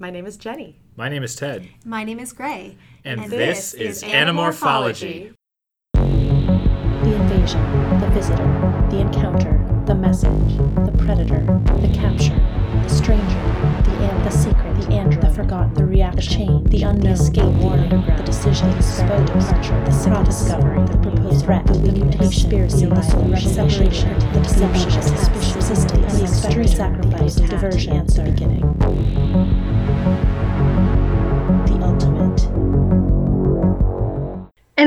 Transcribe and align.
My 0.00 0.08
name 0.08 0.24
is 0.24 0.38
Jenny. 0.38 0.78
My 0.96 1.10
name 1.10 1.22
is 1.22 1.36
Ted. 1.36 1.68
My 1.84 2.04
name 2.04 2.20
is 2.20 2.32
Gray. 2.32 2.78
And, 3.04 3.30
this, 3.30 3.74
is 3.74 4.02
Anamorphology. 4.02 5.34
The 5.92 7.14
invasion, 7.14 8.00
the 8.00 8.08
visitor, 8.08 8.46
the 8.90 9.00
encounter, 9.00 9.52
the 9.84 9.94
message, 9.94 10.56
the 10.86 10.94
predator, 11.04 11.44
the 11.82 11.90
capture, 11.92 12.34
the 12.82 12.88
stranger, 12.88 13.42
the 13.84 13.90
and 14.00 14.24
the 14.24 14.30
secret, 14.30 14.74
the 14.80 14.94
android, 14.94 15.20
the 15.20 15.34
forgotten, 15.34 15.74
the 15.74 15.84
reaction, 15.84 16.22
the 16.22 16.46
chain, 16.46 16.64
the 16.64 16.82
unknown, 16.82 17.00
the 17.02 17.10
escape, 17.10 17.44
the 17.60 17.68
underground, 17.68 18.18
the 18.20 18.22
decision, 18.22 18.70
the 18.70 18.82
slow 18.82 19.26
departure, 19.26 19.84
the 19.84 19.90
sick 19.90 20.24
discovery, 20.24 20.82
the 20.86 20.96
proposed 20.96 21.44
threat, 21.44 21.66
the 21.66 21.78
mutation, 21.78 22.18
conspiracy, 22.18 22.86
the 22.86 23.02
solution, 23.02 23.50
separation, 23.50 24.18
the 24.32 24.40
deception, 24.40 24.88
the 24.88 25.02
suspicion, 25.02 25.54
persistence, 25.60 26.18
the 26.18 26.24
extreme 26.24 26.66
sacrifice, 26.66 27.34
the 27.34 27.46
diversion, 27.48 28.06
the 28.06 28.22
beginning. 28.22 29.39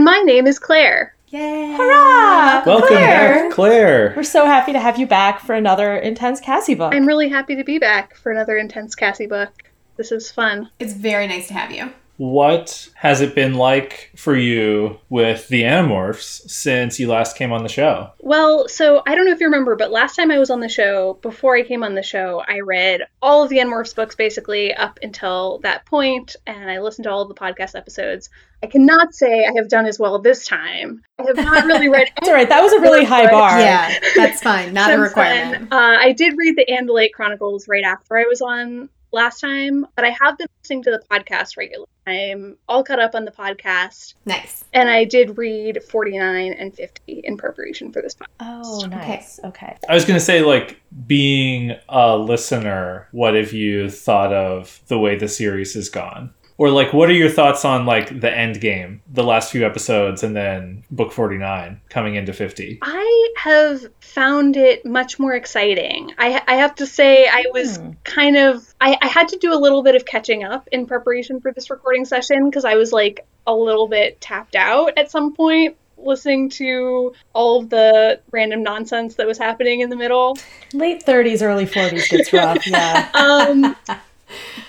And 0.03 0.11
my 0.11 0.19
name 0.19 0.47
is 0.47 0.59
Claire. 0.59 1.15
Yay! 1.29 1.77
Hurrah! 1.77 2.61
Welcome 2.65 2.89
Claire! 2.89 3.43
back, 3.43 3.51
Claire. 3.53 4.13
We're 4.17 4.23
so 4.23 4.45
happy 4.45 4.73
to 4.73 4.79
have 4.81 4.99
you 4.99 5.07
back 5.07 5.39
for 5.39 5.55
another 5.55 5.95
intense 5.95 6.41
Cassie 6.41 6.75
book. 6.75 6.93
I'm 6.93 7.05
really 7.05 7.29
happy 7.29 7.55
to 7.55 7.63
be 7.63 7.79
back 7.79 8.13
for 8.17 8.29
another 8.29 8.57
intense 8.57 8.95
Cassie 8.95 9.27
book. 9.27 9.53
This 9.95 10.11
is 10.11 10.29
fun. 10.29 10.69
It's 10.77 10.91
very 10.91 11.25
nice 11.25 11.47
to 11.47 11.53
have 11.53 11.71
you. 11.71 11.93
What 12.17 12.89
has 12.95 13.21
it 13.21 13.33
been 13.33 13.55
like 13.55 14.11
for 14.15 14.35
you 14.35 14.99
with 15.09 15.47
the 15.47 15.63
Animorphs 15.63 16.49
since 16.49 16.99
you 16.99 17.07
last 17.09 17.35
came 17.35 17.51
on 17.51 17.63
the 17.63 17.69
show? 17.69 18.11
Well, 18.19 18.67
so 18.67 19.01
I 19.07 19.15
don't 19.15 19.25
know 19.25 19.31
if 19.31 19.39
you 19.39 19.47
remember, 19.47 19.75
but 19.75 19.91
last 19.91 20.15
time 20.15 20.29
I 20.29 20.37
was 20.37 20.51
on 20.51 20.59
the 20.59 20.69
show, 20.69 21.17
before 21.21 21.55
I 21.57 21.63
came 21.63 21.83
on 21.83 21.95
the 21.95 22.03
show, 22.03 22.43
I 22.47 22.59
read 22.59 23.01
all 23.21 23.43
of 23.43 23.49
the 23.49 23.57
Animorphs 23.57 23.95
books 23.95 24.15
basically 24.15 24.73
up 24.73 24.99
until 25.01 25.59
that 25.63 25.85
point, 25.85 26.35
and 26.45 26.69
I 26.69 26.79
listened 26.79 27.05
to 27.05 27.11
all 27.11 27.23
of 27.23 27.29
the 27.29 27.33
podcast 27.35 27.75
episodes. 27.75 28.29
I 28.61 28.67
cannot 28.67 29.13
say 29.13 29.45
I 29.45 29.51
have 29.57 29.67
done 29.67 29.85
as 29.87 29.99
well 29.99 30.19
this 30.19 30.45
time. 30.45 31.01
I 31.19 31.23
have 31.23 31.35
not 31.37 31.65
really 31.65 31.89
read. 31.89 32.09
It's 32.17 32.27
all 32.29 32.35
right. 32.35 32.47
That 32.47 32.61
was 32.61 32.71
a 32.73 32.79
really 32.79 33.03
high 33.03 33.29
bar. 33.29 33.59
Yeah, 33.59 33.93
that's 34.15 34.41
fine. 34.41 34.71
Not 34.71 34.93
a 34.93 34.99
requirement. 34.99 35.69
then. 35.69 35.73
Uh, 35.77 35.97
I 35.99 36.13
did 36.13 36.35
read 36.37 36.55
the 36.55 36.65
Andalite 36.71 37.11
Chronicles 37.13 37.67
right 37.67 37.83
after 37.83 38.17
I 38.17 38.23
was 38.23 38.41
on 38.41 38.87
last 39.13 39.39
time, 39.39 39.85
but 39.95 40.03
I 40.03 40.09
have 40.21 40.37
been 40.37 40.47
listening 40.61 40.83
to 40.83 40.91
the 40.91 41.01
podcast 41.09 41.55
regularly. 41.55 41.87
I'm 42.05 42.57
all 42.67 42.83
caught 42.83 42.99
up 42.99 43.15
on 43.15 43.23
the 43.23 43.31
podcast, 43.31 44.15
Nice. 44.25 44.65
and 44.73 44.89
I 44.89 45.05
did 45.05 45.37
read 45.37 45.81
49 45.83 46.51
and 46.53 46.75
50 46.75 47.21
in 47.23 47.37
preparation 47.37 47.93
for 47.93 48.01
this 48.01 48.15
podcast. 48.15 48.27
Oh, 48.41 48.85
nice. 48.87 49.39
Okay. 49.45 49.77
I 49.87 49.93
was 49.93 50.03
going 50.03 50.19
to 50.19 50.25
say, 50.25 50.41
like, 50.41 50.81
being 51.07 51.75
a 51.87 52.17
listener, 52.17 53.07
what 53.11 53.35
have 53.35 53.53
you 53.53 53.89
thought 53.89 54.33
of 54.33 54.81
the 54.87 54.99
way 54.99 55.15
the 55.17 55.29
series 55.29 55.75
has 55.75 55.87
gone? 55.87 56.33
Or, 56.63 56.69
like, 56.71 56.93
what 56.93 57.09
are 57.09 57.13
your 57.13 57.29
thoughts 57.29 57.65
on, 57.65 57.85
like, 57.85 58.21
the 58.21 58.31
end 58.33 58.61
game, 58.61 59.01
the 59.11 59.21
last 59.23 59.51
few 59.51 59.65
episodes, 59.65 60.23
and 60.23 60.33
then 60.33 60.85
book 60.91 61.11
49 61.11 61.81
coming 61.89 62.15
into 62.15 62.31
50? 62.31 62.79
I 62.81 63.33
have 63.39 63.81
found 63.99 64.55
it 64.55 64.85
much 64.85 65.19
more 65.19 65.33
exciting. 65.33 66.11
I, 66.17 66.41
I 66.47 66.55
have 66.55 66.73
to 66.75 66.85
say, 66.85 67.27
I 67.27 67.43
was 67.51 67.75
Hmm. 67.79 67.89
kind 68.05 68.37
of, 68.37 68.73
I, 68.79 68.97
I 69.01 69.07
had 69.09 69.27
to 69.29 69.37
do 69.39 69.51
a 69.53 69.59
little 69.59 69.83
bit 69.83 69.95
of 69.95 70.05
catching 70.05 70.45
up 70.45 70.69
in 70.71 70.85
preparation 70.85 71.41
for 71.41 71.51
this 71.51 71.69
recording 71.69 72.05
session 72.05 72.49
because 72.49 72.63
I 72.63 72.75
was 72.75 72.93
like 72.93 73.25
a 73.45 73.53
little 73.53 73.89
bit 73.89 74.21
tapped 74.21 74.55
out 74.55 74.97
at 74.97 75.11
some 75.11 75.35
point 75.35 75.75
listening 75.97 76.49
to 76.51 77.13
all 77.33 77.59
of 77.59 77.69
the 77.71 78.21
random 78.31 78.63
nonsense 78.63 79.15
that 79.15 79.27
was 79.27 79.37
happening 79.37 79.81
in 79.81 79.89
the 79.89 79.97
middle. 79.97 80.37
Late 80.73 81.05
30s, 81.05 81.41
early 81.41 81.65
40s 81.65 82.07
gets 82.09 82.31
rough. 82.31 82.65
Yeah. 82.65 83.09
Um, 83.13 83.75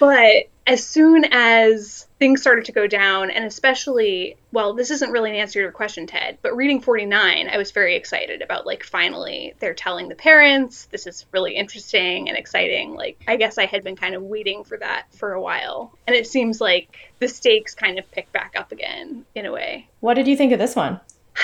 but 0.01 0.49
as 0.67 0.87
soon 0.87 1.25
as 1.31 2.07
things 2.19 2.41
started 2.41 2.65
to 2.65 2.73
go 2.73 2.87
down, 2.87 3.31
and 3.31 3.45
especially, 3.45 4.37
well, 4.51 4.73
this 4.73 4.91
isn't 4.91 5.11
really 5.11 5.31
an 5.31 5.37
answer 5.37 5.55
to 5.55 5.61
your 5.61 5.73
question, 5.73 6.07
Ted, 6.07 6.39
but 6.41 6.57
reading 6.57 6.81
49, 6.81 7.49
I 7.49 7.59
was 7.59 7.71
very 7.71 7.97
excited 7.97 8.41
about, 8.41 8.65
like, 8.65 8.83
finally 8.83 9.55
they're 9.59 9.75
telling 9.75 10.09
the 10.09 10.15
parents. 10.15 10.87
This 10.87 11.07
is 11.07 11.27
really 11.33 11.55
interesting 11.55 12.29
and 12.29 12.39
exciting. 12.39 12.95
Like, 12.95 13.23
I 13.29 13.37
guess 13.37 13.59
I 13.59 13.67
had 13.67 13.85
been 13.85 13.97
kind 13.97 14.15
of 14.15 14.23
waiting 14.23 14.65
for 14.65 14.79
that 14.79 15.07
for 15.15 15.35
a 15.35 15.41
while. 15.41 15.93
And 16.07 16.17
it 16.17 16.27
seems 16.27 16.61
like 16.61 16.97
the 17.19 17.29
stakes 17.29 17.75
kind 17.75 17.99
of 17.99 18.11
pick 18.11 18.33
back 18.33 18.55
up 18.57 18.73
again 18.73 19.27
in 19.35 19.45
a 19.45 19.53
way. 19.53 19.89
What 20.01 20.15
did 20.15 20.27
you 20.27 20.37
think 20.37 20.53
of 20.53 20.59
this 20.59 20.77
one? 20.77 21.01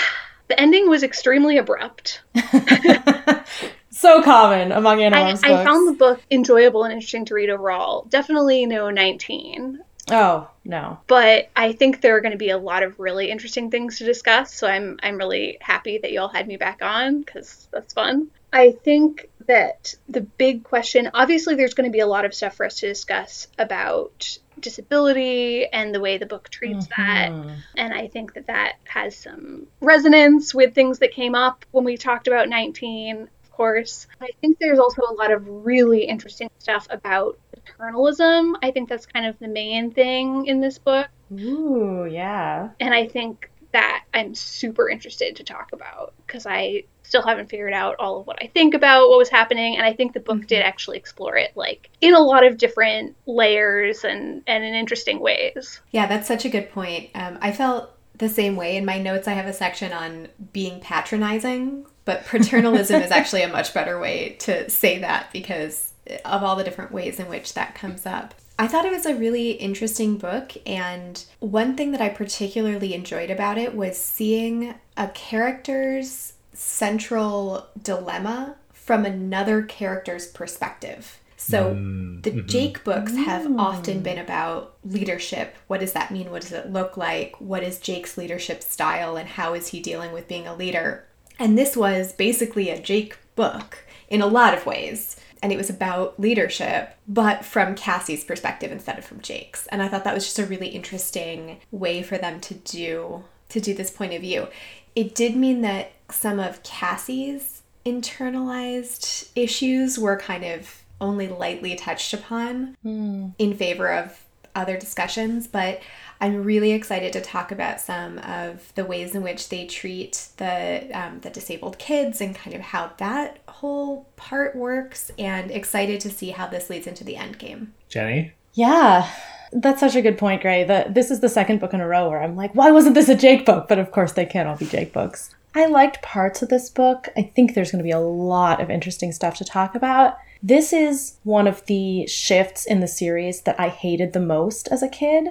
The 0.47 0.59
ending 0.59 0.89
was 0.89 1.01
extremely 1.01 1.57
abrupt. 1.59 2.23
so 3.91 4.21
common 4.23 4.71
among 4.71 5.01
I, 5.03 5.09
Animorphs 5.09 5.43
I 5.43 5.49
books. 5.49 5.63
found 5.63 5.87
the 5.87 5.93
book 5.97 6.21
enjoyable 6.31 6.83
and 6.83 6.93
interesting 6.93 7.25
to 7.25 7.33
read 7.33 7.49
overall. 7.49 8.05
Definitely 8.09 8.65
no 8.65 8.89
19. 8.89 9.79
Oh, 10.09 10.49
no. 10.65 10.99
but 11.07 11.49
I 11.55 11.73
think 11.73 12.01
there 12.01 12.17
are 12.17 12.21
going 12.21 12.31
to 12.31 12.37
be 12.37 12.49
a 12.49 12.57
lot 12.57 12.83
of 12.83 12.99
really 12.99 13.29
interesting 13.29 13.69
things 13.69 13.99
to 13.99 14.03
discuss. 14.05 14.53
So 14.53 14.67
I'm 14.67 14.99
I'm 15.03 15.17
really 15.17 15.57
happy 15.61 15.99
that 15.99 16.11
you 16.11 16.19
all 16.19 16.27
had 16.27 16.47
me 16.47 16.57
back 16.57 16.79
on 16.81 17.21
because 17.21 17.67
that's 17.71 17.93
fun. 17.93 18.27
I 18.51 18.71
think 18.71 19.29
that 19.47 19.95
the 20.09 20.21
big 20.21 20.63
question, 20.63 21.09
obviously, 21.13 21.55
there's 21.55 21.75
going 21.75 21.89
to 21.89 21.93
be 21.93 21.99
a 22.01 22.07
lot 22.07 22.25
of 22.25 22.33
stuff 22.33 22.55
for 22.55 22.65
us 22.65 22.79
to 22.79 22.87
discuss 22.87 23.47
about 23.57 24.37
disability 24.59 25.65
and 25.67 25.93
the 25.95 25.99
way 25.99 26.17
the 26.17 26.25
book 26.25 26.49
treats 26.49 26.87
that. 26.97 27.29
Mhm. 27.31 27.55
And 27.77 27.93
I 27.93 28.07
think 28.07 28.33
that 28.33 28.47
that 28.47 28.73
has 28.85 29.15
some 29.15 29.67
resonance 29.79 30.53
with 30.53 30.73
things 30.75 30.99
that 30.99 31.11
came 31.13 31.35
up 31.35 31.65
when 31.71 31.83
we 31.85 31.95
talked 31.97 32.27
about 32.27 32.49
19, 32.49 33.21
of 33.21 33.40
course. 33.61 34.07
I 34.19 34.29
think 34.41 34.57
there's 34.59 34.79
also 34.79 35.03
a 35.07 35.13
lot 35.13 35.31
of 35.31 35.47
really 35.47 36.05
interesting 36.05 36.49
stuff 36.57 36.87
about 36.89 37.37
paternalism. 37.53 38.57
I 38.63 38.71
think 38.71 38.89
that's 38.89 39.05
kind 39.05 39.27
of 39.27 39.37
the 39.37 39.47
main 39.47 39.91
thing 39.91 40.47
in 40.47 40.61
this 40.61 40.79
book. 40.79 41.07
Ooh, 41.31 42.07
yeah. 42.09 42.69
And 42.79 42.91
I 42.91 43.07
think 43.07 43.51
that 43.71 44.03
I'm 44.15 44.33
super 44.33 44.89
interested 44.89 45.35
to 45.35 45.43
talk 45.43 45.73
about 45.73 46.15
because 46.25 46.47
I 46.47 46.85
still 47.03 47.21
haven't 47.21 47.51
figured 47.51 47.73
out 47.73 47.97
all 47.99 48.19
of 48.19 48.25
what 48.25 48.41
I 48.41 48.47
think 48.47 48.73
about 48.73 49.09
what 49.09 49.19
was 49.19 49.29
happening. 49.29 49.77
And 49.77 49.85
I 49.85 49.93
think 49.93 50.13
the 50.13 50.19
book 50.19 50.47
did 50.47 50.63
actually 50.63 50.97
explore 50.97 51.37
it 51.37 51.51
like 51.55 51.91
in 52.01 52.15
a 52.15 52.19
lot 52.19 52.43
of 52.43 52.57
different 52.57 53.15
layers 53.27 54.03
and, 54.03 54.41
and 54.47 54.63
in 54.63 54.73
interesting 54.73 55.19
ways. 55.19 55.81
Yeah, 55.91 56.07
that's 56.07 56.27
such 56.27 56.45
a 56.45 56.49
good 56.49 56.71
point. 56.71 57.11
Um, 57.13 57.37
I 57.41 57.51
felt 57.51 57.91
the 58.17 58.29
same 58.29 58.55
way. 58.55 58.75
In 58.75 58.85
my 58.85 58.99
notes, 58.99 59.27
I 59.27 59.33
have 59.33 59.47
a 59.47 59.53
section 59.53 59.91
on 59.91 60.29
being 60.51 60.79
patronizing, 60.79 61.85
but 62.05 62.25
paternalism 62.25 63.01
is 63.01 63.11
actually 63.11 63.43
a 63.43 63.47
much 63.47 63.73
better 63.73 63.99
way 63.99 64.35
to 64.39 64.69
say 64.69 64.99
that 64.99 65.31
because 65.31 65.93
of 66.25 66.43
all 66.43 66.55
the 66.55 66.63
different 66.63 66.91
ways 66.91 67.19
in 67.19 67.27
which 67.27 67.53
that 67.53 67.75
comes 67.75 68.05
up. 68.05 68.33
I 68.57 68.67
thought 68.67 68.85
it 68.85 68.91
was 68.91 69.05
a 69.05 69.15
really 69.15 69.51
interesting 69.51 70.17
book, 70.17 70.53
and 70.67 71.23
one 71.39 71.75
thing 71.75 71.91
that 71.91 72.01
I 72.01 72.09
particularly 72.09 72.93
enjoyed 72.93 73.31
about 73.31 73.57
it 73.57 73.73
was 73.75 73.97
seeing 73.97 74.75
a 74.97 75.07
character's 75.09 76.33
central 76.53 77.67
dilemma 77.81 78.55
from 78.71 79.05
another 79.05 79.63
character's 79.63 80.27
perspective. 80.27 81.19
So 81.37 81.73
mm, 81.73 82.21
the 82.21 82.31
mm-hmm. 82.31 82.47
Jake 82.47 82.83
books 82.83 83.15
have 83.15 83.47
mm. 83.47 83.59
often 83.59 84.03
been 84.03 84.19
about 84.19 84.75
leadership. 84.83 85.55
What 85.65 85.79
does 85.79 85.93
that 85.93 86.11
mean? 86.11 86.29
What 86.29 86.43
does 86.43 86.51
it 86.51 86.71
look 86.71 86.97
like? 86.97 87.35
What 87.39 87.63
is 87.63 87.79
Jake's 87.79 88.15
leadership 88.15 88.61
style 88.61 89.17
and 89.17 89.27
how 89.27 89.55
is 89.55 89.69
he 89.69 89.79
dealing 89.79 90.11
with 90.11 90.27
being 90.27 90.45
a 90.45 90.55
leader? 90.55 91.05
And 91.39 91.57
this 91.57 91.75
was 91.75 92.13
basically 92.13 92.69
a 92.69 92.79
Jake 92.79 93.17
book 93.35 93.79
in 94.09 94.21
a 94.21 94.27
lot 94.27 94.53
of 94.53 94.65
ways. 94.65 95.15
And 95.43 95.51
it 95.51 95.57
was 95.57 95.69
about 95.69 96.19
leadership, 96.19 96.95
but 97.07 97.43
from 97.43 97.75
Cassie's 97.75 98.23
perspective 98.23 98.71
instead 98.71 98.99
of 98.99 99.05
from 99.05 99.21
Jake's. 99.21 99.65
And 99.67 99.81
I 99.81 99.87
thought 99.87 100.03
that 100.03 100.13
was 100.13 100.25
just 100.25 100.37
a 100.39 100.45
really 100.45 100.67
interesting 100.67 101.59
way 101.71 102.03
for 102.03 102.17
them 102.17 102.39
to 102.41 102.53
do 102.53 103.23
to 103.49 103.59
do 103.59 103.73
this 103.73 103.91
point 103.91 104.13
of 104.13 104.21
view. 104.21 104.47
It 104.95 105.13
did 105.13 105.35
mean 105.35 105.61
that 105.61 105.91
some 106.09 106.39
of 106.39 106.63
Cassie's 106.63 107.63
internalized 107.85 109.29
issues 109.35 109.97
were 109.97 110.17
kind 110.17 110.45
of 110.45 110.83
only 111.01 111.27
lightly 111.27 111.75
touched 111.75 112.13
upon 112.13 112.77
hmm. 112.83 113.29
in 113.37 113.55
favor 113.55 113.91
of 113.91 114.23
other 114.55 114.77
discussions, 114.77 115.47
but 115.47 115.81
I'm 116.19 116.43
really 116.43 116.71
excited 116.71 117.13
to 117.13 117.21
talk 117.21 117.51
about 117.51 117.81
some 117.81 118.19
of 118.19 118.71
the 118.75 118.85
ways 118.85 119.15
in 119.15 119.23
which 119.23 119.49
they 119.49 119.65
treat 119.65 120.27
the 120.37 120.89
um, 120.93 121.19
the 121.21 121.29
disabled 121.29 121.79
kids 121.79 122.21
and 122.21 122.35
kind 122.35 122.55
of 122.55 122.61
how 122.61 122.91
that 122.97 123.39
whole 123.47 124.07
part 124.15 124.55
works, 124.55 125.11
and 125.17 125.49
excited 125.49 125.99
to 126.01 126.11
see 126.11 126.29
how 126.29 126.47
this 126.47 126.69
leads 126.69 126.87
into 126.87 127.03
the 127.03 127.17
end 127.17 127.39
game. 127.39 127.73
Jenny? 127.89 128.33
Yeah. 128.53 129.09
That's 129.53 129.81
such 129.81 129.95
a 129.95 130.01
good 130.01 130.17
point, 130.17 130.41
Gray. 130.41 130.63
That 130.63 130.93
this 130.93 131.11
is 131.11 131.19
the 131.19 131.27
second 131.27 131.59
book 131.59 131.73
in 131.73 131.81
a 131.81 131.87
row 131.87 132.09
where 132.09 132.21
I'm 132.21 132.35
like, 132.35 132.55
why 132.55 132.71
wasn't 132.71 132.95
this 132.95 133.09
a 133.09 133.15
Jake 133.15 133.45
book? 133.45 133.67
But 133.67 133.79
of 133.79 133.91
course, 133.91 134.13
they 134.13 134.25
can't 134.25 134.47
all 134.47 134.55
be 134.55 134.65
Jake 134.65 134.93
books. 134.93 135.35
I 135.53 135.65
liked 135.65 136.01
parts 136.01 136.41
of 136.41 136.49
this 136.49 136.69
book. 136.69 137.09
I 137.17 137.23
think 137.23 137.53
there's 137.53 137.71
going 137.71 137.83
to 137.83 137.87
be 137.87 137.91
a 137.91 137.99
lot 137.99 138.61
of 138.61 138.69
interesting 138.69 139.11
stuff 139.11 139.35
to 139.37 139.45
talk 139.45 139.75
about. 139.75 140.17
This 140.43 140.73
is 140.73 141.17
one 141.23 141.47
of 141.47 141.65
the 141.65 142.07
shifts 142.07 142.65
in 142.65 142.79
the 142.79 142.87
series 142.87 143.41
that 143.41 143.59
I 143.59 143.69
hated 143.69 144.13
the 144.13 144.19
most 144.19 144.67
as 144.69 144.81
a 144.81 144.89
kid. 144.89 145.29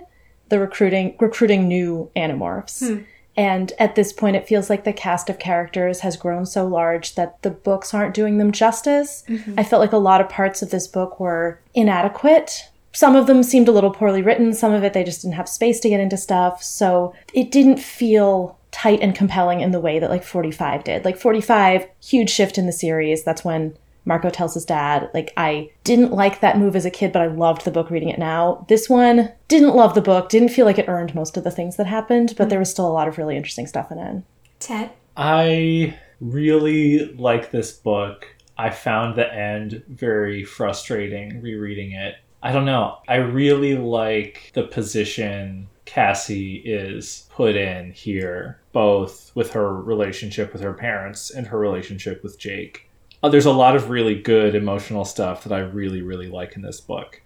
The 0.49 0.59
recruiting 0.59 1.17
recruiting 1.21 1.69
new 1.69 2.11
animorphs. 2.17 2.87
Hmm. 2.87 3.03
And 3.37 3.73
at 3.79 3.95
this 3.95 4.13
point, 4.13 4.37
it 4.37 4.47
feels 4.47 4.69
like 4.69 4.85
the 4.85 4.93
cast 4.93 5.31
of 5.31 5.39
characters 5.39 6.01
has 6.01 6.17
grown 6.17 6.45
so 6.45 6.67
large 6.67 7.15
that 7.15 7.41
the 7.43 7.51
books 7.51 7.95
aren't 7.95 8.13
doing 8.13 8.39
them 8.39 8.51
justice. 8.51 9.23
Mm-hmm. 9.29 9.55
I 9.57 9.65
felt 9.65 9.81
like 9.81 9.93
a 9.93 9.99
lot 9.99 10.21
of 10.21 10.29
parts 10.29 10.63
of 10.63 10.71
this 10.71 10.89
book 10.89 11.21
were 11.21 11.61
inadequate 11.73 12.69
some 12.93 13.15
of 13.15 13.27
them 13.27 13.43
seemed 13.43 13.69
a 13.69 13.73
little 13.73 13.91
poorly 13.91 14.23
written, 14.23 14.53
some 14.53 14.73
of 14.73 14.83
it 14.83 14.93
they 14.93 15.05
just 15.05 15.23
didn't 15.23 15.37
have 15.37 15.49
space 15.49 15.81
to 15.81 15.89
get 15.89 16.01
into 16.01 16.17
stuff. 16.17 16.63
So 16.63 17.15
it 17.33 17.51
didn't 17.51 17.79
feel 17.79 18.59
tight 18.73 19.01
and 19.01 19.15
compelling 19.15 19.61
in 19.61 19.71
the 19.71 19.81
way 19.81 19.99
that 19.99 20.11
like 20.11 20.25
45 20.25 20.85
did. 20.85 21.05
Like 21.05 21.17
45, 21.17 21.87
huge 22.03 22.31
shift 22.31 22.59
in 22.59 22.67
the 22.67 22.73
series. 22.73 23.23
That's 23.23 23.45
when 23.45 23.77
Marco 24.05 24.31
tells 24.31 24.55
his 24.55 24.65
dad, 24.65 25.11
like, 25.13 25.33
I 25.37 25.71
didn't 25.85 26.13
like 26.13 26.41
that 26.41 26.59
move 26.59 26.75
as 26.75 26.85
a 26.85 26.91
kid, 26.91 27.13
but 27.13 27.23
I 27.23 27.27
loved 27.27 27.65
the 27.65 27.71
book 27.71 27.91
reading 27.91 28.09
it 28.09 28.19
now. 28.19 28.65
This 28.69 28.89
one, 28.89 29.33
didn't 29.49 29.77
love 29.77 29.95
the 29.95 30.01
book, 30.01 30.29
didn't 30.29 30.49
feel 30.49 30.67
like 30.67 30.79
it 30.79 30.89
earned 30.89 31.15
most 31.15 31.37
of 31.37 31.45
the 31.45 31.51
things 31.51 31.77
that 31.77 31.87
happened, 31.87 32.35
but 32.37 32.47
mm. 32.47 32.51
there 32.51 32.59
was 32.59 32.71
still 32.71 32.87
a 32.87 32.93
lot 32.93 33.09
of 33.09 33.19
really 33.19 33.37
interesting 33.37 33.67
stuff 33.67 33.93
in 33.93 33.99
it. 33.99 34.23
Ted? 34.59 34.91
I 35.17 35.99
really 36.21 37.13
like 37.15 37.51
this 37.51 37.73
book. 37.73 38.27
I 38.57 38.71
found 38.71 39.17
the 39.17 39.33
end 39.33 39.83
very 39.89 40.45
frustrating 40.45 41.41
rereading 41.41 41.93
it. 41.93 42.17
I 42.43 42.53
don't 42.53 42.67
know. 42.67 42.99
I 43.09 43.17
really 43.17 43.77
like 43.77 44.51
the 44.55 44.65
position 44.65 45.69
Cassie 45.85 46.57
is 46.57 47.27
put 47.33 47.57
in 47.57 47.93
here, 47.93 48.61
both 48.73 49.33
with 49.35 49.53
her 49.53 49.75
relationship 49.75 50.53
with 50.53 50.63
her 50.63 50.73
parents 50.73 51.31
and 51.31 51.47
her 51.49 51.59
relationship 51.59 52.23
with 52.23 52.39
Jake. 52.39 52.90
Uh, 53.23 53.29
there's 53.29 53.47
a 53.47 53.53
lot 53.53 53.77
of 53.77 53.91
really 53.91 54.21
good 54.21 54.55
emotional 54.55 55.05
stuff 55.05 55.45
that 55.45 55.53
I 55.53 55.61
really, 55.61 56.03
really 56.03 56.29
like 56.29 56.57
in 56.57 56.63
this 56.63 56.81
book. 56.81 57.21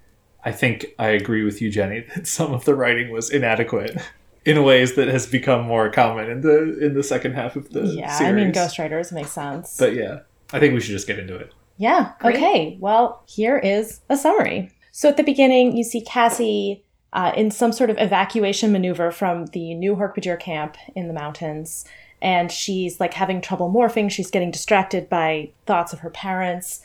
I 0.44 0.52
think 0.52 0.86
I 0.98 1.08
agree 1.08 1.44
with 1.44 1.62
you, 1.62 1.70
Jenny, 1.70 2.00
that 2.14 2.26
some 2.26 2.52
of 2.52 2.64
the 2.64 2.74
writing 2.74 3.10
was 3.10 3.30
inadequate 3.30 3.96
in 4.44 4.62
ways 4.62 4.94
that 4.94 5.08
has 5.08 5.26
become 5.26 5.64
more 5.64 5.90
common 5.90 6.30
in 6.30 6.40
the 6.42 6.78
in 6.84 6.94
the 6.94 7.02
second 7.02 7.32
half 7.32 7.56
of 7.56 7.70
the 7.70 7.86
Yeah, 7.86 8.12
series. 8.16 8.32
I 8.32 8.32
mean, 8.32 8.52
Ghostwriters 8.52 9.12
make 9.12 9.26
sense. 9.26 9.76
But 9.78 9.94
yeah, 9.94 10.20
I 10.52 10.60
think 10.60 10.74
we 10.74 10.80
should 10.80 10.92
just 10.92 11.06
get 11.06 11.18
into 11.18 11.36
it. 11.36 11.52
Yeah. 11.76 12.12
Great. 12.20 12.36
Okay. 12.36 12.76
Well, 12.80 13.22
here 13.26 13.58
is 13.58 14.00
a 14.08 14.16
summary. 14.16 14.70
So 14.92 15.08
at 15.08 15.16
the 15.16 15.24
beginning, 15.24 15.76
you 15.76 15.82
see 15.82 16.00
Cassie 16.00 16.84
uh, 17.12 17.32
in 17.36 17.50
some 17.50 17.72
sort 17.72 17.90
of 17.90 17.96
evacuation 17.98 18.70
maneuver 18.70 19.10
from 19.10 19.46
the 19.46 19.74
new 19.74 19.96
Hork-Bajir 19.96 20.38
camp 20.38 20.76
in 20.94 21.08
the 21.08 21.14
mountains. 21.14 21.84
And 22.24 22.50
she's 22.50 22.98
like 22.98 23.14
having 23.14 23.40
trouble 23.40 23.70
morphing. 23.70 24.10
She's 24.10 24.30
getting 24.30 24.50
distracted 24.50 25.08
by 25.08 25.50
thoughts 25.66 25.92
of 25.92 26.00
her 26.00 26.10
parents 26.10 26.80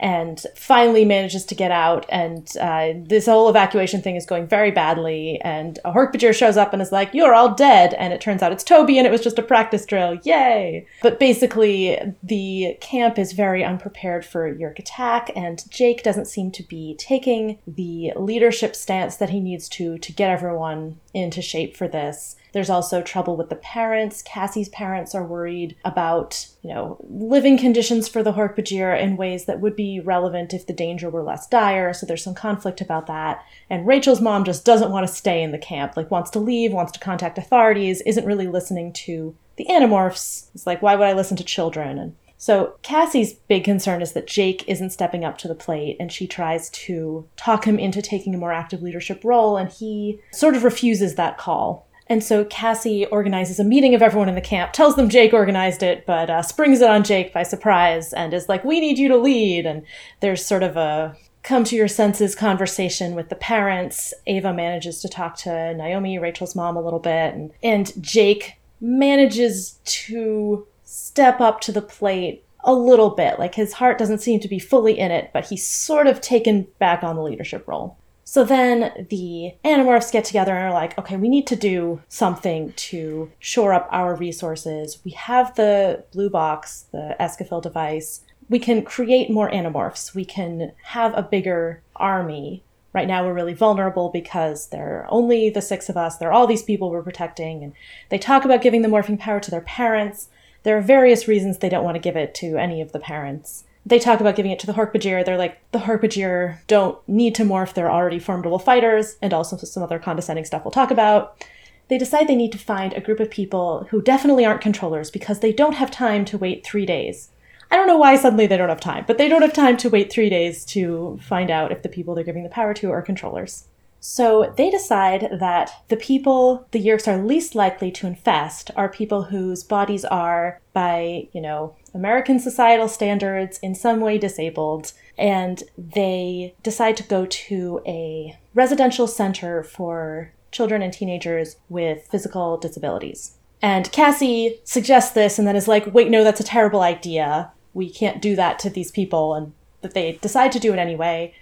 and 0.00 0.44
finally 0.56 1.04
manages 1.04 1.44
to 1.46 1.54
get 1.54 1.70
out. 1.70 2.04
And 2.08 2.48
uh, 2.60 2.92
this 2.96 3.26
whole 3.26 3.48
evacuation 3.48 4.02
thing 4.02 4.16
is 4.16 4.26
going 4.26 4.46
very 4.46 4.70
badly. 4.70 5.40
And 5.42 5.78
a 5.84 5.92
Hork-Bajir 5.92 6.34
shows 6.34 6.56
up 6.56 6.72
and 6.72 6.80
is 6.80 6.92
like, 6.92 7.12
You're 7.12 7.34
all 7.34 7.54
dead. 7.54 7.94
And 7.94 8.12
it 8.12 8.20
turns 8.20 8.42
out 8.42 8.52
it's 8.52 8.62
Toby 8.62 8.98
and 8.98 9.06
it 9.06 9.10
was 9.10 9.20
just 9.20 9.38
a 9.38 9.42
practice 9.42 9.84
drill. 9.84 10.18
Yay! 10.22 10.86
But 11.02 11.18
basically, 11.18 11.98
the 12.22 12.76
camp 12.80 13.18
is 13.18 13.32
very 13.32 13.64
unprepared 13.64 14.24
for 14.24 14.52
Yeerk 14.52 14.78
attack, 14.78 15.30
and 15.34 15.64
Jake 15.70 16.02
doesn't 16.02 16.26
seem 16.26 16.50
to 16.52 16.62
be 16.62 16.94
taking 16.98 17.58
the 17.66 18.12
leadership 18.16 18.76
stance 18.76 19.16
that 19.16 19.30
he 19.30 19.40
needs 19.40 19.68
to 19.70 19.98
to 19.98 20.12
get 20.12 20.30
everyone 20.30 21.00
into 21.12 21.42
shape 21.42 21.76
for 21.76 21.88
this. 21.88 22.36
There's 22.54 22.70
also 22.70 23.02
trouble 23.02 23.36
with 23.36 23.50
the 23.50 23.56
parents. 23.56 24.22
Cassie's 24.22 24.70
parents 24.70 25.14
are 25.14 25.26
worried 25.26 25.76
about, 25.84 26.46
you 26.62 26.72
know, 26.72 26.96
living 27.06 27.58
conditions 27.58 28.08
for 28.08 28.22
the 28.22 28.32
Hork-Bajir 28.32 28.98
in 28.98 29.16
ways 29.16 29.44
that 29.44 29.60
would 29.60 29.76
be 29.76 30.00
relevant 30.00 30.54
if 30.54 30.66
the 30.66 30.72
danger 30.72 31.10
were 31.10 31.22
less 31.22 31.46
dire. 31.48 31.92
So 31.92 32.06
there's 32.06 32.24
some 32.24 32.34
conflict 32.34 32.80
about 32.80 33.08
that. 33.08 33.44
And 33.68 33.86
Rachel's 33.86 34.20
mom 34.20 34.44
just 34.44 34.64
doesn't 34.64 34.92
want 34.92 35.06
to 35.06 35.12
stay 35.12 35.42
in 35.42 35.50
the 35.50 35.58
camp, 35.58 35.96
like 35.96 36.10
wants 36.10 36.30
to 36.30 36.38
leave, 36.38 36.72
wants 36.72 36.92
to 36.92 37.00
contact 37.00 37.36
authorities, 37.36 38.00
isn't 38.02 38.24
really 38.24 38.46
listening 38.46 38.92
to 38.92 39.36
the 39.56 39.66
Animorphs. 39.66 40.48
It's 40.54 40.66
like, 40.66 40.80
why 40.80 40.94
would 40.94 41.06
I 41.06 41.12
listen 41.12 41.36
to 41.38 41.44
children? 41.44 41.98
And 41.98 42.14
so 42.36 42.76
Cassie's 42.82 43.32
big 43.32 43.64
concern 43.64 44.02
is 44.02 44.12
that 44.12 44.26
Jake 44.26 44.68
isn't 44.68 44.90
stepping 44.90 45.24
up 45.24 45.38
to 45.38 45.48
the 45.48 45.54
plate, 45.54 45.96
and 45.98 46.12
she 46.12 46.26
tries 46.26 46.68
to 46.70 47.26
talk 47.36 47.64
him 47.64 47.78
into 47.78 48.02
taking 48.02 48.34
a 48.34 48.38
more 48.38 48.52
active 48.52 48.82
leadership 48.82 49.22
role, 49.24 49.56
and 49.56 49.70
he 49.70 50.20
sort 50.30 50.54
of 50.54 50.62
refuses 50.62 51.14
that 51.14 51.38
call. 51.38 51.83
And 52.06 52.22
so 52.22 52.44
Cassie 52.44 53.06
organizes 53.06 53.58
a 53.58 53.64
meeting 53.64 53.94
of 53.94 54.02
everyone 54.02 54.28
in 54.28 54.34
the 54.34 54.40
camp, 54.40 54.72
tells 54.72 54.96
them 54.96 55.08
Jake 55.08 55.32
organized 55.32 55.82
it, 55.82 56.04
but 56.06 56.28
uh, 56.28 56.42
springs 56.42 56.80
it 56.80 56.90
on 56.90 57.02
Jake 57.02 57.32
by 57.32 57.42
surprise 57.42 58.12
and 58.12 58.34
is 58.34 58.48
like, 58.48 58.64
We 58.64 58.80
need 58.80 58.98
you 58.98 59.08
to 59.08 59.16
lead. 59.16 59.66
And 59.66 59.84
there's 60.20 60.44
sort 60.44 60.62
of 60.62 60.76
a 60.76 61.16
come 61.42 61.62
to 61.62 61.76
your 61.76 61.88
senses 61.88 62.34
conversation 62.34 63.14
with 63.14 63.28
the 63.28 63.36
parents. 63.36 64.12
Eva 64.26 64.52
manages 64.52 65.00
to 65.02 65.08
talk 65.08 65.36
to 65.36 65.74
Naomi, 65.74 66.18
Rachel's 66.18 66.56
mom, 66.56 66.76
a 66.76 66.82
little 66.82 66.98
bit, 66.98 67.34
and, 67.34 67.52
and 67.62 67.92
Jake 68.02 68.54
manages 68.80 69.78
to 69.84 70.66
step 70.84 71.40
up 71.40 71.60
to 71.60 71.72
the 71.72 71.82
plate 71.82 72.44
a 72.64 72.74
little 72.74 73.10
bit. 73.10 73.38
Like 73.38 73.54
his 73.54 73.74
heart 73.74 73.98
doesn't 73.98 74.22
seem 74.22 74.40
to 74.40 74.48
be 74.48 74.58
fully 74.58 74.98
in 74.98 75.10
it, 75.10 75.30
but 75.32 75.46
he's 75.46 75.66
sort 75.66 76.06
of 76.06 76.20
taken 76.20 76.66
back 76.78 77.04
on 77.04 77.16
the 77.16 77.22
leadership 77.22 77.68
role. 77.68 77.98
So 78.34 78.42
then 78.42 79.06
the 79.10 79.54
Animorphs 79.64 80.10
get 80.10 80.24
together 80.24 80.56
and 80.56 80.64
are 80.64 80.72
like, 80.72 80.98
okay, 80.98 81.16
we 81.16 81.28
need 81.28 81.46
to 81.46 81.54
do 81.54 82.02
something 82.08 82.72
to 82.72 83.30
shore 83.38 83.72
up 83.72 83.88
our 83.92 84.16
resources. 84.16 84.98
We 85.04 85.12
have 85.12 85.54
the 85.54 86.04
blue 86.12 86.28
box, 86.28 86.86
the 86.90 87.14
Escafil 87.20 87.62
device. 87.62 88.22
We 88.48 88.58
can 88.58 88.82
create 88.82 89.30
more 89.30 89.48
Animorphs. 89.52 90.16
We 90.16 90.24
can 90.24 90.72
have 90.82 91.16
a 91.16 91.22
bigger 91.22 91.80
army. 91.94 92.64
Right 92.92 93.06
now, 93.06 93.24
we're 93.24 93.34
really 93.34 93.54
vulnerable 93.54 94.08
because 94.08 94.70
there 94.70 95.02
are 95.02 95.06
only 95.10 95.48
the 95.48 95.62
six 95.62 95.88
of 95.88 95.96
us. 95.96 96.16
There 96.16 96.28
are 96.28 96.32
all 96.32 96.48
these 96.48 96.64
people 96.64 96.90
we're 96.90 97.04
protecting. 97.04 97.62
And 97.62 97.72
they 98.08 98.18
talk 98.18 98.44
about 98.44 98.62
giving 98.62 98.82
the 98.82 98.88
morphing 98.88 99.16
power 99.16 99.38
to 99.38 99.50
their 99.52 99.60
parents. 99.60 100.28
There 100.64 100.76
are 100.76 100.82
various 100.82 101.28
reasons 101.28 101.58
they 101.58 101.68
don't 101.68 101.84
want 101.84 101.94
to 101.94 102.00
give 102.00 102.16
it 102.16 102.34
to 102.34 102.56
any 102.56 102.80
of 102.80 102.90
the 102.90 102.98
parents 102.98 103.62
they 103.86 103.98
talk 103.98 104.20
about 104.20 104.36
giving 104.36 104.50
it 104.50 104.58
to 104.60 104.66
the 104.66 104.72
Hork-Bajir. 104.72 105.24
They're 105.24 105.36
like, 105.36 105.60
the 105.72 105.80
Hork-Bajir 105.80 106.58
don't 106.66 106.98
need 107.08 107.34
to 107.34 107.44
morph. 107.44 107.74
They're 107.74 107.90
already 107.90 108.18
formidable 108.18 108.58
fighters, 108.58 109.16
and 109.20 109.34
also 109.34 109.56
some 109.56 109.82
other 109.82 109.98
condescending 109.98 110.44
stuff 110.44 110.64
we'll 110.64 110.70
talk 110.70 110.90
about. 110.90 111.44
They 111.88 111.98
decide 111.98 112.28
they 112.28 112.34
need 112.34 112.52
to 112.52 112.58
find 112.58 112.94
a 112.94 113.00
group 113.00 113.20
of 113.20 113.30
people 113.30 113.86
who 113.90 114.00
definitely 114.00 114.46
aren't 114.46 114.62
controllers 114.62 115.10
because 115.10 115.40
they 115.40 115.52
don't 115.52 115.74
have 115.74 115.90
time 115.90 116.24
to 116.26 116.38
wait 116.38 116.64
three 116.64 116.86
days. 116.86 117.30
I 117.70 117.76
don't 117.76 117.86
know 117.86 117.98
why 117.98 118.16
suddenly 118.16 118.46
they 118.46 118.56
don't 118.56 118.68
have 118.70 118.80
time, 118.80 119.04
but 119.06 119.18
they 119.18 119.28
don't 119.28 119.42
have 119.42 119.52
time 119.52 119.76
to 119.78 119.90
wait 119.90 120.10
three 120.10 120.30
days 120.30 120.64
to 120.66 121.18
find 121.22 121.50
out 121.50 121.72
if 121.72 121.82
the 121.82 121.88
people 121.88 122.14
they're 122.14 122.24
giving 122.24 122.42
the 122.42 122.48
power 122.48 122.72
to 122.74 122.90
are 122.90 123.02
controllers. 123.02 123.68
So 124.00 124.52
they 124.56 124.70
decide 124.70 125.28
that 125.40 125.70
the 125.88 125.96
people 125.96 126.68
the 126.70 126.82
Yeerks 126.82 127.08
are 127.08 127.22
least 127.22 127.54
likely 127.54 127.90
to 127.92 128.06
infest 128.06 128.70
are 128.76 128.88
people 128.88 129.24
whose 129.24 129.64
bodies 129.64 130.04
are, 130.04 130.60
by, 130.72 131.28
you 131.32 131.40
know, 131.40 131.74
American 131.94 132.38
societal 132.38 132.88
standards, 132.88 133.58
in 133.58 133.74
some 133.74 134.00
way 134.00 134.18
disabled. 134.18 134.92
And 135.16 135.62
they 135.78 136.54
decide 136.62 136.96
to 136.98 137.02
go 137.04 137.24
to 137.24 137.80
a 137.86 138.38
residential 138.52 139.06
center 139.06 139.62
for 139.62 140.32
children 140.50 140.82
and 140.82 140.92
teenagers 140.92 141.56
with 141.68 142.06
physical 142.08 142.56
disabilities. 142.56 143.36
And 143.62 143.90
Cassie 143.92 144.60
suggests 144.64 145.12
this 145.12 145.38
and 145.38 145.48
then 145.48 145.56
is 145.56 145.68
like, 145.68 145.92
wait, 145.94 146.10
no, 146.10 146.22
that's 146.22 146.40
a 146.40 146.44
terrible 146.44 146.82
idea. 146.82 147.52
We 147.72 147.88
can't 147.88 148.20
do 148.20 148.36
that 148.36 148.58
to 148.60 148.70
these 148.70 148.90
people. 148.90 149.34
And 149.34 149.52
that 149.80 149.94
they 149.94 150.12
decide 150.20 150.50
to 150.52 150.58
do 150.58 150.72
it 150.72 150.78
anyway. 150.78 151.34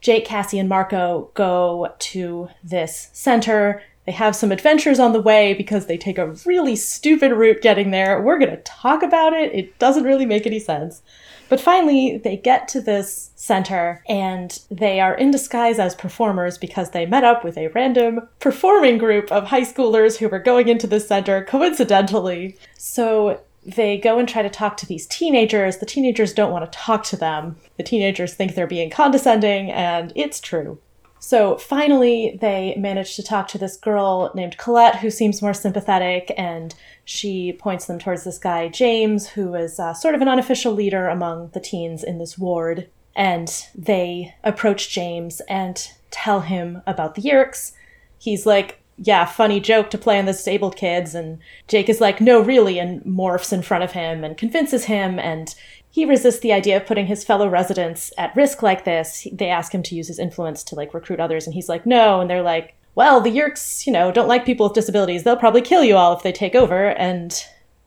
Jake, 0.00 0.24
Cassie, 0.24 0.58
and 0.58 0.68
Marco 0.68 1.30
go 1.34 1.92
to 1.98 2.48
this 2.62 3.10
center. 3.12 3.82
They 4.08 4.12
have 4.12 4.34
some 4.34 4.52
adventures 4.52 4.98
on 4.98 5.12
the 5.12 5.20
way 5.20 5.52
because 5.52 5.84
they 5.84 5.98
take 5.98 6.16
a 6.16 6.28
really 6.46 6.76
stupid 6.76 7.30
route 7.30 7.60
getting 7.60 7.90
there. 7.90 8.22
We're 8.22 8.38
going 8.38 8.56
to 8.56 8.62
talk 8.62 9.02
about 9.02 9.34
it. 9.34 9.54
It 9.54 9.78
doesn't 9.78 10.04
really 10.04 10.24
make 10.24 10.46
any 10.46 10.60
sense. 10.60 11.02
But 11.50 11.60
finally, 11.60 12.16
they 12.16 12.38
get 12.38 12.68
to 12.68 12.80
this 12.80 13.32
center 13.36 14.02
and 14.08 14.58
they 14.70 14.98
are 14.98 15.14
in 15.14 15.30
disguise 15.30 15.78
as 15.78 15.94
performers 15.94 16.56
because 16.56 16.92
they 16.92 17.04
met 17.04 17.22
up 17.22 17.44
with 17.44 17.58
a 17.58 17.68
random 17.68 18.26
performing 18.40 18.96
group 18.96 19.30
of 19.30 19.48
high 19.48 19.60
schoolers 19.60 20.16
who 20.16 20.28
were 20.30 20.38
going 20.38 20.68
into 20.68 20.86
this 20.86 21.06
center 21.06 21.44
coincidentally. 21.44 22.56
So 22.78 23.42
they 23.62 23.98
go 23.98 24.18
and 24.18 24.26
try 24.26 24.40
to 24.40 24.48
talk 24.48 24.78
to 24.78 24.86
these 24.86 25.06
teenagers. 25.06 25.76
The 25.76 25.84
teenagers 25.84 26.32
don't 26.32 26.50
want 26.50 26.64
to 26.64 26.78
talk 26.78 27.04
to 27.04 27.16
them. 27.18 27.56
The 27.76 27.82
teenagers 27.82 28.32
think 28.32 28.54
they're 28.54 28.66
being 28.66 28.88
condescending, 28.88 29.70
and 29.70 30.14
it's 30.16 30.40
true. 30.40 30.78
So 31.20 31.56
finally, 31.56 32.38
they 32.40 32.74
manage 32.78 33.16
to 33.16 33.22
talk 33.22 33.48
to 33.48 33.58
this 33.58 33.76
girl 33.76 34.30
named 34.34 34.56
Colette, 34.56 34.96
who 34.96 35.10
seems 35.10 35.42
more 35.42 35.54
sympathetic, 35.54 36.32
and 36.36 36.74
she 37.04 37.52
points 37.52 37.86
them 37.86 37.98
towards 37.98 38.24
this 38.24 38.38
guy, 38.38 38.68
James, 38.68 39.28
who 39.28 39.54
is 39.54 39.80
uh, 39.80 39.94
sort 39.94 40.14
of 40.14 40.20
an 40.20 40.28
unofficial 40.28 40.72
leader 40.72 41.08
among 41.08 41.50
the 41.50 41.60
teens 41.60 42.04
in 42.04 42.18
this 42.18 42.38
ward. 42.38 42.88
And 43.16 43.66
they 43.74 44.34
approach 44.44 44.90
James 44.90 45.40
and 45.48 45.90
tell 46.10 46.40
him 46.40 46.82
about 46.86 47.14
the 47.14 47.22
Yeerks. 47.22 47.72
He's 48.18 48.46
like, 48.46 48.80
yeah, 48.96 49.24
funny 49.24 49.60
joke 49.60 49.90
to 49.90 49.98
play 49.98 50.18
on 50.18 50.26
the 50.26 50.32
disabled 50.32 50.76
kids. 50.76 51.14
And 51.14 51.38
Jake 51.68 51.88
is 51.88 52.00
like, 52.00 52.20
no, 52.20 52.40
really, 52.40 52.78
and 52.78 53.02
morphs 53.02 53.52
in 53.52 53.62
front 53.62 53.84
of 53.84 53.92
him 53.92 54.24
and 54.24 54.36
convinces 54.36 54.84
him. 54.84 55.18
And 55.18 55.54
he 55.98 56.04
resists 56.04 56.38
the 56.38 56.52
idea 56.52 56.76
of 56.76 56.86
putting 56.86 57.08
his 57.08 57.24
fellow 57.24 57.48
residents 57.48 58.12
at 58.16 58.36
risk 58.36 58.62
like 58.62 58.84
this. 58.84 59.26
They 59.32 59.48
ask 59.48 59.74
him 59.74 59.82
to 59.82 59.96
use 59.96 60.06
his 60.06 60.20
influence 60.20 60.62
to 60.64 60.76
like 60.76 60.94
recruit 60.94 61.18
others, 61.18 61.44
and 61.44 61.54
he's 61.54 61.68
like, 61.68 61.84
no. 61.84 62.20
And 62.20 62.30
they're 62.30 62.40
like, 62.40 62.76
well, 62.94 63.20
the 63.20 63.36
Yeerks, 63.36 63.84
you 63.84 63.92
know, 63.92 64.12
don't 64.12 64.28
like 64.28 64.46
people 64.46 64.66
with 64.66 64.74
disabilities. 64.74 65.24
They'll 65.24 65.36
probably 65.36 65.60
kill 65.60 65.82
you 65.82 65.96
all 65.96 66.16
if 66.16 66.22
they 66.22 66.30
take 66.30 66.54
over. 66.54 66.90
And 66.90 67.34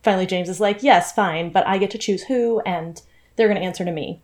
finally, 0.03 0.25
James 0.25 0.49
is 0.49 0.59
like, 0.59 0.83
yes, 0.83 1.13
fine, 1.13 1.53
but 1.53 1.65
I 1.65 1.77
get 1.77 1.89
to 1.91 1.97
choose 1.97 2.23
who, 2.23 2.59
and 2.65 3.01
they're 3.37 3.47
going 3.47 3.59
to 3.59 3.65
answer 3.65 3.85
to 3.85 3.93
me. 3.93 4.21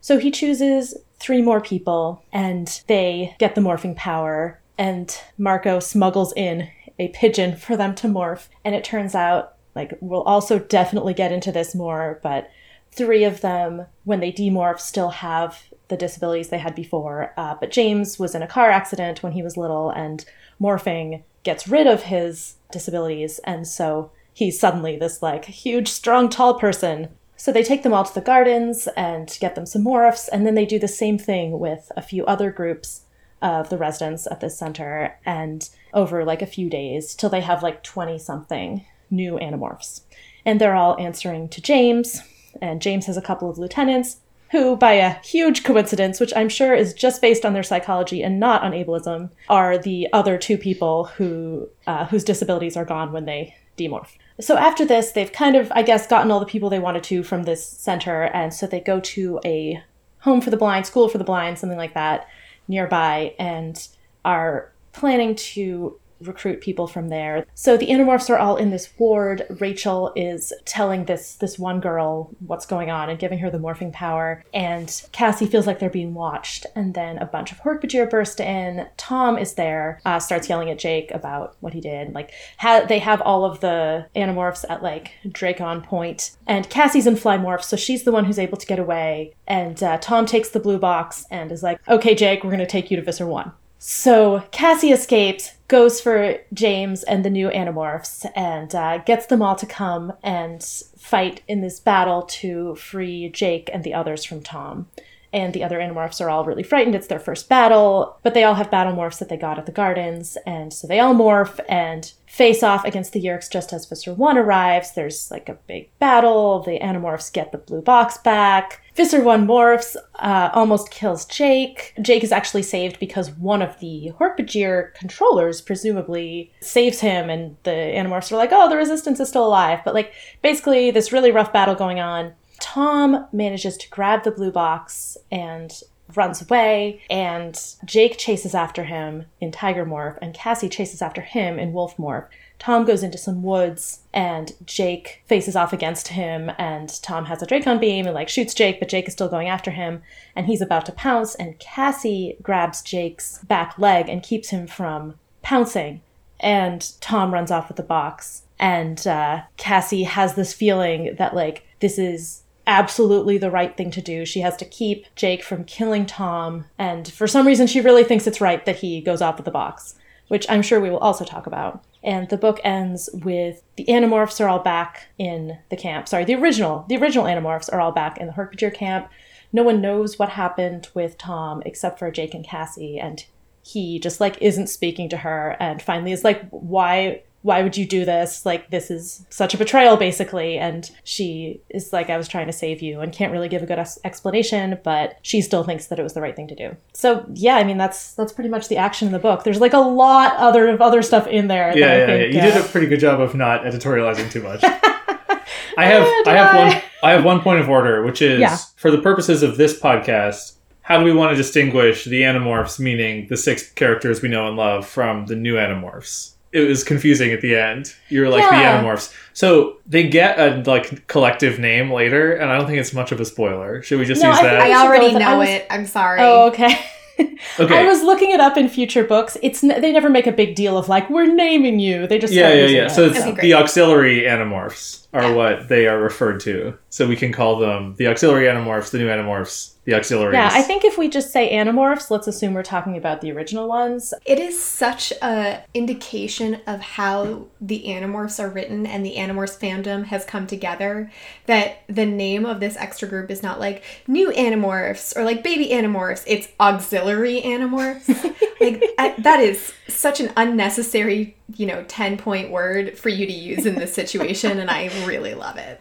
So 0.00 0.18
he 0.18 0.30
chooses 0.30 0.96
three 1.18 1.42
more 1.42 1.60
people 1.60 2.22
and 2.32 2.80
they 2.86 3.36
get 3.38 3.54
the 3.54 3.60
morphing 3.60 3.96
power 3.96 4.60
and 4.78 5.14
Marco 5.36 5.78
smuggles 5.78 6.32
in 6.36 6.70
a 6.98 7.08
pigeon 7.08 7.54
for 7.54 7.76
them 7.76 7.94
to 7.96 8.06
morph 8.06 8.48
and 8.64 8.74
it 8.74 8.84
turns 8.84 9.14
out 9.14 9.56
like 9.74 9.96
we'll 10.00 10.22
also 10.22 10.58
definitely 10.58 11.12
get 11.12 11.32
into 11.32 11.52
this 11.52 11.74
more, 11.74 12.18
but 12.22 12.50
three 12.96 13.24
of 13.24 13.40
them 13.40 13.86
when 14.04 14.20
they 14.20 14.32
demorph 14.32 14.80
still 14.80 15.10
have 15.10 15.64
the 15.88 15.96
disabilities 15.96 16.48
they 16.48 16.58
had 16.58 16.74
before. 16.74 17.32
Uh, 17.36 17.54
but 17.58 17.70
James 17.70 18.18
was 18.18 18.34
in 18.34 18.42
a 18.42 18.48
car 18.48 18.70
accident 18.70 19.22
when 19.22 19.32
he 19.32 19.42
was 19.42 19.56
little 19.56 19.90
and 19.90 20.24
morphing 20.60 21.22
gets 21.42 21.68
rid 21.68 21.86
of 21.86 22.04
his 22.04 22.56
disabilities 22.72 23.38
and 23.44 23.68
so 23.68 24.10
he's 24.34 24.58
suddenly 24.58 24.96
this 24.96 25.22
like 25.22 25.44
huge 25.44 25.86
strong 25.86 26.28
tall 26.28 26.58
person 26.58 27.08
so 27.36 27.52
they 27.52 27.62
take 27.62 27.82
them 27.82 27.92
all 27.92 28.04
to 28.04 28.14
the 28.14 28.20
gardens 28.20 28.88
and 28.96 29.36
get 29.40 29.54
them 29.54 29.66
some 29.66 29.84
morphs, 29.84 30.28
and 30.32 30.46
then 30.46 30.54
they 30.54 30.64
do 30.64 30.78
the 30.78 30.88
same 30.88 31.18
thing 31.18 31.58
with 31.58 31.92
a 31.96 32.02
few 32.02 32.24
other 32.24 32.50
groups 32.50 33.02
of 33.42 33.68
the 33.68 33.76
residents 33.76 34.26
at 34.30 34.40
this 34.40 34.58
center, 34.58 35.18
and 35.26 35.68
over 35.92 36.24
like 36.24 36.40
a 36.40 36.46
few 36.46 36.70
days 36.70 37.14
till 37.14 37.28
they 37.28 37.42
have 37.42 37.62
like 37.62 37.82
20 37.82 38.18
something 38.18 38.86
new 39.10 39.34
animorphs. 39.34 40.00
And 40.46 40.60
they're 40.60 40.74
all 40.74 40.98
answering 40.98 41.48
to 41.50 41.60
James, 41.60 42.22
and 42.60 42.82
James 42.82 43.06
has 43.06 43.16
a 43.16 43.22
couple 43.22 43.50
of 43.50 43.58
lieutenants 43.58 44.18
who, 44.52 44.76
by 44.76 44.92
a 44.92 45.14
huge 45.24 45.64
coincidence, 45.64 46.20
which 46.20 46.32
I'm 46.36 46.48
sure 46.48 46.74
is 46.74 46.94
just 46.94 47.20
based 47.20 47.44
on 47.44 47.52
their 47.52 47.62
psychology 47.62 48.22
and 48.22 48.38
not 48.38 48.62
on 48.62 48.72
ableism, 48.72 49.30
are 49.48 49.76
the 49.76 50.08
other 50.12 50.38
two 50.38 50.56
people 50.56 51.04
who 51.04 51.68
uh, 51.86 52.06
whose 52.06 52.24
disabilities 52.24 52.76
are 52.76 52.84
gone 52.84 53.12
when 53.12 53.24
they 53.24 53.56
demorph. 53.76 54.10
So 54.40 54.56
after 54.56 54.84
this, 54.84 55.12
they've 55.12 55.32
kind 55.32 55.56
of, 55.56 55.72
I 55.74 55.82
guess, 55.82 56.06
gotten 56.06 56.30
all 56.30 56.40
the 56.40 56.46
people 56.46 56.70
they 56.70 56.78
wanted 56.78 57.02
to 57.04 57.22
from 57.22 57.42
this 57.42 57.66
center, 57.66 58.24
and 58.24 58.52
so 58.52 58.66
they 58.66 58.80
go 58.80 59.00
to 59.00 59.40
a 59.44 59.82
home 60.20 60.40
for 60.40 60.50
the 60.50 60.56
blind, 60.56 60.86
school 60.86 61.08
for 61.08 61.18
the 61.18 61.24
blind, 61.24 61.58
something 61.58 61.78
like 61.78 61.94
that, 61.94 62.26
nearby, 62.68 63.34
and 63.38 63.88
are 64.24 64.72
planning 64.92 65.34
to 65.34 65.98
recruit 66.20 66.60
people 66.60 66.86
from 66.86 67.08
there. 67.08 67.46
So 67.54 67.76
the 67.76 67.88
Animorphs 67.88 68.30
are 68.30 68.38
all 68.38 68.56
in 68.56 68.70
this 68.70 68.88
ward. 68.98 69.46
Rachel 69.60 70.12
is 70.16 70.52
telling 70.64 71.04
this 71.04 71.34
this 71.34 71.58
one 71.58 71.80
girl 71.80 72.30
what's 72.46 72.66
going 72.66 72.90
on 72.90 73.10
and 73.10 73.18
giving 73.18 73.38
her 73.40 73.50
the 73.50 73.58
morphing 73.58 73.92
power. 73.92 74.44
And 74.54 75.02
Cassie 75.12 75.46
feels 75.46 75.66
like 75.66 75.78
they're 75.78 75.90
being 75.90 76.14
watched. 76.14 76.66
And 76.74 76.94
then 76.94 77.18
a 77.18 77.26
bunch 77.26 77.52
of 77.52 77.58
Hork-Bajir 77.60 78.08
burst 78.10 78.40
in. 78.40 78.86
Tom 78.96 79.38
is 79.38 79.54
there, 79.54 80.00
uh, 80.04 80.18
starts 80.18 80.48
yelling 80.48 80.70
at 80.70 80.78
Jake 80.78 81.10
about 81.10 81.56
what 81.60 81.74
he 81.74 81.80
did. 81.80 82.14
Like 82.14 82.32
ha- 82.58 82.84
they 82.88 82.98
have 82.98 83.20
all 83.22 83.44
of 83.44 83.60
the 83.60 84.06
Animorphs 84.14 84.64
at 84.68 84.82
like 84.82 85.12
Dracon 85.26 85.82
Point. 85.82 86.36
and 86.46 86.68
Cassie's 86.70 87.06
in 87.06 87.14
Flymorph, 87.14 87.62
so 87.62 87.76
she's 87.76 88.04
the 88.04 88.12
one 88.12 88.24
who's 88.24 88.38
able 88.38 88.56
to 88.56 88.66
get 88.66 88.78
away. 88.78 89.34
And 89.46 89.82
uh, 89.82 89.98
Tom 89.98 90.26
takes 90.26 90.50
the 90.50 90.60
blue 90.60 90.78
box 90.78 91.26
and 91.30 91.52
is 91.52 91.62
like, 91.62 91.80
"Okay, 91.88 92.14
Jake, 92.14 92.42
we're 92.44 92.50
gonna 92.50 92.66
take 92.66 92.90
you 92.90 92.96
to 92.96 93.02
Visser 93.02 93.26
One." 93.26 93.52
So 93.78 94.42
Cassie 94.52 94.90
escapes, 94.92 95.52
goes 95.68 96.00
for 96.00 96.38
James 96.52 97.02
and 97.02 97.24
the 97.24 97.30
new 97.30 97.48
Animorphs, 97.48 98.30
and 98.34 98.74
uh, 98.74 98.98
gets 98.98 99.26
them 99.26 99.42
all 99.42 99.56
to 99.56 99.66
come 99.66 100.12
and 100.22 100.62
fight 100.62 101.42
in 101.46 101.60
this 101.60 101.78
battle 101.78 102.22
to 102.22 102.74
free 102.76 103.28
Jake 103.28 103.68
and 103.72 103.84
the 103.84 103.94
others 103.94 104.24
from 104.24 104.42
Tom. 104.42 104.88
And 105.36 105.52
the 105.52 105.62
other 105.62 105.78
Animorphs 105.78 106.22
are 106.22 106.30
all 106.30 106.46
really 106.46 106.62
frightened. 106.62 106.94
It's 106.94 107.08
their 107.08 107.20
first 107.20 107.46
battle, 107.46 108.18
but 108.22 108.32
they 108.32 108.42
all 108.42 108.54
have 108.54 108.70
battle 108.70 108.94
morphs 108.94 109.18
that 109.18 109.28
they 109.28 109.36
got 109.36 109.58
at 109.58 109.66
the 109.66 109.72
gardens, 109.72 110.38
and 110.46 110.72
so 110.72 110.86
they 110.86 110.98
all 110.98 111.14
morph 111.14 111.60
and 111.68 112.10
face 112.26 112.62
off 112.62 112.86
against 112.86 113.12
the 113.12 113.22
Yeerks 113.22 113.50
just 113.50 113.70
as 113.70 113.84
Visser 113.84 114.14
1 114.14 114.38
arrives. 114.38 114.92
There's 114.92 115.30
like 115.30 115.50
a 115.50 115.58
big 115.66 115.90
battle. 115.98 116.62
The 116.62 116.78
Animorphs 116.80 117.30
get 117.30 117.52
the 117.52 117.58
blue 117.58 117.82
box 117.82 118.16
back. 118.16 118.82
Visser 118.94 119.22
1 119.22 119.46
morphs, 119.46 119.94
uh, 120.20 120.48
almost 120.54 120.90
kills 120.90 121.26
Jake. 121.26 121.92
Jake 122.00 122.24
is 122.24 122.32
actually 122.32 122.62
saved 122.62 122.98
because 122.98 123.30
one 123.32 123.60
of 123.60 123.78
the 123.80 124.12
Hork-Bajir 124.18 124.94
controllers 124.94 125.60
presumably 125.60 126.50
saves 126.60 127.00
him, 127.00 127.28
and 127.28 127.58
the 127.64 127.70
Animorphs 127.70 128.32
are 128.32 128.36
like, 128.36 128.52
oh, 128.52 128.70
the 128.70 128.76
Resistance 128.76 129.20
is 129.20 129.28
still 129.28 129.46
alive. 129.46 129.80
But 129.84 129.92
like, 129.92 130.14
basically, 130.42 130.90
this 130.90 131.12
really 131.12 131.30
rough 131.30 131.52
battle 131.52 131.74
going 131.74 132.00
on. 132.00 132.32
Tom 132.76 133.26
manages 133.32 133.78
to 133.78 133.88
grab 133.88 134.22
the 134.22 134.30
blue 134.30 134.50
box 134.50 135.16
and 135.32 135.80
runs 136.14 136.42
away, 136.42 137.00
and 137.08 137.58
Jake 137.86 138.18
chases 138.18 138.54
after 138.54 138.84
him 138.84 139.24
in 139.40 139.50
Tiger 139.50 139.86
Morph, 139.86 140.18
and 140.20 140.34
Cassie 140.34 140.68
chases 140.68 141.00
after 141.00 141.22
him 141.22 141.58
in 141.58 141.72
Wolf 141.72 141.96
Morph. 141.96 142.26
Tom 142.58 142.84
goes 142.84 143.02
into 143.02 143.16
some 143.16 143.42
woods 143.42 144.00
and 144.12 144.52
Jake 144.66 145.22
faces 145.24 145.56
off 145.56 145.72
against 145.72 146.08
him 146.08 146.52
and 146.58 147.02
Tom 147.02 147.24
has 147.24 147.40
a 147.40 147.46
Dracon 147.46 147.80
beam 147.80 148.04
and 148.04 148.14
like 148.14 148.28
shoots 148.28 148.52
Jake, 148.52 148.78
but 148.78 148.90
Jake 148.90 149.08
is 149.08 149.14
still 149.14 149.30
going 149.30 149.48
after 149.48 149.70
him 149.70 150.02
and 150.34 150.44
he's 150.44 150.60
about 150.60 150.84
to 150.84 150.92
pounce 150.92 151.34
and 151.34 151.58
Cassie 151.58 152.36
grabs 152.42 152.82
Jake's 152.82 153.38
back 153.44 153.78
leg 153.78 154.10
and 154.10 154.22
keeps 154.22 154.50
him 154.50 154.66
from 154.66 155.14
pouncing. 155.40 156.02
And 156.40 156.92
Tom 157.00 157.32
runs 157.32 157.50
off 157.50 157.68
with 157.68 157.78
the 157.78 157.82
box. 157.82 158.42
And 158.58 159.06
uh, 159.06 159.42
Cassie 159.58 160.04
has 160.04 160.34
this 160.34 160.54
feeling 160.54 161.14
that 161.18 161.34
like 161.34 161.66
this 161.80 161.98
is 161.98 162.42
absolutely 162.66 163.38
the 163.38 163.50
right 163.50 163.76
thing 163.76 163.90
to 163.92 164.02
do. 164.02 164.24
She 164.24 164.40
has 164.40 164.56
to 164.56 164.64
keep 164.64 165.06
Jake 165.14 165.42
from 165.42 165.64
killing 165.64 166.06
Tom, 166.06 166.66
and 166.78 167.10
for 167.10 167.26
some 167.26 167.46
reason, 167.46 167.66
she 167.66 167.80
really 167.80 168.04
thinks 168.04 168.26
it's 168.26 168.40
right 168.40 168.64
that 168.66 168.76
he 168.76 169.00
goes 169.00 169.22
off 169.22 169.36
with 169.36 169.44
the 169.44 169.50
box, 169.50 169.94
which 170.28 170.48
I'm 170.50 170.62
sure 170.62 170.80
we 170.80 170.90
will 170.90 170.98
also 170.98 171.24
talk 171.24 171.46
about. 171.46 171.84
And 172.02 172.28
the 172.28 172.36
book 172.36 172.60
ends 172.62 173.10
with 173.12 173.62
the 173.76 173.84
Animorphs 173.86 174.40
are 174.40 174.48
all 174.48 174.60
back 174.60 175.08
in 175.18 175.58
the 175.70 175.76
camp. 175.76 176.06
Sorry, 176.08 176.24
the 176.24 176.34
original, 176.34 176.84
the 176.88 176.96
original 176.96 177.26
Animorphs 177.26 177.72
are 177.72 177.80
all 177.80 177.92
back 177.92 178.18
in 178.18 178.28
the 178.28 178.32
Hork-Bajir 178.32 178.74
camp. 178.74 179.08
No 179.52 179.62
one 179.62 179.80
knows 179.80 180.18
what 180.18 180.30
happened 180.30 180.88
with 180.94 181.18
Tom 181.18 181.62
except 181.66 181.98
for 181.98 182.10
Jake 182.10 182.34
and 182.34 182.44
Cassie, 182.44 182.98
and 182.98 183.24
he 183.64 183.98
just 183.98 184.20
like 184.20 184.40
isn't 184.40 184.68
speaking 184.68 185.08
to 185.08 185.16
her. 185.18 185.56
And 185.58 185.82
finally, 185.82 186.12
is 186.12 186.24
like, 186.24 186.48
why 186.50 187.22
why 187.46 187.62
would 187.62 187.76
you 187.76 187.86
do 187.86 188.04
this? 188.04 188.44
Like, 188.44 188.70
this 188.70 188.90
is 188.90 189.24
such 189.30 189.54
a 189.54 189.56
betrayal, 189.56 189.96
basically. 189.96 190.58
And 190.58 190.90
she 191.04 191.60
is 191.70 191.92
like, 191.92 192.10
I 192.10 192.16
was 192.16 192.26
trying 192.26 192.48
to 192.48 192.52
save 192.52 192.82
you 192.82 193.00
and 193.00 193.12
can't 193.12 193.30
really 193.30 193.48
give 193.48 193.62
a 193.62 193.66
good 193.66 193.78
ex- 193.78 194.00
explanation, 194.04 194.78
but 194.82 195.16
she 195.22 195.40
still 195.40 195.62
thinks 195.62 195.86
that 195.86 195.98
it 196.00 196.02
was 196.02 196.14
the 196.14 196.20
right 196.20 196.34
thing 196.34 196.48
to 196.48 196.56
do. 196.56 196.76
So, 196.92 197.24
yeah, 197.32 197.54
I 197.54 197.62
mean, 197.64 197.78
that's 197.78 198.14
that's 198.14 198.32
pretty 198.32 198.50
much 198.50 198.66
the 198.68 198.76
action 198.76 199.06
in 199.06 199.12
the 199.12 199.20
book. 199.20 199.44
There's 199.44 199.60
like 199.60 199.74
a 199.74 199.78
lot 199.78 200.34
other 200.36 200.66
of 200.68 200.82
other 200.82 201.02
stuff 201.02 201.28
in 201.28 201.46
there. 201.46 201.72
Yeah, 201.78 201.86
that 201.86 201.94
I 201.94 201.98
yeah, 201.98 202.06
think, 202.24 202.34
yeah. 202.34 202.44
You 202.46 202.50
uh, 202.50 202.54
did 202.56 202.64
a 202.64 202.68
pretty 202.68 202.86
good 202.88 203.00
job 203.00 203.20
of 203.20 203.34
not 203.36 203.62
editorializing 203.62 204.28
too 204.30 204.42
much. 204.42 204.64
I 205.78 205.84
have 205.86 206.02
Oh, 206.04 206.22
I 206.26 206.32
have 206.34 206.54
I? 206.54 206.58
one 206.68 206.82
I 207.04 207.10
have 207.12 207.24
one 207.24 207.40
point 207.40 207.60
of 207.60 207.68
order, 207.68 208.02
which 208.04 208.20
is 208.22 208.40
Yeah. 208.40 208.56
for 208.76 208.90
the 208.90 208.98
purposes 208.98 209.42
of 209.44 209.56
this 209.56 209.78
podcast, 209.78 210.54
how 210.82 210.98
do 210.98 211.04
we 211.04 211.12
want 211.12 211.30
to 211.30 211.36
distinguish 211.36 212.04
the 212.06 212.22
Animorphs, 212.22 212.80
meaning 212.80 213.26
the 213.28 213.36
six 213.36 213.70
characters 213.70 214.22
we 214.22 214.28
know 214.28 214.48
and 214.48 214.56
love, 214.56 214.86
from 214.86 215.26
the 215.26 215.36
new 215.36 215.54
Animorphs? 215.54 216.32
It 216.56 216.66
was 216.68 216.82
confusing 216.84 217.32
at 217.32 217.40
the 217.40 217.54
end. 217.56 217.94
You 218.08 218.22
were 218.22 218.28
like 218.28 218.42
Yeah. 218.50 218.80
the 218.82 218.86
Animorphs. 218.88 219.12
So 219.34 219.76
they 219.86 220.08
get 220.08 220.38
a 220.38 220.62
like 220.70 221.06
collective 221.06 221.58
name 221.58 221.90
later, 221.92 222.32
and 222.34 222.50
I 222.50 222.56
don't 222.56 222.66
think 222.66 222.78
it's 222.78 222.92
much 222.94 223.12
of 223.12 223.20
a 223.20 223.24
spoiler. 223.24 223.82
Should 223.82 223.98
we 223.98 224.04
just 224.06 224.22
No, 224.22 224.30
use 224.30 224.38
I 224.38 224.42
that? 224.44 224.64
we 224.64 224.72
I 224.72 224.76
already 224.86 225.06
with 225.12 225.16
it. 225.16 225.22
I 225.22 225.30
know 225.32 225.38
was- 225.40 225.48
it. 225.48 225.66
I'm 225.70 225.86
sorry. 225.86 226.20
Oh, 226.22 226.46
okay. 226.48 226.78
okay. 227.60 227.78
I 227.78 227.84
was 227.86 228.02
looking 228.02 228.30
it 228.30 228.40
up 228.40 228.56
in 228.56 228.68
future 228.68 229.04
books. 229.04 229.36
It's 229.42 229.62
n- 229.64 229.80
they 229.80 229.92
never 229.92 230.08
make 230.10 230.26
a 230.26 230.32
big 230.32 230.54
deal 230.54 230.76
of 230.78 230.88
like 230.88 231.08
we're 231.10 231.32
naming 231.32 231.78
you. 231.78 232.06
They 232.06 232.18
just 232.18 232.32
yeah, 232.32 232.52
yeah, 232.52 232.66
yeah. 232.66 232.84
it, 232.86 232.90
So 232.90 233.06
it's 233.06 233.18
Okay, 233.20 233.40
the 233.40 233.54
auxiliary 233.54 234.22
animorphs 234.22 235.05
are 235.16 235.32
what 235.32 235.68
they 235.68 235.86
are 235.86 235.98
referred 235.98 236.40
to. 236.40 236.76
So 236.90 237.08
we 237.08 237.16
can 237.16 237.32
call 237.32 237.58
them 237.58 237.94
the 237.96 238.06
auxiliary 238.08 238.46
animorphs, 238.46 238.90
the 238.90 238.98
new 238.98 239.08
animorphs, 239.08 239.76
the 239.86 239.94
auxiliaries. 239.94 240.34
Yeah, 240.34 240.50
I 240.52 240.62
think 240.62 240.84
if 240.84 240.98
we 240.98 241.08
just 241.08 241.32
say 241.32 241.52
animorphs, 241.52 242.10
let's 242.10 242.26
assume 242.26 242.54
we're 242.54 242.64
talking 242.64 242.96
about 242.96 243.20
the 243.20 243.30
original 243.30 243.68
ones. 243.68 244.12
It 244.26 244.40
is 244.40 244.62
such 244.62 245.12
a 245.22 245.62
indication 245.72 246.60
of 246.66 246.80
how 246.80 247.46
the 247.60 247.84
Animorphs 247.86 248.42
are 248.42 248.48
written 248.48 248.84
and 248.84 249.06
the 249.06 249.14
Animorphs 249.14 249.58
fandom 249.58 250.04
has 250.06 250.24
come 250.24 250.46
together 250.46 251.10
that 251.46 251.82
the 251.86 252.04
name 252.04 252.44
of 252.44 252.58
this 252.58 252.76
extra 252.76 253.08
group 253.08 253.30
is 253.30 253.42
not 253.42 253.60
like 253.60 253.84
new 254.08 254.32
Animorphs 254.32 255.16
or 255.16 255.22
like 255.22 255.44
baby 255.44 255.68
Animorphs. 255.68 256.24
It's 256.26 256.48
auxiliary 256.58 257.40
Animorphs. 257.42 258.08
like 258.60 258.82
uh, 258.98 259.12
that 259.18 259.38
is 259.38 259.72
such 259.88 260.18
an 260.18 260.32
unnecessary, 260.36 261.36
you 261.54 261.66
know, 261.66 261.84
10 261.86 262.18
point 262.18 262.50
word 262.50 262.98
for 262.98 263.08
you 263.08 263.24
to 263.24 263.32
use 263.32 263.66
in 263.66 263.76
this 263.76 263.94
situation 263.94 264.58
and 264.58 264.68
I 264.68 264.88
really 265.06 265.34
love 265.34 265.56
it. 265.56 265.80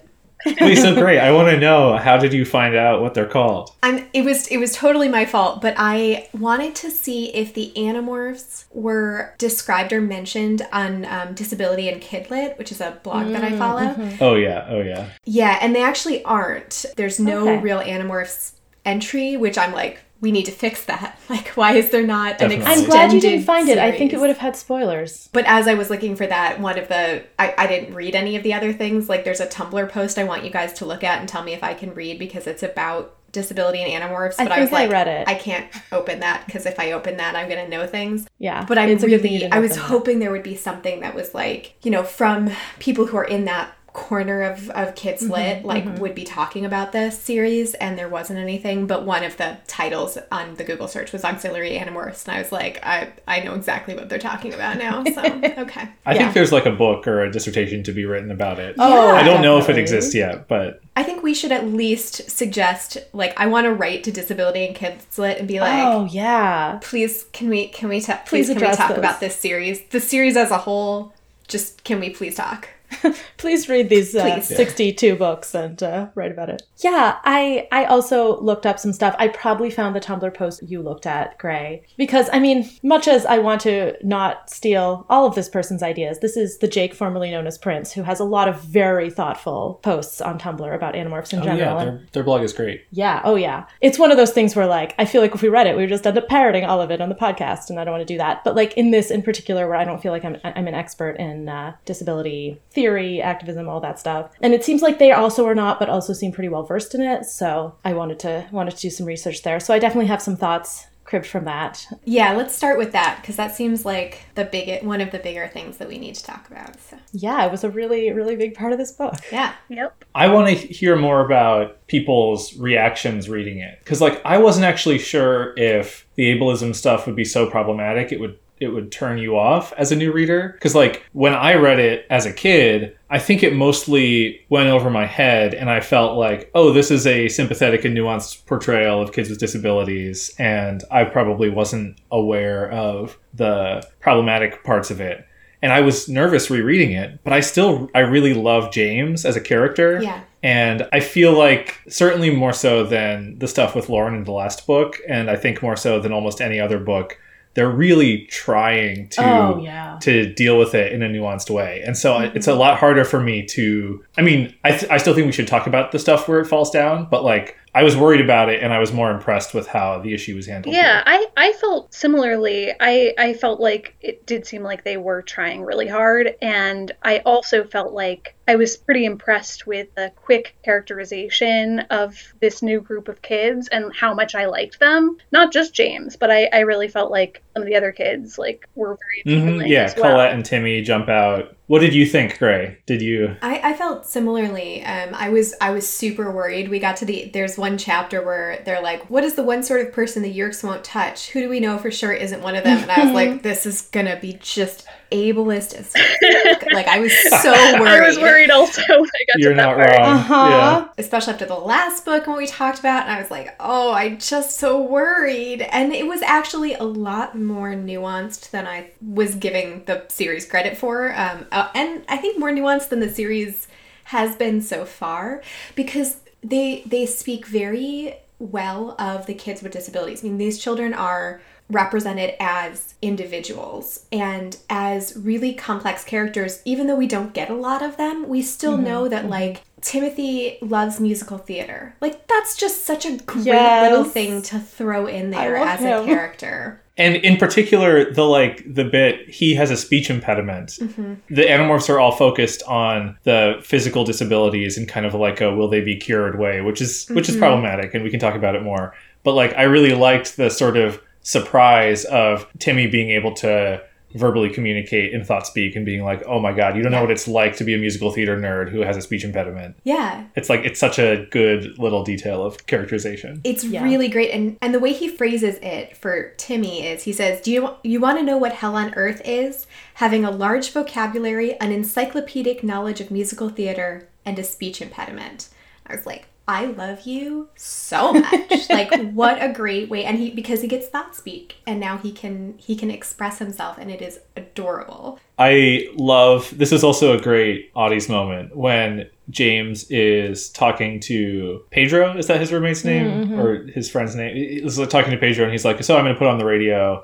Wait, 0.61 0.75
so 0.75 0.93
great. 0.93 1.17
I 1.19 1.31
want 1.31 1.49
to 1.49 1.59
know 1.59 1.97
how 1.97 2.17
did 2.17 2.31
you 2.31 2.45
find 2.45 2.75
out 2.75 3.01
what 3.01 3.15
they're 3.15 3.25
called? 3.25 3.71
I'm, 3.81 4.05
it 4.13 4.23
was 4.23 4.45
it 4.47 4.57
was 4.57 4.73
totally 4.73 5.09
my 5.09 5.25
fault, 5.25 5.59
but 5.59 5.73
I 5.77 6.29
wanted 6.37 6.75
to 6.75 6.91
see 6.91 7.33
if 7.33 7.55
the 7.55 7.73
Animorphs 7.75 8.65
were 8.71 9.33
described 9.39 9.91
or 9.91 10.01
mentioned 10.01 10.61
on 10.71 11.05
um, 11.05 11.33
Disability 11.33 11.89
in 11.89 11.99
Kidlit, 11.99 12.59
which 12.59 12.71
is 12.71 12.79
a 12.79 12.99
blog 13.01 13.31
that 13.31 13.43
I 13.43 13.57
follow. 13.57 13.95
Oh 14.21 14.35
yeah, 14.35 14.67
oh 14.69 14.81
yeah. 14.81 15.09
Yeah, 15.25 15.57
and 15.61 15.75
they 15.75 15.81
actually 15.83 16.23
aren't. 16.25 16.85
There's 16.95 17.19
no 17.19 17.41
Okay. 17.49 17.57
real 17.61 17.79
Animorphs 17.81 18.51
entry, 18.85 19.37
which 19.37 19.57
I'm 19.57 19.73
like, 19.73 19.99
we 20.21 20.31
need 20.31 20.45
to 20.45 20.51
fix 20.51 20.85
that. 20.85 21.19
Like, 21.29 21.47
why 21.49 21.73
is 21.73 21.89
there 21.89 22.05
not 22.05 22.39
an 22.41 22.49
Definitely. 22.49 22.55
extended 22.57 22.83
I'm 22.83 22.89
glad 22.89 23.13
you 23.13 23.19
didn't 23.19 23.45
find 23.45 23.67
it. 23.67 23.79
I 23.79 23.91
think 23.91 24.13
it 24.13 24.19
would 24.19 24.29
have 24.29 24.37
had 24.37 24.55
spoilers. 24.55 25.27
But 25.33 25.45
as 25.45 25.67
I 25.67 25.73
was 25.73 25.89
looking 25.89 26.15
for 26.15 26.27
that, 26.27 26.59
one 26.59 26.77
of 26.77 26.87
the 26.87 27.23
I, 27.39 27.53
I 27.57 27.67
didn't 27.67 27.95
read 27.95 28.15
any 28.15 28.35
of 28.35 28.43
the 28.43 28.53
other 28.53 28.71
things. 28.71 29.09
Like 29.09 29.23
there's 29.23 29.39
a 29.39 29.47
Tumblr 29.47 29.89
post 29.89 30.19
I 30.19 30.23
want 30.23 30.43
you 30.43 30.51
guys 30.51 30.73
to 30.73 30.85
look 30.85 31.03
at 31.03 31.19
and 31.19 31.27
tell 31.27 31.43
me 31.43 31.53
if 31.53 31.63
I 31.63 31.73
can 31.73 31.93
read 31.95 32.19
because 32.19 32.45
it's 32.45 32.61
about 32.61 33.15
disability 33.31 33.79
and 33.79 33.91
animorphs, 34.03 34.35
I 34.39 34.43
but 34.45 34.51
I, 34.53 34.55
think 34.55 34.61
was 34.61 34.71
like, 34.71 34.89
I 34.89 34.91
read 34.93 35.07
it. 35.07 35.27
I 35.27 35.33
can't 35.33 35.67
open 35.91 36.19
that 36.21 36.45
because 36.45 36.65
if 36.65 36.79
I 36.79 36.91
open 36.93 37.17
that, 37.17 37.35
I'm 37.35 37.49
gonna 37.49 37.67
know 37.67 37.85
things. 37.87 38.27
yeah, 38.37 38.63
But 38.65 38.77
I 38.77 38.85
it's 38.85 39.03
a 39.03 39.07
good 39.07 39.21
thing 39.21 39.33
you 39.33 39.39
really, 39.39 39.51
I 39.51 39.59
was 39.59 39.71
open 39.71 39.81
that. 39.81 39.87
hoping 39.89 40.19
there 40.19 40.31
would 40.31 40.43
be 40.43 40.55
something 40.55 41.01
that 41.01 41.15
was 41.15 41.33
like, 41.33 41.73
you 41.83 41.91
know, 41.91 42.03
from 42.03 42.51
people 42.79 43.07
who 43.07 43.17
are 43.17 43.25
in 43.25 43.45
that 43.45 43.73
corner 43.95 44.41
of, 44.41 44.69
of 44.71 44.93
kids 44.93 45.23
Mm-hmm, 45.23 45.31
lit 45.31 45.63
like 45.65 45.99
would 45.99 46.13
be 46.13 46.25
talking 46.25 46.65
about 46.65 46.91
this 46.91 47.17
series 47.17 47.73
and 47.75 47.97
there 47.97 48.09
wasn't 48.09 48.37
anything 48.37 48.87
but 48.87 49.05
one 49.05 49.23
of 49.23 49.37
the 49.37 49.57
titles 49.67 50.17
on 50.31 50.55
the 50.55 50.65
google 50.65 50.89
search 50.89 51.13
was 51.13 51.23
auxiliary 51.23 51.71
animorphs 51.77 52.27
and 52.27 52.35
i 52.35 52.39
was 52.39 52.51
like 52.51 52.77
i 52.85 53.09
i 53.25 53.39
know 53.39 53.53
exactly 53.55 53.95
what 53.95 54.09
they're 54.09 54.19
talking 54.19 54.53
about 54.53 54.77
now 54.77 55.01
so 55.05 55.21
okay 55.57 55.87
I 56.05 56.13
Yeah. 56.13 56.17
think 56.23 56.33
there's 56.33 56.51
like 56.51 56.65
a 56.65 56.71
book 56.73 57.07
or 57.07 57.23
a 57.23 57.31
dissertation 57.31 57.83
to 57.83 57.91
be 57.93 58.05
written 58.05 58.29
about 58.31 58.59
it. 58.59 58.75
Oh, 58.77 59.15
I 59.15 59.23
don't 59.23 59.41
know 59.41 59.57
if 59.57 59.69
it 59.69 59.77
exists 59.77 60.13
yet, 60.13 60.47
but 60.49 60.81
i 60.97 61.01
think 61.03 61.23
we 61.23 61.33
should 61.33 61.51
at 61.53 61.65
least 61.65 62.29
suggest 62.29 62.97
like 63.13 63.33
i 63.39 63.47
want 63.47 63.63
to 63.65 63.73
write 63.73 64.03
to 64.03 64.11
disability 64.11 64.65
and 64.67 64.75
kids 64.75 65.17
lit 65.17 65.39
and 65.39 65.47
be 65.47 65.59
like 65.61 65.83
oh 65.87 66.05
yeah, 66.11 66.79
please 66.81 67.25
can 67.31 67.47
we 67.49 67.67
can 67.69 67.87
we 67.89 68.01
ta- 68.01 68.21
Please 68.25 68.47
please, 68.47 68.57
can 68.57 68.69
we 68.69 68.75
talk 68.75 68.89
this. 68.89 68.97
about 68.97 69.19
this 69.21 69.35
series 69.35 69.81
the 69.89 69.99
series 70.01 70.35
as 70.35 70.51
a 70.51 70.57
whole 70.57 71.13
just 71.47 71.83
can 71.85 71.99
we 72.01 72.09
please 72.09 72.35
talk 72.35 72.67
please 73.37 73.69
read 73.69 73.89
these 73.89 74.15
uh, 74.15 74.35
Please. 74.35 74.47
62 74.47 75.15
books 75.15 75.53
and 75.53 75.81
uh, 75.81 76.07
write 76.15 76.31
about 76.31 76.49
it. 76.49 76.63
Yeah, 76.77 77.17
I 77.23 77.67
I 77.71 77.85
also 77.85 78.39
looked 78.41 78.65
up 78.65 78.79
some 78.79 78.93
stuff. 78.93 79.15
I 79.19 79.27
probably 79.27 79.69
found 79.69 79.95
the 79.95 79.99
Tumblr 79.99 80.33
post 80.33 80.63
you 80.63 80.81
looked 80.81 81.05
at, 81.05 81.37
Gray, 81.37 81.83
because 81.97 82.29
I 82.33 82.39
mean, 82.39 82.69
much 82.83 83.07
as 83.07 83.25
I 83.25 83.39
want 83.39 83.61
to 83.61 83.95
not 84.05 84.49
steal 84.49 85.05
all 85.09 85.25
of 85.25 85.35
this 85.35 85.49
person's 85.49 85.83
ideas, 85.83 86.19
this 86.19 86.37
is 86.37 86.57
the 86.59 86.67
Jake 86.67 86.93
formerly 86.93 87.31
known 87.31 87.47
as 87.47 87.57
Prince, 87.57 87.93
who 87.93 88.03
has 88.03 88.19
a 88.19 88.23
lot 88.23 88.47
of 88.47 88.61
very 88.61 89.09
thoughtful 89.09 89.79
posts 89.83 90.21
on 90.21 90.39
Tumblr 90.39 90.75
about 90.75 90.93
animorphs 90.93 91.33
in 91.33 91.39
oh, 91.39 91.43
general. 91.43 91.77
yeah, 91.77 91.83
their, 91.83 92.01
their 92.13 92.23
blog 92.23 92.43
is 92.43 92.53
great. 92.53 92.85
yeah, 92.91 93.21
oh 93.23 93.35
yeah. 93.35 93.65
It's 93.81 93.99
one 93.99 94.11
of 94.11 94.17
those 94.17 94.31
things 94.31 94.55
where 94.55 94.67
like 94.67 94.95
I 94.99 95.05
feel 95.05 95.21
like 95.21 95.35
if 95.35 95.41
we 95.41 95.49
read 95.49 95.67
it, 95.67 95.75
we 95.75 95.83
would 95.83 95.89
just 95.89 96.05
end 96.05 96.17
up 96.17 96.27
parroting 96.27 96.65
all 96.65 96.81
of 96.81 96.91
it 96.91 97.01
on 97.01 97.09
the 97.09 97.15
podcast, 97.15 97.69
and 97.69 97.79
I 97.79 97.83
don't 97.83 97.93
want 97.93 98.07
to 98.07 98.13
do 98.13 98.17
that. 98.17 98.43
But 98.43 98.55
like 98.55 98.73
in 98.73 98.91
this 98.91 99.11
in 99.11 99.21
particular, 99.21 99.67
where 99.67 99.77
I 99.77 99.85
don't 99.85 100.01
feel 100.01 100.11
like 100.11 100.25
I'm 100.25 100.37
I'm 100.43 100.67
an 100.67 100.75
expert 100.75 101.17
in 101.17 101.49
uh, 101.49 101.75
disability 101.85 102.59
theory, 102.75 103.21
activism, 103.21 103.67
all 103.67 103.79
that 103.79 103.97
stuff, 103.99 104.29
and 104.41 104.53
it 104.53 104.63
seems 104.63 104.81
like 104.83 104.99
they 104.99 105.11
also 105.11 105.47
are 105.47 105.55
not, 105.55 105.79
but 105.79 105.89
also 105.89 106.13
seem 106.13 106.31
pretty 106.31 106.49
well 106.49 106.63
versed 106.63 106.93
in 106.93 107.01
it. 107.01 107.25
So 107.25 107.75
I 107.83 107.93
wanted 107.93 108.19
to 108.19 108.47
wanted 108.51 108.75
to 108.75 108.81
do 108.81 108.89
some 108.91 109.07
research 109.07 109.41
there. 109.43 109.59
So 109.59 109.73
I 109.73 109.79
definitely 109.79 110.07
have 110.07 110.21
some 110.21 110.35
thoughts 110.35 110.85
cribbed 111.05 111.27
from 111.27 111.45
that. 111.45 111.85
Yeah, 112.03 112.33
let's 112.33 112.55
start 112.55 112.79
with 112.79 112.91
that 112.93 113.19
because 113.21 113.35
that 113.35 113.53
seems 113.55 113.85
like 113.85 114.21
the 114.33 114.43
big 114.43 114.83
one 114.83 115.01
of 115.01 115.11
the 115.11 115.19
bigger 115.19 115.47
things 115.47 115.77
that 115.77 115.87
we 115.87 115.99
need 115.99 116.15
to 116.15 116.23
talk 116.23 116.47
about. 116.49 116.81
So 116.81 116.97
Yeah, 117.11 117.45
it 117.45 117.51
was 117.51 117.63
a 117.63 117.69
really 117.69 118.11
really 118.11 118.35
big 118.35 118.55
part 118.55 118.71
of 118.71 118.79
this 118.79 118.91
book. 118.91 119.13
yeah, 119.31 119.53
Yep. 119.69 120.03
I 120.15 120.27
want 120.29 120.47
to 120.49 120.55
hear 120.55 120.95
more 120.95 121.23
about 121.23 121.85
people's 121.87 122.55
reactions 122.57 123.29
reading 123.29 123.59
it 123.59 123.77
because, 123.83 124.01
like, 124.01 124.19
I 124.25 124.39
wasn't 124.39 124.65
actually 124.65 124.97
sure 124.97 125.53
if 125.57 126.07
the 126.15 126.35
ableism 126.35 126.73
stuff 126.73 127.05
would 127.05 127.15
be 127.15 127.25
so 127.25 127.49
problematic 127.49 128.11
it 128.11 128.19
would 128.19 128.39
it 128.59 128.69
would 128.69 128.91
turn 128.91 129.17
you 129.17 129.37
off 129.37 129.73
as 129.73 129.91
a 129.91 129.95
new 129.95 130.11
reader. 130.11 130.49
Because, 130.53 130.75
like, 130.75 131.05
when 131.13 131.33
I 131.33 131.55
read 131.55 131.79
it 131.79 132.05
as 132.09 132.25
a 132.25 132.33
kid, 132.33 132.97
I 133.09 133.19
think 133.19 133.43
it 133.43 133.53
mostly 133.53 134.45
went 134.49 134.69
over 134.69 134.89
my 134.89 135.05
head, 135.05 135.53
and 135.53 135.69
I 135.69 135.79
felt 135.79 136.17
like, 136.17 136.51
oh, 136.55 136.71
this 136.71 136.91
is 136.91 137.05
a 137.05 137.27
sympathetic 137.27 137.85
and 137.85 137.95
nuanced 137.95 138.45
portrayal 138.45 139.01
of 139.01 139.11
kids 139.11 139.29
with 139.29 139.39
disabilities, 139.39 140.33
and 140.39 140.83
I 140.91 141.03
probably 141.03 141.49
wasn't 141.49 141.99
aware 142.11 142.71
of 142.71 143.17
the 143.33 143.85
problematic 143.99 144.63
parts 144.63 144.89
of 144.89 145.01
it. 145.01 145.25
And 145.61 145.73
I 145.73 145.81
was 145.81 146.07
nervous 146.07 146.49
rereading 146.49 146.91
it, 146.91 147.23
but 147.23 147.33
I 147.33 147.39
still, 147.39 147.89
I 147.95 147.99
really 147.99 148.33
love 148.33 148.71
James 148.71 149.25
as 149.25 149.35
a 149.35 149.41
character. 149.41 149.99
yeah, 150.01 150.21
And 150.43 150.87
I 150.93 150.99
feel 150.99 151.33
like 151.33 151.81
certainly 151.87 152.29
more 152.29 152.53
so 152.53 152.83
than 152.83 153.39
the 153.39 153.47
stuff 153.47 153.75
with 153.75 153.89
Lauren 153.89 154.13
in 154.15 154.25
the 154.25 154.31
last 154.31 154.67
book, 154.67 154.99
and 155.07 155.29
I 155.29 155.35
think 155.37 155.63
more 155.63 155.75
so 155.75 155.99
than 155.99 156.11
almost 156.11 156.39
any 156.39 156.59
other 156.59 156.77
book, 156.77 157.19
they're 157.55 157.69
really 157.69 158.25
trying 158.27 159.09
to 159.09 159.21
Oh 159.25 159.59
yeah. 159.63 159.97
to 160.01 160.31
deal 160.33 160.59
with 160.59 160.75
it 160.75 160.91
in 160.93 161.01
a 161.01 161.07
nuanced 161.09 161.49
way. 161.49 161.81
And 161.85 161.97
so 161.97 162.13
Mm-hmm. 162.15 162.37
it's 162.37 162.47
a 162.47 162.53
lot 162.53 162.77
harder 162.77 163.03
for 163.03 163.19
me 163.19 163.43
to 163.47 164.03
I 164.17 164.21
mean, 164.21 164.53
I, 164.63 164.71
th- 164.71 164.91
I 164.91 164.97
still 164.97 165.13
think 165.13 165.25
we 165.25 165.31
should 165.31 165.47
talk 165.47 165.65
about 165.67 165.91
the 165.91 165.99
stuff 165.99 166.27
where 166.27 166.39
it 166.39 166.45
falls 166.45 166.69
down, 166.69 167.07
but 167.09 167.23
like 167.23 167.57
I 167.75 167.83
was 167.83 167.97
worried 167.97 168.21
about 168.21 168.47
it 168.47 168.63
and 168.63 168.73
I 168.73 168.79
was 168.79 168.93
more 168.93 169.11
impressed 169.11 169.53
with 169.53 169.67
how 169.67 169.99
the 169.99 170.13
issue 170.13 170.33
was 170.33 170.47
handled. 170.47 170.73
Yeah, 170.73 171.03
I, 171.05 171.27
I 171.35 171.51
felt 171.51 171.93
similarly. 171.93 172.71
I, 172.79 173.13
I 173.17 173.33
felt 173.33 173.59
like 173.59 173.97
it 173.99 174.25
did 174.25 174.47
seem 174.47 174.63
like 174.63 174.85
they 174.85 174.95
were 174.95 175.21
trying 175.21 175.61
really 175.61 175.89
hard. 175.89 176.35
And 176.41 176.93
I 177.03 177.19
also 177.25 177.65
felt 177.65 177.91
like 177.91 178.33
I 178.47 178.55
was 178.55 178.77
pretty 178.77 179.03
impressed 179.03 179.67
with 179.67 179.93
the 179.95 180.13
quick 180.15 180.55
characterization 180.63 181.81
of 181.89 182.33
this 182.39 182.61
new 182.61 182.79
group 182.79 183.09
of 183.09 183.21
kids 183.21 183.67
and 183.67 183.93
how 183.93 184.13
much 184.13 184.35
I 184.35 184.45
liked 184.45 184.79
them. 184.79 185.17
Not 185.33 185.51
just 185.51 185.73
James, 185.73 186.15
but 186.15 186.31
I, 186.31 186.45
I 186.53 186.59
really 186.59 186.87
felt 186.87 187.11
like 187.11 187.43
some 187.53 187.63
of 187.63 187.67
the 187.67 187.75
other 187.75 187.91
kids 187.91 188.37
like 188.37 188.69
were 188.75 188.97
very 189.25 189.37
Mhm, 189.37 189.67
yeah, 189.67 189.83
as 189.83 189.95
well. 189.97 190.13
Colette 190.13 190.33
and 190.33 190.45
Timmy 190.45 190.81
jump 190.81 191.09
out. 191.09 191.54
What 191.67 191.79
did 191.79 191.95
you 191.95 192.05
think, 192.05 192.37
Gray? 192.37 192.77
Did 192.85 193.01
you 193.01 193.35
I, 193.41 193.71
I 193.71 193.73
felt 193.73 194.05
similarly. 194.05 194.83
Um, 194.83 195.15
I 195.15 195.29
was 195.29 195.55
I 195.59 195.71
was 195.71 195.87
super 195.87 196.31
worried. 196.31 196.69
We 196.69 196.79
got 196.79 196.97
to 196.97 197.05
the 197.05 197.29
there's 197.33 197.57
one 197.57 197.77
chapter 197.77 198.23
where 198.23 198.61
they're 198.65 198.81
like, 198.81 199.09
"What 199.09 199.23
is 199.23 199.33
the 199.35 199.43
one 199.43 199.63
sort 199.63 199.81
of 199.81 199.91
person 199.91 200.21
the 200.21 200.37
Yeerks 200.37 200.63
won't 200.63 200.83
touch? 200.83 201.31
Who 201.31 201.41
do 201.41 201.49
we 201.49 201.59
know 201.59 201.77
for 201.77 201.89
sure 201.89 202.13
isn't 202.13 202.41
one 202.41 202.55
of 202.55 202.63
them?" 202.63 202.77
And 202.77 202.91
I 202.91 203.03
was 203.03 203.13
like, 203.13 203.41
"This 203.41 203.65
is 203.65 203.81
gonna 203.81 204.19
be 204.19 204.33
just 204.33 204.85
ableist 205.11 205.73
as 205.73 205.87
fuck." 205.91 206.71
like 206.73 206.87
I 206.87 206.99
was 206.99 207.11
so 207.41 207.51
worried. 207.79 207.87
I 207.87 208.07
was 208.07 208.17
worried 208.17 208.51
also 208.51 208.81
when 208.89 208.99
I 209.09 209.23
got 209.33 209.39
You're 209.39 209.51
to 209.51 209.55
not 209.57 209.75
part. 209.75 209.89
wrong. 209.89 210.15
Uh-huh. 210.17 210.47
Yeah. 210.49 210.87
especially 210.97 211.33
after 211.33 211.45
the 211.45 211.55
last 211.55 212.05
book 212.05 212.27
when 212.27 212.37
we 212.37 212.47
talked 212.47 212.79
about, 212.79 213.03
and 213.03 213.11
I 213.11 213.19
was 213.21 213.31
like, 213.31 213.55
"Oh, 213.59 213.93
I'm 213.93 214.17
just 214.19 214.57
so 214.57 214.81
worried." 214.81 215.61
And 215.61 215.93
it 215.93 216.07
was 216.07 216.21
actually 216.21 216.73
a 216.73 216.83
lot 216.83 217.37
more 217.37 217.71
nuanced 217.73 218.51
than 218.51 218.67
I 218.67 218.91
was 219.01 219.35
giving 219.35 219.83
the 219.85 220.03
series 220.09 220.45
credit 220.45 220.77
for, 220.77 221.13
um, 221.15 221.45
uh, 221.51 221.69
and 221.75 222.03
I 222.07 222.17
think 222.17 222.39
more 222.39 222.51
nuanced 222.51 222.89
than 222.89 222.99
the 222.99 223.09
series 223.09 223.67
has 224.05 224.35
been 224.35 224.61
so 224.61 224.85
far 224.85 225.41
because 225.75 226.17
they 226.43 226.83
they 226.85 227.05
speak 227.05 227.45
very 227.47 228.15
well 228.37 228.95
of 228.99 229.25
the 229.25 229.33
kids 229.33 229.63
with 229.63 229.71
disabilities. 229.71 230.23
I 230.23 230.27
mean, 230.27 230.37
these 230.37 230.59
children 230.59 230.93
are 230.93 231.41
represented 231.69 232.35
as 232.39 232.93
individuals 233.01 234.05
and 234.11 234.57
as 234.69 235.17
really 235.17 235.53
complex 235.53 236.03
characters 236.03 236.61
even 236.63 236.85
though 236.85 236.95
we 236.95 237.07
don't 237.07 237.33
get 237.33 237.49
a 237.49 237.55
lot 237.55 237.81
of 237.81 237.97
them 237.97 238.27
we 238.27 238.41
still 238.41 238.73
mm-hmm. 238.73 238.83
know 238.83 239.07
that 239.07 239.23
mm-hmm. 239.23 239.31
like 239.31 239.63
timothy 239.81 240.57
loves 240.61 240.99
musical 240.99 241.37
theater 241.39 241.95
like 242.01 242.27
that's 242.27 242.55
just 242.55 242.83
such 242.83 243.05
a 243.05 243.17
great 243.17 243.45
Yes. 243.45 243.89
little 243.89 244.05
thing 244.05 244.41
to 244.43 244.59
throw 244.59 245.07
in 245.07 245.31
there 245.31 245.55
as 245.55 245.79
him. 245.79 246.03
a 246.03 246.05
character 246.05 246.81
And 246.97 247.17
in 247.17 247.37
particular, 247.37 248.13
the 248.13 248.23
like 248.23 248.63
the 248.73 248.85
bit 248.85 249.29
he 249.29 249.53
has 249.55 249.69
a 249.69 249.75
speech 249.75 250.09
impediment. 250.09 250.69
Mm-hmm. 250.79 251.15
The 251.29 251.43
animorphs 251.43 251.89
are 251.89 251.99
all 251.99 252.13
focused 252.13 252.63
on 252.63 253.17
the 253.23 253.59
physical 253.61 254.05
disabilities 254.05 254.77
and 254.77 254.87
kind 254.87 255.05
of 255.05 255.13
like 255.13 255.41
a 255.41 255.53
will 255.53 255.67
they 255.67 255.81
be 255.81 255.97
cured 255.97 256.39
way, 256.39 256.61
which 256.61 256.79
is 256.79 257.05
which 257.09 257.27
is 257.27 257.35
mm-hmm. 257.35 257.43
problematic, 257.43 257.93
and 257.93 258.03
we 258.03 258.09
can 258.09 258.19
talk 258.19 258.35
about 258.35 258.55
it 258.55 258.63
more. 258.63 258.93
But 259.23 259.33
like 259.33 259.53
I 259.55 259.63
really 259.63 259.93
liked 259.93 260.37
the 260.37 260.49
sort 260.49 260.77
of 260.77 261.01
surprise 261.25 262.05
of 262.05 262.47
Timmy 262.59 262.87
being 262.87 263.09
able 263.09 263.33
to 263.33 263.81
verbally 264.13 264.49
communicate 264.49 265.11
in 265.13 265.25
thought 265.25 265.45
speak 265.45 265.75
and 265.75 265.85
being 265.85 266.01
like, 266.01 266.23
"Oh 266.25 266.39
my 266.39 266.53
god, 266.53 266.77
you 266.77 266.81
don't 266.83 266.93
know 266.93 267.01
what 267.01 267.11
it's 267.11 267.27
like 267.27 267.57
to 267.57 267.65
be 267.65 267.73
a 267.73 267.77
musical 267.77 268.11
theater 268.11 268.37
nerd 268.39 268.69
who 268.69 268.79
has 268.79 268.95
a 268.95 269.01
speech 269.01 269.25
impediment." 269.25 269.75
yeah 269.83 270.23
It's 270.37 270.49
like 270.49 270.61
it's 270.63 270.79
such 270.79 270.97
a 270.99 271.27
good 271.31 271.77
little 271.77 272.01
detail 272.05 272.41
of 272.41 272.65
characterization. 272.65 273.41
It's 273.43 273.65
Yeah. 273.65 273.83
really 273.83 274.07
great, 274.07 274.31
and 274.31 274.55
and 274.61 274.73
the 274.73 274.79
way 274.79 274.93
he 274.93 275.09
phrases 275.09 275.55
it 275.61 275.97
for 275.97 276.29
Timmy 276.37 276.87
is 276.87 277.03
he 277.03 277.11
says, 277.11 277.41
"Do 277.41 277.51
you 277.51 277.69
you 277.83 277.99
want 277.99 278.17
to 278.19 278.23
know 278.23 278.37
what 278.37 278.53
hell 278.53 278.75
on 278.77 278.93
earth 278.95 279.21
is? 279.25 279.67
Having 279.95 280.23
a 280.23 280.31
large 280.31 280.69
vocabulary, 280.71 281.59
an 281.59 281.73
encyclopedic 281.73 282.63
knowledge 282.63 283.01
of 283.01 283.11
musical 283.11 283.49
theater, 283.49 284.07
and 284.25 284.39
a 284.39 284.43
speech 284.43 284.81
impediment." 284.81 285.49
I 285.87 285.93
was 285.95 286.05
like, 286.05 286.27
"I 286.47 286.65
love 286.65 287.01
you 287.01 287.49
so 287.55 288.13
much! 288.13 288.69
like, 288.69 288.93
what 289.11 289.41
a 289.41 289.51
great 289.51 289.89
way!" 289.89 290.05
And 290.05 290.17
he 290.17 290.31
because 290.31 290.61
he 290.61 290.67
gets 290.67 290.87
thought 290.87 291.15
speak, 291.15 291.55
and 291.65 291.79
now 291.79 291.97
he 291.97 292.11
can 292.11 292.55
he 292.57 292.75
can 292.75 292.91
express 292.91 293.39
himself, 293.39 293.77
and 293.77 293.91
it 293.91 294.01
is 294.01 294.19
adorable. 294.35 295.19
I 295.37 295.87
love 295.95 296.53
this 296.57 296.71
is 296.71 296.83
also 296.83 297.17
a 297.17 297.21
great 297.21 297.71
Audie's 297.75 298.07
moment 298.07 298.55
when 298.55 299.09
James 299.29 299.89
is 299.89 300.49
talking 300.49 300.99
to 301.01 301.63
Pedro. 301.71 302.17
Is 302.17 302.27
that 302.27 302.39
his 302.39 302.51
roommate's 302.51 302.83
name 302.85 303.39
or 303.39 303.65
his 303.67 303.89
friend's 303.89 304.15
name? 304.15 304.35
He's 304.35 304.77
like 304.77 304.89
talking 304.89 305.11
to 305.11 305.17
Pedro 305.17 305.43
and 305.43 305.51
he's 305.51 305.65
like, 305.65 305.83
So 305.83 305.97
I'm 305.97 306.05
gonna 306.05 306.17
put 306.17 306.27
on 306.27 306.37
the 306.37 306.45
radio, 306.45 307.03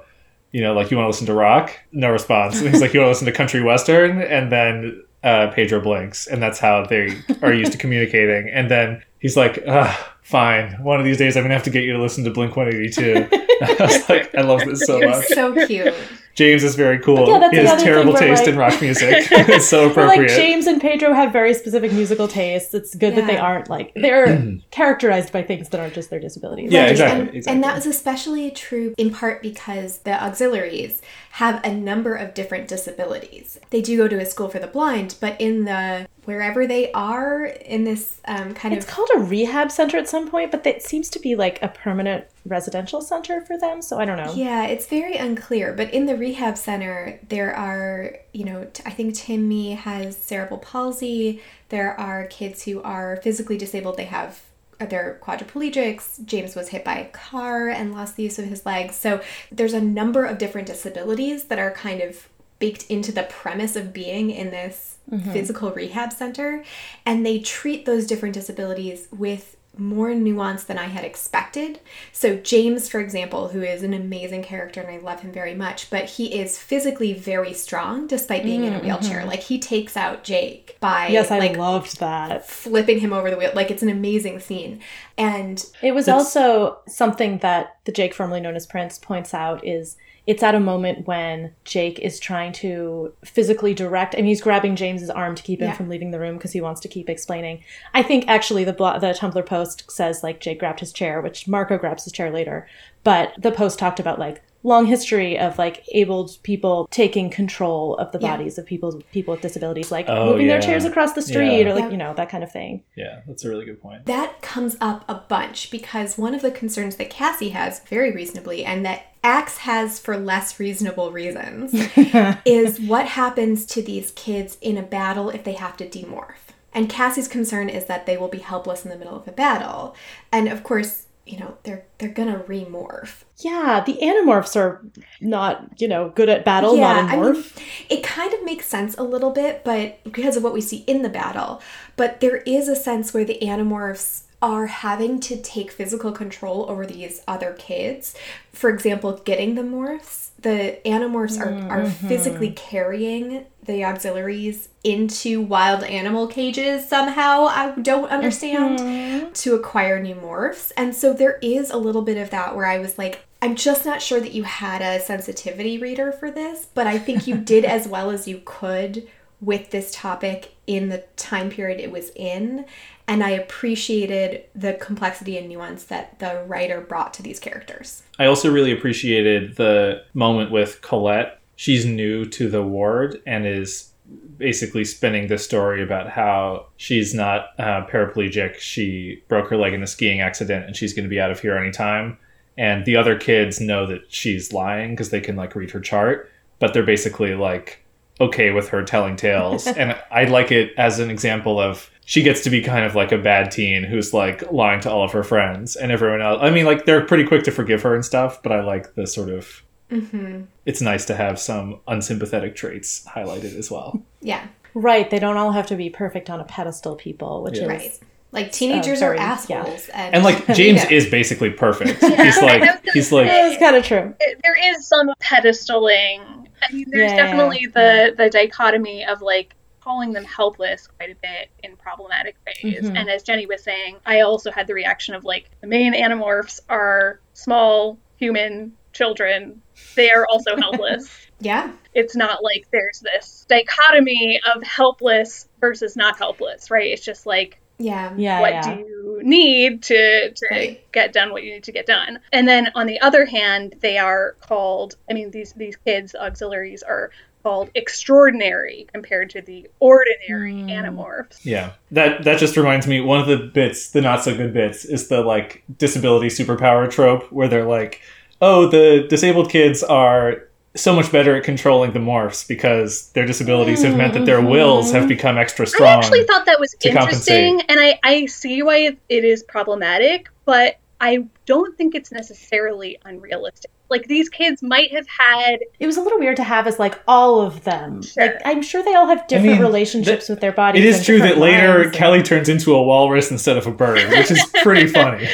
you 0.51 0.62
know, 0.62 0.73
like 0.73 0.91
you 0.91 0.97
wanna 0.97 1.10
listen 1.10 1.27
to 1.27 1.34
rock? 1.34 1.77
No 1.91 2.10
response. 2.10 2.60
And 2.62 2.69
he's 2.69 2.82
like, 2.82 2.93
You 2.93 2.99
wanna 2.99 3.12
listen 3.12 3.25
to 3.25 3.32
country 3.32 3.62
western? 3.62 4.21
And 4.21 4.51
then 4.51 5.04
uh, 5.23 5.47
Pedro 5.51 5.82
blinks, 5.82 6.27
and 6.27 6.41
that's 6.41 6.60
how 6.60 6.86
they 6.86 7.17
are 7.41 7.54
used 7.54 7.71
to 7.71 7.77
communicating. 7.77 8.49
And 8.49 8.69
then 8.69 9.04
he's 9.21 9.38
like, 9.38 9.63
ah, 9.67 10.13
fine. 10.21 10.73
One 10.84 10.99
of 10.99 11.05
these 11.05 11.17
days 11.17 11.38
I'm 11.38 11.43
gonna 11.43 11.53
have 11.53 11.63
to 11.63 11.69
get 11.69 11.84
you 11.86 11.93
to 11.93 12.01
listen 12.01 12.23
to 12.25 12.31
Blink 12.31 12.55
182. 12.57 13.29
I 13.62 13.75
was 13.79 14.10
like, 14.10 14.36
I 14.36 14.41
love 14.41 14.62
this 14.65 14.81
so 14.81 14.97
You're 14.99 15.10
much. 15.10 15.25
so 15.27 15.65
cute. 15.67 15.93
James 16.34 16.63
is 16.63 16.75
very 16.75 16.97
cool. 16.99 17.27
Yeah, 17.27 17.39
that's 17.39 17.51
he 17.53 17.62
the 17.62 17.67
has 17.67 17.73
other 17.73 17.84
terrible 17.84 18.13
thing 18.15 18.29
where, 18.29 18.38
taste 18.38 18.43
like- 18.45 18.53
in 18.53 18.57
rock 18.57 18.81
music. 18.81 19.10
it's 19.31 19.67
so 19.67 19.88
But, 19.89 19.91
appropriate. 20.05 20.29
like 20.29 20.38
James 20.38 20.65
and 20.65 20.79
Pedro 20.79 21.12
have 21.13 21.34
very 21.34 21.53
specific 21.53 21.91
musical 21.91 22.27
tastes. 22.29 22.73
It's 22.73 22.95
good 22.95 23.15
that 23.15 23.27
they 23.27 23.36
aren't 23.38 23.69
like 23.69 23.91
they're 23.95 24.53
characterized 24.71 25.34
by 25.34 25.43
things 25.43 25.67
that 25.69 25.81
aren't 25.81 25.93
just 25.93 26.10
their 26.10 26.21
disabilities. 26.21 26.71
Yeah, 26.71 26.84
Right, 26.84 26.91
exactly, 26.91 27.19
And, 27.19 27.36
exactly. 27.36 27.53
and 27.55 27.63
that 27.65 27.75
was 27.75 27.86
especially 27.86 28.49
true 28.51 28.95
in 28.97 29.12
part 29.12 29.41
because 29.41 29.99
the 29.99 30.23
auxiliaries 30.23 31.01
have 31.31 31.62
a 31.65 31.73
number 31.73 32.15
of 32.15 32.34
different 32.34 32.67
disabilities. 32.69 33.60
They 33.69 33.81
do 33.81 33.97
go 33.97 34.07
to 34.07 34.17
a 34.19 34.25
school 34.25 34.47
for 34.47 34.60
the 34.60 34.67
blind, 34.67 35.15
but 35.19 35.39
in 35.39 35.65
the 35.65 36.07
wherever 36.25 36.67
they 36.67 36.91
are 36.91 37.45
in 37.45 37.84
this 37.84 38.21
um, 38.25 38.53
kind 38.53 38.73
It's 38.73 38.86
of 38.86 38.89
It's 38.89 38.95
called 38.95 39.10
a 39.15 39.19
rehab 39.19 39.71
center 39.71 39.97
at 39.97 40.07
some 40.07 40.29
point, 40.29 40.51
but 40.51 40.65
it 40.67 40.84
seems 40.84 41.10
to 41.12 41.19
be 41.19 41.36
like 41.36 41.62
a 41.62 41.67
permanent 41.67 42.25
residential 42.45 43.01
center 43.01 43.41
for 43.41 43.57
them. 43.57 43.81
So 43.81 43.99
I 43.99 44.05
don't 44.05 44.17
know. 44.17 44.34
Yeah, 44.34 44.65
it's 44.65 44.86
very 44.86 45.15
unclear. 45.15 45.73
But 45.73 45.93
in 45.93 46.05
the 46.05 46.15
rehab 46.15 46.57
center, 46.57 47.19
there 47.27 47.55
are, 47.55 48.17
you 48.34 48.45
know, 48.45 48.67
t- 48.71 48.84
I 48.86 48.91
think 48.91 49.15
Timmy 49.15 49.73
has 49.73 50.15
cerebral 50.15 50.60
palsy. 50.60 51.41
There 51.69 51.99
are 51.99 52.27
kids 52.27 52.63
who 52.63 52.81
are 52.84 53.17
physically 53.17 53.57
disabled. 53.57 53.97
They 53.97 54.05
have, 54.05 54.41
uh, 54.79 54.86
they're 54.86 55.19
quadriplegics. 55.23 56.23
James 56.25 56.55
was 56.55 56.69
hit 56.69 56.86
by 56.86 56.99
a 56.99 57.10
car 57.10 57.67
and 57.69 57.93
lost 57.93 58.15
the 58.15 58.23
use 58.23 58.38
of 58.38 58.45
his 58.45 58.65
legs. 58.65 58.95
So 58.95 59.21
there's 59.51 59.73
a 59.73 59.81
number 59.81 60.25
of 60.25 60.38
different 60.38 60.67
disabilities 60.67 61.45
that 61.45 61.57
are 61.57 61.71
kind 61.71 62.01
of 62.01 62.27
baked 62.60 62.84
into 62.91 63.12
the 63.12 63.23
premise 63.23 63.75
of 63.75 63.91
being 63.91 64.29
in 64.29 64.51
this 64.51 64.90
Mm-hmm. 65.09 65.33
physical 65.33 65.71
rehab 65.71 66.13
center. 66.13 66.63
And 67.05 67.25
they 67.25 67.39
treat 67.39 67.85
those 67.85 68.07
different 68.07 68.33
disabilities 68.33 69.07
with 69.11 69.57
more 69.77 70.13
nuance 70.13 70.65
than 70.65 70.77
I 70.77 70.85
had 70.85 71.05
expected. 71.05 71.79
So, 72.11 72.35
James, 72.35 72.89
for 72.89 72.99
example, 72.99 73.49
who 73.49 73.61
is 73.61 73.83
an 73.83 73.93
amazing 73.93 74.43
character 74.43 74.81
and 74.81 74.89
I 74.89 74.97
love 74.97 75.21
him 75.21 75.31
very 75.31 75.55
much, 75.55 75.89
but 75.89 76.05
he 76.05 76.39
is 76.39 76.57
physically 76.57 77.13
very 77.13 77.53
strong 77.53 78.05
despite 78.07 78.43
being 78.43 78.65
in 78.65 78.73
a 78.73 78.77
mm-hmm. 78.77 78.85
wheelchair. 78.85 79.25
Like, 79.25 79.39
he 79.41 79.59
takes 79.59 79.95
out 79.95 80.23
Jake 80.23 80.77
by 80.81 81.07
Yes, 81.07 81.31
I 81.31 81.39
like 81.39 81.57
loved 81.57 81.99
that. 81.99 82.45
flipping 82.45 82.99
him 82.99 83.13
over 83.13 83.29
the 83.29 83.37
wheel. 83.37 83.51
Like, 83.55 83.71
it's 83.71 83.83
an 83.83 83.89
amazing 83.89 84.39
scene. 84.39 84.81
And 85.17 85.65
It 85.81 85.93
was 85.93 86.09
also 86.09 86.79
something 86.87 87.37
that 87.39 87.77
the 87.85 87.91
Jake 87.91 88.13
formerly 88.13 88.41
known 88.41 88.55
as 88.55 88.67
Prince 88.67 88.99
points 88.99 89.33
out 89.33 89.65
is 89.65 89.95
it's 90.27 90.43
at 90.43 90.53
a 90.53 90.60
moment 90.60 91.07
when 91.07 91.53
Jake 91.65 91.97
is 91.99 92.19
trying 92.19 92.51
to 92.53 93.12
physically 93.25 93.73
direct. 93.73 94.13
I 94.13 94.17
mean, 94.17 94.27
he's 94.27 94.41
grabbing 94.41 94.75
James's 94.75 95.10
arm 95.10 95.34
to 95.36 95.41
keep 95.43 95.60
him 95.62 95.69
Yeah. 95.69 95.73
from 95.73 95.89
leaving 95.89 96.12
the 96.12 96.19
room 96.19 96.38
because 96.38 96.51
he 96.51 96.62
wants 96.62 96.79
to 96.81 96.88
keep 96.88 97.10
explaining. 97.10 97.63
I 97.93 98.03
think 98.03 98.25
actually 98.27 98.63
the 98.63 98.73
blo- 98.73 98.99
the 98.99 99.13
Tumblr 99.13 99.45
post 99.45 99.89
says 99.91 100.21
like 100.23 100.39
Jake 100.39 100.60
grabbed 100.60 100.79
his 100.79 100.93
chair, 100.93 101.21
which 101.21 101.47
Marco 101.47 101.77
grabs 101.77 102.03
his 102.03 102.13
chair 102.13 102.31
later. 102.31 102.67
But 103.03 103.34
the 103.38 103.51
post 103.51 103.79
talked 103.79 103.99
about 103.99 104.19
like 104.19 104.43
long 104.63 104.86
history 104.86 105.39
of 105.39 105.57
like 105.57 105.84
abled 105.91 106.38
people 106.43 106.88
taking 106.91 107.31
control 107.31 107.97
of 107.97 108.12
the 108.12 108.19
Yeah. 108.19 108.38
bodies 108.38 108.60
of 108.60 108.65
people 108.67 109.01
people 109.12 109.31
with 109.31 109.41
disabilities, 109.41 109.91
like 109.91 110.05
Oh, 110.07 110.27
moving 110.34 110.45
yeah. 110.45 110.53
their 110.53 110.62
chairs 110.62 110.86
across 110.86 111.13
the 111.13 111.21
street 111.23 111.62
Yeah. 111.63 111.69
or 111.69 111.73
like 111.73 111.86
Yeah. 111.86 111.89
you 111.89 111.97
know 111.97 112.13
that 112.13 112.29
kind 112.29 112.43
of 112.43 112.51
thing. 112.51 112.84
yeah, 112.95 113.21
that's 113.25 113.43
a 113.43 113.49
really 113.49 113.65
good 113.65 113.81
point. 113.81 114.05
that 114.05 114.43
comes 114.43 114.77
up 114.79 115.03
a 115.10 115.15
bunch 115.15 115.71
because 115.71 116.15
one 116.15 116.36
of 116.36 116.43
the 116.43 116.51
concerns 116.51 116.97
that 116.97 117.10
Cassie 117.10 117.49
has, 117.49 117.79
very 117.89 118.12
reasonably, 118.12 118.63
and 118.63 118.86
that 118.86 119.01
Ax 119.23 119.60
has 119.60 119.99
for 119.99 120.17
less 120.17 120.60
reasonable 120.60 121.12
reasons, 121.12 121.73
is 122.45 122.79
what 122.79 123.05
happens 123.05 123.65
to 123.67 123.81
these 123.81 124.12
kids 124.12 124.57
in 124.62 124.77
a 124.77 124.81
battle 124.84 125.29
if 125.29 125.43
they 125.43 125.53
have 125.53 125.77
to 125.77 125.88
demorph. 125.88 126.51
And 126.73 126.89
Cassie's 126.89 127.27
concern 127.27 127.69
is 127.69 127.86
that 127.86 128.05
they 128.05 128.17
will 128.17 128.29
be 128.29 128.39
helpless 128.39 128.84
in 128.84 128.89
the 128.89 128.97
middle 128.97 129.15
of 129.15 129.27
a 129.27 129.31
battle. 129.31 129.95
And 130.31 130.47
of 130.47 130.63
course, 130.63 131.05
you 131.25 131.38
know, 131.38 131.57
they're 131.63 131.86
they're 131.99 132.10
gonna 132.10 132.39
remorph. 132.39 133.23
Yeah, 133.38 133.84
the 133.86 133.97
animorphs 134.01 134.55
are 134.55 134.84
not, 135.19 135.79
you 135.79 135.88
know, 135.88 136.10
good 136.10 136.29
at 136.29 136.43
battle, 136.43 136.75
not 136.77 136.99
in 136.99 137.10
I 137.10 137.15
morph. 137.15 137.55
mean, 137.55 137.65
it 137.89 138.03
kind 138.03 138.34
of 138.34 138.43
makes 138.43 138.65
sense 138.65 138.95
a 138.97 139.03
little 139.03 139.31
bit, 139.31 139.63
but 139.63 140.03
because 140.03 140.36
of 140.36 140.43
what 140.43 140.53
we 140.53 140.62
see 140.62 140.77
in 140.88 141.03
the 141.03 141.10
battle. 141.10 141.62
But 141.95 142.21
there 142.21 142.38
is 142.38 142.67
a 142.67 142.75
sense 142.75 143.13
where 143.13 143.25
the 143.25 143.38
Animorphs 143.41 144.23
are 144.41 144.65
having 144.65 145.19
to 145.19 145.39
take 145.41 145.71
physical 145.71 146.12
control 146.12 146.65
over 146.69 146.86
these 146.86 147.21
other 147.27 147.54
kids. 147.54 148.15
For 148.54 148.69
example, 148.69 149.13
getting 149.23 149.56
the 149.56 149.62
morphs. 149.62 150.30
The 150.39 150.80
Animorphs 150.86 151.39
are, 151.39 151.54
are 151.69 151.84
mm-hmm. 151.84 152.08
physically 152.08 152.51
carrying 152.51 153.45
the 153.63 153.86
auxiliaries 153.86 154.69
into 154.84 155.41
wild 155.41 155.84
animal 155.84 156.25
cages 156.25 156.88
somehow. 156.89 157.45
I 157.45 157.75
don't 157.80 158.10
understand 158.10 158.80
mm-hmm. 158.80 159.32
to 159.32 159.54
acquire 159.54 160.01
new 160.01 160.15
morphs. 160.15 160.71
And 160.75 160.95
so 160.95 161.13
there 161.13 161.38
is 161.43 161.69
a 161.69 161.77
little 161.77 162.01
bit 162.01 162.17
of 162.17 162.32
that 162.32 162.56
where 162.56 162.65
I 162.65 162.80
was 162.80 162.97
like, 162.97 163.23
I'm 163.43 163.56
just 163.56 163.86
not 163.86 164.01
sure 164.01 164.19
that 164.19 164.34
you 164.34 164.43
had 164.43 164.82
a 164.82 165.04
sensitivity 165.04 165.77
reader 165.77 166.12
for 166.12 166.32
this, 166.32 166.65
but 166.73 166.88
I 166.88 166.97
think 166.97 167.27
you 167.27 167.38
did 167.38 167.65
as 167.65 167.88
well 167.88 168.10
as 168.10 168.27
you 168.27 168.41
could 168.43 169.08
with 169.41 169.71
this 169.71 169.91
topic 169.91 170.54
in 170.67 170.89
the 170.89 170.99
time 171.15 171.49
period 171.49 171.80
it 171.80 171.91
was 171.91 172.12
in. 172.15 172.65
And 173.07 173.23
I 173.23 173.31
appreciated 173.31 174.45
the 174.55 174.73
complexity 174.73 175.37
and 175.37 175.49
nuance 175.49 175.85
that 175.85 176.19
the 176.19 176.43
writer 176.47 176.81
brought 176.81 177.13
to 177.15 177.23
these 177.23 177.39
characters. 177.39 178.03
I 178.19 178.25
also 178.25 178.51
really 178.51 178.71
appreciated 178.71 179.57
the 179.57 180.03
moment 180.13 180.51
with 180.51 180.81
Colette. 180.81 181.39
She's 181.55 181.85
new 181.85 182.25
to 182.25 182.49
the 182.49 182.63
ward 182.63 183.21
and 183.25 183.45
is 183.45 183.91
basically 184.37 184.83
spinning 184.83 185.27
the 185.27 185.37
story 185.37 185.83
about 185.83 186.09
how 186.09 186.65
she's 186.77 187.13
not 187.13 187.49
uh, 187.59 187.85
paraplegic. 187.85 188.55
She 188.55 189.23
broke 189.27 189.49
her 189.49 189.57
leg 189.57 189.73
in 189.73 189.83
a 189.83 189.87
skiing 189.87 190.21
accident 190.21 190.65
and 190.65 190.75
she's 190.75 190.93
going 190.93 191.03
to 191.03 191.09
be 191.09 191.19
out 191.19 191.31
of 191.31 191.39
here 191.39 191.57
anytime. 191.57 192.17
And 192.57 192.85
the 192.85 192.95
other 192.95 193.17
kids 193.17 193.61
know 193.61 193.85
that 193.85 194.11
she's 194.11 194.51
lying 194.51 194.91
because 194.91 195.09
they 195.09 195.21
can 195.21 195.35
like 195.35 195.55
read 195.55 195.71
her 195.71 195.79
chart, 195.79 196.31
but 196.59 196.73
they're 196.73 196.83
basically 196.83 197.35
like 197.35 197.85
okay 198.19 198.51
with 198.51 198.69
her 198.69 198.83
telling 198.83 199.15
tales. 199.15 199.67
and 199.77 199.95
I 200.11 200.25
like 200.25 200.51
it 200.51 200.73
as 200.77 200.99
an 200.99 201.09
example 201.09 201.59
of 201.59 201.90
she 202.05 202.23
gets 202.23 202.41
to 202.43 202.49
be 202.49 202.61
kind 202.61 202.83
of 202.85 202.95
like 202.95 203.11
a 203.11 203.17
bad 203.17 203.51
teen 203.51 203.83
who's 203.83 204.13
like 204.13 204.51
lying 204.51 204.79
to 204.81 204.91
all 204.91 205.03
of 205.03 205.11
her 205.11 205.23
friends 205.23 205.75
and 205.75 205.91
everyone 205.91 206.21
else. 206.21 206.39
I 206.41 206.49
mean, 206.49 206.65
like 206.65 206.85
they're 206.85 207.05
pretty 207.05 207.25
quick 207.25 207.43
to 207.43 207.51
forgive 207.51 207.81
her 207.83 207.93
and 207.95 208.03
stuff, 208.03 208.41
but 208.43 208.51
I 208.51 208.61
like 208.63 208.95
the 208.95 209.05
sort 209.07 209.29
of. 209.29 209.63
Mm-hmm. 209.91 210.43
It's 210.65 210.81
nice 210.81 211.03
to 211.05 211.15
have 211.15 211.37
some 211.39 211.79
unsympathetic 211.87 212.55
traits 212.55 213.05
highlighted 213.05 213.57
as 213.57 213.69
well. 213.69 214.01
Yeah, 214.21 214.47
Right, 214.73 215.09
they 215.09 215.19
don't 215.19 215.35
all 215.35 215.51
have 215.51 215.67
to 215.67 215.75
be 215.75 215.89
perfect 215.89 216.29
on 216.29 216.39
a 216.39 216.45
pedestal, 216.45 216.95
people, 216.95 217.43
which 217.43 217.57
Yeah. 217.57 217.63
is 217.63 217.67
right. 217.67 217.99
Like 218.31 218.53
teenagers 218.53 219.01
are 219.01 219.07
very- 219.13 219.17
yeah. 219.17 219.23
assholes. 219.33 219.89
And, 219.89 220.15
And 220.15 220.23
like 220.23 220.47
James 220.55 220.81
Yeah. 220.85 220.91
is 220.91 221.07
basically 221.09 221.49
perfect. 221.49 222.01
Yeah, 222.03 222.23
He's 222.23 222.41
like 222.41 222.85
he's 222.93 223.11
like 223.11 223.27
It's 223.29 223.59
kind 223.59 223.75
of 223.75 223.83
true. 223.83 224.15
it- 224.21 224.39
there 224.43 224.57
is 224.73 224.87
some 224.87 225.09
pedestaling. 225.21 226.47
I 226.63 226.71
mean, 226.71 226.85
there's 226.89 227.11
Yeah. 227.11 227.17
definitely 227.25 227.67
the 227.73 228.13
the 228.17 228.29
dichotomy 228.29 229.03
of 229.05 229.21
like 229.21 229.55
calling 229.83 230.13
them 230.13 230.23
helpless 230.25 230.87
quite 230.87 231.09
a 231.11 231.15
bit 231.21 231.49
in 231.63 231.75
problematic 231.75 232.35
ways. 232.45 232.89
Mhm. 232.89 232.97
And 232.97 233.09
as 233.09 233.23
Jenny 233.23 233.45
was 233.45 233.63
saying, 233.63 233.97
I 234.05 234.21
also 234.21 234.51
had 234.51 234.67
the 234.67 234.73
reaction 234.73 235.15
of 235.15 235.23
like 235.23 235.49
the 235.61 235.67
main 235.67 235.93
animorphs 235.93 236.59
are 236.69 237.19
small 237.33 237.97
human 238.17 238.73
children. 238.93 239.61
They 239.95 240.11
are 240.11 240.25
also 240.29 240.55
helpless. 240.55 241.09
yeah, 241.39 241.71
it's 241.93 242.15
not 242.15 242.43
like 242.43 242.65
there's 242.71 242.99
this 242.99 243.45
dichotomy 243.49 244.39
of 244.55 244.61
helpless 244.63 245.47
versus 245.59 245.95
not 245.95 246.17
helpless, 246.17 246.69
right? 246.69 246.87
It's 246.91 247.03
just 247.03 247.25
like 247.25 247.59
yeah, 247.79 248.13
Yeah, 248.15 248.39
what 248.41 248.53
yeah. 248.53 248.61
do 248.75 248.79
you 248.79 249.19
need 249.23 249.81
to 249.83 250.31
to 250.31 250.47
Right. 250.51 250.91
get 250.91 251.13
done 251.13 251.31
what 251.31 251.41
you 251.43 251.53
need 251.53 251.63
to 251.63 251.71
get 251.71 251.85
done 251.87 252.19
and 252.31 252.47
then 252.47 252.71
on 252.75 252.85
the 252.87 252.99
other 253.01 253.25
hand 253.25 253.75
they 253.81 253.97
are 253.97 254.35
called 254.39 254.95
i 255.09 255.13
mean 255.13 255.29
these 255.31 255.53
these 255.53 255.75
kids 255.77 256.13
auxiliaries 256.15 256.81
are 256.83 257.11
called 257.43 257.69
extraordinary 257.75 258.88
compared 258.93 259.30
to 259.32 259.41
the 259.41 259.67
ordinary 259.80 260.54
Mm. 260.54 260.69
animorphs 260.71 261.39
yeah. 261.43 261.71
That 261.91 262.23
that 262.23 262.39
just 262.39 262.56
reminds 262.58 262.88
me 262.88 263.01
one 263.01 263.19
of 263.19 263.27
the 263.27 263.38
bits, 263.38 263.91
the 263.91 264.01
not 264.01 264.23
so 264.23 264.36
good 264.36 264.54
bits, 264.54 264.86
is 264.86 265.08
the 265.08 265.21
like 265.21 265.63
disability 265.77 266.27
superpower 266.27 266.89
trope 266.89 267.32
where 267.32 267.47
they're 267.47 267.65
like, 267.65 268.01
oh, 268.41 268.67
the 268.67 269.06
disabled 269.10 269.49
kids 269.49 269.84
are 269.84 270.43
so 270.75 270.95
much 270.95 271.12
better 271.12 271.36
at 271.36 271.43
controlling 271.43 271.91
the 271.91 271.99
morphs 271.99 272.47
because 272.47 273.10
their 273.12 273.25
disabilities 273.25 273.84
have 273.84 273.97
meant 273.97 274.13
that 274.13 274.25
their 274.25 274.41
wills 274.41 274.91
have 274.93 275.06
become 275.08 275.38
extra 275.38 275.67
strong. 275.67 275.89
i 275.89 275.97
actually 275.97 276.23
thought 276.23 276.45
that 276.45 276.60
was 276.62 276.73
to 276.80 276.88
interesting 276.88 277.60
compensate. 277.60 277.65
and 277.69 277.80
I, 277.80 277.99
I 278.04 278.25
see 278.27 278.63
why 278.63 278.77
it, 278.77 278.97
it 279.10 279.25
is 279.25 279.43
problematic 279.43 280.30
but 280.45 280.77
i 281.01 281.17
don't 281.45 281.77
think 281.77 281.93
it's 281.95 282.11
necessarily 282.13 282.97
unrealistic 283.03 283.69
like 283.89 284.07
these 284.07 284.29
kids 284.29 284.63
might 284.63 284.89
have 284.93 285.05
had 285.09 285.59
It 285.81 285.85
was 285.85 285.97
a 285.97 286.01
little 286.01 286.17
weird 286.17 286.37
to 286.37 286.45
have 286.45 286.65
as 286.65 286.79
like 286.79 286.97
all 287.09 287.41
of 287.41 287.65
them. 287.65 288.01
Sure. 288.01 288.23
Like 288.25 288.41
I'm 288.45 288.61
sure 288.61 288.81
they 288.81 288.95
all 288.95 289.07
have 289.07 289.27
different 289.27 289.55
mean, 289.55 289.61
relationships 289.61 290.29
with 290.29 290.39
their 290.39 290.53
bodies. 290.53 290.81
It 290.85 290.87
is 290.87 291.05
true 291.05 291.19
that 291.19 291.39
later 291.39 291.67
minds 291.73 291.87
and- 291.87 291.95
Kelly 291.95 292.23
turns 292.23 292.47
into 292.47 292.73
a 292.73 292.81
walrus 292.81 293.31
instead 293.31 293.57
of 293.57 293.67
a 293.67 293.71
bird, 293.71 294.09
which 294.11 294.31
is 294.31 294.41
pretty 294.63 294.87
funny. 294.87 295.27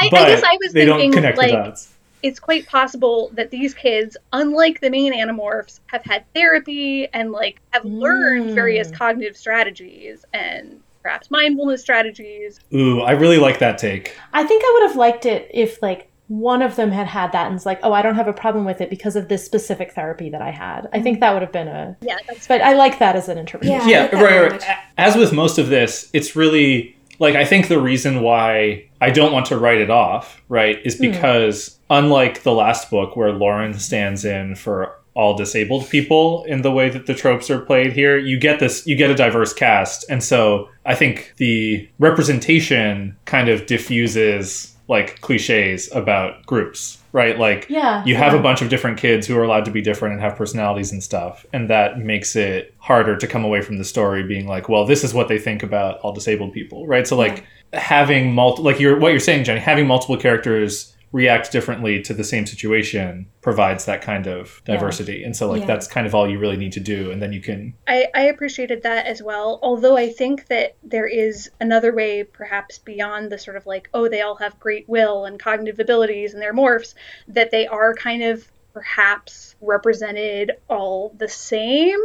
I, 0.00 0.08
But 0.10 0.20
I 0.22 0.28
guess 0.30 0.42
i 0.42 0.56
was 0.58 0.72
they 0.72 0.86
thinking 0.86 1.10
don't 1.10 1.12
connect 1.12 1.36
like 1.36 1.50
the 1.50 1.56
dots. 1.58 1.92
it's 2.22 2.40
quite 2.40 2.66
possible 2.66 3.30
that 3.34 3.50
these 3.50 3.74
kids, 3.74 4.16
unlike 4.32 4.80
the 4.80 4.88
main 4.88 5.12
animorphs, 5.12 5.80
have 5.88 6.02
had 6.02 6.24
therapy 6.34 7.08
and 7.12 7.30
like 7.30 7.60
have 7.74 7.84
learned 7.84 8.52
Mm. 8.52 8.54
various 8.54 8.90
cognitive 8.90 9.36
strategies 9.36 10.24
and 10.32 10.80
perhaps 11.06 11.30
mindfulness 11.30 11.80
strategies. 11.80 12.58
Ooh, 12.74 13.00
I 13.00 13.12
really 13.12 13.38
like 13.38 13.60
that 13.60 13.78
take. 13.78 14.16
I 14.32 14.42
think 14.42 14.64
I 14.64 14.70
would 14.74 14.88
have 14.88 14.96
liked 14.96 15.24
it 15.24 15.48
if 15.54 15.80
like 15.80 16.10
one 16.26 16.62
of 16.62 16.74
them 16.74 16.90
had 16.90 17.06
had 17.06 17.30
that 17.30 17.46
and 17.46 17.54
was 17.54 17.64
like, 17.64 17.78
oh, 17.84 17.92
I 17.92 18.02
don't 18.02 18.16
have 18.16 18.26
a 18.26 18.32
problem 18.32 18.64
with 18.64 18.80
it 18.80 18.90
because 18.90 19.14
of 19.14 19.28
this 19.28 19.44
specific 19.44 19.92
therapy 19.92 20.28
that 20.30 20.42
I 20.42 20.50
had. 20.50 20.88
I 20.92 21.00
think 21.00 21.20
that 21.20 21.32
would 21.32 21.42
have 21.42 21.52
been 21.52 21.68
a. 21.68 21.96
Yeah, 22.00 22.16
that's 22.26 22.48
But 22.48 22.60
I 22.60 22.72
like 22.72 22.98
that 22.98 23.14
as 23.14 23.28
an 23.28 23.38
interpretation. 23.38 23.88
Yeah. 23.88 24.08
Yeah, 24.10 24.18
like 24.18 24.24
right, 24.24 24.40
right. 24.40 24.52
much. 24.52 24.64
As 24.98 25.14
with 25.14 25.32
most 25.32 25.58
of 25.58 25.68
this, 25.68 26.10
it's 26.12 26.34
really 26.34 26.96
like 27.20 27.36
I 27.36 27.44
think 27.44 27.68
the 27.68 27.80
reason 27.80 28.22
why 28.22 28.88
I 29.00 29.10
don't 29.10 29.32
want 29.32 29.46
to 29.46 29.58
write 29.58 29.78
it 29.78 29.90
off, 29.90 30.42
right, 30.48 30.84
is 30.84 30.96
hmm. 30.96 31.12
because 31.12 31.78
unlike 31.88 32.42
the 32.42 32.52
last 32.52 32.90
book 32.90 33.14
where 33.14 33.30
Lauren 33.30 33.74
stands 33.78 34.24
in 34.24 34.56
for 34.56 34.98
all 35.16 35.34
disabled 35.34 35.88
people 35.88 36.44
in 36.44 36.62
the 36.62 36.70
way 36.70 36.88
that 36.90 37.06
the 37.06 37.14
tropes 37.14 37.50
are 37.50 37.58
played 37.58 37.92
here, 37.92 38.18
you 38.18 38.38
get 38.38 38.60
this 38.60 38.86
you 38.86 38.96
get 38.96 39.10
a 39.10 39.14
diverse 39.14 39.52
cast. 39.52 40.04
And 40.10 40.22
so 40.22 40.68
I 40.84 40.94
think 40.94 41.32
the 41.38 41.88
representation 41.98 43.16
kind 43.24 43.48
of 43.48 43.66
diffuses 43.66 44.74
like 44.88 45.20
cliches 45.20 45.90
about 45.92 46.46
groups, 46.46 46.98
right? 47.12 47.36
Like 47.38 47.66
Yeah, 47.68 48.04
you 48.04 48.14
have 48.14 48.34
yeah. 48.34 48.38
a 48.38 48.42
bunch 48.42 48.62
of 48.62 48.68
different 48.68 48.98
kids 48.98 49.26
who 49.26 49.36
are 49.36 49.42
allowed 49.42 49.64
to 49.64 49.70
be 49.72 49.80
different 49.80 50.12
and 50.12 50.22
have 50.22 50.36
personalities 50.36 50.92
and 50.92 51.02
stuff 51.02 51.44
and 51.52 51.68
that 51.70 51.98
makes 51.98 52.36
it 52.36 52.72
harder 52.78 53.16
to 53.16 53.26
come 53.26 53.44
away 53.44 53.62
from 53.62 53.78
the 53.78 53.84
story 53.84 54.22
being 54.22 54.46
like 54.46 54.68
well 54.68 54.84
this 54.86 55.02
is 55.02 55.12
what 55.12 55.26
they 55.28 55.38
think 55.38 55.62
about 55.62 55.98
all 56.00 56.12
disabled 56.12 56.52
people 56.52 56.86
right 56.86 57.06
so 57.08 57.16
like 57.16 57.44
having 57.72 58.32
multi 58.32 58.62
like 58.62 58.78
you're 58.78 58.98
what 58.98 59.10
you're 59.10 59.18
saying 59.20 59.42
jenny 59.44 59.58
having 59.60 59.86
multiple 59.86 60.16
characters 60.16 60.95
react 61.12 61.52
differently 61.52 62.02
to 62.02 62.12
the 62.12 62.24
same 62.24 62.44
situation 62.46 63.26
provides 63.40 63.84
that 63.84 64.02
kind 64.02 64.26
of 64.26 64.60
diversity 64.64 65.22
and 65.22 65.36
so 65.36 65.48
like 65.48 65.60
Yeah. 65.60 65.66
that's 65.66 65.86
kind 65.86 66.06
of 66.06 66.14
all 66.14 66.28
you 66.28 66.38
really 66.38 66.56
need 66.56 66.72
to 66.72 66.80
do 66.80 67.10
and 67.10 67.22
then 67.22 67.32
you 67.32 67.40
can 67.40 67.74
I, 67.86 68.08
I 68.14 68.22
appreciated 68.22 68.82
that 68.82 69.06
as 69.06 69.22
well. 69.22 69.58
Although 69.62 69.96
I 69.96 70.10
think 70.10 70.46
that 70.48 70.74
there 70.82 71.06
is 71.06 71.50
another 71.60 71.94
way, 71.94 72.24
perhaps 72.24 72.78
beyond 72.78 73.30
the 73.30 73.38
sort 73.38 73.56
of 73.56 73.66
like, 73.66 73.88
oh, 73.94 74.08
they 74.08 74.20
all 74.22 74.34
have 74.36 74.58
great 74.58 74.88
will 74.88 75.24
and 75.24 75.38
cognitive 75.38 75.78
abilities 75.78 76.34
and 76.34 76.42
they're 76.42 76.52
morphs, 76.54 76.94
that 77.28 77.50
they 77.50 77.66
are 77.66 77.94
kind 77.94 78.22
of 78.22 78.46
perhaps 78.74 79.54
represented 79.60 80.52
all 80.68 81.14
the 81.16 81.28
same. 81.28 82.00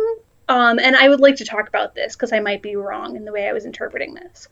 Um, 0.47 0.79
and 0.79 0.95
I 0.95 1.09
would 1.09 1.19
like 1.19 1.37
to 1.37 1.45
talk 1.45 1.67
about 1.67 1.95
this 1.95 2.15
because 2.15 2.31
I 2.31 2.39
might 2.39 2.61
be 2.61 2.75
wrong 2.75 3.15
in 3.15 3.25
the 3.25 3.31
way 3.31 3.47
I 3.47 3.53
was 3.53 3.65
interpreting 3.65 4.13
this. 4.13 4.47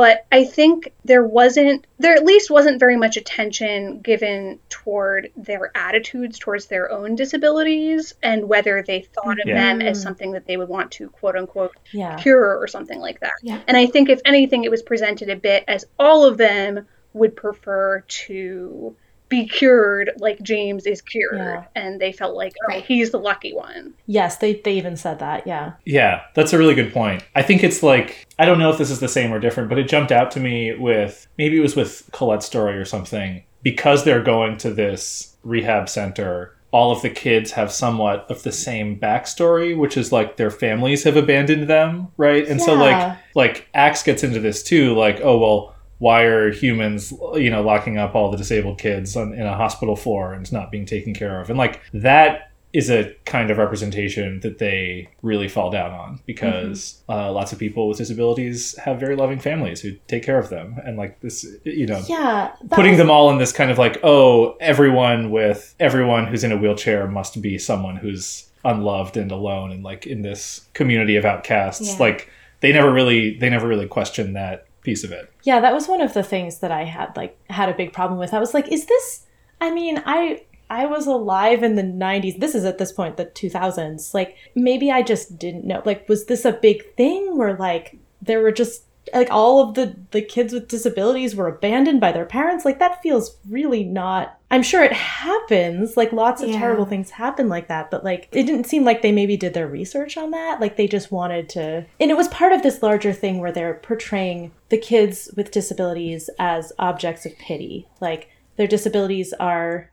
But 0.00 0.24
I 0.32 0.44
think 0.44 0.94
there 1.04 1.22
wasn't, 1.22 1.86
there 1.98 2.14
at 2.14 2.24
least 2.24 2.50
wasn't 2.50 2.80
very 2.80 2.96
much 2.96 3.18
attention 3.18 4.00
given 4.00 4.58
toward 4.70 5.30
their 5.36 5.70
attitudes 5.76 6.38
towards 6.38 6.68
their 6.68 6.90
own 6.90 7.16
disabilities 7.16 8.14
and 8.22 8.48
whether 8.48 8.82
they 8.82 9.02
thought 9.02 9.38
of 9.38 9.46
Yeah. 9.46 9.56
them 9.56 9.82
as 9.82 9.98
mm. 9.98 10.02
something 10.02 10.32
that 10.32 10.46
they 10.46 10.56
would 10.56 10.70
want 10.70 10.92
to 10.92 11.10
quote 11.10 11.36
unquote 11.36 11.76
Yeah. 11.92 12.16
cure 12.16 12.56
or 12.56 12.66
something 12.66 12.98
like 12.98 13.20
that. 13.20 13.34
Yeah. 13.42 13.60
And 13.66 13.76
I 13.76 13.84
think 13.84 14.08
if 14.08 14.22
anything, 14.24 14.64
it 14.64 14.70
was 14.70 14.82
presented 14.82 15.28
a 15.28 15.36
bit 15.36 15.64
as 15.68 15.84
all 15.98 16.24
of 16.24 16.38
them 16.38 16.86
would 17.12 17.36
prefer 17.36 18.00
to 18.00 18.96
be 19.30 19.46
cured 19.46 20.10
like 20.18 20.42
James 20.42 20.84
is 20.84 21.00
cured. 21.00 21.38
Yeah. 21.38 21.64
And 21.74 21.98
they 22.00 22.12
felt 22.12 22.36
like, 22.36 22.52
oh, 22.64 22.66
Right. 22.68 22.84
he's 22.84 23.10
the 23.12 23.18
lucky 23.18 23.54
one. 23.54 23.94
Yes, 24.06 24.36
they, 24.36 24.54
they 24.54 24.74
even 24.74 24.96
said 24.98 25.20
that. 25.20 25.46
Yeah. 25.46 25.72
Yeah, 25.86 26.22
that's 26.34 26.52
a 26.52 26.58
really 26.58 26.74
good 26.74 26.92
point. 26.92 27.24
I 27.34 27.42
think 27.42 27.64
it's 27.64 27.82
like 27.82 28.26
I 28.38 28.44
don't 28.44 28.58
know 28.58 28.70
if 28.70 28.76
this 28.76 28.90
is 28.90 29.00
the 29.00 29.08
same 29.08 29.32
or 29.32 29.38
different, 29.38 29.70
but 29.70 29.78
it 29.78 29.88
jumped 29.88 30.12
out 30.12 30.30
to 30.32 30.40
me 30.40 30.74
with 30.74 31.26
maybe 31.38 31.56
it 31.56 31.62
was 31.62 31.76
with 31.76 32.10
Colette's 32.12 32.44
story 32.44 32.76
or 32.76 32.84
something 32.84 33.42
because 33.62 34.04
they're 34.04 34.22
going 34.22 34.58
to 34.58 34.70
this 34.74 35.36
rehab 35.44 35.88
center. 35.88 36.54
All 36.72 36.92
of 36.92 37.02
the 37.02 37.10
kids 37.10 37.50
have 37.52 37.72
somewhat 37.72 38.26
of 38.30 38.42
the 38.44 38.52
same 38.52 38.96
backstory, 38.98 39.76
which 39.76 39.96
is 39.96 40.12
like 40.12 40.36
their 40.36 40.50
families 40.52 41.02
have 41.04 41.16
abandoned 41.16 41.68
them, 41.68 42.08
right? 42.16 42.46
And 42.46 42.60
so 42.62 42.74
like 42.74 43.16
like 43.34 43.68
Ax 43.74 44.02
gets 44.02 44.22
into 44.22 44.38
this 44.40 44.62
too, 44.62 44.94
like 44.94 45.20
oh 45.22 45.36
well, 45.38 45.74
why 46.00 46.22
are 46.24 46.50
humans 46.50 47.12
you 47.34 47.48
know 47.50 47.62
locking 47.62 47.96
up 47.98 48.14
all 48.16 48.30
the 48.30 48.36
disabled 48.36 48.78
kids 48.78 49.16
on, 49.16 49.32
in 49.32 49.46
a 49.46 49.54
hospital 49.56 49.94
floor 49.96 50.32
and 50.34 50.50
not 50.52 50.70
being 50.72 50.84
taken 50.86 51.14
care 51.14 51.40
of, 51.40 51.48
and 51.48 51.58
like 51.58 51.80
that 51.94 52.48
is 52.72 52.88
a 52.88 53.12
kind 53.24 53.50
of 53.50 53.58
representation 53.58 54.38
that 54.40 54.58
they 54.58 55.08
really 55.22 55.48
fall 55.48 55.70
down 55.72 55.90
on 55.90 56.20
because 56.24 57.02
uh, 57.08 57.30
lots 57.32 57.52
of 57.52 57.58
people 57.58 57.88
with 57.88 57.98
disabilities 57.98 58.76
have 58.78 59.00
very 59.00 59.16
loving 59.16 59.40
families 59.40 59.80
who 59.80 59.90
take 60.06 60.22
care 60.22 60.38
of 60.38 60.50
them 60.50 60.76
and 60.84 60.96
like 60.96 61.18
this 61.20 61.44
you 61.64 61.84
know 61.84 62.00
Yeah. 62.08 62.52
putting 62.70 62.92
was- 62.92 62.98
them 62.98 63.10
all 63.10 63.28
in 63.32 63.38
this 63.38 63.50
kind 63.50 63.72
of 63.72 63.78
like 63.78 63.98
oh 64.04 64.56
everyone 64.60 65.32
with 65.32 65.74
everyone 65.80 66.28
who's 66.28 66.44
in 66.44 66.52
a 66.52 66.56
wheelchair 66.56 67.08
must 67.08 67.42
be 67.42 67.58
someone 67.58 67.96
who's 67.96 68.48
unloved 68.64 69.16
and 69.16 69.32
alone 69.32 69.72
and 69.72 69.82
like 69.82 70.06
in 70.06 70.22
this 70.22 70.68
community 70.72 71.16
of 71.16 71.24
outcasts 71.24 71.94
Yeah. 71.94 71.96
like 71.98 72.28
they 72.60 72.72
never 72.72 72.92
really 72.92 73.36
they 73.36 73.50
never 73.50 73.66
really 73.66 73.88
question 73.88 74.34
that 74.34 74.66
piece 74.82 75.04
of 75.04 75.12
it 75.12 75.32
Yeah, 75.42 75.60
that 75.60 75.74
was 75.74 75.88
one 75.88 76.00
of 76.00 76.14
the 76.14 76.22
things 76.22 76.58
that 76.58 76.70
I 76.70 76.84
had 76.84 77.16
like 77.16 77.38
had 77.50 77.68
a 77.68 77.74
big 77.74 77.92
problem 77.92 78.18
with. 78.18 78.34
I 78.34 78.38
was 78.38 78.54
like, 78.54 78.68
is 78.68 78.86
this 78.86 79.26
I 79.60 79.70
mean, 79.70 80.02
I 80.06 80.42
I 80.70 80.86
was 80.86 81.06
alive 81.06 81.64
in 81.64 81.74
the 81.74 81.82
90s. 81.82 82.38
This 82.38 82.54
is 82.54 82.64
at 82.64 82.78
this 82.78 82.92
point 82.92 83.16
the 83.16 83.26
2000s. 83.26 84.14
Like 84.14 84.36
maybe 84.54 84.90
I 84.90 85.02
just 85.02 85.38
didn't 85.38 85.64
know. 85.64 85.82
Like 85.84 86.08
was 86.08 86.26
this 86.26 86.44
a 86.44 86.52
big 86.52 86.94
thing 86.94 87.36
where 87.36 87.56
like 87.56 87.98
there 88.22 88.40
were 88.40 88.52
just 88.52 88.84
like 89.14 89.28
all 89.30 89.60
of 89.60 89.74
the 89.74 89.96
the 90.10 90.22
kids 90.22 90.52
with 90.52 90.68
disabilities 90.68 91.34
were 91.34 91.48
abandoned 91.48 92.00
by 92.00 92.12
their 92.12 92.24
parents? 92.26 92.64
Like 92.64 92.78
that 92.78 93.02
feels 93.02 93.36
really 93.48 93.82
not 93.84 94.36
I'm 94.52 94.62
sure 94.62 94.82
it 94.82 94.92
happens. 94.92 95.96
Like 95.96 96.12
lots 96.12 96.42
of 96.42 96.48
Yeah. 96.50 96.58
terrible 96.58 96.84
things 96.84 97.10
happen 97.10 97.48
like 97.48 97.68
that, 97.68 97.90
but 97.90 98.04
like 98.04 98.28
it 98.32 98.44
didn't 98.44 98.66
seem 98.66 98.84
like 98.84 99.00
they 99.02 99.12
maybe 99.12 99.36
did 99.36 99.54
their 99.54 99.68
research 99.68 100.16
on 100.16 100.30
that. 100.32 100.60
Like 100.60 100.76
they 100.76 100.86
just 100.88 101.10
wanted 101.12 101.48
to 101.50 101.86
And 102.00 102.10
it 102.10 102.16
was 102.16 102.28
part 102.28 102.52
of 102.52 102.62
this 102.62 102.82
larger 102.82 103.12
thing 103.12 103.38
where 103.38 103.52
they're 103.52 103.74
portraying 103.74 104.52
the 104.68 104.78
kids 104.78 105.30
with 105.36 105.50
disabilities 105.50 106.28
as 106.38 106.72
objects 106.78 107.24
of 107.26 107.36
pity. 107.38 107.86
Like 108.00 108.28
their 108.56 108.66
disabilities 108.66 109.32
are 109.40 109.90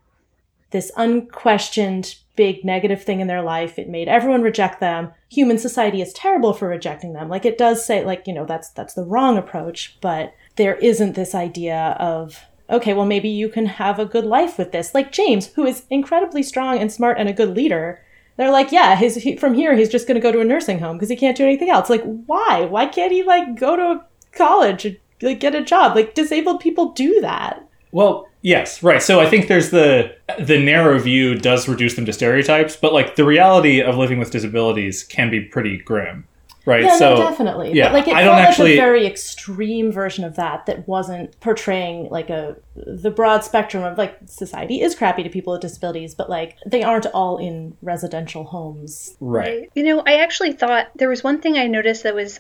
this 0.71 0.91
unquestioned 0.97 2.15
big 2.37 2.63
negative 2.63 3.03
thing 3.03 3.19
in 3.19 3.27
their 3.27 3.41
life. 3.41 3.77
It 3.77 3.89
made 3.89 4.07
everyone 4.07 4.41
reject 4.41 4.79
them. 4.79 5.11
Human 5.29 5.57
society 5.57 6.01
is 6.01 6.13
terrible 6.13 6.53
for 6.53 6.69
rejecting 6.69 7.11
them. 7.11 7.27
Like 7.27 7.43
it 7.43 7.57
does 7.57 7.85
say 7.85 8.05
like, 8.05 8.25
you 8.25 8.33
know, 8.33 8.45
that's 8.45 8.69
that's 8.69 8.93
the 8.93 9.03
wrong 9.03 9.37
approach, 9.37 9.97
but 9.99 10.33
there 10.55 10.75
isn't 10.75 11.15
this 11.15 11.35
idea 11.35 11.97
of 11.99 12.45
okay, 12.69 12.93
well 12.93 13.05
maybe 13.05 13.27
you 13.27 13.49
can 13.49 13.65
have 13.65 13.99
a 13.99 14.05
good 14.05 14.25
life 14.25 14.57
with 14.57 14.71
this. 14.71 14.93
Like 14.93 15.11
James, 15.11 15.47
who 15.47 15.65
is 15.65 15.83
incredibly 15.89 16.43
strong 16.43 16.77
and 16.79 16.91
smart 16.91 17.17
and 17.19 17.27
a 17.27 17.33
good 17.33 17.55
leader, 17.55 18.01
they're 18.37 18.51
like, 18.51 18.71
yeah, 18.71 18.95
his 18.95 19.15
he, 19.15 19.35
from 19.35 19.53
here 19.53 19.75
he's 19.75 19.89
just 19.89 20.07
going 20.07 20.15
to 20.15 20.21
go 20.21 20.31
to 20.31 20.41
a 20.41 20.45
nursing 20.45 20.79
home 20.79 20.97
because 20.97 21.09
he 21.09 21.15
can't 21.17 21.35
do 21.35 21.43
anything 21.43 21.69
else. 21.69 21.89
Like, 21.89 22.03
why? 22.03 22.65
Why 22.69 22.85
can't 22.85 23.11
he 23.11 23.23
like 23.23 23.59
go 23.59 23.75
to 23.75 24.03
college 24.31 24.85
and 24.85 24.97
like 25.21 25.39
get 25.39 25.55
a 25.55 25.63
job? 25.63 25.95
Like 25.95 26.13
disabled 26.13 26.61
people 26.61 26.91
do 26.91 27.19
that. 27.21 27.67
Well, 27.91 28.27
yes, 28.47 28.81
right. 28.83 29.01
So 29.01 29.19
I 29.19 29.29
think 29.29 29.47
there's 29.47 29.69
the 29.71 30.15
the 30.39 30.57
narrow 30.59 30.97
view 30.99 31.35
does 31.35 31.67
reduce 31.67 31.95
them 31.95 32.05
to 32.05 32.13
stereotypes, 32.13 32.75
but 32.75 32.93
like 32.93 33.15
the 33.15 33.25
reality 33.25 33.81
of 33.81 33.97
living 33.97 34.19
with 34.19 34.31
disabilities 34.31 35.03
can 35.03 35.29
be 35.29 35.41
pretty 35.41 35.77
grim, 35.77 36.25
right? 36.65 36.83
Yeah, 36.83 36.97
so 36.97 37.15
no, 37.15 37.29
definitely. 37.29 37.73
yeah, 37.73 37.87
but 37.87 37.93
like 37.93 38.07
it 38.07 38.13
I 38.15 38.23
felt 38.23 38.25
don't 38.25 38.35
like 38.39 38.47
actually- 38.49 38.73
a 38.73 38.81
very 38.81 39.05
extreme 39.05 39.91
version 39.91 40.23
of 40.23 40.35
that 40.35 40.65
that 40.67 40.87
wasn't 40.87 41.37
portraying 41.39 42.09
like 42.09 42.29
a 42.29 42.55
the 42.75 43.11
broad 43.11 43.43
spectrum 43.43 43.83
of 43.83 43.97
like 43.97 44.17
society 44.25 44.81
is 44.81 44.95
crappy 44.95 45.23
to 45.23 45.29
people 45.29 45.53
with 45.53 45.61
disabilities, 45.61 46.15
but 46.15 46.29
like 46.29 46.57
they 46.65 46.83
aren't 46.83 47.05
all 47.07 47.37
in 47.37 47.75
residential 47.81 48.43
homes. 48.45 49.15
right. 49.19 49.69
You 49.75 49.83
know, 49.83 50.03
I 50.05 50.15
actually 50.25 50.53
thought 50.53 50.87
there 50.95 51.09
was 51.09 51.23
one 51.23 51.41
thing 51.41 51.57
I 51.57 51.67
noticed 51.67 52.03
that 52.03 52.15
was 52.15 52.39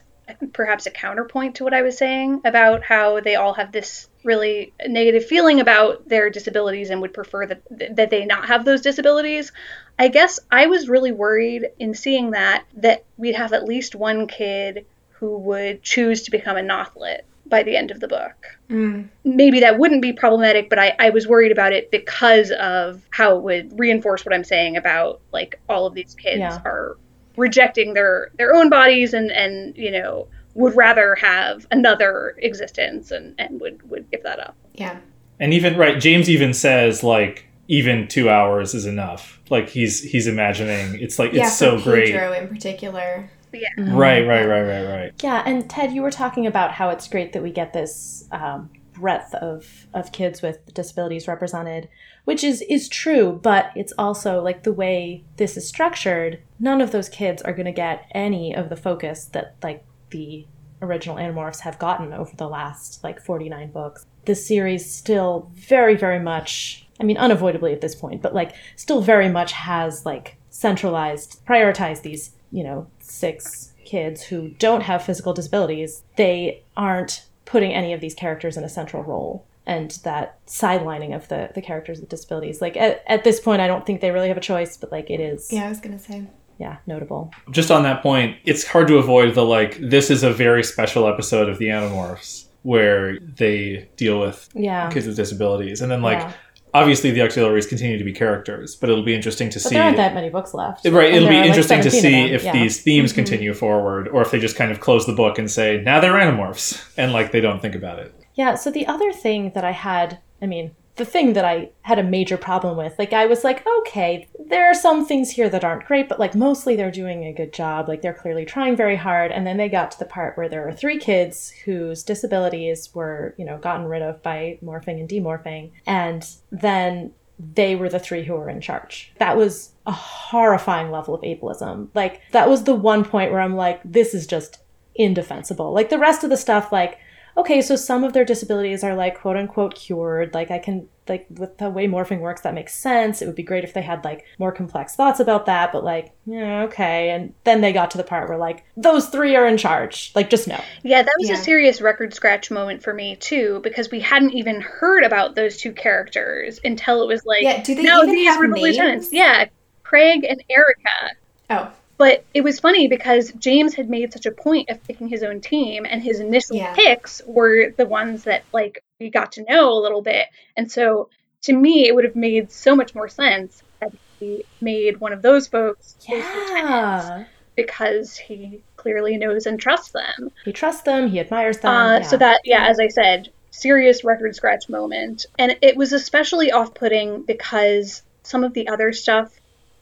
perhaps 0.53 0.85
a 0.85 0.91
counterpoint 0.91 1.55
to 1.55 1.63
what 1.63 1.73
I 1.73 1.81
was 1.81 1.97
saying 1.97 2.41
about 2.45 2.83
how 2.83 3.19
they 3.21 3.35
all 3.35 3.53
have 3.53 3.71
this 3.71 4.09
really 4.23 4.73
negative 4.85 5.25
feeling 5.25 5.59
about 5.59 6.07
their 6.07 6.29
disabilities 6.29 6.89
and 6.89 7.01
would 7.01 7.13
prefer 7.13 7.45
that 7.45 7.61
that 7.95 8.09
they 8.09 8.25
not 8.25 8.47
have 8.47 8.65
those 8.65 8.81
disabilities. 8.81 9.51
I 9.97 10.09
guess 10.09 10.39
I 10.51 10.67
was 10.67 10.89
really 10.89 11.11
worried 11.11 11.67
in 11.79 11.93
seeing 11.93 12.31
that 12.31 12.65
that 12.75 13.05
we'd 13.17 13.35
have 13.35 13.53
at 13.53 13.63
least 13.65 13.95
one 13.95 14.27
kid 14.27 14.85
who 15.11 15.37
would 15.39 15.81
choose 15.81 16.23
to 16.23 16.31
become 16.31 16.57
a 16.57 16.61
Nothlit 16.61 17.21
by 17.45 17.63
the 17.63 17.75
end 17.77 17.91
of 17.91 17.99
the 17.99 18.07
book 18.07 18.35
Mm. 18.69 19.07
maybe 19.23 19.61
that 19.61 19.79
wouldn't 19.79 20.01
be 20.01 20.11
problematic, 20.11 20.69
but 20.69 20.77
I, 20.77 20.93
I 20.99 21.11
was 21.11 21.25
worried 21.25 21.53
about 21.53 21.71
it 21.71 21.89
because 21.89 22.51
of 22.51 23.01
how 23.09 23.37
it 23.37 23.43
would 23.43 23.79
reinforce 23.79 24.25
what 24.25 24.35
I'm 24.35 24.43
saying 24.43 24.75
about 24.75 25.21
like 25.31 25.57
all 25.69 25.85
of 25.85 25.93
these 25.93 26.13
kids 26.15 26.39
Yeah. 26.39 26.61
are 26.65 26.97
rejecting 27.37 27.93
their 27.93 28.31
their 28.37 28.53
own 28.53 28.69
bodies 28.69 29.13
and 29.13 29.31
and 29.31 29.77
you 29.77 29.91
know 29.91 30.27
would 30.55 30.75
rather 30.75 31.15
have 31.15 31.67
another 31.71 32.35
existence 32.39 33.11
and 33.11 33.35
and 33.37 33.61
would 33.61 33.87
would 33.89 34.09
give 34.11 34.23
that 34.23 34.39
up. 34.39 34.55
Yeah. 34.73 34.99
And 35.39 35.53
even 35.53 35.77
right, 35.77 35.99
James 35.99 36.29
even 36.29 36.53
says 36.53 37.03
like 37.03 37.47
even 37.67 38.07
two 38.07 38.29
hours 38.29 38.73
is 38.73 38.85
enough. 38.85 39.39
Like 39.49 39.69
he's 39.69 40.01
he's 40.01 40.27
imagining 40.27 40.99
it's 40.99 41.19
like 41.19 41.31
yeah, 41.31 41.43
it's 41.43 41.57
so 41.57 41.77
for 41.77 41.91
great. 41.91 42.11
Pedro 42.11 42.33
in 42.33 42.47
particular. 42.47 43.29
Yeah. 43.53 43.69
Right, 43.77 44.27
right, 44.27 44.45
right, 44.45 44.61
right, 44.61 44.85
right. 44.85 45.13
Yeah, 45.23 45.41
and 45.45 45.69
Ted, 45.69 45.93
you 45.93 46.01
were 46.01 46.11
talking 46.11 46.45
about 46.45 46.71
how 46.71 46.89
it's 46.89 47.07
great 47.07 47.33
that 47.33 47.41
we 47.41 47.49
get 47.49 47.71
this 47.71 48.25
um, 48.31 48.69
breadth 48.93 49.33
of 49.35 49.87
of 49.93 50.11
kids 50.11 50.41
with 50.41 50.73
disabilities 50.73 51.27
represented, 51.27 51.87
which 52.27 52.43
is 52.43 52.61
is 52.63 52.89
true. 52.89 53.39
But 53.41 53.71
it's 53.73 53.93
also 53.97 54.41
like 54.43 54.63
the 54.63 54.73
way 54.73 55.23
this 55.37 55.55
is 55.55 55.65
structured. 55.65 56.39
None 56.59 56.81
of 56.81 56.91
those 56.91 57.07
kids 57.07 57.41
are 57.41 57.53
going 57.53 57.67
to 57.67 57.71
get 57.71 58.05
any 58.11 58.53
of 58.53 58.67
the 58.67 58.75
focus 58.75 59.23
that 59.31 59.55
like 59.63 59.85
the 60.09 60.45
original 60.81 61.15
Animorphs 61.15 61.61
have 61.61 61.79
gotten 61.79 62.11
over 62.11 62.35
the 62.35 62.49
last 62.49 63.01
like 63.01 63.21
forty 63.21 63.47
nine 63.47 63.71
books. 63.71 64.05
the 64.25 64.35
series 64.35 64.93
still 64.93 65.49
very, 65.55 65.95
very 65.95 66.19
much, 66.19 66.85
I 66.99 67.05
mean, 67.05 67.17
unavoidably 67.17 67.71
at 67.71 67.79
this 67.79 67.95
point, 67.95 68.21
but 68.21 68.35
like 68.35 68.53
still 68.75 69.01
very 69.01 69.29
much 69.29 69.53
has 69.53 70.05
like 70.05 70.35
centralized, 70.49 71.45
prioritized 71.45 72.01
these, 72.01 72.31
you 72.51 72.61
know, 72.61 72.87
six 72.99 73.71
kids 73.85 74.21
who 74.21 74.49
don't 74.59 74.81
have 74.81 75.01
physical 75.05 75.33
disabilities. 75.33 76.03
They 76.17 76.63
aren't 76.75 77.25
putting 77.45 77.73
any 77.73 77.93
of 77.93 78.01
these 78.01 78.13
characters 78.13 78.57
in 78.57 78.65
a 78.65 78.69
central 78.69 79.01
role 79.01 79.46
and 79.67 79.91
that 80.03 80.43
sidelining 80.47 81.15
of 81.15 81.27
the 81.27 81.49
the 81.53 81.61
characters 81.61 81.99
with 81.99 82.09
disabilities 82.09 82.61
like 82.61 82.75
at, 82.77 83.03
at 83.07 83.23
this 83.23 83.39
point 83.39 83.61
i 83.61 83.67
don't 83.67 83.85
think 83.85 84.01
they 84.01 84.09
really 84.11 84.29
have 84.29 84.37
a 84.37 84.47
choice 84.53 84.75
but 84.77 84.91
like 84.91 85.09
it 85.11 85.19
is 85.19 85.51
Yeah, 85.51 85.65
I 85.65 85.69
was 85.69 85.79
gonna 85.79 85.99
say. 85.99 86.23
yeah 86.57 86.77
notable 86.87 87.31
Just 87.51 87.69
on 87.69 87.83
that 87.83 88.01
point, 88.01 88.37
it's 88.45 88.65
hard 88.65 88.87
to 88.87 88.97
avoid 88.97 89.35
the 89.35 89.43
like, 89.45 89.77
this 89.79 90.09
is 90.09 90.23
a 90.23 90.31
very 90.31 90.63
special 90.63 91.07
episode 91.07 91.47
of 91.49 91.59
the 91.59 91.67
Animorphs 91.67 92.45
where 92.63 93.19
they 93.19 93.87
deal 93.97 94.19
with 94.19 94.49
yeah 94.55 94.89
kids 94.89 95.05
with 95.07 95.15
disabilities. 95.15 95.81
And 95.81 95.89
then, 95.91 96.01
like, 96.01 96.19
Yeah. 96.19 96.31
obviously 96.73 97.11
the 97.11 97.21
auxiliaries 97.21 97.65
continue 97.67 97.97
to 97.97 98.03
be 98.03 98.11
characters, 98.13 98.75
but 98.75 98.89
it'll 98.89 99.03
be 99.03 99.15
interesting 99.15 99.49
to 99.51 99.55
but 99.59 99.61
see. 99.69 99.75
there 99.75 99.83
aren't 99.83 99.97
that 99.97 100.13
many 100.13 100.29
books 100.29 100.53
left 100.53 100.83
Right, 100.85 101.07
And 101.07 101.15
it'll 101.17 101.29
be 101.29 101.35
there 101.35 101.35
are, 101.35 101.39
like, 101.41 101.47
interesting 101.49 101.81
to 101.81 101.91
see 101.91 102.15
if 102.37 102.43
Yeah. 102.43 102.51
these 102.53 102.81
themes 102.81 103.11
Mhm. 103.11 103.15
continue 103.15 103.53
forward 103.53 104.07
or 104.09 104.21
if 104.21 104.31
they 104.31 104.39
just 104.39 104.55
kind 104.55 104.71
of 104.71 104.79
close 104.79 105.05
the 105.05 105.13
book 105.13 105.37
and 105.39 105.49
say, 105.49 105.81
now 105.83 105.99
they're 106.01 106.13
Animorphs, 106.13 106.67
and 106.97 107.13
like 107.13 107.31
they 107.31 107.41
don't 107.41 107.61
think 107.61 107.75
about 107.75 107.99
it. 107.99 108.11
Yeah, 108.37 108.55
so 108.55 108.71
the 108.71 108.87
other 108.87 109.11
thing 109.11 109.51
that 109.55 109.65
I 109.65 109.71
had, 109.71 110.19
I 110.41 110.45
mean, 110.45 110.75
the 110.95 111.05
thing 111.05 111.33
that 111.33 111.45
I 111.45 111.69
had 111.81 111.99
a 111.99 112.03
major 112.03 112.37
problem 112.37 112.77
with, 112.77 112.97
like, 112.97 113.13
I 113.13 113.25
was 113.25 113.43
like, 113.43 113.65
okay, 113.79 114.27
there 114.39 114.69
are 114.69 114.73
some 114.73 115.05
things 115.05 115.31
here 115.31 115.49
that 115.49 115.63
aren't 115.63 115.85
great, 115.85 116.09
but 116.09 116.19
like, 116.19 116.33
mostly 116.33 116.75
they're 116.75 116.89
doing 116.91 117.23
a 117.23 117.33
good 117.33 117.53
job. 117.53 117.87
Like, 117.87 118.01
they're 118.01 118.13
clearly 118.13 118.45
trying 118.45 118.75
very 118.75 118.95
hard. 118.95 119.31
And 119.31 119.45
then 119.45 119.57
they 119.57 119.69
got 119.69 119.91
to 119.91 119.99
the 119.99 120.05
part 120.05 120.37
where 120.37 120.49
there 120.49 120.63
were 120.63 120.71
three 120.71 120.97
kids 120.97 121.49
whose 121.65 122.03
disabilities 122.03 122.93
were, 122.95 123.35
you 123.37 123.45
know, 123.45 123.57
gotten 123.57 123.85
rid 123.85 124.01
of 124.01 124.23
by 124.23 124.57
morphing 124.63 124.99
and 124.99 125.09
demorphing. 125.09 125.71
And 125.85 126.27
then 126.51 127.13
they 127.39 127.75
were 127.75 127.89
the 127.89 127.99
three 127.99 128.23
who 128.23 128.33
were 128.33 128.49
in 128.49 128.61
charge. 128.61 129.13
That 129.19 129.37
was 129.37 129.73
a 129.85 129.91
horrifying 129.91 130.89
level 130.89 131.13
of 131.13 131.21
ableism. 131.21 131.89
Like, 131.93 132.21
that 132.31 132.49
was 132.49 132.63
the 132.63 132.73
one 132.75 133.05
point 133.05 133.31
where 133.31 133.41
I'm 133.41 133.55
like, 133.55 133.81
this 133.85 134.15
is 134.15 134.25
just 134.25 134.59
indefensible. 134.95 135.73
Like, 135.73 135.89
the 135.89 135.99
rest 135.99 136.23
of 136.23 136.31
the 136.31 136.37
stuff, 136.37 136.71
like, 136.71 136.97
okay, 137.37 137.61
so 137.61 137.75
some 137.75 138.03
of 138.03 138.13
their 138.13 138.25
disabilities 138.25 138.83
are 138.83 138.95
like 138.95 139.19
quote 139.21 139.37
unquote 139.37 139.75
cured. 139.75 140.33
Like 140.33 140.51
I 140.51 140.59
can 140.59 140.89
like 141.07 141.25
with 141.29 141.57
the 141.57 141.69
way 141.69 141.87
morphing 141.87 142.19
works, 142.19 142.41
that 142.41 142.53
makes 142.53 142.73
sense. 142.73 143.21
It 143.21 143.27
would 143.27 143.35
be 143.35 143.43
great 143.43 143.63
if 143.63 143.73
they 143.73 143.81
had 143.81 144.03
like 144.03 144.25
more 144.39 144.51
complex 144.51 144.95
thoughts 144.95 145.21
about 145.21 145.45
that, 145.45 145.71
but 145.71 145.83
like, 145.83 146.11
yeah, 146.25 146.63
okay. 146.63 147.11
And 147.11 147.33
then 147.45 147.61
they 147.61 147.71
got 147.71 147.91
to 147.91 147.97
the 147.97 148.03
part 148.03 148.27
where 148.27 148.37
like 148.37 148.65
those 148.75 149.07
three 149.07 149.35
are 149.37 149.47
in 149.47 149.57
charge. 149.57 150.11
Like 150.15 150.29
just 150.29 150.47
no. 150.49 150.59
Yeah, 150.83 151.03
that 151.03 151.13
was 151.19 151.29
Yeah. 151.29 151.35
a 151.35 151.37
serious 151.37 151.79
record 151.79 152.13
scratch 152.13 152.51
moment 152.51 152.83
for 152.83 152.93
me 152.93 153.15
too, 153.15 153.61
because 153.63 153.89
we 153.89 154.01
hadn't 154.01 154.33
even 154.33 154.59
heard 154.59 155.03
about 155.05 155.35
those 155.35 155.55
two 155.57 155.71
characters 155.71 156.59
until 156.65 157.01
it 157.03 157.07
was 157.07 157.25
like, 157.25 157.43
Yeah, 157.43 157.63
do 157.63 157.75
they 157.75 157.83
no, 157.83 158.03
even 158.03 158.15
these 158.15 158.27
have 158.27 158.41
names? 158.41 158.59
lieutenants. 158.61 159.13
Yeah, 159.13 159.45
Craig 159.83 160.25
and 160.25 160.43
Erica. 160.49 161.15
Oh, 161.49 161.71
But 161.97 162.23
it 162.33 162.41
was 162.41 162.59
funny 162.59 162.87
because 162.87 163.31
James 163.33 163.73
had 163.73 163.89
made 163.89 164.13
such 164.13 164.25
a 164.27 164.31
point 164.31 164.69
of 164.69 164.83
picking 164.83 165.07
his 165.07 165.23
own 165.23 165.41
team, 165.41 165.85
and 165.89 166.01
his 166.01 166.19
initial 166.19 166.57
Yeah. 166.57 166.73
picks 166.73 167.21
were 167.25 167.71
the 167.71 167.85
ones 167.87 168.23
that 168.25 168.43
like 168.53 168.83
we 168.99 169.09
got 169.09 169.31
to 169.33 169.43
know 169.49 169.71
a 169.73 169.81
little 169.81 170.01
bit. 170.01 170.27
And 170.55 170.71
so, 170.71 171.09
to 171.43 171.53
me, 171.53 171.87
it 171.87 171.95
would 171.95 172.03
have 172.03 172.15
made 172.15 172.51
so 172.51 172.75
much 172.75 172.93
more 172.93 173.07
sense 173.07 173.63
that 173.79 173.91
he 174.19 174.43
made 174.61 174.99
one 174.99 175.13
of 175.13 175.21
those 175.21 175.47
folks 175.47 175.95
his 176.03 176.23
lieutenant, 176.23 176.67
Yeah. 176.67 177.23
because 177.55 178.15
he 178.17 178.61
clearly 178.75 179.17
knows 179.17 179.45
and 179.47 179.59
trusts 179.59 179.91
them. 179.91 180.31
He 180.45 180.51
trusts 180.53 180.81
them, 180.83 181.09
he 181.09 181.19
admires 181.19 181.59
them. 181.59 181.71
Uh, 181.73 181.97
yeah. 181.97 182.01
So 182.03 182.17
that, 182.17 182.41
yeah, 182.43 182.67
as 182.67 182.79
I 182.79 182.87
said, 182.89 183.29
serious 183.51 184.03
record 184.03 184.35
scratch 184.35 184.69
moment. 184.69 185.25
And 185.39 185.57
it 185.61 185.75
was 185.75 185.93
especially 185.93 186.51
off 186.51 186.73
putting 186.75 187.23
because 187.23 188.03
some 188.23 188.43
of 188.43 188.53
the 188.53 188.67
other 188.67 188.93
stuff 188.93 189.33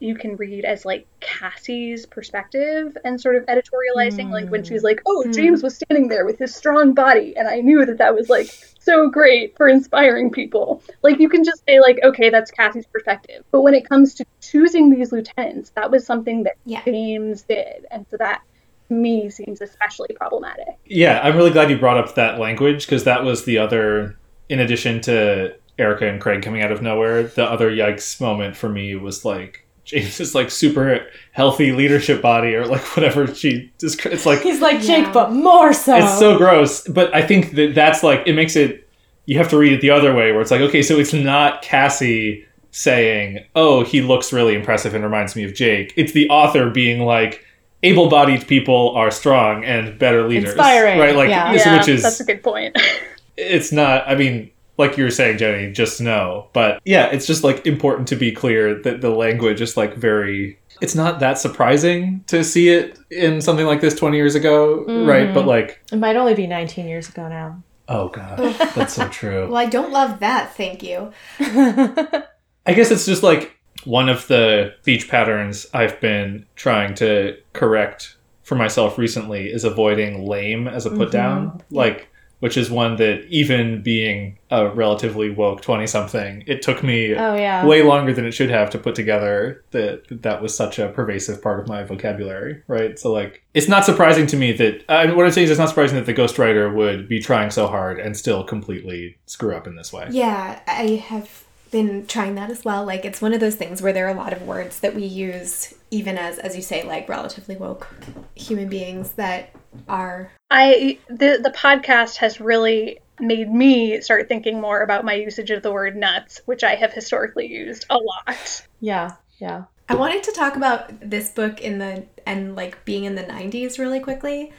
you 0.05 0.15
can 0.15 0.35
read 0.37 0.63
as 0.65 0.85
like 0.85 1.07
Cassie's 1.19 2.05
perspective 2.05 2.95
and 3.03 3.19
sort 3.19 3.35
of 3.35 3.45
editorializing. 3.47 4.29
Like 4.29 4.49
when 4.49 4.63
she's 4.63 4.83
like, 4.83 5.01
oh, 5.05 5.23
Mm. 5.25 5.33
James 5.33 5.63
was 5.63 5.75
standing 5.75 6.07
there 6.07 6.25
with 6.25 6.37
his 6.39 6.53
strong 6.53 6.93
body. 6.93 7.35
And 7.35 7.47
I 7.47 7.61
knew 7.61 7.85
that 7.85 7.97
that 7.97 8.13
was 8.13 8.29
like 8.29 8.47
so 8.79 9.09
great 9.09 9.57
for 9.57 9.67
inspiring 9.67 10.31
people. 10.31 10.83
Like 11.01 11.19
you 11.19 11.29
can 11.29 11.43
just 11.43 11.63
say, 11.67 11.79
like, 11.79 11.99
okay, 12.03 12.29
that's 12.29 12.51
Cassie's 12.51 12.85
perspective. 12.85 13.43
But 13.51 13.61
when 13.61 13.73
it 13.73 13.89
comes 13.89 14.13
to 14.15 14.25
choosing 14.41 14.89
these 14.91 15.11
lieutenants, 15.11 15.71
that 15.71 15.89
was 15.89 16.05
something 16.05 16.43
that 16.43 16.53
Yeah. 16.65 16.83
James 16.85 17.41
did. 17.43 17.85
And 17.91 18.05
so 18.11 18.17
that 18.17 18.41
to 18.89 18.93
me 18.93 19.29
seems 19.31 19.61
especially 19.61 20.09
problematic. 20.15 20.67
Yeah, 20.85 21.19
I'm 21.23 21.35
really 21.35 21.51
glad 21.51 21.71
you 21.71 21.77
brought 21.79 21.97
up 21.97 22.13
that 22.15 22.39
language 22.39 22.85
because 22.85 23.03
that 23.05 23.23
was 23.23 23.45
the 23.45 23.57
other, 23.57 24.17
in 24.49 24.59
addition 24.59 25.01
to 25.01 25.55
Erica 25.79 26.07
and 26.07 26.21
Craig 26.21 26.43
coming 26.43 26.61
out 26.61 26.71
of 26.71 26.81
nowhere, 26.81 27.23
the 27.23 27.43
other 27.43 27.71
yikes 27.71 28.21
moment 28.21 28.55
for 28.55 28.69
me 28.69 28.95
was 28.95 29.25
like 29.25 29.64
James's 29.85 30.33
like 30.35 30.51
super 30.51 31.05
healthy 31.31 31.71
leadership 31.71 32.21
body 32.21 32.55
or 32.55 32.65
like 32.65 32.81
whatever 32.95 33.33
she 33.33 33.71
just 33.79 34.05
it's 34.05 34.25
like 34.25 34.41
He's 34.41 34.59
like 34.61 34.81
Yeah. 34.83 35.03
Jake, 35.03 35.13
but 35.13 35.31
more 35.31 35.71
so. 35.73 35.95
it's 35.97 36.19
so 36.19 36.37
gross. 36.37 36.87
But 36.87 37.13
I 37.15 37.21
think 37.21 37.51
that 37.55 37.73
that's 37.75 38.03
like 38.03 38.23
it 38.25 38.33
makes 38.33 38.55
it 38.55 38.87
you 39.25 39.37
have 39.37 39.49
to 39.49 39.57
read 39.57 39.73
it 39.73 39.81
the 39.81 39.91
other 39.91 40.13
way 40.13 40.31
where 40.31 40.41
it's 40.41 40.51
like 40.51 40.61
okay, 40.61 40.81
so 40.81 40.97
it's 40.99 41.13
not 41.13 41.61
Cassie 41.61 42.45
saying, 42.71 43.45
"Oh, 43.55 43.83
he 43.83 44.01
looks 44.01 44.33
really 44.33 44.53
impressive 44.53 44.93
and 44.93 45.03
reminds 45.03 45.35
me 45.35 45.43
of 45.45 45.53
Jake." 45.53 45.93
It's 45.95 46.11
the 46.11 46.27
author 46.29 46.69
being 46.69 47.01
like 47.01 47.43
able-bodied 47.83 48.47
people 48.47 48.91
are 48.95 49.11
strong 49.11 49.63
and 49.63 49.97
better 49.99 50.27
leaders. 50.27 50.51
Inspiring, 50.51 50.99
Right? 50.99 51.15
Like 51.15 51.29
yeah. 51.29 51.53
this- 51.53 51.65
yeah, 51.65 51.77
which 51.77 51.87
is 51.87 52.01
that's 52.03 52.19
a 52.19 52.25
good 52.25 52.41
point. 52.43 52.75
it's 53.37 53.69
not 53.73 54.07
i 54.07 54.15
mean 54.15 54.49
like 54.77 54.97
you 54.97 55.03
were 55.03 55.11
saying 55.11 55.37
jenny 55.37 55.71
just 55.71 56.01
know. 56.01 56.49
But 56.53 56.81
yeah 56.85 57.07
it's 57.07 57.27
just 57.27 57.43
like 57.43 57.65
important 57.65 58.07
to 58.09 58.15
be 58.15 58.31
clear 58.31 58.81
that 58.83 59.01
the 59.01 59.09
language 59.09 59.61
is 59.61 59.77
like 59.77 59.95
very 59.95 60.59
it's 60.81 60.95
not 60.95 61.19
that 61.21 61.37
surprising 61.37 62.23
to 62.27 62.43
see 62.43 62.69
it 62.69 62.99
in 63.09 63.39
something 63.39 63.65
like 63.65 63.81
this 63.81 63.95
20 63.95 64.17
years 64.17 64.35
ago 64.35 64.83
right? 65.05 65.33
But 65.33 65.41
mm-hmm. 65.41 65.49
like 65.49 65.81
It 65.91 65.97
might 65.97 66.15
only 66.15 66.33
be 66.33 66.47
19 66.47 66.87
years 66.87 67.09
ago 67.09 67.27
now. 67.27 67.63
oh 67.87 68.09
god. 68.09 68.39
That's 68.75 68.93
so 68.93 69.07
true. 69.09 69.47
Well, 69.49 69.57
I 69.57 69.67
don't 69.67 69.91
love 69.91 70.19
that. 70.19 70.55
Thank 70.55 70.83
you. 70.83 71.11
i 72.67 72.73
guess 72.73 72.89
it's 72.89 73.05
just 73.05 73.21
like 73.21 73.55
one 73.83 74.09
of 74.09 74.27
the 74.27 74.73
speech 74.81 75.07
patterns 75.07 75.67
i've 75.75 76.01
been 76.01 76.43
trying 76.55 76.95
to 76.95 77.37
correct 77.53 78.15
for 78.45 78.53
myself 78.55 78.99
recently 78.99 79.51
is 79.51 79.63
avoiding 79.63 80.27
lame 80.27 80.67
as 80.67 80.85
a 80.85 80.91
put 80.91 81.11
down. 81.11 81.47
Mm-hmm. 81.47 81.75
Like 81.75 82.09
which 82.39 82.57
is 82.57 82.69
one 82.69 82.95
that 82.97 83.25
even 83.29 83.81
being 83.81 84.37
a 84.51 84.69
relatively 84.69 85.29
woke 85.29 85.61
20 85.61 85.87
something 85.87 86.43
it 86.47 86.61
took 86.61 86.83
me 86.83 87.13
oh, 87.15 87.35
yeah. 87.35 87.65
way 87.65 87.81
longer 87.81 88.13
than 88.13 88.25
it 88.25 88.31
should 88.31 88.49
have 88.49 88.69
to 88.69 88.77
put 88.77 88.95
together 88.95 89.63
that 89.71 90.03
that 90.23 90.41
was 90.41 90.55
such 90.55 90.79
a 90.79 90.89
pervasive 90.89 91.41
part 91.41 91.59
of 91.59 91.67
my 91.67 91.83
vocabulary, 91.83 92.61
right? 92.67 92.97
So 92.99 93.11
like, 93.11 93.43
it's 93.53 93.67
not 93.67 93.85
surprising 93.85 94.27
to 94.27 94.37
me 94.37 94.51
that 94.53 94.83
I 94.89 95.07
mean, 95.07 95.15
what 95.15 95.25
I'm 95.25 95.31
saying 95.31 95.45
is 95.45 95.51
it's 95.51 95.59
not 95.59 95.69
surprising 95.69 95.97
that 95.97 96.05
the 96.05 96.13
ghostwriter 96.13 96.73
would 96.73 97.07
be 97.07 97.19
trying 97.19 97.51
so 97.51 97.67
hard 97.67 97.99
and 97.99 98.15
still 98.15 98.43
completely 98.43 99.17
screw 99.25 99.55
up 99.55 99.67
in 99.67 99.75
this 99.75 99.93
way. 99.93 100.07
Yeah, 100.11 100.59
I 100.67 101.03
have 101.07 101.44
been 101.71 102.05
trying 102.05 102.35
that 102.35 102.49
as 102.49 102.63
well. 102.63 102.85
Like 102.85 103.05
it's 103.05 103.21
one 103.21 103.33
of 103.33 103.39
those 103.39 103.55
things 103.55 103.81
where 103.81 103.93
there 103.93 104.07
are 104.07 104.13
a 104.13 104.17
lot 104.17 104.33
of 104.33 104.43
words 104.43 104.79
that 104.79 104.95
we 104.95 105.05
use 105.05 105.73
even 105.91 106.17
as 106.17 106.39
as 106.39 106.55
you 106.55 106.61
say 106.61 106.83
like 106.83 107.07
relatively 107.07 107.55
woke 107.55 107.87
human 108.35 108.67
beings 108.67 109.11
that 109.13 109.49
are 109.87 110.31
I 110.49 110.97
the 111.07 111.39
the 111.41 111.53
podcast 111.55 112.17
has 112.17 112.39
really 112.39 112.99
made 113.19 113.49
me 113.49 114.01
start 114.01 114.27
thinking 114.27 114.59
more 114.59 114.81
about 114.81 115.05
my 115.05 115.13
usage 115.13 115.51
of 115.51 115.63
the 115.63 115.71
word 115.71 115.95
nuts, 115.95 116.41
which 116.45 116.63
I 116.63 116.75
have 116.75 116.91
historically 116.91 117.47
used 117.47 117.85
a 117.89 117.97
lot. 117.97 118.67
Yeah, 118.79 119.13
yeah. 119.39 119.65
I 119.87 119.95
wanted 119.95 120.23
to 120.23 120.31
talk 120.31 120.55
about 120.55 120.91
this 120.99 121.29
book 121.29 121.61
in 121.61 121.77
the 121.77 122.05
and 122.25 122.55
like 122.55 122.83
being 122.85 123.05
in 123.05 123.15
the 123.15 123.23
90s 123.23 123.77
really 123.77 123.99
quickly, 123.99 124.51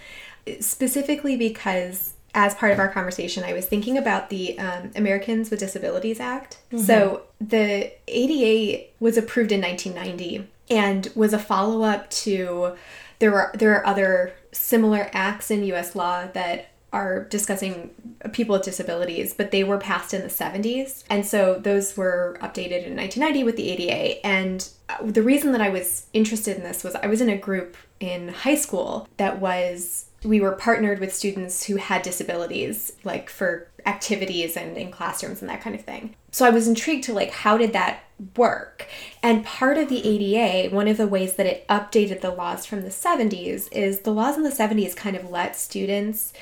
specifically 0.61 1.37
because 1.37 2.15
as 2.37 2.55
part 2.55 2.71
of 2.71 2.79
our 2.79 2.89
conversation, 2.89 3.43
I 3.43 3.55
was 3.55 3.67
thinking 3.67 3.97
about 3.97 4.29
the 4.29 4.59
um, 4.59 4.93
Americans 4.95 5.51
with 5.51 5.59
Disabilities 5.59 6.21
Act. 6.21 6.59
So 6.77 7.23
the 7.41 7.91
ADA 8.07 8.85
was 9.01 9.17
approved 9.17 9.51
in 9.51 9.63
1990 9.63 10.47
and 10.71 11.11
was 11.15 11.33
a 11.33 11.39
follow 11.39 11.83
up 11.83 12.11
to 12.11 12.77
there 13.19 13.35
are 13.35 13.51
there 13.55 13.75
are 13.75 13.87
other 13.87 14.35
similar 14.53 15.09
acts 15.13 15.51
in 15.51 15.65
U.S. 15.65 15.97
law 15.97 16.27
that 16.35 16.69
are 16.93 17.25
discussing 17.25 17.91
people 18.33 18.55
with 18.55 18.65
disabilities, 18.65 19.35
but 19.35 19.51
they 19.51 19.65
were 19.65 19.79
passed 19.79 20.15
in 20.15 20.23
the 20.23 20.29
70s. 20.29 21.05
And 21.11 21.27
so 21.27 21.59
those 21.59 21.97
were 21.97 22.39
updated 22.41 22.87
in 22.87 22.97
1990 22.97 23.45
with 23.45 23.57
the 23.57 23.71
ADA. 23.71 24.27
And 24.27 24.67
uh, 24.89 24.99
the 25.03 25.23
reason 25.23 25.53
that 25.53 25.61
I 25.61 25.69
was 25.69 26.07
interested 26.13 26.57
in 26.57 26.63
this 26.63 26.85
was 26.85 26.95
I 26.95 27.07
was 27.07 27.21
in 27.21 27.29
a 27.29 27.37
group 27.37 27.77
in 28.01 28.29
high 28.29 28.55
school 28.55 29.09
that 29.17 29.41
was, 29.41 30.06
we 30.27 30.41
were 30.41 30.53
partnered 30.53 30.99
with 30.99 31.15
students 31.15 31.65
who 31.65 31.77
had 31.77 32.03
disabilities, 32.03 32.93
like 33.05 33.31
for 33.31 33.69
activities 33.87 34.57
and 34.57 34.77
in 34.77 34.91
classrooms 34.91 35.41
and 35.41 35.49
that 35.49 35.61
kind 35.61 35.77
of 35.77 35.85
thing. 35.85 36.17
So 36.33 36.45
I 36.45 36.51
was 36.51 36.67
intrigued 36.67 37.05
to 37.05 37.15
like, 37.15 37.31
how 37.31 37.57
did 37.57 37.73
that 37.73 38.05
work? 38.37 38.87
And 39.23 39.45
part 39.45 39.79
of 39.79 39.89
the 39.89 40.05
ADA, 40.05 40.75
one 40.75 40.89
of 40.89 40.97
the 40.97 41.07
ways 41.07 41.35
that 41.35 41.47
it 41.47 41.67
updated 41.69 42.21
the 42.21 42.31
laws 42.31 42.67
from 42.67 42.83
the 42.83 42.89
70s 42.89 43.69
is 43.73 44.01
the 44.01 44.13
laws 44.13 44.37
in 44.37 44.43
the 44.43 44.51
70s 44.51 44.97
kind 44.97 45.17
of 45.17 45.31
let 45.31 45.57
students 45.57 46.33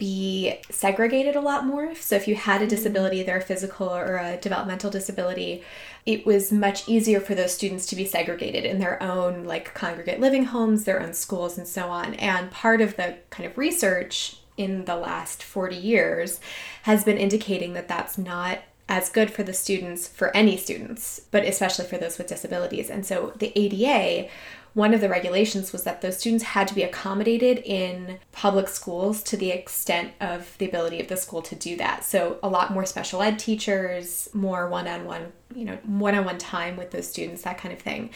be 0.00 0.58
segregated 0.70 1.36
a 1.36 1.40
lot 1.40 1.66
more. 1.66 1.94
So 1.94 2.16
if 2.16 2.26
you 2.26 2.34
had 2.34 2.62
a 2.62 2.64
mm-hmm. 2.64 2.70
disability, 2.70 3.18
either 3.18 3.36
a 3.36 3.42
physical 3.42 3.88
or 3.88 4.16
a 4.16 4.38
developmental 4.38 4.90
disability, 4.90 5.62
it 6.10 6.26
was 6.26 6.50
much 6.50 6.88
easier 6.88 7.20
for 7.20 7.36
those 7.36 7.54
students 7.54 7.86
to 7.86 7.94
be 7.94 8.04
segregated 8.04 8.64
in 8.64 8.80
their 8.80 9.00
own 9.00 9.44
like 9.44 9.72
congregate 9.74 10.18
living 10.18 10.46
homes, 10.46 10.82
their 10.82 11.00
own 11.00 11.12
schools, 11.12 11.56
and 11.56 11.68
so 11.68 11.88
on. 11.88 12.14
And 12.14 12.50
part 12.50 12.80
of 12.80 12.96
the 12.96 13.18
kind 13.30 13.48
of 13.48 13.56
research 13.56 14.38
in 14.56 14.86
the 14.86 14.96
last 14.96 15.42
40 15.42 15.76
years 15.76 16.40
has 16.82 17.04
been 17.04 17.16
indicating 17.16 17.74
that 17.74 17.86
that's 17.86 18.18
not 18.18 18.58
as 18.88 19.08
good 19.08 19.30
for 19.30 19.44
the 19.44 19.52
students, 19.52 20.08
for 20.08 20.36
any 20.36 20.56
students, 20.56 21.20
but 21.30 21.44
especially 21.44 21.86
for 21.86 21.96
those 21.96 22.18
with 22.18 22.26
disabilities. 22.26 22.90
And 22.90 23.06
so 23.06 23.32
the 23.36 23.52
ADA, 23.56 24.28
one 24.74 24.94
of 24.94 25.00
the 25.00 25.08
regulations 25.08 25.72
was 25.72 25.84
that 25.84 26.00
those 26.00 26.18
students 26.18 26.44
had 26.44 26.68
to 26.68 26.74
be 26.74 26.82
accommodated 26.82 27.58
in 27.58 28.18
public 28.32 28.68
schools 28.68 29.22
to 29.24 29.36
the 29.36 29.50
extent 29.50 30.12
of 30.20 30.56
the 30.58 30.68
ability 30.68 31.00
of 31.00 31.08
the 31.08 31.16
school 31.16 31.42
to 31.42 31.54
do 31.54 31.76
that. 31.76 32.04
So 32.04 32.38
a 32.42 32.48
lot 32.48 32.72
more 32.72 32.86
special 32.86 33.20
ed 33.22 33.38
teachers, 33.38 34.28
more 34.32 34.68
one-on-one, 34.68 35.32
you 35.54 35.64
know, 35.64 35.78
one-on-one 35.84 36.38
time 36.38 36.76
with 36.76 36.92
those 36.92 37.08
students, 37.08 37.42
that 37.42 37.58
kind 37.58 37.74
of 37.74 37.80
thing. 37.80 38.10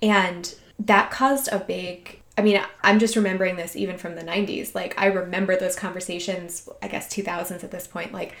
And 0.00 0.54
that 0.78 1.10
caused 1.10 1.48
a 1.52 1.58
big 1.58 2.20
I 2.38 2.40
mean, 2.40 2.62
I'm 2.84 3.00
just 3.00 3.16
remembering 3.16 3.56
this 3.56 3.74
even 3.74 3.98
from 3.98 4.14
the 4.14 4.22
90s. 4.22 4.72
Like, 4.72 4.94
I 4.96 5.06
remember 5.06 5.56
those 5.56 5.74
conversations, 5.74 6.68
I 6.80 6.86
guess 6.86 7.12
2000s 7.12 7.64
at 7.64 7.72
this 7.72 7.88
point. 7.88 8.12
Like, 8.12 8.36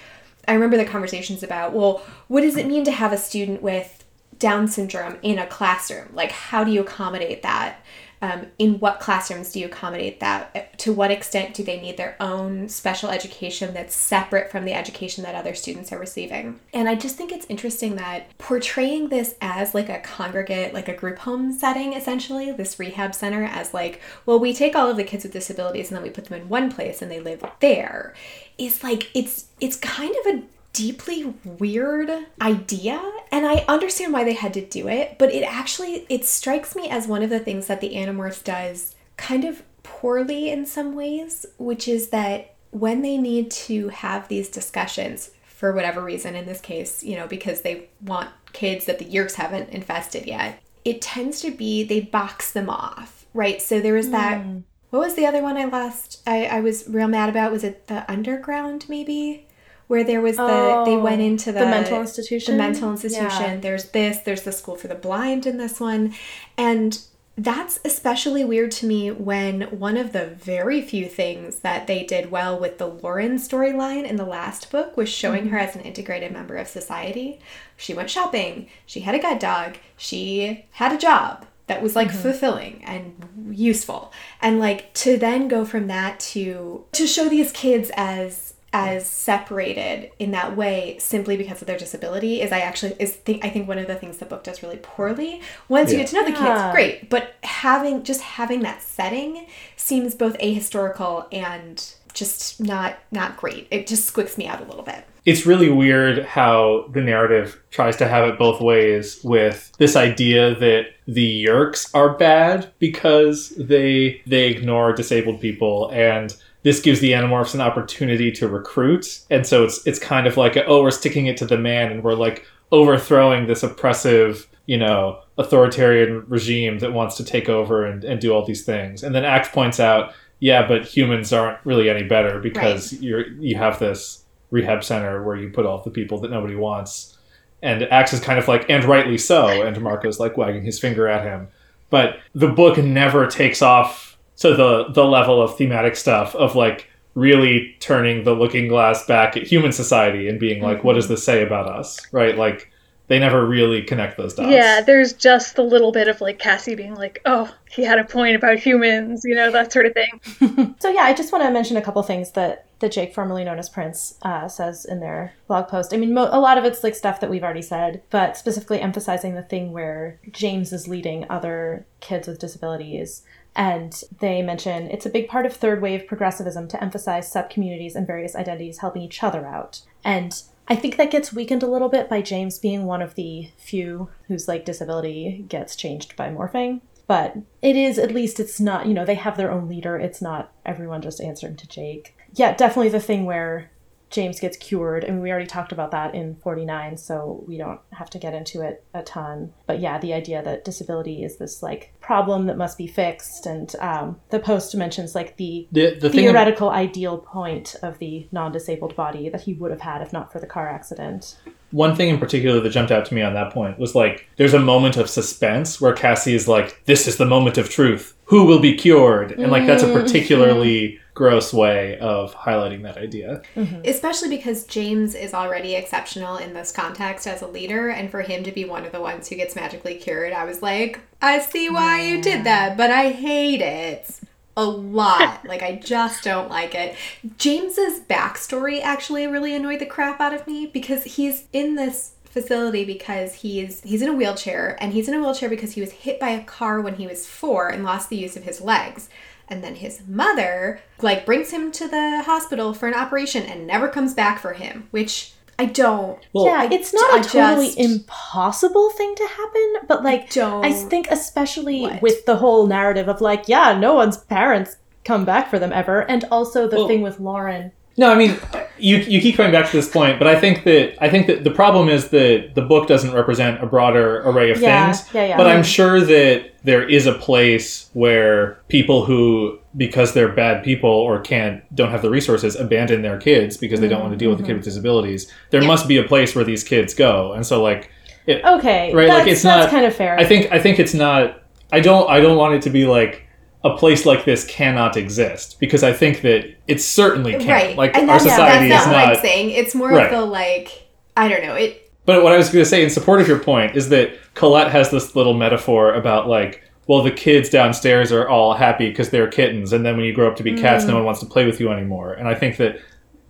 I 0.46 0.52
remember 0.54 0.76
the 0.76 0.84
conversations 0.84 1.42
about, 1.42 1.72
well, 1.72 2.02
what 2.28 2.42
does 2.42 2.56
it 2.56 2.68
mean 2.68 2.84
to 2.84 2.92
have 2.92 3.12
a 3.12 3.18
student 3.18 3.60
with 3.60 3.97
Down 4.38 4.68
syndrome 4.68 5.16
in 5.22 5.38
a 5.38 5.46
classroom? 5.46 6.08
Like, 6.12 6.32
how 6.32 6.64
do 6.64 6.70
you 6.70 6.80
accommodate 6.80 7.42
that? 7.42 7.80
Um, 8.20 8.46
in 8.58 8.80
what 8.80 8.98
classrooms 8.98 9.52
do 9.52 9.60
you 9.60 9.66
accommodate 9.66 10.18
that? 10.20 10.76
To 10.80 10.92
what 10.92 11.12
extent 11.12 11.54
do 11.54 11.62
they 11.62 11.80
need 11.80 11.96
their 11.96 12.16
own 12.18 12.68
special 12.68 13.10
education 13.10 13.72
that's 13.74 13.94
separate 13.94 14.50
from 14.50 14.64
the 14.64 14.72
education 14.72 15.22
that 15.22 15.36
other 15.36 15.54
students 15.54 15.92
are 15.92 16.00
receiving? 16.00 16.58
And 16.74 16.88
I 16.88 16.96
just 16.96 17.16
think 17.16 17.30
it's 17.30 17.46
interesting 17.48 17.94
that 17.94 18.36
portraying 18.38 19.08
this 19.08 19.36
as 19.40 19.72
like 19.72 19.88
a 19.88 20.00
congregate, 20.00 20.74
like 20.74 20.88
a 20.88 20.96
group 20.96 21.18
home 21.18 21.52
setting, 21.52 21.92
essentially, 21.92 22.50
this 22.50 22.80
rehab 22.80 23.14
center, 23.14 23.44
as 23.44 23.72
like, 23.72 24.00
well, 24.26 24.40
we 24.40 24.52
take 24.52 24.74
all 24.74 24.90
of 24.90 24.96
the 24.96 25.04
kids 25.04 25.22
with 25.22 25.32
disabilities 25.32 25.88
and 25.88 25.96
then 25.96 26.02
we 26.02 26.10
put 26.10 26.24
them 26.24 26.40
in 26.40 26.48
one 26.48 26.72
place 26.72 27.00
and 27.00 27.10
they 27.10 27.20
live 27.20 27.44
there, 27.60 28.14
is 28.56 28.82
like, 28.82 29.10
it's 29.14 29.46
it's 29.60 29.76
kind 29.76 30.14
of 30.24 30.34
a 30.34 30.42
deeply 30.72 31.34
weird 31.44 32.10
idea 32.40 33.00
and 33.32 33.46
i 33.46 33.64
understand 33.68 34.12
why 34.12 34.22
they 34.22 34.34
had 34.34 34.54
to 34.54 34.64
do 34.64 34.86
it 34.86 35.16
but 35.18 35.32
it 35.32 35.42
actually 35.42 36.06
it 36.08 36.24
strikes 36.24 36.76
me 36.76 36.88
as 36.88 37.06
one 37.06 37.22
of 37.22 37.30
the 37.30 37.40
things 37.40 37.66
that 37.66 37.80
the 37.80 37.94
animorphs 37.94 38.44
does 38.44 38.94
kind 39.16 39.44
of 39.44 39.62
poorly 39.82 40.50
in 40.50 40.66
some 40.66 40.94
ways 40.94 41.46
which 41.58 41.88
is 41.88 42.10
that 42.10 42.54
when 42.70 43.02
they 43.02 43.16
need 43.16 43.50
to 43.50 43.88
have 43.88 44.28
these 44.28 44.48
discussions 44.48 45.30
for 45.42 45.72
whatever 45.72 46.02
reason 46.02 46.34
in 46.34 46.46
this 46.46 46.60
case 46.60 47.02
you 47.02 47.16
know 47.16 47.26
because 47.26 47.62
they 47.62 47.88
want 48.02 48.30
kids 48.52 48.84
that 48.86 48.98
the 48.98 49.04
Yeerks 49.04 49.34
haven't 49.34 49.70
infested 49.70 50.26
yet 50.26 50.62
it 50.84 51.02
tends 51.02 51.40
to 51.40 51.50
be 51.50 51.82
they 51.82 52.00
box 52.00 52.52
them 52.52 52.70
off 52.70 53.18
right? 53.34 53.60
So 53.60 53.80
there 53.80 53.94
was 53.94 54.10
that 54.10 54.42
hmm. 54.42 54.60
what 54.90 55.00
was 55.00 55.14
the 55.14 55.26
other 55.26 55.42
one 55.42 55.56
i 55.56 55.64
lost 55.64 56.22
i, 56.26 56.46
I 56.46 56.60
was 56.60 56.88
real 56.88 57.08
mad 57.08 57.28
about 57.28 57.52
was 57.52 57.64
it 57.64 57.86
the 57.88 58.10
underground 58.10 58.86
maybe 58.88 59.47
where 59.88 60.04
there 60.04 60.20
was 60.20 60.36
the 60.36 60.82
they 60.86 60.96
oh, 60.96 61.00
went 61.00 61.20
into 61.20 61.50
the, 61.50 61.60
Oh, 61.60 61.64
the 61.64 61.70
mental 61.70 62.00
institution? 62.00 62.56
the 62.56 62.62
mental 62.62 62.90
institution 62.90 63.42
Yeah. 63.42 63.56
there's 63.56 63.90
this 63.90 64.18
there's 64.18 64.42
the 64.42 64.52
school 64.52 64.76
for 64.76 64.88
the 64.88 64.94
blind 64.94 65.46
in 65.46 65.58
this 65.58 65.80
one 65.80 66.14
and 66.56 66.98
that's 67.38 67.78
especially 67.84 68.44
weird 68.44 68.72
to 68.72 68.86
me 68.86 69.12
when 69.12 69.62
one 69.78 69.96
of 69.96 70.12
the 70.12 70.26
very 70.26 70.82
few 70.82 71.06
things 71.06 71.60
that 71.60 71.86
they 71.86 72.02
did 72.02 72.32
well 72.32 72.58
with 72.58 72.78
the 72.78 72.86
Lauren 72.88 73.36
storyline 73.36 74.04
in 74.04 74.16
the 74.16 74.24
last 74.24 74.72
book 74.72 74.96
was 74.96 75.08
showing 75.08 75.50
her 75.50 75.56
mm-hmm. 75.56 75.68
as 75.68 75.76
an 75.76 75.82
integrated 75.82 76.32
member 76.32 76.56
of 76.56 76.66
society. 76.66 77.38
She 77.76 77.94
went 77.94 78.10
shopping, 78.10 78.68
she 78.86 79.00
had 79.00 79.14
a 79.14 79.20
guide 79.20 79.38
dog, 79.38 79.76
she 79.96 80.66
had 80.72 80.92
a 80.92 80.98
job 80.98 81.46
that 81.68 81.80
was 81.80 81.94
like 81.94 82.08
mm-hmm. 82.08 82.18
fulfilling 82.18 82.82
and 82.84 83.28
useful. 83.52 84.12
And 84.42 84.58
like 84.58 84.92
to 84.94 85.16
then 85.16 85.46
go 85.46 85.64
from 85.64 85.86
that 85.86 86.18
to 86.20 86.86
to 86.90 87.06
show 87.06 87.28
these 87.28 87.52
kids 87.52 87.92
as 87.96 88.54
as 88.72 89.06
separated 89.06 90.10
in 90.18 90.30
that 90.32 90.56
way 90.56 90.96
simply 90.98 91.36
because 91.36 91.62
of 91.62 91.66
their 91.66 91.78
disability 91.78 92.40
is 92.42 92.52
I 92.52 92.58
actually 92.60 92.94
is 92.98 93.14
think 93.14 93.44
I 93.44 93.48
think 93.48 93.66
one 93.66 93.78
of 93.78 93.86
the 93.86 93.94
things 93.94 94.18
the 94.18 94.26
book 94.26 94.44
does 94.44 94.62
really 94.62 94.76
poorly. 94.76 95.40
Once 95.68 95.90
you 95.90 95.96
get 95.96 96.08
to 96.08 96.16
know 96.16 96.24
the 96.24 96.32
Yeah. 96.32 96.62
kids, 96.62 96.72
great, 96.74 97.08
but 97.10 97.34
having 97.42 98.02
just 98.02 98.20
having 98.20 98.60
that 98.60 98.82
setting 98.82 99.46
seems 99.76 100.14
both 100.14 100.36
ahistorical 100.38 101.26
and 101.32 101.82
just 102.12 102.60
not 102.60 102.98
not 103.10 103.36
great. 103.36 103.68
It 103.70 103.86
just 103.86 104.12
squicks 104.12 104.36
me 104.36 104.46
out 104.46 104.60
a 104.60 104.64
little 104.64 104.82
bit. 104.82 105.04
it's 105.26 105.44
really 105.44 105.68
weird 105.68 106.24
how 106.24 106.86
the 106.92 107.02
narrative 107.02 107.60
tries 107.70 107.96
to 107.96 108.08
have 108.08 108.26
it 108.26 108.38
both 108.38 108.60
ways 108.62 109.20
with 109.22 109.70
this 109.78 109.94
idea 109.94 110.54
that 110.54 110.86
the 111.06 111.44
Yeerks 111.44 111.90
are 111.94 112.10
bad 112.16 112.70
because 112.78 113.50
they 113.58 114.22
they 114.26 114.48
ignore 114.48 114.92
disabled 114.92 115.40
people 115.40 115.90
and 115.92 116.34
this 116.68 116.80
gives 116.80 117.00
the 117.00 117.12
Animorphs 117.12 117.54
an 117.54 117.62
opportunity 117.62 118.30
to 118.30 118.46
recruit. 118.46 119.20
And 119.30 119.46
so 119.46 119.64
it's 119.64 119.86
it's 119.86 119.98
kind 119.98 120.26
of 120.26 120.36
like 120.36 120.54
a, 120.54 120.66
oh 120.66 120.82
we're 120.82 120.90
sticking 120.90 121.24
it 121.24 121.38
to 121.38 121.46
the 121.46 121.56
man 121.56 121.90
and 121.90 122.04
we're 122.04 122.12
like 122.12 122.44
overthrowing 122.70 123.46
this 123.46 123.62
oppressive, 123.62 124.46
you 124.66 124.76
know, 124.76 125.18
authoritarian 125.38 126.26
regime 126.28 126.78
that 126.80 126.92
wants 126.92 127.16
to 127.16 127.24
take 127.24 127.48
over 127.48 127.86
and, 127.86 128.04
and 128.04 128.20
do 128.20 128.34
all 128.34 128.44
these 128.44 128.66
things. 128.66 129.02
And 129.02 129.14
then 129.14 129.24
Ax 129.24 129.48
points 129.48 129.80
out, 129.80 130.12
yeah, 130.40 130.68
but 130.68 130.84
humans 130.84 131.32
aren't 131.32 131.58
really 131.64 131.88
any 131.88 132.02
better 132.02 132.38
because 132.38 132.92
you're 133.00 133.26
you 133.38 133.56
have 133.56 133.78
this 133.78 134.24
rehab 134.50 134.84
center 134.84 135.22
where 135.22 135.36
you 135.36 135.48
put 135.48 135.64
all 135.64 135.82
the 135.82 135.90
people 135.90 136.20
that 136.20 136.30
nobody 136.30 136.54
wants. 136.54 137.16
And 137.62 137.84
Ax 137.84 138.12
is 138.12 138.20
kind 138.20 138.38
of 138.38 138.46
like, 138.46 138.68
and 138.68 138.84
rightly 138.84 139.16
so. 139.16 139.62
And 139.62 139.80
Marco's 139.80 140.20
like 140.20 140.36
wagging 140.36 140.64
his 140.64 140.78
finger 140.78 141.08
at 141.08 141.24
him. 141.24 141.48
But 141.88 142.18
the 142.34 142.48
book 142.48 142.76
never 142.76 143.26
takes 143.26 143.62
off 143.62 144.07
to 144.38 144.54
the 144.54 144.88
the 144.88 145.04
level 145.04 145.40
of 145.42 145.56
thematic 145.56 145.96
stuff 145.96 146.34
of 146.34 146.54
like 146.54 146.88
really 147.14 147.76
turning 147.80 148.24
the 148.24 148.34
looking 148.34 148.68
glass 148.68 149.04
back 149.06 149.36
at 149.36 149.42
human 149.44 149.72
society 149.72 150.28
and 150.28 150.38
being 150.38 150.62
like, 150.62 150.84
what 150.84 150.94
does 150.94 151.08
this 151.08 151.24
say 151.24 151.42
about 151.42 151.66
us? 151.66 152.00
Right? 152.12 152.36
Like 152.36 152.70
they 153.08 153.18
never 153.18 153.44
really 153.44 153.82
connect 153.82 154.16
those 154.18 154.34
dots. 154.34 154.50
Yeah, 154.50 154.82
there's 154.82 155.14
just 155.14 155.56
the 155.56 155.62
little 155.62 155.92
bit 155.92 156.08
of 156.08 156.20
like 156.20 156.38
Cassie 156.38 156.74
being 156.74 156.94
like, 156.94 157.20
"Oh, 157.24 157.52
he 157.70 157.82
had 157.82 157.98
a 157.98 158.04
point 158.04 158.36
about 158.36 158.58
humans," 158.58 159.22
you 159.24 159.34
know, 159.34 159.50
that 159.50 159.72
sort 159.72 159.86
of 159.86 159.94
thing. 159.94 160.74
So 160.80 160.90
yeah, 160.90 161.02
I 161.02 161.14
just 161.14 161.32
want 161.32 161.42
to 161.44 161.50
mention 161.50 161.76
a 161.76 161.82
couple 161.82 162.02
things 162.02 162.32
that 162.32 162.66
that 162.80 162.92
Jake, 162.92 163.12
formerly 163.14 163.42
known 163.42 163.58
as 163.58 163.68
Prince, 163.68 164.16
uh, 164.22 164.46
says 164.46 164.84
in 164.84 165.00
their 165.00 165.32
blog 165.48 165.66
post. 165.68 165.92
I 165.92 165.96
mean, 165.96 166.14
mo- 166.14 166.28
a 166.30 166.38
lot 166.38 166.58
of 166.58 166.64
it's 166.64 166.84
like 166.84 166.94
stuff 166.94 167.18
that 167.20 167.30
we've 167.30 167.42
already 167.42 167.62
said, 167.62 168.02
but 168.10 168.36
specifically 168.36 168.80
emphasizing 168.80 169.34
the 169.34 169.42
thing 169.42 169.72
where 169.72 170.20
James 170.30 170.72
is 170.72 170.86
leading 170.86 171.26
other 171.28 171.86
kids 172.00 172.28
with 172.28 172.38
disabilities. 172.38 173.22
And 173.58 174.04
they 174.20 174.40
mention 174.40 174.88
it's 174.88 175.04
a 175.04 175.10
big 175.10 175.28
part 175.28 175.44
of 175.44 175.52
third 175.52 175.82
wave 175.82 176.06
progressivism 176.06 176.68
to 176.68 176.82
emphasize 176.82 177.30
sub 177.30 177.50
communities 177.50 177.96
and 177.96 178.06
various 178.06 178.36
identities 178.36 178.78
helping 178.78 179.02
each 179.02 179.24
other 179.24 179.46
out. 179.46 179.82
And 180.04 180.40
I 180.68 180.76
think 180.76 180.96
that 180.96 181.10
gets 181.10 181.32
weakened 181.32 181.64
a 181.64 181.68
little 181.68 181.88
bit 181.88 182.08
by 182.08 182.22
James 182.22 182.60
being 182.60 182.84
one 182.84 183.02
of 183.02 183.16
the 183.16 183.50
few 183.56 184.10
whose 184.28 184.46
like 184.46 184.64
disability 184.64 185.44
gets 185.48 185.74
changed 185.74 186.14
by 186.14 186.30
morphing. 186.30 186.82
But 187.08 187.38
it 187.60 187.74
is 187.74 187.98
at 187.98 188.12
least 188.12 188.38
it's 188.38 188.60
not 188.60 188.86
you 188.86 188.94
know 188.94 189.04
they 189.04 189.16
have 189.16 189.36
their 189.36 189.50
own 189.50 189.68
leader. 189.68 189.98
It's 189.98 190.22
not 190.22 190.52
everyone 190.64 191.02
just 191.02 191.20
answering 191.20 191.56
to 191.56 191.66
jake. 191.66 192.16
Yeah 192.34 192.54
definitely 192.54 192.90
the 192.90 193.00
thing 193.00 193.24
where 193.24 193.72
james 194.10 194.40
gets 194.40 194.56
cured 194.56 195.04
I 195.04 195.08
mean, 195.08 195.20
we 195.20 195.30
already 195.30 195.46
talked 195.46 195.72
about 195.72 195.90
that 195.90 196.14
in 196.14 196.36
49 196.36 196.96
so 196.96 197.44
we 197.46 197.58
don't 197.58 197.80
have 197.92 198.10
to 198.10 198.18
get 198.18 198.34
into 198.34 198.62
it 198.62 198.84
a 198.94 199.02
ton 199.02 199.52
but 199.66 199.80
yeah 199.80 199.98
the 199.98 200.12
idea 200.12 200.42
that 200.42 200.64
disability 200.64 201.22
is 201.22 201.36
this 201.36 201.62
like 201.62 201.92
problem 202.00 202.46
that 202.46 202.56
must 202.56 202.78
be 202.78 202.86
fixed 202.86 203.46
and 203.46 203.74
um, 203.76 204.20
the 204.30 204.38
post 204.38 204.74
mentions 204.76 205.14
like 205.14 205.36
the 205.36 205.68
The, 205.72 205.98
the 206.00 206.10
theoretical 206.10 206.70
ideal 206.70 207.18
point 207.18 207.76
of 207.82 207.98
the 207.98 208.28
non-disabled 208.32 208.96
body 208.96 209.28
that 209.28 209.42
he 209.42 209.54
would 209.54 209.70
have 209.70 209.80
had 209.80 210.02
if 210.02 210.12
not 210.12 210.32
for 210.32 210.40
the 210.40 210.46
car 210.46 210.68
accident 210.68 211.36
one 211.70 211.94
thing 211.94 212.08
in 212.08 212.18
particular 212.18 212.60
that 212.60 212.70
jumped 212.70 212.90
out 212.90 213.04
to 213.06 213.14
me 213.14 213.22
on 213.22 213.34
that 213.34 213.52
point 213.52 213.78
was 213.78 213.94
like 213.94 214.26
there's 214.36 214.54
a 214.54 214.60
moment 214.60 214.96
of 214.96 215.10
suspense 215.10 215.80
where 215.80 215.92
Cassie 215.92 216.34
is 216.34 216.48
like, 216.48 216.82
This 216.86 217.06
is 217.06 217.16
the 217.16 217.26
moment 217.26 217.58
of 217.58 217.68
truth. 217.68 218.16
Who 218.24 218.44
will 218.46 218.60
be 218.60 218.74
cured? 218.74 219.32
And 219.32 219.50
like 219.50 219.66
that's 219.66 219.82
a 219.82 219.92
particularly 219.92 220.98
gross 221.18 221.52
way 221.52 221.98
of 221.98 222.32
highlighting 222.32 222.84
that 222.84 222.96
idea. 222.96 223.42
Mm-hmm. 223.56 223.80
Especially 223.84 224.28
because 224.28 224.62
James 224.62 225.16
is 225.16 225.34
already 225.34 225.74
exceptional 225.74 226.36
in 226.36 226.54
this 226.54 226.70
context 226.70 227.26
as 227.26 227.42
a 227.42 227.48
leader, 227.48 227.88
and 227.88 228.08
for 228.08 228.22
him 228.22 228.44
to 228.44 228.52
be 228.52 228.64
one 228.64 228.86
of 228.86 228.92
the 228.92 229.00
ones 229.00 229.28
who 229.28 229.34
gets 229.34 229.56
magically 229.56 229.96
cured, 229.96 230.32
I 230.32 230.44
was 230.44 230.62
like, 230.62 231.00
I 231.20 231.40
see 231.40 231.68
why 231.68 232.02
you 232.02 232.22
did 232.22 232.44
that, 232.44 232.76
but 232.76 232.92
I 232.92 233.10
hate 233.10 233.60
it 233.60 234.20
a 234.56 234.64
lot. 234.64 235.44
like, 235.44 235.60
I 235.60 235.74
just 235.74 236.22
don't 236.22 236.48
like 236.48 236.76
it. 236.76 236.94
James's 237.36 237.98
backstory 237.98 238.80
actually 238.80 239.26
really 239.26 239.56
annoyed 239.56 239.80
the 239.80 239.86
crap 239.86 240.20
out 240.20 240.32
of 240.32 240.46
me 240.46 240.66
because 240.66 241.02
he's 241.02 241.48
in 241.52 241.74
this 241.74 242.12
facility 242.26 242.84
because 242.84 243.34
he's 243.34 243.80
he's 243.80 244.02
in 244.02 244.08
a 244.08 244.12
wheelchair 244.12 244.76
and 244.80 244.92
he's 244.92 245.08
in 245.08 245.14
a 245.14 245.18
wheelchair 245.18 245.48
because 245.48 245.72
he 245.72 245.80
was 245.80 245.90
hit 245.90 246.20
by 246.20 246.28
a 246.28 246.44
car 246.44 246.80
when 246.80 246.94
he 246.94 247.06
was 247.06 247.26
4 247.26 247.70
and 247.70 247.82
lost 247.82 248.10
the 248.10 248.16
use 248.16 248.36
of 248.36 248.44
his 248.44 248.60
legs. 248.60 249.08
And 249.50 249.64
then 249.64 249.76
his 249.76 250.02
mother 250.06 250.80
like 251.00 251.24
brings 251.26 251.50
him 251.50 251.72
to 251.72 251.88
the 251.88 252.22
hospital 252.24 252.74
for 252.74 252.86
an 252.88 252.94
operation 252.94 253.44
and 253.44 253.66
never 253.66 253.88
comes 253.88 254.14
back 254.14 254.38
for 254.40 254.52
him, 254.52 254.88
which 254.90 255.32
I 255.58 255.64
don't 255.64 256.18
Well, 256.32 256.44
yeah, 256.46 256.68
it's 256.70 256.92
not 256.94 257.14
I 257.14 257.20
a 257.20 257.24
totally 257.24 257.66
just- 257.66 257.78
impossible 257.80 258.90
thing 258.90 259.14
to 259.16 259.26
happen, 259.26 259.74
but 259.88 260.04
like 260.04 260.30
don't 260.30 260.64
I 260.64 260.72
think 260.72 261.08
especially 261.10 261.80
what? 261.82 262.02
with 262.02 262.26
the 262.26 262.36
whole 262.36 262.66
narrative 262.66 263.08
of 263.08 263.20
like, 263.20 263.48
yeah, 263.48 263.76
no 263.78 263.94
one's 263.94 264.18
parents 264.18 264.76
come 265.04 265.24
back 265.24 265.48
for 265.50 265.58
them 265.58 265.72
ever, 265.72 266.00
and 266.02 266.24
also 266.30 266.68
the 266.68 266.76
Well- 266.76 266.88
thing 266.88 267.02
with 267.02 267.18
Lauren. 267.18 267.72
No, 267.98 268.12
I 268.12 268.14
mean, 268.14 268.38
you 268.78 268.98
you 268.98 269.20
keep 269.20 269.36
coming 269.36 269.50
back 269.50 269.68
to 269.70 269.76
this 269.76 269.88
point, 269.88 270.18
but 270.20 270.28
I 270.28 270.38
think 270.40 270.62
that 270.64 270.96
I 271.02 271.10
think 271.10 271.26
that 271.26 271.42
the 271.42 271.50
problem 271.50 271.88
is 271.88 272.08
that 272.10 272.54
the 272.54 272.62
book 272.62 272.86
doesn't 272.86 273.12
represent 273.12 273.62
a 273.62 273.66
broader 273.66 274.22
array 274.22 274.50
of 274.52 274.60
Yeah, 274.60 274.92
things. 274.92 275.12
yeah, 275.12 275.26
yeah. 275.26 275.36
But 275.36 275.48
I'm 275.48 275.64
sure 275.64 276.00
that 276.00 276.52
there 276.62 276.88
is 276.88 277.06
a 277.06 277.12
place 277.14 277.90
where 277.94 278.60
people 278.68 279.04
who, 279.04 279.58
because 279.76 280.12
they're 280.14 280.32
bad 280.32 280.62
people 280.62 280.90
or 280.90 281.20
can't, 281.20 281.62
don't 281.74 281.90
have 281.90 282.02
the 282.02 282.10
resources, 282.10 282.54
abandon 282.54 283.02
their 283.02 283.18
kids 283.18 283.56
because 283.56 283.80
they 283.80 283.88
don't 283.88 284.00
want 284.00 284.12
to 284.12 284.16
deal 284.16 284.30
with 284.30 284.38
a 284.38 284.42
mm-hmm. 284.42 284.50
kid 284.50 284.56
with 284.56 284.64
disabilities. 284.64 285.32
There 285.50 285.62
must 285.62 285.88
be 285.88 285.96
a 285.98 286.04
place 286.04 286.36
where 286.36 286.44
these 286.44 286.62
kids 286.62 286.94
go, 286.94 287.32
and 287.32 287.44
so 287.44 287.62
like, 287.62 287.90
it, 288.26 288.44
Okay, 288.44 288.94
Right, 288.94 289.08
like, 289.08 289.26
it's 289.26 289.42
that's 289.42 289.64
not- 289.64 289.70
kind 289.70 289.86
of 289.86 289.94
fair. 289.94 290.16
I 290.18 290.24
think 290.24 290.52
I 290.52 290.60
think 290.60 290.78
it's 290.78 290.94
not. 290.94 291.42
I 291.72 291.80
don't. 291.80 292.08
I 292.08 292.20
don't 292.20 292.36
want 292.36 292.54
it 292.54 292.62
to 292.62 292.70
be 292.70 292.86
like 292.86 293.27
a 293.64 293.76
place 293.76 294.06
like 294.06 294.24
this 294.24 294.44
cannot 294.46 294.96
exist 294.96 295.58
because 295.58 295.82
I 295.82 295.92
think 295.92 296.20
that 296.22 296.54
it 296.68 296.80
certainly 296.80 297.32
can. 297.32 297.48
right. 297.48 297.76
Like 297.76 297.96
and 297.96 298.08
our 298.08 298.18
that's, 298.18 298.30
society 298.30 298.68
that's 298.68 298.82
is 298.84 298.86
not 298.86 298.92
not. 298.96 299.08
what 299.08 299.16
I'm 299.16 299.22
saying. 299.22 299.50
It's 299.50 299.74
more 299.74 299.90
Right. 299.90 300.06
of 300.06 300.12
the 300.12 300.24
like 300.24 300.86
I 301.16 301.26
don't 301.28 301.42
know. 301.42 301.54
It 301.54 301.90
But 302.06 302.22
what 302.22 302.32
I 302.32 302.36
was 302.36 302.48
going 302.50 302.62
to 302.64 302.68
say 302.68 302.82
in 302.84 302.90
support 302.90 303.20
of 303.20 303.26
your 303.26 303.40
point 303.40 303.76
is 303.76 303.88
that 303.88 304.12
Colette 304.34 304.70
has 304.70 304.90
this 304.90 305.16
little 305.16 305.34
metaphor 305.34 305.92
about 305.94 306.28
like, 306.28 306.62
well, 306.86 307.02
the 307.02 307.10
kids 307.10 307.48
downstairs 307.50 308.12
are 308.12 308.28
all 308.28 308.54
happy 308.54 308.88
because 308.88 309.10
they're 309.10 309.26
kittens, 309.28 309.72
and 309.72 309.84
then 309.84 309.96
when 309.96 310.06
you 310.06 310.12
grow 310.14 310.28
up 310.30 310.36
to 310.36 310.42
be 310.44 310.54
cats, 310.54 310.84
Mm. 310.84 310.88
no 310.88 310.94
one 310.94 311.04
wants 311.04 311.20
to 311.20 311.26
play 311.26 311.44
with 311.44 311.58
you 311.60 311.70
anymore. 311.72 312.12
And 312.14 312.28
I 312.28 312.34
think 312.34 312.56
that 312.58 312.78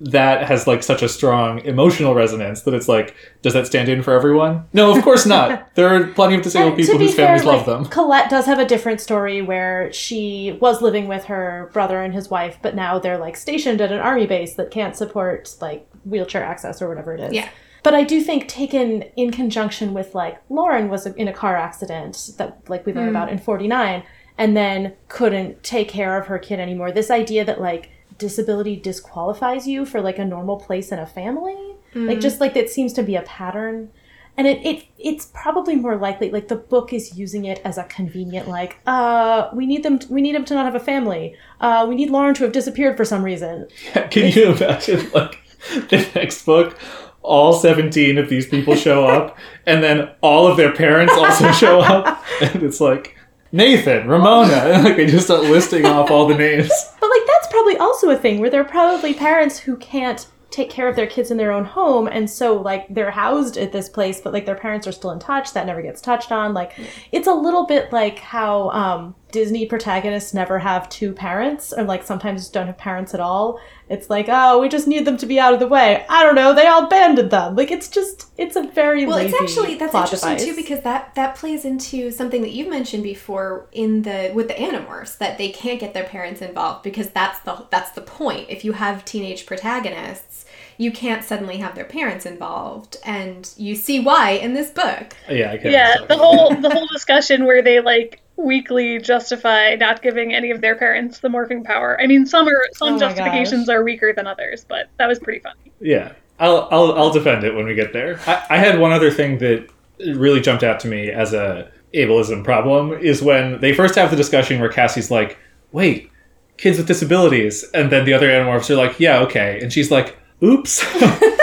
that 0.00 0.46
has 0.46 0.66
like 0.66 0.82
such 0.82 1.02
a 1.02 1.08
strong 1.08 1.58
emotional 1.60 2.14
resonance 2.14 2.62
that 2.62 2.74
it's 2.74 2.88
like, 2.88 3.16
does 3.42 3.52
that 3.54 3.66
stand 3.66 3.88
in 3.88 4.02
for 4.02 4.12
everyone? 4.12 4.64
No, 4.72 4.96
of 4.96 5.02
course 5.02 5.26
not. 5.26 5.68
there 5.74 5.88
are 5.88 6.06
plenty 6.08 6.36
of 6.36 6.42
disabled 6.42 6.74
And 6.74 6.80
people 6.80 6.98
be 6.98 7.06
whose 7.06 7.14
families 7.16 7.42
fair, 7.42 7.52
love 7.52 7.66
like, 7.66 7.78
them. 7.78 7.84
Colette 7.86 8.30
does 8.30 8.46
have 8.46 8.58
a 8.58 8.64
different 8.64 9.00
story 9.00 9.42
where 9.42 9.92
she 9.92 10.56
was 10.60 10.82
living 10.82 11.08
with 11.08 11.24
her 11.24 11.70
brother 11.72 12.00
and 12.00 12.14
his 12.14 12.30
wife, 12.30 12.58
but 12.62 12.76
now 12.76 12.98
they're 12.98 13.18
like 13.18 13.36
stationed 13.36 13.80
at 13.80 13.90
an 13.90 13.98
army 13.98 14.26
base 14.26 14.54
that 14.54 14.70
can't 14.70 14.96
support 14.96 15.54
like 15.60 15.88
wheelchair 16.04 16.44
access 16.44 16.80
or 16.80 16.88
whatever 16.88 17.14
it 17.14 17.20
is. 17.20 17.32
Yeah. 17.32 17.48
But 17.82 17.94
I 17.94 18.04
do 18.04 18.20
think 18.20 18.48
taken 18.48 19.02
in 19.16 19.30
conjunction 19.30 19.94
with 19.94 20.14
like 20.14 20.40
Lauren 20.48 20.88
was 20.88 21.06
in 21.06 21.28
a 21.28 21.32
car 21.32 21.56
accident 21.56 22.30
that 22.38 22.60
like 22.68 22.86
we 22.86 22.92
learned 22.92 23.10
hmm. 23.10 23.16
about 23.16 23.30
in 23.30 23.38
49 23.38 24.02
and 24.36 24.56
then 24.56 24.94
couldn't 25.08 25.62
take 25.64 25.88
care 25.88 26.20
of 26.20 26.28
her 26.28 26.38
kid 26.38 26.60
anymore. 26.60 26.92
This 26.92 27.10
idea 27.10 27.44
that 27.44 27.60
like 27.60 27.90
disability 28.18 28.76
disqualifies 28.76 29.66
you 29.66 29.86
for 29.86 30.00
like 30.00 30.18
a 30.18 30.24
normal 30.24 30.56
place 30.56 30.92
in 30.92 30.98
a 30.98 31.06
family, 31.06 31.76
like 31.94 32.20
just 32.20 32.40
like 32.40 32.54
that 32.54 32.68
seems 32.68 32.92
to 32.94 33.02
be 33.02 33.16
a 33.16 33.22
pattern. 33.22 33.90
And 34.36 34.46
it, 34.46 34.64
it 34.64 34.84
it's 34.98 35.26
probably 35.34 35.74
more 35.74 35.96
likely 35.96 36.30
like 36.30 36.46
the 36.46 36.56
book 36.56 36.92
is 36.92 37.18
using 37.18 37.44
it 37.44 37.60
as 37.64 37.76
a 37.76 37.82
convenient 37.84 38.46
like 38.46 38.78
uh 38.86 39.48
we 39.52 39.66
need 39.66 39.82
them 39.82 39.98
we 40.08 40.20
need 40.20 40.36
him 40.36 40.44
to 40.44 40.54
not 40.54 40.64
have 40.64 40.76
a 40.76 40.80
family. 40.80 41.34
Uh 41.60 41.86
we 41.88 41.96
need 41.96 42.10
lauren 42.10 42.34
to 42.34 42.44
have 42.44 42.52
disappeared 42.52 42.96
for 42.96 43.04
some 43.04 43.24
reason. 43.24 43.66
Can 44.10 44.30
you 44.32 44.52
imagine 44.52 45.10
like 45.10 45.40
the 45.88 46.08
next 46.14 46.44
book? 46.44 46.78
All 47.22 47.52
17 47.52 48.16
of 48.16 48.28
these 48.28 48.46
people 48.46 48.74
show 48.74 49.06
up, 49.06 49.36
and 49.66 49.82
then 49.82 50.08
all 50.22 50.46
of 50.46 50.56
their 50.56 50.72
parents 50.72 51.12
also 51.14 51.50
show 51.52 51.80
up, 51.80 52.24
and 52.40 52.62
it's 52.62 52.80
like 52.80 53.17
Nathan, 53.52 54.08
Ramona, 54.08 54.80
like 54.84 54.96
they 54.96 55.06
just 55.06 55.26
start 55.26 55.44
listing 55.44 55.86
off 55.86 56.10
all 56.10 56.26
the 56.26 56.34
names. 56.34 56.68
but 57.00 57.08
like 57.10 57.22
that's 57.26 57.48
probably 57.48 57.76
also 57.76 58.10
a 58.10 58.16
thing 58.16 58.40
where 58.40 58.50
there 58.50 58.60
are 58.60 58.64
probably 58.68 59.14
parents 59.14 59.58
who 59.58 59.76
can't 59.76 60.26
take 60.50 60.70
care 60.70 60.88
of 60.88 60.96
their 60.96 61.06
kids 61.06 61.30
in 61.30 61.36
their 61.36 61.52
own 61.52 61.64
home 61.64 62.06
and 62.06 62.28
so 62.28 62.56
like 62.56 62.86
they're 62.88 63.10
housed 63.10 63.58
at 63.58 63.70
this 63.70 63.86
place 63.86 64.18
but 64.18 64.32
like 64.32 64.46
their 64.46 64.54
parents 64.54 64.86
are 64.86 64.92
still 64.92 65.10
in 65.10 65.18
touch. 65.18 65.52
That 65.52 65.66
never 65.66 65.82
gets 65.82 66.00
touched 66.00 66.32
on. 66.32 66.54
Like 66.54 66.72
it's 67.12 67.26
a 67.26 67.34
little 67.34 67.66
bit 67.66 67.92
like 67.92 68.18
how 68.18 68.70
um 68.70 69.14
disney 69.30 69.66
protagonists 69.66 70.34
never 70.34 70.58
have 70.58 70.88
two 70.88 71.12
parents 71.12 71.72
or 71.72 71.84
like 71.84 72.02
sometimes 72.02 72.48
don't 72.48 72.66
have 72.66 72.78
parents 72.78 73.14
at 73.14 73.20
all 73.20 73.60
it's 73.88 74.10
like 74.10 74.26
oh 74.28 74.60
we 74.60 74.68
just 74.68 74.86
need 74.86 75.04
them 75.04 75.16
to 75.16 75.26
be 75.26 75.38
out 75.38 75.54
of 75.54 75.60
the 75.60 75.66
way 75.66 76.04
i 76.08 76.22
don't 76.22 76.34
know 76.34 76.54
they 76.54 76.66
all 76.66 76.84
abandoned 76.86 77.30
them 77.30 77.54
like 77.56 77.70
it's 77.70 77.88
just 77.88 78.28
it's 78.36 78.56
a 78.56 78.62
very 78.62 79.06
well, 79.06 79.16
lazy 79.16 79.34
it's 79.34 79.42
actually 79.42 79.74
that's 79.74 79.90
plot 79.90 80.04
interesting 80.04 80.30
device. 80.30 80.44
too 80.44 80.56
because 80.56 80.80
that 80.82 81.14
that 81.14 81.34
plays 81.34 81.64
into 81.64 82.10
something 82.10 82.42
that 82.42 82.50
you've 82.50 82.68
mentioned 82.68 83.02
before 83.02 83.66
in 83.72 84.02
the 84.02 84.30
with 84.34 84.48
the 84.48 84.54
Animorphs 84.54 85.18
that 85.18 85.38
they 85.38 85.50
can't 85.50 85.80
get 85.80 85.94
their 85.94 86.04
parents 86.04 86.42
involved 86.42 86.82
because 86.82 87.10
that's 87.10 87.40
the 87.40 87.66
that's 87.70 87.92
the 87.92 88.00
point. 88.00 88.46
If 88.48 88.64
you 88.64 88.72
have 88.72 89.04
teenage 89.04 89.46
protagonists, 89.46 90.44
you 90.76 90.92
can't 90.92 91.24
suddenly 91.24 91.58
have 91.58 91.74
their 91.74 91.84
parents 91.84 92.26
involved, 92.26 92.96
and 93.04 93.50
you 93.56 93.74
see 93.74 94.00
why 94.00 94.30
in 94.30 94.54
this 94.54 94.70
book. 94.70 95.14
Yeah, 95.28 95.52
I 95.52 95.68
Yeah, 95.68 95.96
the 96.06 96.16
whole 96.16 96.54
the 96.54 96.70
whole 96.70 96.86
discussion 96.92 97.44
where 97.44 97.62
they 97.62 97.80
like 97.80 98.20
weakly 98.38 98.98
justify 98.98 99.74
not 99.74 100.00
giving 100.00 100.32
any 100.32 100.50
of 100.50 100.60
their 100.60 100.76
parents 100.76 101.18
the 101.18 101.28
morphing 101.28 101.64
power. 101.64 102.00
I 102.00 102.06
mean, 102.06 102.24
some 102.24 102.48
are 102.48 102.64
some 102.72 102.90
Oh 102.90 102.92
my 102.92 102.98
justifications 102.98 103.68
are 103.68 103.82
weaker 103.82 104.12
than 104.12 104.26
others, 104.26 104.64
but 104.66 104.88
that 104.98 105.06
was 105.06 105.18
pretty 105.18 105.40
funny. 105.40 105.72
Yeah, 105.80 106.12
I'll, 106.38 106.68
I'll 106.70 106.92
I'll 106.92 107.10
defend 107.10 107.44
it 107.44 107.54
when 107.54 107.66
we 107.66 107.74
get 107.74 107.92
there. 107.92 108.20
I, 108.26 108.46
I 108.50 108.56
had 108.58 108.78
one 108.78 108.92
other 108.92 109.10
thing 109.10 109.38
that 109.38 109.68
really 110.14 110.40
jumped 110.40 110.62
out 110.62 110.80
to 110.80 110.88
me 110.88 111.10
as 111.10 111.34
a 111.34 111.70
ableism 111.94 112.44
problem 112.44 112.92
is 112.92 113.22
when 113.22 113.60
they 113.60 113.72
first 113.74 113.96
have 113.96 114.10
the 114.10 114.16
discussion 114.16 114.60
where 114.60 114.70
Cassie's 114.70 115.10
like, 115.10 115.36
"Wait, 115.72 116.10
kids 116.56 116.78
with 116.78 116.86
disabilities," 116.86 117.64
and 117.74 117.90
then 117.90 118.04
the 118.04 118.14
other 118.14 118.28
animorphs 118.28 118.70
are 118.70 118.76
like, 118.76 119.00
"Yeah, 119.00 119.18
okay," 119.20 119.58
and 119.60 119.72
she's 119.72 119.90
like, 119.90 120.16
"Oops." 120.42 120.84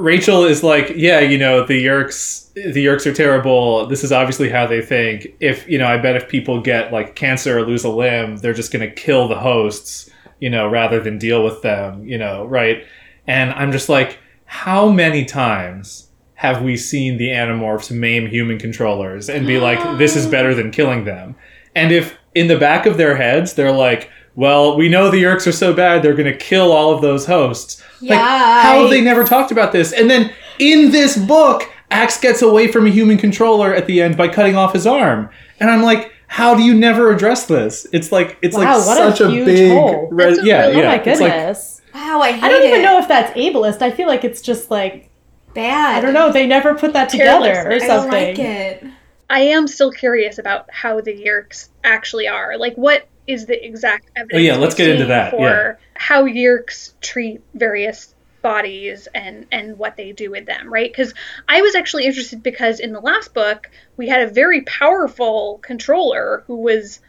Rachel 0.00 0.44
is 0.44 0.62
like, 0.62 0.92
yeah, 0.96 1.20
you 1.20 1.36
know, 1.36 1.66
the 1.66 1.84
Yeerks, 1.84 2.52
the 2.54 2.84
Yeerks 2.86 3.04
are 3.06 3.12
terrible. 3.12 3.86
This 3.86 4.02
is 4.02 4.12
obviously 4.12 4.48
how 4.48 4.66
they 4.66 4.80
think. 4.80 5.28
If 5.40 5.68
you 5.68 5.78
know, 5.78 5.86
I 5.86 5.98
bet 5.98 6.16
if 6.16 6.28
people 6.28 6.60
get 6.60 6.92
like 6.92 7.14
cancer 7.14 7.58
or 7.58 7.62
lose 7.62 7.84
a 7.84 7.90
limb, 7.90 8.38
they're 8.38 8.54
just 8.54 8.72
gonna 8.72 8.90
kill 8.90 9.28
the 9.28 9.38
hosts, 9.38 10.08
you 10.40 10.48
know, 10.48 10.68
rather 10.68 11.00
than 11.00 11.18
deal 11.18 11.44
with 11.44 11.60
them, 11.60 12.06
you 12.06 12.16
know, 12.16 12.46
right? 12.46 12.86
And 13.26 13.52
I'm 13.52 13.72
just 13.72 13.88
like, 13.90 14.18
how 14.46 14.88
many 14.88 15.24
times 15.26 16.08
have 16.34 16.62
we 16.62 16.76
seen 16.78 17.18
the 17.18 17.28
Animorphs 17.28 17.90
maim 17.90 18.26
human 18.26 18.58
controllers 18.58 19.28
and 19.28 19.46
be 19.46 19.58
like, 19.58 19.98
this 19.98 20.16
is 20.16 20.26
better 20.26 20.54
than 20.54 20.70
killing 20.70 21.04
them? 21.04 21.36
And 21.76 21.92
if 21.92 22.16
in 22.34 22.46
the 22.46 22.58
back 22.58 22.86
of 22.86 22.96
their 22.96 23.16
heads 23.16 23.52
they're 23.52 23.70
like, 23.70 24.10
well, 24.34 24.76
we 24.76 24.88
know 24.88 25.10
the 25.10 25.22
Yeerks 25.22 25.46
are 25.46 25.52
so 25.52 25.72
bad, 25.74 26.02
they're 26.02 26.14
going 26.14 26.32
to 26.32 26.36
kill 26.38 26.72
all 26.72 26.92
of 26.92 27.02
those 27.02 27.26
hosts. 27.26 27.82
Like, 28.00 28.18
how 28.18 28.80
have 28.82 28.90
they 28.90 29.00
never 29.00 29.24
talked 29.24 29.50
about 29.52 29.72
this? 29.72 29.92
And 29.92 30.08
then 30.08 30.32
in 30.58 30.90
this 30.90 31.16
book, 31.16 31.70
Ax 31.90 32.18
gets 32.20 32.40
away 32.42 32.70
from 32.70 32.86
a 32.86 32.90
human 32.90 33.18
controller 33.18 33.74
at 33.74 33.86
the 33.86 34.00
end 34.00 34.16
by 34.16 34.28
cutting 34.28 34.56
off 34.56 34.72
his 34.72 34.86
arm. 34.86 35.28
And 35.58 35.70
I'm 35.70 35.82
like, 35.82 36.12
how 36.28 36.54
do 36.54 36.62
you 36.62 36.72
never 36.74 37.12
address 37.12 37.46
this? 37.46 37.86
It's 37.92 38.12
like 38.12 38.38
it's 38.40 38.56
Wow, 38.56 38.78
like 38.78 38.86
what 38.86 38.96
such 39.16 39.20
a 39.20 39.26
a, 39.28 39.44
big 39.44 39.72
hole. 39.72 40.08
red, 40.12 40.28
That's 40.34 40.42
a 40.42 40.46
yeah, 40.46 40.60
really- 40.66 40.76
yeah. 40.78 40.82
oh 40.84 40.86
my 40.86 40.94
It's 40.94 41.06
like 41.20 41.32
goodness 41.32 41.80
Wow, 41.92 42.20
I 42.20 42.30
hate 42.32 42.42
i 42.44 42.48
don't 42.48 42.62
even 42.68 42.82
know 42.82 42.98
if 43.00 43.08
that's 43.08 43.36
ableist 43.36 43.82
i 43.82 43.90
feel 43.90 44.06
like 44.06 44.22
it's 44.22 44.40
just 44.40 44.70
like 44.70 45.10
bad. 45.54 45.96
i 45.98 46.00
don't 46.00 46.14
know 46.14 46.30
they 46.30 46.46
never 46.46 46.72
put 46.76 46.92
that 46.92 47.10
Careless. 47.10 47.48
together 47.48 47.68
or 47.68 47.72
I 47.72 47.78
don't 47.78 47.86
something 47.88 48.12
like 48.12 48.38
it. 48.38 48.84
I 49.28 49.40
am 49.40 49.66
still 49.66 49.90
curious 49.90 50.38
about 50.38 50.66
how 50.72 51.00
the 51.00 51.12
Yeerks 51.12 51.68
actually 51.84 52.26
are. 52.28 52.56
Like, 52.58 52.74
what 52.76 53.06
is 53.30 53.46
the 53.46 53.64
exact 53.64 54.10
evidence? 54.16 54.38
Oh, 54.38 54.40
yeah, 54.40 54.56
let's 54.56 54.74
get 54.74 54.88
into 54.88 55.06
that, 55.06 55.30
For 55.30 55.78
how 55.94 56.26
Yeerks 56.26 56.94
treat 57.00 57.40
various 57.54 58.14
bodies 58.42 59.06
and 59.14 59.46
and 59.52 59.78
what 59.78 59.96
they 59.96 60.12
do 60.12 60.30
with 60.30 60.46
them, 60.46 60.72
right? 60.72 60.90
Because 60.90 61.14
I 61.48 61.60
was 61.60 61.74
actually 61.74 62.06
interested 62.06 62.42
because 62.42 62.80
in 62.80 62.92
the 62.92 63.00
last 63.00 63.34
book 63.34 63.70
we 63.96 64.08
had 64.08 64.22
a 64.22 64.32
very 64.32 64.62
powerful 64.62 65.58
controller 65.62 66.44
who 66.46 66.56
was 66.56 67.00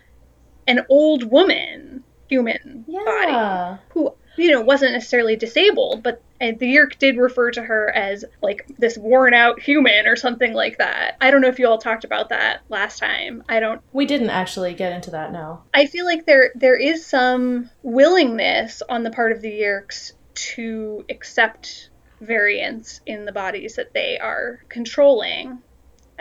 an 0.67 0.85
old 0.89 1.23
woman 1.23 2.03
human 2.29 2.85
body 2.87 3.79
who 3.89 4.13
you 4.37 4.51
know 4.51 4.61
wasn't 4.61 4.91
necessarily 4.91 5.35
disabled 5.35 6.03
but 6.03 6.21
and 6.41 6.57
the 6.57 6.75
yeerk 6.75 6.97
did 6.97 7.17
refer 7.17 7.51
to 7.51 7.61
her 7.61 7.91
as 7.95 8.25
like 8.41 8.65
this 8.79 8.97
worn 8.97 9.33
out 9.33 9.61
human 9.61 10.07
or 10.07 10.15
something 10.15 10.53
like 10.53 10.79
that. 10.79 11.15
I 11.21 11.29
don't 11.29 11.41
know 11.41 11.49
if 11.49 11.59
you 11.59 11.67
all 11.67 11.77
talked 11.77 12.03
about 12.03 12.29
that 12.29 12.61
last 12.67 12.97
time. 12.97 13.43
I 13.47 13.59
don't 13.59 13.79
we 13.93 14.07
didn't 14.07 14.31
actually 14.31 14.73
get 14.73 14.91
into 14.91 15.11
that 15.11 15.31
no. 15.31 15.61
I 15.73 15.85
feel 15.85 16.03
like 16.05 16.25
there 16.25 16.51
there 16.55 16.75
is 16.75 17.05
some 17.05 17.69
willingness 17.83 18.81
on 18.89 19.03
the 19.03 19.11
part 19.11 19.31
of 19.31 19.41
the 19.41 19.51
yeerks 19.51 20.13
to 20.33 21.05
accept 21.09 21.89
variance 22.19 23.01
in 23.05 23.25
the 23.25 23.31
bodies 23.31 23.75
that 23.75 23.93
they 23.93 24.17
are 24.17 24.63
controlling 24.67 25.59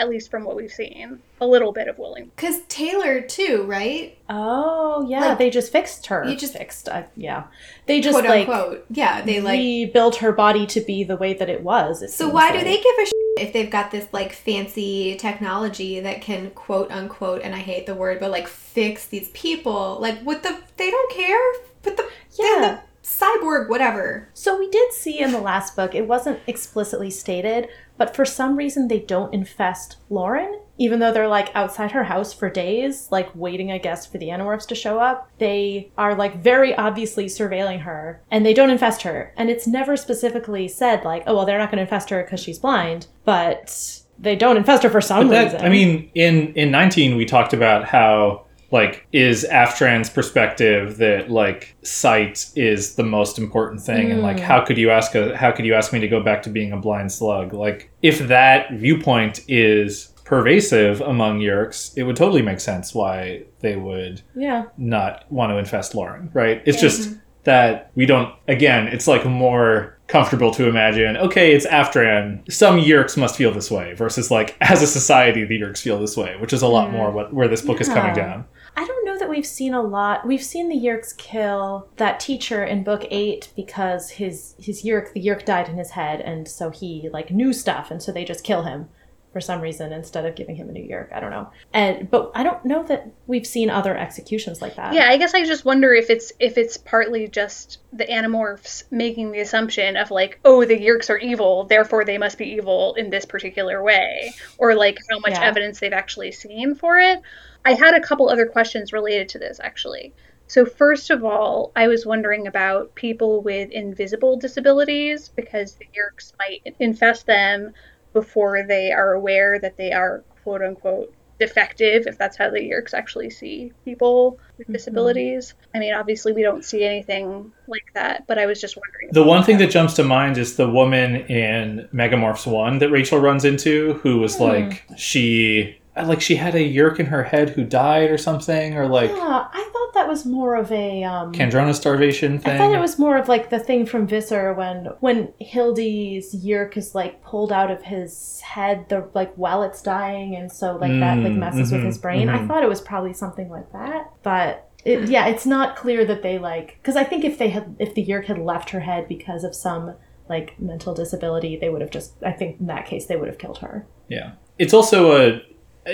at 0.01 0.09
least 0.09 0.31
from 0.31 0.45
what 0.45 0.57
we've 0.57 0.73
seen. 0.73 1.21
A 1.43 1.47
little 1.47 1.73
bit 1.73 1.87
of 1.87 1.99
willing. 1.99 2.31
Because 2.35 2.63
Taylor, 2.69 3.21
too, 3.21 3.65
right? 3.65 4.17
Oh 4.31 5.07
yeah, 5.09 5.21
Like, 5.29 5.39
they 5.39 5.51
just 5.51 5.71
fixed 5.71 6.07
her. 6.07 6.25
you 6.29 6.37
just- 6.37 6.55
fixed. 6.55 6.89
Uh, 6.89 7.03
yeah, 7.17 7.45
they 7.87 8.01
just 8.01 8.15
Quote 8.19 8.29
like 8.29 8.49
unquote. 8.49 8.87
Yeah, 8.91 9.21
they 9.23 9.41
like. 9.41 9.59
rebuilt 9.59 10.17
her 10.17 10.33
body 10.33 10.67
to 10.69 10.81
be 10.81 11.05
the 11.05 11.17
way 11.17 11.35
that 11.35 11.49
it 11.51 11.63
was. 11.63 12.03
it 12.03 12.11
So 12.11 12.25
seems 12.25 12.35
why 12.35 12.53
do 12.53 12.65
they 12.65 12.77
give 12.77 12.95
a 13.03 13.07
shit 13.07 13.15
if 13.39 13.53
they've 13.53 13.71
got 13.71 13.91
this 13.91 14.07
like 14.13 14.33
fancy 14.33 15.17
technology 15.17 16.01
that 16.01 16.21
can 16.23 16.51
quote 16.51 16.91
unquote, 16.91 17.43
and 17.43 17.55
I 17.55 17.59
hate 17.59 17.87
the 17.87 17.95
word, 17.95 18.21
but 18.21 18.31
like 18.31 18.49
fix 18.49 19.07
these 19.07 19.29
people? 19.31 19.99
Like, 20.01 20.21
what 20.23 20.43
the? 20.43 20.59
They 20.79 20.91
don't 20.91 21.13
care. 21.13 21.53
Put 21.83 21.97
the 21.99 22.09
yeah. 22.39 22.47
Yeah. 22.61 22.61
the 22.61 22.81
cyborg, 23.09 23.69
whatever. 23.69 24.29
So 24.35 24.59
we 24.59 24.69
did 24.71 24.93
see 24.93 25.19
in 25.21 25.33
the 25.33 25.41
last 25.41 25.75
book, 25.77 25.95
it 25.95 26.07
wasn't 26.07 26.39
explicitly 26.47 27.11
stated, 27.11 27.69
but 28.01 28.17
for 28.17 28.25
some 28.25 28.57
reason 28.57 28.89
they 28.89 29.01
don't 29.01 29.35
infest 29.35 29.99
Lauren, 30.09 30.59
even 30.79 31.01
though 31.01 31.13
they're 31.13 31.29
like 31.29 31.55
outside 31.55 31.93
her 31.93 32.05
house 32.05 32.33
for 32.33 32.49
days, 32.49 33.09
like 33.11 33.29
waiting, 33.35 33.71
I 33.71 33.77
guess, 33.77 34.07
for 34.07 34.17
the 34.17 34.29
Animorphs 34.29 34.67
to 34.69 34.75
show 34.75 34.99
up. 34.99 35.31
They 35.37 35.93
are 35.99 36.15
like 36.15 36.43
very 36.43 36.75
obviously 36.75 37.27
surveilling 37.27 37.83
her, 37.83 38.23
and 38.31 38.47
they 38.47 38.55
don't 38.55 38.71
infest 38.71 39.03
her. 39.03 39.35
And 39.37 39.51
it's 39.51 39.67
never 39.67 39.99
specifically 39.99 40.67
said 40.67 41.05
like, 41.05 41.25
oh 41.27 41.35
well, 41.37 41.45
they're 41.45 41.59
not 41.59 41.71
going 41.71 41.77
to 41.77 41.83
infest 41.83 42.09
her 42.09 42.23
because 42.23 42.41
she's 42.41 42.59
blind, 42.59 43.09
but 43.27 44.01
they 44.19 44.35
don't 44.35 44.57
infest 44.57 44.83
her 44.85 44.89
for 44.89 45.03
some 45.03 45.29
But 45.29 45.45
reason. 45.45 45.61
I 45.61 45.69
mean, 45.69 46.11
in 46.15 46.55
in 46.55 46.71
19, 46.71 47.19
we 47.19 47.27
talked 47.27 47.53
about 47.53 47.85
how 47.85 48.47
like 48.73 49.07
is 49.13 49.47
Aftran's 49.51 50.09
perspective 50.09 50.99
that 50.99 51.31
like 51.31 51.77
sight 51.83 52.51
is 52.55 52.95
the 52.95 53.03
most 53.03 53.39
important 53.39 53.81
thing, 53.81 54.11
and 54.11 54.23
like 54.23 54.39
how 54.39 54.65
could 54.65 54.79
you 54.79 54.91
ask 54.91 55.15
a 55.15 55.37
how 55.37 55.51
could 55.53 55.65
you 55.65 55.75
ask 55.75 55.93
me 55.93 56.01
to 56.01 56.09
go 56.09 56.23
back 56.23 56.43
to 56.43 56.51
being 56.51 56.73
a 56.73 56.77
blind 56.77 57.11
slug? 57.11 57.53
Like 57.53 57.91
if 58.03 58.19
that 58.29 58.73
viewpoint 58.73 59.41
is 59.49 60.13
pervasive 60.31 61.01
among 61.01 61.41
Yeerks, 61.41 61.93
it 61.97 62.05
would 62.05 62.15
totally 62.15 62.41
make 62.41 62.61
sense 62.61 62.95
why 62.95 63.43
they 63.59 63.75
would 63.75 64.23
yeah, 64.37 64.67
not 64.79 65.25
want 65.31 65.51
to 65.51 65.59
infest 65.59 65.95
Lauren, 65.97 66.31
right? 66.33 66.63
It's 66.65 66.81
just 66.81 67.19
that 67.45 67.91
we 67.97 68.07
don't, 68.07 68.33
again, 68.47 68.87
it's 68.87 69.09
like 69.09 69.25
more 69.25 69.99
comfortable 70.07 70.53
to 70.53 70.69
imagine, 70.69 71.17
okay, 71.17 71.53
it's 71.53 71.67
Aftran. 71.67 72.51
Some 72.53 72.79
Yeerks 72.79 73.17
must 73.17 73.35
feel 73.35 73.53
this 73.53 73.73
way 73.73 73.95
versus 73.95 74.31
like 74.31 74.57
as 74.61 74.83
a 74.83 74.87
society, 74.87 75.45
the 75.45 75.61
Yeerks 75.61 75.81
feel 75.81 75.99
this 75.99 76.17
way, 76.17 76.37
which 76.39 76.53
is 76.53 76.63
a 76.63 76.69
lot 76.69 76.91
mm. 76.91 76.93
more 76.93 77.11
what, 77.11 77.33
where 77.33 77.49
this 77.49 77.63
book 77.63 77.81
is 77.81 77.89
coming 77.89 78.15
down. 78.15 78.45
I 78.81 78.87
don't 78.87 79.05
know 79.05 79.19
that 79.19 79.29
we've 79.29 79.45
seen 79.45 79.75
a 79.75 79.83
lot. 79.83 80.27
We've 80.27 80.43
seen 80.43 80.71
the 80.71 80.75
Yeerks 80.75 81.15
kill 81.15 81.91
that 81.97 82.19
teacher 82.19 82.65
in 82.65 82.83
book 82.83 83.05
eight 83.11 83.53
because 83.55 84.09
his 84.13 84.55
his 84.59 84.85
Yeerk 84.85 85.13
the 85.13 85.21
Yeerk 85.23 85.45
died 85.45 85.69
in 85.69 85.77
his 85.77 85.91
head, 85.91 86.23
and 86.23 86.49
so 86.49 86.71
he 86.71 87.11
like 87.13 87.31
knew 87.31 87.53
stuff, 87.53 87.91
and 87.91 88.03
so 88.03 88.11
they 88.11 88.25
just 88.25 88.43
kill 88.43 88.63
him 88.63 88.89
for 89.35 89.41
some 89.41 89.61
reason 89.61 89.93
instead 89.93 90.25
of 90.25 90.35
giving 90.35 90.57
him 90.57 90.71
a 90.71 90.73
new 90.73 90.83
Yeerk. 90.83 91.13
I 91.15 91.21
don't 91.21 91.31
know. 91.31 91.51
And 91.75 92.11
but 92.11 92.33
I 92.35 92.43
don't 92.43 92.65
know 92.65 92.83
that 92.85 93.13
we've 93.27 93.47
seen 93.47 93.69
other 93.69 93.95
executions 93.99 94.63
like 94.63 94.77
that. 94.77 94.95
Yeah, 94.95 95.11
I 95.11 95.19
guess 95.19 95.35
I 95.35 95.45
just 95.45 95.67
wonder 95.67 95.93
if 95.93 96.09
it's 96.09 96.33
if 96.41 96.57
it's 96.57 96.79
partly 96.79 97.29
just 97.29 97.81
the 97.93 98.07
Animorphs 98.07 98.85
making 98.91 99.33
the 99.33 99.41
assumption 99.41 99.99
of 99.99 100.11
like, 100.11 100.41
oh, 100.47 100.65
the 100.65 100.79
Yeerks 100.79 101.11
are 101.11 101.19
evil, 101.19 101.65
therefore 101.65 102.07
they 102.07 102.17
must 102.17 102.39
be 102.39 102.47
evil 102.47 102.95
in 102.95 103.11
this 103.11 103.27
particular 103.27 103.83
way, 103.83 104.33
or 104.57 104.75
like 104.75 104.97
how 105.11 105.19
much 105.19 105.33
Yeah. 105.33 105.43
evidence 105.45 105.81
they've 105.81 105.93
actually 105.93 106.33
seen 106.33 106.75
for 106.75 106.99
it. 106.99 107.21
I 107.65 107.75
had 107.75 107.95
a 107.95 108.01
couple 108.01 108.29
other 108.29 108.47
questions 108.47 108.93
related 108.93 109.29
to 109.31 109.39
this 109.39 109.61
actually. 109.63 110.13
So 110.47 110.67
first 110.67 111.11
of 111.11 111.25
all, 111.25 111.71
I 111.77 111.87
was 111.87 112.05
wondering 112.05 112.49
about 112.49 112.95
people 112.97 113.41
with 113.41 113.71
invisible 113.71 114.37
disabilities 114.37 115.29
because 115.29 115.77
the 115.77 115.87
Yeerks 115.87 116.33
might 116.39 116.75
infest 116.81 117.27
them 117.27 117.73
before 118.13 118.65
they 118.67 118.91
are 118.91 119.13
aware 119.13 119.61
that 119.61 119.77
they 119.77 119.93
are 119.93 120.25
quote 120.43 120.63
unquote 120.63 121.15
defective, 121.41 122.07
if 122.07 122.19
that's 122.19 122.37
how 122.37 122.51
the 122.51 122.59
Yeerks 122.59 122.95
actually 122.95 123.31
see 123.31 123.73
people 123.85 124.39
with 124.59 124.67
mm-hmm. 124.67 124.75
disabilities. 124.75 125.55
I 125.75 125.79
mean, 125.79 125.95
obviously, 125.95 126.33
we 126.33 126.43
don't 126.43 126.65
see 126.65 126.85
anything 126.85 127.51
like 127.67 127.87
that, 127.95 128.27
but 128.29 128.39
I 128.39 128.47
was 128.47 128.61
just 128.61 128.77
wondering. 128.77 129.09
The 129.13 129.25
one 129.25 129.43
thing 129.43 129.59
that 129.59 129.71
jumps 129.71 129.95
to 129.95 130.05
mind 130.05 130.39
is 130.39 130.57
the 130.57 130.69
woman 130.69 131.17
in 131.27 131.89
Megamorphs 131.93 132.47
1 132.47 132.79
that 132.79 132.91
Rachel 132.91 133.19
runs 133.19 133.45
into 133.45 133.95
who 133.95 134.19
was 134.19 134.37
hmm. 134.37 134.45
like, 134.45 134.85
she. 134.97 135.80
Like 135.97 136.21
she 136.21 136.37
had 136.37 136.55
a 136.55 136.59
yeerk 136.59 136.99
in 137.01 137.07
her 137.07 137.25
head 137.25 137.51
who 137.51 137.65
died 137.65 138.11
or 138.11 138.19
something, 138.19 138.77
or 138.77 138.87
like 138.87 139.11
Yeah, 139.11 139.49
I 139.53 139.71
thought 139.73 139.95
that 139.95 140.09
was 140.09 140.25
more 140.25 140.55
of 140.55 140.71
a 140.71 141.03
um 141.05 141.33
Kandrona 141.33 141.75
starvation 141.75 142.39
thing. 142.39 142.53
I 142.55 142.59
thought 142.59 142.73
it 142.75 142.81
was 142.81 142.99
more 142.99 143.17
of 143.19 143.29
like 143.29 143.51
the 143.51 143.59
thing 143.59 143.87
from 143.87 144.07
Visser 144.07 144.55
when 144.55 144.87
when 145.01 145.33
Hildy's 145.41 146.35
yeerk 146.35 146.77
is 146.77 146.95
like 146.95 147.23
pulled 147.23 147.53
out 147.53 147.71
of 147.71 147.83
his 147.83 148.41
head, 148.41 148.89
the 148.89 149.09
like 149.15 149.35
while 149.35 149.63
it's 149.63 149.83
dying, 149.83 150.37
and 150.37 150.51
so 150.51 150.77
like 150.77 150.93
that 151.01 151.19
like 151.19 151.33
Mm, 151.33 151.39
messes 151.39 151.73
with 151.73 151.83
mhm, 151.83 151.87
his 151.87 151.99
brain. 151.99 152.29
I 152.29 152.39
mhm. 152.39 152.49
thought 152.49 152.63
it 152.63 152.69
was 152.69 152.81
probably 152.81 153.13
something 153.13 153.51
like 153.51 153.71
that, 153.73 154.11
but 154.23 154.69
it, 154.85 155.09
yeah, 155.11 155.27
it's 155.27 155.45
not 155.45 155.77
clear 155.77 156.05
that 156.07 156.23
they 156.23 156.39
like 156.39 156.79
because 156.81 156.97
I 156.97 157.05
think 157.05 157.25
if 157.25 157.37
they 157.37 157.51
had 157.51 157.77
if 157.79 157.95
the 157.95 158.03
yeerk 158.03 158.27
had 158.27 158.39
left 158.39 158.71
her 158.71 158.81
head 158.81 159.09
because 159.09 159.45
of 159.45 159.55
some 159.55 159.95
like 160.29 160.59
mental 160.61 160.95
disability, 160.95 161.57
they 161.57 161.69
would 161.69 161.81
have 161.81 161.91
just 161.91 162.15
I 162.23 162.31
think 162.33 162.61
in 162.61 162.67
that 162.67 162.87
case 162.87 163.07
they 163.07 163.17
would 163.17 163.29
have 163.29 163.39
killed 163.39 163.59
her. 163.59 163.87
Yeah. 164.09 164.33
It's 164.59 164.73
also 164.75 165.13
a, 165.17 165.43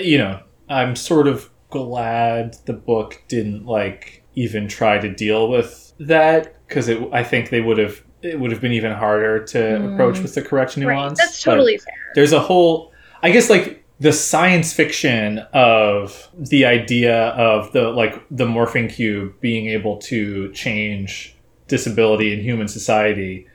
you 0.01 0.17
know, 0.17 0.41
I'm 0.69 0.95
sort 0.95 1.27
of 1.27 1.49
glad 1.69 2.57
the 2.65 2.73
book 2.73 3.21
didn't 3.27 3.65
like 3.65 4.23
even 4.35 4.67
try 4.67 4.99
to 4.99 5.13
deal 5.13 5.49
with 5.49 5.93
that 5.99 6.55
because 6.67 6.87
it. 6.87 7.01
I 7.11 7.23
think 7.23 7.49
they 7.49 7.61
would 7.61 7.77
have. 7.77 8.03
It 8.23 8.39
would 8.39 8.51
have 8.51 8.61
been 8.61 8.71
even 8.71 8.93
harder 8.93 9.45
to 9.45 9.93
approach 9.93 10.17
mm. 10.17 10.23
with 10.23 10.33
the 10.33 10.41
correct 10.41 10.75
nuance. 10.75 11.19
Right, 11.19 11.25
that's 11.25 11.43
but 11.43 11.51
totally 11.51 11.77
fair. 11.77 11.93
There's 12.15 12.33
a 12.33 12.39
whole. 12.39 12.91
I 13.21 13.31
guess 13.31 13.49
like 13.49 13.83
the 13.99 14.13
science 14.13 14.73
fiction 14.73 15.39
of 15.53 16.29
the 16.33 16.65
idea 16.65 17.29
of 17.29 17.71
the 17.73 17.89
like 17.89 18.23
the 18.29 18.45
morphing 18.45 18.91
cube 18.91 19.39
being 19.39 19.67
able 19.67 19.97
to 19.97 20.51
change 20.53 21.35
disability 21.67 22.33
in 22.33 22.39
human 22.39 22.67
society 22.67 23.47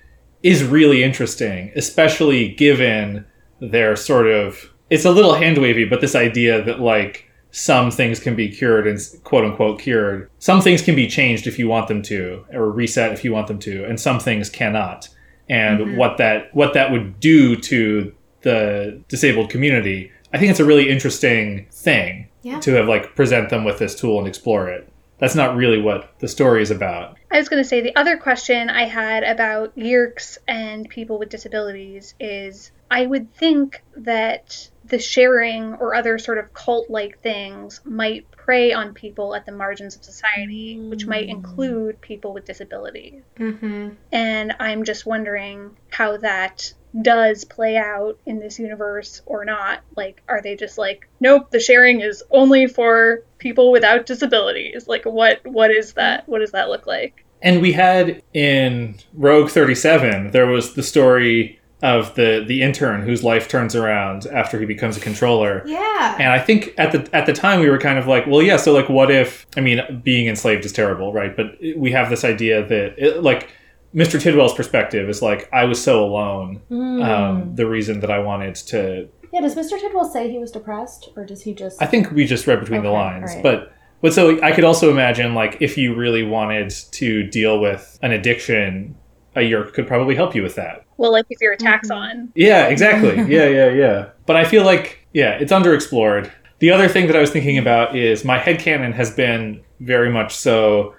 is 0.43 0.65
really 0.65 1.03
interesting, 1.05 1.71
especially 1.77 2.49
given 2.49 3.25
their 3.61 3.95
sort 3.95 4.27
of 4.27 4.72
it's 4.93 5.07
a 5.07 5.11
little 5.11 5.33
hand 5.33 5.57
wavy, 5.57 5.87
but 5.87 6.03
this 6.03 6.15
idea 6.15 6.63
that 6.63 6.79
like 6.79 7.27
some 7.51 7.91
things 7.91 8.21
can 8.21 8.37
be 8.37 8.51
cured 8.51 8.87
and 8.87 8.99
quote 9.25 9.43
unquote 9.43 9.81
cured. 9.81 10.31
Some 10.39 10.61
things 10.61 10.83
can 10.83 10.95
be 10.95 11.09
changed 11.09 11.47
if 11.47 11.59
you 11.59 11.67
want 11.67 11.89
them 11.89 12.03
to, 12.03 12.45
or 12.53 12.71
reset 12.71 13.11
if 13.13 13.25
you 13.25 13.33
want 13.33 13.47
them 13.47 13.59
to, 13.61 13.87
and 13.87 13.99
some 13.99 14.21
things 14.21 14.51
cannot. 14.51 15.09
And 15.49 15.81
mm-hmm. 15.81 15.97
what 15.97 16.19
that 16.19 16.55
what 16.55 16.75
that 16.75 16.93
would 16.93 17.21
do 17.21 17.57
to 17.57 18.15
the 18.43 19.01
disabled 19.09 19.49
community, 19.49 20.13
I 20.35 20.39
think 20.39 20.51
it's 20.51 20.61
a 20.61 20.65
really 20.65 20.91
interesting 20.91 21.67
thing 21.71 22.29
Yeah. 22.43 22.61
to 22.61 22.73
have 22.75 22.87
like 22.87 23.17
present 23.17 23.49
them 23.49 23.65
with 23.65 23.79
this 23.79 23.95
tool 23.99 24.19
and 24.19 24.29
explore 24.29 24.69
it. 24.69 24.87
That's 25.19 25.35
not 25.35 25.57
really 25.57 25.81
what 25.81 26.19
the 26.19 26.29
story 26.29 26.63
is 26.63 26.71
about. 26.71 27.17
I 27.31 27.39
was 27.39 27.49
going 27.49 27.63
to 27.63 27.69
say 27.69 27.81
the 27.81 27.97
other 27.97 28.17
question 28.17 28.69
I 28.69 28.85
had 28.85 29.23
about 29.23 29.75
Yeerks 29.77 30.37
and 30.49 30.89
people 30.89 31.19
with 31.19 31.29
disabilities 31.31 32.15
is 32.19 32.73
I 32.91 33.07
would 33.07 33.33
think 33.35 33.83
that 33.97 34.69
the 34.93 34.99
sharing 34.99 35.73
or 35.77 35.95
other 35.95 36.19
sort 36.19 36.37
of 36.37 36.53
cult 36.53 36.91
like 36.91 37.19
things 37.23 37.81
might 37.83 38.31
prey 38.31 38.75
on 38.75 38.93
people 38.93 39.35
at 39.35 39.47
the 39.47 39.53
margins 39.53 39.97
of 39.97 40.05
society, 40.05 40.79
which 40.79 41.07
might 41.07 41.31
include 41.31 41.99
people 42.03 42.35
with 42.35 42.45
disabilities. 42.45 43.23
Mm-hmm. 43.39 43.95
And 44.13 44.55
I'm 44.61 44.85
just 44.85 45.07
wondering 45.07 45.75
how 45.89 46.19
that 46.19 46.75
does 47.01 47.47
play 47.47 47.79
out 47.79 48.19
in 48.27 48.39
this 48.39 48.59
universe 48.59 49.23
or 49.25 49.47
not. 49.47 49.81
Like, 49.97 50.23
are 50.29 50.43
they 50.43 50.57
just 50.57 50.77
like, 50.77 51.09
nope, 51.21 51.51
the 51.51 51.59
sharing 51.59 52.03
is 52.03 52.23
only 52.31 52.67
for 52.67 53.25
people 53.39 53.73
without 53.73 54.05
disabilities? 54.05 54.87
Like, 54.87 55.07
what 55.07 55.41
what 55.47 55.71
is 55.71 55.95
that? 55.95 56.29
What 56.29 56.41
does 56.41 56.53
that 56.53 56.69
look 56.69 56.87
like? 56.87 57.25
And 57.41 57.63
we 57.63 57.73
had 57.73 58.23
in 58.35 58.97
Rogue 59.15 59.49
37, 59.49 60.33
there 60.33 60.47
was 60.47 60.75
the 60.75 60.83
story 60.83 61.59
of 61.83 62.15
the 62.15 62.45
the 62.47 62.63
intern 62.63 63.03
whose 63.03 63.25
life 63.25 63.49
turns 63.49 63.75
around 63.75 64.27
after 64.27 64.59
he 64.61 64.67
becomes 64.67 64.97
a 64.97 65.01
controller. 65.01 65.63
Yeah. 65.67 66.17
And 66.19 66.29
I 66.33 66.39
think 66.39 66.73
at 66.79 66.93
the 66.93 67.09
at 67.15 67.27
the 67.27 67.33
time 67.33 67.61
we 67.61 67.69
were 67.69 67.79
kind 67.79 67.99
of 67.99 68.07
like, 68.07 68.27
well, 68.27 68.41
yeah. 68.41 68.57
So 68.57 68.73
like, 68.73 68.89
what 68.89 69.11
if? 69.11 69.47
I 69.57 69.61
mean, 69.61 70.01
being 70.05 70.29
enslaved 70.29 70.65
is 70.65 70.73
terrible, 70.73 71.13
right? 71.13 71.37
But 71.37 71.59
we 71.77 71.91
have 71.93 72.09
this 72.09 72.25
idea 72.25 72.65
that, 72.67 72.95
it, 72.99 73.23
like, 73.23 73.51
Mr. 73.95 74.21
Tidwell's 74.21 74.55
perspective 74.55 75.09
is 75.09 75.21
like, 75.21 75.49
I 75.53 75.65
was 75.65 75.83
so 75.83 76.05
alone. 76.05 76.57
Hmm. 76.69 77.03
Um, 77.03 77.55
the 77.57 77.67
reason 77.67 78.01
that 78.01 78.11
I 78.11 78.21
wanted 78.21 78.55
to, 78.55 79.09
Yeah, 79.33 79.41
does 79.41 79.55
Mr. 79.55 79.79
Tidwell 79.79 80.05
say 80.09 80.31
he 80.31 80.39
was 80.39 80.51
depressed, 80.53 81.11
or 81.17 81.27
does 81.27 81.43
he 81.43 81.53
just? 81.53 81.83
I 81.83 81.87
think 81.87 82.11
we 82.13 82.25
just 82.27 82.47
read 82.47 82.61
between 82.61 82.83
the 82.83 82.91
lines, 82.91 83.31
alright. 83.31 83.43
but. 83.43 83.73
But 84.01 84.13
so 84.13 84.43
I 84.43 84.51
could 84.51 84.65
also 84.65 84.91
imagine, 84.91 85.33
like, 85.33 85.59
if 85.61 85.79
you 85.79 85.95
really 85.95 86.25
wanted 86.25 86.71
to 86.71 87.23
deal 87.23 87.61
with 87.61 88.01
an 88.03 88.11
addiction, 88.11 88.97
a 89.37 89.41
yeerk 89.43 89.75
could 89.75 89.87
probably 89.87 90.17
help 90.17 90.35
you 90.35 90.43
with 90.43 90.57
that. 90.57 90.85
Well, 91.03 91.11
like 91.11 91.27
if 91.31 91.41
you're 91.41 91.53
a 91.53 91.59
Taxxon. 91.59 91.89
Mm-hmm. 91.89 92.27
Yeah, 92.37 92.69
exactly. 92.69 93.17
yeah, 93.35 93.49
yeah, 93.49 93.71
yeah. 93.71 94.11
But 94.25 94.37
I 94.37 94.45
feel 94.45 94.65
like, 94.65 95.05
yeah, 95.13 95.33
it's 95.33 95.51
underexplored. 95.51 96.31
The 96.61 96.71
other 96.71 96.87
thing 96.87 97.09
that 97.09 97.17
I 97.17 97.21
was 97.21 97.33
thinking 97.33 97.59
about 97.59 97.97
is 97.97 98.25
my 98.25 98.39
headcanon 98.39 98.95
has 98.95 99.11
been 99.11 99.65
very 99.81 100.13
much 100.13 100.33
so 100.33 100.95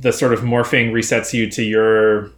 the 0.00 0.14
sort 0.14 0.32
of 0.32 0.40
morphing 0.40 0.92
resets 0.92 1.34
you 1.34 1.50
to 1.50 1.62
your 1.62 2.30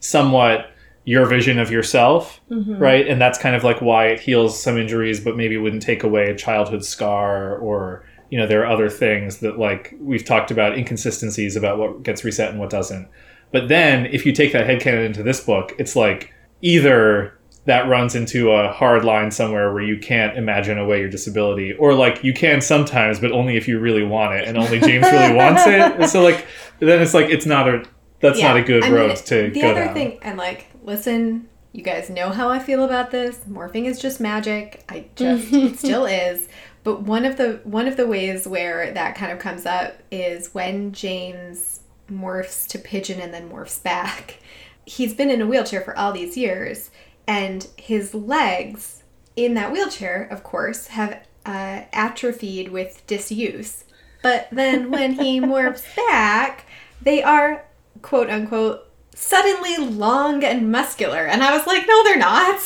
somewhat 0.00 0.70
your 1.04 1.26
vision 1.26 1.58
of 1.58 1.70
yourself, 1.70 2.40
mm-hmm. 2.50 2.78
right? 2.78 3.06
And 3.06 3.20
that's 3.20 3.38
kind 3.38 3.54
of 3.54 3.62
like 3.62 3.82
why 3.82 4.06
it 4.06 4.20
heals 4.20 4.60
some 4.60 4.78
injuries, 4.78 5.20
but 5.20 5.36
maybe 5.36 5.58
wouldn't 5.58 5.82
take 5.82 6.04
away 6.04 6.30
a 6.30 6.34
childhood 6.34 6.86
scar 6.86 7.58
or 7.58 8.02
you 8.30 8.38
know 8.38 8.46
there 8.46 8.62
are 8.62 8.72
other 8.72 8.88
things 8.88 9.38
that 9.40 9.58
like 9.58 9.94
we've 10.00 10.24
talked 10.24 10.50
about 10.50 10.78
inconsistencies 10.78 11.54
about 11.54 11.76
what 11.76 12.02
gets 12.02 12.24
reset 12.24 12.48
and 12.48 12.58
what 12.58 12.70
doesn't. 12.70 13.08
But 13.52 13.68
then 13.68 14.06
if 14.06 14.24
you 14.24 14.32
take 14.32 14.52
that 14.52 14.66
headcanon 14.66 15.04
into 15.04 15.22
this 15.22 15.40
book, 15.40 15.74
it's 15.78 15.94
like 15.94 16.32
either 16.62 17.32
that 17.66 17.88
runs 17.88 18.14
into 18.14 18.50
a 18.52 18.72
hard 18.72 19.04
line 19.04 19.30
somewhere 19.30 19.72
where 19.72 19.82
you 19.82 19.98
can't 19.98 20.38
imagine 20.38 20.78
away 20.78 21.00
your 21.00 21.08
disability 21.08 21.72
or 21.74 21.94
like 21.94 22.22
you 22.22 22.32
can 22.32 22.60
sometimes 22.60 23.18
but 23.18 23.32
only 23.32 23.56
if 23.56 23.66
you 23.66 23.78
really 23.78 24.04
want 24.04 24.34
it 24.34 24.46
and 24.46 24.56
only 24.56 24.78
James 24.80 25.04
really 25.04 25.34
wants 25.34 25.66
it. 25.66 25.80
And 25.80 26.08
so 26.10 26.22
like 26.22 26.46
then 26.78 27.02
it's 27.02 27.12
like 27.14 27.28
it's 27.28 27.46
not 27.46 27.68
a 27.68 27.84
that's 28.20 28.40
not 28.40 28.56
a 28.56 28.62
good 28.62 28.84
I 28.84 28.86
mean, 28.88 28.94
road 28.94 29.16
to 29.16 29.50
the 29.50 29.60
go 29.60 29.70
other 29.70 29.84
down. 29.86 29.94
thing 29.94 30.18
and 30.22 30.38
like 30.38 30.66
listen 30.82 31.48
you 31.72 31.82
guys 31.82 32.08
know 32.08 32.30
how 32.30 32.48
i 32.48 32.58
feel 32.58 32.84
about 32.84 33.10
this 33.10 33.40
morphing 33.40 33.84
is 33.84 34.00
just 34.00 34.20
magic 34.20 34.82
i 34.88 35.06
just 35.16 35.52
it 35.52 35.78
still 35.78 36.06
is 36.06 36.48
but 36.84 37.02
one 37.02 37.24
of 37.24 37.36
the 37.36 37.60
one 37.64 37.86
of 37.86 37.96
the 37.96 38.06
ways 38.06 38.46
where 38.48 38.92
that 38.92 39.14
kind 39.14 39.32
of 39.32 39.38
comes 39.38 39.66
up 39.66 39.94
is 40.10 40.54
when 40.54 40.92
james 40.92 41.80
morphs 42.10 42.66
to 42.66 42.78
pigeon 42.78 43.20
and 43.20 43.34
then 43.34 43.50
morphs 43.50 43.82
back 43.82 44.38
he's 44.86 45.12
been 45.12 45.30
in 45.30 45.42
a 45.42 45.46
wheelchair 45.46 45.80
for 45.82 45.96
all 45.98 46.12
these 46.12 46.36
years 46.36 46.90
and 47.26 47.66
his 47.76 48.14
legs 48.14 49.02
in 49.34 49.52
that 49.54 49.72
wheelchair 49.72 50.22
of 50.30 50.42
course 50.42 50.86
have 50.86 51.20
uh, 51.44 51.82
atrophied 51.92 52.70
with 52.70 53.06
disuse. 53.06 53.84
But 54.22 54.48
then 54.50 54.90
when 54.90 55.12
he 55.12 55.40
morphs 55.52 55.84
back 55.96 56.66
they 57.02 57.22
are 57.22 57.64
quote 58.02 58.30
unquote 58.30 58.88
suddenly 59.14 59.76
long 59.76 60.42
and 60.44 60.70
muscular. 60.70 61.26
And 61.26 61.42
i 61.42 61.56
was 61.56 61.66
like 61.66 61.86
no 61.86 62.04
they're 62.04 62.16
not. 62.18 62.60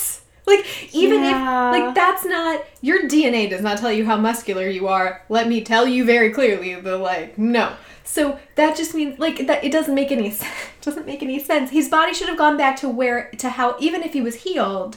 Like 0.46 0.66
even 0.94 1.22
Yeah. 1.22 1.70
if 1.70 1.80
like 1.80 1.94
that's 1.94 2.24
not 2.24 2.64
your 2.80 3.02
dna 3.02 3.48
does 3.48 3.60
not 3.62 3.78
tell 3.78 3.92
you 3.92 4.04
how 4.04 4.16
muscular 4.16 4.66
you 4.68 4.88
are. 4.88 5.22
Let 5.28 5.48
me 5.48 5.60
tell 5.62 5.86
you 5.86 6.04
very 6.04 6.30
clearly 6.30 6.74
the 6.74 6.96
like 6.98 7.38
no 7.38 7.74
so 8.04 8.38
that 8.54 8.76
just 8.76 8.94
means 8.94 9.18
like 9.18 9.46
that 9.46 9.62
it 9.62 9.72
doesn't 9.72 9.94
make 9.94 10.10
any 10.10 10.30
sense 10.30 10.52
doesn't 10.80 11.06
make 11.06 11.22
any 11.22 11.38
sense 11.38 11.70
his 11.70 11.88
body 11.88 12.12
should 12.14 12.28
have 12.28 12.38
gone 12.38 12.56
back 12.56 12.76
to 12.76 12.88
where 12.88 13.30
to 13.32 13.50
how 13.50 13.76
even 13.78 14.02
if 14.02 14.12
he 14.12 14.20
was 14.20 14.36
healed 14.36 14.96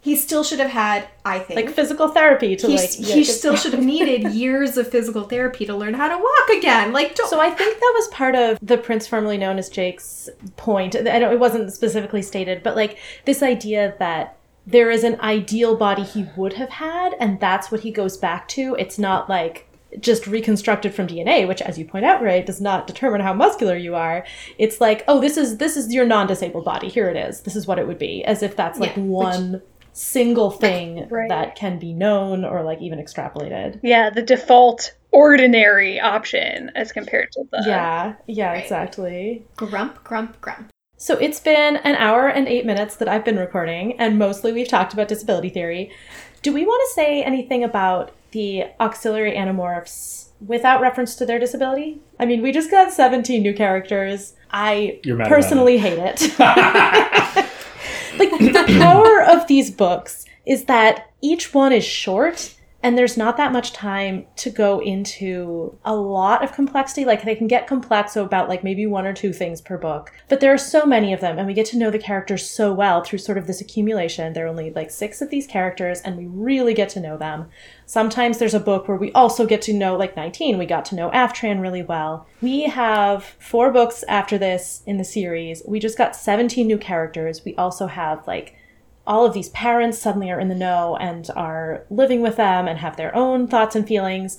he 0.00 0.16
still 0.16 0.42
should 0.44 0.58
have 0.58 0.70
had 0.70 1.08
i 1.24 1.38
think 1.38 1.66
like 1.66 1.74
physical 1.74 2.08
therapy 2.08 2.56
to 2.56 2.66
he, 2.66 2.76
like 2.76 2.90
he 2.90 3.18
yeah, 3.20 3.24
still 3.24 3.56
should 3.56 3.72
have 3.72 3.84
needed 3.84 4.32
years 4.32 4.76
of 4.76 4.88
physical 4.88 5.24
therapy 5.24 5.64
to 5.64 5.74
learn 5.74 5.94
how 5.94 6.08
to 6.08 6.16
walk 6.16 6.58
again 6.58 6.92
like 6.92 7.14
don't 7.14 7.30
So 7.32 7.40
I 7.40 7.48
think 7.48 7.78
that 7.78 7.92
was 7.94 8.08
part 8.08 8.34
of 8.34 8.58
the 8.60 8.76
prince 8.76 9.06
formerly 9.06 9.38
known 9.38 9.58
as 9.58 9.70
Jake's 9.70 10.28
point. 10.56 10.94
I 10.94 11.18
don't 11.18 11.32
it 11.32 11.40
wasn't 11.40 11.72
specifically 11.72 12.20
stated, 12.20 12.62
but 12.62 12.76
like 12.76 12.98
this 13.24 13.42
idea 13.42 13.94
that 13.98 14.36
there 14.66 14.90
is 14.90 15.02
an 15.02 15.18
ideal 15.20 15.76
body 15.76 16.02
he 16.02 16.26
would 16.36 16.52
have 16.54 16.68
had 16.68 17.14
and 17.18 17.40
that's 17.40 17.72
what 17.72 17.80
he 17.80 17.90
goes 17.90 18.18
back 18.18 18.48
to. 18.48 18.76
It's 18.78 18.98
not 18.98 19.30
like 19.30 19.66
just 20.00 20.26
reconstructed 20.26 20.94
from 20.94 21.06
DNA, 21.06 21.46
which 21.46 21.62
as 21.62 21.78
you 21.78 21.84
point 21.84 22.04
out, 22.04 22.22
right, 22.22 22.44
does 22.44 22.60
not 22.60 22.86
determine 22.86 23.20
how 23.20 23.32
muscular 23.32 23.76
you 23.76 23.94
are. 23.94 24.24
It's 24.58 24.80
like, 24.80 25.04
oh, 25.08 25.20
this 25.20 25.36
is 25.36 25.58
this 25.58 25.76
is 25.76 25.92
your 25.92 26.06
non-disabled 26.06 26.64
body. 26.64 26.88
Here 26.88 27.08
it 27.08 27.16
is. 27.16 27.40
This 27.42 27.56
is 27.56 27.66
what 27.66 27.78
it 27.78 27.86
would 27.86 27.98
be. 27.98 28.24
As 28.24 28.42
if 28.42 28.56
that's 28.56 28.78
like 28.78 28.96
Yeah, 28.96 29.02
which- 29.02 29.10
one 29.10 29.62
single 29.94 30.50
thing 30.50 31.06
Right. 31.10 31.28
that 31.28 31.54
can 31.54 31.78
be 31.78 31.92
known 31.92 32.44
or 32.46 32.62
like 32.62 32.80
even 32.80 32.98
extrapolated. 32.98 33.78
Yeah, 33.82 34.08
the 34.08 34.22
default 34.22 34.94
ordinary 35.10 36.00
option 36.00 36.70
as 36.74 36.92
compared 36.92 37.30
to 37.32 37.44
the 37.52 37.62
yeah, 37.66 38.14
yeah, 38.26 38.52
Right. 38.52 38.62
exactly. 38.62 39.44
grump 39.56 40.02
grump 40.02 40.40
grump 40.40 40.70
So 40.96 41.18
it's 41.18 41.40
been 41.40 41.76
an 41.76 41.96
hour 41.96 42.28
and 42.28 42.48
eight 42.48 42.64
minutes 42.64 42.96
that 42.96 43.08
I've 43.08 43.24
been 43.24 43.36
recording, 43.36 43.98
and 44.00 44.18
mostly 44.18 44.52
we've 44.52 44.68
talked 44.68 44.94
about 44.94 45.08
disability 45.08 45.50
theory. 45.50 45.90
Do 46.42 46.52
we 46.54 46.64
want 46.64 46.80
to 46.88 46.94
say 46.94 47.22
anything 47.22 47.62
about 47.62 48.12
the 48.32 48.64
auxiliary 48.80 49.32
animorphs 49.32 50.28
without 50.44 50.80
reference 50.80 51.14
to 51.16 51.26
their 51.26 51.38
disability? 51.38 52.00
I 52.18 52.26
mean, 52.26 52.42
we 52.42 52.52
just 52.52 52.70
got 52.70 52.92
17 52.92 53.42
new 53.42 53.54
characters. 53.54 54.34
I 54.50 55.00
personally 55.28 55.78
hate 55.78 55.98
it. 55.98 56.20
like, 58.18 58.30
the 58.38 58.64
power 58.78 59.22
of 59.22 59.46
these 59.46 59.70
books 59.70 60.26
is 60.44 60.64
that 60.64 61.10
each 61.20 61.54
one 61.54 61.72
is 61.72 61.84
short 61.84 62.54
and 62.82 62.98
there's 62.98 63.16
not 63.16 63.36
that 63.36 63.52
much 63.52 63.72
time 63.72 64.26
to 64.36 64.50
go 64.50 64.80
into 64.80 65.78
a 65.84 65.94
lot 65.94 66.42
of 66.42 66.52
complexity. 66.52 67.04
Like 67.04 67.24
they 67.24 67.36
can 67.36 67.46
get 67.46 67.66
complex 67.66 68.12
so 68.14 68.24
about 68.24 68.48
like 68.48 68.64
maybe 68.64 68.86
one 68.86 69.06
or 69.06 69.12
two 69.12 69.32
things 69.32 69.60
per 69.60 69.78
book 69.78 70.12
but 70.28 70.40
there 70.40 70.52
are 70.52 70.58
so 70.58 70.86
many 70.86 71.12
of 71.12 71.20
them 71.20 71.38
and 71.38 71.46
we 71.46 71.52
get 71.52 71.66
to 71.66 71.76
know 71.76 71.90
the 71.90 71.98
characters 71.98 72.48
so 72.48 72.72
well 72.72 73.02
through 73.02 73.18
sort 73.18 73.36
of 73.36 73.46
this 73.46 73.60
accumulation. 73.60 74.32
There 74.32 74.46
are 74.46 74.48
only 74.48 74.70
like 74.70 74.90
six 74.90 75.20
of 75.20 75.28
these 75.28 75.46
characters 75.46 76.00
and 76.00 76.16
we 76.16 76.26
really 76.26 76.74
get 76.74 76.88
to 76.90 77.00
know 77.00 77.18
them. 77.18 77.50
Sometimes 77.86 78.38
there's 78.38 78.54
a 78.54 78.60
book 78.60 78.88
where 78.88 78.96
we 78.96 79.12
also 79.12 79.46
get 79.46 79.60
to 79.62 79.72
know 79.72 79.96
like 79.96 80.16
19 80.16 80.56
we 80.56 80.66
got 80.66 80.84
to 80.86 80.94
know 80.94 81.10
aftran 81.10 81.60
really 81.60 81.82
well. 81.82 82.26
We 82.40 82.62
have 82.62 83.24
four 83.38 83.70
books 83.70 84.04
after 84.08 84.38
this 84.38 84.82
in 84.86 84.96
the 84.96 85.04
series. 85.04 85.62
We 85.66 85.78
just 85.78 85.98
got 85.98 86.16
17 86.16 86.66
new 86.66 86.78
characters. 86.78 87.44
We 87.44 87.54
also 87.56 87.86
have 87.86 88.26
like 88.26 88.56
all 89.06 89.26
of 89.26 89.34
these 89.34 89.48
parents 89.50 89.98
suddenly 89.98 90.30
are 90.30 90.40
in 90.40 90.48
the 90.48 90.54
know 90.54 90.96
and 90.96 91.28
are 91.34 91.84
living 91.90 92.22
with 92.22 92.36
them 92.36 92.68
and 92.68 92.78
have 92.78 92.96
their 92.96 93.14
own 93.14 93.46
thoughts 93.46 93.74
and 93.74 93.86
feelings. 93.86 94.38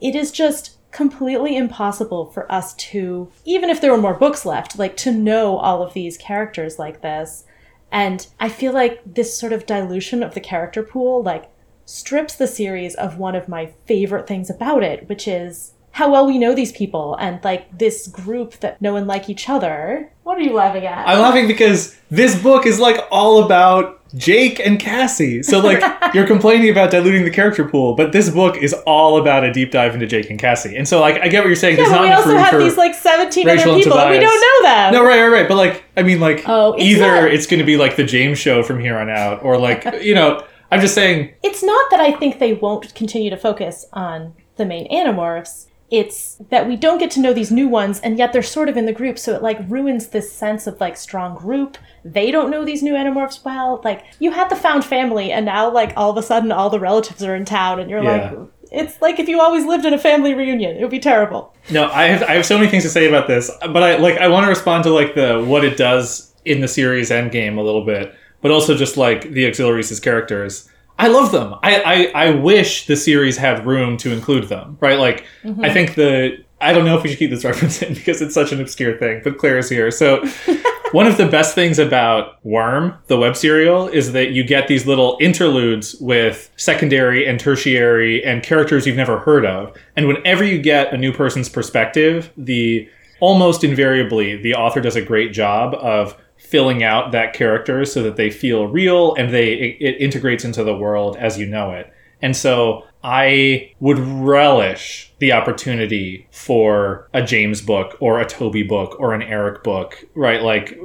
It 0.00 0.14
is 0.14 0.32
just 0.32 0.76
completely 0.90 1.56
impossible 1.56 2.26
for 2.30 2.50
us 2.50 2.74
to, 2.74 3.30
even 3.44 3.70
if 3.70 3.80
there 3.80 3.92
were 3.92 3.98
more 3.98 4.14
books 4.14 4.44
left, 4.44 4.78
like 4.78 4.96
to 4.98 5.12
know 5.12 5.56
all 5.58 5.82
of 5.82 5.92
these 5.92 6.16
characters 6.16 6.78
like 6.78 7.02
this. 7.02 7.44
And 7.92 8.26
I 8.38 8.48
feel 8.48 8.72
like 8.72 9.00
this 9.04 9.38
sort 9.38 9.52
of 9.52 9.66
dilution 9.66 10.22
of 10.22 10.34
the 10.34 10.40
character 10.40 10.82
pool, 10.82 11.22
like, 11.22 11.50
strips 11.84 12.36
the 12.36 12.46
series 12.46 12.94
of 12.94 13.18
one 13.18 13.34
of 13.34 13.48
my 13.48 13.72
favorite 13.86 14.26
things 14.26 14.48
about 14.48 14.82
it, 14.82 15.08
which 15.08 15.26
is 15.26 15.72
how 15.92 16.10
well 16.10 16.24
we 16.24 16.38
know 16.38 16.54
these 16.54 16.70
people 16.72 17.16
and 17.16 17.42
like 17.42 17.76
this 17.76 18.06
group 18.06 18.52
that 18.60 18.80
know 18.80 18.94
and 18.94 19.08
like 19.08 19.28
each 19.28 19.48
other. 19.48 20.12
What 20.22 20.38
are 20.38 20.42
you 20.42 20.52
laughing 20.52 20.86
at? 20.86 21.08
I'm 21.08 21.18
laughing 21.18 21.48
because 21.48 21.96
this 22.10 22.40
book 22.40 22.64
is 22.64 22.78
like 22.78 23.04
all 23.10 23.44
about 23.44 23.99
Jake 24.16 24.60
and 24.60 24.78
Cassie. 24.78 25.42
So 25.42 25.60
like 25.60 25.82
you're 26.14 26.26
complaining 26.26 26.70
about 26.70 26.90
diluting 26.90 27.24
the 27.24 27.30
character 27.30 27.66
pool, 27.68 27.94
but 27.94 28.12
this 28.12 28.30
book 28.30 28.56
is 28.56 28.72
all 28.86 29.18
about 29.18 29.44
a 29.44 29.52
deep 29.52 29.70
dive 29.70 29.94
into 29.94 30.06
Jake 30.06 30.30
and 30.30 30.38
Cassie. 30.38 30.76
And 30.76 30.86
so 30.88 31.00
like 31.00 31.20
I 31.20 31.28
get 31.28 31.40
what 31.40 31.48
you're 31.48 31.56
saying. 31.56 31.78
Yeah, 31.78 31.84
There's 31.84 31.96
but 31.96 32.02
we 32.02 32.10
also 32.10 32.36
have 32.36 32.58
these 32.58 32.76
like 32.76 32.94
17 32.94 33.46
Rachel 33.46 33.72
other 33.72 33.82
people 33.82 33.98
and 33.98 34.10
we 34.10 34.18
don't 34.20 34.40
know 34.62 34.68
them. 34.68 34.92
No, 34.94 35.04
right, 35.04 35.20
right, 35.20 35.28
right. 35.28 35.48
But 35.48 35.56
like, 35.56 35.84
I 35.96 36.02
mean, 36.02 36.20
like, 36.20 36.44
Oh, 36.46 36.72
it's 36.74 36.84
either 36.84 37.22
not- 37.22 37.32
it's 37.32 37.46
going 37.46 37.60
to 37.60 37.66
be 37.66 37.76
like 37.76 37.96
the 37.96 38.04
James 38.04 38.38
show 38.38 38.62
from 38.62 38.80
here 38.80 38.98
on 38.98 39.08
out, 39.08 39.42
or 39.42 39.58
like, 39.58 39.84
you 40.02 40.14
know, 40.14 40.44
I'm 40.70 40.80
just 40.80 40.94
saying, 40.94 41.34
It's 41.42 41.62
not 41.62 41.90
that 41.90 42.00
I 42.00 42.12
think 42.12 42.38
they 42.38 42.54
won't 42.54 42.94
continue 42.94 43.30
to 43.30 43.36
focus 43.36 43.86
on 43.92 44.34
the 44.56 44.64
main 44.66 44.88
animorphs. 44.90 45.66
It's 45.90 46.36
that 46.50 46.68
we 46.68 46.76
don't 46.76 46.98
get 46.98 47.10
to 47.12 47.20
know 47.20 47.32
these 47.32 47.50
new 47.50 47.66
ones, 47.68 47.98
and 48.00 48.16
yet 48.16 48.32
they're 48.32 48.42
sort 48.42 48.68
of 48.68 48.76
in 48.76 48.86
the 48.86 48.92
group, 48.92 49.18
so 49.18 49.34
it 49.34 49.42
like 49.42 49.58
ruins 49.68 50.08
this 50.08 50.32
sense 50.32 50.66
of 50.68 50.80
like 50.80 50.96
strong 50.96 51.34
group. 51.36 51.76
They 52.04 52.30
don't 52.30 52.48
know 52.50 52.64
these 52.64 52.82
new 52.82 52.94
animorphs 52.94 53.44
well. 53.44 53.80
Like 53.84 54.04
you 54.20 54.30
had 54.30 54.48
the 54.50 54.56
found 54.56 54.84
family, 54.84 55.32
and 55.32 55.44
now 55.46 55.68
like 55.70 55.92
all 55.96 56.10
of 56.10 56.16
a 56.16 56.22
sudden 56.22 56.52
all 56.52 56.70
the 56.70 56.78
relatives 56.78 57.22
are 57.24 57.34
in 57.34 57.44
town, 57.44 57.80
and 57.80 57.90
you're 57.90 58.02
Yeah. 58.04 58.30
like, 58.32 58.48
it's 58.70 59.02
like 59.02 59.18
if 59.18 59.28
you 59.28 59.40
always 59.40 59.64
lived 59.64 59.84
in 59.84 59.92
a 59.92 59.98
family 59.98 60.32
reunion. 60.32 60.76
It 60.76 60.80
would 60.82 60.92
be 60.92 61.00
terrible. 61.00 61.52
no, 61.72 61.90
I 61.90 62.04
have 62.04 62.22
I 62.22 62.34
have 62.34 62.46
so 62.46 62.56
many 62.56 62.70
things 62.70 62.84
to 62.84 62.88
say 62.88 63.08
about 63.08 63.26
this, 63.26 63.50
but 63.60 63.82
I 63.82 63.96
like 63.96 64.16
I 64.18 64.28
want 64.28 64.44
to 64.44 64.48
respond 64.48 64.84
to 64.84 64.90
like 64.90 65.16
the 65.16 65.42
what 65.44 65.64
it 65.64 65.76
does 65.76 66.32
in 66.44 66.60
the 66.60 66.68
series 66.68 67.10
Endgame 67.10 67.58
a 67.58 67.62
little 67.62 67.84
bit, 67.84 68.14
but 68.42 68.52
also 68.52 68.76
just 68.76 68.96
like 68.96 69.28
the 69.32 69.44
auxiliaries 69.48 69.90
as 69.90 69.98
characters. 69.98 70.68
I 71.00 71.08
love 71.08 71.32
them. 71.32 71.54
I, 71.62 71.80
I 72.14 72.26
I 72.26 72.30
wish 72.30 72.86
the 72.86 72.96
series 72.96 73.36
had 73.36 73.66
room 73.66 73.96
to 73.98 74.12
include 74.12 74.48
them. 74.48 74.76
Right, 74.80 74.98
like 74.98 75.24
I 75.42 75.46
mm-hmm. 75.46 75.72
think 75.72 75.94
the 75.94 76.44
I 76.60 76.72
don't 76.72 76.84
know 76.84 76.96
if 76.96 77.02
we 77.02 77.10
should 77.10 77.18
keep 77.18 77.30
this 77.30 77.44
reference 77.50 77.82
in 77.82 77.94
because 77.94 78.20
it's 78.20 78.34
such 78.34 78.52
an 78.52 78.60
obscure 78.60 78.96
thing, 78.98 79.22
but 79.24 79.38
Claire 79.38 79.58
is 79.58 79.68
here, 79.68 79.90
so. 79.90 80.24
One 80.92 81.06
of 81.06 81.16
the 81.16 81.26
best 81.28 81.54
things 81.54 81.78
about 81.78 82.44
Worm, 82.44 82.96
the 83.06 83.16
web 83.16 83.36
serial, 83.36 83.86
is 83.86 84.10
that 84.10 84.32
you 84.32 84.42
get 84.42 84.66
these 84.66 84.88
little 84.88 85.16
interludes 85.20 85.94
with 86.00 86.50
secondary 86.56 87.24
and 87.28 87.38
tertiary 87.38 88.24
and 88.24 88.42
characters 88.42 88.88
you've 88.88 88.96
never 88.96 89.20
heard 89.20 89.46
of. 89.46 89.72
And 89.94 90.08
whenever 90.08 90.42
you 90.42 90.60
get 90.60 90.92
a 90.92 90.96
new 90.96 91.12
person's 91.12 91.48
perspective, 91.48 92.32
the 92.36 92.88
almost 93.20 93.62
invariably 93.62 94.42
the 94.42 94.54
author 94.54 94.80
does 94.80 94.96
a 94.96 95.02
great 95.02 95.32
job 95.32 95.74
of 95.74 96.16
filling 96.50 96.82
out 96.82 97.12
that 97.12 97.32
character 97.32 97.84
so 97.84 98.02
that 98.02 98.16
they 98.16 98.30
feel 98.30 98.66
real 98.66 99.14
and 99.14 99.32
they 99.32 99.52
it, 99.52 99.76
it 99.80 100.00
integrates 100.00 100.44
into 100.44 100.64
the 100.64 100.76
world 100.76 101.16
as 101.16 101.38
you 101.38 101.46
know 101.46 101.70
it. 101.72 101.92
And 102.20 102.36
so 102.36 102.84
I 103.02 103.72
would 103.80 103.98
relish 103.98 105.12
the 105.20 105.32
opportunity 105.32 106.26
for 106.32 107.08
a 107.14 107.22
James 107.22 107.62
book 107.62 107.96
or 108.00 108.20
a 108.20 108.26
Toby 108.26 108.62
book 108.62 108.98
or 108.98 109.14
an 109.14 109.22
Eric 109.22 109.62
book, 109.62 110.04
right? 110.14 110.42
Like 110.42 110.78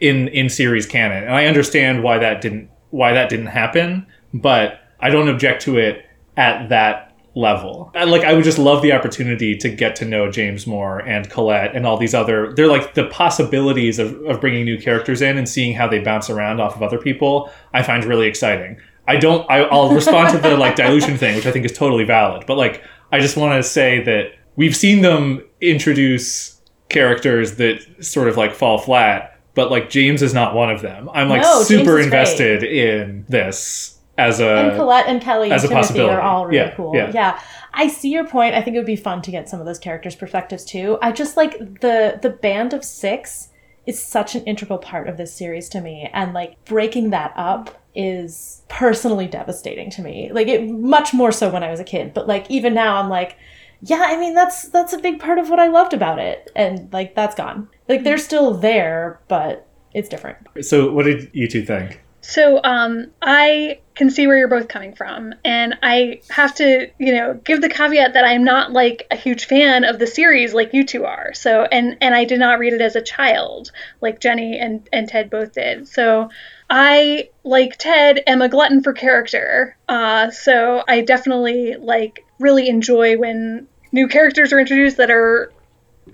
in 0.00 0.28
in 0.28 0.48
series 0.48 0.86
canon. 0.86 1.24
And 1.24 1.34
I 1.34 1.46
understand 1.46 2.02
why 2.02 2.18
that 2.18 2.40
didn't 2.40 2.70
why 2.90 3.12
that 3.12 3.28
didn't 3.28 3.46
happen, 3.46 4.06
but 4.34 4.80
I 4.98 5.10
don't 5.10 5.28
object 5.28 5.62
to 5.62 5.78
it 5.78 6.04
at 6.36 6.70
that 6.70 7.09
level. 7.34 7.90
And, 7.94 8.10
like 8.10 8.24
I 8.24 8.32
would 8.32 8.44
just 8.44 8.58
love 8.58 8.82
the 8.82 8.92
opportunity 8.92 9.56
to 9.56 9.68
get 9.68 9.96
to 9.96 10.04
know 10.04 10.30
James 10.30 10.66
Moore 10.66 11.00
and 11.00 11.28
Colette 11.30 11.74
and 11.76 11.86
all 11.86 11.96
these 11.96 12.14
other. 12.14 12.52
They're 12.54 12.66
like 12.66 12.94
the 12.94 13.06
possibilities 13.06 13.98
of, 13.98 14.20
of 14.24 14.40
bringing 14.40 14.64
new 14.64 14.78
characters 14.78 15.22
in 15.22 15.38
and 15.38 15.48
seeing 15.48 15.74
how 15.74 15.88
they 15.88 16.00
bounce 16.00 16.28
around 16.30 16.60
off 16.60 16.76
of 16.76 16.82
other 16.82 16.98
people. 16.98 17.50
I 17.72 17.82
find 17.82 18.04
really 18.04 18.26
exciting. 18.26 18.78
I 19.06 19.16
don't. 19.16 19.48
I, 19.50 19.62
I'll 19.62 19.92
respond 19.94 20.30
to 20.34 20.38
the 20.38 20.56
like 20.56 20.76
dilution 20.76 21.16
thing, 21.16 21.36
which 21.36 21.46
I 21.46 21.52
think 21.52 21.64
is 21.64 21.72
totally 21.72 22.04
valid. 22.04 22.44
But 22.46 22.56
like, 22.56 22.84
I 23.12 23.20
just 23.20 23.36
want 23.36 23.62
to 23.62 23.68
say 23.68 24.02
that 24.04 24.34
we've 24.56 24.76
seen 24.76 25.02
them 25.02 25.42
introduce 25.60 26.60
characters 26.88 27.56
that 27.56 28.04
sort 28.04 28.28
of 28.28 28.36
like 28.36 28.54
fall 28.54 28.78
flat. 28.78 29.38
But 29.54 29.70
like 29.70 29.90
James 29.90 30.22
is 30.22 30.32
not 30.32 30.54
one 30.54 30.70
of 30.70 30.80
them. 30.80 31.10
I'm 31.12 31.28
like 31.28 31.42
No, 31.42 31.62
super 31.62 31.98
invested 31.98 32.62
in 32.62 33.24
this 33.28 33.99
as 34.20 34.40
a 34.40 34.48
and 34.56 34.76
Colette 34.76 35.06
and 35.06 35.20
Kelly 35.20 35.50
as 35.50 35.62
and 35.64 35.72
a 35.72 35.74
Timothy 35.74 35.88
possibility. 35.88 36.14
are 36.14 36.20
all 36.20 36.46
really 36.46 36.58
Yeah, 36.58 36.74
cool. 36.74 36.94
yeah. 36.94 37.10
Yeah. 37.14 37.40
I 37.72 37.88
see 37.88 38.10
your 38.10 38.26
point. 38.26 38.54
I 38.54 38.62
think 38.62 38.74
it 38.76 38.78
would 38.80 38.86
be 38.86 38.96
fun 38.96 39.22
to 39.22 39.30
get 39.30 39.48
some 39.48 39.60
of 39.60 39.66
those 39.66 39.78
characters' 39.78 40.16
perspectives 40.16 40.64
too. 40.64 40.98
I 41.02 41.12
just 41.12 41.36
like 41.36 41.58
the 41.80 42.18
the 42.20 42.30
band 42.30 42.72
of 42.74 42.84
six 42.84 43.48
is 43.86 44.00
such 44.02 44.34
an 44.34 44.44
integral 44.44 44.78
part 44.78 45.08
of 45.08 45.16
this 45.16 45.32
series 45.32 45.68
to 45.70 45.80
me, 45.80 46.08
and 46.12 46.32
like 46.34 46.62
breaking 46.64 47.10
that 47.10 47.32
up 47.36 47.76
is 47.94 48.62
personally 48.68 49.26
devastating 49.26 49.90
to 49.90 50.02
me. 50.02 50.30
Like 50.32 50.48
it 50.48 50.68
much 50.68 51.12
more 51.14 51.32
so 51.32 51.48
when 51.50 51.62
I 51.64 51.70
was 51.70 51.80
a 51.80 51.84
kid, 51.84 52.12
but 52.14 52.28
like 52.28 52.48
even 52.50 52.74
now 52.74 52.96
I'm 53.00 53.08
like, 53.08 53.36
yeah, 53.82 54.02
I 54.06 54.16
mean 54.18 54.34
that's 54.34 54.68
that's 54.68 54.92
a 54.92 54.98
big 54.98 55.18
part 55.20 55.38
of 55.38 55.48
what 55.48 55.58
I 55.58 55.68
loved 55.68 55.92
about 55.94 56.18
it, 56.18 56.50
and 56.56 56.92
like 56.92 57.14
that's 57.14 57.34
gone. 57.34 57.68
Like 57.88 58.04
they're 58.04 58.18
still 58.18 58.52
there, 58.54 59.20
but 59.28 59.66
it's 59.94 60.08
different. 60.08 60.38
So, 60.60 60.92
what 60.92 61.04
did 61.04 61.30
you 61.32 61.48
two 61.48 61.64
think? 61.64 62.00
So 62.22 62.60
um, 62.62 63.10
I 63.22 63.80
can 63.94 64.10
see 64.10 64.26
where 64.26 64.36
you're 64.36 64.48
both 64.48 64.68
coming 64.68 64.94
from, 64.94 65.34
and 65.44 65.78
I 65.82 66.20
have 66.30 66.54
to, 66.56 66.90
you 66.98 67.14
know, 67.14 67.34
give 67.34 67.60
the 67.60 67.68
caveat 67.68 68.12
that 68.14 68.24
I'm 68.24 68.44
not 68.44 68.72
like 68.72 69.06
a 69.10 69.16
huge 69.16 69.46
fan 69.46 69.84
of 69.84 69.98
the 69.98 70.06
series 70.06 70.54
like 70.54 70.74
you 70.74 70.84
two 70.84 71.04
are. 71.06 71.32
So, 71.34 71.64
and 71.64 71.96
and 72.00 72.14
I 72.14 72.24
did 72.24 72.38
not 72.38 72.58
read 72.58 72.72
it 72.72 72.80
as 72.80 72.96
a 72.96 73.02
child 73.02 73.70
like 74.00 74.20
Jenny 74.20 74.58
and 74.58 74.88
and 74.92 75.08
Ted 75.08 75.30
both 75.30 75.52
did. 75.52 75.88
So. 75.88 76.30
I, 76.72 77.30
like 77.42 77.78
Ted, 77.78 78.22
am 78.28 78.42
a 78.42 78.48
glutton 78.48 78.80
for 78.84 78.92
character. 78.92 79.76
Uh, 79.88 80.30
so 80.30 80.84
I 80.86 81.00
definitely 81.00 81.74
like 81.74 82.24
really 82.38 82.68
enjoy 82.68 83.18
when 83.18 83.66
new 83.90 84.06
characters 84.06 84.52
are 84.52 84.60
introduced 84.60 84.96
that 84.98 85.10
are 85.10 85.52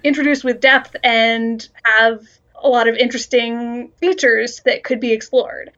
introduced 0.03 0.45
with 0.45 0.61
depth 0.61 0.97
and 1.05 1.69
have 1.85 2.23
a 2.63 2.69
lot 2.69 2.89
of 2.89 2.97
interesting 2.97 3.91
features 4.01 4.63
that 4.65 4.83
could 4.83 5.01
be 5.01 5.13
explored. 5.13 5.73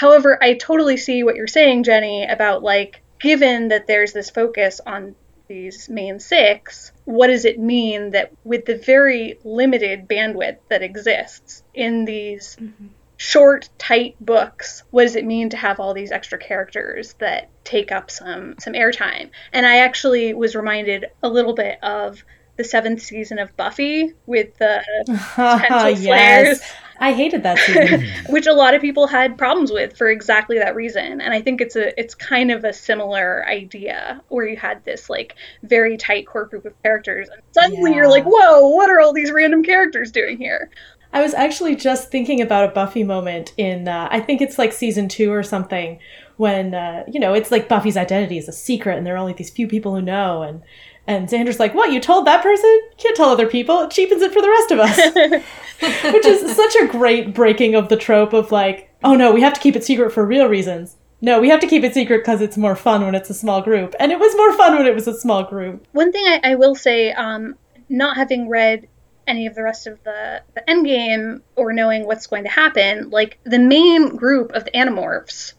However, 0.00 0.42
I 0.42 0.54
totally 0.54 0.96
see 0.96 1.24
what 1.24 1.36
you're 1.36 1.46
saying, 1.46 1.82
Jenny, 1.82 2.24
about 2.24 2.62
like, 2.62 3.02
given 3.18 3.68
that 3.68 3.86
there's 3.86 4.14
this 4.14 4.30
focus 4.30 4.80
on 4.86 5.14
these 5.46 5.90
main 5.90 6.20
six, 6.20 6.90
what 7.04 7.26
does 7.26 7.44
it 7.44 7.58
mean 7.58 8.12
that 8.12 8.32
with 8.42 8.64
the 8.64 8.78
very 8.78 9.38
limited 9.44 10.08
bandwidth 10.08 10.56
that 10.70 10.80
exists 10.80 11.62
in 11.74 12.06
these 12.06 12.56
mm-hmm. 12.58 12.86
short, 13.18 13.68
tight 13.76 14.16
books, 14.24 14.84
what 14.90 15.02
does 15.02 15.16
it 15.16 15.26
mean 15.26 15.50
to 15.50 15.58
have 15.58 15.78
all 15.78 15.92
these 15.92 16.12
extra 16.12 16.38
characters 16.38 17.12
that 17.18 17.50
take 17.64 17.92
up 17.92 18.10
some 18.10 18.54
some 18.58 18.72
airtime? 18.72 19.28
And 19.52 19.66
I 19.66 19.80
actually 19.80 20.32
was 20.32 20.56
reminded 20.56 21.08
a 21.22 21.28
little 21.28 21.52
bit 21.52 21.78
of 21.82 22.24
the 22.56 22.64
seventh 22.64 23.02
season 23.02 23.38
of 23.38 23.54
Buffy 23.58 24.14
with 24.24 24.56
the 24.56 24.82
potential 25.34 25.96
slayers 25.96 26.62
I 27.00 27.12
hated 27.14 27.42
that 27.42 27.58
season. 27.58 28.06
which 28.28 28.46
a 28.46 28.52
lot 28.52 28.74
of 28.74 28.80
people 28.80 29.06
had 29.06 29.38
problems 29.38 29.72
with 29.72 29.96
for 29.96 30.08
exactly 30.08 30.58
that 30.58 30.76
reason 30.76 31.20
and 31.20 31.32
i 31.32 31.40
think 31.40 31.60
it's 31.60 31.76
a 31.76 31.98
it's 31.98 32.14
kind 32.14 32.50
of 32.50 32.64
a 32.64 32.72
similar 32.72 33.46
idea 33.48 34.20
where 34.28 34.46
you 34.46 34.56
had 34.56 34.84
this 34.84 35.08
like 35.08 35.34
very 35.62 35.96
tight 35.96 36.26
core 36.26 36.44
group 36.44 36.64
of 36.64 36.82
characters 36.82 37.28
and 37.28 37.40
suddenly 37.52 37.94
you're 37.94 38.08
like 38.08 38.24
whoa 38.24 38.68
what 38.68 38.90
are 38.90 39.00
all 39.00 39.12
these 39.12 39.32
random 39.32 39.62
characters 39.62 40.12
doing 40.12 40.36
here 40.36 40.70
I 41.12 41.22
was 41.22 41.34
actually 41.34 41.74
just 41.74 42.10
thinking 42.10 42.40
about 42.40 42.68
a 42.68 42.72
Buffy 42.72 43.02
moment 43.02 43.52
in, 43.56 43.88
uh, 43.88 44.06
I 44.12 44.20
think 44.20 44.40
it's 44.40 44.58
like 44.58 44.72
season 44.72 45.08
two 45.08 45.32
or 45.32 45.42
something, 45.42 45.98
when, 46.36 46.72
uh, 46.72 47.02
you 47.08 47.18
know, 47.18 47.34
it's 47.34 47.50
like 47.50 47.68
Buffy's 47.68 47.96
identity 47.96 48.38
is 48.38 48.48
a 48.48 48.52
secret 48.52 48.96
and 48.96 49.04
there 49.04 49.14
are 49.14 49.18
only 49.18 49.32
these 49.32 49.50
few 49.50 49.66
people 49.66 49.92
who 49.92 50.02
know. 50.02 50.42
And, 50.42 50.62
and 51.10 51.28
Xander's 51.28 51.58
like, 51.58 51.74
what, 51.74 51.90
you 51.90 51.98
told 51.98 52.26
that 52.26 52.40
person? 52.40 52.80
Can't 52.96 53.16
tell 53.16 53.30
other 53.30 53.48
people. 53.48 53.80
It 53.82 53.90
cheapens 53.90 54.22
it 54.22 54.32
for 54.32 54.40
the 54.40 54.48
rest 54.48 54.70
of 54.70 54.78
us. 54.78 54.96
Which 56.14 56.24
is 56.24 56.54
such 56.54 56.76
a 56.76 56.86
great 56.86 57.34
breaking 57.34 57.74
of 57.74 57.88
the 57.88 57.96
trope 57.96 58.32
of 58.32 58.52
like, 58.52 58.94
oh 59.02 59.16
no, 59.16 59.32
we 59.32 59.40
have 59.40 59.52
to 59.54 59.60
keep 59.60 59.74
it 59.74 59.82
secret 59.82 60.12
for 60.12 60.24
real 60.24 60.46
reasons. 60.46 60.96
No, 61.20 61.40
we 61.40 61.48
have 61.48 61.58
to 61.60 61.66
keep 61.66 61.82
it 61.82 61.94
secret 61.94 62.18
because 62.18 62.40
it's 62.40 62.56
more 62.56 62.76
fun 62.76 63.04
when 63.04 63.16
it's 63.16 63.28
a 63.28 63.34
small 63.34 63.60
group. 63.60 63.94
And 63.98 64.12
it 64.12 64.20
was 64.20 64.36
more 64.36 64.56
fun 64.56 64.76
when 64.76 64.86
it 64.86 64.94
was 64.94 65.08
a 65.08 65.18
small 65.18 65.42
group. 65.42 65.84
one 65.92 66.12
thing 66.12 66.24
i, 66.26 66.40
I 66.44 66.54
will 66.54 66.76
say 66.76 67.12
um, 67.12 67.56
not 67.88 68.16
having 68.16 68.48
read 68.48 68.88
any 69.26 69.46
of 69.46 69.56
the 69.56 69.64
rest 69.64 69.88
of 69.88 70.02
the, 70.04 70.42
the 70.54 70.70
end 70.70 70.86
game 70.86 71.42
or 71.56 71.72
knowing 71.72 72.06
what's 72.06 72.28
going 72.28 72.44
to 72.44 72.50
happen 72.50 73.10
like 73.10 73.38
the 73.44 73.58
main 73.58 74.14
group 74.16 74.52
of 74.52 74.64
the 74.64 74.70
animorphs 74.70 75.54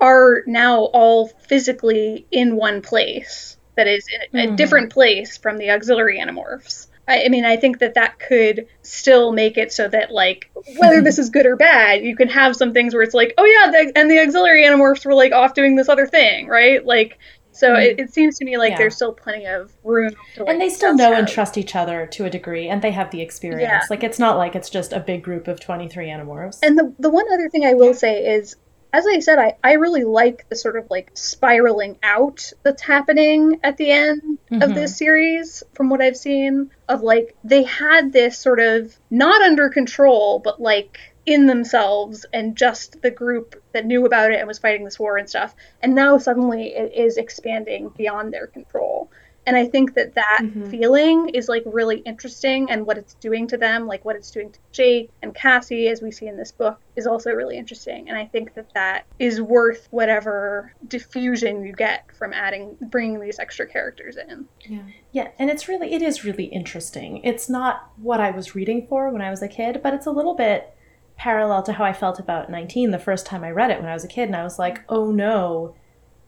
are 0.00 0.42
now 0.46 0.82
all 0.84 1.26
physically 1.26 2.26
in 2.30 2.56
one 2.56 2.82
place 2.82 3.56
that 3.76 3.86
is 3.86 4.06
in 4.32 4.38
a 4.40 4.46
Mhm. 4.48 4.56
different 4.56 4.92
place 4.92 5.36
from 5.36 5.56
the 5.58 5.70
auxiliary 5.70 6.18
animorphs 6.18 6.86
I, 7.08 7.24
I 7.24 7.28
mean 7.28 7.44
i 7.44 7.56
think 7.56 7.78
that 7.80 7.94
that 7.94 8.18
could 8.18 8.66
still 8.82 9.32
make 9.32 9.56
it 9.58 9.72
so 9.72 9.88
that 9.88 10.10
like 10.12 10.50
whether 10.78 11.00
this 11.00 11.18
is 11.18 11.30
good 11.30 11.46
or 11.46 11.56
bad 11.56 12.02
you 12.04 12.14
can 12.16 12.28
have 12.28 12.54
some 12.54 12.72
things 12.72 12.94
where 12.94 13.02
it's 13.02 13.14
like 13.14 13.34
oh 13.38 13.44
yeah 13.44 13.70
the, 13.70 13.92
and 13.96 14.10
the 14.10 14.20
auxiliary 14.20 14.62
animorphs 14.64 15.04
were 15.04 15.14
like 15.14 15.32
off 15.32 15.54
doing 15.54 15.74
this 15.76 15.88
other 15.88 16.06
thing 16.06 16.46
right 16.46 16.84
like 16.86 17.18
so 17.54 17.74
it, 17.74 18.00
it 18.00 18.14
seems 18.14 18.38
to 18.38 18.44
me 18.46 18.56
like 18.56 18.70
Yeah. 18.70 18.78
there's 18.78 18.94
still 18.96 19.12
plenty 19.12 19.46
of 19.46 19.70
room 19.84 20.14
to 20.36 20.44
like, 20.44 20.52
and 20.52 20.60
they 20.60 20.70
still 20.70 20.94
know 20.94 21.12
out. 21.12 21.18
and 21.18 21.28
trust 21.28 21.58
each 21.58 21.76
other 21.76 22.06
to 22.06 22.24
a 22.24 22.30
degree, 22.30 22.66
and 22.70 22.80
they 22.80 22.92
have 22.92 23.10
the 23.10 23.20
experience. 23.20 23.68
Yeah. 23.70 23.82
Like 23.90 24.02
it's 24.02 24.18
not 24.18 24.38
like 24.38 24.56
it's 24.56 24.70
just 24.70 24.94
a 24.94 25.00
big 25.00 25.22
group 25.22 25.48
of 25.48 25.60
twenty 25.60 25.86
three 25.86 26.06
animorphs. 26.06 26.60
And 26.62 26.78
the 26.78 26.94
the 26.98 27.10
one 27.10 27.26
other 27.30 27.50
thing 27.50 27.66
I 27.66 27.74
will 27.74 27.92
say 27.92 28.24
is, 28.24 28.56
as 28.92 29.06
I 29.06 29.20
said, 29.20 29.38
I, 29.38 29.56
I 29.64 29.72
really 29.74 30.04
like 30.04 30.48
the 30.48 30.56
sort 30.56 30.76
of 30.76 30.90
like 30.90 31.10
spiraling 31.14 31.98
out 32.02 32.52
that's 32.62 32.82
happening 32.82 33.60
at 33.62 33.76
the 33.78 33.90
end 33.90 34.38
of 34.50 34.70
Mhm. 34.70 34.74
this 34.74 34.96
series, 34.98 35.62
from 35.74 35.88
what 35.88 36.02
I've 36.02 36.16
seen, 36.16 36.70
of 36.88 37.02
like 37.02 37.34
they 37.42 37.62
had 37.62 38.12
this 38.12 38.38
sort 38.38 38.60
of 38.60 38.94
not 39.10 39.40
under 39.42 39.70
control, 39.70 40.40
but 40.40 40.60
like 40.60 40.98
in 41.24 41.46
themselves 41.46 42.26
and 42.32 42.56
just 42.56 43.00
the 43.00 43.10
group 43.10 43.62
that 43.72 43.86
knew 43.86 44.04
about 44.04 44.32
it 44.32 44.38
and 44.40 44.48
was 44.48 44.58
fighting 44.58 44.84
this 44.84 44.98
war 44.98 45.16
and 45.16 45.28
stuff. 45.28 45.54
And 45.80 45.94
now 45.94 46.18
suddenly 46.18 46.74
it 46.74 46.92
is 46.94 47.16
expanding 47.16 47.90
beyond 47.96 48.32
their 48.32 48.48
control. 48.48 49.10
And 49.44 49.56
I 49.56 49.66
think 49.66 49.94
that 49.94 50.14
that 50.14 50.40
Mhm. 50.42 50.70
feeling 50.70 51.28
is 51.30 51.48
like 51.48 51.64
really 51.66 51.98
interesting, 51.98 52.70
and 52.70 52.86
what 52.86 52.96
it's 52.96 53.14
doing 53.14 53.46
to 53.48 53.56
them, 53.56 53.86
like 53.88 54.04
what 54.04 54.14
it's 54.14 54.30
doing 54.30 54.50
to 54.52 54.58
Jake 54.70 55.10
and 55.22 55.34
Cassie, 55.34 55.88
as 55.88 56.00
we 56.00 56.12
see 56.12 56.28
in 56.28 56.36
this 56.36 56.52
book, 56.52 56.78
is 56.94 57.06
also 57.08 57.32
really 57.32 57.56
interesting. 57.56 58.08
And 58.08 58.16
I 58.16 58.26
think 58.26 58.54
that 58.54 58.72
that 58.74 59.04
is 59.18 59.40
worth 59.42 59.88
whatever 59.90 60.72
diffusion 60.86 61.64
you 61.64 61.72
get 61.72 62.04
from 62.16 62.32
adding, 62.32 62.76
bringing 62.82 63.18
these 63.20 63.38
extra 63.40 63.66
characters 63.66 64.16
in. 64.16 64.46
Yeah. 64.60 64.82
Yeah, 65.10 65.28
and 65.38 65.50
it's 65.50 65.66
really 65.68 65.92
it 65.92 66.02
is 66.02 66.24
really 66.24 66.44
interesting. 66.44 67.18
It's 67.24 67.48
not 67.48 67.90
what 68.00 68.20
I 68.20 68.30
was 68.30 68.54
reading 68.54 68.86
for 68.86 69.10
when 69.10 69.22
I 69.22 69.30
was 69.30 69.42
a 69.42 69.48
kid, 69.48 69.80
but 69.82 69.92
it's 69.92 70.06
a 70.06 70.10
little 70.12 70.34
bit 70.34 70.72
parallel 71.16 71.62
to 71.64 71.72
how 71.72 71.84
I 71.84 71.92
felt 71.92 72.18
about 72.18 72.48
19 72.50 72.90
the 72.90 72.98
first 72.98 73.26
time 73.26 73.44
I 73.44 73.50
read 73.50 73.70
it 73.70 73.80
when 73.80 73.88
I 73.88 73.92
was 73.94 74.04
a 74.04 74.08
kid 74.08 74.24
and 74.28 74.36
I 74.36 74.42
was 74.44 74.58
like, 74.58 74.80
"Oh 74.88 75.10
no, 75.10 75.74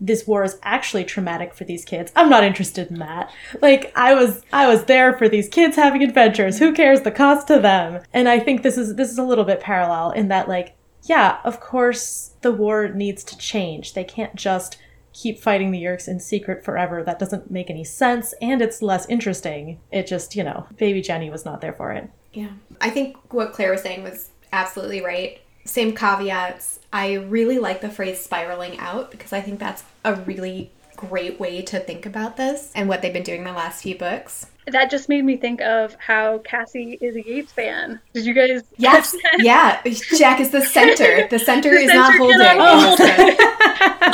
this 0.00 0.26
war 0.26 0.44
is 0.44 0.58
actually 0.62 1.04
traumatic 1.04 1.54
for 1.54 1.64
these 1.64 1.84
kids. 1.84 2.12
I'm 2.16 2.28
not 2.28 2.44
interested 2.44 2.90
in 2.90 2.98
that." 2.98 3.30
Like 3.62 3.92
I 3.96 4.14
was 4.14 4.42
I 4.52 4.66
was 4.66 4.84
there 4.84 5.16
for 5.16 5.28
these 5.28 5.48
kids 5.48 5.76
having 5.76 6.02
adventures. 6.02 6.58
Who 6.58 6.72
cares 6.72 7.02
the 7.02 7.10
cost 7.10 7.46
to 7.48 7.58
them? 7.58 8.02
And 8.12 8.28
I 8.28 8.40
think 8.40 8.62
this 8.62 8.78
is 8.78 8.96
this 8.96 9.10
is 9.10 9.18
a 9.18 9.24
little 9.24 9.44
bit 9.44 9.60
parallel 9.60 10.10
in 10.10 10.28
that 10.28 10.48
like, 10.48 10.76
yeah, 11.04 11.38
of 11.44 11.60
course 11.60 12.32
the 12.42 12.52
war 12.52 12.88
needs 12.88 13.24
to 13.24 13.38
change. 13.38 13.94
They 13.94 14.04
can't 14.04 14.34
just 14.34 14.78
keep 15.14 15.38
fighting 15.38 15.70
the 15.70 15.82
Yeerks 15.82 16.08
in 16.08 16.20
secret 16.20 16.64
forever. 16.64 17.02
That 17.02 17.18
doesn't 17.18 17.50
make 17.50 17.70
any 17.70 17.84
sense, 17.84 18.34
and 18.42 18.60
it's 18.60 18.82
less 18.82 19.06
interesting. 19.08 19.80
It 19.90 20.06
just, 20.06 20.36
you 20.36 20.42
know, 20.42 20.66
baby 20.76 21.00
Jenny 21.00 21.30
was 21.30 21.44
not 21.44 21.60
there 21.60 21.72
for 21.72 21.92
it. 21.92 22.10
Yeah. 22.34 22.50
I 22.80 22.90
think 22.90 23.32
what 23.32 23.52
Claire 23.52 23.70
was 23.70 23.82
saying 23.82 24.02
was 24.02 24.30
absolutely 24.52 25.02
right. 25.02 25.40
Same 25.64 25.94
caveats. 25.94 26.80
I 26.94 27.14
really 27.14 27.58
like 27.58 27.80
the 27.80 27.90
phrase 27.90 28.20
spiraling 28.20 28.78
out 28.78 29.10
because 29.10 29.32
I 29.32 29.40
think 29.40 29.58
that's 29.58 29.82
a 30.04 30.14
really 30.14 30.70
great 30.96 31.38
way 31.40 31.62
to 31.62 31.78
think 31.80 32.06
about 32.06 32.36
this 32.36 32.72
and 32.74 32.88
what 32.88 33.02
they've 33.02 33.12
been 33.12 33.22
doing 33.22 33.44
the 33.44 33.52
last 33.52 33.82
few 33.82 33.96
books. 33.96 34.46
That 34.66 34.90
just 34.90 35.10
made 35.10 35.22
me 35.26 35.36
think 35.36 35.60
of 35.60 35.94
how 36.00 36.38
Cassie 36.38 36.96
is 37.02 37.16
a 37.16 37.22
Yeats 37.22 37.52
fan. 37.52 38.00
Did 38.14 38.24
you 38.24 38.32
guys? 38.32 38.62
Yes. 38.78 39.12
catch 39.12 39.20
that? 39.22 39.44
yeah. 39.44 39.82
Jack 40.16 40.40
is 40.40 40.50
the 40.50 40.62
center. 40.62 41.28
The 41.30 41.38
center 41.38 41.68
The 41.70 41.76
is 41.80 41.92
not 41.92 42.14
holding. 42.16 42.38
cannot 42.38 42.82
hold. 42.82 42.98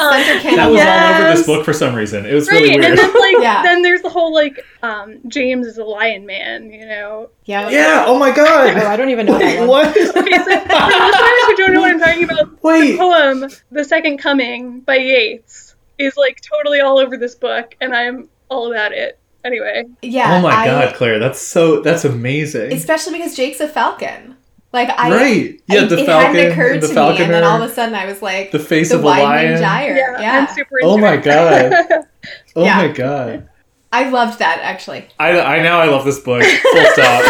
Center 0.00 0.40
cannot 0.40 0.56
That 0.56 0.70
was 0.70 0.80
all 0.80 1.24
over 1.28 1.36
this 1.36 1.46
book 1.46 1.64
for 1.64 1.72
some 1.72 1.94
reason. 1.94 2.26
It 2.26 2.34
was 2.34 2.48
Right, 2.50 2.62
really 2.62 2.74
and 2.74 2.82
weird. 2.82 2.98
then 2.98 3.14
like 3.14 3.36
Yeah. 3.40 3.62
then 3.62 3.82
there's 3.82 4.02
the 4.02 4.08
whole 4.08 4.32
like 4.34 4.64
um 4.82 5.18
James 5.28 5.66
is 5.68 5.78
a 5.78 5.84
lion 5.84 6.26
man, 6.26 6.72
you 6.72 6.84
know. 6.86 7.30
Yeah. 7.44 7.68
yeah. 7.70 8.04
Oh 8.08 8.18
my 8.18 8.30
Oh, 8.30 8.34
god. 8.34 8.76
I 8.76 8.96
don't 8.96 9.10
even 9.10 9.26
know 9.26 9.38
that 9.38 9.60
Wait, 9.60 9.66
what? 9.68 9.88
Okay, 9.88 10.04
so 10.06 10.16
for 10.16 10.18
listeners 10.18 11.46
who 11.46 11.56
don't 11.56 11.72
know 11.74 11.80
what 11.80 11.90
I'm 11.92 12.00
talking 12.00 12.24
about, 12.24 12.38
the 12.50 12.58
Wait. 12.62 12.98
poem 12.98 13.48
"The 13.70 13.84
Second 13.84 14.18
Coming" 14.18 14.80
by 14.80 14.96
Yeats 14.96 15.69
is 16.00 16.16
like 16.16 16.40
totally 16.40 16.80
all 16.80 16.98
over 16.98 17.16
this 17.16 17.34
book, 17.34 17.74
and 17.80 17.94
I'm 17.94 18.28
all 18.48 18.70
about 18.72 18.92
it. 18.92 19.18
Anyway, 19.44 19.84
Yeah. 20.02 20.36
oh 20.36 20.40
my 20.42 20.50
I- 20.54 20.66
god, 20.66 20.94
Claire, 20.96 21.18
that's 21.18 21.40
so 21.40 21.80
that's 21.80 22.04
amazing. 22.04 22.72
Especially 22.72 23.12
because 23.18 23.34
Jake's 23.36 23.60
a 23.60 23.68
falcon. 23.68 24.36
Like 24.72 24.88
I 24.90 25.10
right. 25.10 25.60
Yeah, 25.66 25.84
the 25.86 25.98
it 25.98 26.06
falcon, 26.06 26.34
hadn't 26.36 26.52
occurred 26.52 26.80
the 26.82 26.88
to 26.88 26.94
falconer, 26.94 27.18
me, 27.18 27.24
and 27.24 27.34
then 27.34 27.44
all 27.44 27.60
of 27.60 27.68
a 27.70 27.74
sudden 27.74 27.94
I 27.94 28.04
was 28.06 28.22
like, 28.22 28.50
the 28.52 28.58
face 28.60 28.90
the 28.90 28.96
of 28.98 29.02
a 29.02 29.06
lion. 29.06 29.58
Gyre. 29.60 29.96
yeah, 29.96 30.20
Yeah, 30.20 30.46
I'm 30.48 30.54
super 30.54 30.78
Oh 30.84 30.96
my 30.98 31.16
god. 31.16 31.72
Oh 32.56 32.64
Yeah. 32.64 32.76
my 32.76 32.88
god. 32.88 33.48
I 33.92 34.08
loved 34.10 34.38
that 34.38 34.60
actually. 34.62 35.08
I, 35.18 35.40
I 35.40 35.62
now 35.62 35.80
I 35.80 35.86
love 35.86 36.04
this 36.04 36.20
book. 36.20 36.42
Full 36.44 36.84
stop. 36.92 37.24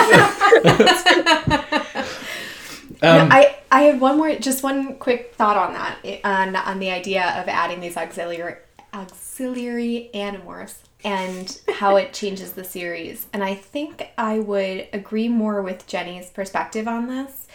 No, 3.03 3.21
um, 3.21 3.29
I 3.33 3.57
I 3.71 3.83
had 3.83 4.01
one 4.01 4.17
more, 4.19 4.35
just 4.37 4.63
one 4.63 4.97
quick 4.97 5.35
thought 5.35 5.57
on 5.57 5.73
that, 5.75 6.21
on 6.25 6.57
on 6.57 6.79
the 6.81 6.91
idea 6.91 7.23
of 7.41 7.49
adding 7.49 7.81
these 7.81 7.97
auxiliary 7.97 8.57
auxiliary 8.93 10.11
animorphs 10.15 10.79
and 11.05 11.61
how 11.77 11.97
it 11.97 12.13
changes 12.13 12.53
the 12.53 12.65
series. 12.65 13.27
And 13.33 13.43
I 13.43 13.55
think 13.55 14.09
I 14.19 14.39
would 14.41 14.89
agree 14.93 15.29
more 15.29 15.63
with 15.63 15.87
Jenny's 15.87 16.29
perspective 16.31 16.87
on 16.89 17.07
this. 17.07 17.47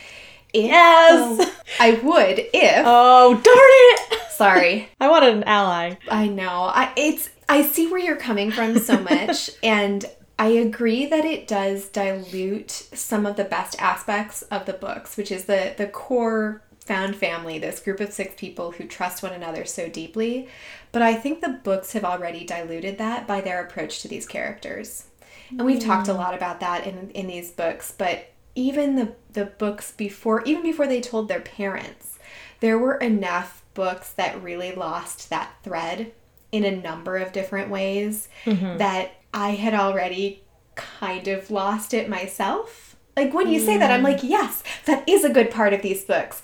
If 0.54 0.66
Yes! 0.66 1.38
the- 1.38 1.52
I 1.80 1.92
would 2.02 2.40
if. 2.54 2.84
Oh, 2.86 3.34
darn 3.34 3.42
it! 3.46 4.32
sorry, 4.32 4.90
I 5.00 5.10
wanted 5.10 5.34
an 5.36 5.44
ally. 5.44 5.96
I 6.10 6.28
know. 6.28 6.64
I 6.74 6.92
it's 6.96 7.30
I 7.48 7.62
see 7.64 7.88
where 7.88 8.00
you're 8.00 8.16
coming 8.16 8.52
from 8.52 8.80
so 8.80 9.00
much 9.12 9.52
and 9.62 10.06
I 10.38 10.48
agree 10.48 11.06
that 11.06 11.24
it 11.24 11.48
does 11.48 11.88
dilute 11.88 12.72
some 12.72 13.26
of 13.26 13.38
the 13.38 13.46
best 13.46 13.82
aspects 13.82 14.42
of 14.44 14.66
the 14.66 14.74
books, 14.74 15.16
which 15.16 15.32
is 15.32 15.46
the 15.46 15.74
the 15.78 15.88
core 15.88 16.62
found 16.82 17.16
family, 17.16 17.58
this 17.58 17.80
group 17.80 18.00
of 18.00 18.14
six 18.14 18.36
people 18.38 18.72
who 18.72 18.86
trust 18.86 19.24
one 19.24 19.34
another 19.34 19.66
so 19.66 19.90
deeply. 19.90 20.48
But 20.92 21.02
I 21.02 21.16
think 21.16 21.42
the 21.42 21.60
books 21.64 21.94
have 21.94 22.06
already 22.06 22.46
diluted 22.46 22.98
that 23.00 23.28
by 23.28 23.42
their 23.42 23.64
approach 23.64 24.02
to 24.02 24.08
these 24.08 24.28
characters. 24.28 25.06
And 25.50 25.66
we've 25.66 25.82
talked 25.82 26.08
a 26.08 26.14
lot 26.14 26.34
about 26.34 26.60
that 26.60 26.86
in 26.86 27.12
in 27.12 27.28
these 27.28 27.52
books, 27.52 27.94
but 27.98 28.32
even 28.56 28.96
the 28.96 29.14
the 29.34 29.46
books 29.46 29.92
before 29.92 30.44
even 30.44 30.64
before 30.64 30.88
they 30.88 31.02
told 31.02 31.28
their 31.28 31.42
parents, 31.42 32.20
there 32.60 32.78
were 32.78 32.96
enough 32.96 33.64
books 33.74 34.12
that 34.14 34.42
really 34.42 34.74
lost 34.74 35.30
that 35.30 35.54
thread 35.64 36.12
in 36.52 36.64
a 36.64 36.76
number 36.76 37.18
of 37.18 37.32
different 37.32 37.70
ways 37.70 38.30
mm-hmm. 38.46 38.78
that 38.78 39.12
I 39.36 39.52
had 39.52 39.74
already 39.74 40.44
kind 40.76 41.28
of 41.28 41.52
lost 41.52 41.94
it 41.94 42.10
myself. 42.10 42.96
Like 43.18 43.34
when 43.34 43.50
you 43.50 43.60
say 43.60 43.78
that, 43.78 43.92
I'm 43.92 44.02
mm. 44.02 44.06
like, 44.06 44.24
yes, 44.24 44.64
that 44.86 45.08
is 45.08 45.24
a 45.24 45.30
good 45.30 45.52
part 45.52 45.74
of 45.74 45.82
these 45.82 46.04
books. 46.04 46.42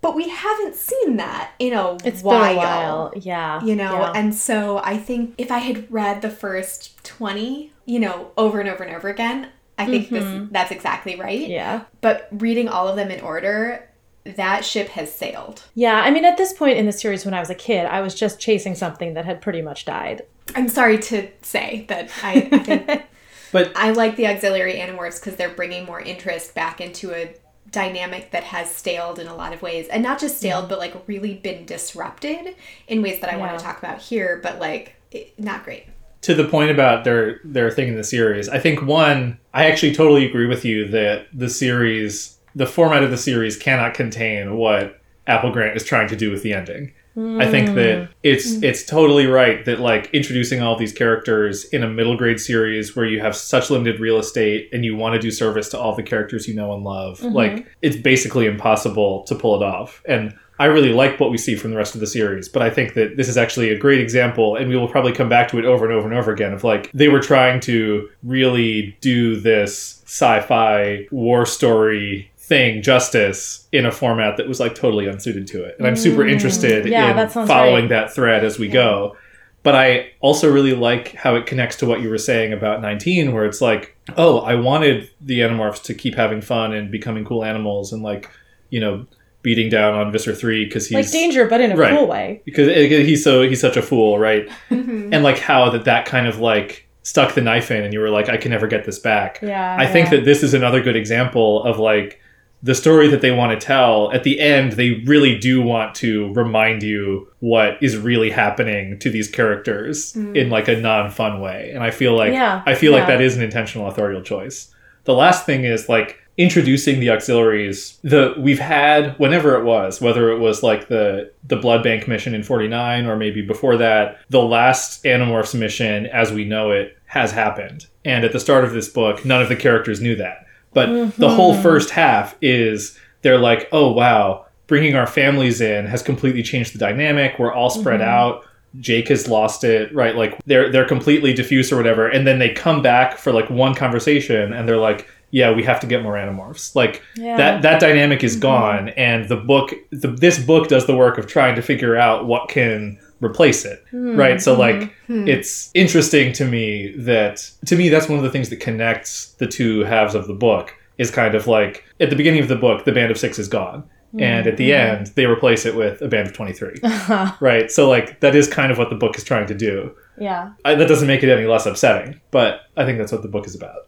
But 0.00 0.14
we 0.14 0.28
haven't 0.28 0.74
seen 0.74 1.16
that 1.16 1.52
in 1.58 1.72
a 1.72 1.96
It's 2.04 2.22
while. 2.22 2.40
been 2.40 2.52
a 2.52 2.56
while. 2.56 3.12
Yeah. 3.16 3.62
You 3.64 3.74
know, 3.74 4.00
yeah. 4.00 4.12
and 4.14 4.34
so 4.34 4.78
I 4.78 4.96
think 4.96 5.34
if 5.38 5.50
I 5.50 5.58
had 5.58 5.90
read 5.90 6.22
the 6.22 6.30
first 6.30 7.02
20, 7.04 7.72
you 7.84 7.98
know, 7.98 8.32
over 8.36 8.60
and 8.60 8.68
over 8.68 8.84
and 8.84 8.94
over 8.94 9.08
again, 9.08 9.48
I 9.76 9.86
think 9.86 10.10
this 10.10 10.24
mm-hmm. 10.24 10.52
that's 10.52 10.72
exactly 10.72 11.14
right. 11.14 11.48
yeah. 11.48 11.84
But 12.00 12.28
reading 12.32 12.68
all 12.68 12.88
of 12.88 12.96
them 12.96 13.12
in 13.12 13.20
order, 13.20 13.87
that 14.36 14.64
ship 14.64 14.88
has 14.88 15.12
sailed. 15.12 15.64
Yeah, 15.74 16.00
I 16.00 16.10
mean, 16.10 16.24
at 16.24 16.36
this 16.36 16.52
point 16.52 16.78
in 16.78 16.86
the 16.86 16.92
series, 16.92 17.24
when 17.24 17.34
I 17.34 17.40
was 17.40 17.50
a 17.50 17.54
kid, 17.54 17.86
I 17.86 18.00
was 18.00 18.14
just 18.14 18.40
chasing 18.40 18.74
something 18.74 19.14
that 19.14 19.24
had 19.24 19.40
pretty 19.40 19.62
much 19.62 19.84
died. 19.84 20.22
I'm 20.54 20.68
sorry 20.68 20.98
to 20.98 21.28
say 21.42 21.84
that 21.88 22.10
I, 22.22 22.48
I 22.52 22.58
think 22.58 23.02
but 23.52 23.72
I 23.76 23.90
like 23.90 24.16
the 24.16 24.26
auxiliary 24.26 24.74
animorphs 24.74 25.20
because 25.20 25.36
they're 25.36 25.48
bringing 25.48 25.84
more 25.84 26.00
interest 26.00 26.54
back 26.54 26.80
into 26.80 27.12
a 27.12 27.34
dynamic 27.70 28.30
that 28.30 28.44
has 28.44 28.74
staled 28.74 29.18
in 29.18 29.26
a 29.26 29.34
lot 29.34 29.52
of 29.52 29.60
ways, 29.62 29.88
and 29.88 30.02
not 30.02 30.18
just 30.18 30.38
staled, 30.38 30.68
but 30.68 30.78
like 30.78 30.94
really 31.06 31.34
been 31.34 31.66
disrupted 31.66 32.56
in 32.86 33.02
ways 33.02 33.20
that 33.20 33.32
I 33.32 33.36
want 33.36 33.58
to 33.58 33.64
talk 33.64 33.78
about 33.78 34.00
here. 34.00 34.40
But 34.42 34.58
like, 34.58 34.94
it, 35.10 35.38
not 35.38 35.64
great. 35.64 35.84
to 36.22 36.34
the 36.34 36.44
point 36.44 36.70
about 36.70 37.04
their 37.04 37.40
their 37.44 37.70
thing 37.70 37.88
in 37.88 37.96
the 37.96 38.04
series, 38.04 38.48
I 38.48 38.58
think 38.58 38.82
one, 38.82 39.38
I 39.52 39.70
actually 39.70 39.94
totally 39.94 40.26
agree 40.26 40.46
with 40.46 40.64
you 40.64 40.88
that 40.88 41.26
the 41.32 41.50
series, 41.50 42.37
the 42.54 42.66
format 42.66 43.02
of 43.02 43.10
the 43.10 43.16
series, 43.16 43.56
cannot 43.56 43.94
contain 43.94 44.56
what 44.56 45.00
Applegate 45.26 45.76
is 45.76 45.84
trying 45.84 46.08
to 46.08 46.16
do 46.16 46.30
with 46.30 46.42
the 46.42 46.52
ending. 46.52 46.92
I 47.18 47.50
think 47.50 47.70
hmm. 47.70 47.74
that 47.74 48.10
it's 48.22 48.56
hmm. 48.56 48.64
it's 48.64 48.84
totally 48.84 49.26
right 49.26 49.64
that 49.64 49.80
like 49.80 50.08
introducing 50.12 50.62
all 50.62 50.76
these 50.76 50.92
characters 50.92 51.64
in 51.64 51.82
a 51.82 51.88
middle 51.88 52.16
grade 52.16 52.38
series 52.38 52.94
where 52.94 53.06
you 53.06 53.18
have 53.20 53.34
such 53.34 53.70
limited 53.70 53.98
real 53.98 54.18
estate 54.18 54.68
and 54.72 54.84
you 54.84 54.94
want 54.94 55.14
to 55.14 55.18
do 55.18 55.32
service 55.32 55.68
to 55.70 55.78
all 55.78 55.96
the 55.96 56.02
characters 56.02 56.46
you 56.46 56.54
know 56.54 56.72
and 56.72 56.84
love, 56.84 57.18
mm-hmm. 57.18 57.34
like 57.34 57.66
it's 57.82 57.96
basically 57.96 58.46
impossible 58.46 59.24
to 59.24 59.34
pull 59.34 59.60
it 59.60 59.64
off. 59.64 60.00
And 60.06 60.32
I 60.60 60.66
really 60.66 60.92
like 60.92 61.18
what 61.18 61.30
we 61.30 61.38
see 61.38 61.56
from 61.56 61.72
the 61.72 61.76
rest 61.76 61.94
of 61.94 62.00
the 62.00 62.06
series, 62.06 62.48
but 62.48 62.62
I 62.62 62.70
think 62.70 62.94
that 62.94 63.16
this 63.16 63.28
is 63.28 63.36
actually 63.36 63.70
a 63.70 63.78
great 63.78 64.00
example, 64.00 64.54
and 64.54 64.68
we 64.68 64.76
will 64.76 64.88
probably 64.88 65.12
come 65.12 65.28
back 65.28 65.48
to 65.48 65.58
it 65.58 65.64
over 65.64 65.84
and 65.84 65.94
over 65.94 66.08
and 66.08 66.16
over 66.16 66.32
again. 66.32 66.52
Of 66.52 66.62
like 66.62 66.90
they 66.92 67.08
were 67.08 67.20
trying 67.20 67.58
to 67.62 68.08
really 68.22 68.96
do 69.00 69.40
this 69.40 70.02
sci-fi 70.04 71.06
war 71.10 71.46
story 71.46 72.30
thing 72.48 72.82
justice 72.82 73.68
in 73.72 73.84
a 73.86 73.92
format 73.92 74.36
that 74.38 74.48
was 74.48 74.58
like 74.58 74.74
totally 74.74 75.06
unsuited 75.06 75.46
to 75.48 75.62
it, 75.64 75.76
and 75.78 75.86
I'm 75.86 75.96
super 75.96 76.24
mm. 76.24 76.30
interested 76.30 76.86
Yeah, 76.86 77.10
in 77.10 77.16
that 77.16 77.32
following 77.32 77.84
right. 77.84 77.88
that 77.90 78.14
thread 78.14 78.44
as 78.44 78.58
we 78.58 78.68
go. 78.68 79.16
But 79.64 79.74
I 79.74 80.12
also 80.20 80.50
really 80.50 80.72
like 80.74 81.14
how 81.14 81.34
it 81.34 81.44
connects 81.46 81.76
to 81.76 81.86
what 81.86 82.00
you 82.00 82.08
were 82.08 82.16
saying 82.18 82.52
about 82.52 82.80
19, 82.80 83.32
where 83.34 83.44
it's 83.44 83.60
like, 83.60 83.96
oh, 84.16 84.38
I 84.38 84.54
wanted 84.54 85.10
the 85.20 85.40
Animorphs 85.40 85.82
to 85.84 85.94
keep 85.94 86.14
having 86.14 86.40
fun 86.40 86.72
and 86.72 86.90
becoming 86.90 87.24
cool 87.24 87.44
animals 87.44 87.92
and 87.92 88.02
like, 88.02 88.30
you 88.70 88.80
know, 88.80 89.04
beating 89.42 89.68
down 89.68 89.94
on 89.94 90.12
Visser 90.12 90.34
3 90.34 90.64
because 90.64 90.86
he's 90.88 90.94
like 90.94 91.10
danger, 91.10 91.46
but 91.46 91.60
in 91.60 91.72
a 91.72 91.76
Right. 91.76 91.92
cool 91.92 92.06
way. 92.06 92.40
because 92.44 92.68
eh, 92.68 92.72
eh, 92.72 93.02
he's 93.02 93.22
so 93.22 93.42
he's 93.42 93.60
such 93.60 93.76
a 93.76 93.82
fool, 93.82 94.18
right? 94.18 94.48
Mm-hmm. 94.70 95.12
And 95.12 95.24
like 95.24 95.38
how 95.38 95.70
that 95.70 95.84
that 95.84 96.06
kind 96.06 96.26
of 96.26 96.38
like 96.38 96.88
stuck 97.02 97.34
the 97.34 97.40
knife 97.40 97.70
in, 97.70 97.82
and 97.84 97.92
you 97.92 98.00
were 98.00 98.10
like, 98.10 98.28
I 98.28 98.36
can 98.36 98.50
never 98.50 98.66
get 98.66 98.84
this 98.84 98.98
back. 98.98 99.40
Yeah. 99.42 99.76
I 99.78 99.86
think 99.86 100.10
that 100.10 100.24
this 100.24 100.42
is 100.42 100.54
another 100.54 100.80
good 100.82 100.96
example 100.96 101.62
of 101.64 101.78
like 101.78 102.20
the 102.62 102.74
story 102.74 103.08
that 103.08 103.20
they 103.20 103.30
want 103.30 103.58
to 103.58 103.66
tell. 103.66 104.10
At 104.12 104.24
the 104.24 104.40
end, 104.40 104.72
they 104.72 105.02
really 105.06 105.38
do 105.38 105.62
want 105.62 105.94
to 105.96 106.32
remind 106.34 106.82
you 106.82 107.28
what 107.40 107.80
is 107.80 107.96
really 107.96 108.30
happening 108.30 108.98
to 108.98 109.10
these 109.10 109.30
characters 109.30 110.12
mm. 110.14 110.36
in 110.36 110.50
like 110.50 110.68
a 110.68 110.76
non-fun 110.76 111.40
way. 111.40 111.70
And 111.72 111.82
I 111.82 111.90
feel 111.90 112.16
like 112.16 112.32
Yeah, 112.32 112.62
I 112.66 112.74
feel 112.74 112.92
like 112.92 113.06
that 113.06 113.20
is 113.20 113.36
an 113.36 113.42
intentional 113.42 113.86
authorial 113.88 114.22
choice. 114.22 114.74
The 115.04 115.14
last 115.14 115.46
thing 115.46 115.64
is 115.64 115.88
like 115.88 116.20
introducing 116.38 117.00
the 117.00 117.10
auxiliaries 117.10 117.98
the 118.04 118.32
we've 118.38 118.60
had 118.60 119.18
whenever 119.18 119.58
it 119.58 119.64
was 119.64 120.00
whether 120.00 120.30
it 120.30 120.38
was 120.38 120.62
like 120.62 120.86
the 120.86 121.28
the 121.48 121.56
blood 121.56 121.82
bank 121.82 122.06
mission 122.06 122.32
in 122.32 122.44
49 122.44 123.06
or 123.06 123.16
maybe 123.16 123.42
before 123.42 123.76
that 123.76 124.20
the 124.30 124.40
last 124.40 125.02
animorphs 125.02 125.58
mission 125.58 126.06
as 126.06 126.30
we 126.30 126.44
know 126.44 126.70
it 126.70 126.96
has 127.06 127.32
happened 127.32 127.86
and 128.04 128.24
at 128.24 128.32
the 128.32 128.38
start 128.38 128.62
of 128.62 128.72
this 128.72 128.88
book 128.88 129.24
none 129.24 129.42
of 129.42 129.48
the 129.48 129.56
characters 129.56 130.00
knew 130.00 130.14
that 130.14 130.46
but 130.74 131.16
the 131.16 131.30
whole 131.30 131.52
mm-hmm. 131.52 131.62
first 131.62 131.90
half 131.90 132.36
is 132.40 132.98
they're 133.22 133.38
like 133.38 133.68
oh 133.72 133.90
wow 133.92 134.44
bringing 134.68 134.94
our 134.94 135.06
families 135.06 135.60
in 135.60 135.86
has 135.86 136.02
completely 136.02 136.44
changed 136.44 136.74
the 136.74 136.78
dynamic. 136.78 137.38
We're 137.40 137.52
all 137.52 137.70
spread 137.70 138.00
mm-hmm. 138.00 138.08
out. 138.08 138.44
Jake 138.78 139.08
has 139.08 139.26
lost 139.26 139.64
it, 139.64 139.92
right? 139.92 140.14
Like 140.14 140.38
they're 140.44 140.70
they're 140.70 140.86
completely 140.86 141.32
diffuse 141.32 141.72
or 141.72 141.76
whatever, 141.76 142.06
and 142.06 142.24
then 142.24 142.38
they 142.38 142.50
come 142.50 142.82
back 142.82 143.18
for 143.18 143.32
like 143.32 143.50
one 143.50 143.74
conversation, 143.74 144.52
and 144.52 144.68
they're 144.68 144.76
like, 144.76 145.08
"Yeah, 145.30 145.52
we 145.52 145.64
have 145.64 145.80
to 145.80 145.86
get 145.86 146.02
more 146.02 146.12
animorphs." 146.14 146.76
Like 146.76 147.02
Yeah. 147.16 147.38
that 147.38 147.62
that 147.62 147.80
dynamic 147.80 148.22
is 148.22 148.34
mm-hmm. 148.34 148.42
gone, 148.42 148.88
and 148.90 149.26
the 149.26 149.36
book, 149.36 149.72
the, 149.90 150.08
this 150.08 150.38
book 150.38 150.68
does 150.68 150.86
the 150.86 150.94
work 150.94 151.16
of 151.18 151.26
trying 151.26 151.56
to 151.56 151.62
figure 151.62 151.96
out 151.96 152.26
what 152.26 152.50
can 152.50 153.00
replace 153.20 153.64
it, 153.64 153.84
hmm. 153.90 154.16
right? 154.16 154.40
So 154.40 154.54
like 154.54 154.94
hmm. 155.06 155.22
Hmm. 155.22 155.28
it's 155.28 155.70
interesting 155.74 156.32
to 156.34 156.44
me 156.44 156.94
that 156.98 157.50
to 157.66 157.76
me 157.76 157.88
that's 157.88 158.08
one 158.08 158.18
of 158.18 158.24
the 158.24 158.30
things 158.30 158.48
that 158.50 158.60
connects 158.60 159.32
the 159.34 159.46
two 159.46 159.80
halves 159.80 160.14
of 160.14 160.26
the 160.26 160.34
book 160.34 160.74
is 160.98 161.10
kind 161.10 161.34
of 161.34 161.46
like 161.46 161.84
at 162.00 162.10
the 162.10 162.16
beginning 162.16 162.42
of 162.42 162.48
the 162.48 162.56
book, 162.56 162.84
the 162.84 162.92
band 162.92 163.10
of 163.10 163.18
six 163.18 163.38
is 163.38 163.48
gone. 163.48 163.88
And 164.18 164.46
at 164.46 164.56
the 164.56 164.72
end, 164.72 165.08
they 165.08 165.26
replace 165.26 165.66
it 165.66 165.76
with 165.76 166.00
a 166.00 166.08
band 166.08 166.28
of 166.28 166.32
23 166.32 166.76
right? 167.40 167.70
So 167.70 167.88
like 167.88 168.20
that 168.20 168.34
is 168.34 168.48
kind 168.48 168.72
of 168.72 168.78
what 168.78 168.88
the 168.88 168.96
book 168.96 169.18
is 169.18 169.22
trying 169.22 169.46
to 169.48 169.54
do. 169.54 169.94
Yeah. 170.20 170.52
I, 170.64 170.74
that 170.74 170.88
doesn't 170.88 171.06
make 171.08 171.22
it 171.22 171.30
any 171.30 171.46
less 171.46 171.66
upsetting, 171.66 172.20
but 172.30 172.62
I 172.76 172.84
think 172.84 172.98
that's 172.98 173.12
what 173.12 173.22
the 173.22 173.28
book 173.28 173.46
is 173.46 173.54
about. 173.54 173.86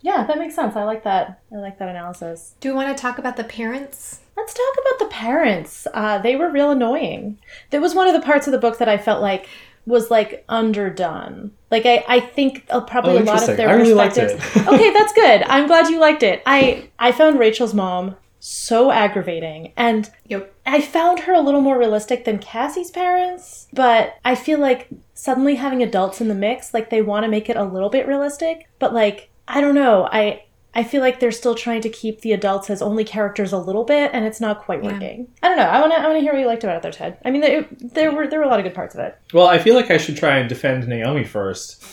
Yeah, 0.00 0.24
that 0.26 0.38
makes 0.38 0.54
sense. 0.54 0.74
I 0.74 0.84
like 0.84 1.04
that. 1.04 1.40
I 1.52 1.56
like 1.56 1.78
that 1.78 1.88
analysis. 1.88 2.54
Do 2.60 2.70
we 2.70 2.74
want 2.76 2.96
to 2.96 3.00
talk 3.00 3.18
about 3.18 3.36
the 3.36 3.44
parents? 3.44 4.20
Let's 4.36 4.54
talk 4.54 4.74
about 4.80 4.98
the 5.00 5.14
parents. 5.14 5.86
Uh, 5.92 6.16
they 6.18 6.34
were 6.36 6.50
real 6.50 6.70
annoying. 6.70 7.38
That 7.70 7.82
was 7.82 7.94
one 7.94 8.08
of 8.08 8.14
the 8.14 8.24
parts 8.24 8.46
of 8.46 8.52
the 8.52 8.58
book 8.58 8.78
that 8.78 8.88
I 8.88 8.96
felt 8.96 9.20
like 9.20 9.48
was 9.84 10.10
like 10.10 10.44
underdone. 10.48 11.50
Like 11.70 11.84
I, 11.86 12.04
I 12.08 12.20
think 12.20 12.64
uh, 12.70 12.80
probably 12.80 13.18
Oh, 13.18 13.22
a 13.22 13.24
lot 13.24 13.48
of 13.48 13.56
their 13.56 13.68
I 13.68 13.74
really 13.74 13.92
liked 13.94 14.14
perspectives. 14.16 14.56
it. 14.56 14.68
okay, 14.72 14.92
that's 14.92 15.12
good. 15.12 15.42
I'm 15.42 15.66
glad 15.66 15.88
you 15.88 15.98
liked 16.00 16.22
it. 16.22 16.42
I 16.46 16.88
I 16.98 17.12
found 17.12 17.38
Rachel's 17.38 17.74
mom 17.74 18.16
so 18.38 18.90
aggravating 18.90 19.72
and 19.76 20.10
Yep. 20.28 20.54
I 20.64 20.80
found 20.80 21.20
her 21.20 21.34
a 21.34 21.40
little 21.40 21.60
more 21.60 21.78
realistic 21.78 22.24
than 22.24 22.38
Cassie's 22.38 22.90
parents, 22.90 23.66
but 23.72 24.14
I 24.24 24.34
feel 24.34 24.58
like 24.58 24.88
suddenly 25.20 25.56
having 25.56 25.82
adults 25.82 26.20
in 26.20 26.28
the 26.28 26.34
mix, 26.34 26.72
like 26.72 26.88
they 26.90 27.02
want 27.02 27.24
to 27.24 27.28
make 27.28 27.50
it 27.50 27.56
a 27.56 27.64
little 27.64 27.90
bit 27.90 28.06
realistic, 28.06 28.68
but 28.78 28.94
like 28.94 29.28
I 29.46 29.60
don't 29.60 29.74
know, 29.74 30.08
I 30.10 30.44
I 30.72 30.84
feel 30.84 31.00
like 31.00 31.18
they're 31.18 31.32
still 31.32 31.54
trying 31.56 31.80
to 31.82 31.88
keep 31.88 32.20
the 32.20 32.32
adults 32.32 32.70
as 32.70 32.80
only 32.80 33.02
characters 33.04 33.52
a 33.52 33.58
little 33.58 33.82
bit, 33.84 34.12
and 34.14 34.24
it's 34.24 34.40
not 34.40 34.62
quite 34.62 34.82
Yeah. 34.84 34.92
working. 34.92 35.26
I 35.42 35.48
don't 35.48 35.56
know. 35.56 35.64
I 35.64 35.80
want 35.80 35.92
to. 35.92 35.98
I 36.00 36.06
want 36.06 36.16
to 36.16 36.20
hear 36.20 36.32
what 36.32 36.38
you 36.40 36.46
liked 36.46 36.64
about 36.64 36.76
it, 36.76 36.82
there, 36.82 36.92
Ted. 36.92 37.18
I 37.24 37.30
mean, 37.32 37.40
there, 37.40 37.66
there 37.80 38.12
were 38.12 38.26
there 38.28 38.38
were 38.38 38.44
a 38.44 38.48
lot 38.48 38.60
of 38.60 38.64
good 38.64 38.74
parts 38.74 38.94
of 38.94 39.00
it. 39.00 39.18
Well, 39.34 39.46
I 39.48 39.58
feel 39.58 39.74
like 39.74 39.90
I 39.90 39.98
should 39.98 40.16
try 40.16 40.38
and 40.38 40.48
defend 40.48 40.86
Naomi 40.88 41.24
first. 41.24 41.84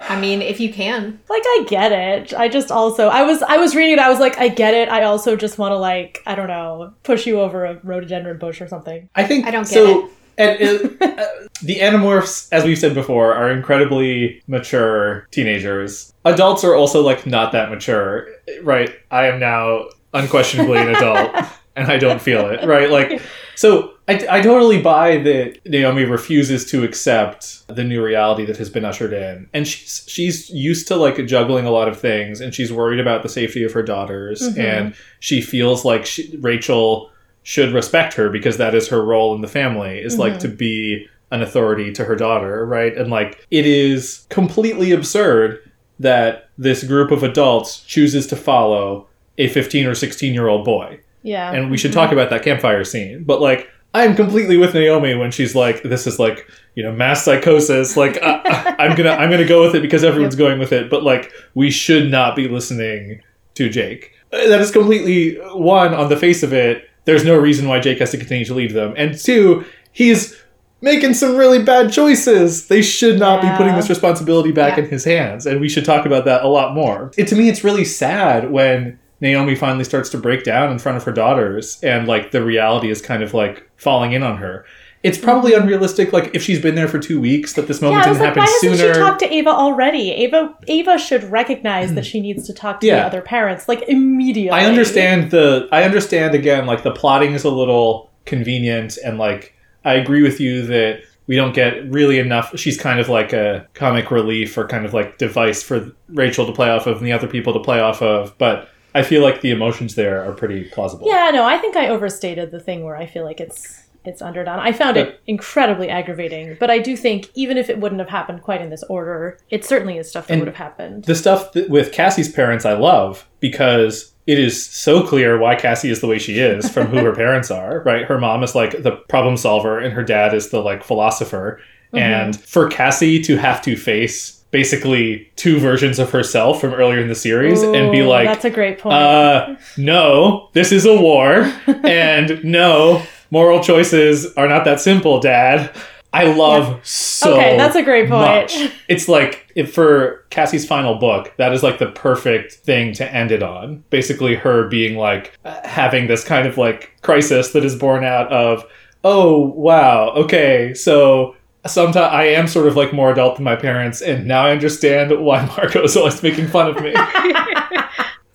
I 0.00 0.18
mean, 0.18 0.42
if 0.42 0.58
you 0.58 0.72
can. 0.72 1.20
Like, 1.28 1.42
I 1.44 1.64
get 1.68 1.92
it. 1.92 2.34
I 2.34 2.48
just 2.48 2.72
also 2.72 3.06
I 3.08 3.22
was 3.22 3.42
I 3.42 3.58
was 3.58 3.76
reading 3.76 3.92
it. 3.92 3.98
I 4.00 4.08
was 4.08 4.18
like, 4.18 4.36
I 4.38 4.48
get 4.48 4.74
it. 4.74 4.88
I 4.88 5.04
also 5.04 5.36
just 5.36 5.58
want 5.58 5.70
to 5.72 5.76
like 5.76 6.20
I 6.26 6.34
don't 6.34 6.48
know 6.48 6.92
push 7.04 7.26
you 7.26 7.38
over 7.38 7.64
a 7.66 7.78
rhododendron 7.84 8.38
bush 8.38 8.60
or 8.60 8.66
something. 8.66 9.08
I 9.14 9.24
think 9.24 9.46
I 9.46 9.50
don't 9.52 9.62
get 9.68 9.74
so. 9.74 10.10
And 10.42 11.02
uh, 11.02 11.04
uh, 11.06 11.26
the 11.62 11.76
Animorphs, 11.76 12.48
as 12.52 12.64
we've 12.64 12.78
said 12.78 12.94
before, 12.94 13.34
are 13.34 13.50
incredibly 13.50 14.42
mature 14.46 15.26
teenagers. 15.30 16.12
Adults 16.24 16.64
are 16.64 16.74
also 16.74 17.02
like 17.02 17.26
not 17.26 17.52
that 17.52 17.70
mature, 17.70 18.26
right? 18.62 18.90
I 19.10 19.26
am 19.28 19.38
now 19.38 19.84
unquestionably 20.14 20.78
an 20.78 20.88
adult, 20.94 21.34
and 21.76 21.90
I 21.90 21.98
don't 21.98 22.20
feel 22.20 22.48
it, 22.50 22.66
right? 22.66 22.90
Like, 22.90 23.22
so 23.54 23.92
I, 24.08 24.14
I 24.28 24.40
totally 24.42 24.82
buy 24.82 25.18
that 25.18 25.60
Naomi 25.64 26.04
refuses 26.04 26.68
to 26.72 26.82
accept 26.82 27.66
the 27.68 27.84
new 27.84 28.02
reality 28.02 28.44
that 28.46 28.56
has 28.56 28.68
been 28.68 28.84
ushered 28.84 29.12
in, 29.12 29.48
and 29.54 29.66
she's 29.66 30.04
she's 30.08 30.50
used 30.50 30.88
to 30.88 30.96
like 30.96 31.24
juggling 31.26 31.66
a 31.66 31.70
lot 31.70 31.86
of 31.88 31.98
things, 32.00 32.40
and 32.40 32.52
she's 32.52 32.72
worried 32.72 32.98
about 33.00 33.22
the 33.22 33.28
safety 33.28 33.62
of 33.62 33.72
her 33.72 33.82
daughters, 33.82 34.42
Mhm. 34.42 34.58
and 34.58 34.94
she 35.20 35.40
feels 35.40 35.84
like 35.84 36.04
she, 36.04 36.36
Rachel 36.40 37.11
should 37.42 37.72
respect 37.72 38.14
her 38.14 38.28
because 38.28 38.56
that 38.58 38.74
is 38.74 38.88
her 38.88 39.04
role 39.04 39.34
in 39.34 39.40
the 39.40 39.48
family 39.48 39.98
is 39.98 40.18
like 40.18 40.34
Mhm. 40.34 40.38
to 40.40 40.48
be 40.48 41.06
an 41.30 41.42
authority 41.42 41.90
to 41.92 42.04
her 42.04 42.14
daughter, 42.14 42.64
right? 42.66 42.96
And 42.96 43.10
like 43.10 43.46
it 43.50 43.66
is 43.66 44.26
completely 44.28 44.92
absurd 44.92 45.58
that 46.00 46.48
this 46.58 46.84
group 46.84 47.10
of 47.10 47.22
adults 47.22 47.80
chooses 47.80 48.26
to 48.28 48.36
follow 48.36 49.06
a 49.38 49.48
15 49.48 49.86
or 49.86 49.94
16 49.94 50.34
year 50.34 50.48
old 50.48 50.64
boy. 50.64 50.98
Yeah. 51.22 51.52
And 51.52 51.70
we 51.70 51.76
should 51.78 51.92
talk 51.92 52.12
about 52.12 52.30
that 52.30 52.42
campfire 52.42 52.84
scene. 52.84 53.24
But 53.24 53.40
like 53.40 53.68
I'm 53.94 54.14
completely 54.16 54.56
with 54.56 54.72
Naomi 54.74 55.14
when 55.14 55.30
she's 55.30 55.54
like 55.54 55.82
this 55.82 56.06
is 56.06 56.18
like, 56.18 56.46
you 56.74 56.82
know, 56.82 56.92
mass 56.92 57.24
psychosis 57.24 57.96
like 57.96 58.18
I- 58.22 58.74
I'm 58.78 58.94
going 58.96 59.04
to 59.08 59.12
I'm 59.12 59.28
going 59.30 59.42
to 59.42 59.46
go 59.48 59.62
with 59.62 59.74
it 59.74 59.82
because 59.82 60.04
everyone's 60.04 60.36
going 60.36 60.58
with 60.58 60.72
it, 60.72 60.90
but 60.90 61.02
like 61.02 61.30
we 61.54 61.70
should 61.70 62.10
not 62.10 62.36
be 62.36 62.48
listening 62.48 63.20
to 63.54 63.68
Jake. 63.68 64.12
Uh, 64.32 64.48
That 64.48 64.60
is 64.60 64.70
completely 64.70 65.34
one 65.54 65.92
on 65.94 66.08
the 66.08 66.16
face 66.16 66.42
of 66.42 66.52
it. 66.52 66.88
There's 67.04 67.24
no 67.24 67.36
reason 67.36 67.68
why 67.68 67.80
Jake 67.80 67.98
has 67.98 68.10
to 68.12 68.16
continue 68.18 68.44
to 68.44 68.54
lead 68.54 68.72
them, 68.72 68.94
and 68.96 69.18
two, 69.18 69.64
he's 69.92 70.36
making 70.80 71.14
some 71.14 71.36
really 71.36 71.62
bad 71.62 71.92
choices. 71.92 72.66
They 72.68 72.82
should 72.82 73.18
not 73.18 73.40
be 73.42 73.48
putting 73.56 73.74
this 73.76 73.88
responsibility 73.88 74.50
back 74.52 74.76
Yeah. 74.78 74.84
in 74.84 74.90
his 74.90 75.04
hands, 75.04 75.46
and 75.46 75.60
we 75.60 75.68
should 75.68 75.84
talk 75.84 76.06
about 76.06 76.24
that 76.24 76.42
a 76.42 76.48
lot 76.48 76.74
more. 76.74 77.10
It, 77.16 77.28
to 77.28 77.36
me, 77.36 77.48
it's 77.48 77.62
really 77.64 77.84
sad 77.84 78.50
when 78.50 78.98
Naomi 79.20 79.54
finally 79.54 79.84
starts 79.84 80.10
to 80.10 80.18
break 80.18 80.42
down 80.42 80.72
in 80.72 80.78
front 80.80 80.96
of 80.98 81.04
her 81.04 81.12
daughters, 81.12 81.78
and 81.82 82.08
like 82.08 82.32
the 82.32 82.42
reality 82.44 82.90
is 82.90 83.00
kind 83.00 83.22
of 83.22 83.32
like 83.34 83.68
falling 83.76 84.12
in 84.12 84.22
on 84.24 84.38
her. 84.38 84.64
It's 85.02 85.18
probably 85.18 85.52
unrealistic. 85.52 86.12
Like 86.12 86.34
if 86.34 86.42
she's 86.42 86.60
been 86.60 86.76
there 86.76 86.86
for 86.86 86.98
two 86.98 87.20
weeks, 87.20 87.54
that 87.54 87.66
this 87.66 87.80
moment 87.80 88.02
yeah, 88.02 88.12
didn't 88.12 88.20
like, 88.20 88.36
why 88.36 88.42
happen 88.42 88.42
hasn't 88.42 88.78
sooner. 88.78 88.94
she 88.94 89.00
talked 89.00 89.18
to 89.20 89.32
Eva 89.32 89.50
already? 89.50 90.10
Eva 90.12 90.54
Eva 90.66 90.98
should 90.98 91.24
recognize 91.24 91.94
that 91.94 92.04
hmm. 92.04 92.08
she 92.08 92.20
needs 92.20 92.46
to 92.46 92.54
talk 92.54 92.80
to 92.80 92.86
the 92.86 93.04
other 93.04 93.20
parents 93.20 93.68
like 93.68 93.82
immediately. 93.88 94.50
I 94.50 94.64
understand 94.66 95.30
the 95.30 95.68
I 95.72 95.82
understand 95.82 96.34
again 96.34 96.66
like 96.66 96.84
the 96.84 96.92
plotting 96.92 97.32
is 97.32 97.44
a 97.44 97.50
little 97.50 98.10
convenient 98.26 98.96
and 99.04 99.18
like 99.18 99.54
I 99.84 99.94
agree 99.94 100.22
with 100.22 100.38
you 100.38 100.64
that 100.66 101.02
we 101.26 101.34
don't 101.34 101.54
get 101.54 101.84
really 101.90 102.20
enough 102.20 102.56
she's 102.56 102.78
kind 102.78 103.00
of 103.00 103.08
like 103.08 103.32
a 103.32 103.66
comic 103.74 104.12
relief 104.12 104.56
or 104.56 104.68
kind 104.68 104.84
of 104.84 104.94
like 104.94 105.18
device 105.18 105.62
for 105.62 105.90
Rachel 106.08 106.46
to 106.46 106.52
play 106.52 106.70
off 106.70 106.86
of 106.86 106.98
and 106.98 107.06
the 107.06 107.12
other 107.12 107.26
people 107.26 107.52
to 107.52 107.60
play 107.60 107.80
off 107.80 108.02
of 108.02 108.36
but 108.38 108.68
I 108.94 109.02
feel 109.02 109.22
like 109.22 109.40
the 109.40 109.50
emotions 109.50 109.94
there 109.94 110.22
are 110.22 110.32
pretty 110.32 110.64
plausible. 110.64 111.06
Yeah, 111.06 111.30
no, 111.32 111.44
I 111.44 111.56
think 111.56 111.76
I 111.76 111.88
overstated 111.88 112.50
the 112.50 112.60
thing 112.60 112.84
where 112.84 112.96
I 112.96 113.06
feel 113.06 113.24
like 113.24 113.40
it's 113.40 113.81
it's 114.04 114.22
underdone. 114.22 114.58
I 114.58 114.72
found 114.72 114.96
it 114.96 115.20
incredibly 115.26 115.88
aggravating, 115.88 116.56
but 116.58 116.70
I 116.70 116.78
do 116.78 116.96
think 116.96 117.30
even 117.34 117.56
if 117.56 117.70
it 117.70 117.78
wouldn't 117.78 118.00
have 118.00 118.08
happened 118.08 118.42
quite 118.42 118.60
in 118.60 118.70
this 118.70 118.82
order, 118.84 119.38
it 119.50 119.64
certainly 119.64 119.98
is 119.98 120.08
stuff 120.08 120.26
that 120.26 120.38
would 120.38 120.48
have 120.48 120.56
happened. 120.56 121.04
The 121.04 121.14
stuff 121.14 121.52
that, 121.52 121.70
with 121.70 121.92
Cassie's 121.92 122.30
parents 122.30 122.64
I 122.64 122.74
love 122.74 123.28
because 123.40 124.12
it 124.26 124.38
is 124.38 124.64
so 124.64 125.06
clear 125.06 125.38
why 125.38 125.54
Cassie 125.54 125.90
is 125.90 126.00
the 126.00 126.06
way 126.06 126.18
she 126.18 126.38
is 126.38 126.68
from 126.68 126.86
who 126.88 126.98
her 126.98 127.12
parents 127.16 127.50
are, 127.50 127.80
right? 127.80 128.04
Her 128.04 128.18
mom 128.18 128.42
is 128.42 128.54
like 128.54 128.82
the 128.82 128.92
problem 129.08 129.36
solver 129.36 129.78
and 129.78 129.92
her 129.92 130.04
dad 130.04 130.34
is 130.34 130.50
the 130.50 130.60
like 130.60 130.82
philosopher. 130.84 131.60
And 131.94 132.40
for 132.40 132.68
Cassie 132.68 133.20
to 133.24 133.36
have 133.36 133.60
to 133.62 133.76
face 133.76 134.42
basically 134.52 135.30
two 135.36 135.58
versions 135.58 135.98
of 135.98 136.10
herself 136.10 136.60
from 136.60 136.72
earlier 136.72 137.00
in 137.00 137.08
the 137.08 137.14
series 137.14 137.62
and 137.62 137.90
be 137.90 138.02
like, 138.02 138.26
that's 138.26 138.44
a 138.44 138.50
great 138.50 138.78
point. 138.78 138.94
uh, 138.94 139.56
no, 139.76 140.50
this 140.52 140.70
is 140.72 140.84
a 140.86 140.94
war, 140.94 141.50
and 141.84 142.42
no, 142.44 143.02
moral 143.32 143.60
choices 143.60 144.32
are 144.34 144.46
not 144.46 144.64
that 144.66 144.78
simple, 144.78 145.18
Dad. 145.18 145.74
I 146.12 146.24
love 146.24 146.86
so. 146.86 147.32
Okay, 147.32 147.56
that's 147.56 147.74
a 147.74 147.82
great 147.82 148.08
point. 148.10 148.20
much. 148.20 148.70
It's 148.86 149.08
like 149.08 149.50
if 149.56 149.72
for 149.72 150.26
Cassie's 150.28 150.66
final 150.66 150.96
book, 150.96 151.32
that 151.38 151.54
is 151.54 151.62
like 151.62 151.78
the 151.78 151.86
perfect 151.86 152.52
thing 152.52 152.92
to 152.94 153.12
end 153.12 153.32
it 153.32 153.42
on. 153.42 153.82
Basically, 153.88 154.34
her 154.34 154.68
being 154.68 154.98
like 154.98 155.38
uh, 155.46 155.66
having 155.66 156.08
this 156.08 156.22
kind 156.22 156.46
of 156.46 156.58
like 156.58 156.92
crisis 157.00 157.52
that 157.52 157.64
is 157.64 157.74
born 157.74 158.04
out 158.04 158.30
of, 158.30 158.62
oh 159.04 159.38
wow, 159.38 160.10
okay, 160.10 160.74
so 160.74 161.34
sometimes 161.64 161.96
I 161.96 162.24
am 162.24 162.46
sort 162.46 162.68
of 162.68 162.76
like 162.76 162.92
more 162.92 163.10
adult 163.10 163.36
than 163.36 163.44
my 163.44 163.56
parents, 163.56 164.02
and 164.02 164.26
now 164.26 164.44
I 164.44 164.50
understand 164.50 165.18
why 165.24 165.46
Marco 165.56 165.82
is 165.82 165.96
always 165.96 166.22
making 166.22 166.48
fun 166.48 166.68
of 166.68 166.82
me. 166.82 166.94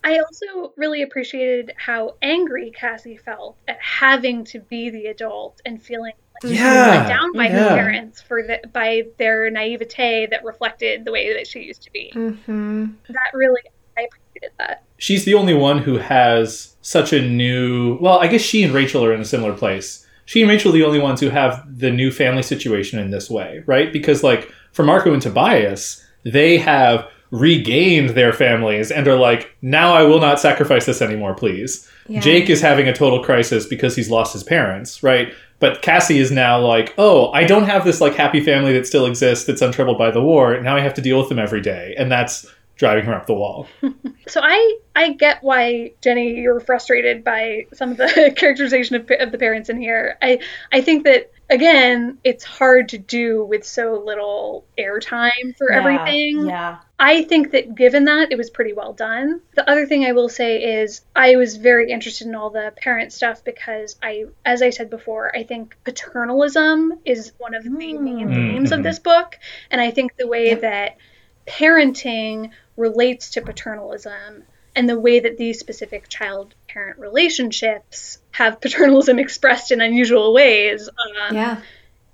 I 0.08 0.20
also 0.20 0.74
really 0.78 1.02
appreciated 1.02 1.74
how 1.78 2.16
angry 2.22 2.72
Cassie 2.72 3.18
felt 3.18 3.58
at 3.68 3.78
having 3.82 4.44
to 4.46 4.60
be 4.60 4.90
the 4.90 5.08
adult 5.08 5.62
and 5.66 5.82
feeling 5.82 6.14
like 6.34 6.42
she 6.44 6.48
was 6.50 6.58
Yeah, 6.60 6.88
let 6.88 7.08
down 7.08 7.34
by 7.34 7.46
yeah. 7.48 7.70
her 7.70 7.76
parents 7.76 8.22
for 8.22 8.42
the, 8.44 8.62
by 8.72 9.04
their 9.18 9.50
naivete 9.50 10.28
that 10.28 10.44
reflected 10.46 11.04
the 11.06 11.12
way 11.12 11.34
that 11.34 11.46
she 11.48 11.60
used 11.62 11.82
to 11.84 11.92
be. 11.92 12.12
Mm-hmm. 12.16 12.86
That 13.10 13.32
really, 13.34 13.62
I 13.98 14.04
appreciated 14.04 14.52
that. 14.60 14.84
she's 14.98 15.26
the 15.26 15.34
only 15.34 15.54
one 15.54 15.80
who 15.80 15.98
has 15.98 16.76
such 16.82 17.12
a 17.12 17.22
new 17.22 17.98
well 18.00 18.20
i 18.20 18.28
guess 18.28 18.42
she 18.42 18.64
and 18.64 18.74
rachel 18.74 19.04
are 19.04 19.12
in 19.14 19.20
a 19.20 19.26
similar 19.26 19.54
place 19.54 20.06
she 20.26 20.42
and 20.42 20.50
rachel 20.50 20.70
are 20.72 20.78
the 20.78 20.84
only 20.86 21.00
ones 21.00 21.20
who 21.20 21.30
have 21.30 21.64
the 21.80 21.92
new 21.92 22.12
family 22.12 22.44
situation 22.44 22.98
in 23.00 23.10
this 23.12 23.30
way 23.30 23.64
right 23.66 23.92
because 23.92 24.24
like 24.24 24.52
for 24.72 24.84
marco 24.84 25.12
and 25.14 25.22
tobias 25.22 26.04
they 26.24 26.58
have 26.58 27.08
regained 27.32 28.12
their 28.12 28.32
families 28.32 28.92
and 28.92 29.08
are 29.08 29.18
like 29.18 29.56
now 29.62 29.94
i 29.94 30.04
will 30.04 30.20
not 30.20 30.40
sacrifice 30.40 30.86
this 30.86 31.02
anymore 31.02 31.34
please. 31.34 31.90
Yeah. 32.08 32.22
jake 32.22 32.50
is 32.50 32.62
having 32.62 32.88
a 32.88 32.94
total 32.94 33.24
crisis 33.24 33.66
because 33.66 33.96
he's 33.96 34.10
lost 34.10 34.34
his 34.34 34.44
parents 34.44 35.04
right? 35.04 35.34
But 35.60 35.82
cassie 35.82 36.20
is 36.20 36.32
now 36.32 36.60
like 36.60 36.94
oh 36.98 37.32
i 37.32 37.44
don't 37.44 37.66
have 37.66 37.84
this 37.84 38.00
like 38.00 38.14
happy 38.16 38.42
family 38.42 38.74
that 38.74 38.88
still 38.88 39.06
exists 39.06 39.46
that's 39.46 39.62
untroubled 39.62 39.98
by 39.98 40.12
the 40.12 40.22
war. 40.22 40.60
Now 40.62 40.76
i 40.76 40.82
have 40.82 40.94
to 40.96 41.02
deal 41.02 41.20
with 41.20 41.30
them 41.30 41.40
every 41.40 41.62
day. 41.62 41.96
And 41.98 42.12
that's 42.12 42.46
driving 42.78 43.06
her 43.06 43.14
up 43.14 43.26
the 43.26 43.34
wall. 43.34 43.68
So 44.28 44.42
I 44.44 44.78
I 44.94 45.14
get 45.14 45.42
why 45.42 45.94
Jenny 46.02 46.42
you're 46.42 46.60
frustrated 46.60 47.24
by 47.24 47.66
some 47.74 47.92
of 47.92 47.98
the 47.98 48.34
characterization 48.38 48.98
of, 48.98 49.10
of 49.22 49.32
the 49.32 49.38
parents 49.38 49.70
in 49.70 49.80
here. 49.80 50.18
I 50.22 50.40
I 50.74 50.82
think 50.82 51.06
that 51.06 51.32
again 51.50 52.18
it's 52.24 52.44
hard 52.44 52.90
to 52.90 52.98
do 52.98 53.44
with 53.46 53.66
so 53.66 54.02
little 54.06 54.66
airtime 54.78 55.56
for 55.58 55.72
Yeah, 55.72 55.78
everything. 55.80 56.48
Yeah. 56.48 56.78
I 57.00 57.22
think 57.24 57.52
that 57.52 57.76
given 57.76 58.06
that, 58.06 58.32
it 58.32 58.38
was 58.38 58.50
pretty 58.50 58.74
well 58.74 58.92
done. 58.92 59.42
The 59.54 59.70
other 59.70 59.86
thing 59.86 60.04
I 60.04 60.14
will 60.14 60.30
say 60.30 60.82
is 60.82 61.02
I 61.16 61.36
was 61.36 61.56
very 61.56 61.92
interested 61.92 62.26
in 62.28 62.34
all 62.34 62.50
the 62.50 62.74
parent 62.76 63.14
stuff 63.14 63.44
because 63.44 63.96
I, 64.02 64.26
as 64.44 64.64
I 64.64 64.72
said 64.72 64.90
before, 64.90 65.36
I 65.36 65.44
think 65.44 65.78
paternalism 65.84 67.00
is 67.06 67.34
one 67.38 67.54
of 67.54 67.64
the 67.64 67.70
main 67.70 68.00
Mm. 68.00 68.34
themes 68.34 68.72
of 68.72 68.80
Mhm. 68.80 68.84
this 68.84 68.98
book. 69.00 69.38
And 69.70 69.80
I 69.80 69.92
think 69.92 70.16
the 70.18 70.28
way 70.28 70.48
Yep. 70.48 70.62
that 70.62 70.98
parenting 71.46 72.52
relates 72.76 73.32
to 73.32 73.42
paternalism 73.42 74.44
and 74.76 74.90
the 74.90 75.00
way 75.00 75.20
that 75.20 75.38
these 75.38 75.60
specific 75.60 76.08
child 76.10 76.54
parent 76.68 77.00
relationships 77.00 78.20
have 78.38 78.62
paternalism 78.62 79.20
expressed 79.20 79.72
in 79.72 79.82
unusual 79.82 80.34
ways 80.34 80.90
um, 81.30 81.36
Yeah. 81.36 81.62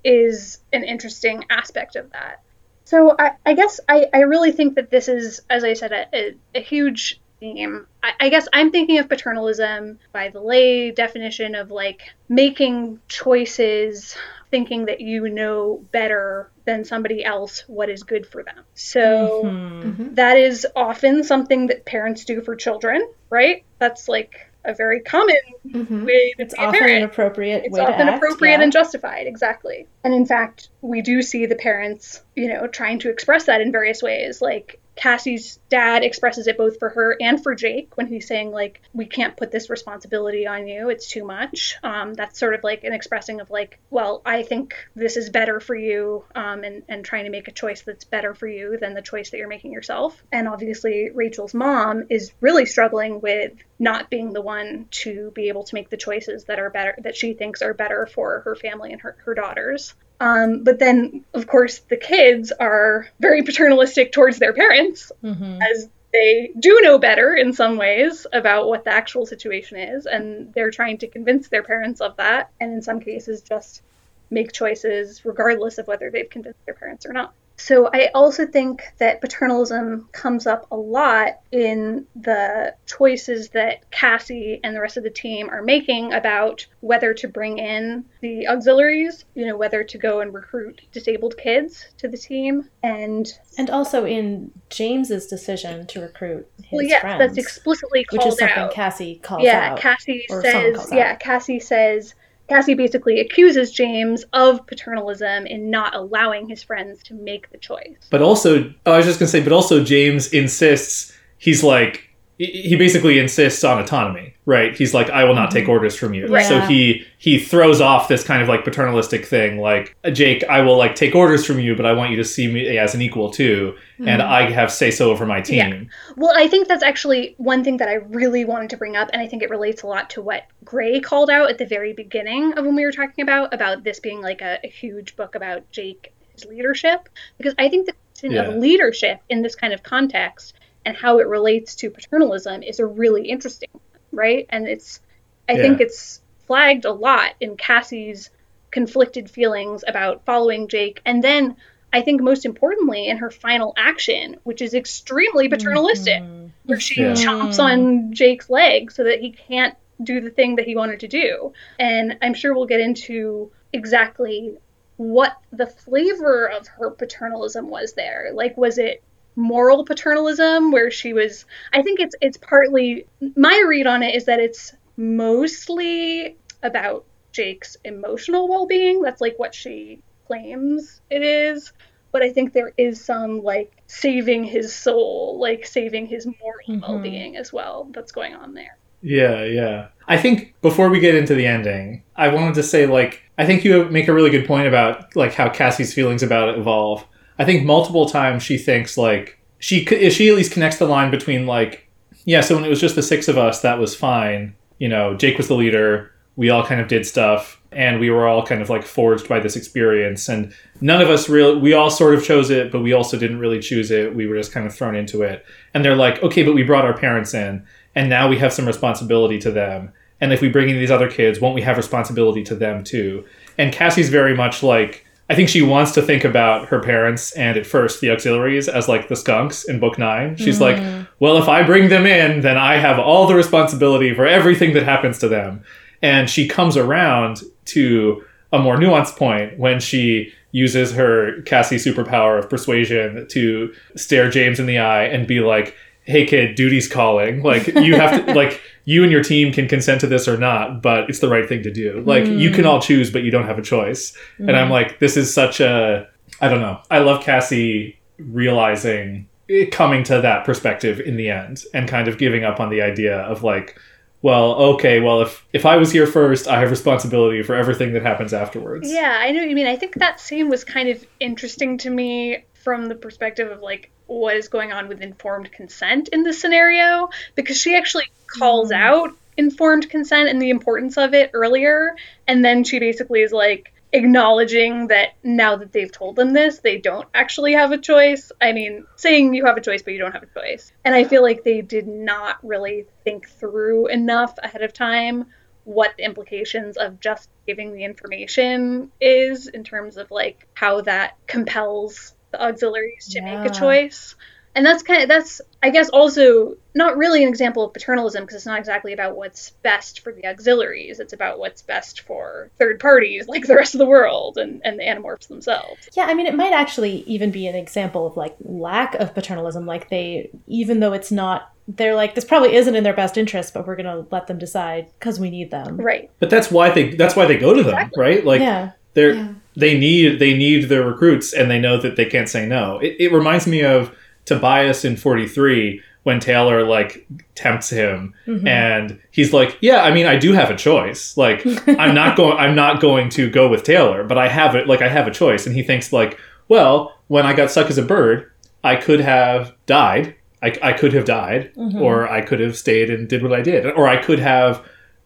is 0.04 0.58
an 0.72 0.84
interesting 0.84 1.44
aspect 1.50 1.96
of 1.96 2.10
that. 2.12 2.36
So 2.84 3.14
I, 3.18 3.32
I 3.46 3.54
guess 3.54 3.80
I, 3.88 4.06
I 4.12 4.20
really 4.20 4.52
think 4.52 4.74
that 4.76 4.90
this 4.90 5.08
is, 5.08 5.40
as 5.48 5.64
I 5.64 5.72
said, 5.74 5.92
a, 5.92 6.06
a, 6.14 6.34
a 6.54 6.60
huge 6.62 7.20
theme. 7.40 7.86
I, 8.02 8.12
I 8.20 8.28
guess 8.28 8.46
I'm 8.52 8.70
thinking 8.70 8.98
of 8.98 9.08
paternalism 9.08 9.98
by 10.12 10.28
the 10.28 10.40
lay 10.40 10.90
definition 10.90 11.54
of 11.54 11.70
like 11.70 12.02
making 12.28 13.00
choices, 13.08 14.14
thinking 14.50 14.86
that 14.86 15.00
you 15.00 15.28
know 15.30 15.86
better 15.92 16.52
than 16.66 16.84
somebody 16.84 17.24
else 17.24 17.64
what 17.66 17.88
is 17.88 18.02
good 18.02 18.26
for 18.26 18.42
them. 18.44 18.64
So 18.74 19.56
Mhm. 19.82 19.92
Mm-hmm. 19.92 20.14
that 20.14 20.36
is 20.38 20.66
often 20.76 21.24
something 21.24 21.66
that 21.68 21.84
parents 21.86 22.24
do 22.24 22.40
for 22.42 22.54
children, 22.56 23.02
right? 23.30 23.64
That's 23.80 24.08
like 24.08 24.34
a 24.64 24.74
very 24.74 25.00
common 25.00 25.36
Mm-hmm. 25.66 26.04
way 26.04 26.32
to 26.36 26.42
It's 26.42 26.54
often 26.54 26.88
an 26.88 27.02
appropriate 27.02 27.64
it's 27.64 27.76
often 27.78 28.06
act. 28.08 28.16
appropriate 28.18 28.58
yeah. 28.58 28.62
and 28.62 28.72
justified 28.72 29.26
exactly 29.26 29.88
and 30.04 30.12
in 30.14 30.24
fact 30.26 30.68
we 30.82 31.00
do 31.02 31.22
see 31.22 31.46
the 31.46 31.56
parents 31.56 32.22
you 32.36 32.48
know 32.48 32.66
trying 32.68 32.98
to 33.00 33.08
express 33.10 33.46
that 33.46 33.60
in 33.62 33.72
various 33.72 34.02
ways 34.02 34.40
like 34.42 34.78
Cassie's 34.96 35.58
dad 35.68 36.04
expresses 36.04 36.46
it 36.46 36.56
both 36.56 36.78
for 36.78 36.88
her 36.90 37.16
and 37.20 37.42
for 37.42 37.54
Jake 37.54 37.96
when 37.96 38.06
he's 38.06 38.28
saying 38.28 38.52
like 38.52 38.80
we 38.92 39.06
can't 39.06 39.36
put 39.36 39.50
this 39.50 39.68
responsibility 39.68 40.46
on 40.46 40.68
you. 40.68 40.88
It's 40.88 41.08
too 41.08 41.24
much. 41.24 41.76
Um, 41.82 42.14
that's 42.14 42.38
sort 42.38 42.54
of 42.54 42.62
like 42.62 42.84
an 42.84 42.92
expressing 42.92 43.40
of 43.40 43.50
like 43.50 43.80
well 43.90 44.22
I 44.24 44.42
think 44.42 44.74
this 44.94 45.16
is 45.16 45.30
better 45.30 45.60
for 45.60 45.74
you 45.74 46.24
um, 46.34 46.64
and 46.64 46.82
and 46.88 47.04
trying 47.04 47.24
to 47.24 47.30
make 47.30 47.48
a 47.48 47.52
choice 47.52 47.82
that's 47.82 48.04
better 48.04 48.34
for 48.34 48.46
you 48.46 48.78
than 48.80 48.94
the 48.94 49.02
choice 49.02 49.30
that 49.30 49.38
you're 49.38 49.48
making 49.48 49.72
yourself. 49.72 50.22
And 50.30 50.48
obviously 50.48 51.10
Rachel's 51.10 51.54
mom 51.54 52.04
is 52.10 52.32
really 52.40 52.66
struggling 52.66 53.20
with 53.20 53.52
not 53.78 54.10
being 54.10 54.32
the 54.32 54.42
one 54.42 54.86
to 54.90 55.32
be 55.34 55.48
able 55.48 55.64
to 55.64 55.74
make 55.74 55.90
the 55.90 55.96
choices 55.96 56.44
that 56.44 56.58
are 56.60 56.70
better 56.70 56.94
that 56.98 57.16
she 57.16 57.34
thinks 57.34 57.62
are 57.62 57.74
better 57.74 58.06
for 58.06 58.40
her 58.40 58.54
family 58.54 58.92
and 58.92 59.00
her, 59.00 59.16
her 59.24 59.34
daughters 59.34 59.94
um, 60.20 60.64
but 60.64 60.78
then, 60.78 61.24
of 61.34 61.46
course, 61.46 61.80
the 61.80 61.96
kids 61.96 62.52
are 62.52 63.08
very 63.20 63.42
paternalistic 63.42 64.12
towards 64.12 64.38
their 64.38 64.52
parents, 64.52 65.10
Mm-hmm. 65.22 65.60
as 65.62 65.88
they 66.12 66.52
do 66.58 66.80
know 66.82 66.98
better 66.98 67.34
in 67.34 67.52
some 67.52 67.76
ways 67.76 68.24
about 68.32 68.68
what 68.68 68.84
the 68.84 68.90
actual 68.90 69.26
situation 69.26 69.78
is, 69.78 70.06
and 70.06 70.54
they're 70.54 70.70
trying 70.70 70.98
to 70.98 71.08
convince 71.08 71.48
their 71.48 71.64
parents 71.64 72.00
of 72.00 72.16
that, 72.16 72.50
and 72.60 72.72
in 72.72 72.82
some 72.82 73.00
cases, 73.00 73.42
just 73.42 73.82
make 74.30 74.52
choices 74.52 75.24
regardless 75.24 75.78
of 75.78 75.86
whether 75.88 76.10
they've 76.10 76.30
convinced 76.30 76.64
their 76.66 76.74
parents 76.74 77.04
or 77.04 77.12
not. 77.12 77.34
So 77.56 77.88
I 77.92 78.10
also 78.14 78.46
think 78.46 78.82
that 78.98 79.20
paternalism 79.20 80.08
comes 80.12 80.46
up 80.46 80.66
a 80.70 80.76
lot 80.76 81.40
in 81.52 82.06
the 82.16 82.74
choices 82.84 83.50
that 83.50 83.88
Cassie 83.92 84.60
and 84.64 84.74
the 84.74 84.80
rest 84.80 84.96
of 84.96 85.04
the 85.04 85.10
team 85.10 85.48
are 85.50 85.62
making 85.62 86.12
about 86.12 86.66
whether 86.80 87.14
to 87.14 87.28
bring 87.28 87.58
in 87.58 88.04
the 88.20 88.48
auxiliaries, 88.48 89.24
you 89.34 89.46
know, 89.46 89.56
whether 89.56 89.84
to 89.84 89.98
go 89.98 90.20
and 90.20 90.34
recruit 90.34 90.82
disabled 90.92 91.36
kids 91.38 91.86
to 91.98 92.08
the 92.08 92.18
team. 92.18 92.68
And 92.82 93.32
And 93.56 93.70
also 93.70 94.04
in 94.04 94.50
James's 94.68 95.28
decision 95.28 95.86
to 95.86 96.00
recruit 96.00 96.48
his 96.58 96.72
well, 96.72 96.82
yes, 96.82 97.00
friends, 97.02 97.20
that's 97.20 97.38
explicitly 97.38 98.04
which 98.10 98.26
is 98.26 98.36
something 98.36 98.56
out. 98.56 98.72
Cassie 98.72 99.16
calls 99.22 99.44
yeah, 99.44 99.72
out. 99.72 99.78
Cassie 99.78 100.26
or 100.28 100.42
someone 100.42 100.76
says, 100.80 100.92
yeah. 100.92 101.14
Cassie 101.16 101.60
says, 101.60 102.16
Cassie 102.48 102.74
basically 102.74 103.20
accuses 103.20 103.70
James 103.70 104.24
of 104.32 104.66
paternalism 104.66 105.46
in 105.46 105.70
not 105.70 105.94
allowing 105.94 106.48
his 106.48 106.62
friends 106.62 107.02
to 107.04 107.14
make 107.14 107.50
the 107.50 107.58
choice. 107.58 107.96
But 108.10 108.22
also, 108.22 108.72
oh, 108.86 108.92
I 108.92 108.98
was 108.98 109.06
just 109.06 109.18
gonna 109.18 109.30
say, 109.30 109.42
but 109.42 109.52
also 109.52 109.82
James 109.82 110.28
insists 110.28 111.12
he's 111.38 111.62
like 111.62 112.08
he 112.38 112.74
basically 112.76 113.18
insists 113.18 113.62
on 113.62 113.78
autonomy, 113.78 114.33
right? 114.46 114.76
He's 114.76 114.92
like, 114.92 115.08
I 115.10 115.24
will 115.24 115.34
not 115.34 115.50
take 115.50 115.64
mm-hmm. 115.64 115.70
orders 115.70 115.96
from 115.96 116.14
you. 116.14 116.26
Right. 116.26 116.46
So 116.46 116.60
he 116.60 117.06
he 117.18 117.38
throws 117.38 117.80
off 117.80 118.08
this 118.08 118.22
kind 118.22 118.42
of 118.42 118.48
like 118.48 118.64
paternalistic 118.64 119.24
thing, 119.24 119.58
like 119.58 119.96
Jake, 120.12 120.44
I 120.44 120.60
will 120.60 120.76
like 120.76 120.94
take 120.94 121.14
orders 121.14 121.46
from 121.46 121.58
you, 121.58 121.74
but 121.74 121.86
I 121.86 121.92
want 121.92 122.10
you 122.10 122.16
to 122.18 122.24
see 122.24 122.46
me 122.46 122.76
as 122.76 122.94
an 122.94 123.00
equal 123.00 123.30
too, 123.30 123.76
and 123.98 124.20
mm-hmm. 124.20 124.32
I 124.32 124.50
have 124.50 124.70
say 124.70 124.90
so 124.90 125.10
over 125.10 125.24
my 125.24 125.40
team. 125.40 125.88
Well, 126.16 126.32
I 126.36 126.48
think 126.48 126.68
that's 126.68 126.82
actually 126.82 127.34
one 127.38 127.64
thing 127.64 127.78
that 127.78 127.88
I 127.88 127.94
really 127.94 128.44
wanted 128.44 128.70
to 128.70 128.76
bring 128.76 128.96
up, 128.96 129.08
and 129.12 129.22
I 129.22 129.26
think 129.26 129.42
it 129.42 129.50
relates 129.50 129.82
a 129.82 129.86
lot 129.86 130.10
to 130.10 130.22
what 130.22 130.44
Gray 130.64 131.00
called 131.00 131.30
out 131.30 131.48
at 131.50 131.58
the 131.58 131.66
very 131.66 131.92
beginning 131.92 132.52
of 132.58 132.64
when 132.64 132.74
we 132.74 132.84
were 132.84 132.92
talking 132.92 133.22
about 133.22 133.54
about 133.54 133.84
this 133.84 134.00
being 134.00 134.20
like 134.20 134.42
a, 134.42 134.58
a 134.62 134.68
huge 134.68 135.16
book 135.16 135.34
about 135.34 135.70
Jake 135.70 136.12
his 136.34 136.44
leadership, 136.44 137.08
because 137.38 137.54
I 137.58 137.68
think 137.68 137.86
the 137.86 137.94
question 138.12 138.32
Yeah. 138.32 138.42
of 138.42 138.56
leadership 138.56 139.20
in 139.28 139.42
this 139.42 139.54
kind 139.54 139.72
of 139.72 139.82
context 139.82 140.54
and 140.84 140.96
how 140.96 141.18
it 141.18 141.26
relates 141.26 141.74
to 141.76 141.90
paternalism 141.90 142.62
is 142.62 142.78
a 142.80 142.86
really 142.86 143.28
interesting, 143.30 143.68
right? 144.16 144.46
And 144.48 144.66
it's, 144.66 145.00
I 145.48 145.52
Yeah. 145.52 145.62
think 145.62 145.80
it's 145.80 146.20
flagged 146.46 146.84
a 146.84 146.92
lot 146.92 147.32
in 147.40 147.56
Cassie's 147.56 148.30
conflicted 148.70 149.30
feelings 149.30 149.84
about 149.86 150.24
following 150.24 150.68
Jake, 150.68 151.00
and 151.04 151.22
then. 151.22 151.56
I 151.96 152.02
think 152.02 152.20
most 152.20 152.44
importantly 152.44 153.06
in 153.06 153.18
her 153.18 153.30
final 153.30 153.72
action, 153.76 154.38
which 154.42 154.60
is 154.60 154.74
extremely 154.74 155.48
paternalistic, 155.48 156.24
mm-hmm. 156.24 156.46
where 156.66 156.80
she 156.80 157.02
Yeah. 157.02 157.12
chomps 157.12 157.60
on 157.60 158.12
Jake's 158.12 158.50
leg 158.50 158.90
so 158.90 159.04
that 159.04 159.20
he 159.20 159.30
can't 159.30 159.76
do 160.02 160.20
the 160.20 160.30
thing 160.30 160.56
that 160.56 160.66
he 160.66 160.74
wanted 160.74 160.98
to 161.00 161.06
do. 161.06 161.52
And 161.78 162.18
I'm 162.20 162.34
sure 162.34 162.52
we'll 162.52 162.66
get 162.66 162.80
into 162.80 163.52
exactly 163.72 164.56
what 164.96 165.36
the 165.52 165.68
flavor 165.68 166.46
of 166.50 166.66
her 166.66 166.90
paternalism 166.90 167.68
was 167.70 167.92
there. 167.92 168.30
Like 168.34 168.56
was 168.56 168.78
it 168.78 169.00
moral 169.36 169.84
paternalism 169.84 170.70
where 170.70 170.90
she 170.90 171.12
was 171.12 171.44
I 171.72 171.82
think 171.82 172.00
it's 172.00 172.14
it's 172.20 172.36
partly 172.36 173.06
my 173.36 173.64
read 173.66 173.86
on 173.86 174.02
it 174.02 174.14
is 174.14 174.24
that 174.26 174.40
it's 174.40 174.72
mostly 174.96 176.36
about 176.62 177.04
Jake's 177.32 177.76
emotional 177.84 178.48
well-being. 178.48 179.02
That's 179.02 179.20
like 179.20 179.34
what 179.38 179.54
she 179.54 180.00
claims 180.26 181.00
it 181.10 181.22
is 181.22 181.72
but 182.12 182.22
I 182.22 182.30
think 182.32 182.52
there 182.52 182.72
is 182.78 183.04
some 183.04 183.42
like 183.42 183.72
saving 183.88 184.44
his 184.44 184.72
soul, 184.72 185.36
like 185.40 185.66
saving 185.66 186.06
his 186.06 186.26
moral 186.26 186.60
Mhm. 186.68 186.80
well-being 186.82 187.36
as 187.36 187.52
well. 187.52 187.88
That's 187.92 188.12
going 188.12 188.36
on 188.36 188.54
there. 188.54 188.78
Yeah, 189.02 189.42
yeah. 189.44 189.88
I 190.06 190.16
think 190.16 190.54
before 190.62 190.88
we 190.90 191.00
get 191.00 191.16
into 191.16 191.34
the 191.34 191.44
ending, 191.46 192.04
I 192.14 192.28
wanted 192.28 192.54
to 192.54 192.62
say 192.62 192.86
like 192.86 193.22
I 193.36 193.44
think 193.44 193.64
you 193.64 193.86
make 193.86 194.06
a 194.06 194.14
really 194.14 194.30
good 194.30 194.46
point 194.46 194.68
about 194.68 195.16
like 195.16 195.34
how 195.34 195.48
Cassie's 195.48 195.92
feelings 195.92 196.22
about 196.22 196.50
it 196.50 196.56
evolve. 196.58 197.04
I 197.38 197.44
think 197.44 197.64
multiple 197.64 198.06
times 198.06 198.42
she 198.42 198.58
thinks 198.58 198.96
like 198.96 199.38
she 199.58 199.84
she 200.10 200.28
at 200.28 200.34
least 200.34 200.52
connects 200.52 200.78
the 200.78 200.86
line 200.86 201.10
between 201.10 201.46
like 201.46 201.84
yeah, 202.24 202.40
so 202.40 202.54
when 202.54 202.64
it 202.64 202.70
was 202.70 202.80
just 202.80 202.94
the 202.94 203.02
six 203.02 203.28
of 203.28 203.36
us, 203.36 203.60
that 203.60 203.78
was 203.78 203.94
fine. 203.94 204.54
You 204.78 204.88
know, 204.88 205.14
Jake 205.14 205.36
was 205.36 205.48
the 205.48 205.54
leader. 205.54 206.10
We 206.36 206.50
all 206.50 206.64
kind 206.64 206.80
of 206.80 206.88
did 206.88 207.06
stuff, 207.06 207.60
and 207.70 208.00
we 208.00 208.10
were 208.10 208.26
all 208.26 208.44
kind 208.44 208.62
of 208.62 208.70
like 208.70 208.84
forged 208.84 209.28
by 209.28 209.40
this 209.40 209.56
experience. 209.56 210.28
And 210.28 210.52
none 210.80 211.00
of 211.00 211.10
us 211.10 211.28
really, 211.28 211.58
we 211.58 211.74
all 211.74 211.90
sort 211.90 212.14
of 212.14 212.24
chose 212.24 212.50
it, 212.50 212.72
but 212.72 212.80
we 212.80 212.92
also 212.92 213.18
didn't 213.18 213.38
really 213.38 213.60
choose 213.60 213.90
it. 213.90 214.14
We 214.14 214.26
were 214.26 214.36
just 214.36 214.52
kind 214.52 214.66
of 214.66 214.74
thrown 214.74 214.96
into 214.96 215.22
it. 215.22 215.44
And 215.74 215.84
they're 215.84 215.94
like, 215.94 216.22
okay, 216.22 216.42
but 216.42 216.54
we 216.54 216.62
brought 216.62 216.84
our 216.84 216.96
parents 216.96 217.34
in, 217.34 217.64
and 217.94 218.08
now 218.08 218.28
we 218.28 218.38
have 218.38 218.52
some 218.52 218.66
responsibility 218.66 219.38
to 219.40 219.50
them. 219.50 219.92
And 220.20 220.32
if 220.32 220.40
we 220.40 220.48
bring 220.48 220.70
in 220.70 220.78
these 220.78 220.90
other 220.90 221.10
kids, 221.10 221.40
won't 221.40 221.54
we 221.54 221.62
have 221.62 221.76
responsibility 221.76 222.42
to 222.44 222.54
them 222.54 222.82
too? 222.82 223.24
And 223.58 223.72
Cassie's 223.72 224.08
very 224.08 224.34
much 224.34 224.62
like, 224.62 225.03
I 225.30 225.34
think 225.34 225.48
she 225.48 225.62
wants 225.62 225.92
to 225.92 226.02
think 226.02 226.24
about 226.24 226.68
her 226.68 226.80
parents 226.80 227.32
and 227.32 227.56
at 227.56 227.66
first 227.66 228.00
the 228.00 228.10
auxiliaries 228.10 228.68
as 228.68 228.88
like 228.88 229.08
the 229.08 229.16
skunks 229.16 229.64
in 229.64 229.80
book 229.80 229.98
nine. 229.98 230.36
She's 230.36 230.60
like, 230.60 230.78
hmm. 230.78 231.02
well, 231.18 231.38
if 231.38 231.48
I 231.48 231.62
bring 231.62 231.88
them 231.88 232.04
in, 232.04 232.42
then 232.42 232.58
I 232.58 232.76
have 232.76 232.98
all 232.98 233.26
the 233.26 233.34
responsibility 233.34 234.14
for 234.14 234.26
everything 234.26 234.74
that 234.74 234.82
happens 234.82 235.18
to 235.20 235.28
them. 235.28 235.64
And 236.02 236.28
she 236.28 236.46
comes 236.46 236.76
around 236.76 237.42
to 237.66 238.22
a 238.52 238.58
more 238.58 238.76
nuanced 238.76 239.16
point 239.16 239.58
when 239.58 239.80
she 239.80 240.32
uses 240.52 240.92
her 240.92 241.42
Cassie 241.42 241.76
superpower 241.76 242.38
of 242.38 242.50
persuasion 242.50 243.26
to 243.28 243.74
stare 243.96 244.30
James 244.30 244.60
in 244.60 244.66
the 244.66 244.78
eye 244.78 245.04
and 245.04 245.26
be 245.26 245.40
like, 245.40 245.74
hey 246.04 246.26
kid, 246.26 246.54
duty's 246.54 246.86
calling. 246.86 247.42
Like 247.42 247.66
you 247.66 247.96
have 247.96 248.26
to 248.26 248.34
like 248.36 248.60
you 248.84 249.02
and 249.02 249.10
your 249.10 249.22
team 249.22 249.52
can 249.52 249.66
consent 249.66 250.00
to 250.02 250.06
this 250.06 250.28
or 250.28 250.36
not, 250.36 250.82
but 250.82 251.08
it's 251.08 251.20
the 251.20 251.28
right 251.28 251.48
thing 251.48 251.62
to 251.62 251.72
do. 251.72 252.02
Like 252.06 252.26
you 252.26 252.50
can 252.50 252.64
mm. 252.64 252.68
all 252.68 252.80
choose, 252.80 253.10
but 253.10 253.22
you 253.22 253.30
don't 253.30 253.46
have 253.46 253.58
a 253.58 253.62
choice. 253.62 254.16
And 254.38 254.56
I'm 254.56 254.68
mm. 254.68 254.72
like, 254.72 254.98
this 254.98 255.16
is 255.16 255.32
such 255.32 255.60
a 255.60 256.08
I 256.40 256.48
don't 256.48 256.60
know. 256.60 256.80
I 256.90 256.98
love 256.98 257.22
Cassie 257.22 257.98
realizing 258.18 259.28
it 259.48 259.70
coming 259.70 260.02
to 260.04 260.20
that 260.20 260.44
perspective 260.44 261.00
in 261.00 261.16
the 261.16 261.30
end 261.30 261.64
and 261.74 261.88
kind 261.88 262.08
of 262.08 262.18
giving 262.18 262.44
up 262.44 262.60
on 262.60 262.70
the 262.70 262.80
idea 262.80 263.18
of 263.20 263.42
like 263.42 263.78
well 264.22 264.54
okay 264.54 265.00
well 265.00 265.20
if 265.20 265.44
if 265.52 265.66
i 265.66 265.76
was 265.76 265.92
here 265.92 266.06
first 266.06 266.48
i 266.48 266.58
have 266.58 266.70
responsibility 266.70 267.42
for 267.42 267.54
everything 267.54 267.92
that 267.92 268.02
happens 268.02 268.32
afterwards 268.32 268.90
Yeah, 268.90 269.18
I 269.20 269.32
know 269.32 269.42
you 269.42 269.54
mean. 269.54 269.66
I 269.66 269.76
think 269.76 269.96
that 269.96 270.18
scene 270.18 270.48
was 270.48 270.64
kind 270.64 270.88
of 270.88 271.04
interesting 271.20 271.76
to 271.78 271.90
me 271.90 272.44
from 272.64 272.86
the 272.86 272.94
perspective 272.94 273.52
of 273.52 273.60
like 273.60 273.90
what 274.06 274.36
is 274.36 274.48
going 274.48 274.72
on 274.72 274.88
with 274.88 275.02
informed 275.02 275.52
consent 275.52 276.08
in 276.08 276.24
this 276.24 276.40
scenario 276.40 277.10
because 277.34 277.60
she 277.60 277.76
actually 277.76 278.10
calls 278.26 278.70
mm. 278.70 278.76
out 278.76 279.10
informed 279.36 279.88
consent 279.88 280.28
and 280.28 280.40
the 280.40 280.50
importance 280.50 280.96
of 280.96 281.12
it 281.12 281.30
earlier 281.34 281.94
and 282.26 282.44
then 282.44 282.64
she 282.64 282.78
basically 282.78 283.20
is 283.20 283.32
like 283.32 283.72
acknowledging 283.92 284.88
that 284.88 285.10
now 285.22 285.56
that 285.56 285.72
they've 285.72 285.92
told 285.92 286.16
them 286.16 286.32
this 286.32 286.58
they 286.58 286.78
don't 286.78 287.06
actually 287.14 287.52
have 287.52 287.70
a 287.70 287.78
choice. 287.78 288.32
I 288.40 288.52
mean 288.52 288.86
saying 288.96 289.34
you 289.34 289.46
have 289.46 289.56
a 289.56 289.60
choice 289.60 289.82
but 289.82 289.92
you 289.92 290.00
don't 290.00 290.12
have 290.12 290.24
a 290.24 290.40
choice. 290.40 290.72
And 290.84 290.94
i 290.94 291.04
feel 291.04 291.22
like 291.22 291.44
they 291.44 291.60
did 291.60 291.86
not 291.86 292.38
really 292.42 292.86
think 293.04 293.28
through 293.28 293.86
enough 293.88 294.34
ahead 294.42 294.62
of 294.62 294.72
time 294.72 295.26
what 295.64 295.94
the 295.96 296.04
implications 296.04 296.76
of 296.76 297.00
just 297.00 297.28
giving 297.46 297.72
the 297.72 297.84
information 297.84 298.90
is 299.00 299.46
in 299.46 299.64
terms 299.64 299.96
of 299.96 300.10
like 300.10 300.46
how 300.54 300.82
that 300.82 301.16
compels 301.26 302.13
the 302.34 302.42
auxiliaries 302.42 303.08
to 303.08 303.20
make 303.22 303.50
a 303.50 303.54
choice 303.54 304.14
and 304.56 304.64
that's 304.64 304.82
kind 304.82 305.02
of 305.02 305.08
that's 305.08 305.40
i 305.62 305.70
guess 305.70 305.88
also 305.88 306.54
not 306.76 306.96
really 306.96 307.22
an 307.22 307.28
example 307.28 307.64
of 307.64 307.72
paternalism 307.72 308.22
because 308.22 308.36
it's 308.36 308.46
not 308.46 308.58
exactly 308.58 308.92
about 308.92 309.16
what's 309.16 309.50
best 309.62 310.00
for 310.00 310.12
the 310.12 310.24
auxiliaries 310.26 311.00
it's 311.00 311.12
about 311.12 311.38
what's 311.38 311.62
best 311.62 312.00
for 312.02 312.50
third 312.58 312.78
parties 312.80 313.26
like 313.34 313.46
the 313.46 313.54
rest 313.54 313.74
of 313.74 313.78
the 313.78 313.86
world 313.86 314.36
and, 314.38 314.60
and 314.64 314.78
the 314.78 314.84
animorphs 314.84 315.28
themselves 315.28 315.88
Yeah, 315.96 316.04
I 316.04 316.14
mean, 316.14 316.26
it 316.26 316.34
might 316.34 316.52
actually 316.52 317.02
even 317.06 317.30
be 317.30 317.46
an 317.46 317.54
example 317.54 318.06
of 318.06 318.16
like 318.16 318.34
lack 318.40 318.94
of 318.96 319.14
paternalism. 319.14 319.66
Like 319.66 319.88
they, 319.90 320.30
even 320.46 320.80
though 320.80 320.92
it's 320.92 321.12
not, 321.12 321.52
they're 321.68 321.94
like, 321.94 322.14
this 322.14 322.24
probably 322.24 322.54
isn't 322.54 322.74
in 322.74 322.82
their 322.84 322.94
best 322.94 323.16
interest, 323.16 323.54
but 323.54 323.66
we're 323.66 323.76
going 323.76 323.86
to 323.86 324.06
let 324.10 324.26
them 324.26 324.38
decide 324.38 324.90
because 324.98 325.18
we 325.20 325.30
need 325.30 325.50
them. 325.50 325.76
right 325.76 326.10
but 326.18 326.30
that's 326.30 326.50
why 326.50 326.70
they 326.70 326.94
that's 326.96 327.16
why 327.16 327.26
they 327.26 327.36
go 327.36 327.54
to 327.54 327.62
them 327.62 327.74
Exactly. 327.74 328.02
right 328.02 328.24
like 328.24 328.40
yeah. 328.40 328.72
they're 328.94 329.14
Yeah. 329.14 329.34
They 329.56 329.78
need 329.78 330.18
they 330.18 330.34
need 330.34 330.68
their 330.68 330.82
recruits 330.82 331.32
and 331.32 331.50
they 331.50 331.58
know 331.60 331.76
that 331.76 331.96
they 331.96 332.04
can't 332.04 332.28
say 332.28 332.46
no 332.46 332.78
it, 332.80 332.96
it 332.98 333.12
reminds 333.12 333.46
me 333.46 333.62
of 333.62 333.94
Tobias 334.24 334.84
in 334.84 334.96
43 334.96 335.80
when 336.04 336.20
Taylor 336.20 336.64
like 336.66 337.06
tempts 337.34 337.70
him 337.70 338.14
Mhm. 338.26 338.46
and 338.46 338.98
he's 339.10 339.32
like, 339.32 339.56
"Yeah, 339.60 339.82
I 339.82 339.90
mean, 339.92 340.06
I 340.06 340.16
do 340.16 340.32
have 340.32 340.50
a 340.50 340.56
choice. 340.56 341.16
Like, 341.16 341.42
I'm 341.66 341.94
not 341.94 342.16
going 342.16 342.36
I'm 342.36 342.54
not 342.54 342.80
going 342.80 343.08
to 343.10 343.30
go 343.30 343.48
with 343.48 343.64
Taylor, 343.64 344.04
but 344.04 344.18
I 344.18 344.28
have 344.28 344.54
it 344.54 344.66
like 344.66 344.82
I 344.82 344.88
have 344.88 345.06
a 345.06 345.10
choice." 345.10 345.46
And 345.46 345.54
he 345.54 345.62
thinks 345.62 345.92
like, 345.92 346.18
"Well, 346.48 346.94
when 347.08 347.24
I 347.26 347.32
got 347.32 347.50
stuck 347.50 347.68
as 347.70 347.78
a 347.78 347.82
bird, 347.82 348.30
I 348.62 348.76
could 348.76 349.00
have 349.00 349.54
died. 349.66 350.14
I, 350.42 350.52
I 350.62 350.72
could 350.74 350.92
have 350.92 351.06
died, 351.06 351.50
Mhm. 351.56 351.80
or 351.80 352.06
I 352.10 352.20
could 352.20 352.40
have 352.40 352.54
stayed 352.56 352.90
and 352.90 353.08
did 353.08 353.22
what 353.22 353.32
I 353.32 353.40
did, 353.40 353.64
or 353.66 353.88
I 353.88 353.96
could 353.96 354.18
have 354.18 354.62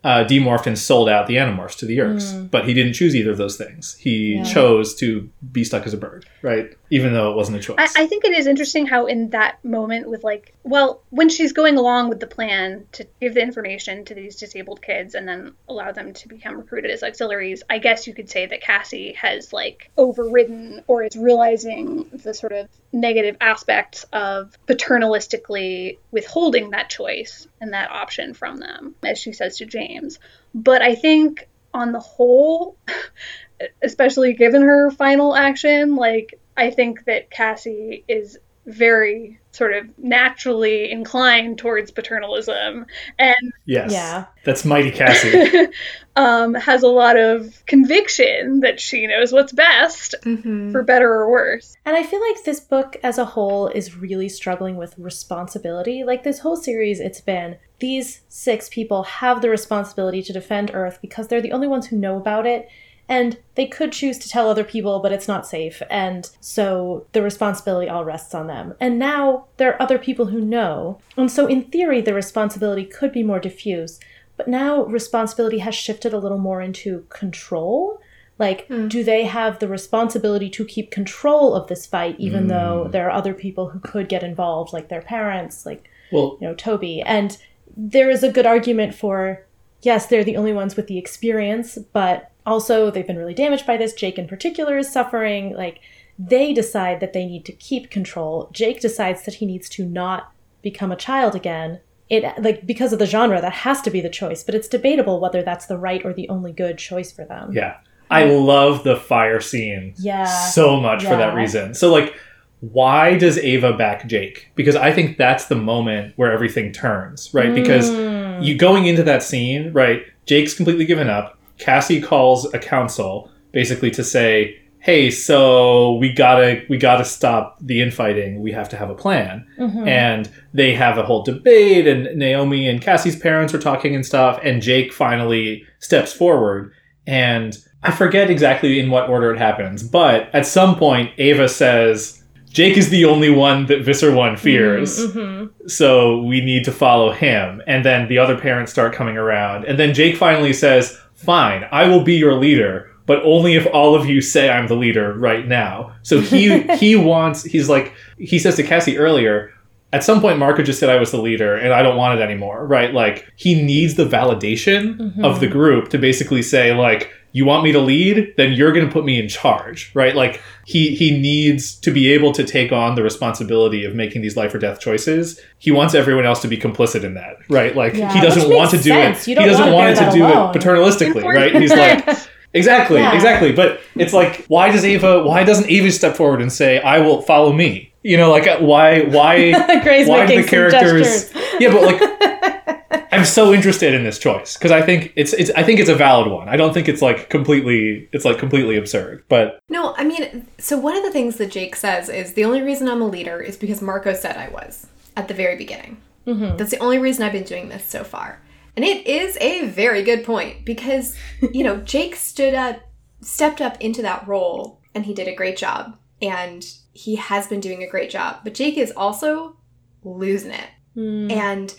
uh, 0.09 0.25
demorphed 0.25 0.67
and 0.67 0.79
sold 0.79 1.07
out 1.09 1.27
the 1.27 1.37
Animorphs 1.37 1.77
to 1.77 1.85
the 1.87 1.99
Yeerks. 1.99 2.33
Mm. 2.33 2.51
But 2.51 2.67
he 2.67 2.73
didn't 2.73 2.95
choose 2.95 3.15
either 3.15 3.31
of 3.31 3.37
those 3.37 3.57
things. 3.59 3.95
He 4.01 4.37
Yeah. 4.37 4.45
chose 4.45 4.95
to 4.97 5.29
be 5.53 5.65
stuck 5.65 5.87
as 5.87 5.93
a 5.93 5.99
bird, 5.99 6.25
right? 6.41 6.71
Even 6.91 7.13
though 7.13 7.31
it 7.31 7.37
wasn't 7.37 7.59
a 7.59 7.61
choice. 7.61 7.77
I, 7.79 8.05
I 8.05 8.07
think 8.07 8.25
it 8.25 8.33
is 8.33 8.47
interesting 8.47 8.87
how 8.87 9.05
in 9.07 9.31
that 9.31 9.63
moment 9.63 10.09
with 10.09 10.25
like 10.25 10.55
well 10.65 11.03
when 11.11 11.29
she's 11.29 11.53
going 11.53 11.77
along 11.77 12.09
with 12.09 12.21
the 12.21 12.27
plan 12.27 12.87
to 12.93 13.07
give 13.21 13.35
the 13.35 13.43
information 13.43 14.05
to 14.07 14.15
these 14.15 14.37
disabled 14.37 14.81
kids 14.81 15.15
and 15.15 15.29
then 15.29 15.53
allow 15.69 15.93
them 15.93 16.13
to 16.15 16.29
become 16.29 16.57
recruited 16.57 16.91
as 16.91 17.03
auxiliaries 17.03 17.63
i 17.71 17.79
guess 17.79 18.07
you 18.07 18.15
could 18.15 18.29
say 18.29 18.45
that 18.47 18.61
cassie 18.61 19.13
has 19.15 19.53
like 19.53 19.91
overridden 19.97 20.83
or 20.87 21.03
is 21.05 21.17
realizing 21.17 22.09
the 22.25 22.35
sort 22.35 22.53
of 22.53 22.69
negative 22.93 23.37
aspects 23.41 24.05
of 24.13 24.57
paternalistically 24.67 25.99
withholding 26.11 26.71
that 26.71 26.91
choice 26.91 27.47
and 27.61 27.73
that 27.73 27.91
option 27.91 28.35
from 28.35 28.59
them 28.59 28.95
as 29.03 29.19
she 29.19 29.33
says 29.33 29.57
to 29.59 29.67
james 30.01 30.19
but 30.55 30.83
i 30.83 30.95
think 30.95 31.49
on 31.75 31.93
the 31.93 32.01
whole 32.01 32.77
especially 33.83 34.35
given 34.35 34.63
her 34.63 34.91
final 34.91 35.35
action, 35.35 35.97
like 35.97 36.39
I 36.57 36.71
think 36.71 37.05
that 37.07 37.31
Cassie 37.31 38.05
is 38.09 38.39
very 38.67 39.41
sort 39.53 39.73
of 39.73 39.87
naturally 39.99 40.91
inclined 40.93 41.59
towards 41.59 41.91
paternalism 41.91 42.85
and 43.19 43.53
yes. 43.65 43.91
Yeah. 43.93 44.27
That's 44.45 44.65
mighty 44.65 44.91
Cassie. 44.91 45.69
um, 46.17 46.55
has 46.55 46.83
a 46.83 46.89
lot 46.89 47.17
of 47.19 47.65
conviction 47.67 48.61
that 48.61 48.79
she 48.79 49.07
knows 49.07 49.33
what's 49.33 49.53
best, 49.53 50.15
Mhm. 50.25 50.71
for 50.71 50.83
better 50.83 51.11
or 51.13 51.31
worse. 51.31 51.75
And 51.87 51.97
I 51.97 52.03
feel 52.03 52.21
like 52.21 52.45
this 52.45 52.61
book 52.61 52.97
as 53.03 53.19
a 53.19 53.25
whole 53.25 53.69
is 53.69 53.97
really 53.97 54.29
struggling 54.29 54.77
with 54.77 54.99
responsibility. 54.99 56.05
Like 56.05 56.23
this 56.23 56.41
whole 56.41 56.57
series, 56.57 57.01
it's 57.01 57.21
been 57.23 57.57
these 57.81 58.23
six 58.29 58.69
people 58.69 59.05
have 59.05 59.41
the 59.41 59.51
responsibility 59.51 60.23
to 60.23 60.33
defend 60.33 60.71
Earth 60.75 60.99
because 61.01 61.29
they're 61.29 61.41
the 61.43 61.53
only 61.53 61.69
ones 61.69 61.87
who 61.87 61.97
know 61.97 62.17
about 62.17 62.47
it. 62.47 62.69
And 63.11 63.39
they 63.55 63.65
could 63.67 63.93
choose 63.93 64.19
to 64.19 64.29
tell 64.29 64.51
other 64.51 64.65
people, 64.65 65.01
but 65.01 65.13
it's 65.13 65.29
not 65.29 65.47
safe. 65.47 65.81
And 65.89 66.29
so 66.41 67.07
the 67.13 67.23
responsibility 67.23 67.89
all 67.89 68.05
rests 68.05 68.35
on 68.35 68.49
them. 68.49 68.75
And 68.81 68.99
now 68.99 69.47
there 69.57 69.73
are 69.73 69.81
other 69.81 69.99
people 69.99 70.27
who 70.27 70.43
know. 70.43 70.99
And 71.17 71.31
so, 71.31 71.47
in 71.47 71.63
theory, 71.65 72.03
the 72.03 72.13
responsibility 72.13 72.85
could 72.85 73.13
be 73.13 73.23
more 73.23 73.41
diffuse. 73.41 73.99
But 74.37 74.47
now 74.49 74.85
responsibility 74.85 75.59
has 75.61 75.75
shifted 75.75 76.13
a 76.13 76.19
little 76.19 76.37
more 76.39 76.61
into 76.61 77.07
control. 77.09 77.99
Like, 78.39 78.67
Hmm. 78.69 78.89
do 78.89 79.03
they 79.03 79.25
have 79.25 79.59
the 79.59 79.69
responsibility 79.69 80.51
to 80.51 80.65
keep 80.65 80.91
control 80.91 81.55
of 81.55 81.67
this 81.69 81.87
fight, 81.87 82.15
even 82.19 82.49
though 82.49 82.85
Mm. 82.87 82.93
there 82.93 83.07
are 83.09 83.11
other 83.17 83.35
people 83.35 83.71
who 83.71 83.81
could 83.81 84.09
get 84.09 84.23
involved, 84.23 84.73
like 84.75 84.89
their 84.89 85.01
parents, 85.03 85.65
like, 85.67 85.89
well, 86.13 86.37
you 86.41 86.47
know, 86.47 86.55
Toby? 86.55 87.01
And 87.03 87.37
there 87.81 88.11
is 88.11 88.23
a 88.23 88.33
good 88.33 88.45
argument 88.47 88.95
for 88.95 89.45
yes, 89.83 90.07
they're 90.07 90.25
the 90.25 90.37
only 90.37 90.53
ones 90.53 90.75
with 90.77 90.89
the 90.89 90.99
experience, 90.99 91.79
but 91.93 92.33
also 92.45 92.91
they've 92.91 93.07
been 93.07 93.17
really 93.17 93.33
damaged 93.35 93.65
by 93.67 93.77
this. 93.77 93.93
Jake, 93.93 94.19
in 94.19 94.27
particular, 94.27 94.77
is 94.77 94.91
suffering. 94.93 95.55
Like, 95.55 95.79
they 96.19 96.53
decide 96.53 96.99
that 96.99 97.13
they 97.13 97.25
need 97.25 97.45
to 97.45 97.53
keep 97.53 97.89
control. 97.91 98.51
Jake 98.53 98.81
decides 98.81 99.23
that 99.25 99.35
he 99.35 99.47
needs 99.47 99.69
to 99.71 99.85
not 99.85 100.33
become 100.63 100.91
a 100.91 100.97
child 100.97 101.37
again. 101.37 101.79
It 102.11 102.25
like 102.43 102.67
because 102.67 102.93
of 102.93 102.99
the 102.99 103.07
genre, 103.07 103.41
that 103.41 103.53
has 103.53 103.81
to 103.83 103.91
be 103.91 104.01
the 104.01 104.09
choice, 104.09 104.43
but 104.43 104.55
it's 104.57 104.67
debatable 104.67 105.21
whether 105.21 105.43
that's 105.43 105.67
the 105.67 105.79
right 105.79 106.05
or 106.05 106.13
the 106.13 106.29
only 106.29 106.53
good 106.53 106.77
choice 106.79 107.13
for 107.13 107.25
them. 107.25 107.53
yeah. 107.53 107.77
I 108.11 108.25
love 108.25 108.85
the 108.85 108.97
fire 108.97 109.39
scene 109.39 109.93
Yeah. 109.99 110.25
so 110.25 110.81
much 110.81 111.05
for 111.05 111.11
that 111.15 111.35
reason. 111.35 111.75
So 111.75 111.93
like 111.93 112.15
why 112.61 113.17
does 113.17 113.39
Eva 113.39 113.73
back 113.73 114.07
Jake? 114.07 114.51
Because 114.57 114.75
I 114.77 114.93
think 114.93 115.17
that's 115.17 115.47
the 115.47 115.55
moment 115.55 116.13
where 116.17 116.33
everything 116.33 116.73
turns, 116.73 117.31
right? 117.33 117.55
Because 117.55 117.91
Mm. 117.91 118.45
you 118.45 118.57
going 118.57 118.87
into 118.87 119.03
that 119.05 119.23
scene, 119.23 119.71
right? 119.73 120.03
Jake's 120.27 120.55
completely 120.55 120.85
given 120.85 121.09
up. 121.09 121.39
Cassie 121.59 122.01
calls 122.01 122.53
a 122.55 122.59
council 122.59 123.31
basically 123.53 123.91
to 123.93 124.05
say, 124.05 124.57
"Hey, 124.81 125.11
so 125.11 125.95
we 125.95 126.13
gotta 126.13 126.63
we 126.69 126.77
gotta 126.79 127.05
stop 127.05 127.57
the 127.61 127.81
infighting. 127.81 128.41
We 128.43 128.53
have 128.53 128.69
to 128.71 128.77
have 128.77 128.91
a 128.91 128.95
plan." 128.95 129.45
Mhm. 129.59 129.87
And 129.89 130.29
they 130.55 130.73
have 130.75 130.99
a 130.99 131.03
whole 131.03 131.23
debate, 131.23 131.87
and 131.87 132.17
Naomi 132.17 132.69
and 132.69 132.81
Cassie's 132.81 133.17
parents 133.17 133.55
are 133.55 133.59
talking 133.59 133.95
and 133.95 134.05
stuff. 134.07 134.39
And 134.45 134.63
Jake 134.63 134.93
finally 134.93 135.65
steps 135.81 136.13
forward, 136.13 136.71
and 137.07 137.57
I 137.83 137.91
forget 137.93 138.31
exactly 138.31 138.79
in 138.81 138.91
what 138.91 139.09
order 139.09 139.33
it 139.33 139.39
happens, 139.39 139.83
but 139.83 140.29
at 140.33 140.47
some 140.47 140.75
point, 140.77 141.11
Eva 141.19 141.49
says. 141.49 142.18
Jake 142.51 142.77
is 142.77 142.89
the 142.91 143.05
only 143.05 143.31
one 143.31 143.67
that 143.67 143.83
Visser 143.85 144.13
One 144.13 144.37
fears 144.37 144.99
Mhm. 145.15 145.51
so 145.67 146.23
we 146.23 146.41
need 146.41 146.65
to 146.65 146.73
follow 146.73 147.13
him. 147.13 147.63
And 147.67 147.85
then 147.85 148.09
the 148.09 148.19
other 148.19 148.37
parents 148.37 148.73
start 148.73 148.93
coming 148.95 149.17
around. 149.17 149.65
And 149.65 149.79
then 149.79 149.95
Jake 149.95 150.17
finally 150.17 150.53
says, 150.53 150.99
Fine, 151.15 151.67
I 151.73 151.89
will 151.89 152.03
be 152.03 152.15
your 152.15 152.35
leader, 152.35 152.91
but 153.07 153.21
only 153.25 153.55
if 153.57 153.67
all 153.73 153.95
of 153.97 154.07
you 154.09 154.21
say 154.21 154.49
I'm 154.51 154.69
the 154.69 154.77
leader 154.77 155.13
right 155.15 155.47
now. 155.47 155.93
So 156.03 156.21
he 156.21 156.63
he 156.77 156.95
wants 156.97 157.45
he's 157.45 157.69
like 157.69 157.93
he 158.19 158.39
says 158.39 158.57
to 158.57 158.63
Cassie 158.63 158.99
earlier, 158.99 159.51
at 159.93 160.05
some 160.05 160.21
point 160.21 160.39
Marco 160.39 160.63
just 160.63 160.79
said 160.79 160.91
I 160.91 160.97
was 161.01 161.11
the 161.11 161.21
leader 161.21 161.57
and 161.57 161.73
I 161.73 161.83
don't 161.83 161.97
want 161.97 162.19
it 162.19 162.23
anymore, 162.23 162.67
right? 162.67 162.93
Like 162.95 163.27
he 163.37 163.61
needs 163.61 163.95
the 163.95 164.05
validation 164.07 164.97
Mhm. 165.17 165.25
of 165.25 165.41
the 165.41 165.47
group 165.49 165.89
to 165.91 165.99
basically 165.99 166.43
say 166.43 166.73
like 166.75 167.11
you 167.33 167.45
want 167.45 167.63
me 167.63 167.73
to 167.73 167.79
lead 167.81 168.33
then 168.37 168.53
you're 168.53 168.73
going 168.73 168.87
to 168.87 168.93
put 168.93 169.05
me 169.05 169.19
in 169.21 169.29
charge 169.29 169.91
right? 169.95 170.15
Like 170.17 170.41
he 170.67 170.95
he 170.95 171.11
needs 171.19 171.75
to 171.81 171.91
be 171.91 172.13
able 172.13 172.33
to 172.33 172.45
take 172.45 172.73
on 172.73 172.95
the 172.95 173.03
responsibility 173.03 173.85
of 173.85 173.95
making 173.95 174.23
these 174.23 174.37
life 174.37 174.55
or 174.55 174.59
death 174.59 174.81
choices. 174.81 175.41
He 175.59 175.71
wants 175.71 175.95
everyone 175.95 176.27
else 176.27 176.41
to 176.43 176.49
be 176.49 176.57
complicit 176.57 177.05
in 177.05 177.15
that 177.15 177.37
right? 177.49 177.77
Like 177.77 177.95
Yeah, 177.95 178.13
he 178.13 178.21
doesn't 178.21 178.51
want 178.51 178.71
to 178.71 178.77
do 178.79 178.91
sense. 178.91 179.23
it 179.23 179.31
he 179.31 179.35
doesn't 179.35 179.73
want 179.73 179.91
it 179.97 180.05
to 180.05 180.11
do 180.11 180.25
alone. 180.25 180.55
it 180.57 180.59
paternalistically 180.61 181.25
right? 181.25 181.55
He's 181.55 181.71
like 181.73 182.07
exactly 182.55 182.99
Yeah. 183.01 183.15
exactly. 183.15 183.53
But 183.53 183.81
it's 183.95 184.13
like 184.13 184.45
why 184.49 184.71
does 184.73 184.85
eva 184.85 185.23
why 185.23 185.45
doesn't 185.45 185.69
eva 185.69 185.91
step 185.93 186.17
forward 186.17 186.41
and 186.41 186.53
say 186.53 186.81
i 186.81 186.99
will 186.99 187.21
follow 187.23 187.53
me 187.53 187.93
you 188.05 188.17
know 188.17 188.31
like 188.31 188.47
why 188.61 189.03
why 189.03 189.51
why 190.07 190.25
do 190.27 190.41
the 190.43 190.49
characters 190.49 191.31
yeah 191.61 191.71
but 191.73 191.83
like 191.83 192.78
i'm 193.19 193.25
so 193.25 193.53
interested 193.53 193.95
in 193.95 194.05
this 194.05 194.19
choice 194.19 194.57
because 194.57 194.71
i 194.71 194.81
think 194.81 195.13
it's 195.17 195.33
it's 195.35 195.51
i 195.51 195.63
think 195.63 195.81
it's 195.81 195.91
a 195.91 195.95
valid 195.95 196.31
one 196.31 196.49
i 196.49 196.57
don't 196.57 196.73
think 196.73 196.89
it's 196.89 197.03
like 197.03 197.29
completely 197.29 198.09
it's 198.13 198.25
like 198.25 198.39
completely 198.39 198.77
absurd 198.77 199.25
but 199.29 199.59
No, 199.69 199.95
I 199.97 200.05
mean, 200.05 200.47
so 200.59 200.79
one 200.79 200.97
of 200.97 201.03
the 201.03 201.11
things 201.11 201.37
that 201.37 201.51
Jake 201.51 201.77
says 201.77 202.09
is 202.09 202.33
the 202.33 202.45
only 202.45 202.63
reason 202.63 202.89
I'm 202.89 203.03
a 203.03 203.07
leader 203.07 203.41
is 203.41 203.57
because 203.57 203.83
Marco 203.83 204.15
said 204.15 204.37
I 204.37 204.49
was 204.49 204.87
at 205.17 205.29
the 205.29 205.35
very 205.35 205.57
beginning. 205.57 206.01
That's 206.25 206.71
the 206.71 206.79
only 206.79 206.99
reason 206.99 207.23
I've 207.23 207.33
been 207.33 207.45
doing 207.45 207.69
this 207.71 207.87
so 207.87 208.05
far. 208.05 208.43
And 208.77 208.85
it 208.85 209.07
is 209.07 209.39
a 209.41 209.67
very 209.67 210.03
good 210.03 210.25
point 210.25 210.65
because, 210.65 211.17
you 211.53 211.65
know, 211.65 211.79
Jake 211.93 212.17
stood 212.17 212.55
up, 212.55 212.81
stepped 213.23 213.61
up 213.61 213.81
into 213.81 214.03
that 214.03 214.29
role 214.29 214.81
and 214.95 215.07
he 215.07 215.15
did 215.15 215.27
a 215.27 215.35
great 215.35 215.57
job. 215.57 215.97
And 216.21 216.67
he 216.93 217.17
has 217.17 217.47
been 217.47 217.61
doing 217.61 217.83
a 217.83 217.89
great 217.89 218.11
job. 218.11 218.41
But 218.45 218.55
Jake 218.55 218.77
is 218.77 218.93
also 218.95 219.57
losing 220.05 220.53
it. 220.53 220.71
Mm. 220.97 221.33
And 221.33 221.75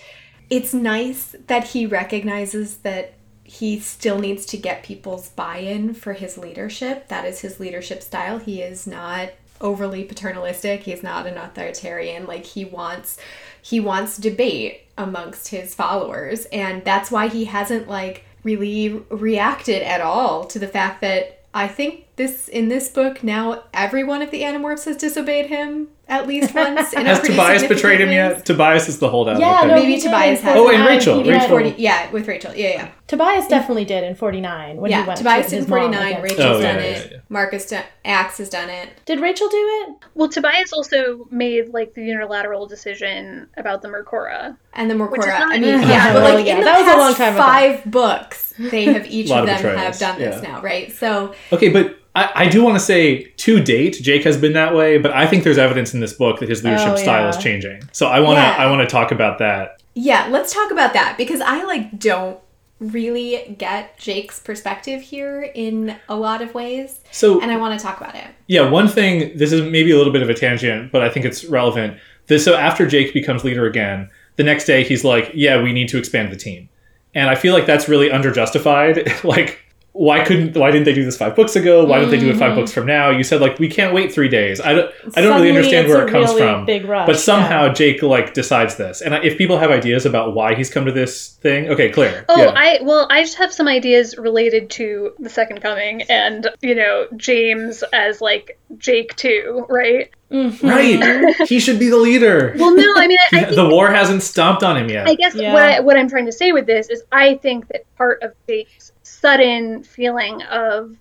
it's 0.50 0.74
nice 0.74 1.36
that 1.48 1.70
he 1.70 1.86
recognizes 1.86 2.78
that 2.78 3.14
he 3.44 3.80
still 3.80 4.20
needs 4.20 4.46
to 4.46 4.58
get 4.58 4.84
people's 4.84 5.30
buy 5.30 5.58
in 5.58 5.94
for 5.94 6.14
his 6.14 6.38
leadership. 6.38 7.08
That 7.08 7.26
is 7.26 7.42
his 7.42 7.60
leadership 7.60 8.04
style. 8.04 8.38
He 8.38 8.62
is 8.62 8.86
not 8.86 9.30
overly 9.62 10.04
paternalistic. 10.04 10.84
He's 10.84 11.04
not 11.04 11.26
an 11.26 11.38
authoritarian. 11.38 12.26
Like 12.28 12.46
he 12.46 12.66
wants 12.66 13.18
he 13.62 13.80
wants 13.80 14.18
debate 14.18 14.82
amongst 14.98 15.50
his 15.50 15.76
followers 15.76 16.46
and 16.46 16.84
that's 16.86 17.12
why 17.12 17.28
he 17.28 17.46
hasn't 17.46 17.88
like 17.88 18.24
really 18.44 18.90
reacted 19.10 19.82
at 19.82 20.02
all 20.02 20.46
to 20.46 20.60
the 20.60 20.68
fact 20.68 21.02
that 21.02 21.44
I 21.54 21.68
think 21.68 22.06
this 22.16 22.48
in 22.48 22.70
this 22.70 22.90
book 22.90 23.24
now 23.24 23.64
every 23.74 24.04
one 24.04 24.22
of 24.22 24.32
the 24.32 24.42
Animorphs 24.42 24.86
has 24.86 24.98
disobeyed 24.98 25.48
him 25.48 25.90
at 26.10 26.28
least 26.28 26.54
once. 26.54 26.92
in 26.94 27.02
a 27.06 27.10
has 27.10 27.20
pretty 27.20 27.36
tobias 27.36 27.64
betrayed 27.68 28.02
him 28.02 28.12
yet 28.12 28.46
tobias 28.46 28.90
is 28.90 29.00
the 29.00 29.10
holdout 29.10 29.40
Yeah, 29.40 29.60
okay. 29.60 29.68
no, 29.68 29.76
Maybe 29.76 30.02
Tobias 30.02 30.42
has- 30.42 30.58
Oh, 30.58 30.70
and 30.70 30.86
Rachel, 30.86 31.24
Rachel. 31.24 31.48
40, 31.48 31.76
yeah, 31.78 32.10
with 32.12 32.28
Rachel. 32.28 32.54
Yeah, 32.56 32.70
yeah. 32.70 32.90
Tobias 33.08 33.48
definitely 33.48 33.86
did 33.86 34.04
in 34.04 34.14
49 34.16 34.78
when 34.78 34.92
he 34.92 34.98
yeah, 34.98 35.06
went 35.08 35.18
Tobias 35.18 35.46
to 35.46 35.52
did 35.52 35.60
in 35.60 35.66
49. 35.66 36.02
against- 36.08 36.24
Rachel's 36.24 36.40
Oh, 36.58 36.60
yeah, 36.60 36.74
done 36.74 36.84
yeah, 36.84 36.90
it. 36.90 37.10
yeah. 37.12 37.18
Marco's 37.30 37.66
done, 37.66 37.84
Ax 38.06 38.38
has 38.40 38.50
done 38.50 38.70
it. 38.70 38.90
Did 39.06 39.20
Rachel 39.20 39.48
do 39.50 39.58
it? 39.88 39.96
Well, 40.16 40.30
Tobias 40.30 40.74
also 40.74 41.28
made 41.32 41.70
like 41.70 41.94
the 41.94 42.04
unilateral 42.04 42.66
decision 42.68 43.48
about 43.58 43.82
the 43.82 43.88
Mercora. 43.88 44.58
And 44.74 44.90
the 44.92 44.98
Which 44.98 45.20
is 45.22 45.26
Mercora. 45.26 45.40
not- 45.40 45.52
I 45.54 45.60
mean, 45.60 45.70
Yeah, 45.82 45.88
yeah, 45.90 46.14
but 46.14 46.24
like 46.36 46.46
in 46.48 46.58
the 46.60 46.64
that 46.66 46.80
was 46.86 46.94
a 46.94 46.98
long 46.98 47.14
time 47.16 47.34
ago. 47.34 47.42
five 47.44 47.86
books, 47.86 48.54
they 48.60 48.86
have 48.86 49.06
each 49.12 49.32
of 49.32 49.40
of 49.40 49.46
them 49.48 49.56
betrayals, 49.58 49.82
have 49.82 50.00
done 50.00 50.20
this 50.20 50.42
yeah. 50.44 50.52
now, 50.52 50.62
right? 50.62 50.92
So 50.92 51.34
okay 51.54 51.70
but 51.70 51.98
I, 52.16 52.32
I 52.36 52.48
do 52.50 52.64
want 52.64 52.76
to 52.76 52.80
say 52.80 53.29
to 53.40 53.62
date, 53.62 53.98
Jake 54.02 54.24
has 54.24 54.38
been 54.38 54.54
that 54.54 54.76
way, 54.76 54.98
but 54.98 55.12
I 55.12 55.26
think 55.28 55.44
there's 55.44 55.58
evidence 55.58 55.94
in 55.94 56.00
this 56.02 56.14
book 56.14 56.40
that 56.40 56.50
his 56.50 56.64
leadership 56.64 56.90
Oh, 56.90 56.96
style 56.98 57.24
yeah. 57.24 57.30
is 57.30 57.38
changing. 57.38 57.82
So 57.94 58.08
I 58.08 58.20
want 58.20 58.38
to 58.38 58.42
Yeah. 58.42 58.56
I 58.58 58.70
want 58.70 58.82
to 58.82 58.92
talk 58.92 59.12
about 59.12 59.40
that. 59.40 59.82
Yeah, 59.96 60.28
let's 60.30 60.54
talk 60.54 60.72
about 60.72 60.94
that 60.94 61.18
because 61.18 61.42
I 61.42 61.64
like 61.64 61.98
don't 62.00 62.40
really 62.80 63.56
get 63.58 63.98
Jake's 63.98 64.40
perspective 64.40 65.02
here 65.02 65.42
in 65.54 65.96
a 66.08 66.16
lot 66.16 66.42
of 66.42 66.54
ways, 66.54 67.00
So 67.12 67.42
and 67.42 67.52
I 67.52 67.58
want 67.58 67.78
to 67.78 67.86
talk 67.86 68.00
about 68.00 68.16
it. 68.16 68.28
Yeah, 68.48 68.70
one 68.70 68.88
thing, 68.88 69.38
this 69.38 69.52
is 69.52 69.62
maybe 69.62 69.92
a 69.92 69.98
little 69.98 70.14
bit 70.14 70.22
of 70.22 70.30
a 70.30 70.34
tangent, 70.34 70.92
but 70.92 71.02
I 71.02 71.10
think 71.10 71.26
it's 71.26 71.44
relevant. 71.46 71.98
This, 72.28 72.46
so 72.46 72.56
after 72.56 72.88
Jake 72.88 73.14
becomes 73.14 73.44
leader 73.44 73.66
again, 73.66 74.10
the 74.38 74.44
next 74.44 74.66
day 74.66 74.84
he's 74.84 75.04
like, 75.04 75.32
yeah, 75.34 75.62
we 75.62 75.74
need 75.74 75.90
to 75.90 75.98
expand 75.98 76.32
the 76.32 76.38
team. 76.38 76.70
And 77.14 77.30
I 77.30 77.36
feel 77.36 77.54
like 77.54 77.66
that's 77.66 77.90
really 77.90 78.10
underjustified. 78.10 79.24
like, 79.36 79.60
why 79.92 80.24
couldn't, 80.24 80.56
why 80.56 80.72
didn't 80.72 80.86
they 80.86 80.94
do 80.94 81.04
this 81.04 81.18
five 81.18 81.36
books 81.36 81.56
ago? 81.56 81.86
Why 81.86 82.00
don't 82.00 82.10
they 82.10 82.20
do 82.20 82.30
it 82.30 82.38
five 82.38 82.56
books 82.56 82.72
mm. 82.72 82.76
from 82.76 82.86
now? 82.86 83.10
You 83.10 83.24
said, 83.24 83.42
like, 83.42 83.60
we 83.60 83.68
can't 83.68 83.94
wait 83.94 84.14
three 84.14 84.30
days. 84.30 84.62
I 84.62 84.74
don't, 84.74 84.92
I 85.16 85.22
don't 85.22 85.36
really 85.36 85.50
understand 85.50 85.88
it's 85.88 85.94
where 85.94 86.06
a 86.06 86.08
it 86.08 86.12
comes 86.12 86.28
really 86.30 86.42
from. 86.42 86.66
big 86.66 86.86
rush, 86.86 87.08
but 87.08 87.20
somehow 87.20 87.66
yeah. 87.66 87.74
Jake, 87.74 88.02
like, 88.02 88.34
decides 88.34 88.76
this. 88.76 89.02
And 89.02 89.14
if 89.16 89.38
people 89.38 89.58
have 89.58 89.72
ideas 89.72 90.06
about 90.06 90.36
why 90.36 90.56
he's 90.56 90.70
come 90.70 90.86
to 90.86 90.92
this 90.92 91.30
thing, 91.42 91.70
okay, 91.70 91.90
clear 91.90 92.26
Oh, 92.30 92.44
yeah. 92.44 92.54
I 92.56 92.80
well, 92.82 93.08
I 93.10 93.24
just 93.24 93.38
have 93.38 93.54
some 93.54 93.68
ideas 93.68 94.18
related 94.18 94.70
to 94.72 95.14
the 95.20 95.30
second 95.30 95.62
coming 95.62 96.04
and 96.04 96.48
you 96.62 96.76
know 96.76 97.08
James 97.16 97.84
as 97.94 98.22
like 98.22 98.60
Jake 98.78 99.16
too, 99.16 99.66
right? 99.70 100.12
Mm-hmm. 100.32 100.68
right. 100.68 101.36
he 101.48 101.60
should 101.60 101.80
be 101.80 101.90
the 101.90 101.98
leader. 101.98 102.54
Well, 102.58 102.76
no, 102.76 102.94
I 102.96 103.08
mean, 103.08 103.18
I, 103.20 103.26
I 103.38 103.44
think 103.46 103.56
the 103.56 103.68
war 103.68 103.90
hasn't 103.90 104.22
stomped 104.22 104.64
on 104.64 104.78
him 104.78 104.90
yet. 104.90 105.08
I 105.08 105.16
guess 105.16 105.34
Yeah. 105.34 105.54
what 105.54 105.64
I, 105.64 105.80
what 105.80 105.98
I'm 105.98 106.08
trying 106.08 106.28
to 106.28 106.32
say 106.32 106.52
with 106.52 106.68
this 106.68 106.90
is 106.90 107.04
I 107.12 107.36
think 107.36 107.68
that 107.70 107.84
part 107.96 108.22
of 108.22 108.34
Jake's 108.48 108.92
sudden 109.20 109.84
feeling 109.84 110.42
of 110.44 110.96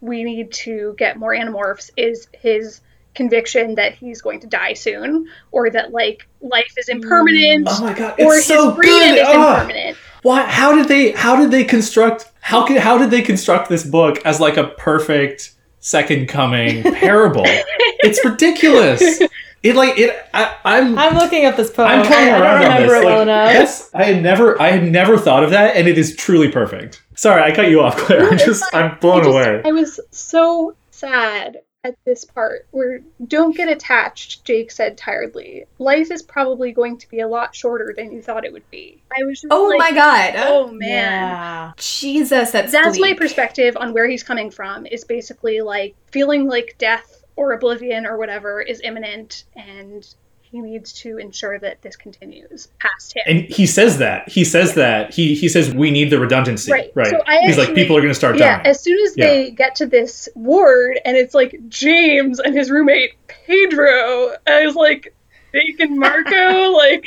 we 0.00 0.22
need 0.24 0.52
to 0.52 0.94
get 0.98 1.16
more 1.18 1.32
animorphs 1.32 1.90
is 1.96 2.28
his 2.32 2.80
conviction 3.14 3.76
that 3.76 3.94
he's 3.94 4.20
going 4.20 4.40
to 4.40 4.46
die 4.46 4.72
soon 4.74 5.26
or 5.52 5.70
that 5.70 5.92
like 5.92 6.26
life 6.40 6.72
is 6.76 6.88
impermanent 6.88 7.66
Oh 7.70 7.82
my 7.82 7.94
god, 7.94 8.20
or 8.20 8.34
it's 8.34 8.46
so 8.46 8.68
his 8.70 8.76
freedom 8.76 8.98
good. 8.98 9.18
is 9.18 9.26
Ah. 9.28 9.54
impermanent. 9.62 9.96
Why? 10.22 10.42
How 10.42 10.74
did 10.74 10.88
they? 10.88 11.12
How 11.12 11.36
did 11.36 11.50
they 11.50 11.64
construct? 11.64 12.30
How 12.40 12.66
could? 12.66 12.78
How 12.78 12.96
did 12.98 13.10
they 13.10 13.20
construct 13.22 13.68
this 13.68 13.84
book 13.84 14.18
as 14.24 14.40
like 14.40 14.56
a 14.56 14.68
perfect 14.68 15.52
second 15.80 16.28
coming 16.28 16.82
parable? 16.94 17.44
it's 17.46 18.24
ridiculous. 18.24 19.20
It 19.62 19.76
like 19.76 19.98
it. 19.98 20.16
I, 20.32 20.56
I'm. 20.64 20.98
I'm 20.98 21.14
looking 21.14 21.44
at 21.44 21.56
this 21.58 21.70
poem. 21.70 21.88
I'm 21.88 22.06
playing 22.06 22.32
I, 22.32 22.36
I 22.36 22.40
around 22.40 22.60
don't 22.62 22.70
on 22.72 22.82
remember 22.82 22.94
this. 22.94 23.02
it 23.02 23.06
well 23.06 23.20
enough. 23.22 23.52
that's, 23.52 23.94
I 23.94 24.02
had 24.04 24.22
never. 24.22 24.60
I 24.60 24.70
had 24.70 24.90
never 24.90 25.18
thought 25.18 25.44
of 25.44 25.50
that, 25.50 25.76
and 25.76 25.86
it 25.86 25.98
is 25.98 26.16
truly 26.16 26.50
perfect. 26.50 27.02
Sorry, 27.16 27.42
I 27.42 27.54
cut 27.54 27.68
you 27.70 27.80
off, 27.80 27.96
Claire. 27.96 28.28
I'm 28.30 28.38
just 28.38 28.64
I'm 28.74 28.98
blown 28.98 29.20
I 29.20 29.24
just- 29.24 29.30
away. 29.30 29.62
I 29.64 29.72
was 29.72 30.00
so 30.10 30.74
sad 30.90 31.58
at 31.84 31.96
this 32.06 32.24
part 32.24 32.66
where 32.70 33.00
don't 33.26 33.54
get 33.54 33.68
attached, 33.68 34.42
Jake 34.44 34.70
said 34.70 34.96
tiredly. 34.96 35.66
Life 35.78 36.10
is 36.10 36.22
probably 36.22 36.72
going 36.72 36.96
to 36.96 37.08
be 37.10 37.20
a 37.20 37.28
lot 37.28 37.54
shorter 37.54 37.92
than 37.94 38.10
you 38.10 38.22
thought 38.22 38.46
it 38.46 38.52
would 38.54 38.68
be. 38.70 39.02
I 39.14 39.22
was 39.24 39.42
just 39.42 39.52
Oh 39.52 39.66
like, 39.66 39.78
my 39.78 39.92
god! 39.92 40.34
Oh 40.38 40.68
man. 40.68 40.88
Yeah. 40.88 41.72
Jesus, 41.76 42.52
that's 42.52 42.72
That's 42.72 42.98
my 42.98 43.12
perspective 43.12 43.76
on 43.78 43.92
where 43.92 44.08
he's 44.08 44.22
coming 44.22 44.50
from 44.50 44.86
is 44.86 45.04
basically 45.04 45.60
like 45.60 45.94
feeling 46.10 46.48
like 46.48 46.74
death 46.78 47.22
or 47.36 47.52
oblivion 47.52 48.06
or 48.06 48.16
whatever 48.16 48.62
is 48.62 48.80
imminent 48.82 49.44
and 49.54 50.14
he 50.54 50.60
needs 50.60 50.92
to 50.92 51.18
ensure 51.18 51.58
that 51.58 51.82
this 51.82 51.96
continues 51.96 52.68
past 52.78 53.16
him. 53.16 53.22
And 53.26 53.40
he 53.40 53.66
says 53.66 53.98
that. 53.98 54.28
He 54.28 54.44
says 54.44 54.74
that. 54.74 55.12
He 55.12 55.34
he 55.34 55.48
says 55.48 55.74
we 55.74 55.90
need 55.90 56.10
the 56.10 56.20
redundancy. 56.20 56.70
Right. 56.70 56.92
Right. 56.94 57.08
So 57.08 57.20
I 57.26 57.40
He's 57.40 57.58
like 57.58 57.70
actually- 57.70 57.82
people 57.82 57.96
are 57.96 58.00
going 58.00 58.12
to 58.12 58.14
start 58.14 58.38
yeah, 58.38 58.58
dying. 58.58 58.66
as 58.68 58.80
soon 58.80 58.98
as 59.04 59.14
they 59.14 59.50
get 59.50 59.74
to 59.76 59.86
this 59.86 60.28
ward 60.36 61.00
and 61.04 61.16
it's 61.16 61.34
like 61.34 61.58
James 61.68 62.38
and 62.38 62.54
his 62.56 62.70
roommate 62.70 63.14
Pedro, 63.26 64.36
I 64.46 64.64
was 64.64 64.76
like, 64.76 65.12
Bacon 65.52 65.98
Marco, 66.00 66.70
like 66.76 67.06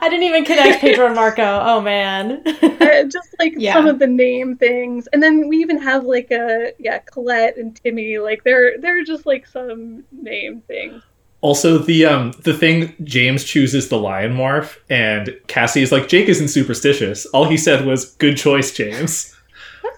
I 0.00 0.08
didn't 0.08 0.24
even 0.24 0.44
connect 0.44 0.80
Pedro 0.80 1.06
and 1.06 1.14
Marco. 1.14 1.42
Oh 1.62 1.80
man. 1.80 2.42
uh, 2.46 3.04
just 3.04 3.28
like 3.38 3.54
Yeah. 3.58 3.74
some 3.74 3.86
of 3.86 3.98
the 4.00 4.08
name 4.08 4.56
things, 4.56 5.06
and 5.12 5.22
then 5.22 5.48
we 5.48 5.58
even 5.58 5.78
have 5.82 6.04
like 6.04 6.30
a 6.32 6.72
yeah 6.80 6.98
Colette 6.98 7.56
and 7.58 7.76
Timmy, 7.76 8.18
like 8.18 8.42
they're 8.44 8.78
they're 8.78 9.04
just 9.04 9.24
like 9.26 9.46
some 9.46 10.02
name 10.10 10.62
things. 10.66 11.00
Also, 11.42 11.78
the 11.78 12.04
um 12.06 12.32
the 12.42 12.54
thing 12.54 12.94
James 13.04 13.44
chooses 13.44 13.88
the 13.88 13.98
lion 13.98 14.32
morph, 14.34 14.76
and 14.88 15.36
Cassie 15.46 15.82
is 15.82 15.92
like 15.92 16.08
Jake 16.08 16.28
isn't 16.28 16.48
superstitious. 16.48 17.26
All 17.26 17.44
he 17.44 17.56
said 17.56 17.84
was 17.86 18.06
"Good 18.16 18.36
choice, 18.36 18.72
James." 18.74 19.32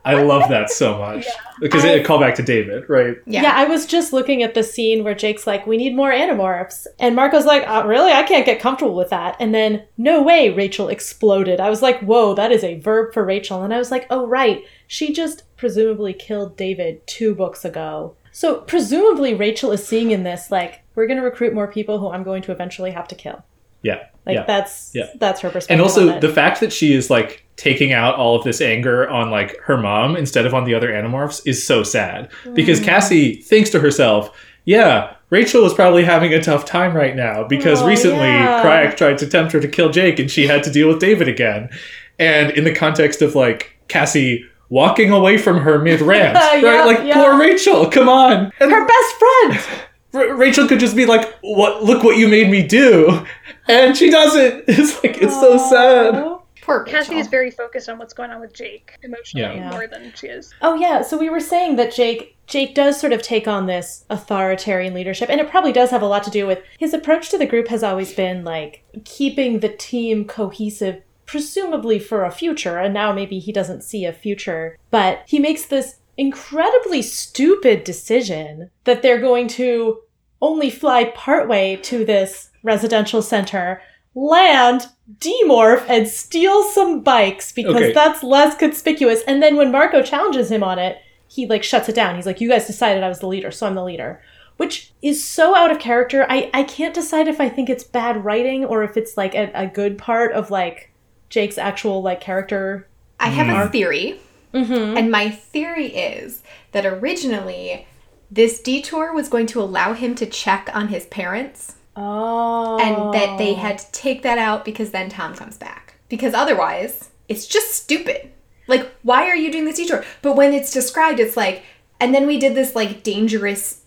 I 0.04 0.22
love 0.22 0.48
that 0.48 0.70
so 0.70 0.96
much 0.98 1.26
because 1.60 1.84
I- 1.84 1.90
it 1.90 2.04
a 2.04 2.08
callback 2.08 2.34
to 2.36 2.42
David, 2.42 2.88
right? 2.88 3.16
Yeah. 3.26 3.42
Yeah. 3.42 3.52
I 3.56 3.64
was 3.64 3.84
just 3.84 4.12
looking 4.12 4.42
at 4.42 4.54
the 4.54 4.62
scene 4.62 5.04
where 5.04 5.14
Jake's 5.14 5.46
like, 5.46 5.66
"We 5.66 5.76
need 5.76 5.94
more 5.94 6.10
animorphs," 6.12 6.86
and 6.98 7.14
Marco's 7.16 7.44
like, 7.46 7.66
uh, 7.68 7.84
"Really? 7.86 8.12
I 8.12 8.22
can't 8.22 8.46
get 8.46 8.60
comfortable 8.60 8.94
with 8.94 9.10
that." 9.10 9.36
And 9.40 9.54
then, 9.54 9.84
"No 9.96 10.22
way!" 10.22 10.50
Rachel 10.50 10.88
exploded. 10.88 11.60
I 11.60 11.68
was 11.70 11.82
like, 11.82 12.00
"Whoa, 12.00 12.34
that 12.34 12.52
is 12.52 12.64
a 12.64 12.78
verb 12.80 13.12
for 13.12 13.24
Rachel." 13.24 13.62
And 13.62 13.72
I 13.74 13.78
was 13.78 13.90
like, 13.90 14.06
"Oh 14.10 14.26
right, 14.26 14.62
she 14.86 15.12
just 15.12 15.42
presumably 15.56 16.12
killed 16.14 16.56
David 16.56 17.06
two 17.06 17.34
books 17.34 17.64
ago." 17.64 18.14
So 18.30 18.60
presumably 18.60 19.34
Rachel 19.34 19.72
is 19.72 19.84
seeing 19.86 20.12
in 20.12 20.22
this 20.22 20.50
like, 20.50 20.82
we're 20.98 21.06
going 21.06 21.16
to 21.18 21.24
recruit 21.24 21.54
more 21.54 21.68
people 21.68 21.98
who 22.00 22.10
I'm 22.10 22.24
going 22.24 22.42
to 22.42 22.52
eventually 22.52 22.90
have 22.90 23.06
to 23.08 23.14
kill. 23.14 23.44
Yeah, 23.82 24.06
Like 24.26 24.34
yeah. 24.34 24.44
that's 24.44 24.90
Yeah. 24.92 25.06
that's 25.20 25.40
her 25.42 25.50
perspective. 25.50 25.72
and 25.72 25.80
also 25.80 26.18
the 26.18 26.28
fact 26.28 26.58
that 26.60 26.72
she 26.72 26.92
is 26.92 27.08
like 27.08 27.46
taking 27.54 27.92
out 27.92 28.16
all 28.16 28.34
of 28.34 28.42
this 28.42 28.60
anger 28.60 29.08
on 29.08 29.30
like 29.30 29.56
her 29.60 29.76
mom 29.78 30.16
instead 30.16 30.44
of 30.46 30.52
on 30.54 30.64
the 30.64 30.74
other 30.74 30.90
animorphs 30.90 31.40
is 31.46 31.64
so 31.64 31.84
sad 31.84 32.28
because 32.54 32.80
mm. 32.80 32.84
Cassie 32.84 33.36
thinks 33.36 33.70
to 33.70 33.78
herself, 33.78 34.36
"Yeah, 34.64 35.14
Rachel 35.30 35.64
is 35.64 35.72
probably 35.74 36.02
having 36.02 36.34
a 36.34 36.42
tough 36.42 36.64
time 36.64 36.96
right 36.96 37.14
now 37.14 37.44
because 37.46 37.80
Oh, 37.82 37.86
recently 37.86 38.26
yeah. 38.26 38.64
Crayak 38.64 38.96
tried 38.96 39.18
to 39.18 39.28
tempt 39.28 39.52
her 39.52 39.60
to 39.60 39.68
kill 39.68 39.90
Jake 39.90 40.18
and 40.18 40.28
she 40.28 40.48
had 40.48 40.64
to 40.64 40.72
deal 40.72 40.88
with 40.88 40.98
David 40.98 41.28
again." 41.28 41.70
And 42.18 42.50
in 42.50 42.64
the 42.64 42.74
context 42.74 43.22
of 43.22 43.36
like 43.36 43.78
Cassie 43.86 44.44
walking 44.70 45.12
away 45.12 45.38
from 45.38 45.58
her 45.58 45.78
mid 45.78 46.00
rant, 46.00 46.34
right? 46.64 46.84
Like 46.84 47.12
poor 47.14 47.38
Rachel, 47.38 47.88
come 47.88 48.08
on. 48.08 48.52
And 48.58 48.72
her 48.72 48.86
best 48.86 49.14
friend. 49.16 49.84
R- 50.14 50.34
Rachel 50.36 50.66
could 50.66 50.80
just 50.80 50.96
be 50.96 51.06
like, 51.06 51.38
"What? 51.42 51.84
Look 51.84 52.02
what 52.02 52.16
you 52.16 52.28
made 52.28 52.48
me 52.50 52.66
do," 52.66 53.24
and 53.68 53.96
she 53.96 54.10
doesn't. 54.10 54.64
It's 54.68 55.02
like 55.02 55.18
it's 55.22 55.34
so 55.38 55.58
sad. 55.58 56.14
Poor 56.62 56.84
Rachel. 56.84 56.92
Cassie 56.98 57.18
is 57.18 57.28
very 57.28 57.50
focused 57.50 57.88
on 57.88 57.98
what's 57.98 58.12
going 58.12 58.30
on 58.30 58.40
with 58.40 58.52
Jake 58.52 58.92
emotionally 59.02 59.46
Yeah. 59.56 59.64
Yeah. 59.64 59.70
more 59.70 59.86
than 59.86 60.12
she 60.14 60.26
is. 60.26 60.52
Oh 60.60 60.74
yeah, 60.74 61.00
so 61.02 61.16
we 61.18 61.30
were 61.30 61.40
saying 61.40 61.76
that 61.76 61.92
Jake 61.94 62.36
Jake 62.46 62.74
does 62.74 62.98
sort 63.00 63.12
of 63.14 63.22
take 63.22 63.46
on 63.48 63.66
this 63.66 64.04
authoritarian 64.10 64.92
leadership 64.94 65.28
and 65.30 65.40
it 65.40 65.50
probably 65.50 65.72
does 65.72 65.90
have 65.90 66.02
a 66.02 66.06
lot 66.06 66.22
to 66.24 66.30
do 66.30 66.46
with 66.46 66.60
his 66.78 66.92
approach 66.94 67.30
to 67.30 67.38
the 67.38 67.44
group 67.46 67.68
has 67.68 67.82
always 67.82 68.12
been 68.14 68.42
like 68.44 68.82
keeping 69.04 69.60
the 69.60 69.68
team 69.68 70.24
cohesive 70.26 71.02
presumably 71.26 71.98
for 71.98 72.24
a 72.24 72.30
future 72.30 72.78
and 72.78 72.92
now 72.94 73.12
maybe 73.12 73.38
he 73.38 73.52
doesn't 73.52 73.82
see 73.84 74.06
a 74.06 74.12
future 74.14 74.78
but 74.90 75.22
he 75.26 75.38
makes 75.38 75.66
this 75.66 75.96
incredibly 76.18 77.00
stupid 77.00 77.84
decision 77.84 78.70
that 78.84 79.00
they're 79.02 79.20
going 79.20 79.48
to 79.48 80.00
only 80.42 80.68
fly 80.68 81.04
partway 81.14 81.76
to 81.76 82.04
this 82.04 82.50
residential 82.62 83.22
center 83.22 83.80
land 84.14 84.86
demorph 85.20 85.84
and 85.88 86.06
steal 86.08 86.62
some 86.64 87.00
bikes 87.00 87.52
because 87.52 87.74
Okay. 87.76 87.92
that's 87.92 88.22
less 88.22 88.56
conspicuous 88.56 89.22
and 89.28 89.40
then 89.42 89.56
when 89.56 89.70
marco 89.70 90.02
challenges 90.02 90.50
him 90.50 90.62
on 90.64 90.78
it 90.78 90.98
he 91.28 91.46
like 91.46 91.62
shuts 91.62 91.88
it 91.88 91.94
down 91.94 92.16
he's 92.16 92.26
like 92.26 92.40
you 92.40 92.48
guys 92.48 92.66
decided 92.66 93.02
i 93.04 93.08
was 93.08 93.20
the 93.20 93.28
leader 93.28 93.50
so 93.52 93.66
i'm 93.66 93.74
the 93.76 93.84
leader 93.84 94.20
which 94.56 94.92
is 95.02 95.24
so 95.24 95.54
out 95.54 95.70
of 95.70 95.78
character 95.78 96.26
i 96.28 96.50
i 96.52 96.62
can't 96.64 96.94
decide 96.94 97.28
if 97.28 97.40
i 97.40 97.48
think 97.48 97.70
it's 97.70 97.84
bad 97.84 98.24
writing 98.24 98.64
or 98.64 98.82
if 98.82 98.96
it's 98.96 99.16
like 99.16 99.34
a, 99.36 99.50
a 99.54 99.66
good 99.68 99.96
part 99.96 100.32
of 100.32 100.50
like 100.50 100.90
jake's 101.28 101.58
actual 101.58 102.02
like 102.02 102.20
character 102.20 102.86
I 103.20 103.28
have 103.30 103.48
Mm. 103.48 103.66
a 103.66 103.68
theory, 103.68 104.20
mm-hmm. 104.52 104.96
and 104.96 105.10
my 105.10 105.30
theory 105.30 105.86
is 105.86 106.42
that 106.72 106.86
originally 106.86 107.86
this 108.30 108.60
detour 108.60 109.12
was 109.12 109.28
going 109.28 109.46
to 109.46 109.60
allow 109.60 109.94
him 109.94 110.14
to 110.16 110.26
check 110.26 110.68
on 110.74 110.88
his 110.88 111.06
parents, 111.06 111.76
oh 111.96 112.78
and 112.78 113.14
that 113.14 113.38
they 113.38 113.54
had 113.54 113.78
to 113.78 113.92
take 113.92 114.22
that 114.22 114.38
out 114.38 114.64
because 114.64 114.90
then 114.90 115.08
Tom 115.08 115.34
comes 115.34 115.56
back. 115.56 115.94
Because 116.08 116.34
otherwise, 116.34 117.10
it's 117.28 117.46
just 117.46 117.72
stupid. 117.72 118.30
Like, 118.66 118.90
why 119.02 119.24
are 119.28 119.36
you 119.36 119.50
doing 119.50 119.64
this 119.64 119.76
detour? 119.76 120.04
But 120.22 120.36
when 120.36 120.52
it's 120.52 120.72
described, 120.72 121.20
it's 121.20 121.36
like, 121.36 121.62
and 122.00 122.14
then 122.14 122.26
we 122.26 122.38
did 122.38 122.54
this 122.54 122.74
like 122.74 123.02
dangerous, 123.02 123.82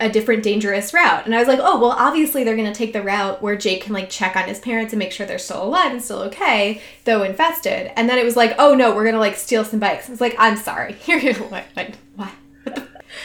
a 0.00 0.08
different 0.08 0.42
dangerous 0.42 0.92
route. 0.92 1.26
And 1.26 1.34
I 1.34 1.38
was 1.38 1.48
like, 1.48 1.60
oh, 1.60 1.80
well, 1.80 1.90
obviously 1.90 2.44
they're 2.44 2.56
going 2.56 2.72
to 2.72 2.76
take 2.76 2.92
the 2.92 3.02
route 3.02 3.42
where 3.42 3.56
Jake 3.56 3.82
can 3.82 3.92
like 3.92 4.10
check 4.10 4.36
on 4.36 4.44
his 4.44 4.58
parents 4.58 4.92
and 4.92 4.98
make 4.98 5.12
sure 5.12 5.26
they're 5.26 5.38
still 5.38 5.62
alive 5.62 5.92
and 5.92 6.02
still 6.02 6.20
okay, 6.22 6.80
though 7.04 7.22
infested. 7.22 7.92
And 7.96 8.08
then 8.08 8.18
it 8.18 8.24
was 8.24 8.36
like, 8.36 8.54
oh 8.58 8.74
no, 8.74 8.94
we're 8.94 9.04
going 9.04 9.14
to 9.14 9.20
like 9.20 9.36
steal 9.36 9.64
some 9.64 9.80
bikes. 9.80 10.08
It's 10.08 10.20
like, 10.20 10.36
I'm 10.38 10.56
sorry. 10.56 10.94
what? 11.48 11.64
What? 11.74 11.96
what? 12.16 12.32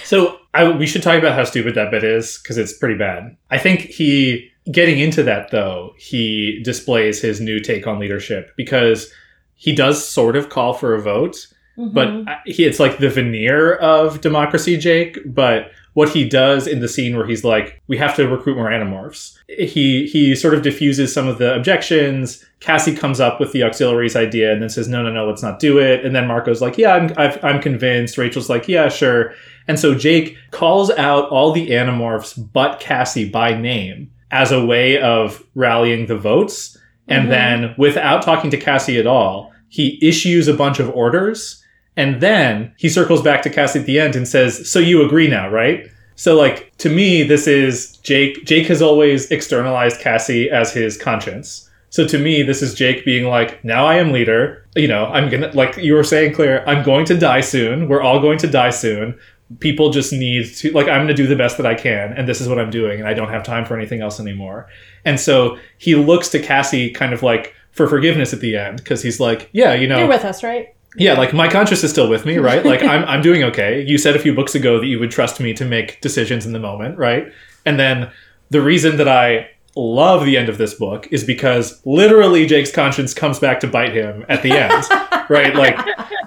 So 0.03 0.39
I, 0.53 0.69
we 0.69 0.85
should 0.85 1.03
talk 1.03 1.17
about 1.17 1.35
how 1.35 1.43
stupid 1.43 1.75
that 1.75 1.91
bit 1.91 2.03
is 2.03 2.37
because 2.37 2.57
it's 2.57 2.73
pretty 2.73 2.95
bad. 2.95 3.35
I 3.49 3.57
think 3.57 3.81
he 3.81 4.51
getting 4.71 4.99
into 4.99 5.23
that 5.23 5.49
though 5.49 5.93
he 5.97 6.61
displays 6.63 7.21
his 7.21 7.41
new 7.41 7.59
take 7.59 7.87
on 7.87 7.99
leadership 7.99 8.51
because 8.55 9.11
he 9.55 9.73
does 9.73 10.07
sort 10.07 10.35
of 10.35 10.49
call 10.49 10.73
for 10.73 10.93
a 10.93 11.01
vote, 11.01 11.47
but 11.77 12.07
mm-hmm. 12.07 12.29
I- 12.29 12.39
he, 12.45 12.65
it's 12.65 12.79
like 12.79 12.97
the 12.97 13.09
veneer 13.09 13.75
of 13.75 14.21
democracy 14.21 14.77
Jake. 14.77 15.17
But 15.25 15.71
what 15.93 16.09
he 16.09 16.27
does 16.27 16.67
in 16.67 16.79
the 16.79 16.87
scene 16.87 17.17
where 17.17 17.27
he's 17.27 17.43
like, 17.43 17.81
we 17.87 17.97
have 17.97 18.15
to 18.15 18.27
recruit 18.27 18.55
more 18.55 18.69
animorphs. 18.69 19.37
He 19.47 20.07
he 20.07 20.35
sort 20.35 20.53
of 20.53 20.61
diffuses 20.61 21.13
some 21.13 21.27
of 21.27 21.37
the 21.37 21.53
objections. 21.53 22.45
Cassie 22.61 22.95
comes 22.95 23.19
up 23.19 23.39
with 23.39 23.51
the 23.51 23.63
auxiliaries 23.63 24.15
idea 24.15 24.53
and 24.53 24.61
then 24.61 24.69
says, 24.69 24.87
no, 24.87 25.03
no, 25.03 25.11
no, 25.11 25.27
let's 25.27 25.43
not 25.43 25.59
do 25.59 25.79
it. 25.79 26.05
And 26.05 26.15
then 26.15 26.27
Marco's 26.27 26.61
like, 26.61 26.77
yeah, 26.77 26.93
I'm 26.93 27.13
I've, 27.17 27.43
I'm 27.43 27.61
convinced. 27.61 28.17
Rachel's 28.17 28.49
like, 28.49 28.67
yeah, 28.67 28.87
sure. 28.87 29.33
And 29.67 29.79
so 29.79 29.93
Jake 29.93 30.37
calls 30.51 30.89
out 30.91 31.29
all 31.29 31.51
the 31.51 31.69
animorphs 31.69 32.51
but 32.53 32.79
Cassie 32.79 33.29
by 33.29 33.53
name 33.53 34.11
as 34.31 34.51
a 34.51 34.65
way 34.65 34.99
of 34.99 35.43
rallying 35.55 36.07
the 36.07 36.17
votes. 36.17 36.77
And 37.07 37.23
mm-hmm. 37.23 37.31
then, 37.31 37.75
without 37.77 38.21
talking 38.21 38.51
to 38.51 38.57
Cassie 38.57 38.97
at 38.97 39.07
all, 39.07 39.51
he 39.67 39.99
issues 40.01 40.47
a 40.47 40.53
bunch 40.53 40.79
of 40.79 40.89
orders. 40.91 41.60
And 41.97 42.21
then 42.21 42.73
he 42.77 42.89
circles 42.89 43.21
back 43.21 43.41
to 43.43 43.49
Cassie 43.49 43.79
at 43.79 43.85
the 43.85 43.99
end 43.99 44.15
and 44.15 44.27
says, 44.27 44.69
So 44.69 44.79
you 44.79 45.05
agree 45.05 45.27
now, 45.27 45.49
right? 45.49 45.87
So, 46.15 46.35
like, 46.35 46.75
to 46.77 46.89
me, 46.89 47.23
this 47.23 47.47
is 47.47 47.97
Jake. 47.97 48.45
Jake 48.45 48.67
has 48.67 48.81
always 48.81 49.31
externalized 49.31 49.99
Cassie 49.99 50.49
as 50.49 50.71
his 50.73 50.97
conscience. 50.97 51.69
So 51.89 52.07
to 52.07 52.17
me, 52.17 52.41
this 52.41 52.61
is 52.61 52.73
Jake 52.73 53.03
being 53.03 53.25
like, 53.27 53.63
now 53.65 53.85
I 53.85 53.95
am 53.95 54.13
leader. 54.13 54.65
You 54.75 54.87
know, 54.87 55.07
I'm 55.07 55.29
gonna, 55.29 55.51
like 55.53 55.75
you 55.77 55.93
were 55.93 56.05
saying, 56.05 56.33
Claire, 56.33 56.67
I'm 56.67 56.85
going 56.85 57.05
to 57.07 57.17
die 57.17 57.41
soon. 57.41 57.89
We're 57.89 58.01
all 58.01 58.21
going 58.21 58.37
to 58.39 58.47
die 58.47 58.69
soon. 58.69 59.19
People 59.59 59.89
just 59.89 60.13
need 60.13 60.45
to, 60.55 60.71
like, 60.71 60.87
I'm 60.87 61.01
gonna 61.01 61.13
do 61.13 61.27
the 61.27 61.35
best 61.35 61.57
that 61.57 61.65
I 61.65 61.75
can, 61.75 62.13
and 62.13 62.27
this 62.27 62.39
is 62.39 62.47
what 62.47 62.57
I'm 62.57 62.69
doing, 62.69 62.99
and 62.99 63.09
I 63.09 63.13
don't 63.13 63.29
have 63.29 63.43
time 63.43 63.65
for 63.65 63.75
anything 63.75 63.99
else 64.01 64.21
anymore. 64.21 64.69
And 65.03 65.19
so 65.19 65.57
he 65.77 65.95
looks 65.95 66.29
to 66.29 66.39
Cassie 66.39 66.91
kind 66.91 67.11
of 67.11 67.23
like 67.23 67.53
for 67.71 67.87
forgiveness 67.87 68.31
at 68.31 68.39
the 68.39 68.55
end, 68.55 68.77
because 68.77 69.03
he's 69.03 69.19
like, 69.19 69.49
yeah, 69.51 69.73
you 69.73 69.87
know, 69.87 69.99
You're 69.99 70.07
with 70.07 70.23
us, 70.23 70.43
right? 70.43 70.73
Yeah, 70.95 71.13
like 71.13 71.33
my 71.33 71.47
conscience 71.49 71.83
is 71.83 71.91
still 71.91 72.09
with 72.09 72.25
me, 72.25 72.37
right? 72.37 72.65
Like 72.65 72.81
I'm 72.83 73.03
I'm 73.05 73.21
doing 73.21 73.43
okay. 73.43 73.83
You 73.87 73.97
said 73.97 74.15
a 74.15 74.19
few 74.19 74.33
books 74.35 74.55
ago 74.55 74.79
that 74.79 74.87
you 74.87 74.99
would 74.99 75.11
trust 75.11 75.39
me 75.39 75.53
to 75.53 75.65
make 75.65 76.01
decisions 76.01 76.45
in 76.45 76.53
the 76.53 76.59
moment, 76.59 76.97
right? 76.97 77.31
And 77.65 77.79
then 77.79 78.11
the 78.49 78.61
reason 78.61 78.97
that 78.97 79.07
I 79.07 79.49
love 79.75 80.25
the 80.25 80.35
end 80.37 80.49
of 80.49 80.57
this 80.57 80.73
book 80.73 81.07
is 81.11 81.23
because 81.23 81.79
literally 81.85 82.45
Jake's 82.45 82.71
conscience 82.73 83.13
comes 83.13 83.39
back 83.39 83.61
to 83.61 83.67
bite 83.67 83.93
him 83.93 84.25
at 84.27 84.43
the 84.43 84.51
end, 84.51 84.83
right? 85.29 85.55
Like 85.55 85.79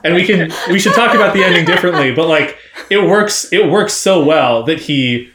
and 0.03 0.15
we 0.15 0.25
can 0.27 0.51
we 0.71 0.79
should 0.79 0.95
talk 0.95 1.15
about 1.15 1.35
the 1.35 1.45
ending 1.45 1.67
differently, 1.67 2.15
but 2.15 2.27
like 2.29 2.57
it 2.91 2.99
works 3.03 3.53
it 3.53 3.71
works 3.71 3.93
so 3.93 4.25
well 4.25 4.63
that 4.65 4.81
he 4.81 5.31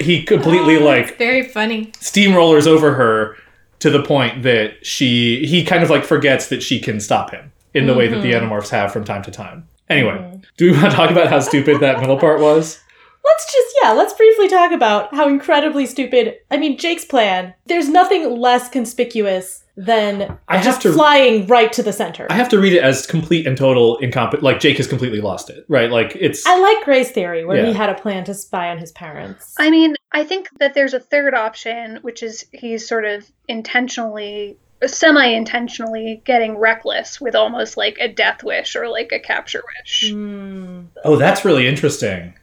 he 0.00 0.22
completely 0.22 0.76
Oh, 0.76 0.84
like 0.84 1.18
very 1.18 1.42
funny. 1.48 1.86
steamrollers 2.00 2.66
over 2.68 2.94
her 2.94 3.36
to 3.80 3.90
the 3.90 4.02
point 4.02 4.42
that 4.44 4.86
she 4.86 5.44
he 5.46 5.64
kind 5.64 5.82
of 5.82 5.90
like 5.90 6.04
forgets 6.04 6.48
that 6.48 6.62
she 6.62 6.80
can 6.80 7.00
stop 7.00 7.30
him 7.32 7.52
in 7.78 7.86
the 7.86 7.94
way 7.94 8.08
that 8.08 8.20
the 8.20 8.32
mm-hmm. 8.32 8.52
animorphs 8.52 8.68
have 8.70 8.92
from 8.92 9.04
time 9.04 9.22
to 9.22 9.30
time. 9.30 9.68
Anyway, 9.88 10.12
mm-hmm. 10.12 10.40
do 10.56 10.70
we 10.70 10.72
want 10.72 10.90
to 10.90 10.96
talk 10.96 11.10
about 11.10 11.28
how 11.28 11.40
stupid 11.40 11.80
that 11.80 12.00
middle 12.00 12.18
part 12.18 12.40
was? 12.40 12.80
Let's 13.24 13.52
just, 13.52 13.76
yeah, 13.82 13.92
let's 13.92 14.14
briefly 14.14 14.48
talk 14.48 14.72
about 14.72 15.14
how 15.14 15.28
incredibly 15.28 15.86
stupid. 15.86 16.36
I 16.50 16.56
mean, 16.56 16.78
Jake's 16.78 17.04
plan, 17.04 17.54
there's 17.66 17.88
nothing 17.88 18.38
less 18.38 18.68
conspicuous 18.68 19.64
than 19.76 20.38
I 20.48 20.56
have 20.56 20.64
just 20.64 20.82
to 20.82 20.92
flying 20.92 21.46
right 21.46 21.72
to 21.74 21.82
the 21.82 21.92
center. 21.92 22.26
I 22.30 22.34
have 22.34 22.48
to 22.48 22.58
read 22.58 22.72
it 22.72 22.82
as 22.82 23.06
complete 23.06 23.46
and 23.46 23.56
total 23.56 23.96
incompetent. 23.98 24.42
Like 24.42 24.58
Jake 24.58 24.76
has 24.78 24.88
completely 24.88 25.20
lost 25.20 25.50
it, 25.50 25.64
right? 25.68 25.90
Like 25.90 26.16
it's 26.16 26.44
I 26.46 26.58
like 26.58 26.84
Gray's 26.84 27.12
theory 27.12 27.44
where 27.44 27.64
he 27.64 27.72
had 27.72 27.88
a 27.88 27.94
plan 27.94 28.24
to 28.24 28.34
spy 28.34 28.70
on 28.70 28.78
his 28.78 28.90
parents. 28.92 29.54
I 29.58 29.70
mean, 29.70 29.94
I 30.10 30.24
think 30.24 30.48
that 30.58 30.74
there's 30.74 30.94
a 30.94 31.00
third 31.00 31.34
option, 31.34 31.98
which 32.02 32.24
is 32.24 32.44
he's 32.52 32.88
sort 32.88 33.04
of 33.04 33.30
intentionally, 33.46 34.58
semi 34.86 35.26
intentionally 35.26 36.22
getting 36.24 36.56
reckless 36.56 37.20
with 37.20 37.34
almost 37.34 37.76
like 37.76 37.96
a 38.00 38.08
death 38.08 38.42
wish 38.44 38.76
or 38.76 38.88
like 38.88 39.12
a 39.12 39.18
capture 39.18 39.62
wish. 39.78 40.10
Hmm. 40.12 40.82
oh, 41.04 41.16
that's 41.16 41.44
really 41.44 41.66
interesting. 41.66 42.34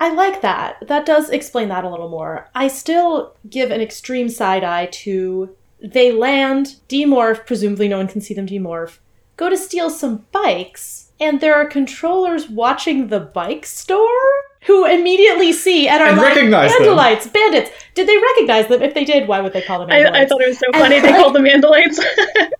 I 0.00 0.12
like 0.12 0.42
that. 0.42 0.86
That 0.88 1.06
does 1.06 1.30
explain 1.30 1.68
that 1.68 1.84
a 1.84 1.88
little 1.88 2.08
more. 2.08 2.48
I 2.54 2.68
still 2.68 3.34
give 3.48 3.70
an 3.70 3.80
extreme 3.80 4.28
side 4.28 4.64
eye 4.64 4.86
to 4.86 5.54
they 5.80 6.12
land, 6.12 6.76
demorph, 6.88 7.46
presumably 7.46 7.88
no 7.88 7.98
one 7.98 8.08
can 8.08 8.20
see 8.20 8.34
them 8.34 8.46
demorph, 8.46 8.98
go 9.36 9.50
to 9.50 9.56
steal 9.56 9.90
some 9.90 10.24
bikes, 10.32 11.12
and 11.24 11.40
there 11.40 11.54
are 11.54 11.66
controllers 11.66 12.48
watching 12.48 13.08
the 13.08 13.20
bike 13.20 13.66
store 13.66 14.08
who 14.66 14.86
immediately 14.86 15.52
see 15.52 15.88
and 15.88 16.02
are 16.02 16.08
And 16.08 16.16
like 16.16 16.34
recognize 16.34 16.70
them. 16.72 16.82
Andalites, 16.82 17.30
bandits. 17.32 17.70
Did 17.94 18.08
they 18.08 18.16
recognize 18.16 18.66
them? 18.68 18.82
If 18.82 18.94
they 18.94 19.04
did, 19.04 19.28
why 19.28 19.40
would 19.40 19.52
they 19.52 19.60
call 19.62 19.80
them 19.80 19.90
I, 19.90 20.04
I 20.22 20.26
thought 20.26 20.40
it 20.40 20.48
was 20.48 20.58
so 20.58 20.66
And, 20.72 20.76
funny 20.76 21.00
they 21.00 21.10
like- 21.12 21.20
called 21.20 21.34
them 21.34 21.44
Andalites. 21.44 21.98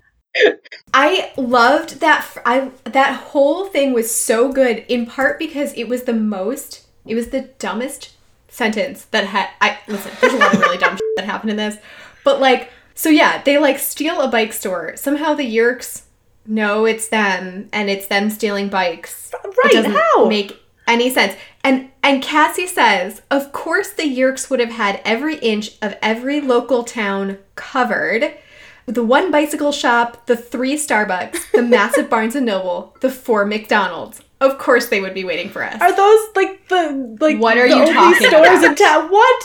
I 0.93 1.32
loved 1.36 2.01
that. 2.01 2.19
f- 2.20 2.39
I 2.45 2.70
that 2.85 3.15
whole 3.20 3.66
thing 3.66 3.93
was 3.93 4.12
so 4.15 4.53
good. 4.53 4.85
In 4.89 5.07
part 5.07 5.39
because 5.39 5.73
it 5.74 5.89
was 5.89 6.03
the 6.05 6.12
most. 6.12 6.82
It 7.07 7.15
was 7.15 7.28
the 7.28 7.43
dumbest 7.59 8.12
sentence 8.49 9.05
that 9.07 9.24
had. 9.27 9.49
I 9.61 9.78
listen. 9.89 10.11
There's 10.20 10.32
a 10.35 10.39
lot 10.39 10.55
of 10.55 10.61
really 10.61 10.78
dumb 10.78 10.97
shit 10.97 11.03
that 11.16 11.24
happened 11.27 11.51
in 11.51 11.57
this, 11.57 11.77
but 12.24 12.41
like, 12.41 12.70
so 12.95 13.09
yeah, 13.11 13.43
they 13.43 13.59
like 13.59 13.78
steal 13.78 14.20
a 14.20 14.28
bike 14.28 14.53
store. 14.53 14.97
Somehow 14.97 15.35
the 15.35 15.45
Yeerks 15.57 16.03
know 16.46 16.84
it's 16.84 17.08
them, 17.08 17.68
and 17.72 17.90
it's 17.90 18.06
them 18.06 18.30
stealing 18.30 18.68
bikes. 18.68 19.32
Right, 19.64 19.86
how? 19.86 20.26
make 20.26 20.56
any 20.86 21.10
sense. 21.10 21.34
And 21.62 21.90
and 22.02 22.22
Cassie 22.22 22.66
says, 22.66 23.22
of 23.30 23.52
course 23.52 23.90
the 23.92 24.02
Yeerks 24.02 24.50
would 24.50 24.60
have 24.60 24.70
had 24.72 25.00
every 25.04 25.36
inch 25.36 25.72
of 25.80 25.96
every 26.02 26.40
local 26.40 26.84
town 26.84 27.38
covered. 27.54 28.34
The 28.86 29.02
one 29.02 29.30
bicycle 29.30 29.72
shop, 29.72 30.26
the 30.26 30.36
three 30.36 30.74
Starbucks, 30.74 31.52
the 31.52 31.62
massive 31.76 32.10
Barnes 32.10 32.34
and 32.36 32.44
Noble, 32.44 32.94
the 33.00 33.10
four 33.10 33.46
McDonald's. 33.46 34.20
Of 34.42 34.58
course 34.58 34.88
they 34.88 35.00
would 35.00 35.14
be 35.14 35.24
waiting 35.24 35.48
for 35.48 35.62
us. 35.64 35.80
Are 35.80 35.96
those 35.96 36.20
like 36.36 36.68
the 36.68 37.16
like 37.18 37.38
What 37.38 37.56
are 37.56 37.66
the 37.66 37.76
you 37.76 37.80
only 37.80 37.94
talking 37.94 38.28
stores 38.28 38.58
about? 38.58 38.64
in 38.64 38.74
town? 38.76 39.10
What? 39.10 39.44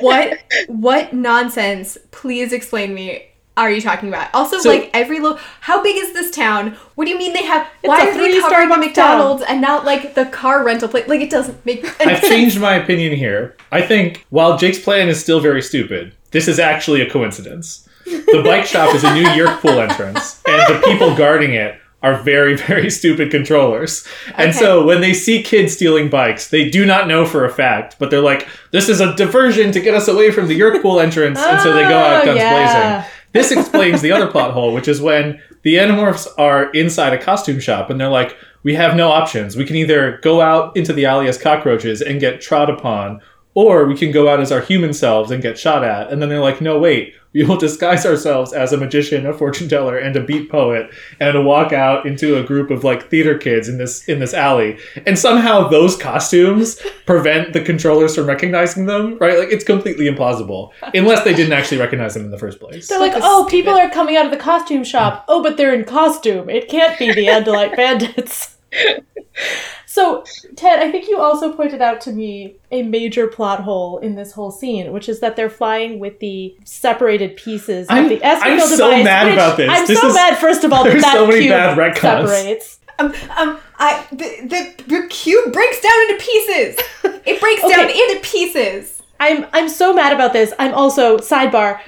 what 0.00 0.38
what 0.68 1.12
nonsense? 1.12 1.98
Please 2.12 2.54
explain 2.54 2.94
me. 2.94 3.26
Are 3.56 3.70
you 3.70 3.82
talking 3.82 4.08
about? 4.08 4.28
Also, 4.32 4.58
So- 4.58 4.70
like 4.70 4.90
every 4.94 5.20
lo 5.20 5.38
how 5.60 5.82
big 5.82 5.96
is 5.96 6.12
this 6.14 6.30
town? 6.30 6.76
What 6.94 7.04
do 7.04 7.10
you 7.10 7.18
mean 7.18 7.34
they 7.34 7.44
have? 7.44 7.66
why 7.82 7.98
a 7.98 8.02
are 8.02 8.06
they 8.06 8.12
three 8.32 8.40
covering 8.40 8.68
the 8.70 8.74
Starbucks 8.76 8.80
McDonald's 8.80 9.42
and 9.42 9.60
not 9.60 9.84
like 9.84 10.14
the 10.14 10.24
car 10.26 10.64
rental 10.64 10.88
place? 10.88 11.06
Like 11.06 11.20
it 11.20 11.30
doesn't 11.30 11.64
make. 11.66 11.84
any 12.00 12.12
I've 12.14 12.22
changed 12.22 12.58
my 12.60 12.74
opinion 12.74 13.14
here. 13.14 13.54
I 13.70 13.82
think 13.82 14.24
while 14.30 14.56
Jake's 14.56 14.78
plan 14.78 15.08
is 15.08 15.20
still 15.20 15.40
very 15.40 15.60
stupid, 15.60 16.14
this 16.30 16.48
is 16.48 16.58
actually 16.58 17.02
a 17.02 17.10
coincidence. 17.10 17.86
The 18.06 18.42
bike 18.44 18.64
shop 18.64 18.94
is 18.94 19.04
a 19.04 19.14
new 19.14 19.24
Yeerk 19.24 19.60
pool 19.60 19.78
entrance, 19.78 20.40
and 20.46 20.74
the 20.74 20.80
people 20.86 21.14
guarding 21.14 21.52
it 21.54 21.76
are 22.02 22.16
very, 22.16 22.56
very 22.56 22.90
stupid 22.90 23.30
controllers. 23.30 24.04
And 24.36 24.50
Okay. 24.50 24.58
so 24.58 24.84
when 24.84 25.00
they 25.00 25.12
see 25.14 25.42
kids 25.42 25.74
stealing 25.74 26.08
bikes, 26.08 26.48
they 26.48 26.68
do 26.68 26.84
not 26.84 27.06
know 27.06 27.24
for 27.26 27.44
a 27.44 27.50
fact, 27.50 27.96
but 28.00 28.10
they're 28.10 28.20
like, 28.20 28.48
this 28.72 28.88
is 28.88 29.00
a 29.00 29.14
diversion 29.14 29.70
to 29.72 29.80
get 29.80 29.94
us 29.94 30.08
away 30.08 30.30
from 30.32 30.48
the 30.48 30.58
Yeerk 30.58 30.82
pool 30.82 30.98
entrance. 30.98 31.38
And 31.38 31.60
so 31.60 31.72
they 31.72 31.82
go 31.82 31.96
out 31.96 32.22
Oh, 32.22 32.24
guns 32.24 32.38
yeah. 32.38 32.52
blazing. 32.98 33.10
This 33.32 33.50
explains 33.50 34.02
the 34.02 34.12
other 34.12 34.30
plot 34.30 34.52
hole, 34.52 34.74
which 34.74 34.88
is 34.88 35.00
when 35.00 35.40
the 35.62 35.76
Animorphs 35.76 36.28
are 36.38 36.70
inside 36.72 37.12
a 37.12 37.22
costume 37.22 37.60
shop 37.60 37.88
and 37.88 38.00
they're 38.00 38.08
like, 38.08 38.36
we 38.62 38.74
have 38.74 38.94
no 38.94 39.10
options. 39.10 39.56
We 39.56 39.64
can 39.64 39.76
either 39.76 40.18
go 40.22 40.40
out 40.40 40.76
into 40.76 40.92
the 40.92 41.06
alley 41.06 41.28
as 41.28 41.38
cockroaches 41.38 42.02
and 42.02 42.20
get 42.20 42.40
trod 42.40 42.70
upon, 42.70 43.20
or 43.54 43.86
we 43.86 43.96
can 43.96 44.12
go 44.12 44.28
out 44.28 44.40
as 44.40 44.52
our 44.52 44.60
human 44.60 44.92
selves 44.92 45.30
and 45.30 45.42
get 45.42 45.58
shot 45.58 45.82
at. 45.82 46.10
And 46.10 46.20
then 46.20 46.28
they're 46.28 46.40
like, 46.40 46.60
no, 46.60 46.78
wait, 46.78 47.14
we 47.34 47.44
will 47.44 47.56
disguise 47.56 48.04
ourselves 48.04 48.52
as 48.52 48.72
a 48.72 48.76
magician, 48.76 49.26
a 49.26 49.32
fortune 49.32 49.68
teller, 49.68 49.96
and 49.98 50.14
a 50.16 50.22
beat 50.22 50.50
poet, 50.50 50.90
and 51.20 51.46
walk 51.46 51.72
out 51.72 52.06
into 52.06 52.36
a 52.38 52.42
group 52.42 52.70
of 52.70 52.84
like 52.84 53.08
theater 53.08 53.36
kids 53.38 53.68
in 53.68 53.78
this 53.78 54.08
in 54.08 54.18
this 54.18 54.34
alley. 54.34 54.78
And 55.06 55.18
somehow 55.18 55.68
those 55.68 55.96
costumes 55.96 56.80
prevent 57.06 57.52
the 57.52 57.60
controllers 57.62 58.14
from 58.14 58.26
recognizing 58.26 58.86
them, 58.86 59.18
right? 59.18 59.38
Like 59.38 59.48
it's 59.50 59.64
completely 59.64 60.06
implausible. 60.06 60.70
Unless 60.94 61.24
they 61.24 61.34
didn't 61.34 61.52
actually 61.52 61.78
recognize 61.78 62.14
them 62.14 62.24
in 62.24 62.30
the 62.30 62.38
first 62.38 62.60
place. 62.60 62.88
They're 62.88 63.00
like, 63.00 63.14
Like 63.14 63.22
oh, 63.24 63.46
stupid- 63.48 63.50
people 63.50 63.74
are 63.78 63.90
coming 63.90 64.16
out 64.16 64.26
of 64.26 64.30
the 64.30 64.36
costume 64.38 64.84
shop. 64.84 65.24
Oh, 65.28 65.42
but 65.42 65.56
they're 65.56 65.74
in 65.74 65.84
costume. 65.84 66.48
It 66.50 66.68
can't 66.68 66.98
be 66.98 67.12
the 67.12 67.26
Andalite 67.26 67.76
bandits. 67.76 68.51
so, 69.86 70.24
Ted, 70.56 70.78
I 70.80 70.90
think 70.90 71.08
you 71.08 71.18
also 71.18 71.52
pointed 71.52 71.82
out 71.82 72.00
to 72.02 72.12
me 72.12 72.56
a 72.70 72.82
major 72.82 73.26
plot 73.26 73.60
hole 73.60 73.98
in 73.98 74.14
this 74.14 74.32
whole 74.32 74.50
scene, 74.50 74.92
which 74.92 75.08
is 75.08 75.20
that 75.20 75.36
they're 75.36 75.50
flying 75.50 75.98
with 75.98 76.18
the 76.20 76.56
separated 76.64 77.36
pieces 77.36 77.86
I'm- 77.90 78.04
of 78.04 78.10
the 78.10 78.18
Escafil 78.18 78.40
I'm 78.42 78.56
device. 78.58 78.76
so 78.76 79.02
mad 79.02 79.32
about 79.32 79.56
this. 79.56 79.70
I'm 79.70 79.86
This 79.86 80.00
so 80.00 80.08
is- 80.08 80.14
mad, 80.14 80.38
first 80.38 80.64
of 80.64 80.72
all, 80.72 80.84
that 80.84 80.90
there's 80.90 81.02
that 81.02 81.12
so 81.14 81.26
many 81.26 81.40
cube 81.40 81.50
bad 81.50 81.78
retcons. 81.78 81.98
separates. 82.28 82.78
Um, 82.98 83.06
um, 83.36 83.58
I 83.78 84.06
the, 84.12 84.16
the 84.46 84.84
the 84.86 85.06
cube 85.08 85.50
breaks 85.52 85.80
down 85.80 85.92
into 86.10 86.22
pieces. 86.22 86.76
It 87.24 87.40
breaks 87.40 87.64
Okay. 87.64 87.74
down 87.74 87.88
into 87.90 88.20
pieces. 88.22 89.02
I'm 89.18 89.46
I'm 89.52 89.68
so 89.68 89.94
mad 89.94 90.12
about 90.12 90.32
this. 90.34 90.52
I'm 90.58 90.74
also 90.74 91.16
sidebar 91.18 91.80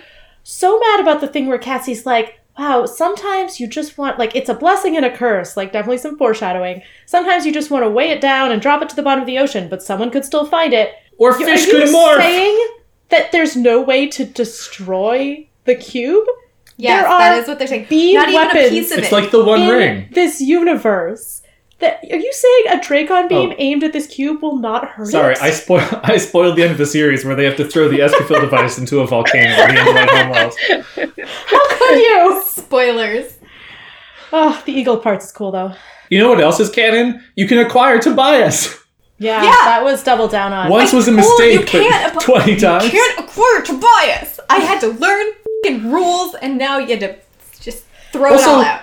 so 0.44 0.78
mad 0.80 1.00
about 1.00 1.20
the 1.20 1.28
thing 1.28 1.46
where 1.46 1.58
Cassie's 1.58 2.06
like, 2.06 2.40
"Wow, 2.58 2.86
sometimes 2.86 3.58
you 3.60 3.66
just 3.66 3.98
want 3.98 4.18
like 4.18 4.34
it's 4.36 4.48
a 4.48 4.54
blessing 4.54 4.96
and 4.96 5.04
a 5.04 5.10
curse." 5.16 5.56
Like 5.56 5.72
definitely 5.72 5.98
some 5.98 6.16
foreshadowing. 6.18 6.82
Sometimes 7.06 7.44
you 7.46 7.52
just 7.52 7.70
want 7.70 7.84
to 7.84 7.90
weigh 7.90 8.10
it 8.10 8.20
down 8.20 8.52
and 8.52 8.60
drop 8.62 8.82
it 8.82 8.88
to 8.90 8.96
the 8.96 9.02
bottom 9.02 9.22
of 9.22 9.26
the 9.26 9.38
ocean, 9.38 9.68
but 9.68 9.82
someone 9.82 10.10
could 10.10 10.24
still 10.24 10.46
find 10.46 10.72
it. 10.72 10.92
Or 11.18 11.30
You- 11.38 11.44
fish 11.46 11.68
are 11.68 11.70
could 11.70 11.88
you 11.88 11.94
morph. 11.94 12.16
saying 12.18 12.66
that 13.10 13.30
there's 13.32 13.56
no 13.56 13.80
way 13.80 14.06
to 14.08 14.24
destroy 14.24 15.46
the 15.64 15.74
cube? 15.74 16.24
Yes, 16.76 17.02
There 17.02 17.08
that 17.08 17.32
are 17.36 17.40
is 17.40 17.46
what 17.48 17.58
they're 17.58 17.68
saying. 17.68 17.86
beam 17.88 18.14
Not 18.16 18.28
even 18.30 18.50
a 18.50 18.68
piece 18.68 18.90
of 18.90 18.98
It's 18.98 19.06
it. 19.08 19.12
like 19.12 19.30
the 19.30 19.44
One 19.44 19.62
in 19.62 19.68
Ring. 19.68 20.08
this 20.12 20.40
universe 20.40 21.40
That, 21.80 22.00
are 22.10 22.16
you 22.16 22.32
saying 22.32 22.64
a 22.70 22.80
Dracon 22.80 23.28
beam 23.28 23.50
Oh. 23.50 23.54
aimed 23.58 23.82
at 23.82 23.92
this 23.92 24.06
cube 24.06 24.42
will 24.42 24.56
not 24.58 24.88
hurt 24.90 25.08
Sorry, 25.08 25.32
it? 25.32 25.42
I 25.42 25.50
spoil 25.50 25.82
I 26.04 26.16
spoiled 26.18 26.56
the 26.56 26.62
end 26.62 26.72
of 26.72 26.78
the 26.78 26.86
series 26.86 27.24
where 27.24 27.34
they 27.34 27.44
have 27.44 27.56
to 27.56 27.64
throw 27.64 27.88
the 27.88 27.98
Escafil 27.98 28.40
device 28.40 28.78
into 28.78 29.00
a 29.00 29.06
volcano 29.06 29.48
at 29.50 29.70
the 29.72 29.78
end 29.80 29.88
of 29.88 29.94
my 29.94 30.22
homeworld. 30.22 31.18
How 31.46 31.68
could 31.78 31.98
you? 31.98 32.42
Spoilers. 32.46 33.38
Oh, 34.32 34.62
the 34.66 34.72
eagle 34.72 34.96
parts 34.98 35.26
is 35.26 35.32
cool 35.32 35.50
though. 35.50 35.74
You 36.10 36.18
know 36.20 36.28
what 36.28 36.40
else 36.40 36.60
is 36.60 36.70
canon? 36.70 37.22
You 37.34 37.46
can 37.48 37.58
acquire 37.58 37.98
Tobias. 37.98 38.78
Yeah, 39.18 39.42
Yeah. 39.42 39.50
that 39.64 39.82
was 39.84 40.02
double 40.02 40.28
down 40.28 40.52
on. 40.52 40.70
Once 40.70 40.92
was 40.92 41.08
a 41.08 41.10
Oh, 41.10 41.14
mistake, 41.14 41.60
you 41.60 41.66
can't 41.66 42.14
but 42.14 42.22
abo- 42.22 42.26
twenty 42.26 42.56
times. 42.56 42.84
You 42.84 42.90
can't 42.90 43.18
acquire 43.20 43.62
Tobias. 43.62 44.40
I 44.50 44.58
had 44.58 44.80
to 44.80 44.88
learn 44.88 45.26
fing 45.64 45.90
rules, 45.90 46.34
and 46.36 46.58
now 46.58 46.78
you 46.78 46.88
had 46.88 47.00
to 47.00 47.16
just 47.60 47.84
throw 48.12 48.34
it 48.34 48.42
all 48.44 48.60
out. 48.62 48.82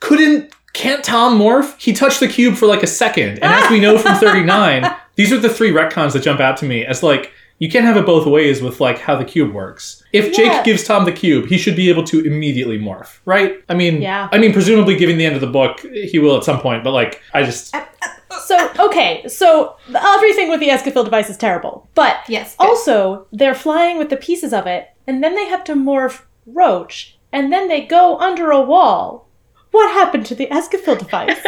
Couldn't 0.00 0.52
can't 0.72 1.04
Tom 1.04 1.38
morph? 1.38 1.74
He 1.78 1.92
touched 1.92 2.20
the 2.20 2.28
cube 2.28 2.56
for 2.56 2.66
like 2.66 2.82
a 2.82 2.86
second, 2.86 3.38
and 3.42 3.44
as 3.44 3.70
we 3.70 3.80
know 3.80 3.98
from 3.98 4.14
thirty 4.18 4.42
nine, 4.42 4.84
these 5.16 5.32
are 5.32 5.38
the 5.38 5.48
three 5.48 5.70
retcons 5.70 6.12
that 6.14 6.22
jump 6.22 6.40
out 6.40 6.56
to 6.58 6.64
me 6.64 6.84
as 6.84 7.02
like 7.02 7.32
you 7.58 7.70
can't 7.70 7.84
have 7.84 7.96
it 7.96 8.04
both 8.06 8.26
ways 8.26 8.60
with 8.60 8.80
like 8.80 8.98
how 8.98 9.14
the 9.14 9.24
cube 9.24 9.52
works. 9.52 10.02
If 10.12 10.26
Yeah. 10.26 10.32
Jake 10.32 10.64
gives 10.64 10.82
Tom 10.84 11.04
the 11.04 11.12
cube, 11.12 11.46
he 11.46 11.58
should 11.58 11.76
be 11.76 11.90
able 11.90 12.02
to 12.04 12.20
immediately 12.24 12.76
morph, 12.78 13.18
right? 13.24 13.62
I 13.68 13.74
mean, 13.74 14.02
Yeah. 14.02 14.28
I 14.32 14.38
mean, 14.38 14.52
presumably, 14.52 14.96
given 14.96 15.16
the 15.16 15.24
end 15.26 15.36
of 15.36 15.40
the 15.40 15.46
book, 15.46 15.78
he 15.80 16.18
will 16.18 16.36
at 16.36 16.42
some 16.42 16.58
point. 16.60 16.82
But 16.82 16.90
like, 16.90 17.22
I 17.32 17.44
just 17.44 17.72
uh, 17.74 17.84
uh, 18.02 18.38
So 18.40 18.68
okay, 18.88 19.28
so 19.28 19.76
everything 19.94 20.48
with 20.48 20.58
the 20.58 20.70
Escafil 20.70 21.04
device 21.04 21.30
is 21.30 21.36
terrible, 21.36 21.88
but 21.94 22.16
Yes. 22.28 22.56
also 22.58 23.26
they're 23.32 23.54
flying 23.54 23.96
with 23.98 24.10
the 24.10 24.16
pieces 24.16 24.52
of 24.52 24.66
it, 24.66 24.88
and 25.06 25.22
then 25.22 25.36
they 25.36 25.46
have 25.46 25.62
to 25.64 25.74
morph 25.74 26.22
Roach, 26.46 27.16
and 27.30 27.52
then 27.52 27.68
they 27.68 27.82
go 27.82 28.18
under 28.18 28.50
a 28.50 28.60
wall. 28.60 29.28
What 29.72 29.90
happened 29.92 30.24
to 30.26 30.34
the 30.34 30.46
Escafil 30.46 30.98
device? 30.98 31.38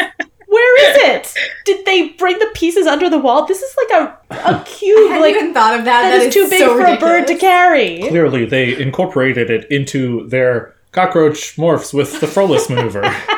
Where 0.46 0.90
is 0.90 0.96
it? 1.34 1.34
Did 1.64 1.84
they 1.86 2.08
bring 2.10 2.38
the 2.38 2.50
pieces 2.54 2.86
under 2.86 3.08
the 3.10 3.18
wall? 3.18 3.46
This 3.46 3.60
is 3.62 3.74
like 3.76 4.00
a, 4.02 4.18
a 4.50 4.64
cube, 4.66 5.08
hadn't 5.08 5.20
like 5.22 5.34
even 5.36 5.54
thought 5.54 5.78
of 5.78 5.84
that. 5.84 6.02
that 6.10 6.22
is 6.22 6.34
too 6.34 6.48
big 6.48 6.60
so 6.60 6.76
for 6.76 6.84
a 6.86 6.96
bird 6.98 7.26
to 7.28 7.36
carry. 7.36 8.00
clearly 8.08 8.44
they 8.44 8.80
incorporated 8.80 9.50
it 9.50 9.70
into 9.70 10.28
their 10.28 10.74
cockroach 10.92 11.56
morphs 11.56 11.92
with 11.92 12.20
the 12.20 12.26
Frolis 12.26 12.68
maneuver. 12.68 13.02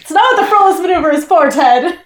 It's 0.00 0.10
not 0.12 0.22
what 0.34 0.40
the 0.40 0.46
Frolis 0.46 0.80
maneuver 0.82 1.10
is 1.10 1.24
for, 1.24 1.50
Ted. 1.50 1.98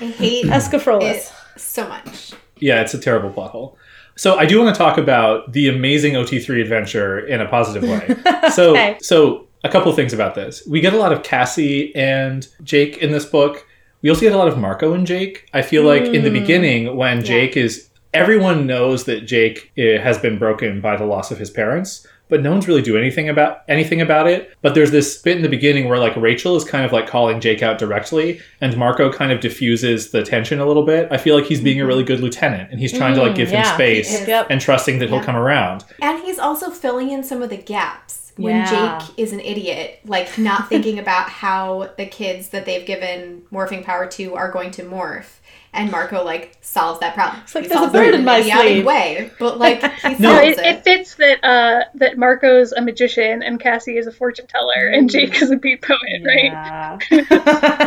I 0.00 0.04
hate 0.06 0.46
Escafrolus. 0.46 1.32
so 1.58 1.86
much. 1.88 2.32
yeah, 2.58 2.80
it's 2.80 2.94
a 2.94 2.98
terrible 2.98 3.30
plot 3.30 3.50
hole. 3.52 3.76
So 4.16 4.36
I 4.36 4.44
do 4.46 4.60
want 4.60 4.74
to 4.74 4.78
talk 4.78 4.96
about 4.98 5.52
the 5.52 5.68
amazing 5.68 6.14
OT3 6.14 6.60
adventure 6.62 7.18
in 7.20 7.40
a 7.40 7.46
positive 7.48 7.82
way. 7.88 8.16
So 8.50 8.70
Okay. 8.72 8.96
so 9.00 9.46
a 9.64 9.68
couple 9.68 9.90
of 9.90 9.96
things 9.96 10.12
about 10.12 10.34
this. 10.34 10.66
We 10.66 10.80
get 10.80 10.92
a 10.92 10.98
lot 10.98 11.12
of 11.12 11.22
Cassie 11.22 11.94
and 11.94 12.46
Jake 12.62 12.98
in 12.98 13.12
this 13.12 13.24
book. 13.24 13.66
We 14.02 14.08
also 14.10 14.22
get 14.22 14.32
a 14.32 14.38
lot 14.38 14.48
of 14.48 14.58
Marco 14.58 14.94
and 14.94 15.06
Jake. 15.06 15.48
I 15.54 15.62
feel 15.62 15.84
like 15.84 16.02
in 16.04 16.24
the 16.24 16.30
beginning 16.30 16.96
when 16.96 17.24
Jake 17.24 17.56
is 17.56 17.88
everyone 18.12 18.66
knows 18.66 19.04
that 19.04 19.22
Jake 19.26 19.72
eh, 19.78 19.98
has 19.98 20.18
been 20.18 20.38
broken 20.38 20.80
by 20.80 20.96
the 20.96 21.04
loss 21.06 21.30
of 21.30 21.38
his 21.38 21.50
parents, 21.50 22.06
but 22.28 22.42
no 22.42 22.50
one's 22.50 22.66
really 22.66 22.82
do 22.82 22.96
anything 22.96 23.28
about 23.28 23.58
anything 23.68 24.00
about 24.00 24.26
it. 24.26 24.56
But 24.60 24.74
there's 24.74 24.90
this 24.90 25.20
bit 25.22 25.36
in 25.36 25.42
the 25.42 25.48
beginning 25.48 25.88
where 25.88 25.98
like 25.98 26.16
Rachel 26.16 26.56
is 26.56 26.64
kind 26.64 26.84
of 26.84 26.92
like 26.92 27.06
calling 27.06 27.40
Jake 27.40 27.62
out 27.62 27.78
directly, 27.78 28.40
and 28.60 28.76
Marco 28.76 29.12
kind 29.12 29.30
of 29.32 29.40
diffuses 29.40 30.10
the 30.10 30.22
tension 30.24 30.58
a 30.58 30.66
little 30.66 30.84
bit. 30.84 31.08
I 31.10 31.16
feel 31.16 31.36
like 31.36 31.44
he's 31.46 31.60
being 31.60 31.80
a 31.80 31.86
really 31.86 32.04
good 32.04 32.20
lieutenant, 32.20 32.70
and 32.70 32.80
he's 32.80 32.92
trying 32.92 33.14
to 33.14 33.22
like 33.22 33.34
give 33.36 33.50
him 33.50 33.64
space 33.66 34.26
Yep. 34.26 34.48
and 34.50 34.60
trusting 34.60 34.98
that 34.98 35.08
he'll 35.08 35.22
come 35.22 35.36
around. 35.36 35.84
And 36.00 36.22
he's 36.22 36.38
also 36.38 36.70
filling 36.70 37.10
in 37.10 37.22
some 37.22 37.40
of 37.42 37.50
the 37.50 37.56
gaps 37.56 38.21
when 38.36 38.56
Yeah. 38.56 38.98
Jake 38.98 39.18
is 39.18 39.32
an 39.32 39.40
idiot, 39.40 40.00
like 40.04 40.38
not 40.38 40.68
thinking 40.68 40.98
about 41.04 41.28
how 41.28 41.90
the 41.96 42.06
kids 42.06 42.48
that 42.50 42.64
they've 42.66 42.86
given 42.86 43.42
morphing 43.52 43.84
power 43.84 44.06
to 44.06 44.34
are 44.34 44.50
going 44.50 44.70
to 44.72 44.82
morph. 44.82 45.38
And 45.74 45.90
Marco 45.90 46.22
like 46.22 46.58
solves 46.60 47.00
that 47.00 47.14
problem. 47.14 47.40
It's 47.44 47.54
like, 47.54 47.64
He 47.64 47.68
there's 47.68 47.80
a 47.80 47.84
solves 47.84 47.92
bird 47.94 48.14
in 48.14 48.26
my 48.26 48.40
idiotic 48.40 48.62
sleeve. 48.72 48.84
way, 48.84 49.30
but 49.38 49.58
like 49.58 49.80
he 49.82 49.98
solves 50.00 50.20
No, 50.20 50.34
No, 50.34 50.42
it. 50.42 50.58
it, 50.58 50.66
it 50.66 50.84
fits 50.84 51.14
that 51.14 51.42
uh, 51.42 51.84
that 51.94 52.18
Marco's 52.18 52.72
a 52.72 52.82
magician 52.82 53.42
and 53.42 53.58
Cassie 53.58 53.96
is 53.96 54.06
a 54.06 54.12
fortune 54.12 54.46
teller 54.48 54.88
and 54.88 55.08
Jake 55.08 55.40
is 55.40 55.50
a 55.50 55.56
beat 55.56 55.80
poet, 55.80 55.98
right? 56.26 56.98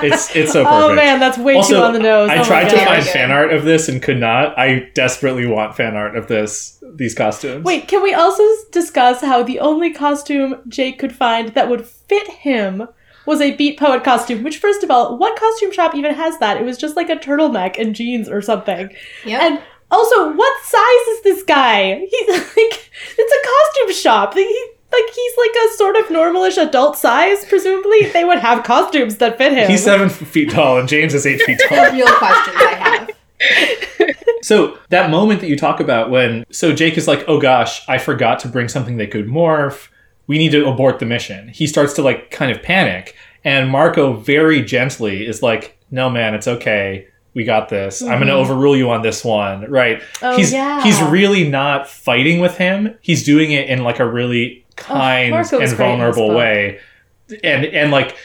It's 0.04 0.36
it's 0.36 0.52
so 0.54 0.64
perfect. 0.64 0.84
oh 0.92 0.96
man, 0.96 1.20
that's 1.20 1.38
way 1.38 1.56
also, 1.58 1.76
too 1.76 1.82
on 1.84 1.94
the 1.94 2.00
nose. 2.00 2.30
I 2.30 2.38
Oh 2.40 2.44
tried 2.44 2.70
to 2.70 2.78
find 2.86 3.04
fan 3.04 3.32
art 3.32 3.54
of 3.54 3.64
this 3.66 3.88
and 3.88 4.02
could 4.02 4.20
not. 4.20 4.58
I 4.58 4.90
desperately 4.96 5.46
want 5.46 5.76
fan 5.76 5.96
art 5.96 6.16
of 6.16 6.28
this 6.28 6.84
these 6.96 7.14
costumes. 7.14 7.64
Wait, 7.66 7.88
can 7.88 8.02
we 8.02 8.14
also 8.14 8.44
discuss 8.72 9.22
how 9.22 9.44
the 9.44 9.60
only 9.60 9.94
costume 9.94 10.56
Jake 10.68 10.98
could 10.98 11.14
find 11.16 11.50
that 11.50 11.70
would 11.70 11.86
fit 11.86 12.28
him 12.30 12.88
was 13.26 13.42
a 13.42 13.56
beat 13.56 13.80
poet 13.80 14.04
costume? 14.04 14.44
Which, 14.44 14.58
first 14.58 14.84
of 14.84 14.92
all, 14.92 15.18
what 15.18 15.40
costume 15.40 15.72
shop 15.72 15.96
even 15.96 16.14
has 16.14 16.38
that? 16.40 16.58
It 16.58 16.64
was 16.64 16.78
just 16.78 16.96
like 16.96 17.10
a 17.10 17.16
turtleneck 17.16 17.80
and 17.80 17.96
jeans 17.96 18.30
or 18.30 18.42
something. 18.42 18.90
Yep. 19.26 19.42
And 19.42 19.62
also, 19.92 20.34
what 20.34 20.64
size 20.64 21.08
is 21.18 21.24
this 21.24 21.44
guy? 21.44 22.06
He's 22.10 22.30
like, 22.30 22.92
it's 23.18 23.34
a 23.34 23.48
costume 23.48 24.02
shop. 24.02 24.34
He, 24.34 24.68
like 24.92 25.14
he's 25.14 25.34
like 25.38 25.56
a 25.66 25.74
sort 25.76 25.96
of 25.98 26.06
normalish 26.06 26.58
adult 26.58 26.98
size. 26.98 27.44
Presumably, 27.46 28.08
they 28.10 28.24
would 28.24 28.40
have 28.40 28.64
costumes 28.64 29.18
that 29.18 29.38
fit 29.38 29.52
him. 29.52 29.70
He's 29.70 29.84
seven 29.84 30.10
feet 30.10 30.52
tall 30.52 30.78
and 30.80 30.88
James 30.88 31.14
is 31.14 31.26
eight 31.26 31.42
feet 31.42 31.60
tall. 31.68 31.92
real 31.92 32.08
questions 32.08 32.58
I 32.60 32.74
have. 32.74 33.10
So 34.46 34.78
that 34.90 35.10
moment 35.10 35.42
that 35.42 35.48
you 35.48 35.58
talk 35.58 35.80
about 35.80 36.12
when 36.12 36.46
so 36.52 36.72
Jake 36.72 37.00
is 37.00 37.08
like, 37.08 37.26
"Oh 37.28 37.40
gosh, 37.42 37.82
I 37.90 37.98
forgot 37.98 38.38
to 38.42 38.48
bring 38.48 38.68
something 38.68 38.98
that 38.98 39.10
could 39.10 39.26
morph. 39.26 39.88
We 40.28 40.38
need 40.38 40.52
to 40.52 40.68
abort 40.68 41.00
the 41.00 41.06
mission." 41.06 41.50
He 41.50 41.68
starts 41.68 41.94
to 41.94 42.02
like 42.02 42.32
kind 42.32 42.52
of 42.52 42.62
panic, 42.64 43.16
and 43.44 43.70
Marco 43.70 44.14
very 44.14 44.62
gently 44.62 45.26
is 45.26 45.42
like, 45.42 45.78
"No, 45.92 46.10
man, 46.10 46.34
it's 46.34 46.48
okay. 46.48 47.08
We 47.34 47.44
got 47.44 47.68
this. 47.70 48.02
I'm 48.02 48.20
going 48.20 48.28
to 48.28 48.34
overrule 48.34 48.78
you 48.78 48.90
on 48.90 49.02
this 49.02 49.24
one." 49.26 49.70
Right? 49.70 50.02
Oh, 50.22 50.36
he's 50.38 50.54
yeah. 50.54 50.82
he's 50.84 51.02
really 51.02 51.48
not 51.48 51.88
fighting 51.90 52.40
with 52.40 52.58
him. 52.58 52.96
He's 53.02 53.24
doing 53.24 53.52
it 53.52 53.70
in 53.70 53.84
like 53.84 54.00
a 54.00 54.06
really 54.10 54.66
kind 54.76 55.32
Marco 55.32 55.60
was 55.60 55.70
and 55.72 55.78
great 55.78 55.94
in 55.94 56.00
this 56.00 56.16
vulnerable 56.18 56.36
way. 56.36 56.80
And 57.44 57.66
and 57.66 57.92
like 57.92 58.16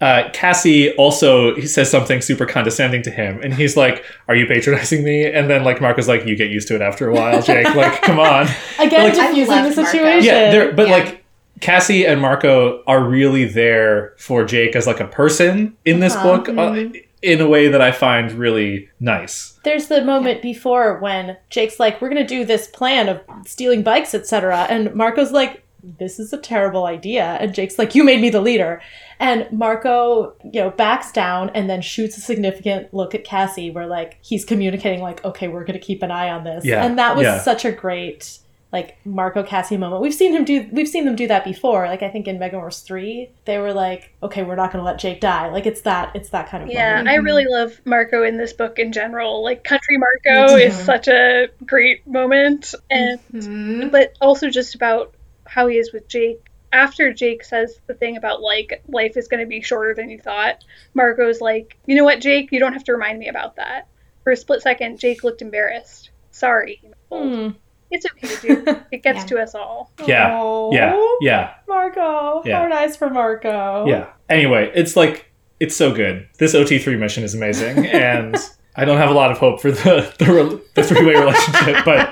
uh, 0.00 0.30
Cassie 0.32 0.92
also 0.96 1.54
he 1.56 1.66
says 1.66 1.90
something 1.90 2.20
super 2.22 2.46
condescending 2.46 3.02
to 3.02 3.10
him, 3.10 3.40
and 3.42 3.52
he's 3.52 3.76
like, 3.76 4.04
"Are 4.28 4.34
you 4.34 4.46
patronizing 4.46 5.02
me?" 5.04 5.26
And 5.26 5.50
then 5.50 5.62
like 5.64 5.80
Marco's 5.80 6.08
like, 6.08 6.24
"You 6.26 6.36
get 6.36 6.50
used 6.50 6.68
to 6.68 6.74
it 6.74 6.80
after 6.80 7.08
a 7.08 7.12
while, 7.12 7.42
Jake. 7.42 7.74
like, 7.74 8.00
come 8.02 8.18
on." 8.18 8.46
again 8.78 9.02
like- 9.04 9.14
diffusing 9.14 9.44
the 9.46 9.62
loved 9.62 9.76
Marco. 9.76 9.90
situation. 9.90 10.24
Yeah, 10.24 10.70
but 10.72 10.88
Yeah. 10.88 10.92
like 10.94 11.19
Cassie 11.60 12.06
and 12.06 12.20
Marco 12.20 12.82
are 12.86 13.02
really 13.02 13.44
there 13.44 14.14
for 14.18 14.44
Jake 14.44 14.74
as 14.76 14.86
like 14.86 15.00
a 15.00 15.06
person 15.06 15.76
in 15.84 16.00
this 16.00 16.14
Uh-huh. 16.14 16.38
book, 16.38 16.48
uh, 16.48 16.84
in 17.22 17.40
a 17.40 17.46
way 17.48 17.68
that 17.68 17.82
I 17.82 17.92
find 17.92 18.32
really 18.32 18.88
nice. 18.98 19.58
There's 19.62 19.88
the 19.88 20.02
moment 20.02 20.40
before 20.40 20.98
when 21.00 21.36
Jake's 21.50 21.78
like, 21.78 22.00
"We're 22.00 22.08
gonna 22.08 22.26
do 22.26 22.44
this 22.46 22.66
plan 22.68 23.08
of 23.10 23.20
stealing 23.46 23.82
bikes, 23.82 24.14
etc." 24.14 24.66
And 24.70 24.94
Marco's 24.94 25.30
like, 25.32 25.62
"This 25.98 26.18
is 26.18 26.32
a 26.32 26.38
terrible 26.38 26.86
idea." 26.86 27.36
And 27.40 27.52
Jake's 27.54 27.78
like, 27.78 27.94
"You 27.94 28.04
made 28.04 28.22
me 28.22 28.30
the 28.30 28.40
leader." 28.40 28.80
And 29.18 29.46
Marco, 29.52 30.32
you 30.50 30.62
know, 30.62 30.70
backs 30.70 31.12
down 31.12 31.50
and 31.54 31.68
then 31.68 31.82
shoots 31.82 32.16
a 32.16 32.20
significant 32.22 32.94
look 32.94 33.14
at 33.14 33.22
Cassie, 33.22 33.70
where 33.70 33.86
like 33.86 34.16
he's 34.22 34.46
communicating, 34.46 35.02
like, 35.02 35.22
"Okay, 35.22 35.46
we're 35.48 35.64
gonna 35.64 35.78
keep 35.78 36.02
an 36.02 36.10
eye 36.10 36.30
on 36.30 36.44
this." 36.44 36.64
Yeah, 36.64 36.82
And 36.82 36.98
that 36.98 37.16
was 37.16 37.24
yeah. 37.24 37.38
such 37.40 37.66
a 37.66 37.70
great 37.70 38.38
like 38.72 38.96
Marco 39.04 39.42
Cassie 39.42 39.76
moment. 39.76 40.00
We've 40.00 40.14
seen 40.14 40.32
him 40.34 40.44
do 40.44 40.68
we've 40.70 40.88
seen 40.88 41.04
them 41.04 41.16
do 41.16 41.26
that 41.28 41.44
before. 41.44 41.86
Like 41.86 42.02
I 42.02 42.08
think 42.08 42.28
in 42.28 42.38
Mega 42.38 42.56
Wars 42.56 42.80
3, 42.80 43.28
they 43.44 43.58
were 43.58 43.72
like, 43.72 44.14
"Okay, 44.22 44.42
we're 44.42 44.54
not 44.54 44.72
going 44.72 44.82
to 44.82 44.86
let 44.86 44.98
Jake 44.98 45.20
die." 45.20 45.48
Like 45.50 45.66
it's 45.66 45.80
that 45.82 46.14
it's 46.14 46.30
that 46.30 46.48
kind 46.48 46.62
of 46.62 46.70
Yeah, 46.70 46.90
moment. 46.98 47.08
I 47.08 47.14
really 47.16 47.46
love 47.48 47.80
Marco 47.84 48.22
in 48.22 48.36
this 48.36 48.52
book 48.52 48.78
in 48.78 48.92
general. 48.92 49.42
Like 49.42 49.64
Country 49.64 49.96
Marco 49.98 50.54
is 50.56 50.76
such 50.76 51.08
a 51.08 51.48
great 51.66 52.06
moment, 52.06 52.74
and 52.90 53.18
Mhm. 53.32 53.90
but 53.90 54.12
also 54.20 54.50
just 54.50 54.74
about 54.76 55.14
how 55.46 55.66
he 55.66 55.76
is 55.78 55.92
with 55.92 56.06
Jake. 56.06 56.40
After 56.72 57.12
Jake 57.12 57.42
says 57.42 57.80
the 57.88 57.94
thing 57.94 58.16
about 58.16 58.40
like 58.40 58.84
life 58.86 59.16
is 59.16 59.26
going 59.26 59.40
to 59.40 59.48
be 59.48 59.60
shorter 59.62 59.92
than 59.94 60.08
you 60.10 60.18
thought, 60.20 60.62
Marco's 60.94 61.40
like, 61.40 61.76
you 61.86 61.96
know 61.96 62.04
what, 62.04 62.20
Jake, 62.20 62.52
you 62.52 62.60
don't 62.60 62.74
have 62.74 62.84
to 62.84 62.92
remind 62.92 63.18
me 63.18 63.26
about 63.26 63.56
that. 63.56 63.88
For 64.22 64.30
a 64.30 64.36
split 64.36 64.62
second, 64.62 65.00
Jake 65.00 65.24
looked 65.24 65.42
embarrassed. 65.42 66.10
Sorry, 66.30 66.80
Hmm. 67.10 67.48
It's 67.90 68.06
okay 68.06 68.28
to 68.34 68.64
do. 68.64 68.76
It 68.92 69.02
gets 69.02 69.20
Yeah. 69.20 69.26
to 69.26 69.38
us 69.42 69.54
all. 69.54 69.92
Yeah, 70.06 70.36
Aw. 70.38 70.72
yeah, 70.72 70.96
yeah. 71.20 71.54
Marco. 71.68 72.42
Yeah. 72.44 72.60
How 72.62 72.68
nice 72.68 72.96
for 72.96 73.08
Marco. 73.10 73.86
Yeah. 73.86 74.06
Anyway, 74.28 74.70
it's 74.74 74.96
like 74.96 75.26
it's 75.60 75.76
so 75.76 75.92
good. 75.94 76.26
This 76.38 76.54
OT3 76.54 76.98
mission 76.98 77.22
is 77.24 77.34
amazing, 77.34 77.86
and 77.86 78.36
I 78.76 78.84
don't 78.84 78.98
have 78.98 79.10
a 79.10 79.14
lot 79.14 79.30
of 79.30 79.38
hope 79.38 79.60
for 79.60 79.70
the 79.70 80.12
the, 80.18 80.32
rel- 80.32 80.60
the 80.74 80.82
three 80.82 81.04
way 81.06 81.14
relationship, 81.20 81.84
but 81.84 82.08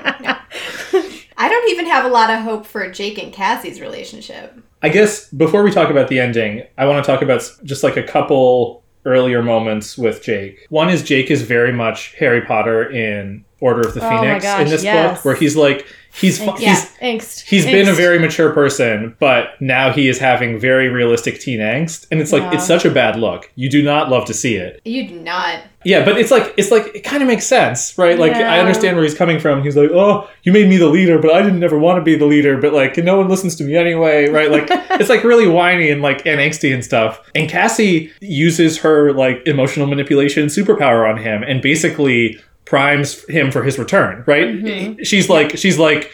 I 1.41 1.47
don't 1.47 1.69
even 1.71 1.85
have 1.87 2.05
a 2.05 2.09
lot 2.09 2.29
of 2.29 2.39
hope 2.41 2.65
for 2.65 2.89
Jake 2.91 3.17
and 3.21 3.31
Cassie's 3.33 3.79
relationship. 3.79 4.57
I 4.81 4.89
guess 4.89 5.29
before 5.29 5.63
we 5.63 5.71
talk 5.71 5.89
about 5.89 6.07
the 6.09 6.19
ending, 6.19 6.63
I 6.77 6.85
want 6.85 7.03
to 7.03 7.09
talk 7.11 7.21
about 7.21 7.49
just 7.63 7.83
like 7.83 7.97
a 7.97 8.03
couple 8.03 8.83
earlier 9.05 9.41
moments 9.41 9.97
with 9.97 10.21
Jake. 10.21 10.65
One 10.69 10.89
is 10.89 11.01
Jake 11.03 11.31
is 11.31 11.41
very 11.41 11.71
much 11.71 12.13
Harry 12.19 12.41
Potter 12.41 12.89
in 12.89 13.45
Order 13.61 13.81
of 13.87 13.93
the 13.93 14.05
Oh 14.05 14.09
Phoenix 14.21 14.43
gosh, 14.43 14.61
in 14.61 14.67
this 14.69 14.83
yes. 14.83 15.17
book, 15.17 15.25
where 15.25 15.35
he's 15.35 15.55
like 15.55 15.85
he's 16.11 16.39
fu- 16.39 16.55
Yeah. 16.59 16.73
he's 16.75 16.89
angst. 17.01 17.41
he's 17.47 17.65
been 17.65 17.87
a 17.87 17.93
very 17.93 18.17
mature 18.17 18.51
person, 18.51 19.15
but 19.19 19.49
now 19.59 19.91
he 19.91 20.07
is 20.07 20.17
having 20.17 20.59
very 20.59 20.89
realistic 20.89 21.39
teen 21.39 21.59
angst, 21.59 22.07
and 22.11 22.19
it's 22.19 22.31
like 22.33 22.41
Yeah. 22.43 22.53
it's 22.55 22.65
such 22.65 22.83
a 22.85 22.89
bad 22.89 23.17
look. 23.19 23.51
You 23.55 23.69
do 23.69 23.83
not 23.83 24.09
love 24.09 24.25
to 24.25 24.33
see 24.33 24.55
it. 24.55 24.81
You 24.85 25.07
do 25.07 25.15
not. 25.19 25.59
Yeah, 25.85 26.03
but 26.03 26.17
it's 26.17 26.31
like 26.31 26.53
it's 26.57 26.71
like 26.71 26.93
it 26.95 27.03
kind 27.05 27.21
of 27.21 27.27
makes 27.27 27.45
sense, 27.45 27.97
right? 27.97 28.17
Like 28.19 28.33
I 28.33 28.59
understand 28.59 28.97
where 28.97 29.03
he's 29.05 29.13
coming 29.15 29.39
from. 29.39 29.63
He's 29.63 29.77
like, 29.77 29.91
"Oh, 29.91 30.27
you 30.43 30.51
made 30.51 30.67
me 30.67 30.75
the 30.77 30.87
leader, 30.89 31.19
but 31.19 31.31
I 31.33 31.41
didn't 31.41 31.63
ever 31.63 31.77
want 31.79 31.99
to 31.99 32.03
be 32.03 32.15
the 32.15 32.25
leader, 32.25 32.57
but 32.57 32.73
like 32.73 32.97
no 32.97 33.17
one 33.17 33.29
listens 33.29 33.55
to 33.57 33.63
me 33.63 33.75
anyway," 33.77 34.27
right? 34.29 34.51
Like 34.51 34.67
it's 34.69 35.09
like 35.09 35.23
really 35.23 35.47
whiny 35.47 35.89
and 35.89 36.01
like 36.01 36.25
and 36.25 36.39
angsty 36.41 36.73
and 36.73 36.83
stuff. 36.83 37.21
And 37.35 37.47
Cassie 37.49 38.11
uses 38.19 38.79
her 38.79 39.13
like 39.13 39.41
emotional 39.45 39.85
manipulation 39.87 40.47
superpower 40.47 41.09
on 41.09 41.17
him 41.17 41.43
and 41.43 41.61
basically 41.61 42.37
primes 42.69 43.25
him 43.27 43.51
for 43.51 43.63
his 43.63 43.79
return, 43.79 44.23
right? 44.27 45.05
She's 45.05 45.27
like 45.27 45.57
she's 45.57 45.77
like 45.79 46.11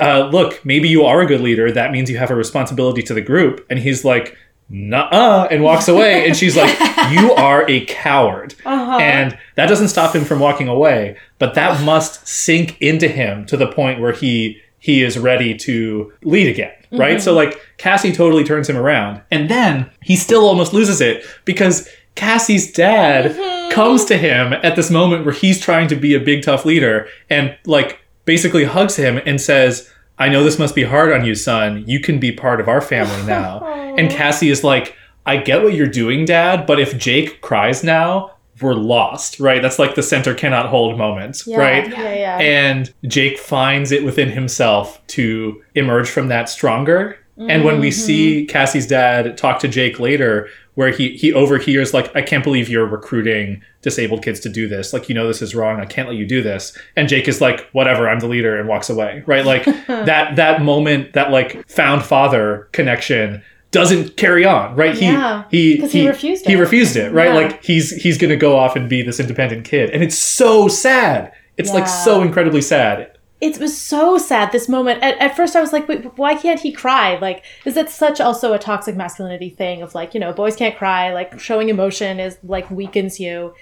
uh, 0.00 0.28
look, 0.32 0.64
maybe 0.64 0.88
you 0.88 1.04
are 1.04 1.20
a 1.20 1.26
good 1.26 1.40
leader. 1.40 1.70
That 1.70 1.92
means 1.92 2.10
you 2.10 2.18
have 2.18 2.30
a 2.30 2.34
responsibility 2.34 3.02
to 3.02 3.14
the 3.14 3.20
group. 3.20 3.64
And 3.70 3.78
he's 3.78 4.04
like, 4.04 4.36
nuh-uh, 4.68 5.48
and 5.50 5.62
walks 5.62 5.88
away. 5.88 6.26
And 6.26 6.36
she's 6.36 6.56
like, 6.56 6.76
you 7.12 7.32
are 7.34 7.68
a 7.68 7.84
coward. 7.86 8.54
Uh-huh. 8.64 8.98
And 8.98 9.38
that 9.56 9.66
doesn't 9.66 9.88
stop 9.88 10.14
him 10.14 10.24
from 10.24 10.40
walking 10.40 10.68
away, 10.68 11.16
but 11.38 11.54
that 11.54 11.82
must 11.84 12.26
sink 12.26 12.80
into 12.80 13.08
him 13.08 13.46
to 13.46 13.56
the 13.56 13.68
point 13.68 14.00
where 14.00 14.12
he 14.12 14.60
he 14.78 15.02
is 15.02 15.18
ready 15.18 15.56
to 15.56 16.12
lead 16.24 16.46
again, 16.46 16.74
right? 16.92 17.22
So 17.22 17.32
like 17.32 17.58
Cassie 17.78 18.12
totally 18.12 18.44
turns 18.44 18.68
him 18.68 18.76
around. 18.76 19.22
And 19.30 19.48
then 19.48 19.90
he 20.02 20.14
still 20.14 20.44
almost 20.44 20.74
loses 20.74 21.00
it 21.00 21.24
because 21.46 21.88
Cassie's 22.14 22.72
dad 22.72 23.32
mm-hmm. 23.32 23.70
comes 23.72 24.04
to 24.06 24.16
him 24.16 24.52
at 24.52 24.76
this 24.76 24.90
moment 24.90 25.24
where 25.24 25.34
he's 25.34 25.60
trying 25.60 25.88
to 25.88 25.96
be 25.96 26.14
a 26.14 26.20
big 26.20 26.42
tough 26.42 26.64
leader 26.64 27.08
and 27.28 27.56
like 27.66 28.00
basically 28.24 28.64
hugs 28.64 28.96
him 28.96 29.20
and 29.26 29.40
says, 29.40 29.90
I 30.18 30.28
know 30.28 30.44
this 30.44 30.58
must 30.58 30.74
be 30.74 30.84
hard 30.84 31.12
on 31.12 31.24
you, 31.24 31.34
son. 31.34 31.84
You 31.86 32.00
can 32.00 32.20
be 32.20 32.32
part 32.32 32.60
of 32.60 32.68
our 32.68 32.80
family 32.80 33.22
now. 33.26 33.64
and 33.96 34.10
Cassie 34.10 34.50
is 34.50 34.62
like, 34.62 34.96
I 35.26 35.38
get 35.38 35.62
what 35.62 35.74
you're 35.74 35.86
doing, 35.86 36.24
dad, 36.24 36.66
but 36.66 36.78
if 36.78 36.98
Jake 36.98 37.40
cries 37.40 37.82
now, 37.82 38.34
we're 38.60 38.74
lost, 38.74 39.40
right? 39.40 39.60
That's 39.60 39.78
like 39.78 39.94
the 39.94 40.02
center 40.02 40.34
cannot 40.34 40.68
hold 40.68 40.96
moment, 40.96 41.42
yeah, 41.46 41.58
right? 41.58 41.90
Yeah, 41.90 42.14
yeah. 42.14 42.38
And 42.38 42.94
Jake 43.04 43.38
finds 43.38 43.90
it 43.90 44.04
within 44.04 44.30
himself 44.30 45.04
to 45.08 45.62
emerge 45.74 46.08
from 46.08 46.28
that 46.28 46.48
stronger. 46.48 47.18
And 47.36 47.64
when 47.64 47.80
we 47.80 47.90
see 47.90 48.42
mm-hmm. 48.42 48.50
Cassie's 48.50 48.86
dad 48.86 49.36
talk 49.36 49.58
to 49.60 49.68
Jake 49.68 49.98
later, 49.98 50.48
where 50.74 50.90
he 50.90 51.16
he 51.16 51.32
overhears 51.32 51.92
like, 51.92 52.14
"I 52.14 52.22
can't 52.22 52.44
believe 52.44 52.68
you're 52.68 52.86
recruiting 52.86 53.62
disabled 53.82 54.22
kids 54.22 54.40
to 54.40 54.48
do 54.48 54.68
this. 54.68 54.92
Like, 54.92 55.08
you 55.08 55.14
know 55.14 55.26
this 55.26 55.42
is 55.42 55.54
wrong. 55.54 55.80
I 55.80 55.84
can't 55.86 56.08
let 56.08 56.16
you 56.16 56.26
do 56.26 56.42
this." 56.42 56.76
And 56.96 57.08
Jake 57.08 57.26
is 57.26 57.40
like, 57.40 57.68
"Whatever, 57.72 58.08
I'm 58.08 58.20
the 58.20 58.28
leader," 58.28 58.58
and 58.58 58.68
walks 58.68 58.88
away. 58.88 59.22
Right? 59.26 59.44
Like 59.44 59.64
that 59.86 60.36
that 60.36 60.62
moment, 60.62 61.12
that 61.14 61.30
like 61.30 61.68
found 61.68 62.04
father 62.04 62.68
connection 62.72 63.42
doesn't 63.70 64.16
carry 64.16 64.44
on. 64.44 64.76
Right? 64.76 64.94
Yeah, 65.00 65.44
He 65.50 65.74
he 65.74 65.78
'cause 65.80 65.92
he 65.92 66.06
refused 66.06 66.46
it. 66.46 66.50
He 66.50 66.56
refused 66.56 66.96
it. 66.96 67.12
Right? 67.12 67.28
Yeah. 67.28 67.34
Like 67.34 67.64
he's 67.64 67.90
he's 67.90 68.18
gonna 68.18 68.36
go 68.36 68.56
off 68.56 68.76
and 68.76 68.88
be 68.88 69.02
this 69.02 69.18
independent 69.18 69.64
kid, 69.64 69.90
and 69.90 70.02
it's 70.02 70.18
so 70.18 70.68
sad. 70.68 71.32
It's 71.56 71.72
like 71.72 71.86
so 71.86 72.22
incredibly 72.22 72.62
sad. 72.62 73.13
It 73.44 73.58
was 73.58 73.76
so 73.76 74.16
sad 74.16 74.52
this 74.52 74.70
moment. 74.70 75.02
At, 75.02 75.18
at 75.18 75.36
first 75.36 75.54
i 75.54 75.60
was 75.60 75.72
like 75.72 75.86
wait 75.86 76.18
why 76.18 76.34
can't 76.34 76.60
he 76.60 76.72
cry? 76.72 77.18
Like 77.18 77.44
is 77.64 77.74
that 77.74 77.90
such 77.90 78.20
also 78.20 78.52
a 78.52 78.58
toxic 78.58 78.96
masculinity 78.96 79.50
thing 79.50 79.82
of 79.82 79.94
like 79.94 80.14
you 80.14 80.20
know 80.20 80.32
boys 80.32 80.56
can't 80.56 80.76
cry 80.76 81.12
like 81.12 81.38
showing 81.38 81.68
emotion 81.68 82.18
is 82.18 82.38
like 82.42 82.70
weakens 82.70 83.20
you. 83.20 83.54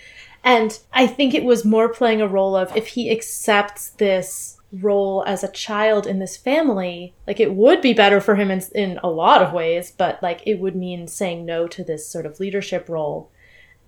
And 0.45 0.79
i 0.93 1.07
think 1.07 1.35
it 1.35 1.45
was 1.45 1.65
more 1.65 1.89
playing 1.89 2.21
a 2.21 2.29
role 2.29 2.55
of 2.55 2.77
if 2.77 2.89
he 2.89 3.11
accepts 3.11 3.91
this 3.91 4.59
role 4.73 5.23
as 5.27 5.45
a 5.45 5.53
child 5.53 6.07
in 6.07 6.19
this 6.19 6.37
family 6.37 7.15
like 7.27 7.39
it 7.39 7.53
would 7.53 7.83
be 7.83 7.93
better 7.93 8.21
for 8.23 8.37
him 8.37 8.51
in, 8.51 8.63
in 8.75 8.99
a 9.03 9.11
lot 9.11 9.43
of 9.43 9.53
ways 9.53 9.93
but 9.99 10.23
like 10.23 10.43
it 10.47 10.59
would 10.59 10.75
mean 10.75 11.07
saying 11.07 11.45
no 11.45 11.67
to 11.67 11.85
this 11.85 12.09
sort 12.09 12.25
of 12.25 12.41
leadership 12.41 12.89
role 12.89 13.31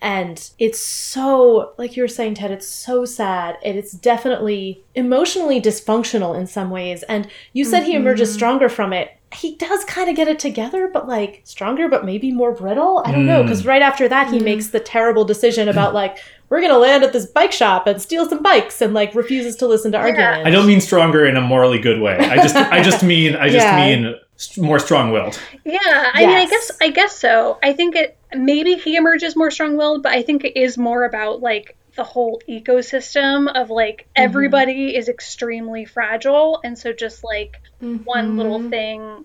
and 0.04 0.50
it's 0.58 0.78
so, 0.78 1.72
like 1.78 1.96
you 1.96 2.02
were 2.02 2.08
saying, 2.08 2.34
Ted, 2.34 2.50
it's 2.50 2.68
so 2.68 3.06
sad. 3.06 3.56
And 3.64 3.78
it's 3.78 3.92
definitely 3.92 4.84
emotionally 4.94 5.62
dysfunctional 5.62 6.38
in 6.38 6.46
some 6.46 6.68
ways. 6.68 7.02
And 7.04 7.26
you 7.54 7.64
said 7.64 7.84
he 7.84 7.94
emerges 7.94 8.28
mm-hmm. 8.28 8.36
stronger 8.36 8.68
from 8.68 8.92
it. 8.92 9.16
He 9.32 9.56
does 9.56 9.82
kind 9.86 10.10
of 10.10 10.14
get 10.14 10.28
it 10.28 10.38
together, 10.38 10.90
but 10.92 11.08
like 11.08 11.40
stronger, 11.44 11.88
but 11.88 12.04
maybe 12.04 12.30
more 12.32 12.52
brittle. 12.52 13.02
I 13.06 13.12
don't 13.12 13.24
know. 13.24 13.40
Mm. 13.40 13.44
Because 13.44 13.64
right 13.64 13.80
after 13.80 14.06
that, 14.06 14.30
he 14.30 14.40
mm. 14.40 14.44
makes 14.44 14.68
the 14.68 14.78
terrible 14.78 15.24
decision 15.24 15.70
about 15.70 15.94
like, 16.02 16.18
we're 16.50 16.60
going 16.60 16.72
to 16.72 16.78
land 16.78 17.02
at 17.02 17.14
this 17.14 17.24
bike 17.24 17.50
shop 17.50 17.86
and 17.86 18.00
steal 18.00 18.28
some 18.28 18.42
bikes 18.42 18.82
and 18.82 18.92
like 18.92 19.14
refuses 19.14 19.56
to 19.56 19.66
listen 19.66 19.90
to 19.92 19.98
arguments. 19.98 20.46
I 20.46 20.50
don't 20.50 20.66
mean 20.66 20.82
stronger 20.82 21.24
in 21.24 21.38
a 21.38 21.40
morally 21.40 21.78
good 21.78 22.02
way. 22.02 22.18
I 22.18 22.36
just 22.36 22.54
I 22.54 22.82
just 22.82 23.02
mean 23.02 23.36
I 23.36 23.48
just 23.48 23.56
Yeah. 23.66 23.76
mean 23.76 24.14
more 24.58 24.78
strong-willed. 24.78 25.40
Yeah, 25.64 25.78
I 26.12 26.26
mean, 26.26 26.36
I 26.36 26.46
guess 26.46 26.70
I 26.80 26.90
guess 26.90 27.16
so. 27.16 27.58
I 27.62 27.72
think 27.72 27.96
it 27.96 28.18
maybe 28.36 28.74
he 28.74 28.96
emerges 28.96 29.36
more 29.36 29.50
strong-willed, 29.50 30.02
but 30.02 30.12
I 30.12 30.22
think 30.22 30.44
it 30.44 30.56
is 30.58 30.78
more 30.78 31.04
about 31.04 31.40
like 31.40 31.76
the 31.96 32.04
whole 32.04 32.42
ecosystem 32.48 33.50
of 33.54 33.70
like 33.70 33.98
mm-hmm. 33.98 34.24
everybody 34.24 34.96
is 34.96 35.08
extremely 35.08 35.84
fragile, 35.84 36.60
and 36.64 36.78
so 36.78 36.92
just 36.92 37.24
like 37.24 37.60
mm-hmm. 37.82 38.04
one 38.04 38.36
little 38.36 38.68
thing 38.68 39.24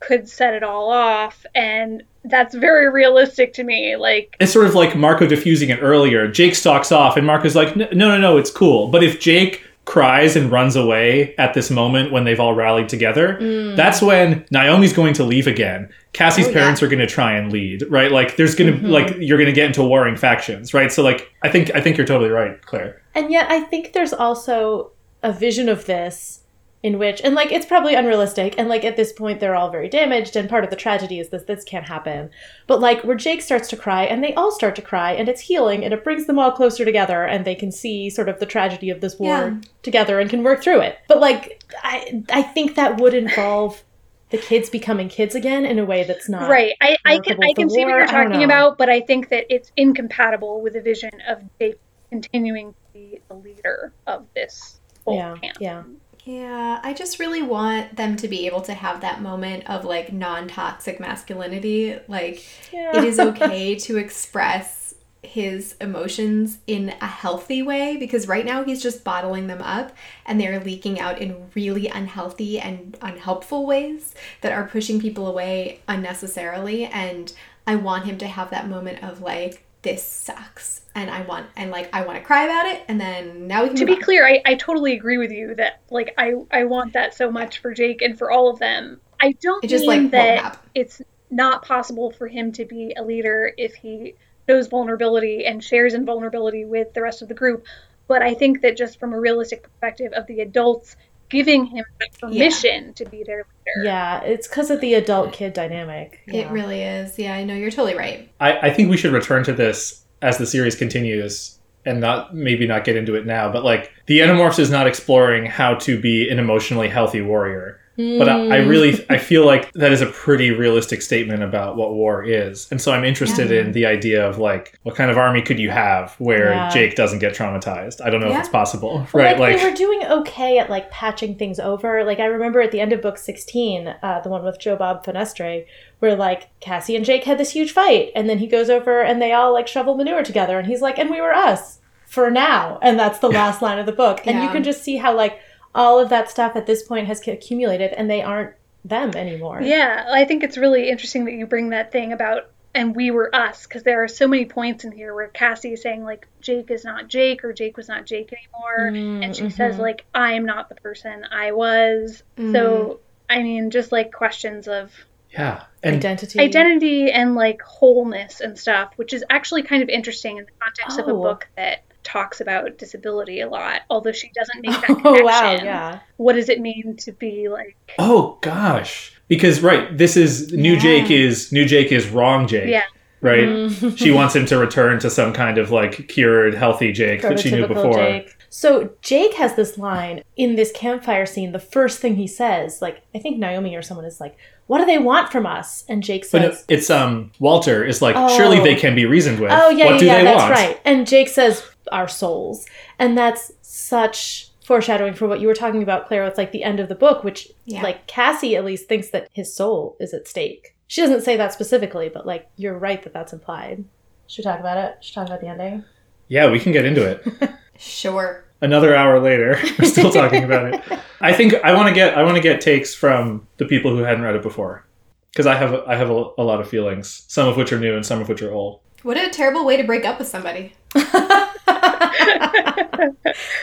could 0.00 0.28
set 0.28 0.54
it 0.54 0.62
all 0.62 0.90
off, 0.90 1.44
and 1.54 2.02
that's 2.24 2.54
very 2.54 2.90
realistic 2.90 3.54
to 3.54 3.64
me. 3.64 3.96
Like, 3.96 4.36
It's 4.40 4.52
sort 4.52 4.66
of 4.66 4.74
like 4.74 4.96
Marco 4.96 5.26
diffusing 5.26 5.70
it 5.70 5.78
earlier. 5.82 6.28
Jake 6.28 6.54
stalks 6.54 6.92
off, 6.92 7.16
and 7.16 7.26
Marco's 7.26 7.56
like, 7.56 7.76
"No, 7.76 7.88
no, 7.92 8.18
no, 8.18 8.36
it's 8.36 8.50
cool." 8.50 8.88
But 8.88 9.02
if 9.02 9.20
Jake 9.20 9.62
cries 9.90 10.36
and 10.36 10.52
runs 10.52 10.76
away 10.76 11.34
at 11.36 11.52
this 11.52 11.68
moment 11.68 12.12
when 12.12 12.22
they've 12.22 12.38
all 12.38 12.54
rallied 12.54 12.88
together, 12.88 13.36
mm. 13.40 13.74
that's 13.74 14.00
when 14.00 14.46
Naomi's 14.52 14.92
going 14.92 15.12
to 15.12 15.24
leave 15.24 15.48
again. 15.48 15.92
Cassie's 16.12 16.46
Oh, 16.46 16.52
parents 16.52 16.80
are 16.80 16.86
going 16.86 17.00
to 17.00 17.08
try 17.08 17.32
and 17.32 17.50
lead, 17.50 17.82
right? 17.90 18.12
Like 18.12 18.36
there's 18.36 18.54
going 18.54 18.70
to 18.70 18.78
mm-hmm. 18.78 18.86
like 18.86 19.16
you're 19.18 19.36
going 19.36 19.48
to 19.48 19.52
get 19.52 19.66
into 19.66 19.82
warring 19.82 20.16
factions, 20.16 20.72
right? 20.72 20.92
So 20.92 21.02
like 21.02 21.34
I 21.42 21.48
think 21.48 21.74
I 21.74 21.80
think 21.80 21.96
you're 21.96 22.06
totally 22.06 22.30
right, 22.30 22.64
Claire. 22.64 23.02
And 23.16 23.32
yet, 23.32 23.50
I 23.50 23.62
think 23.62 23.92
there's 23.92 24.12
also 24.12 24.92
a 25.24 25.32
vision 25.32 25.68
of 25.68 25.86
this 25.86 26.39
in 26.82 26.98
which, 26.98 27.20
and 27.22 27.34
like, 27.34 27.52
it's 27.52 27.66
probably 27.66 27.94
unrealistic. 27.94 28.54
And 28.56 28.68
like, 28.68 28.84
at 28.84 28.96
this 28.96 29.12
point, 29.12 29.38
they're 29.38 29.54
all 29.54 29.70
very 29.70 29.88
damaged. 29.88 30.34
And 30.34 30.48
part 30.48 30.64
of 30.64 30.70
the 30.70 30.76
tragedy 30.76 31.18
is 31.20 31.28
this 31.28 31.42
this 31.44 31.62
can't 31.64 31.86
happen. 31.86 32.30
But 32.66 32.80
like, 32.80 33.02
where 33.04 33.16
Jake 33.16 33.42
starts 33.42 33.68
to 33.68 33.76
cry, 33.76 34.04
and 34.04 34.24
they 34.24 34.32
all 34.34 34.50
start 34.50 34.76
to 34.76 34.82
cry, 34.82 35.12
and 35.12 35.28
it's 35.28 35.42
healing, 35.42 35.84
and 35.84 35.92
it 35.92 36.02
brings 36.04 36.26
them 36.26 36.38
all 36.38 36.52
closer 36.52 36.84
together, 36.86 37.24
and 37.24 37.44
they 37.44 37.54
can 37.54 37.70
see 37.70 38.08
sort 38.08 38.28
of 38.30 38.40
the 38.40 38.46
tragedy 38.46 38.88
of 38.88 39.00
this 39.02 39.18
war 39.18 39.28
Yeah. 39.28 39.54
together 39.82 40.18
and 40.20 40.30
can 40.30 40.42
work 40.42 40.62
through 40.62 40.80
it. 40.80 40.98
But 41.06 41.20
like, 41.20 41.62
I, 41.82 42.22
I 42.32 42.42
think 42.42 42.76
that 42.76 42.98
would 42.98 43.12
involve 43.14 43.84
the 44.30 44.38
kids 44.38 44.70
becoming 44.70 45.08
kids 45.08 45.34
again 45.34 45.66
in 45.66 45.78
a 45.80 45.84
way 45.84 46.04
that's 46.04 46.28
not 46.28 46.48
right? 46.48 46.72
I, 46.80 46.96
I 47.04 47.18
can 47.18 47.42
I 47.42 47.52
can 47.52 47.68
see 47.68 47.84
what 47.84 47.90
you're 47.90 48.06
talking 48.06 48.44
about, 48.44 48.78
but 48.78 48.88
I 48.88 49.00
think 49.00 49.28
that 49.30 49.44
it's 49.50 49.72
incompatible 49.76 50.60
with 50.62 50.74
the 50.74 50.80
vision 50.80 51.10
of 51.28 51.42
Jake 51.58 51.80
continuing 52.10 52.72
to 52.72 52.78
be 52.92 53.20
the 53.28 53.34
leader 53.34 53.92
of 54.06 54.26
this 54.34 54.78
whole 55.04 55.16
Yeah, 55.16 55.34
camp. 55.42 55.56
yeah. 55.60 55.82
Yeah, 56.30 56.78
I 56.84 56.92
just 56.92 57.18
really 57.18 57.42
want 57.42 57.96
them 57.96 58.14
to 58.18 58.28
be 58.28 58.46
able 58.46 58.60
to 58.62 58.72
have 58.74 59.00
that 59.00 59.20
moment 59.20 59.68
of 59.68 59.84
like 59.84 60.12
non 60.12 60.46
toxic 60.46 61.00
masculinity. 61.00 61.98
Like, 62.06 62.44
Yeah. 62.72 62.96
it 62.96 63.02
is 63.04 63.18
okay 63.18 63.74
to 63.86 63.96
express 63.96 64.94
his 65.24 65.74
emotions 65.80 66.58
in 66.68 66.94
a 67.00 67.06
healthy 67.06 67.62
way 67.62 67.96
because 67.96 68.28
right 68.28 68.46
now 68.46 68.62
he's 68.62 68.80
just 68.80 69.02
bottling 69.02 69.48
them 69.48 69.60
up 69.60 69.92
and 70.24 70.40
they're 70.40 70.60
leaking 70.60 71.00
out 71.00 71.18
in 71.20 71.50
really 71.56 71.88
unhealthy 71.88 72.60
and 72.60 72.96
unhelpful 73.02 73.66
ways 73.66 74.14
that 74.42 74.52
are 74.52 74.68
pushing 74.68 75.00
people 75.00 75.26
away 75.26 75.80
unnecessarily. 75.88 76.84
And 76.84 77.32
I 77.66 77.74
want 77.74 78.04
him 78.04 78.18
to 78.18 78.28
have 78.28 78.50
that 78.50 78.68
moment 78.68 79.02
of 79.02 79.20
like, 79.20 79.64
this 79.82 80.04
sucks. 80.04 80.79
And 80.94 81.08
I 81.08 81.22
want, 81.22 81.46
and 81.56 81.70
like, 81.70 81.88
I 81.92 82.04
want 82.04 82.18
to 82.18 82.24
cry 82.24 82.44
about 82.44 82.66
it. 82.66 82.82
And 82.88 83.00
then 83.00 83.46
now 83.46 83.62
we 83.62 83.68
can 83.68 83.76
to 83.78 83.86
be 83.86 83.92
on. 83.92 84.02
clear, 84.02 84.26
I, 84.26 84.42
I 84.44 84.54
totally 84.56 84.94
agree 84.94 85.18
with 85.18 85.30
you 85.30 85.54
that 85.54 85.80
like 85.90 86.14
I 86.18 86.34
I 86.50 86.64
want 86.64 86.94
that 86.94 87.14
so 87.14 87.30
much 87.30 87.58
for 87.58 87.72
Jake 87.72 88.02
and 88.02 88.18
for 88.18 88.30
all 88.30 88.50
of 88.50 88.58
them. 88.58 89.00
I 89.20 89.32
don't 89.40 89.62
It 89.62 89.68
just, 89.68 89.86
mean 89.86 90.04
like, 90.04 90.10
that 90.12 90.58
it's 90.74 91.00
not 91.30 91.64
possible 91.64 92.10
for 92.10 92.26
him 92.26 92.50
to 92.52 92.64
be 92.64 92.92
a 92.96 93.04
leader 93.04 93.52
if 93.56 93.74
he 93.74 94.14
shows 94.48 94.66
vulnerability 94.66 95.46
and 95.46 95.62
shares 95.62 95.94
in 95.94 96.04
vulnerability 96.04 96.64
with 96.64 96.92
the 96.92 97.02
rest 97.02 97.22
of 97.22 97.28
the 97.28 97.34
group. 97.34 97.64
But 98.08 98.22
I 98.22 98.34
think 98.34 98.62
that 98.62 98.76
just 98.76 98.98
from 98.98 99.12
a 99.12 99.20
realistic 99.20 99.62
perspective 99.62 100.12
of 100.12 100.26
the 100.26 100.40
adults 100.40 100.96
giving 101.28 101.66
him 101.66 101.84
the 102.00 102.08
permission 102.18 102.92
to 102.94 103.04
be 103.04 103.22
their 103.22 103.44
leader. 103.44 103.84
Yeah, 103.84 104.20
it's 104.22 104.48
because 104.48 104.70
of 104.70 104.80
the 104.80 104.94
adult 104.94 105.32
kid 105.32 105.52
dynamic. 105.52 106.20
It 106.26 106.50
really 106.50 106.82
is. 106.82 107.16
Yeah, 107.20 107.34
I 107.34 107.44
know 107.44 107.54
you're 107.54 107.70
totally 107.70 107.94
right. 107.96 108.28
I, 108.40 108.58
I 108.58 108.70
think 108.70 108.90
we 108.90 108.96
should 108.96 109.12
return 109.12 109.44
to 109.44 109.52
this 109.52 109.99
as 110.22 110.38
the 110.38 110.46
series 110.46 110.74
continues 110.76 111.58
and 111.86 112.00
not 112.00 112.34
maybe 112.34 112.66
not 112.66 112.84
get 112.84 112.96
into 112.96 113.14
it 113.14 113.24
now, 113.26 113.50
but 113.50 113.64
like 113.64 113.90
the 114.06 114.18
Animorphs 114.18 114.58
is 114.58 114.70
not 114.70 114.86
exploring 114.86 115.46
how 115.46 115.74
to 115.76 115.98
be 116.00 116.28
an 116.28 116.38
emotionally 116.38 116.88
healthy 116.88 117.22
warrior. 117.22 117.76
but 117.96 118.30
I, 118.30 118.46
I 118.48 118.56
really 118.58 119.04
I 119.10 119.18
feel 119.18 119.44
like 119.44 119.70
that 119.74 119.92
is 119.92 120.00
a 120.00 120.06
pretty 120.06 120.50
realistic 120.52 121.02
statement 121.02 121.42
about 121.42 121.76
what 121.76 121.92
war 121.92 122.24
is, 122.24 122.66
and 122.70 122.80
so 122.80 122.92
I'm 122.92 123.04
interested 123.04 123.50
Yeah. 123.50 123.60
in 123.60 123.72
the 123.72 123.84
idea 123.84 124.26
of 124.26 124.38
like 124.38 124.78
what 124.84 124.94
kind 124.94 125.10
of 125.10 125.18
army 125.18 125.42
could 125.42 125.58
you 125.58 125.68
have 125.70 126.14
where 126.18 126.52
Yeah. 126.52 126.70
Jake 126.70 126.94
doesn't 126.96 127.18
get 127.18 127.34
traumatized? 127.34 128.00
I 128.02 128.08
don't 128.08 128.20
know 128.22 128.30
if 128.30 128.38
it's 128.38 128.48
possible, 128.48 128.94
Well, 128.94 129.08
right? 129.12 129.38
Like, 129.38 129.52
Like, 129.54 129.62
they 129.62 129.70
were 129.70 129.76
doing 129.76 130.02
okay 130.04 130.56
at 130.58 130.70
like 130.70 130.90
patching 130.90 131.34
things 131.36 131.58
over. 131.60 132.02
Like 132.04 132.20
I 132.20 132.26
remember 132.26 132.62
at 132.62 132.70
the 132.72 132.80
end 132.80 132.94
of 132.94 133.02
book 133.02 133.18
sixteen, 133.18 133.88
uh, 134.02 134.20
the 134.20 134.30
one 134.30 134.44
with 134.44 134.58
Joe 134.58 134.76
Bob 134.76 135.04
Fenestre, 135.04 135.66
where 136.00 136.16
like 136.16 136.48
Cassie 136.60 136.96
and 136.96 137.04
Jake 137.04 137.24
had 137.24 137.38
this 137.38 137.52
huge 137.52 137.72
fight, 137.72 138.10
and 138.14 138.28
then 138.28 138.38
he 138.38 138.46
goes 138.46 138.68
over 138.68 139.00
and 139.00 139.22
they 139.22 139.32
all 139.32 139.52
like 139.52 139.68
shovel 139.68 139.94
manure 139.94 140.22
together, 140.22 140.58
and 140.58 140.66
he's 140.66 140.82
like, 140.82 140.98
"And 140.98 141.08
we 141.08 141.20
were 141.20 141.34
us 141.34 141.78
for 142.06 142.30
now," 142.30 142.78
and 142.82 142.98
that's 142.98 143.20
the 143.20 143.30
last 143.30 143.62
line 143.62 143.78
of 143.78 143.86
the 143.86 143.92
book, 143.92 144.26
and 144.26 144.42
you 144.42 144.50
can 144.50 144.64
just 144.64 144.82
see 144.82 144.96
how 144.96 145.14
like 145.14 145.38
all 145.74 145.98
of 145.98 146.08
that 146.08 146.30
stuff 146.30 146.56
at 146.56 146.66
this 146.66 146.82
point 146.82 147.06
has 147.06 147.26
accumulated, 147.26 147.92
and 147.92 148.10
they 148.10 148.22
aren't 148.22 148.54
them 148.84 149.14
anymore. 149.14 149.60
Yeah, 149.62 150.06
I 150.10 150.24
think 150.24 150.42
it's 150.42 150.58
really 150.58 150.88
interesting 150.90 151.26
that 151.26 151.34
you 151.34 151.46
bring 151.46 151.70
that 151.70 151.92
thing 151.92 152.12
about 152.12 152.50
and 152.74 152.94
we 152.94 153.10
were 153.10 153.34
us 153.34 153.66
because 153.66 153.82
there 153.82 154.02
are 154.02 154.08
so 154.08 154.28
many 154.28 154.44
points 154.44 154.84
in 154.84 154.92
here 154.92 155.14
where 155.14 155.28
Cassie 155.28 155.72
is 155.72 155.82
saying 155.82 156.04
like 156.04 156.28
Jake 156.40 156.70
is 156.70 156.84
not 156.84 157.08
Jake 157.08 157.44
or 157.44 157.52
Jake 157.52 157.76
was 157.76 157.88
not 157.88 158.06
Jake 158.06 158.32
anymore 158.32 158.92
Mm, 158.92 159.24
and 159.24 159.36
she 159.36 159.50
says 159.50 159.76
mhm. 159.76 159.80
like 159.80 160.04
I 160.14 160.34
am 160.34 160.46
not 160.46 160.68
the 160.68 160.76
person 160.76 161.24
I 161.30 161.52
was. 161.52 162.22
So 162.36 163.00
I 163.28 163.42
mean 163.42 163.70
just 163.70 163.92
like 163.92 164.12
questions 164.12 164.68
of 164.68 164.92
yeah, 165.32 165.64
and 165.82 165.96
identity. 165.96 166.38
identity 166.40 167.10
and 167.10 167.34
like 167.34 167.60
wholeness 167.62 168.40
and 168.40 168.58
stuff, 168.58 168.92
which 168.96 169.12
is 169.12 169.24
actually 169.30 169.62
kind 169.62 169.82
of 169.82 169.88
interesting 169.88 170.36
in 170.38 170.44
the 170.44 170.50
context 170.60 170.98
of 170.98 171.06
a 171.08 171.12
Oh. 171.12 171.22
book 171.22 171.48
that 171.56 171.82
talks 172.02 172.40
about 172.40 172.78
disability 172.78 173.40
a 173.40 173.48
lot, 173.48 173.82
although 173.90 174.12
she 174.12 174.30
doesn't 174.34 174.60
make 174.62 174.70
that 174.72 174.84
connection. 174.86 175.06
Oh 175.06 175.24
wow, 175.24 175.52
yeah. 175.52 175.98
What 176.16 176.32
does 176.32 176.48
it 176.48 176.60
mean 176.60 176.96
to 176.98 177.12
be 177.12 177.48
like 177.48 177.76
oh 177.98 178.38
gosh, 178.40 179.20
because 179.28 179.60
right, 179.60 179.96
this 179.96 180.16
is 180.16 180.52
new 180.52 180.74
Yeah. 180.74 180.78
Jake 180.80 181.10
is 181.10 181.52
new 181.52 181.66
Jake 181.66 181.92
is 181.92 182.08
wrong 182.08 182.46
Jake, 182.48 182.68
Yeah. 182.70 182.82
right? 183.20 183.46
Mhm. 183.46 183.96
She 183.98 184.10
wants 184.10 184.34
him 184.34 184.46
to 184.46 184.56
return 184.58 184.98
to 185.00 185.10
some 185.10 185.32
kind 185.32 185.58
of 185.58 185.70
like 185.70 186.08
cured, 186.08 186.54
healthy 186.54 186.90
Jake 186.92 187.22
that 187.22 187.38
she 187.40 187.50
knew 187.50 187.66
before. 187.66 187.94
Jake. 187.98 188.34
So 188.52 188.90
Jake 189.00 189.34
has 189.34 189.54
this 189.54 189.78
line 189.78 190.22
in 190.36 190.56
this 190.56 190.72
campfire 190.72 191.24
scene. 191.24 191.52
The 191.52 191.58
first 191.60 192.00
thing 192.00 192.16
he 192.16 192.26
says, 192.26 192.82
like 192.82 193.02
I 193.14 193.18
think 193.20 193.38
Naomi 193.38 193.74
or 193.76 193.82
someone 193.82 194.04
is 194.04 194.20
like, 194.20 194.36
"What 194.66 194.78
do 194.78 194.84
they 194.86 194.98
want 194.98 195.30
from 195.30 195.46
us?" 195.46 195.84
And 195.88 196.02
Jake 196.02 196.24
says, 196.24 196.64
But 196.66 196.74
it's 196.74 196.90
um 196.90 197.30
Walter 197.38 197.84
is 197.84 198.02
like 198.02 198.16
Oh. 198.18 198.28
surely 198.36 198.58
they 198.60 198.74
can 198.74 198.94
be 198.96 199.06
reasoned 199.06 199.38
with. 199.38 199.52
"Oh 199.52 199.70
yeah, 199.70 199.84
what 199.86 199.92
yeah, 199.94 199.98
do 199.98 200.06
yeah, 200.06 200.18
they 200.18 200.24
that's 200.24 200.40
want? 200.42 200.50
right." 200.52 200.80
And 200.84 201.06
Jake 201.06 201.28
says, 201.28 201.62
"Our 201.92 202.08
souls," 202.08 202.66
and 202.98 203.16
that's 203.16 203.52
such 203.62 204.48
foreshadowing 204.64 205.14
for 205.14 205.26
what 205.28 205.40
you 205.40 205.46
were 205.46 205.54
talking 205.54 205.82
about, 205.82 206.08
Claire. 206.08 206.24
With 206.24 206.36
like 206.36 206.50
the 206.50 206.64
end 206.64 206.80
of 206.80 206.88
the 206.88 206.94
book, 206.96 207.22
which 207.22 207.48
Yeah. 207.66 207.82
like 207.82 208.06
Cassie 208.08 208.56
at 208.56 208.64
least 208.64 208.88
thinks 208.88 209.10
that 209.10 209.28
his 209.32 209.54
soul 209.54 209.96
is 210.00 210.12
at 210.12 210.26
stake. 210.26 210.74
She 210.88 211.00
doesn't 211.00 211.22
say 211.22 211.36
that 211.36 211.52
specifically, 211.52 212.08
but 212.08 212.26
like 212.26 212.48
you're 212.56 212.76
right 212.76 213.00
that 213.04 213.12
that's 213.12 213.32
implied. 213.32 213.84
Should 214.26 214.44
we 214.44 214.50
talk 214.50 214.58
about 214.58 214.76
it? 214.76 214.96
Should 215.04 215.12
we 215.12 215.14
talk 215.20 215.26
about 215.28 215.40
the 215.40 215.46
ending? 215.48 215.84
Yeah, 216.26 216.50
we 216.50 216.58
can 216.58 216.72
get 216.72 216.84
into 216.84 217.04
it. 217.08 217.24
Sure. 217.80 218.44
Another 218.60 218.94
hour 218.94 219.18
later, 219.18 219.58
we're 219.78 219.86
still 219.86 220.12
talking 220.20 220.44
about 220.44 220.74
it. 220.74 220.82
I 221.20 221.32
think 221.32 221.54
I 221.64 221.72
want 221.74 221.88
to 221.88 221.94
get 221.94 222.16
I 222.16 222.22
want 222.22 222.36
to 222.36 222.42
get 222.42 222.60
takes 222.60 222.94
from 222.94 223.46
the 223.56 223.64
people 223.64 223.90
who 223.96 224.02
hadn't 224.02 224.22
read 224.22 224.36
it 224.36 224.42
before, 224.42 224.84
because 225.32 225.46
I 225.46 225.54
have 225.56 225.74
I 225.86 225.96
have 225.96 226.10
a, 226.10 226.30
a 226.38 226.42
lot 226.44 226.60
of 226.60 226.68
feelings, 226.68 227.24
some 227.28 227.48
of 227.48 227.56
which 227.56 227.72
are 227.72 227.80
new 227.80 227.96
and 227.96 228.04
some 228.04 228.20
of 228.20 228.28
which 228.28 228.42
are 228.42 228.52
old. 228.52 228.80
What 229.02 229.16
a 229.16 229.30
terrible 229.30 229.64
way 229.64 229.78
to 229.78 229.84
break 229.84 230.04
up 230.04 230.18
with 230.18 230.28
somebody. 230.28 230.74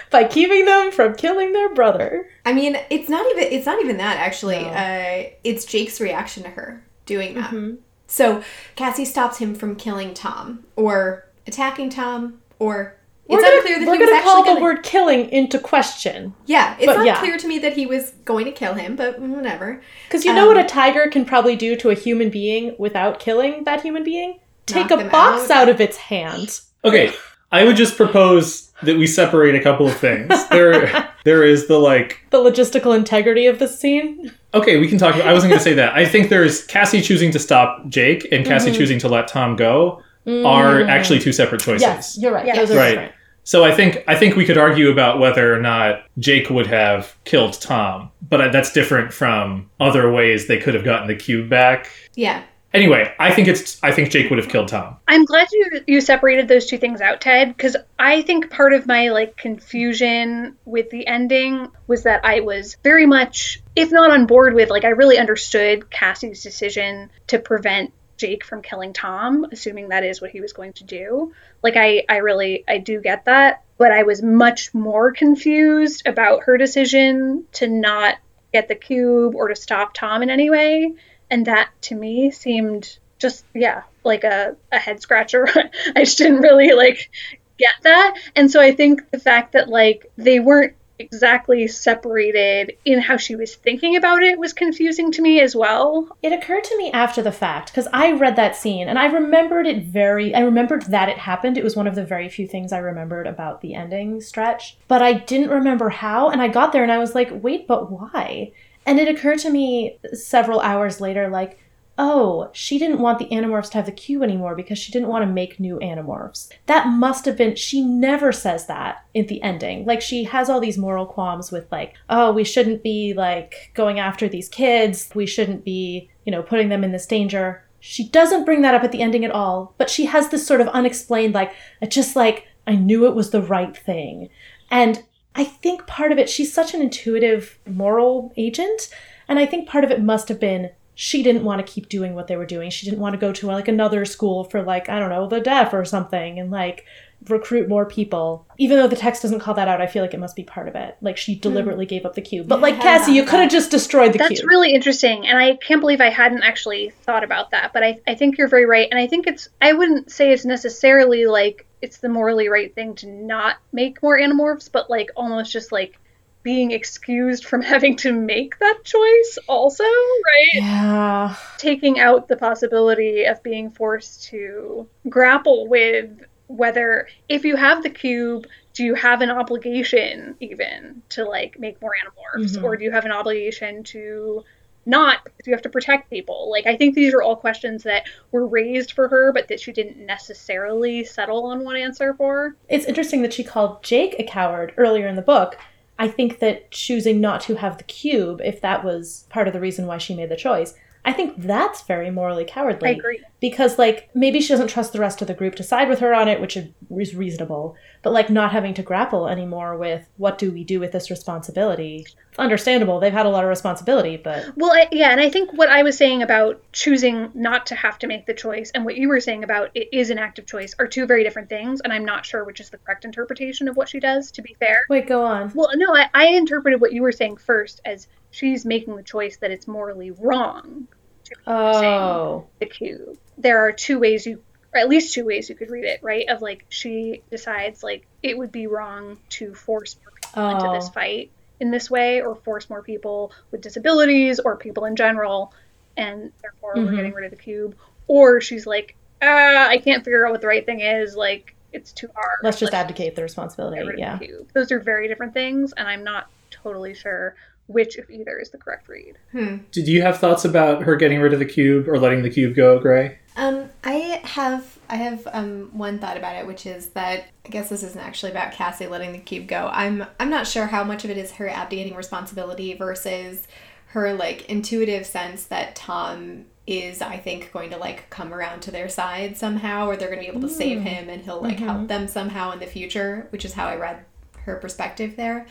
By 0.09 0.23
keeping 0.23 0.65
them 0.65 0.91
from 0.91 1.15
killing 1.15 1.53
their 1.53 1.73
brother. 1.75 2.27
I 2.45 2.53
mean, 2.53 2.77
it's 2.89 3.09
not 3.09 3.23
even 3.31 3.43
it's 3.43 3.65
not 3.67 3.79
even 3.81 3.97
that 3.97 4.17
actually. 4.17 4.63
No. 4.63 4.69
Uh, 4.69 5.29
it's 5.43 5.65
Jake's 5.65 6.01
reaction 6.01 6.43
to 6.43 6.49
her 6.49 6.83
doing 7.05 7.35
that. 7.35 7.51
Mhm. 7.51 7.77
So 8.07 8.41
Cassie 8.75 9.05
stops 9.05 9.37
him 9.37 9.53
from 9.53 9.75
killing 9.75 10.13
Tom 10.13 10.63
or 10.75 11.25
attacking 11.45 11.89
Tom 11.89 12.39
or 12.57 12.95
We're 13.27 13.39
it's 13.39 13.43
gonna, 13.43 13.57
unclear 13.57 13.79
that 13.79 13.87
we're 13.87 13.93
he 13.95 13.99
was 13.99 14.09
gonna 14.09 14.17
actually 14.17 14.31
call 14.33 14.43
gonna, 14.45 14.55
the 14.59 14.61
word 14.63 14.83
killing 14.83 15.29
into 15.29 15.59
question. 15.59 16.33
Yeah, 16.45 16.75
it's 16.77 16.85
but 16.85 16.97
not 16.97 17.05
yeah. 17.05 17.19
clear 17.19 17.37
to 17.37 17.47
me 17.47 17.59
that 17.59 17.73
he 17.73 17.85
was 17.85 18.11
going 18.25 18.45
to 18.45 18.51
kill 18.51 18.73
him, 18.75 18.95
but 18.95 19.19
whatever. 19.19 19.81
Because 20.07 20.23
you 20.25 20.33
know 20.33 20.49
Um, 20.49 20.55
what 20.55 20.65
a 20.65 20.67
tiger 20.67 21.07
can 21.09 21.25
probably 21.25 21.55
do 21.55 21.75
to 21.77 21.89
a 21.89 21.93
human 21.93 22.29
being 22.29 22.75
without 22.79 23.19
killing 23.19 23.63
that 23.65 23.81
human 23.81 24.03
being? 24.03 24.39
Take 24.65 24.91
a 24.91 24.97
box 25.09 25.49
out. 25.49 25.63
out 25.63 25.69
of 25.69 25.79
its 25.81 25.97
hand. 25.97 26.59
Okay, 26.85 27.11
I 27.51 27.63
would 27.63 27.75
just 27.75 27.95
propose 27.97 28.71
that 28.83 28.97
we 28.97 29.07
separate 29.07 29.55
a 29.55 29.61
couple 29.61 29.87
of 29.87 29.95
things. 29.97 30.29
There 30.49 31.09
there 31.25 31.43
is 31.43 31.67
the 31.67 31.77
like 31.79 32.19
The 32.29 32.37
logistical 32.37 32.95
integrity 32.95 33.47
of 33.47 33.59
this 33.59 33.77
scene. 33.79 34.31
Okay, 34.53 34.77
we 34.77 34.87
can 34.87 34.97
talk. 34.97 35.15
I 35.15 35.33
wasn't 35.33 35.51
going 35.51 35.59
to 35.59 35.63
say 35.63 35.73
that. 35.73 35.93
I 35.95 36.05
think 36.05 36.29
there's 36.29 36.65
Cassie 36.65 37.01
choosing 37.01 37.31
to 37.31 37.39
stop 37.39 37.87
Jake 37.89 38.27
and 38.31 38.45
Cassie 38.45 38.71
Mhm. 38.71 38.75
choosing 38.77 38.99
to 38.99 39.09
let 39.09 39.27
Tom 39.27 39.55
go 39.55 40.01
are 40.27 40.81
Mm. 40.81 40.89
actually 40.89 41.19
two 41.19 41.31
separate 41.31 41.61
choices. 41.61 41.81
Yes, 41.81 42.17
you're 42.19 42.33
right. 42.33 42.45
Yes. 42.45 42.57
Those 42.57 42.71
are 42.71 42.77
Right. 42.77 42.89
different. 42.91 43.11
So 43.47 43.63
I 43.63 43.71
think 43.71 44.03
I 44.09 44.15
think 44.15 44.35
we 44.35 44.43
could 44.43 44.57
argue 44.57 44.91
about 44.91 45.19
whether 45.19 45.55
or 45.55 45.61
not 45.61 46.03
Jake 46.19 46.49
would 46.49 46.67
have 46.67 47.15
killed 47.23 47.53
Tom, 47.53 48.11
but 48.27 48.51
that's 48.51 48.73
different 48.73 49.13
from 49.13 49.69
other 49.79 50.11
ways 50.11 50.47
they 50.47 50.57
could 50.57 50.73
have 50.73 50.83
gotten 50.83 51.07
the 51.07 51.15
cube 51.15 51.49
back. 51.49 51.89
Yeah. 52.13 52.43
Anyway, 52.73 53.09
I 53.17 53.31
think 53.31 53.47
it's 53.47 53.81
I 53.81 53.93
think 53.93 54.09
Jake 54.09 54.29
would 54.29 54.37
have 54.37 54.49
killed 54.49 54.67
Tom. 54.67 54.97
I'm 55.07 55.23
glad 55.23 55.47
you 55.53 55.81
you 55.87 56.01
separated 56.01 56.49
those 56.49 56.65
two 56.65 56.77
things 56.77 56.99
out, 56.99 57.21
Ted, 57.21 57.55
because 57.55 57.77
I 57.97 58.21
think 58.21 58.49
part 58.49 58.73
of 58.73 58.85
my 58.85 59.11
like 59.11 59.37
confusion 59.37 60.57
with 60.65 60.89
the 60.89 61.07
ending 61.07 61.69
was 61.87 62.03
that 62.03 62.25
I 62.25 62.41
was 62.41 62.75
very 62.83 63.05
much, 63.05 63.63
if 63.77 63.93
not 63.93 64.11
on 64.11 64.25
board 64.25 64.55
with, 64.55 64.69
like 64.69 64.83
I 64.83 64.89
really 64.89 65.17
understood 65.17 65.89
Cassie's 65.89 66.43
decision 66.43 67.11
to 67.27 67.39
prevent 67.39 67.93
Jake 68.17 68.43
from 68.43 68.61
killing 68.61 68.93
Tom, 68.93 69.45
assuming 69.51 69.89
that 69.89 70.03
is 70.03 70.21
what 70.21 70.31
he 70.31 70.41
was 70.41 70.51
going 70.51 70.73
to 70.73 70.83
do. 70.83 71.31
Like 71.63 71.75
I, 71.75 72.03
I 72.07 72.17
really 72.17 72.63
I 72.67 72.77
do 72.77 73.01
get 73.01 73.25
that, 73.25 73.63
but 73.77 73.91
I 73.91 74.03
was 74.03 74.21
much 74.21 74.73
more 74.73 75.11
confused 75.11 76.05
about 76.05 76.43
her 76.43 76.57
decision 76.57 77.45
to 77.53 77.67
not 77.67 78.15
get 78.53 78.67
the 78.67 78.75
cube 78.75 79.35
or 79.35 79.49
to 79.49 79.55
stop 79.55 79.93
Tom 79.93 80.23
in 80.23 80.29
any 80.29 80.49
way. 80.49 80.93
And 81.29 81.45
that 81.47 81.69
to 81.83 81.95
me 81.95 82.31
seemed 82.31 82.97
just 83.19 83.45
yeah, 83.53 83.83
like 84.03 84.23
a, 84.23 84.55
a 84.71 84.79
head 84.79 85.01
scratcher. 85.01 85.47
I 85.95 86.03
just 86.03 86.17
didn't 86.17 86.41
really 86.41 86.73
like 86.73 87.09
get 87.57 87.75
that. 87.83 88.15
And 88.35 88.49
so 88.49 88.61
I 88.61 88.71
think 88.71 89.09
the 89.11 89.19
fact 89.19 89.53
that 89.53 89.67
like 89.67 90.11
they 90.17 90.39
weren't 90.39 90.75
exactly 90.99 91.67
separated 91.67 92.77
in 92.85 92.99
how 92.99 93.17
she 93.17 93.35
was 93.35 93.55
thinking 93.55 93.95
about 93.95 94.23
it 94.23 94.39
was 94.39 94.53
confusing 94.53 95.11
to 95.11 95.21
me 95.21 95.39
as 95.39 95.55
well. 95.55 96.07
It 96.21 96.33
occurred 96.33 96.63
to 96.65 96.77
me 96.77 96.91
after 96.91 97.21
the 97.21 97.31
fact 97.31 97.71
because 97.71 97.87
I 97.93 98.11
read 98.11 98.35
that 98.35 98.55
scene 98.55 98.87
and 98.87 98.97
I 98.97 99.05
remembered 99.07 99.67
it 99.67 99.83
very. 99.83 100.33
I 100.33 100.41
remembered 100.41 100.83
that 100.83 101.09
it 101.09 101.17
happened. 101.17 101.57
It 101.57 101.63
was 101.63 101.75
one 101.75 101.87
of 101.87 101.95
the 101.95 102.05
very 102.05 102.29
few 102.29 102.47
things 102.47 102.71
I 102.71 102.79
remembered 102.79 103.27
about 103.27 103.61
the 103.61 103.75
ending 103.75 104.21
stretch, 104.21 104.77
but 104.87 105.01
I 105.01 105.13
didn't 105.13 105.49
remember 105.49 105.89
how. 105.89 106.29
And 106.29 106.41
I 106.41 106.47
got 106.47 106.71
there 106.71 106.83
and 106.83 106.91
I 106.91 106.97
was 106.97 107.15
like, 107.15 107.29
wait, 107.31 107.67
but 107.67 107.91
why? 107.91 108.51
And 108.85 108.99
it 108.99 109.09
occurred 109.09 109.39
to 109.39 109.49
me 109.49 109.97
several 110.13 110.61
hours 110.61 111.01
later, 111.01 111.27
like, 111.27 111.59
oh, 111.97 112.49
she 112.53 112.77
didn't 112.77 112.99
want 112.99 113.17
the 113.17 113.27
Animorphs 113.27 113.71
to 113.71 113.77
have 113.77 113.87
the 113.87 113.91
cube 113.91 114.21
anymore 114.21 114.55
because 114.55 114.77
she 114.77 114.91
didn't 114.91 115.07
want 115.07 115.23
to 115.23 115.31
make 115.31 115.59
new 115.59 115.79
Animorphs. 115.79 116.49
That 116.67 116.87
must 116.87 117.25
have 117.25 117.35
been, 117.35 117.55
she 117.55 117.81
never 117.81 118.31
says 118.31 118.67
that 118.67 119.03
in 119.13 119.27
the 119.27 119.41
ending. 119.41 119.85
Like, 119.85 120.01
she 120.01 120.25
has 120.25 120.49
all 120.49 120.59
these 120.59 120.77
moral 120.77 121.07
qualms 121.07 121.51
with, 121.51 121.71
like, 121.71 121.95
oh, 122.09 122.31
we 122.31 122.43
shouldn't 122.43 122.83
be, 122.83 123.13
like, 123.15 123.71
going 123.73 123.99
after 123.99 124.29
these 124.29 124.47
kids. 124.47 125.09
We 125.15 125.25
shouldn't 125.25 125.65
be, 125.65 126.09
you 126.23 126.31
know, 126.31 126.43
putting 126.43 126.69
them 126.69 126.83
in 126.83 126.91
this 126.91 127.07
danger. 127.07 127.63
She 127.79 128.07
doesn't 128.09 128.45
bring 128.45 128.61
that 128.61 128.75
up 128.75 128.83
at 128.83 128.91
the 128.91 129.01
ending 129.01 129.25
at 129.25 129.31
all, 129.31 129.73
but 129.77 129.89
she 129.89 130.05
has 130.05 130.29
this 130.29 130.45
sort 130.45 130.61
of 130.61 130.67
unexplained, 130.69 131.33
like, 131.33 131.53
just 131.87 132.15
like, 132.15 132.45
I 132.67 132.75
knew 132.75 133.07
it 133.07 133.15
was 133.15 133.31
the 133.31 133.41
right 133.41 133.75
thing. 133.75 134.29
And 134.69 135.03
I 135.35 135.45
think 135.45 135.87
part 135.87 136.11
of 136.11 136.17
it, 136.17 136.29
she's 136.29 136.53
such 136.53 136.73
an 136.73 136.81
intuitive 136.81 137.57
moral 137.65 138.33
agent. 138.35 138.89
And 139.27 139.39
I 139.39 139.45
think 139.45 139.69
part 139.69 139.83
of 139.83 139.91
it 139.91 140.01
must 140.01 140.27
have 140.29 140.39
been 140.39 140.71
she 140.99 141.21
didn't 141.21 141.43
want 141.43 141.63
to 141.63 141.71
keep 141.71 141.89
doing 141.89 142.15
what 142.15 142.25
they 142.25 142.35
were 142.35 142.45
doing. 142.45 142.71
She 142.71 142.87
didn't 142.87 142.99
want 142.99 143.13
to 143.13 143.19
go 143.19 143.31
to 143.31 143.45
like 143.45 143.67
another 143.67 144.03
school 144.03 144.45
for 144.45 144.63
like, 144.63 144.89
I 144.89 144.97
don't 144.97 145.11
know, 145.11 145.27
the 145.27 145.39
deaf 145.39 145.71
or 145.71 145.85
something 145.85 146.39
and 146.39 146.49
like 146.49 146.85
recruit 147.29 147.69
more 147.69 147.85
people. 147.85 148.47
Even 148.57 148.77
though 148.77 148.87
the 148.87 148.95
text 148.95 149.21
doesn't 149.21 149.39
call 149.39 149.53
that 149.53 149.67
out, 149.67 149.79
I 149.79 149.85
feel 149.85 150.01
like 150.01 150.15
it 150.15 150.19
must 150.19 150.35
be 150.35 150.41
part 150.41 150.67
of 150.67 150.73
it. 150.73 150.97
Like 150.99 151.15
she 151.15 151.35
hmm. 151.35 151.41
deliberately 151.41 151.85
gave 151.85 152.03
up 152.03 152.15
the 152.15 152.23
cube. 152.23 152.47
But 152.47 152.61
like 152.61 152.81
Cassie, 152.81 153.11
you 153.11 153.25
could 153.25 153.39
have 153.39 153.51
just 153.51 153.69
destroyed 153.69 154.11
the 154.11 154.17
That's 154.17 154.29
cube. 154.29 154.37
That's 154.37 154.47
really 154.47 154.73
interesting, 154.73 155.27
and 155.27 155.37
I 155.37 155.57
can't 155.57 155.81
believe 155.81 156.01
I 156.01 156.09
hadn't 156.09 156.41
actually 156.41 156.89
thought 156.89 157.23
about 157.23 157.51
that. 157.51 157.73
But 157.73 157.83
I, 157.83 157.99
I 158.07 158.15
think 158.15 158.39
you're 158.39 158.47
very 158.47 158.65
right, 158.65 158.87
and 158.89 158.99
I 158.99 159.05
think 159.05 159.27
it's 159.27 159.49
I 159.61 159.73
wouldn't 159.73 160.11
say 160.11 160.31
it's 160.31 160.45
necessarily 160.45 161.27
like 161.27 161.67
it's 161.83 161.99
the 161.99 162.09
morally 162.09 162.49
right 162.49 162.73
thing 162.73 162.95
to 162.95 163.07
not 163.07 163.57
make 163.71 164.01
more 164.01 164.19
animorphs, 164.19 164.67
but 164.71 164.89
like 164.89 165.11
almost 165.15 165.51
just 165.51 165.71
like 165.71 165.99
being 166.47 166.71
excused 166.71 167.43
from 167.45 167.61
having 167.73 167.95
to 167.97 168.13
make 168.13 168.57
that 168.59 168.79
choice 168.85 169.37
also, 169.49 169.83
right? 169.83 170.53
yeah. 170.63 171.35
taking 171.57 171.99
out 171.99 172.29
the 172.29 172.37
possibility 172.37 173.25
of 173.25 173.43
being 173.43 173.69
forced 173.69 174.23
to 174.23 174.87
grapple 175.09 175.67
with 175.67 176.09
whether 176.47 177.09
if 177.27 177.43
you 177.43 177.57
have 177.57 177.83
the 177.83 177.89
cube 177.89 178.47
do 178.73 178.85
you 178.85 178.95
have 178.95 179.19
an 179.21 179.29
obligation 179.29 180.35
even 180.39 181.01
to 181.09 181.25
like 181.25 181.59
make 181.59 181.81
more 181.81 181.91
animorphs 182.01 182.55
Mhm. 182.57 182.63
or 182.63 182.77
do 182.77 182.85
you 182.85 182.91
have 182.91 183.03
an 183.03 183.11
obligation 183.11 183.83
to 183.83 184.45
not 184.85 185.17
because 185.25 185.45
you 185.47 185.51
have 185.53 185.61
to 185.63 185.69
protect 185.77 186.09
people 186.09 186.49
like 186.49 186.65
i 186.65 186.77
think 186.77 186.95
these 186.95 187.13
are 187.13 187.21
all 187.21 187.35
questions 187.35 187.83
that 187.83 188.03
were 188.31 188.47
raised 188.47 188.93
for 188.93 189.09
her 189.09 189.33
but 189.33 189.49
that 189.49 189.59
she 189.59 189.73
didn't 189.73 189.97
necessarily 190.05 191.03
settle 191.03 191.43
on 191.47 191.65
one 191.65 191.75
answer 191.75 192.13
for 192.13 192.55
It's 192.69 192.85
interesting 192.85 193.21
that 193.23 193.33
she 193.33 193.43
called 193.43 193.83
Jake 193.83 194.15
a 194.17 194.23
coward 194.23 194.73
earlier 194.77 195.07
in 195.07 195.17
the 195.17 195.21
book. 195.35 195.57
I 195.99 196.07
think 196.07 196.39
that 196.39 196.71
choosing 196.71 197.19
not 197.19 197.41
to 197.41 197.55
have 197.55 197.77
the 197.77 197.83
cube, 197.83 198.41
if 198.43 198.61
that 198.61 198.83
was 198.83 199.25
part 199.29 199.47
of 199.47 199.53
the 199.53 199.59
reason 199.59 199.87
why 199.87 199.97
she 199.97 200.15
made 200.15 200.29
the 200.29 200.35
choice, 200.35 200.73
I 201.07 201.13
think 201.13 201.35
that's 201.37 201.83
very 201.83 202.11
morally 202.11 202.43
cowardly. 202.43 202.89
i 202.89 202.91
agree 202.91 203.21
Because, 203.39 203.79
like, 203.79 204.09
maybe 204.13 204.41
she 204.41 204.49
doesn't 204.49 204.67
trust 204.67 204.91
the 204.91 204.99
rest 204.99 205.21
of 205.21 205.29
the 205.29 205.33
group 205.33 205.55
to 205.55 205.63
side 205.63 205.87
with 205.87 205.99
her 205.99 206.13
on 206.13 206.27
it, 206.27 206.41
which 206.41 206.57
is 206.57 206.67
reasonable. 207.15 207.77
But, 208.03 208.11
like, 208.11 208.29
not 208.29 208.51
having 208.51 208.73
to 208.73 208.83
grapple 208.83 209.27
anymore 209.29 209.77
with 209.77 210.09
what 210.17 210.37
do 210.37 210.51
we 210.51 210.65
do 210.65 210.81
with 210.81 210.91
this 210.91 211.09
responsibility. 211.09 212.05
Understandable. 212.37 212.99
They've 212.99 213.11
had 213.11 213.25
a 213.25 213.29
lot 213.29 213.43
of 213.43 213.49
responsibility, 213.49 214.17
but 214.17 214.45
Well, 214.55 214.71
I, 214.71 214.87
yeah, 214.91 215.11
and 215.11 215.19
I 215.19 215.29
think 215.29 215.51
what 215.53 215.69
I 215.69 215.81
was 215.83 215.97
saying 215.97 216.21
about 216.21 216.61
choosing 216.71 217.31
not 217.33 217.65
to 217.67 217.75
have 217.75 217.97
to 217.99 218.07
make 218.07 218.25
the 218.25 218.33
choice 218.33 218.71
and 218.75 218.85
what 218.85 218.95
you 218.95 219.07
were 219.09 219.19
saying 219.19 219.43
about 219.43 219.71
it 219.73 219.89
is 219.91 220.09
an 220.11 220.19
active 220.19 220.45
choice 220.45 220.75
are 220.77 220.87
two 220.87 221.05
very 221.07 221.23
different 221.23 221.49
things, 221.49 221.81
and 221.81 221.91
I'm 221.91 222.05
not 222.05 222.25
sure 222.25 222.43
which 222.43 222.59
is 222.59 222.69
the 222.69 222.77
correct 222.77 223.05
interpretation 223.05 223.67
of 223.67 223.75
what 223.75 223.89
she 223.89 223.99
does, 223.99 224.31
to 224.31 224.41
be 224.41 224.55
fair. 224.59 224.81
wait, 224.89 225.07
go 225.07 225.23
on. 225.25 225.51
Well, 225.55 225.69
no, 225.75 225.95
I, 225.95 226.09
I 226.13 226.27
interpreted 226.27 226.79
what 226.79 226.93
you 226.93 227.01
were 227.01 227.11
saying 227.11 227.37
first 227.37 227.81
as 227.85 228.07
she's 228.31 228.65
making 228.65 228.95
the 228.95 229.03
choice 229.03 229.37
that 229.37 229.49
it's 229.51 229.67
morally 229.67 230.11
wrong 230.11 230.87
to 231.23 231.31
be 231.35 231.41
using 231.51 231.53
Oh. 231.53 232.47
the 232.59 232.65
cube. 232.67 233.17
There 233.37 233.59
are 233.59 233.71
two 233.71 233.99
ways 233.99 234.25
you, 234.27 234.43
or 234.73 234.79
at 234.79 234.89
least 234.89 235.13
two 235.13 235.25
ways 235.25 235.49
you 235.49 235.55
could 235.55 235.69
read 235.71 235.85
it, 235.85 235.99
right? 236.03 236.27
Of 236.29 236.41
like, 236.41 236.65
she 236.69 237.23
decides, 237.31 237.83
like, 237.83 238.05
it 238.21 238.37
would 238.37 238.51
be 238.51 238.67
wrong 238.67 239.17
to 239.29 239.53
force 239.55 239.97
more 240.03 240.13
people 240.13 240.49
into 240.49 240.77
this 240.77 240.87
Oh. 240.89 240.91
fight 240.93 241.31
in 241.59 241.71
this 241.71 241.89
way 241.89 242.21
or 242.21 242.35
force 242.35 242.69
more 242.69 242.81
people 242.81 243.31
with 243.51 243.61
disabilities 243.61 244.39
or 244.39 244.55
people 244.57 244.85
in 244.85 244.95
general 244.95 245.53
and 245.95 246.31
therefore 246.41 246.73
we're 246.75 246.91
Mhm. 246.91 246.95
getting 246.97 247.13
rid 247.13 247.25
of 247.25 247.31
the 247.31 247.37
cube 247.43 247.75
or 248.07 248.39
she's 248.41 248.67
like 248.67 248.95
ah 249.21 249.67
i 249.67 249.77
can't 249.77 250.03
figure 250.05 250.25
out 250.25 250.31
what 250.31 250.41
the 250.41 250.47
right 250.47 250.65
thing 250.65 250.79
is 250.81 251.15
like 251.15 251.55
it's 251.73 251.91
too 251.91 252.07
hard 252.15 252.37
Let's 252.43 252.59
just 252.59 252.73
abdicate 252.73 253.15
the 253.15 253.23
responsibility. 253.23 253.79
of 253.81 253.97
Yeah. 253.97 254.17
the 254.17 254.25
cube 254.27 254.49
those 254.53 254.71
are 254.71 254.79
very 254.79 255.07
different 255.07 255.33
things 255.33 255.73
and 255.75 255.87
i'm 255.87 256.03
not 256.03 256.27
totally 256.51 256.93
sure 256.93 257.35
which 257.65 257.97
if 257.97 258.09
either 258.09 258.37
is 258.37 258.49
the 258.51 258.57
correct 258.57 258.87
read 258.87 259.17
Hmm. 259.31 259.57
Did 259.71 259.87
you 259.87 260.01
have 260.03 260.19
thoughts 260.19 260.45
about 260.45 260.83
her 260.83 260.95
getting 260.95 261.19
rid 261.19 261.33
of 261.33 261.39
the 261.39 261.45
cube 261.45 261.89
or 261.89 261.99
letting 261.99 262.21
the 262.21 262.29
cube 262.29 262.55
go, 262.55 262.79
Gray? 262.79 263.17
Um, 263.35 263.69
I 263.83 264.21
have 264.23 264.76
I 264.89 264.95
have 264.95 265.27
um 265.31 265.69
one 265.73 265.99
thought 265.99 266.17
about 266.17 266.35
it, 266.35 266.47
which 266.47 266.65
is 266.65 266.89
that 266.89 267.25
I 267.45 267.49
guess 267.49 267.69
this 267.69 267.83
isn't 267.83 268.01
actually 268.01 268.31
about 268.31 268.53
Cassie 268.53 268.87
letting 268.87 269.11
the 269.11 269.19
cube 269.19 269.47
go. 269.47 269.69
I'm 269.71 270.05
I'm 270.19 270.29
not 270.29 270.47
sure 270.47 270.67
how 270.67 270.83
much 270.83 271.03
of 271.03 271.09
it 271.11 271.17
is 271.17 271.33
her 271.33 271.49
abdicating 271.49 271.95
responsibility 271.95 272.73
versus 272.73 273.47
her 273.87 274.13
like 274.13 274.49
intuitive 274.49 275.05
sense 275.05 275.45
that 275.45 275.75
Tom 275.75 276.45
is 276.65 277.01
I 277.01 277.17
think 277.17 277.51
going 277.53 277.69
to 277.69 277.77
like 277.77 278.09
come 278.09 278.33
around 278.33 278.61
to 278.61 278.71
their 278.71 278.89
side 278.89 279.37
somehow 279.37 279.87
or 279.87 279.95
they're 279.95 280.09
going 280.09 280.19
to 280.19 280.25
be 280.25 280.37
able 280.37 280.47
to 280.47 280.53
save 280.53 280.81
him 280.81 281.09
and 281.09 281.21
he'll 281.23 281.41
like 281.41 281.59
help 281.59 281.87
them 281.87 282.07
somehow 282.09 282.51
in 282.51 282.59
the 282.59 282.65
future, 282.65 283.27
which 283.29 283.45
is 283.45 283.53
how 283.53 283.67
I 283.67 283.77
read 283.77 284.03
her 284.39 284.57
perspective 284.57 285.15
there. 285.15 285.47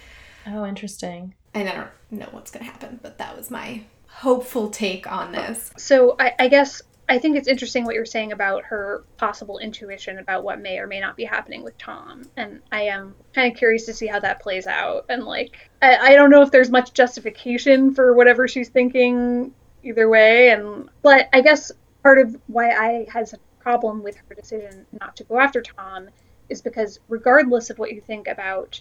Oh, 0.47 0.67
interesting. 0.67 1.35
And 1.55 1.69
I 1.69 1.75
don't 1.75 1.89
know 2.11 2.29
what's 2.33 2.51
going 2.51 2.65
to 2.67 2.71
happen, 2.71 3.01
but 3.03 3.17
that 3.19 3.37
was 3.37 3.51
my 3.51 3.83
hopeful 4.09 4.71
take 4.71 5.11
on 5.11 5.33
this. 5.33 5.73
so 5.77 6.17
I, 6.19 6.35
I 6.39 6.49
guess 6.49 6.83
i 7.09 7.19
think 7.19 7.37
it's 7.37 7.49
interesting 7.49 7.85
what 7.85 7.95
you're 7.95 8.05
saying 8.05 8.33
about 8.33 8.65
her 8.65 9.05
possible 9.17 9.59
intuition 9.59 10.19
about 10.19 10.45
what 10.45 10.61
may 10.61 10.79
or 10.79 10.87
may 10.87 11.01
not 11.01 11.17
be 11.17 11.25
happening 11.25 11.63
with 11.63 11.77
tom. 11.79 12.23
And 12.37 12.61
i 12.73 12.83
am 12.83 13.15
kind 13.35 13.51
of 13.51 13.59
curious 13.59 13.87
to 13.87 13.95
see 13.95 14.07
how 14.07 14.21
that 14.21 14.41
plays 14.41 14.67
out. 14.67 15.07
And 15.09 15.25
like 15.25 15.71
I, 15.83 15.97
I 15.97 16.15
don't 16.15 16.31
know 16.31 16.43
if 16.43 16.51
there's 16.51 16.71
much 16.71 16.93
justification 16.93 17.95
for 17.95 18.15
whatever 18.15 18.49
she's 18.49 18.69
thinking 18.69 19.55
either 19.83 20.09
way. 20.09 20.51
And 20.51 20.89
but 21.03 21.29
i 21.33 21.41
guess 21.41 21.73
part 22.03 22.19
of 22.19 22.37
why 22.47 22.71
i 22.71 23.07
had 23.13 23.29
such 23.29 23.41
a 23.41 23.63
problem 23.63 24.03
with 24.03 24.17
her 24.17 24.35
decision 24.35 24.87
not 25.01 25.17
to 25.17 25.25
go 25.25 25.41
after 25.41 25.61
tom 25.61 26.09
is 26.49 26.63
because 26.63 27.01
regardless 27.09 27.71
of 27.71 27.79
what 27.79 27.93
you 27.93 28.01
think 28.01 28.29
about 28.29 28.81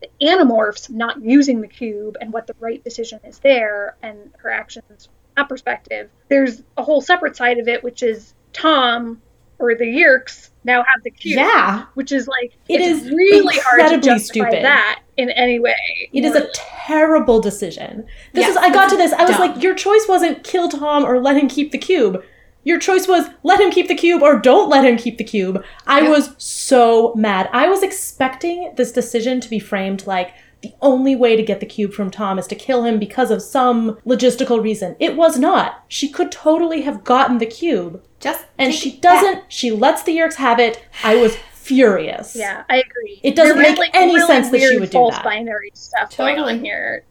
the 0.00 0.08
animorphs 0.22 0.88
not 0.88 1.22
using 1.22 1.60
the 1.60 1.68
cube 1.68 2.16
and 2.20 2.32
what 2.32 2.46
the 2.46 2.54
right 2.60 2.82
decision 2.84 3.20
is 3.24 3.38
there 3.40 3.96
and 4.02 4.32
her 4.38 4.50
actions 4.50 5.08
that 5.40 5.48
perspective, 5.48 6.10
there's 6.28 6.62
a 6.76 6.82
whole 6.82 7.00
separate 7.00 7.36
side 7.36 7.58
of 7.58 7.68
it, 7.68 7.82
which 7.82 8.02
is 8.02 8.34
Tom 8.52 9.20
or 9.58 9.74
the 9.74 9.84
Yeerks 9.84 10.50
now 10.64 10.78
have 10.82 11.02
the 11.04 11.10
cube. 11.10 11.38
Yeah. 11.38 11.84
Which 11.94 12.12
is 12.12 12.28
like, 12.28 12.52
it's 12.68 13.04
really 13.10 13.58
hard 13.58 13.80
to 13.80 13.84
incredibly 13.94 14.08
justify 14.08 14.48
stupid. 14.50 14.64
that 14.64 15.02
in 15.16 15.30
any 15.30 15.58
way. 15.58 15.74
It 16.12 16.24
is 16.24 16.34
a 16.34 16.48
terrible 16.54 17.40
decision. 17.40 18.06
This 18.32 18.42
Yes, 18.46 18.50
is 18.50 18.56
I 18.56 18.70
got 18.72 18.88
to 18.90 18.96
this. 18.96 19.12
I 19.12 19.22
was 19.24 19.36
dumb. 19.36 19.50
like, 19.52 19.62
your 19.62 19.74
choice 19.74 20.06
wasn't 20.08 20.44
kill 20.44 20.68
Tom 20.68 21.04
or 21.04 21.20
let 21.20 21.36
him 21.36 21.48
keep 21.48 21.72
the 21.72 21.78
cube. 21.78 22.22
Your 22.64 22.78
choice 22.78 23.08
was 23.08 23.26
let 23.42 23.58
him 23.60 23.70
keep 23.70 23.88
the 23.88 23.94
cube 23.94 24.22
or 24.22 24.38
don't 24.38 24.68
let 24.68 24.84
him 24.84 24.98
keep 24.98 25.16
the 25.16 25.24
cube. 25.24 25.62
I 25.86 26.00
Yep. 26.02 26.10
was 26.10 26.34
so 26.36 27.14
mad. 27.14 27.48
I 27.52 27.68
was 27.68 27.82
expecting 27.82 28.72
this 28.76 28.92
decision 28.92 29.40
to 29.40 29.48
be 29.48 29.58
framed 29.58 30.06
like 30.06 30.32
the 30.62 30.72
only 30.82 31.16
way 31.16 31.36
to 31.36 31.42
get 31.42 31.60
the 31.60 31.66
cube 31.66 31.92
from 31.92 32.10
Tom 32.10 32.38
is 32.38 32.46
to 32.48 32.54
kill 32.54 32.84
him 32.84 32.98
because 32.98 33.30
of 33.30 33.40
some 33.42 33.96
logistical 34.06 34.62
reason. 34.62 34.94
It 35.00 35.16
was 35.16 35.38
not. 35.38 35.84
She 35.88 36.08
could 36.10 36.30
totally 36.30 36.82
have 36.82 37.02
gotten 37.04 37.38
the 37.38 37.46
cube. 37.46 38.02
Just 38.20 38.44
And 38.58 38.74
she 38.74 38.98
doesn't. 38.98 39.44
She 39.48 39.70
lets 39.70 40.02
the 40.02 40.16
Yeerks 40.16 40.34
have 40.34 40.58
it. 40.58 40.84
I 41.02 41.16
was 41.16 41.36
furious. 41.54 42.34
Yeah, 42.36 42.64
I 42.68 42.78
agree. 42.78 43.20
It 43.22 43.36
doesn't 43.36 43.56
There's, 43.56 43.78
make 43.78 43.94
any 43.94 44.14
really 44.16 44.26
sense 44.26 44.50
that 44.50 44.58
she 44.58 44.66
weird 44.66 44.80
would 44.80 44.90
do 44.90 44.98
false 44.98 45.14
that. 45.14 45.24
binary 45.24 45.70
stuff 45.74 46.14
going 46.16 46.38
on 46.38 46.62
here. 46.64 47.04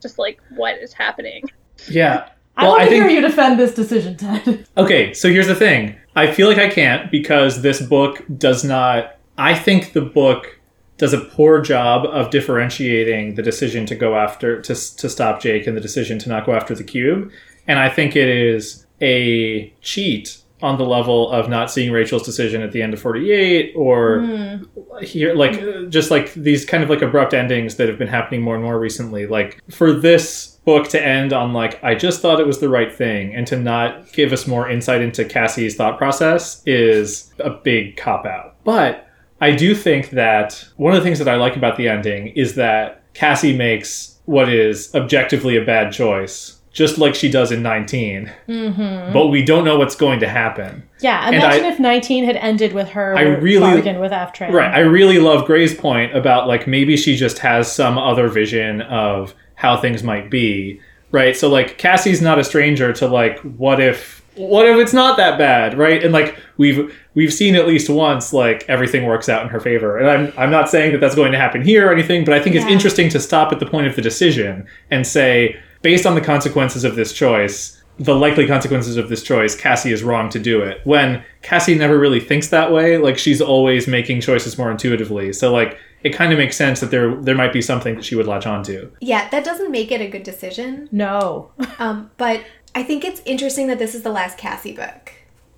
Just 0.00 0.18
like 0.18 0.38
what 0.50 0.78
is 0.78 0.92
happening. 0.92 1.44
Yeah. 1.88 2.28
I 2.56 2.62
Well, 2.64 2.70
want 2.72 2.82
I 2.82 2.84
to 2.84 2.90
think- 2.90 3.04
hear 3.06 3.12
you 3.12 3.20
defend 3.20 3.58
this 3.58 3.74
decision, 3.74 4.16
Ted. 4.16 4.68
Okay, 4.76 5.12
so 5.14 5.28
here's 5.28 5.48
the 5.48 5.54
thing. 5.56 5.96
I 6.14 6.30
feel 6.30 6.46
like 6.46 6.58
I 6.58 6.68
can't 6.68 7.10
because 7.10 7.62
this 7.62 7.82
book 7.82 8.22
does 8.38 8.62
not. 8.62 9.16
I 9.36 9.54
think 9.56 9.92
the 9.94 10.02
book 10.02 10.53
does 10.96 11.12
a 11.12 11.18
poor 11.18 11.60
job 11.60 12.06
of 12.06 12.30
differentiating 12.30 13.34
the 13.34 13.42
decision 13.42 13.86
to 13.86 13.94
go 13.94 14.16
after 14.16 14.60
to 14.62 14.74
to 14.74 15.08
stop 15.08 15.40
Jake 15.40 15.66
and 15.66 15.76
the 15.76 15.80
decision 15.80 16.18
to 16.20 16.28
not 16.28 16.46
go 16.46 16.54
after 16.54 16.74
the 16.74 16.84
cube, 16.84 17.30
and 17.66 17.78
I 17.78 17.88
think 17.88 18.16
it 18.16 18.28
is 18.28 18.86
a 19.00 19.72
cheat 19.80 20.38
on 20.62 20.78
the 20.78 20.84
level 20.84 21.30
of 21.30 21.48
not 21.48 21.70
seeing 21.70 21.92
Rachel's 21.92 22.22
decision 22.22 22.62
at 22.62 22.72
the 22.72 22.80
end 22.80 22.94
of 22.94 23.00
48 23.00 23.74
or 23.76 24.20
hmm. 24.20 25.02
here 25.02 25.34
like 25.34 25.90
just 25.90 26.10
like 26.10 26.32
these 26.34 26.64
kind 26.64 26.82
of 26.82 26.88
like 26.88 27.02
abrupt 27.02 27.34
endings 27.34 27.76
that 27.76 27.88
have 27.88 27.98
been 27.98 28.08
happening 28.08 28.40
more 28.40 28.54
and 28.54 28.64
more 28.64 28.78
recently. 28.78 29.26
Like 29.26 29.60
for 29.70 29.92
this 29.92 30.54
book 30.64 30.88
to 30.88 31.02
end 31.02 31.32
on 31.32 31.52
like 31.52 31.82
i 31.84 31.94
just 31.94 32.20
thought 32.20 32.40
it 32.40 32.46
was 32.46 32.58
the 32.58 32.68
right 32.68 32.94
thing 32.94 33.34
and 33.34 33.46
to 33.46 33.56
not 33.58 34.10
give 34.12 34.32
us 34.32 34.46
more 34.46 34.68
insight 34.68 35.02
into 35.02 35.24
cassie's 35.24 35.76
thought 35.76 35.98
process 35.98 36.62
is 36.66 37.32
a 37.38 37.50
big 37.50 37.96
cop 37.96 38.24
out 38.24 38.56
but 38.64 39.06
i 39.44 39.50
do 39.64 39.74
think 39.74 40.10
that 40.10 40.64
one 40.76 40.92
of 40.94 40.98
the 41.00 41.04
things 41.06 41.18
that 41.18 41.28
i 41.28 41.36
like 41.36 41.56
about 41.56 41.76
the 41.76 41.86
ending 41.88 42.28
is 42.28 42.54
that 42.54 43.02
cassie 43.14 43.56
makes 43.56 44.18
what 44.26 44.48
is 44.48 44.94
objectively 44.94 45.56
a 45.56 45.64
bad 45.64 45.92
choice 45.92 46.60
just 46.72 46.98
like 46.98 47.14
she 47.14 47.30
does 47.30 47.52
in 47.52 47.62
19 47.62 48.32
Mm-hmm. 48.48 49.12
but 49.12 49.28
we 49.28 49.44
don't 49.44 49.64
know 49.64 49.78
what's 49.78 49.94
going 49.94 50.18
to 50.20 50.28
happen 50.28 50.82
Yeah, 51.00 51.26
And 51.26 51.36
imagine 51.36 51.64
I- 51.66 51.68
if 51.68 51.78
19 51.78 52.24
had 52.24 52.36
ended 52.36 52.72
with 52.72 52.88
her 52.90 53.16
I 53.16 53.22
really- 53.22 53.60
bargain 53.74 54.00
with 54.00 54.10
Aftran. 54.12 54.50
Right. 54.52 54.72
I 54.74 54.80
really 54.80 55.18
love 55.20 55.46
Gray's 55.46 55.74
point 55.74 56.16
about 56.16 56.48
like 56.48 56.66
maybe 56.66 56.96
she 56.96 57.14
just 57.16 57.38
has 57.38 57.70
some 57.70 57.96
other 57.98 58.26
vision 58.28 58.80
of 58.82 59.34
how 59.54 59.76
things 59.76 60.02
might 60.02 60.30
be. 60.30 60.80
Right. 61.12 61.36
So 61.36 61.48
like 61.48 61.78
Cassie's 61.78 62.20
not 62.20 62.38
a 62.40 62.44
stranger 62.44 62.92
to 62.94 63.06
like 63.06 63.38
what 63.62 63.78
if 63.80 64.23
what 64.36 64.66
if 64.66 64.76
it's 64.76 64.92
not 64.92 65.16
that 65.16 65.38
bad, 65.38 65.78
right? 65.78 66.02
And 66.02 66.12
like 66.12 66.38
we've 66.56 66.94
we've 67.14 67.32
seen 67.32 67.54
at 67.54 67.66
least 67.66 67.88
once 67.88 68.32
like 68.32 68.64
everything 68.68 69.06
works 69.06 69.28
out 69.28 69.42
in 69.42 69.48
her 69.48 69.60
favor. 69.60 69.98
And 69.98 70.08
I'm 70.08 70.32
I'm 70.36 70.50
not 70.50 70.68
saying 70.68 70.92
that 70.92 70.98
that's 70.98 71.14
going 71.14 71.32
to 71.32 71.38
happen 71.38 71.62
here 71.62 71.88
or 71.88 71.92
anything, 71.92 72.24
but 72.24 72.34
I 72.34 72.40
think 72.40 72.56
it's 72.56 72.66
interesting 72.66 73.08
to 73.10 73.20
stop 73.20 73.52
at 73.52 73.60
the 73.60 73.66
point 73.66 73.86
of 73.86 73.96
the 73.96 74.02
decision 74.02 74.66
and 74.90 75.06
say 75.06 75.56
based 75.82 76.06
on 76.06 76.14
the 76.14 76.20
consequences 76.20 76.84
of 76.84 76.96
this 76.96 77.12
choice, 77.12 77.80
the 77.98 78.14
likely 78.14 78.46
consequences 78.46 78.96
of 78.96 79.08
this 79.08 79.22
choice, 79.22 79.54
Cassie 79.54 79.92
is 79.92 80.02
wrong 80.02 80.28
to 80.30 80.38
do 80.38 80.62
it. 80.62 80.80
When 80.84 81.22
Cassie 81.42 81.76
never 81.76 81.98
really 81.98 82.20
thinks 82.20 82.48
that 82.48 82.72
way, 82.72 82.98
like 82.98 83.18
she's 83.18 83.40
always 83.40 83.86
making 83.86 84.20
choices 84.20 84.58
more 84.58 84.70
intuitively. 84.70 85.32
So 85.32 85.52
like 85.52 85.78
it 86.02 86.10
kind 86.12 86.32
of 86.32 86.38
makes 86.38 86.56
sense 86.56 86.80
that 86.80 86.90
there 86.90 87.14
there 87.16 87.34
might 87.34 87.52
be 87.52 87.62
something 87.62 87.94
that 87.94 88.04
she 88.04 88.16
would 88.16 88.26
latch 88.26 88.46
onto. 88.46 88.90
Yeah, 89.00 89.28
that 89.30 89.44
doesn't 89.44 89.70
make 89.70 89.92
it 89.92 90.00
a 90.00 90.08
good 90.08 90.22
decision. 90.22 90.88
No. 90.92 91.52
Um, 91.78 92.10
but 92.18 92.44
I 92.74 92.82
think 92.82 93.04
it's 93.04 93.22
interesting 93.24 93.68
that 93.68 93.78
this 93.78 93.94
is 93.94 94.02
the 94.02 94.10
last 94.10 94.38
Cassie 94.38 94.74
book. 94.74 95.12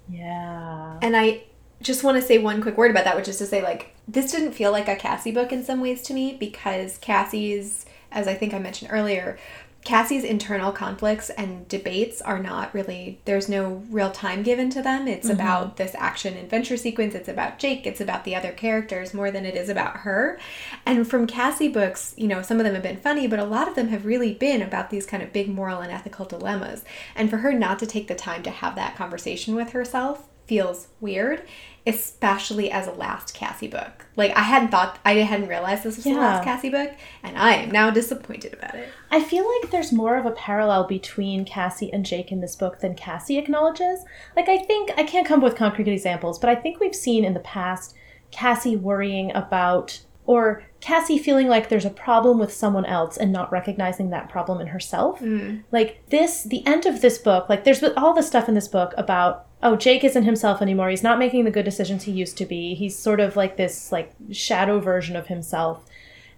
yeah. 0.09 0.99
And 1.03 1.17
I 1.17 1.45
just 1.83 2.05
want 2.05 2.21
to 2.21 2.27
say 2.27 2.39
one 2.39 2.63
quick 2.63 2.77
word 2.77 2.91
about 2.91 3.05
that, 3.05 3.17
which 3.17 3.29
is 3.29 3.39
to 3.39 3.47
say, 3.47 3.63
like, 3.63 3.95
this 4.09 4.31
didn't 4.33 4.53
feel 4.53 4.73
like 4.73 4.89
a 4.89 4.97
Cassie 4.97 5.33
book 5.33 5.53
in 5.53 5.65
some 5.65 5.81
ways 5.81 6.03
to 6.03 6.15
me 6.15 6.37
because 6.39 6.99
Cassie's, 6.99 7.87
as 8.11 8.27
I 8.29 8.35
think 8.35 8.55
I 8.55 8.59
mentioned 8.59 8.91
earlier, 8.93 9.39
Cassie's 9.87 10.25
internal 10.25 10.73
conflicts 10.73 11.31
and 11.31 11.69
debates 11.69 12.21
are 12.21 12.41
not 12.41 12.75
really, 12.75 13.21
there's 13.25 13.49
no 13.49 13.85
real 13.89 14.11
time 14.11 14.43
given 14.43 14.69
to 14.71 14.83
them. 14.83 15.07
It's 15.07 15.29
mm-hmm. 15.29 15.41
about 15.41 15.77
this 15.77 15.95
action 15.97 16.37
adventure 16.37 16.77
sequence. 16.77 17.15
It's 17.15 17.29
about 17.29 17.61
Jake. 17.61 17.87
It's 17.87 18.01
about 18.01 18.25
the 18.25 18.35
other 18.35 18.51
characters 18.51 19.15
more 19.15 19.31
than 19.31 19.47
it 19.47 19.55
is 19.55 19.69
about 19.69 19.99
her. 19.99 20.41
And 20.85 21.09
from 21.09 21.29
Cassie 21.29 21.69
books, 21.69 22.15
you 22.17 22.27
know, 22.27 22.43
some 22.43 22.59
of 22.59 22.65
them 22.65 22.75
have 22.75 22.83
been 22.83 22.97
funny, 22.97 23.29
but 23.29 23.39
a 23.39 23.45
lot 23.45 23.69
of 23.69 23.77
them 23.77 23.87
have 23.89 24.05
really 24.05 24.35
been 24.35 24.61
about 24.61 24.91
these 24.91 25.07
kind 25.07 25.23
of 25.23 25.33
big 25.33 25.49
moral 25.49 25.81
and 25.81 25.93
ethical 25.93 26.27
dilemmas. 26.27 26.85
And 27.15 27.31
for 27.31 27.37
her 27.39 27.53
not 27.53 27.79
to 27.79 27.87
take 27.87 28.09
the 28.09 28.17
time 28.17 28.43
to 28.43 28.51
have 28.51 28.75
that 28.75 28.97
conversation 28.97 29.55
with 29.55 29.71
herself 29.71 30.29
feels 30.47 30.89
weird, 31.01 31.45
especially 31.87 32.71
as 32.71 32.87
a 32.87 32.93
last 32.93 33.33
Cassie 33.33 33.69
book. 33.69 34.07
Like 34.17 34.33
I 34.37 34.43
hadn't 34.43 34.69
thought 34.69 34.99
I 35.05 35.15
hadn't 35.15 35.49
realized 35.49 35.85
this 35.85 35.97
was 35.97 36.05
the 36.05 36.15
last 36.15 36.43
Cassie 36.43 36.71
book, 36.71 36.91
and 37.23 37.39
I 37.39 37.55
am 37.55 37.71
now 37.71 37.91
disappointed 37.91 38.55
about 38.55 38.75
it. 38.75 38.89
I 39.11 39.23
feel 39.23 39.49
like 39.49 39.71
there's 39.71 39.93
more 39.93 40.17
of 40.17 40.27
a 40.27 40.33
parallel 40.33 40.85
between 40.87 41.45
Cassie 41.45 41.93
and 41.93 42.05
Jake 42.05 42.33
in 42.33 42.41
this 42.41 42.57
book 42.57 42.81
than 42.81 42.95
Cassie 42.95 43.39
acknowledges. 43.39 44.05
Like, 44.35 44.49
I 44.49 44.59
think, 44.59 44.91
I 44.97 45.05
can't 45.05 45.27
come 45.27 45.41
up 45.41 45.45
with 45.45 45.57
concrete 45.57 45.89
examples, 45.89 46.39
but 46.39 46.51
I 46.51 46.57
think 46.57 46.81
we've 46.81 46.95
seen 46.95 47.25
in 47.25 47.35
the 47.35 47.41
past 47.41 47.95
Cassie 48.31 48.77
worrying 48.77 49.35
about, 49.35 50.01
or 50.27 50.65
Cassie 50.87 51.19
feeling 51.19 51.49
like 51.49 51.69
there's 51.69 51.85
a 51.85 51.91
problem 51.91 52.39
with 52.39 52.53
someone 52.53 52.85
else 52.85 53.17
and 53.17 53.33
not 53.33 53.51
recognizing 53.51 54.11
that 54.11 54.29
problem 54.29 54.61
in 54.61 54.69
herself. 54.69 55.19
Mm. 55.19 55.65
Like, 55.73 56.07
this, 56.11 56.45
the 56.45 56.65
end 56.65 56.87
of 56.87 57.01
this 57.01 57.19
book, 57.19 57.49
like, 57.49 57.65
there's 57.65 57.83
all 57.97 58.15
the 58.15 58.23
stuff 58.23 58.49
in 58.49 58.55
this 58.55 58.69
book 58.69 58.95
about, 58.97 59.47
oh, 59.65 59.75
Jake 59.75 60.05
isn't 60.05 60.23
himself 60.23 60.63
anymore. 60.63 60.89
He's 60.89 61.03
not 61.03 61.19
making 61.19 61.43
the 61.43 61.51
good 61.51 61.65
decisions 61.65 62.05
he 62.05 62.13
used 62.13 62.39
to 62.39 62.47
be. 62.47 62.77
He's 62.77 62.97
sort 62.97 63.19
of 63.19 63.35
like 63.35 63.57
this, 63.57 63.91
like, 63.91 64.13
shadow 64.31 64.79
version 64.79 65.17
of 65.17 65.27
himself. 65.27 65.85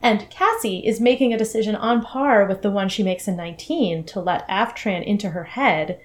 And 0.01 0.31
Cassie 0.31 0.79
is 0.79 0.99
making 0.99 1.35
a 1.35 1.39
decision 1.39 1.77
on 1.77 2.01
par 2.01 2.47
with 2.47 2.63
the 2.63 2.71
one 2.71 2.89
she 2.89 3.03
makes 3.03 3.29
in 3.29 3.37
19 3.37 4.05
to 4.05 4.19
let 4.19 4.49
Aftran 4.49 5.05
into 5.05 5.29
her 5.29 5.45
head. 5.45 6.01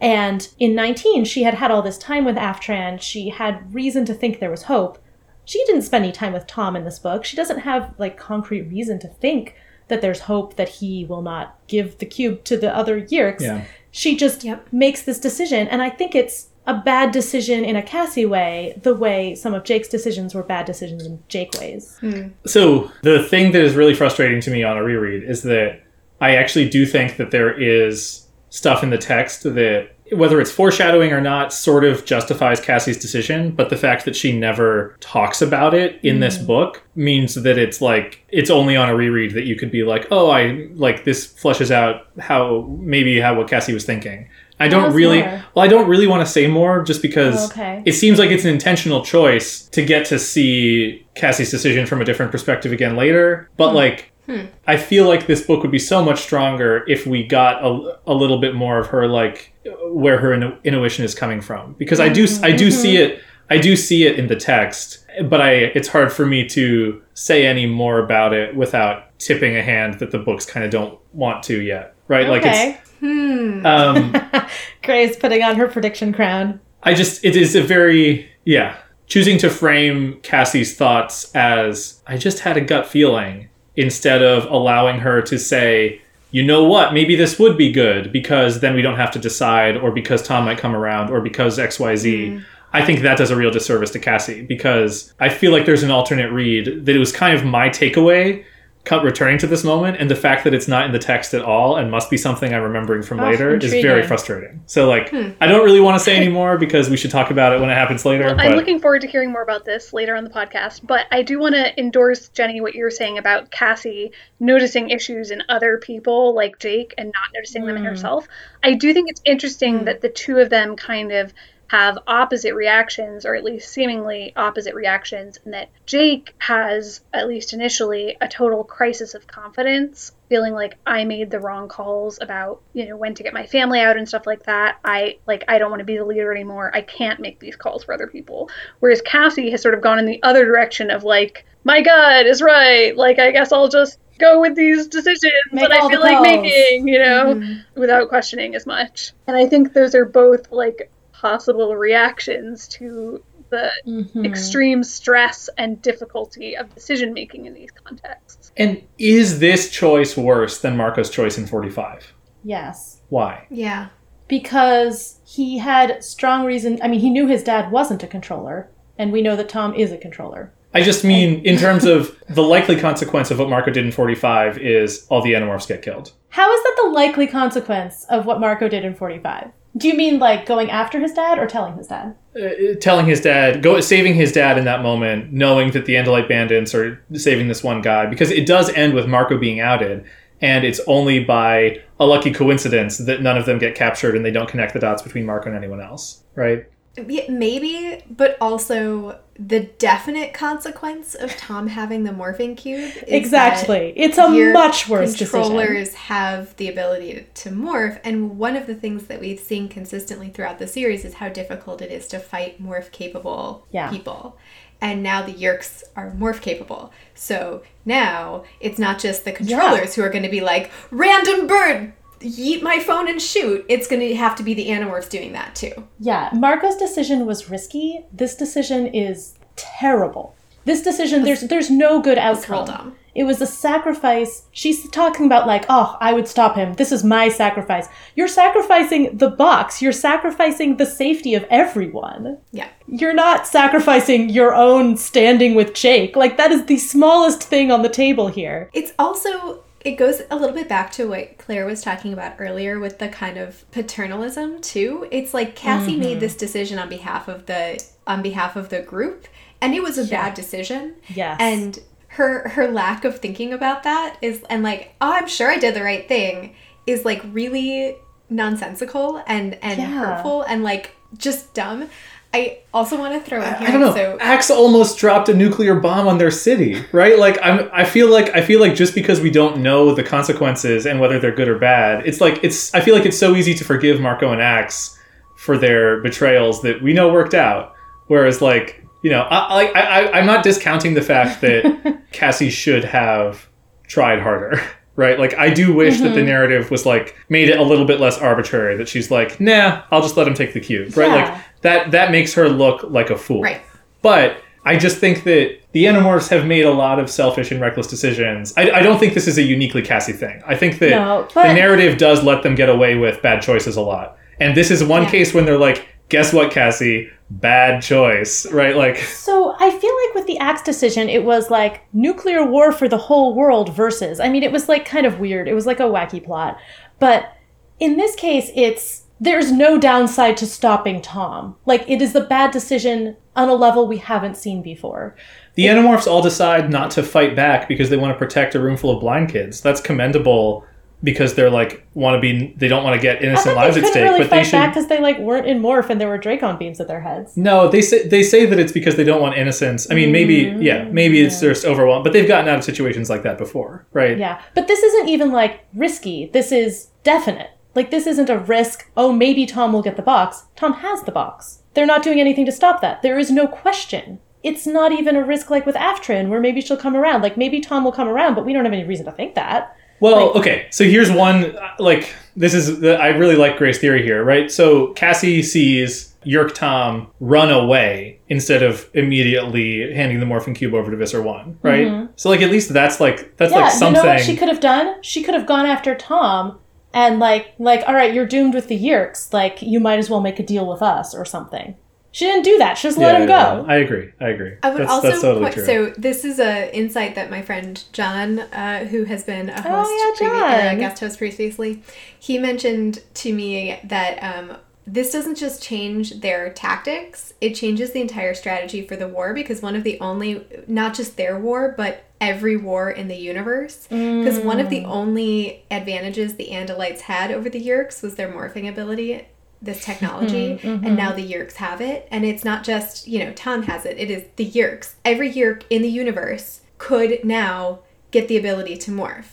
And 0.00 0.48
in 0.58 0.74
19, 0.74 1.26
she 1.26 1.44
had 1.44 1.54
had 1.54 1.70
all 1.70 1.80
this 1.80 1.98
time 1.98 2.24
with 2.24 2.34
Aftran. 2.34 3.00
She 3.00 3.28
had 3.28 3.72
reason 3.72 4.04
to 4.06 4.14
think 4.14 4.40
there 4.40 4.50
was 4.50 4.64
hope. 4.64 4.98
She 5.44 5.64
didn't 5.66 5.82
spend 5.82 6.04
any 6.04 6.12
time 6.12 6.32
with 6.32 6.46
Tom 6.46 6.76
in 6.76 6.84
this 6.84 6.98
book. 6.98 7.24
She 7.24 7.36
doesn't 7.36 7.60
have 7.60 7.94
like 7.98 8.16
concrete 8.16 8.62
reason 8.62 8.98
to 9.00 9.08
think 9.08 9.54
that 9.88 10.00
there's 10.00 10.20
hope 10.20 10.56
that 10.56 10.68
he 10.68 11.04
will 11.04 11.22
not 11.22 11.58
give 11.66 11.98
the 11.98 12.06
cube 12.06 12.44
to 12.44 12.56
the 12.56 12.74
other 12.74 13.00
Yeerks. 13.00 13.42
Yeah. 13.42 13.64
She 13.90 14.16
just 14.16 14.42
Yep. 14.42 14.68
makes 14.72 15.02
this 15.02 15.18
decision. 15.20 15.68
And 15.68 15.82
I 15.82 15.90
think 15.90 16.14
it's 16.14 16.48
a 16.66 16.74
bad 16.74 17.12
decision 17.12 17.62
in 17.62 17.76
a 17.76 17.82
Cassie 17.82 18.24
way, 18.24 18.80
the 18.82 18.94
way 18.94 19.34
some 19.34 19.52
of 19.52 19.64
Jake's 19.64 19.88
decisions 19.88 20.34
were 20.34 20.42
bad 20.42 20.64
decisions 20.64 21.04
in 21.04 21.22
Jake 21.28 21.52
ways. 21.60 21.98
Hmm. 22.00 22.28
So 22.46 22.90
the 23.02 23.22
thing 23.22 23.52
that 23.52 23.60
is 23.62 23.74
really 23.74 23.94
frustrating 23.94 24.40
to 24.40 24.50
me 24.50 24.62
on 24.64 24.78
a 24.78 24.82
reread 24.82 25.22
is 25.24 25.42
that 25.42 25.82
I 26.22 26.36
actually 26.36 26.70
do 26.70 26.86
think 26.86 27.18
that 27.18 27.30
there 27.30 27.52
is 27.52 28.26
stuff 28.48 28.82
in 28.82 28.88
the 28.88 28.96
text 28.96 29.42
that 29.42 29.90
whether 30.16 30.40
it's 30.40 30.50
foreshadowing 30.50 31.12
or 31.12 31.20
not 31.20 31.52
sort 31.52 31.84
of 31.84 32.04
justifies 32.04 32.60
Cassie's 32.60 32.98
decision, 32.98 33.50
but 33.50 33.70
the 33.70 33.76
fact 33.76 34.04
that 34.04 34.16
she 34.16 34.36
never 34.36 34.96
talks 35.00 35.42
about 35.42 35.74
it 35.74 35.98
in 36.02 36.20
this 36.20 36.38
mm. 36.38 36.46
book 36.46 36.82
means 36.94 37.34
that 37.34 37.58
it's 37.58 37.80
like 37.80 38.24
it's 38.28 38.50
only 38.50 38.76
on 38.76 38.88
a 38.88 38.94
reread 38.94 39.34
that 39.34 39.44
you 39.44 39.56
could 39.56 39.70
be 39.70 39.82
like, 39.82 40.06
"Oh, 40.10 40.30
I 40.30 40.68
like 40.74 41.04
this 41.04 41.26
fleshes 41.26 41.70
out 41.70 42.06
how 42.18 42.66
maybe 42.80 43.20
how 43.20 43.36
what 43.36 43.48
Cassie 43.48 43.74
was 43.74 43.84
thinking." 43.84 44.28
I 44.60 44.68
don't 44.68 44.92
really 44.92 45.20
more. 45.20 45.44
well, 45.54 45.64
I 45.64 45.68
don't 45.68 45.88
really 45.88 46.06
want 46.06 46.24
to 46.24 46.30
say 46.30 46.46
more 46.46 46.82
just 46.82 47.02
because 47.02 47.34
oh, 47.36 47.46
Okay. 47.46 47.82
it 47.84 47.92
seems 47.92 48.18
like 48.18 48.30
it's 48.30 48.44
an 48.44 48.50
intentional 48.50 49.04
choice 49.04 49.66
to 49.70 49.84
get 49.84 50.06
to 50.06 50.18
see 50.18 51.04
Cassie's 51.14 51.50
decision 51.50 51.86
from 51.86 52.00
a 52.00 52.04
different 52.04 52.30
perspective 52.30 52.72
again 52.72 52.94
later. 52.96 53.48
But 53.56 53.70
hmm. 53.70 53.76
like, 53.76 54.12
Hmm. 54.26 54.46
I 54.66 54.78
feel 54.78 55.06
like 55.06 55.26
this 55.26 55.42
book 55.42 55.62
would 55.62 55.70
be 55.70 55.78
so 55.78 56.02
much 56.02 56.20
stronger 56.20 56.84
if 56.88 57.06
we 57.06 57.26
got 57.26 57.62
a, 57.62 57.98
a 58.06 58.14
little 58.14 58.38
bit 58.38 58.54
more 58.54 58.78
of 58.78 58.86
her 58.86 59.06
like 59.06 59.52
where 59.88 60.18
her 60.18 60.32
intu- 60.32 60.56
intuition 60.64 61.04
is 61.04 61.14
coming 61.14 61.42
from 61.42 61.74
because 61.74 62.00
I 62.00 62.08
do 62.08 62.26
I 62.42 62.52
do 62.52 62.70
see 62.70 62.94
mm-hmm. 62.94 63.12
it 63.12 63.22
I 63.50 63.58
do 63.58 63.76
see 63.76 64.06
it 64.06 64.18
in 64.18 64.26
the 64.28 64.36
text, 64.36 65.04
but 65.28 65.40
I 65.40 65.52
it's 65.52 65.88
hard 65.88 66.12
for 66.12 66.24
me 66.24 66.48
to 66.50 67.02
say 67.12 67.46
any 67.46 67.66
more 67.66 67.98
about 67.98 68.32
it 68.32 68.56
without 68.56 69.18
tipping 69.18 69.56
a 69.56 69.62
hand 69.62 69.98
that 69.98 70.10
the 70.10 70.18
books 70.18 70.46
kind 70.46 70.64
of 70.64 70.70
don't 70.70 70.98
want 71.12 71.42
to 71.44 71.60
yet. 71.60 71.94
Right? 72.08 72.28
Like 72.28 72.42
Okay. 72.42 72.78
it's 73.02 73.66
um 73.66 74.14
Gray's 74.82 75.16
putting 75.16 75.42
on 75.42 75.56
her 75.56 75.68
prediction 75.68 76.14
crown. 76.14 76.60
I 76.82 76.94
just 76.94 77.24
it 77.24 77.36
is 77.36 77.54
a 77.54 77.62
very 77.62 78.30
yeah 78.44 78.76
choosing 79.06 79.36
to 79.38 79.50
frame 79.50 80.20
Cassie's 80.22 80.76
thoughts 80.76 81.30
as 81.34 82.02
I 82.06 82.16
just 82.16 82.40
had 82.40 82.56
a 82.56 82.62
gut 82.62 82.86
feeling 82.86 83.50
instead 83.76 84.22
of 84.22 84.44
allowing 84.50 85.00
her 85.00 85.22
to 85.22 85.38
say 85.38 86.00
you 86.30 86.44
know 86.44 86.64
what? 86.64 86.92
Maybe 86.92 87.14
this 87.14 87.38
would 87.38 87.56
be 87.56 87.70
good 87.70 88.10
because 88.10 88.58
then 88.58 88.74
we 88.74 88.82
don't 88.82 88.96
have 88.96 89.12
to 89.12 89.20
decide 89.20 89.76
or 89.76 89.92
because 89.92 90.20
Tom 90.20 90.46
might 90.46 90.58
come 90.58 90.74
around 90.74 91.10
or 91.10 91.20
because 91.20 91.58
XYZ 91.58 92.32
hmm. 92.32 92.38
I 92.72 92.84
think 92.84 93.02
that 93.02 93.16
does 93.16 93.30
a 93.30 93.36
real 93.36 93.52
disservice 93.52 93.92
to 93.92 94.00
Cassie 94.00 94.42
because 94.42 95.14
I 95.20 95.28
feel 95.28 95.52
like 95.52 95.64
there's 95.64 95.84
an 95.84 95.92
alternate 95.92 96.32
read 96.32 96.86
that 96.86 96.96
it 96.96 96.98
was 96.98 97.12
kind 97.12 97.38
of 97.38 97.44
my 97.44 97.68
takeaway 97.68 98.44
cut 98.84 99.02
returning 99.02 99.38
to 99.38 99.46
this 99.46 99.64
moment 99.64 99.96
and 99.98 100.10
the 100.10 100.16
fact 100.16 100.44
that 100.44 100.52
it's 100.52 100.68
not 100.68 100.84
in 100.84 100.92
the 100.92 100.98
text 100.98 101.32
at 101.32 101.40
all 101.40 101.76
and 101.76 101.90
must 101.90 102.10
be 102.10 102.18
something 102.18 102.52
I'm 102.52 102.62
remembering 102.62 103.02
from 103.02 103.18
Oh, 103.18 103.24
later 103.24 103.56
is 103.56 103.72
very 103.72 104.06
frustrating. 104.06 104.62
So 104.66 104.88
like 104.88 105.08
hmm. 105.08 105.30
I 105.40 105.46
don't 105.46 105.64
really 105.64 105.80
want 105.80 105.98
to 105.98 106.04
say 106.04 106.16
anymore 106.22 106.58
because 106.58 106.90
we 106.90 106.96
should 106.96 107.10
talk 107.10 107.30
about 107.30 107.54
it 107.54 107.60
when 107.60 107.70
it 107.70 107.74
happens 107.74 108.04
later. 108.04 108.28
I'm 108.28 108.56
looking 108.56 108.80
forward 108.80 109.00
to 109.00 109.08
hearing 109.08 109.32
more 109.32 109.42
about 109.42 109.64
this 109.64 109.92
later 109.94 110.14
on 110.14 110.24
the 110.24 110.30
podcast, 110.30 110.86
but 110.86 111.06
I 111.10 111.22
do 111.22 111.38
want 111.38 111.54
to 111.54 111.78
endorse 111.80 112.28
Jenny 112.28 112.60
what 112.60 112.74
you're 112.74 112.90
saying 112.90 113.16
about 113.16 113.50
Cassie 113.50 114.12
noticing 114.38 114.90
issues 114.90 115.30
in 115.30 115.42
other 115.48 115.78
people 115.78 116.34
like 116.34 116.58
Jake 116.58 116.94
and 116.98 117.06
not 117.06 117.30
noticing 117.34 117.64
them 117.64 117.76
in 117.76 117.82
hmm. 117.82 117.88
herself. 117.88 118.28
I 118.62 118.74
do 118.74 118.92
think 118.92 119.08
it's 119.08 119.22
interesting 119.24 119.80
hmm. 119.80 119.84
that 119.86 120.02
the 120.02 120.10
two 120.10 120.38
of 120.38 120.50
them 120.50 120.76
kind 120.76 121.10
of 121.10 121.32
have 121.68 121.98
opposite 122.06 122.54
reactions, 122.54 123.24
or 123.24 123.34
at 123.34 123.44
least 123.44 123.72
seemingly 123.72 124.32
opposite 124.36 124.74
reactions, 124.74 125.38
and 125.44 125.54
that 125.54 125.70
Jake 125.86 126.34
has, 126.38 127.00
at 127.12 127.26
least 127.26 127.52
initially, 127.52 128.16
a 128.20 128.28
total 128.28 128.64
crisis 128.64 129.14
of 129.14 129.26
confidence, 129.26 130.12
feeling 130.28 130.52
like 130.52 130.76
I 130.86 131.04
made 131.04 131.30
the 131.30 131.40
wrong 131.40 131.68
calls 131.68 132.18
about, 132.20 132.62
you 132.72 132.88
know, 132.88 132.96
when 132.96 133.14
to 133.14 133.22
get 133.22 133.34
my 133.34 133.46
family 133.46 133.80
out 133.80 133.96
and 133.96 134.08
stuff 134.08 134.26
like 134.26 134.44
that. 134.44 134.78
I 134.84 135.18
like 135.26 135.44
I 135.48 135.58
don't 135.58 135.70
want 135.70 135.80
to 135.80 135.84
be 135.84 135.96
the 135.96 136.04
leader 136.04 136.32
anymore. 136.32 136.70
I 136.74 136.82
can't 136.82 137.20
make 137.20 137.40
these 137.40 137.56
calls 137.56 137.84
for 137.84 137.94
other 137.94 138.06
people. 138.06 138.50
Whereas 138.80 139.02
Cassie 139.02 139.50
has 139.50 139.62
sort 139.62 139.74
of 139.74 139.80
gone 139.80 139.98
in 139.98 140.06
the 140.06 140.22
other 140.22 140.44
direction 140.44 140.90
of 140.90 141.04
like, 141.04 141.46
my 141.64 141.80
gut 141.80 142.26
is 142.26 142.42
right. 142.42 142.96
Like 142.96 143.18
I 143.18 143.30
guess 143.30 143.52
I'll 143.52 143.68
just 143.68 143.98
go 144.18 144.40
with 144.40 144.54
these 144.54 144.86
decisions 144.86 145.32
Make 145.52 145.68
that 145.68 145.72
I 145.72 145.88
feel 145.88 146.00
like 146.00 146.20
making, 146.22 146.86
you 146.88 146.98
know, 146.98 147.34
mm-hmm. 147.34 147.80
without 147.80 148.08
questioning 148.08 148.54
as 148.54 148.66
much. 148.66 149.12
And 149.26 149.36
I 149.36 149.46
think 149.46 149.72
those 149.72 149.94
are 149.94 150.04
both 150.04 150.52
like 150.52 150.90
possible 151.28 151.74
reactions 151.74 152.68
to 152.68 153.22
the 153.50 153.70
Mm-hmm. 153.86 154.24
extreme 154.24 154.82
stress 154.82 155.48
and 155.58 155.80
difficulty 155.80 156.56
of 156.56 156.74
decision 156.74 157.12
making 157.12 157.46
in 157.46 157.54
these 157.54 157.70
contexts. 157.70 158.50
and 158.56 158.82
is 158.98 159.38
this 159.38 159.70
choice 159.70 160.16
worse 160.16 160.60
than 160.60 160.76
Marco's 160.76 161.08
choice 161.10 161.38
in 161.38 161.46
45? 161.46 162.12
Yes. 162.42 163.00
Why? 163.10 163.46
Yeah. 163.50 163.88
Because 164.28 165.20
he 165.24 165.58
had 165.58 166.02
strong 166.02 166.44
reason. 166.44 166.78
I 166.82 166.88
mean, 166.88 167.00
he 167.00 167.10
knew 167.10 167.26
his 167.28 167.44
dad 167.44 167.70
wasn't 167.70 168.02
a 168.02 168.06
controller, 168.06 168.68
and 168.98 169.12
we 169.12 169.22
know 169.22 169.36
that 169.36 169.48
Tom 169.48 169.74
is 169.74 169.92
a 169.92 169.98
controller. 169.98 170.52
I 170.72 170.82
just 170.82 171.04
mean 171.04 171.44
in 171.44 171.56
terms 171.56 171.84
of 171.84 172.18
the 172.28 172.42
likely 172.42 172.74
consequence 172.80 173.30
of 173.30 173.38
what 173.38 173.48
Marco 173.48 173.70
did 173.70 173.84
in 173.84 173.92
45 173.92 174.58
is 174.58 175.06
all 175.10 175.22
the 175.22 175.34
Animorphs 175.34 175.68
get 175.68 175.82
killed. 175.82 176.12
How 176.30 176.52
is 176.52 176.62
that 176.64 176.76
the 176.82 176.90
likely 176.90 177.26
consequence 177.28 178.04
of 178.10 178.26
what 178.26 178.40
Marco 178.40 178.68
did 178.68 178.84
in 178.84 178.94
45? 178.94 179.50
Do 179.76 179.88
you 179.88 179.94
mean 179.94 180.18
like 180.18 180.46
going 180.46 180.70
after 180.70 181.00
his 181.00 181.12
dad 181.12 181.38
or 181.38 181.46
telling 181.46 181.76
his 181.76 181.88
dad? 181.88 182.16
uh, 182.36 182.74
telling 182.80 183.06
his 183.06 183.20
dad, 183.20 183.62
go 183.62 183.80
saving 183.80 184.14
his 184.14 184.32
dad 184.32 184.58
in 184.58 184.64
that 184.64 184.82
moment, 184.82 185.32
knowing 185.32 185.70
that 185.72 185.86
the 185.86 185.94
Andalite 185.94 186.28
bandits 186.28 186.74
are 186.74 187.02
saving 187.12 187.48
this 187.48 187.62
one 187.62 187.80
guy, 187.80 188.06
because 188.06 188.30
it 188.30 188.46
does 188.46 188.70
end 188.70 188.94
with 188.94 189.06
Marco 189.06 189.38
being 189.38 189.60
outed, 189.60 190.04
and 190.40 190.64
it's 190.64 190.80
only 190.86 191.22
by 191.22 191.80
a 192.00 192.06
lucky 192.06 192.32
coincidence 192.32 192.98
that 192.98 193.22
none 193.22 193.36
of 193.36 193.46
them 193.46 193.58
get 193.58 193.74
captured 193.74 194.16
and 194.16 194.24
they 194.24 194.30
don't 194.30 194.48
connect 194.48 194.74
the 194.74 194.80
dots 194.80 195.02
between 195.02 195.24
Marco 195.24 195.48
and 195.48 195.56
anyone 195.56 195.80
else, 195.80 196.24
right? 196.34 196.66
Yeah, 196.96 197.24
maybe, 197.28 198.02
but 198.08 198.36
also 198.40 199.18
the 199.36 199.60
definite 199.60 200.32
consequence 200.32 201.14
of 201.16 201.36
Tom 201.36 201.66
having 201.66 202.04
the 202.04 202.12
morphing 202.12 202.56
cube. 202.56 202.78
Is 202.78 203.02
Exactly. 203.08 203.92
It's 203.96 204.16
a 204.16 204.28
much 204.52 204.88
worse 204.88 205.12
decision. 205.12 205.42
Controllers 205.42 205.94
have 205.94 206.54
the 206.56 206.68
ability 206.68 207.26
to 207.34 207.50
morph, 207.50 207.98
and 208.04 208.38
one 208.38 208.54
of 208.56 208.66
the 208.66 208.74
things 208.76 209.06
that 209.08 209.20
we've 209.20 209.40
seen 209.40 209.68
consistently 209.68 210.28
throughout 210.30 210.58
the 210.60 210.68
series 210.68 211.04
is 211.04 211.14
how 211.14 211.28
difficult 211.28 211.82
it 211.82 211.90
is 211.90 212.06
to 212.08 212.18
fight 212.20 212.62
morph 212.62 212.92
capable 212.92 213.66
Yeah. 213.72 213.90
people. 213.90 214.38
And 214.80 215.02
now 215.02 215.22
the 215.22 215.32
Yeerks 215.32 215.82
are 215.96 216.10
morph 216.10 216.42
capable. 216.42 216.92
So 217.14 217.62
now 217.84 218.44
it's 218.60 218.78
not 218.78 218.98
just 218.98 219.24
the 219.24 219.32
controllers 219.32 219.94
who 219.94 220.02
are 220.02 220.10
going 220.10 220.24
to 220.24 220.28
be 220.30 220.42
like, 220.42 220.70
random 220.90 221.46
bird, 221.46 221.94
yeet 222.24 222.62
my 222.62 222.80
phone 222.80 223.08
and 223.08 223.20
shoot. 223.20 223.64
It's 223.68 223.86
going 223.86 224.00
to 224.00 224.14
have 224.16 224.34
to 224.36 224.42
be 224.42 224.54
the 224.54 224.68
Animorphs 224.68 225.08
doing 225.08 225.32
that 225.32 225.54
too. 225.54 225.72
Yeah, 226.00 226.30
Marco's 226.32 226.76
decision 226.76 227.26
was 227.26 227.50
risky. 227.50 228.04
This 228.12 228.34
decision 228.34 228.86
is 228.86 229.34
terrible. 229.56 230.34
This 230.64 230.82
decision, 230.82 231.22
there's 231.22 231.42
there's 231.42 231.70
no 231.70 232.00
good 232.00 232.18
outcome. 232.18 232.96
It 233.14 233.24
was 233.24 233.40
a 233.40 233.46
sacrifice. 233.46 234.46
She's 234.50 234.90
talking 234.90 235.26
about, 235.26 235.46
like, 235.46 235.66
oh, 235.68 235.96
I 236.00 236.12
would 236.12 236.26
stop 236.26 236.56
him. 236.56 236.74
This 236.74 236.90
is 236.90 237.04
my 237.04 237.28
sacrifice. 237.28 237.86
You're 238.16 238.26
sacrificing 238.26 239.16
the 239.16 239.30
box. 239.30 239.80
You're 239.80 239.92
sacrificing 239.92 240.78
the 240.78 240.86
safety 240.86 241.34
of 241.34 241.44
everyone. 241.48 242.38
Yeah. 242.50 242.68
You're 242.88 243.14
not 243.14 243.46
sacrificing 243.46 244.30
your 244.30 244.52
own 244.54 244.96
standing 244.96 245.54
with 245.54 245.74
Jake. 245.74 246.16
Like, 246.16 246.36
that 246.38 246.50
is 246.50 246.64
the 246.64 246.78
smallest 246.78 247.42
thing 247.42 247.70
on 247.70 247.82
the 247.82 247.88
table 247.88 248.28
here. 248.28 248.68
It's 248.72 248.92
also 248.98 249.63
it 249.84 249.92
goes 249.96 250.22
a 250.30 250.36
little 250.36 250.54
bit 250.54 250.68
back 250.68 250.90
to 250.92 251.06
what 251.06 251.36
Claire 251.36 251.66
was 251.66 251.82
talking 251.82 252.12
about 252.12 252.36
earlier 252.38 252.80
with 252.80 252.98
the 252.98 253.08
kind 253.08 253.36
of 253.36 253.70
paternalism 253.70 254.62
too. 254.62 255.06
It's 255.10 255.34
like 255.34 255.54
Cassie 255.54 255.96
made 255.96 256.12
mm-hmm. 256.12 256.20
this 256.20 256.36
decision 256.36 256.78
on 256.78 256.88
behalf 256.88 257.28
of 257.28 257.46
the 257.46 257.84
on 258.06 258.22
behalf 258.22 258.56
of 258.56 258.70
the 258.70 258.80
group 258.80 259.28
and 259.60 259.74
it 259.74 259.82
was 259.82 259.98
a 259.98 260.04
bad 260.04 260.34
decision. 260.34 260.94
Yes. 261.08 261.36
And 261.38 261.78
her 262.08 262.48
her 262.50 262.68
lack 262.70 263.04
of 263.04 263.18
thinking 263.18 263.52
about 263.52 263.82
that 263.82 264.16
is 264.22 264.42
and 264.48 264.62
like, 264.62 264.94
oh, 265.00 265.12
I'm 265.12 265.28
sure 265.28 265.50
I 265.50 265.58
did 265.58 265.74
the 265.74 265.82
right 265.82 266.08
thing 266.08 266.54
is 266.86 267.04
like 267.04 267.22
really 267.32 267.96
nonsensical 268.30 269.22
and 269.26 269.58
and 269.62 269.78
Yeah. 269.78 269.86
hurtful 269.86 270.42
and 270.42 270.62
like 270.62 270.96
just 271.16 271.54
dumb. 271.54 271.88
I 272.34 272.58
also 272.72 272.98
want 272.98 273.14
to 273.14 273.20
throw 273.20 273.40
in 273.42 273.54
here 273.54 273.68
I 273.68 273.70
don't 273.70 273.80
know. 273.80 273.94
so 273.94 274.18
Ax 274.20 274.50
almost 274.50 274.98
dropped 274.98 275.28
a 275.28 275.34
nuclear 275.34 275.76
bomb 275.76 276.08
on 276.08 276.18
their 276.18 276.30
city, 276.30 276.84
right? 276.92 277.18
Like 277.18 277.38
I'm 277.42 277.70
I 277.72 277.84
feel 277.84 278.10
like 278.10 278.30
I 278.34 278.42
feel 278.42 278.60
like 278.60 278.74
just 278.74 278.94
because 278.94 279.20
we 279.20 279.30
don't 279.30 279.58
know 279.58 279.94
the 279.94 280.02
consequences 280.02 280.84
and 280.86 280.98
whether 281.00 281.18
they're 281.20 281.34
good 281.34 281.48
or 281.48 281.58
bad, 281.58 282.06
it's 282.06 282.20
like 282.20 282.42
it's 282.42 282.74
I 282.74 282.80
feel 282.80 282.94
like 282.96 283.06
it's 283.06 283.18
so 283.18 283.36
easy 283.36 283.54
to 283.54 283.64
forgive 283.64 284.00
Marco 284.00 284.32
and 284.32 284.42
Ax 284.42 284.98
for 285.36 285.56
their 285.58 286.00
betrayals 286.02 286.62
that 286.62 286.82
we 286.82 286.92
know 286.92 287.12
worked 287.12 287.34
out. 287.34 287.74
Whereas 288.08 288.42
like, 288.42 288.84
you 289.02 289.10
know, 289.10 289.22
I 289.22 289.66
I, 289.66 289.80
I 289.80 290.18
I'm 290.18 290.26
not 290.26 290.42
discounting 290.42 290.94
the 290.94 291.02
fact 291.02 291.40
that 291.42 292.02
Cassie 292.12 292.50
should 292.50 292.84
have 292.84 293.48
tried 293.86 294.20
harder. 294.20 294.60
Right? 294.96 295.18
Like 295.18 295.34
I 295.34 295.52
do 295.52 295.74
wish 295.74 295.98
that 295.98 296.10
the 296.10 296.20
Mm-hmm. 296.20 296.26
narrative 296.26 296.70
was 296.70 296.86
like 296.86 297.16
made 297.28 297.48
it 297.48 297.58
a 297.58 297.62
little 297.64 297.84
bit 297.84 297.98
less 297.98 298.16
arbitrary 298.18 298.76
that 298.76 298.88
she's 298.88 299.10
like, 299.10 299.40
"Nah, 299.40 299.82
I'll 299.90 300.02
just 300.02 300.16
let 300.16 300.28
him 300.28 300.34
take 300.34 300.52
the 300.54 300.60
cube." 300.60 300.96
Right? 300.96 301.08
Yeah. 301.10 301.32
Like 301.34 301.42
that 301.64 301.90
that 301.90 302.10
makes 302.12 302.32
her 302.34 302.48
look 302.48 302.84
like 302.84 303.10
a 303.10 303.16
fool. 303.18 303.42
right. 303.42 303.60
But 304.02 304.36
I 304.66 304.76
just 304.78 304.98
think 304.98 305.24
that 305.24 305.58
the 305.72 305.84
Animorphs 305.84 306.28
have 306.30 306.46
made 306.46 306.64
a 306.64 306.70
lot 306.72 306.98
of 306.98 307.10
selfish 307.10 307.50
and 307.50 307.60
reckless 307.60 307.86
decisions. 307.86 308.54
I, 308.56 308.70
I 308.70 308.82
don't 308.82 308.98
think 308.98 309.12
this 309.12 309.26
is 309.26 309.36
a 309.36 309.42
uniquely 309.42 309.82
Cassie 309.82 310.12
thing. 310.14 310.40
I 310.46 310.54
think 310.56 310.78
that 310.78 310.90
No, 310.90 311.28
the 311.34 311.52
narrative 311.52 311.98
does 311.98 312.22
let 312.22 312.42
them 312.42 312.54
get 312.54 312.68
away 312.70 312.94
with 312.96 313.20
bad 313.20 313.42
choices 313.42 313.76
a 313.76 313.82
lot. 313.82 314.16
And 314.40 314.56
this 314.56 314.70
is 314.70 314.82
one 314.82 315.02
Yeah. 315.02 315.10
case 315.10 315.34
when 315.34 315.44
they're 315.44 315.58
like, 315.58 315.86
guess 316.08 316.32
what, 316.32 316.50
Cassie? 316.50 317.10
Bad 317.30 317.82
choice, 317.82 318.50
right? 318.52 318.76
Like, 318.76 318.96
So 318.98 319.54
I 319.58 319.70
feel 319.70 319.94
like 320.06 320.14
with 320.14 320.26
the 320.26 320.38
Ax 320.38 320.62
decision, 320.62 321.08
it 321.08 321.24
was 321.24 321.50
like 321.50 321.82
nuclear 321.94 322.44
war 322.44 322.72
for 322.72 322.88
the 322.88 322.98
whole 322.98 323.34
world 323.34 323.74
versus. 323.74 324.20
I 324.20 324.28
mean, 324.30 324.42
it 324.42 324.52
was 324.52 324.68
like 324.68 324.84
kind 324.86 325.04
of 325.06 325.18
weird. 325.20 325.46
It 325.48 325.54
was 325.54 325.66
like 325.66 325.80
a 325.80 325.84
wacky 325.84 326.22
plot. 326.24 326.58
But 327.00 327.32
in 327.80 327.96
this 327.96 328.14
case, 328.16 328.50
it's 328.54 329.03
there's 329.24 329.50
no 329.50 329.78
downside 329.78 330.36
to 330.38 330.46
stopping 330.46 331.00
Tom. 331.02 331.56
Like 331.66 331.88
it 331.88 332.00
is 332.02 332.12
the 332.12 332.20
bad 332.20 332.50
decision 332.50 333.16
on 333.34 333.48
a 333.48 333.54
level 333.54 333.86
we 333.88 333.98
haven't 333.98 334.36
seen 334.36 334.62
before. 334.62 335.16
the 335.54 335.66
Animorphs 335.66 336.06
all 336.06 336.22
decide 336.22 336.70
not 336.70 336.90
to 336.92 337.02
fight 337.02 337.34
back 337.34 337.66
because 337.68 337.90
they 337.90 337.96
want 337.96 338.12
to 338.14 338.18
protect 338.18 338.54
a 338.54 338.60
room 338.60 338.76
full 338.76 338.90
of 338.90 339.00
blind 339.00 339.30
kids. 339.30 339.60
That's 339.60 339.80
commendable 339.80 340.64
because 341.02 341.34
they're 341.34 341.50
like, 341.50 341.86
want 341.92 342.14
to 342.16 342.20
be, 342.20 342.54
they 342.56 342.66
don't 342.66 342.82
want 342.82 342.96
to 342.96 343.02
get 343.02 343.22
innocent 343.22 343.56
lives 343.56 343.76
at 343.76 343.84
stake, 343.86 344.04
really 344.04 344.20
but 344.20 344.30
they 344.30 344.42
should. 344.42 344.66
because 344.68 344.86
they 344.86 345.00
like 345.00 345.18
weren't 345.18 345.46
in 345.46 345.60
morph 345.60 345.90
and 345.90 346.00
there 346.00 346.08
were 346.08 346.18
Dracon 346.18 346.58
beams 346.58 346.80
at 346.80 346.88
their 346.88 347.00
heads. 347.00 347.36
No, 347.36 347.68
they 347.68 347.82
say 347.82 348.08
they 348.08 348.22
say 348.22 348.46
that 348.46 348.58
it's 348.58 348.72
because 348.72 348.96
they 348.96 349.04
don't 349.04 349.20
want 349.20 349.36
innocence. 349.36 349.90
I 349.90 349.94
mean, 349.94 350.12
maybe 350.12 350.44
Mm, 350.46 350.62
yeah, 350.62 350.84
maybe 350.84 351.20
it's 351.20 351.40
just 351.40 351.64
overwhelmed, 351.66 352.04
but 352.04 352.12
they've 352.14 352.26
gotten 352.28 352.48
out 352.48 352.58
of 352.58 352.64
situations 352.64 353.10
like 353.10 353.22
that 353.24 353.36
before, 353.36 353.86
right? 353.92 354.16
Yeah, 354.16 354.40
but 354.54 354.66
this 354.66 354.82
isn't 354.82 355.08
even 355.08 355.30
like 355.32 355.66
risky. 355.74 356.30
This 356.32 356.52
is 356.52 356.88
definite. 357.02 357.50
Like 357.74 357.90
this 357.90 358.06
isn't 358.06 358.30
a 358.30 358.38
risk. 358.38 358.88
Oh, 358.96 359.12
maybe 359.12 359.46
Tom 359.46 359.72
will 359.72 359.82
get 359.82 359.96
the 359.96 360.02
box. 360.02 360.44
Tom 360.56 360.74
has 360.74 361.02
the 361.02 361.12
box. 361.12 361.60
They're 361.74 361.86
not 361.86 362.02
doing 362.02 362.20
anything 362.20 362.46
to 362.46 362.52
stop 362.52 362.80
that. 362.82 363.02
There 363.02 363.18
is 363.18 363.30
no 363.30 363.46
question. 363.48 364.20
It's 364.42 364.66
not 364.66 364.92
even 364.92 365.16
a 365.16 365.24
risk 365.24 365.50
like 365.50 365.66
with 365.66 365.74
Aftran, 365.74 366.28
where 366.28 366.40
maybe 366.40 366.60
she'll 366.60 366.76
come 366.76 366.94
around. 366.94 367.22
Like 367.22 367.36
maybe 367.36 367.60
Tom 367.60 367.82
will 367.82 367.92
come 367.92 368.08
around, 368.08 368.34
but 368.34 368.44
we 368.44 368.52
don't 368.52 368.64
have 368.64 368.74
any 368.74 368.84
reason 368.84 369.06
to 369.06 369.12
think 369.12 369.34
that. 369.34 369.76
Well, 370.00 370.32
okay. 370.32 370.66
So 370.70 370.84
here's 370.84 371.10
one 371.10 371.56
uh, 371.56 371.70
like 371.78 372.12
this 372.36 372.52
is 372.52 372.80
the, 372.80 372.96
I 372.98 373.08
really 373.08 373.36
like 373.36 373.56
Gray's 373.58 373.78
theory 373.78 374.02
here, 374.02 374.22
right? 374.24 374.50
So 374.50 374.88
Cassie 374.94 375.42
sees 375.42 376.14
Yeerk 376.26 376.54
Tom 376.54 377.10
run 377.20 377.50
away 377.50 378.18
instead 378.28 378.62
of 378.62 378.88
immediately 378.94 379.94
handing 379.94 380.20
the 380.20 380.26
morphing 380.26 380.54
cube 380.54 380.74
over 380.74 380.90
to 380.90 380.96
Visser 380.96 381.22
One, 381.22 381.58
right? 381.62 382.08
So 382.16 382.28
like 382.28 382.42
at 382.42 382.50
least 382.50 382.72
that's 382.72 383.00
like 383.00 383.36
that's 383.36 383.52
Mm-hmm. 383.52 383.58
yeah, 383.60 383.64
like 383.64 383.72
you 383.72 383.78
something. 383.78 384.02
know 384.02 384.08
what 384.10 384.20
she 384.20 384.36
could 384.36 384.48
have 384.48 384.60
done? 384.60 385.02
She 385.02 385.22
could 385.22 385.34
have 385.34 385.46
gone 385.46 385.64
after 385.66 385.94
Tom 385.94 386.58
and 386.94 387.18
like 387.18 387.54
like 387.58 387.86
all 387.86 387.94
right, 387.94 388.14
you're 388.14 388.26
doomed 388.26 388.54
with 388.54 388.68
the 388.68 388.78
Yeerks. 388.78 389.32
Like 389.32 389.60
you 389.60 389.80
might 389.80 389.98
as 389.98 390.08
well 390.08 390.20
make 390.20 390.38
a 390.38 390.42
deal 390.42 390.66
with 390.66 390.80
us 390.82 391.14
or 391.14 391.24
something. 391.24 391.76
She 392.12 392.26
didn't 392.26 392.44
do 392.44 392.58
that. 392.58 392.78
She 392.78 392.86
just 392.86 392.96
let 392.96 393.14
Yeah, 393.14 393.22
him 393.22 393.28
yeah, 393.28 393.56
go. 393.56 393.66
I 393.66 393.76
agree. 393.78 394.12
I 394.20 394.28
agree. 394.28 394.52
I 394.62 394.70
would 394.70 394.82
that's, 394.82 394.92
also 394.92 395.08
that's 395.08 395.20
totally 395.20 395.50
point, 395.50 395.66
so 395.66 395.86
this 395.98 396.24
is 396.24 396.38
a 396.38 396.72
insight 396.72 397.16
that 397.16 397.28
my 397.28 397.42
friend 397.42 397.82
John, 397.92 398.38
uh, 398.38 398.84
who 398.84 399.02
has 399.02 399.24
been 399.24 399.48
a 399.48 399.60
host, 399.60 399.66
Oh, 399.66 400.14
yeah, 400.20 400.28
previ- 400.28 400.72
or 400.72 400.76
a 400.76 400.78
guest 400.78 401.00
host 401.00 401.18
previously, 401.18 401.82
he 402.16 402.38
mentioned 402.38 403.02
to 403.14 403.32
me 403.32 403.80
that 403.82 404.22
um, 404.22 404.56
this 404.86 405.12
doesn't 405.12 405.36
just 405.36 405.62
change 405.62 406.20
their 406.20 406.50
tactics; 406.52 407.32
it 407.40 407.54
changes 407.54 407.92
the 407.92 408.00
entire 408.00 408.34
strategy 408.34 408.86
for 408.86 408.96
the 408.96 409.08
war 409.08 409.32
because 409.32 409.62
one 409.62 409.76
of 409.76 409.84
the 409.84 409.98
only, 410.00 410.44
not 410.66 410.94
just 410.94 411.16
their 411.16 411.38
war, 411.38 411.74
but 411.76 412.04
every 412.20 412.56
war 412.56 412.90
in 412.90 413.08
the 413.08 413.16
universe, 413.16 413.86
because 413.88 414.38
one 414.40 414.60
of 414.60 414.66
Mm. 414.66 414.70
the 414.70 414.84
only 414.84 415.64
advantages 415.70 416.34
the 416.34 416.48
Andalites 416.50 417.00
had 417.00 417.30
over 417.30 417.48
the 417.50 417.60
Yeerks 417.60 418.02
was 418.02 418.14
their 418.16 418.30
morphing 418.30 418.68
ability 418.68 419.26
this 419.62 419.82
technology 419.90 420.58
Mm-hmm, 420.62 420.84
and 420.84 420.96
now 420.96 421.12
the 421.12 421.26
Yeerks 421.26 421.54
have 421.54 421.80
it. 421.80 422.06
And 422.10 422.24
it's 422.24 422.44
not 422.44 422.64
just 422.64 423.08
you 423.08 423.18
know 423.20 423.32
Tom 423.32 423.62
has 423.64 423.86
it 423.86 423.96
it 423.98 424.10
is 424.10 424.24
the 424.36 424.48
Yeerks 424.50 424.94
every 425.04 425.30
Yeerk 425.32 425.62
in 425.70 425.80
the 425.82 425.88
universe 425.88 426.60
could 426.76 427.24
now 427.24 427.78
get 428.10 428.28
the 428.28 428.36
ability 428.36 428.76
to 428.76 428.90
morph. 428.90 429.26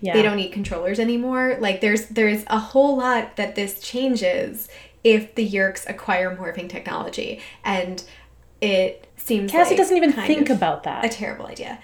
Yeah. 0.00 0.12
they 0.12 0.22
don't 0.22 0.36
need 0.36 0.52
controllers 0.52 1.00
anymore. 1.00 1.56
Like 1.58 1.80
there's 1.80 2.06
there's 2.06 2.44
a 2.48 2.58
whole 2.58 2.96
lot 2.96 3.36
that 3.36 3.54
this 3.56 3.80
changes 3.80 4.68
if 5.12 5.34
the 5.34 5.48
Yeerks 5.48 5.88
acquire 5.88 6.34
morphing 6.36 6.68
technology 6.68 7.40
and 7.64 8.02
it 8.60 9.06
seems 9.16 9.52
like. 9.52 9.62
Cassie 9.62 9.70
like 9.74 9.78
doesn't 9.78 9.96
even 9.96 10.12
kind 10.12 10.26
think 10.26 10.50
about 10.50 10.82
that. 10.84 11.04
a 11.04 11.08
terrible 11.08 11.46
idea. 11.46 11.78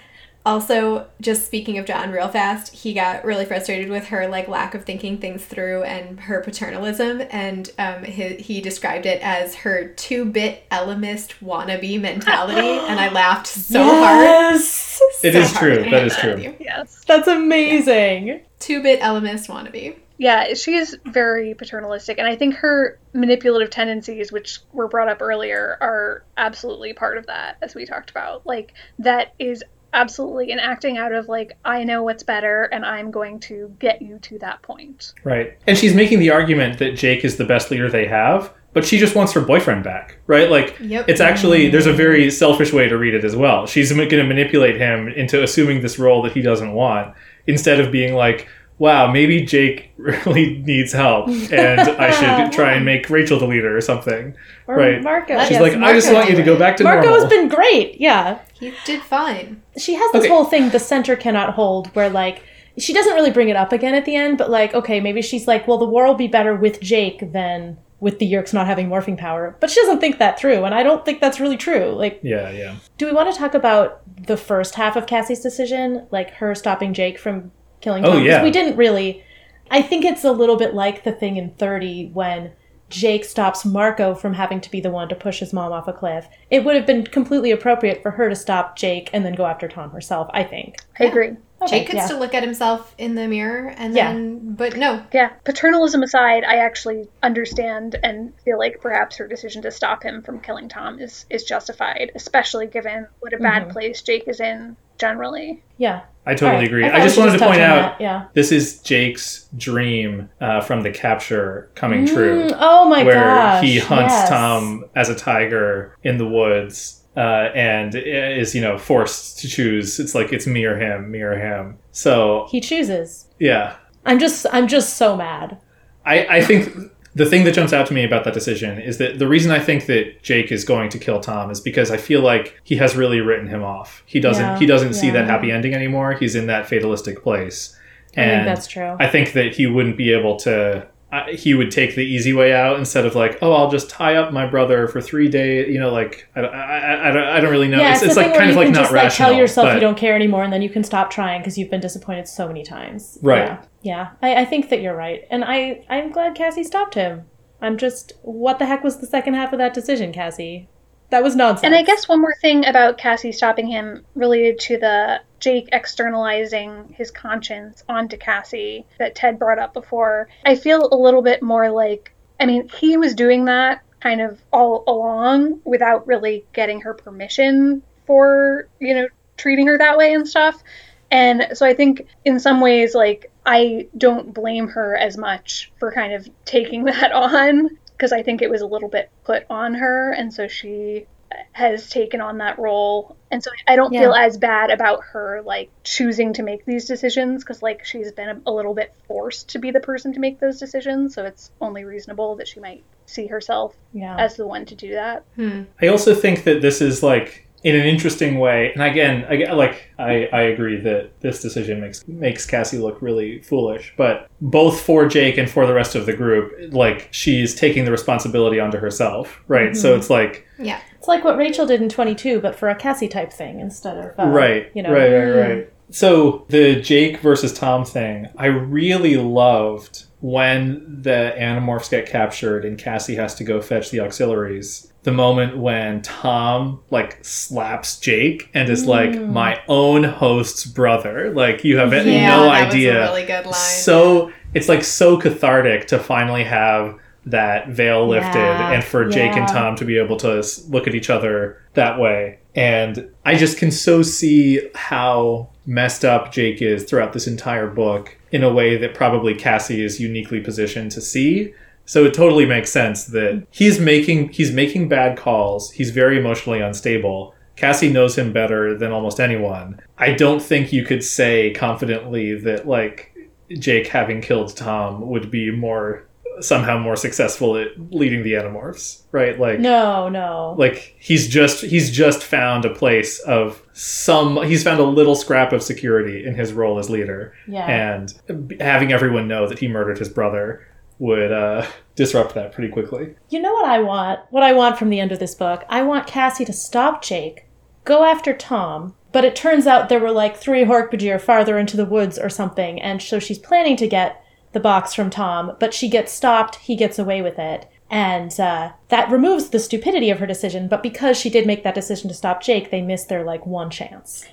Also, 0.47 1.07
just 1.19 1.43
speaking 1.47 1.79
of 1.79 1.85
John 1.87 2.11
real 2.11 2.27
fast, 2.27 2.71
he 2.71 2.93
got 2.93 3.25
really 3.25 3.45
frustrated 3.45 3.89
with 3.89 4.05
her 4.09 4.27
like 4.27 4.47
lack 4.47 4.75
of 4.75 4.85
thinking 4.85 5.17
things 5.17 5.43
through 5.43 5.81
and 5.83 6.19
her 6.19 6.39
paternalism, 6.41 7.23
and 7.31 7.71
um, 7.79 8.03
he, 8.03 8.35
he 8.35 8.61
described 8.61 9.07
it 9.07 9.19
as 9.23 9.55
her 9.55 9.87
two-bit 9.87 10.69
Ellimist 10.69 11.39
wannabe 11.41 11.99
mentality, 11.99 12.59
and 12.89 12.99
I 12.99 13.09
laughed 13.11 13.47
so 13.47 13.81
hard. 13.83 14.21
yes! 14.21 15.01
It 15.23 15.33
So 15.33 15.39
is 15.39 15.51
hard 15.51 15.73
true. 15.73 15.81
when 15.81 15.89
That 15.91 16.03
I 16.03 16.05
is 16.05 16.13
said 16.15 16.37
true. 16.43 16.55
Yes. 16.59 17.03
That's 17.07 17.27
amazing. 17.27 18.41
Two-bit 18.59 18.99
Ellimist 19.01 19.47
wannabe. 19.49 19.95
Yeah, 20.17 20.53
she 20.53 20.75
is 20.75 20.97
very 21.05 21.53
paternalistic, 21.53 22.17
and 22.17 22.27
I 22.27 22.35
think 22.35 22.55
her 22.55 22.97
manipulative 23.13 23.69
tendencies, 23.69 24.31
which 24.31 24.59
were 24.71 24.87
brought 24.87 25.09
up 25.09 25.21
earlier, 25.21 25.77
are 25.81 26.23
absolutely 26.37 26.93
part 26.93 27.17
of 27.17 27.25
that, 27.27 27.57
as 27.61 27.75
we 27.75 27.85
talked 27.85 28.11
about. 28.11 28.45
Like, 28.45 28.73
that 28.99 29.33
is 29.39 29.63
absolutely 29.93 30.51
an 30.51 30.59
acting 30.59 30.97
out 30.97 31.13
of, 31.13 31.27
like, 31.27 31.57
I 31.65 31.83
know 31.83 32.03
what's 32.03 32.23
better, 32.23 32.63
and 32.63 32.85
I'm 32.85 33.11
going 33.11 33.39
to 33.41 33.75
get 33.79 34.01
you 34.01 34.19
to 34.19 34.39
that 34.39 34.61
point. 34.61 35.13
Right. 35.23 35.57
And 35.67 35.77
she's 35.77 35.93
making 35.93 36.19
the 36.19 36.31
argument 36.31 36.79
that 36.79 36.95
Jake 36.95 37.25
is 37.25 37.37
the 37.37 37.45
best 37.45 37.71
leader 37.71 37.89
they 37.89 38.05
have, 38.07 38.53
but 38.73 38.85
she 38.85 38.97
just 38.97 39.15
wants 39.15 39.31
her 39.33 39.41
boyfriend 39.41 39.83
back, 39.85 40.17
right? 40.27 40.49
Like, 40.49 40.77
Yep. 40.81 41.07
it's 41.07 41.21
actually, 41.21 41.69
there's 41.69 41.85
a 41.85 41.93
very 41.93 42.29
selfish 42.29 42.73
way 42.73 42.89
to 42.89 42.97
read 42.97 43.13
it 43.13 43.23
as 43.23 43.35
well. 43.35 43.67
She's 43.67 43.91
going 43.91 44.09
to 44.09 44.23
manipulate 44.23 44.75
him 44.75 45.07
into 45.07 45.41
assuming 45.41 45.81
this 45.81 45.97
role 45.97 46.21
that 46.23 46.33
he 46.33 46.41
doesn't 46.41 46.73
want 46.73 47.15
instead 47.47 47.79
of 47.79 47.91
being 47.91 48.15
like, 48.15 48.49
wow, 48.77 49.11
maybe 49.11 49.41
Jake 49.45 49.91
really 49.97 50.57
needs 50.59 50.91
help 50.91 51.27
and 51.29 51.79
I 51.81 52.11
should 52.11 52.51
try 52.57 52.73
and 52.73 52.85
make 52.85 53.09
Rachel 53.09 53.39
the 53.39 53.47
leader 53.47 53.75
or 53.75 53.81
something. 53.81 54.35
Or 54.67 54.75
Right. 54.75 55.01
Marco. 55.01 55.39
She's 55.41 55.51
Yes, 55.51 55.61
like, 55.61 55.73
I 55.75 55.93
just 55.93 56.11
want 56.13 56.29
you 56.29 56.35
to 56.35 56.43
go 56.43 56.57
back 56.57 56.77
to 56.77 56.83
Marco's 56.83 57.21
normal. 57.23 57.29
been 57.29 57.47
great. 57.47 57.99
Yeah. 58.01 58.39
He 58.59 58.73
did 58.85 59.01
fine. 59.01 59.61
She 59.77 59.93
has 59.95 60.11
this 60.11 60.21
Okay. 60.25 60.29
whole 60.29 60.45
thing 60.45 60.69
the 60.69 60.79
center 60.79 61.15
cannot 61.15 61.53
hold 61.53 61.87
where 61.95 62.09
like 62.09 62.43
she 62.77 62.91
doesn't 62.93 63.13
really 63.13 63.31
bring 63.31 63.47
it 63.49 63.55
up 63.55 63.71
again 63.71 63.95
at 63.95 64.03
the 64.03 64.15
end, 64.15 64.37
but 64.37 64.49
like, 64.49 64.73
okay, 64.73 64.99
maybe 64.99 65.21
she's 65.21 65.47
like, 65.47 65.67
well, 65.67 65.77
the 65.77 65.85
war 65.85 66.05
will 66.05 66.13
be 66.15 66.27
better 66.27 66.53
with 66.55 66.81
Jake 66.81 67.31
than 67.31 67.77
with 68.01 68.19
the 68.19 68.29
Yeerks 68.29 68.53
not 68.53 68.67
having 68.67 68.89
morphing 68.89 69.17
power. 69.17 69.55
But 69.61 69.69
she 69.69 69.79
doesn't 69.79 70.01
think 70.01 70.19
that 70.19 70.37
through, 70.37 70.65
and 70.65 70.75
I 70.75 70.83
don't 70.83 71.05
think 71.05 71.21
that's 71.21 71.39
really 71.39 71.55
true. 71.55 71.85
Like, 71.93 72.19
yeah, 72.21 72.49
yeah. 72.51 72.75
do 72.97 73.05
we 73.05 73.13
want 73.13 73.33
to 73.33 73.39
talk 73.39 73.53
about 73.53 74.01
the 74.27 74.35
first 74.35 74.75
half 74.75 74.97
of 74.97 75.07
Cassie's 75.07 75.39
decision, 75.39 76.05
like 76.11 76.31
her 76.35 76.53
stopping 76.53 76.93
Jake 76.93 77.17
from 77.17 77.51
killing 77.85 78.03
Oh, 78.03 78.09
Tom? 78.09 78.17
'Cause 78.17 78.25
yeah. 78.27 78.43
we 78.43 78.51
didn't 78.51 78.75
really. 78.75 79.23
I 79.71 79.81
think 79.81 80.03
it's 80.03 80.23
a 80.23 80.31
little 80.31 80.57
bit 80.57 80.73
like 80.75 81.03
the 81.03 81.11
thing 81.13 81.37
in 81.37 81.51
Thirty 81.51 82.09
when 82.13 82.51
Jake 82.89 83.25
stops 83.25 83.65
Marco 83.65 84.13
from 84.13 84.33
having 84.33 84.61
to 84.61 84.69
be 84.69 84.79
the 84.79 84.91
one 84.91 85.09
to 85.09 85.15
push 85.15 85.39
his 85.39 85.53
mom 85.53 85.71
off 85.71 85.87
a 85.87 85.93
cliff, 85.93 86.27
it 86.51 86.63
would 86.63 86.75
have 86.75 86.85
been 86.85 87.03
completely 87.05 87.51
appropriate 87.51 88.01
for 88.03 88.11
her 88.11 88.29
to 88.29 88.35
stop 88.35 88.75
Jake 88.75 89.09
and 89.11 89.25
then 89.25 89.33
go 89.33 89.45
after 89.45 89.67
Tom 89.67 89.89
herself, 89.91 90.29
I 90.33 90.43
think. 90.43 90.77
I 90.99 91.05
agree. 91.05 91.31
Okay, 91.61 91.79
Jake 91.79 91.87
could 91.87 91.95
yeah. 91.95 92.05
still 92.05 92.19
look 92.19 92.33
at 92.35 92.43
himself 92.43 92.93
in 92.97 93.15
the 93.15 93.27
mirror 93.27 93.73
and 93.77 93.95
Yeah. 93.95 94.11
then, 94.11 94.53
but 94.53 94.75
no. 94.77 95.01
Yeah, 95.11 95.29
paternalism 95.45 96.03
aside, 96.03 96.43
I 96.43 96.57
actually 96.57 97.07
understand 97.23 97.95
and 98.03 98.33
feel 98.43 98.59
like 98.59 98.81
perhaps 98.81 99.15
her 99.17 99.27
decision 99.27 99.63
to 99.63 99.71
stop 99.71 100.03
him 100.03 100.21
from 100.21 100.39
killing 100.41 100.69
Tom 100.69 100.99
is 100.99 101.25
is 101.29 101.43
justified, 101.43 102.11
especially 102.13 102.67
given 102.67 103.07
what 103.19 103.33
a 103.33 103.37
bad 103.37 103.63
mm-hmm. 103.63 103.71
place 103.71 104.01
Jake 104.03 104.27
is 104.27 104.39
in 104.39 104.75
generally. 104.97 105.63
Yeah. 105.77 106.03
I 106.25 106.33
totally 106.33 106.49
All 106.49 106.57
right. 106.57 106.67
agree. 106.67 106.83
I 106.85 106.87
I, 106.87 106.91
thought 106.91 106.97
we 106.99 107.03
just 107.03 107.17
wanted 107.17 107.37
to 107.37 107.45
point 107.45 107.61
out 107.61 108.01
yeah. 108.01 108.27
this 108.33 108.51
is 108.51 108.79
Jake's 108.79 109.47
dream 109.55 110.29
uh, 110.41 110.61
from 110.61 110.81
the 110.81 110.89
capture 110.89 111.69
coming 111.75 112.07
true. 112.07 112.47
Mm, 112.47 112.57
oh 112.59 112.89
my 112.89 112.99
god! 112.99 113.05
where 113.05 113.23
gosh. 113.23 113.63
he 113.63 113.77
hunts 113.77 114.13
yes. 114.13 114.29
Tom 114.29 114.85
as 114.95 115.09
a 115.09 115.15
tiger 115.15 115.95
in 116.03 116.17
the 116.17 116.27
woods 116.27 117.03
uh, 117.15 117.49
and 117.53 117.95
is, 117.95 118.55
you 118.55 118.61
know, 118.61 118.77
forced 118.77 119.39
to 119.39 119.47
choose. 119.47 119.99
It's 119.99 120.15
like 120.15 120.33
it's 120.33 120.47
me 120.47 120.65
or 120.65 120.77
him, 120.77 121.11
me 121.11 121.21
or 121.21 121.37
him. 121.37 121.77
So, 121.91 122.47
He 122.49 122.59
chooses. 122.59 123.27
yeah. 123.39 123.75
I'm 124.07 124.19
just 124.19 124.45
I'm 124.51 124.67
just 124.67 124.97
so 124.97 125.15
mad. 125.17 125.57
I, 126.05 126.37
I 126.37 126.41
think 126.43 126.75
the 127.15 127.25
thing 127.25 127.45
that 127.45 127.53
jumps 127.53 127.71
out 127.71 127.87
to 127.87 127.93
me 127.93 128.03
about 128.03 128.25
that 128.25 128.33
decision 128.33 128.77
is 128.77 128.97
that 128.97 129.19
the 129.19 129.27
reason 129.27 129.49
I 129.49 129.59
think 129.59 129.85
that 129.85 130.21
Jake 130.21 130.51
is 130.51 130.65
going 130.65 130.89
to 130.89 130.99
kill 130.99 131.21
Tom 131.21 131.49
is 131.49 131.61
because 131.61 131.89
I 131.89 131.95
feel 131.95 132.21
like 132.21 132.59
he 132.63 132.75
has 132.75 132.95
really 132.95 133.21
written 133.21 133.47
him 133.47 133.63
off. 133.63 134.03
He 134.05 134.19
doesn't 134.19 134.43
Yeah, 134.43 134.59
he 134.59 134.65
doesn't 134.65 134.93
see 134.93 135.09
that 135.11 135.25
happy 135.25 135.49
ending 135.49 135.73
anymore. 135.73 136.13
He's 136.13 136.35
in 136.35 136.47
that 136.47 136.67
fatalistic 136.67 137.23
place. 137.23 137.75
I 138.17 138.21
And 138.21 138.31
think 138.31 138.55
that's 138.55 138.67
true. 138.67 138.97
I 138.99 139.07
think 139.07 139.31
that 139.33 139.55
he 139.55 139.65
wouldn't 139.65 139.97
be 139.97 140.11
able 140.11 140.35
to. 140.37 140.87
He 141.29 141.53
would 141.53 141.71
take 141.71 141.95
the 141.95 142.01
easy 142.03 142.33
way 142.33 142.53
out 142.53 142.77
instead 142.77 143.05
of 143.05 143.15
like, 143.15 143.37
oh, 143.41 143.53
I'll 143.53 143.69
just 143.71 143.89
tie 143.89 144.15
up 144.15 144.33
my 144.33 144.45
brother 144.45 144.87
for 144.87 145.01
three 145.01 145.29
days. 145.29 145.73
You 145.73 145.79
know, 145.79 145.91
like 145.91 146.27
I, 146.35 146.41
I, 146.41 146.45
I, 146.45 147.09
I, 147.09 147.11
don't, 147.11 147.23
I 147.23 147.39
don't 147.39 147.51
really 147.51 147.67
know. 147.67 147.79
yeah, 147.79 147.93
it's 147.93 148.01
it's, 148.01 148.09
it's 148.11 148.17
like 148.17 148.35
kind 148.35 148.49
of 148.49 148.55
like 148.55 148.69
not 148.69 148.75
just 148.75 148.91
like 148.91 149.03
rational. 149.03 149.29
tell 149.29 149.37
yourself 149.37 149.67
but- 149.67 149.73
you 149.75 149.79
don't 149.79 149.97
care 149.97 150.15
anymore, 150.15 150.43
and 150.43 150.51
then 150.53 150.61
you 150.61 150.69
can 150.69 150.83
stop 150.83 151.09
trying 151.09 151.41
because 151.41 151.57
you've 151.57 151.69
been 151.69 151.81
disappointed 151.81 152.27
so 152.27 152.47
many 152.47 152.63
times. 152.63 153.17
Right. 153.21 153.45
Yeah, 153.47 153.61
yeah. 153.81 154.09
I, 154.21 154.41
I 154.41 154.45
think 154.45 154.69
that 154.69 154.81
you're 154.81 154.95
right, 154.95 155.25
and 155.29 155.43
I 155.45 155.85
I'm 155.89 156.11
glad 156.11 156.35
Cassie 156.35 156.63
stopped 156.63 156.95
him. 156.95 157.25
I'm 157.61 157.77
just 157.77 158.13
what 158.21 158.59
the 158.59 158.65
heck 158.65 158.83
was 158.83 158.99
the 158.99 159.07
second 159.07 159.33
half 159.33 159.53
of 159.53 159.59
that 159.59 159.73
decision, 159.73 160.11
Cassie? 160.11 160.69
That 161.09 161.23
was 161.23 161.35
nonsense. 161.35 161.65
And 161.65 161.75
I 161.75 161.83
guess 161.83 162.07
one 162.07 162.21
more 162.21 162.35
thing 162.41 162.65
about 162.65 162.97
Cassie 162.97 163.31
stopping 163.31 163.67
him 163.67 164.05
related 164.15 164.59
to 164.61 164.77
the 164.77 165.21
Jake 165.39 165.69
externalizing 165.71 166.95
his 166.97 167.11
conscience 167.11 167.83
onto 167.87 168.17
Cassie 168.17 168.85
that 168.97 169.15
Ted 169.15 169.37
brought 169.37 169.59
up 169.59 169.73
before. 169.73 170.27
I 170.43 170.55
feel 170.55 170.89
a 170.91 170.97
little 170.97 171.21
bit 171.21 171.43
more 171.43 171.69
like, 171.69 172.13
I 172.39 172.45
mean, 172.45 172.69
he 172.69 172.97
was 172.97 173.13
doing 173.13 173.45
that 173.45 173.81
kind 173.99 174.21
of 174.21 174.41
all 174.51 174.83
along 174.87 175.61
without 175.63 176.07
really 176.07 176.45
getting 176.53 176.81
her 176.81 176.93
permission 176.93 177.83
for, 178.05 178.67
you 178.79 178.95
know, 178.95 179.07
treating 179.37 179.67
her 179.67 179.77
that 179.77 179.97
way 179.97 180.13
and 180.13 180.27
stuff. 180.27 180.63
And 181.11 181.49
so 181.53 181.65
I 181.65 181.73
think 181.73 182.07
in 182.23 182.39
some 182.39 182.61
ways, 182.61 182.95
like, 182.95 183.31
I 183.45 183.87
don't 183.95 184.33
blame 184.33 184.69
her 184.69 184.95
as 184.95 185.17
much 185.17 185.71
for 185.79 185.91
kind 185.91 186.13
of 186.13 186.27
taking 186.45 186.83
that 186.85 187.11
on 187.11 187.77
because 187.97 188.11
I 188.11 188.23
think 188.23 188.41
it 188.41 188.49
was 188.49 188.61
a 188.61 188.67
little 188.67 188.89
bit 188.89 189.09
put 189.23 189.45
on 189.49 189.75
her. 189.75 190.11
And 190.11 190.33
so 190.33 190.47
she 190.47 191.05
has 191.53 191.89
taken 191.89 192.21
on 192.21 192.37
that 192.37 192.59
role. 192.59 193.17
And 193.31 193.43
so 193.43 193.51
I 193.67 193.75
don't 193.75 193.91
Yeah. 193.91 194.01
feel 194.01 194.13
as 194.13 194.37
bad 194.37 194.69
about 194.69 195.03
her, 195.11 195.41
like, 195.43 195.69
choosing 195.83 196.33
to 196.33 196.43
make 196.43 196.65
these 196.65 196.85
decisions 196.85 197.43
because, 197.43 197.61
like, 197.61 197.83
she's 197.83 198.11
been 198.11 198.29
a, 198.29 198.41
a 198.45 198.51
little 198.51 198.73
bit 198.73 198.93
forced 199.07 199.49
to 199.49 199.59
be 199.59 199.71
the 199.71 199.79
person 199.79 200.13
to 200.13 200.19
make 200.19 200.39
those 200.39 200.59
decisions. 200.59 201.15
So 201.15 201.25
it's 201.25 201.51
only 201.59 201.83
reasonable 201.83 202.35
that 202.37 202.47
she 202.47 202.59
might 202.59 202.83
see 203.05 203.27
herself 203.27 203.75
yeah. 203.93 204.15
as 204.17 204.35
the 204.35 204.47
one 204.47 204.65
to 204.65 204.75
do 204.75 204.93
that. 204.93 205.23
Hmm. 205.35 205.63
I 205.81 205.87
also 205.87 206.15
think 206.15 206.43
that 206.43 206.61
this 206.61 206.81
is 206.81 207.03
like 207.03 207.44
in 207.65 207.75
an 207.75 207.87
interesting 207.87 208.37
way, 208.37 208.71
and 208.73 208.83
again, 208.83 209.25
I 209.27 209.51
like 209.53 209.89
I, 209.97 210.29
I 210.31 210.41
agree 210.43 210.79
that 210.81 211.19
this 211.21 211.41
decision 211.41 211.81
makes 211.81 212.07
makes 212.07 212.45
Cassie 212.45 212.77
look 212.77 213.01
really 213.01 213.41
foolish, 213.41 213.91
but 213.97 214.29
both 214.39 214.79
for 214.79 215.07
Jake 215.07 215.39
and 215.39 215.49
for 215.49 215.65
the 215.65 215.73
rest 215.73 215.95
of 215.95 216.05
the 216.05 216.13
group, 216.13 216.53
like 216.71 217.09
she's 217.11 217.55
taking 217.55 217.83
the 217.83 217.91
responsibility 217.91 218.59
onto 218.59 218.77
herself, 218.77 219.41
right? 219.47 219.75
So 219.75 219.95
it's 219.95 220.11
like 220.11 220.47
Yeah. 220.59 220.79
It's 220.95 221.07
like 221.07 221.23
what 221.23 221.37
Rachel 221.37 221.65
did 221.65 221.81
in 221.81 221.89
22, 221.89 222.39
but 222.39 222.55
for 222.55 222.69
a 222.69 222.75
Cassie 222.75 223.07
type 223.07 223.33
thing 223.33 223.59
instead 223.59 223.97
of 223.97 224.19
uh, 224.19 224.29
right, 224.29 224.71
You 224.75 224.83
know, 224.83 224.93
right, 224.93 225.11
right, 225.11 225.49
right. 225.49 225.73
So 225.89 226.45
the 226.49 226.79
Jake 226.79 227.19
versus 227.19 227.51
Tom 227.51 227.83
thing, 227.83 228.27
I 228.37 228.45
really 228.45 229.17
loved 229.17 230.05
when 230.21 231.01
the 231.01 231.33
Animorphs 231.37 231.89
get 231.89 232.07
captured 232.07 232.63
and 232.63 232.77
Cassie 232.77 233.15
has 233.15 233.33
to 233.35 233.43
go 233.43 233.59
fetch 233.59 233.89
the 233.89 234.01
auxiliaries. 234.01 234.91
The 235.05 235.11
moment 235.11 235.55
when 235.57 236.01
Tom 236.01 236.81
like 236.89 237.23
slaps 237.23 237.99
Jake 237.99 238.49
and 238.55 238.69
is 238.69 238.87
like 238.87 239.21
my 239.21 239.61
own 239.67 240.03
host's 240.03 240.65
brother. 240.65 241.31
Like 241.31 241.63
you 241.63 241.77
have 241.77 241.93
Yeah, 242.07 242.35
no 242.35 242.49
idea. 242.49 243.03
really. 243.03 243.25
So 243.53 244.33
it's 244.55 244.67
like 244.67 244.83
so 244.83 245.17
cathartic 245.17 245.85
to 245.89 245.99
finally 245.99 246.43
have 246.43 246.97
that 247.27 247.69
veil 247.69 248.07
lifted 248.07 248.33
Yeah, 248.33 248.71
and 248.71 248.83
for 248.83 249.07
Jake 249.07 249.35
and. 249.35 249.47
Tom 249.47 249.75
to 249.75 249.85
be 249.85 249.97
able 249.99 250.17
to 250.17 250.43
look 250.69 250.87
at 250.87 250.95
each 250.95 251.11
other 251.11 251.61
that 251.75 251.99
way. 251.99 252.39
And 252.55 253.07
I 253.23 253.35
just 253.35 253.59
can 253.59 253.69
so 253.69 254.01
see 254.01 254.69
how 254.73 255.49
messed 255.67 256.03
up 256.03 256.31
Jake 256.31 256.63
is 256.63 256.83
throughout 256.83 257.13
this 257.13 257.27
entire 257.27 257.67
book 257.67 258.17
in 258.31 258.43
a 258.43 258.51
way 258.51 258.75
that 258.77 258.95
probably 258.95 259.35
Cassie 259.35 259.83
is 259.83 259.99
uniquely 259.99 260.39
positioned 260.39 260.91
to 260.93 261.01
see. 261.01 261.53
So 261.85 262.05
it 262.05 262.13
totally 262.13 262.45
makes 262.45 262.71
sense 262.71 263.05
that 263.05 263.45
he's 263.51 263.79
making 263.79 264.29
he's 264.29 264.51
making 264.51 264.89
bad 264.89 265.17
calls. 265.17 265.71
He's 265.71 265.91
very 265.91 266.17
emotionally 266.17 266.59
unstable. 266.59 267.33
Cassie 267.55 267.91
knows 267.91 268.17
him 268.17 268.33
better 268.33 268.77
than 268.77 268.91
almost 268.91 269.19
anyone. 269.19 269.79
I 269.97 270.11
don't 270.13 270.41
think 270.41 270.73
you 270.73 270.83
could 270.83 271.03
say 271.03 271.51
confidently 271.51 272.35
that 272.39 272.67
like 272.67 273.15
Jake 273.59 273.87
having 273.87 274.21
killed 274.21 274.55
Tom 274.55 275.07
would 275.09 275.31
be 275.31 275.51
more 275.51 276.05
somehow 276.41 276.77
more 276.77 276.95
successful 276.95 277.55
at 277.55 277.67
leading 277.91 278.23
the 278.23 278.33
Animorphs, 278.33 279.03
right? 279.11 279.39
Like 279.39 279.59
No, 279.59 280.09
no. 280.09 280.55
like 280.57 280.95
he's 280.99 281.27
just 281.27 281.63
he's 281.63 281.91
just 281.91 282.23
found 282.23 282.65
a 282.65 282.73
place 282.73 283.19
of 283.19 283.61
some 283.73 284.43
he's 284.43 284.63
found 284.63 284.79
a 284.79 284.83
little 284.83 285.15
scrap 285.15 285.53
of 285.53 285.63
security 285.63 286.25
in 286.25 286.35
his 286.35 286.51
role 286.51 286.77
as 286.77 286.89
leader 286.89 287.33
yeah. 287.47 287.65
and 287.65 288.13
having 288.59 288.91
everyone 288.91 289.27
know 289.27 289.47
that 289.47 289.59
he 289.59 289.67
murdered 289.67 289.97
his 289.97 290.09
brother 290.09 290.67
would 290.99 291.31
uh, 291.31 291.65
disrupt 291.95 292.33
that 292.35 292.51
pretty 292.51 292.71
quickly 292.71 293.15
You 293.29 293.41
know 293.41 293.53
what 293.53 293.65
I 293.65 293.79
want? 293.79 294.19
What 294.29 294.43
I 294.43 294.53
want 294.53 294.77
from 294.77 294.89
the 294.89 294.99
end 294.99 295.11
of 295.11 295.19
this 295.19 295.35
book? 295.35 295.63
I 295.69 295.81
want 295.81 296.07
Cassie 296.07 296.45
to 296.45 296.53
stop 296.53 297.03
Jake, 297.03 297.45
go 297.83 298.03
after 298.03 298.33
Tom, 298.35 298.95
but 299.11 299.23
it 299.25 299.35
turns 299.35 299.67
out 299.67 299.89
there 299.89 299.99
were 299.99 300.11
like 300.11 300.35
three 300.37 300.65
Hork-Bajir 300.65 301.21
farther 301.21 301.57
into 301.57 301.77
the 301.77 301.85
woods 301.85 302.17
or 302.19 302.29
something, 302.29 302.81
and 302.81 303.01
so 303.01 303.19
she's 303.19 303.39
planning 303.39 303.77
to 303.77 303.87
get 303.87 304.21
the 304.51 304.59
box 304.59 304.93
from 304.93 305.09
Tom, 305.09 305.55
but 305.59 305.73
she 305.73 305.89
gets 305.89 306.11
stopped, 306.11 306.55
he 306.55 306.75
gets 306.75 306.97
away 306.97 307.21
with 307.21 307.37
it. 307.37 307.67
And 307.89 308.37
uh, 308.39 308.71
that 308.87 309.11
removes 309.11 309.49
the 309.49 309.59
stupidity 309.59 310.09
of 310.09 310.19
her 310.19 310.25
decision, 310.25 310.67
but 310.67 310.81
because 310.81 311.17
she 311.17 311.29
did 311.29 311.45
make 311.45 311.63
that 311.63 311.75
decision 311.75 312.07
to 312.07 312.15
stop 312.15 312.41
Jake, 312.41 312.71
they 312.71 312.81
missed 312.81 313.09
their 313.09 313.23
like 313.23 313.45
one 313.45 313.69
chance. 313.69 314.25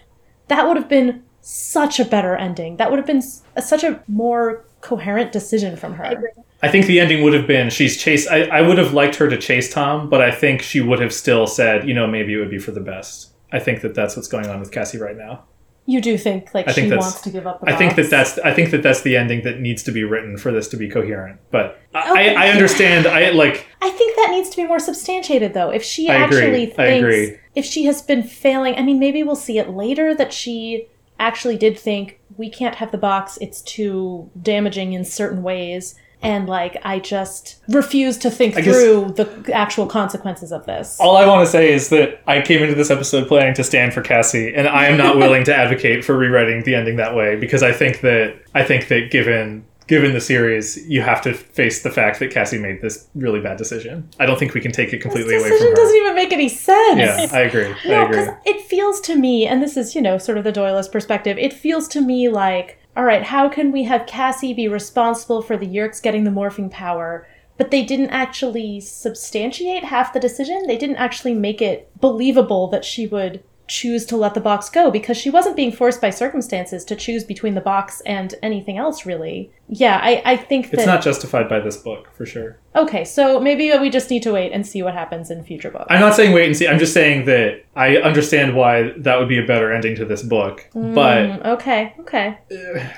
That 0.48 0.66
would 0.66 0.76
have 0.76 0.88
been 0.88 1.22
such 1.42 2.00
a 2.00 2.04
better 2.04 2.34
ending. 2.36 2.76
That 2.78 2.90
would 2.90 2.98
have 2.98 3.06
been 3.06 3.18
s- 3.18 3.42
a, 3.56 3.62
such 3.62 3.84
a 3.84 4.02
more 4.08 4.64
coherent 4.80 5.32
decision 5.32 5.76
from 5.76 5.94
her. 5.94 6.32
I 6.62 6.68
think 6.68 6.86
the 6.86 6.98
ending 7.00 7.22
would 7.22 7.34
have 7.34 7.46
been 7.46 7.70
she's 7.70 7.96
chased 7.96 8.28
I, 8.30 8.44
I 8.44 8.62
would 8.62 8.78
have 8.78 8.92
liked 8.92 9.16
her 9.16 9.28
to 9.28 9.36
chase 9.38 9.72
tom 9.72 10.08
but 10.08 10.20
i 10.22 10.30
think 10.30 10.62
she 10.62 10.80
would 10.80 11.00
have 11.00 11.12
still 11.12 11.46
said 11.46 11.86
you 11.88 11.94
know 11.94 12.06
maybe 12.06 12.32
it 12.34 12.36
would 12.38 12.50
be 12.50 12.58
for 12.58 12.70
the 12.72 12.80
best 12.80 13.30
i 13.52 13.58
think 13.58 13.80
that 13.82 13.94
that's 13.94 14.16
what's 14.16 14.28
going 14.28 14.46
on 14.46 14.60
with 14.60 14.70
cassie 14.70 14.98
right 14.98 15.16
now 15.16 15.44
You 15.84 16.00
do 16.00 16.16
think 16.16 16.54
like 16.54 16.68
I 16.68 16.72
think 16.72 16.92
she 16.92 16.96
wants 16.96 17.20
to 17.22 17.30
give 17.30 17.44
up 17.44 17.60
the 17.60 17.68
I 17.72 17.76
think 17.76 17.96
that 17.96 18.08
that's 18.08 18.38
I 18.38 18.54
think 18.54 18.70
that 18.70 18.82
that's 18.84 19.02
the 19.02 19.16
ending 19.16 19.42
that 19.42 19.58
needs 19.58 19.82
to 19.82 19.90
be 19.92 20.04
written 20.04 20.38
for 20.38 20.52
this 20.52 20.68
to 20.68 20.76
be 20.76 20.88
coherent. 20.88 21.40
But 21.50 21.66
I, 21.92 22.10
Okay. 22.12 22.36
I, 22.36 22.46
I 22.46 22.50
understand. 22.54 23.06
I 23.08 23.30
like 23.30 23.66
I 23.82 23.90
think 23.90 24.14
that 24.16 24.28
needs 24.30 24.48
to 24.50 24.56
be 24.62 24.64
more 24.72 24.78
substantiated, 24.78 25.54
though. 25.54 25.70
If 25.78 25.82
she 25.82 26.08
I 26.08 26.22
agree. 26.24 26.38
actually 26.38 26.62
I 26.72 26.76
thinks, 26.76 27.02
agree. 27.02 27.38
if 27.56 27.64
she 27.64 27.84
has 27.86 28.00
been 28.00 28.22
failing, 28.22 28.76
I 28.76 28.82
mean, 28.82 29.00
maybe 29.00 29.24
we'll 29.24 29.34
see 29.48 29.58
it 29.58 29.70
later 29.70 30.14
that 30.14 30.32
she 30.32 30.86
actually 31.18 31.56
did 31.56 31.76
think 31.76 32.20
we 32.36 32.48
can't 32.48 32.76
have 32.76 32.92
the 32.92 32.98
box; 33.10 33.36
it's 33.40 33.60
too 33.60 34.30
damaging 34.40 34.92
in 34.92 35.04
certain 35.04 35.42
ways, 35.42 35.96
and 36.22 36.48
like 36.48 36.76
I 36.84 36.98
just 36.98 37.60
refuse 37.68 38.16
to 38.18 38.30
think 38.30 38.54
guess- 38.54 38.64
through 38.64 39.14
the 39.16 39.52
actual 39.52 39.86
consequences 39.86 40.52
of 40.52 40.64
this. 40.66 40.98
all 41.00 41.16
I 41.16 41.26
want 41.26 41.44
to 41.44 41.50
say 41.50 41.72
is 41.72 41.88
that 41.90 42.22
I 42.26 42.40
came 42.40 42.62
into 42.62 42.74
this 42.74 42.90
episode 42.90 43.28
planning 43.28 43.54
to 43.54 43.64
stand 43.64 43.92
for 43.92 44.02
Cassie, 44.02 44.54
and 44.54 44.68
I 44.68 44.86
am 44.86 44.96
not 44.96 45.16
willing 45.16 45.44
to 45.44 45.54
advocate 45.54 46.04
for 46.04 46.16
rewriting 46.16 46.62
the 46.62 46.74
ending 46.74 46.96
that 46.96 47.14
way 47.14 47.36
because 47.36 47.62
I 47.62 47.72
think 47.72 48.00
that 48.00 48.36
I 48.54 48.64
think 48.64 48.88
that 48.88 49.10
given 49.10 49.64
given 49.86 50.12
the 50.12 50.20
series, 50.20 50.88
you 50.88 51.02
have 51.02 51.20
to 51.22 51.34
face 51.34 51.82
the 51.82 51.90
fact 51.90 52.18
that 52.20 52.30
Cassie 52.30 52.58
made 52.58 52.80
this 52.80 53.08
really 53.14 53.40
bad 53.40 53.58
decision. 53.58 54.08
I 54.18 54.26
don't 54.26 54.38
think 54.38 54.54
we 54.54 54.60
can 54.60 54.72
take 54.72 54.92
it 54.92 55.02
completely 55.02 55.34
away 55.34 55.48
decision 55.48 55.66
from 55.66 55.70
her. 55.70 55.76
doesn't 55.76 55.96
even 55.96 56.14
make 56.14 56.32
any 56.32 56.48
sense. 56.48 56.98
yeah, 56.98 57.28
I 57.32 57.40
agree. 57.40 57.66
I 57.66 57.88
No, 57.88 58.08
because 58.08 58.28
it 58.46 58.62
feels 58.62 59.00
to 59.02 59.16
me, 59.16 59.46
and 59.46 59.62
this 59.62 59.76
is, 59.76 59.94
you 59.94 60.00
know, 60.00 60.18
sort 60.18 60.38
of 60.38 60.44
the 60.44 60.52
Doylist 60.52 60.92
perspective, 60.92 61.36
it 61.38 61.52
feels 61.52 61.88
to 61.88 62.00
me 62.00 62.28
like, 62.28 62.78
all 62.96 63.04
right, 63.04 63.22
how 63.22 63.48
can 63.48 63.72
we 63.72 63.84
have 63.84 64.06
Cassie 64.06 64.52
be 64.52 64.68
responsible 64.68 65.40
for 65.40 65.56
the 65.56 65.66
Yeerks 65.66 66.02
getting 66.02 66.24
the 66.24 66.30
morphing 66.30 66.70
power, 66.70 67.26
but 67.56 67.70
they 67.70 67.84
didn't 67.84 68.10
actually 68.10 68.80
substantiate 68.80 69.84
half 69.84 70.12
the 70.12 70.20
decision. 70.20 70.66
They 70.66 70.76
didn't 70.76 70.96
actually 70.96 71.34
make 71.34 71.62
it 71.62 71.90
believable 72.00 72.66
that 72.68 72.84
she 72.84 73.06
would 73.06 73.42
choose 73.68 74.04
to 74.06 74.16
let 74.16 74.34
the 74.34 74.40
box 74.40 74.68
go 74.68 74.90
because 74.90 75.16
she 75.16 75.30
wasn't 75.30 75.56
being 75.56 75.72
forced 75.72 76.00
by 76.00 76.10
circumstances 76.10 76.84
to 76.84 76.94
choose 76.96 77.24
between 77.24 77.54
the 77.54 77.60
box 77.60 78.00
and 78.04 78.34
anything 78.42 78.76
else 78.76 79.06
really. 79.06 79.50
Yeah, 79.68 79.98
I, 80.02 80.22
I 80.24 80.36
think 80.36 80.70
that 80.70 80.78
It's 80.80 80.86
not 80.86 81.02
justified 81.02 81.48
by 81.48 81.60
this 81.60 81.76
book 81.78 82.10
for 82.14 82.26
sure. 82.26 82.58
Okay, 82.76 83.04
so 83.04 83.40
maybe 83.40 83.72
we 83.78 83.88
just 83.88 84.10
need 84.10 84.22
to 84.24 84.32
wait 84.32 84.52
and 84.52 84.66
see 84.66 84.82
what 84.82 84.92
happens 84.94 85.30
in 85.30 85.42
future 85.44 85.70
books. 85.70 85.86
I'm 85.88 86.00
not 86.00 86.14
saying 86.14 86.32
wait 86.32 86.46
and 86.46 86.56
see. 86.56 86.68
I'm 86.68 86.78
just 86.78 86.92
saying 86.92 87.24
that 87.26 87.64
I 87.74 87.96
understand 87.98 88.54
why 88.54 88.92
that 88.98 89.18
would 89.18 89.28
be 89.28 89.38
a 89.38 89.46
better 89.46 89.72
ending 89.72 89.94
to 89.96 90.04
this 90.04 90.22
book. 90.22 90.68
But 90.74 91.22
Mm, 91.22 91.46
okay, 91.46 91.94
okay. 92.00 92.38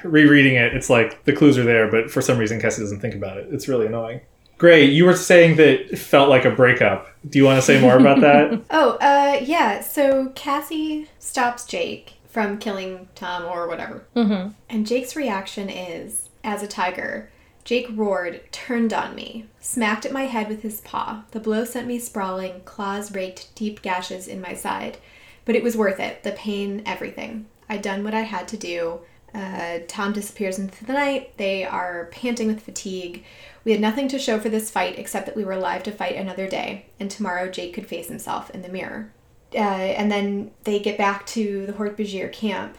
rereading 0.02 0.54
it, 0.56 0.74
it's 0.74 0.90
like 0.90 1.24
the 1.24 1.32
clues 1.32 1.58
are 1.58 1.64
there, 1.64 1.90
but 1.90 2.10
for 2.10 2.20
some 2.20 2.38
reason 2.38 2.60
Cassie 2.60 2.82
doesn't 2.82 3.00
think 3.00 3.14
about 3.14 3.36
it. 3.36 3.48
It's 3.52 3.68
really 3.68 3.86
annoying. 3.86 4.20
Gray, 4.59 4.85
you 4.85 5.05
were 5.05 5.16
saying 5.16 5.56
that 5.56 5.93
it 5.93 5.98
felt 5.98 6.28
like 6.28 6.44
a 6.44 6.51
breakup. 6.51 7.09
Do 7.28 7.39
you 7.39 7.44
want 7.44 7.59
to 7.59 7.62
say 7.62 7.81
more 7.81 7.97
about 7.98 8.20
that? 8.20 8.62
Oh, 8.70 8.93
uh, 9.01 9.40
yeah. 9.43 9.81
So 9.81 10.32
Cassie 10.35 11.09
stops 11.18 11.64
Jake 11.64 12.14
from 12.28 12.59
killing 12.59 13.09
Tom 13.14 13.44
or 13.44 13.68
whatever. 13.68 14.05
Mm-hmm. 14.16 14.51
And 14.68 14.86
Jake's 14.86 15.16
reaction 15.16 15.68
is, 15.68 16.28
as 16.43 16.62
a 16.62 16.68
tiger, 16.68 17.31
Jake 17.64 17.89
roared, 17.94 18.40
turned 18.52 18.93
on 18.93 19.14
me, 19.14 19.47
smacked 19.60 20.05
at 20.05 20.12
my 20.12 20.24
head 20.24 20.48
with 20.48 20.62
his 20.62 20.81
paw. 20.82 21.24
The 21.31 21.40
blow 21.40 21.64
sent 21.64 21.86
me 21.86 21.98
sprawling, 21.98 22.60
claws 22.64 23.14
raked 23.14 23.55
deep 23.55 23.81
gashes 23.82 24.28
in 24.28 24.40
my 24.40 24.55
side. 24.55 24.98
But 25.44 25.56
it 25.56 25.62
was 25.62 25.76
worth 25.76 26.01
it. 26.01 26.22
The 26.22 26.32
pain, 26.32 26.82
everything. 26.85 27.47
I'd 27.68 27.82
done 27.82 28.05
what 28.05 28.14
I 28.14 28.20
had 28.20 28.48
to 28.48 28.56
do. 28.56 29.01
Uh, 29.35 29.78
Tom 29.89 30.12
disappears 30.12 30.59
into 30.59 30.85
the 30.85 30.93
night. 30.93 31.36
They 31.39 31.64
are 31.64 32.09
panting 32.12 32.47
with 32.47 32.62
fatigue. 32.62 33.24
We 33.64 33.72
had 33.72 33.80
nothing 33.80 34.08
to 34.08 34.18
show 34.18 34.38
for 34.38 34.50
this 34.50 34.70
fight 34.70 34.98
except 34.98 35.26
that 35.26 35.36
we 35.36 35.44
were 35.44 35.52
alive 35.52 35.82
to 35.84 35.92
fight 35.92 36.16
another 36.16 36.46
day, 36.46 36.86
and 37.00 37.10
tomorrow 37.10 37.50
Jake 37.50 37.72
could 37.74 37.86
face 37.86 38.08
himself 38.08 38.50
in 38.50 38.62
the 38.62 38.68
mirror. 38.68 39.10
Uh, 39.54 39.58
and 39.58 40.10
then 40.10 40.50
they 40.64 40.78
get 40.78 40.98
back 40.98 41.24
to 41.26 41.64
the 41.64 41.72
Hork-Bajir 41.72 42.32
camp, 42.32 42.76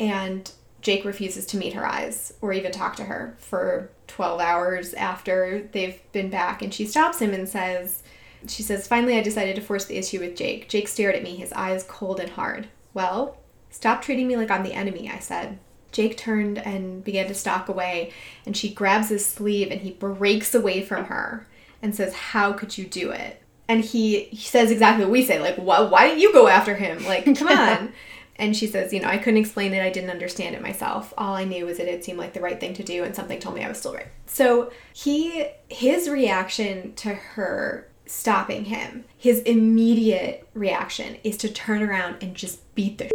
and 0.00 0.50
Jake 0.80 1.04
refuses 1.04 1.46
to 1.46 1.56
meet 1.56 1.72
her 1.72 1.86
eyes 1.86 2.34
or 2.40 2.52
even 2.52 2.72
talk 2.72 2.96
to 2.96 3.04
her 3.04 3.36
for 3.38 3.90
12 4.08 4.40
hours 4.40 4.92
after 4.94 5.68
they've 5.72 6.00
been 6.12 6.30
back. 6.30 6.62
And 6.62 6.74
she 6.74 6.84
stops 6.84 7.20
him 7.20 7.32
and 7.32 7.48
says, 7.48 8.02
She 8.46 8.62
says, 8.62 8.86
Finally, 8.86 9.16
I 9.16 9.22
decided 9.22 9.56
to 9.56 9.62
force 9.62 9.86
the 9.86 9.96
issue 9.96 10.20
with 10.20 10.36
Jake. 10.36 10.68
Jake 10.68 10.88
stared 10.88 11.14
at 11.14 11.22
me, 11.22 11.36
his 11.36 11.52
eyes 11.52 11.84
cold 11.88 12.20
and 12.20 12.30
hard. 12.30 12.68
Well, 12.92 13.38
stop 13.70 14.02
treating 14.02 14.28
me 14.28 14.36
like 14.36 14.50
I'm 14.50 14.62
the 14.62 14.74
enemy, 14.74 15.10
I 15.10 15.20
said. 15.20 15.58
Jake 15.94 16.16
turned 16.16 16.58
and 16.58 17.02
began 17.02 17.28
to 17.28 17.34
stalk 17.34 17.68
away, 17.68 18.12
and 18.44 18.56
she 18.56 18.68
grabs 18.68 19.08
his 19.08 19.24
sleeve 19.24 19.70
and 19.70 19.80
he 19.80 19.92
breaks 19.92 20.54
away 20.54 20.82
from 20.82 21.04
her 21.04 21.46
and 21.80 21.94
says, 21.94 22.12
How 22.12 22.52
could 22.52 22.76
you 22.76 22.84
do 22.84 23.10
it? 23.10 23.40
And 23.68 23.82
he, 23.82 24.24
he 24.24 24.36
says 24.44 24.70
exactly 24.70 25.04
what 25.04 25.12
we 25.12 25.24
say, 25.24 25.40
like, 25.40 25.56
why, 25.56 25.80
why 25.80 26.08
didn't 26.08 26.20
you 26.20 26.32
go 26.34 26.48
after 26.48 26.74
him? 26.74 27.02
Like, 27.06 27.24
come 27.36 27.48
on. 27.58 27.92
And 28.36 28.56
she 28.56 28.66
says, 28.66 28.92
you 28.92 29.00
know, 29.00 29.08
I 29.08 29.16
couldn't 29.16 29.38
explain 29.40 29.72
it. 29.72 29.82
I 29.82 29.90
didn't 29.90 30.10
understand 30.10 30.56
it 30.56 30.60
myself. 30.60 31.14
All 31.16 31.34
I 31.34 31.44
knew 31.44 31.64
was 31.64 31.78
that 31.78 31.86
it 31.86 32.04
seemed 32.04 32.18
like 32.18 32.34
the 32.34 32.40
right 32.40 32.58
thing 32.58 32.74
to 32.74 32.82
do, 32.82 33.04
and 33.04 33.14
something 33.14 33.38
told 33.38 33.54
me 33.54 33.64
I 33.64 33.68
was 33.68 33.78
still 33.78 33.94
right. 33.94 34.08
So 34.26 34.72
he, 34.92 35.46
his 35.68 36.08
reaction 36.08 36.94
to 36.96 37.14
her 37.14 37.88
stopping 38.06 38.64
him, 38.64 39.04
his 39.16 39.40
immediate 39.42 40.48
reaction 40.52 41.16
is 41.22 41.36
to 41.38 41.48
turn 41.48 41.82
around 41.82 42.16
and 42.20 42.34
just 42.34 42.74
beat 42.74 42.98
the 42.98 43.08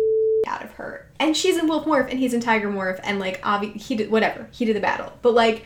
out 0.48 0.64
of 0.64 0.72
her. 0.74 1.10
And 1.20 1.36
she's 1.36 1.57
in 1.57 1.68
wolf 1.68 1.86
morph, 1.86 2.10
and 2.10 2.20
he's 2.20 2.34
in 2.34 2.41
tiger 2.41 2.70
morph, 2.70 2.99
and 3.03 3.20
like, 3.20 3.41
obvi- 3.41 3.76
he 3.76 3.95
did 3.95 4.11
whatever. 4.11 4.48
He 4.52 4.66
did 4.66 4.76
the 4.76 4.82
battle, 4.82 5.14
but 5.22 5.34
like, 5.34 5.66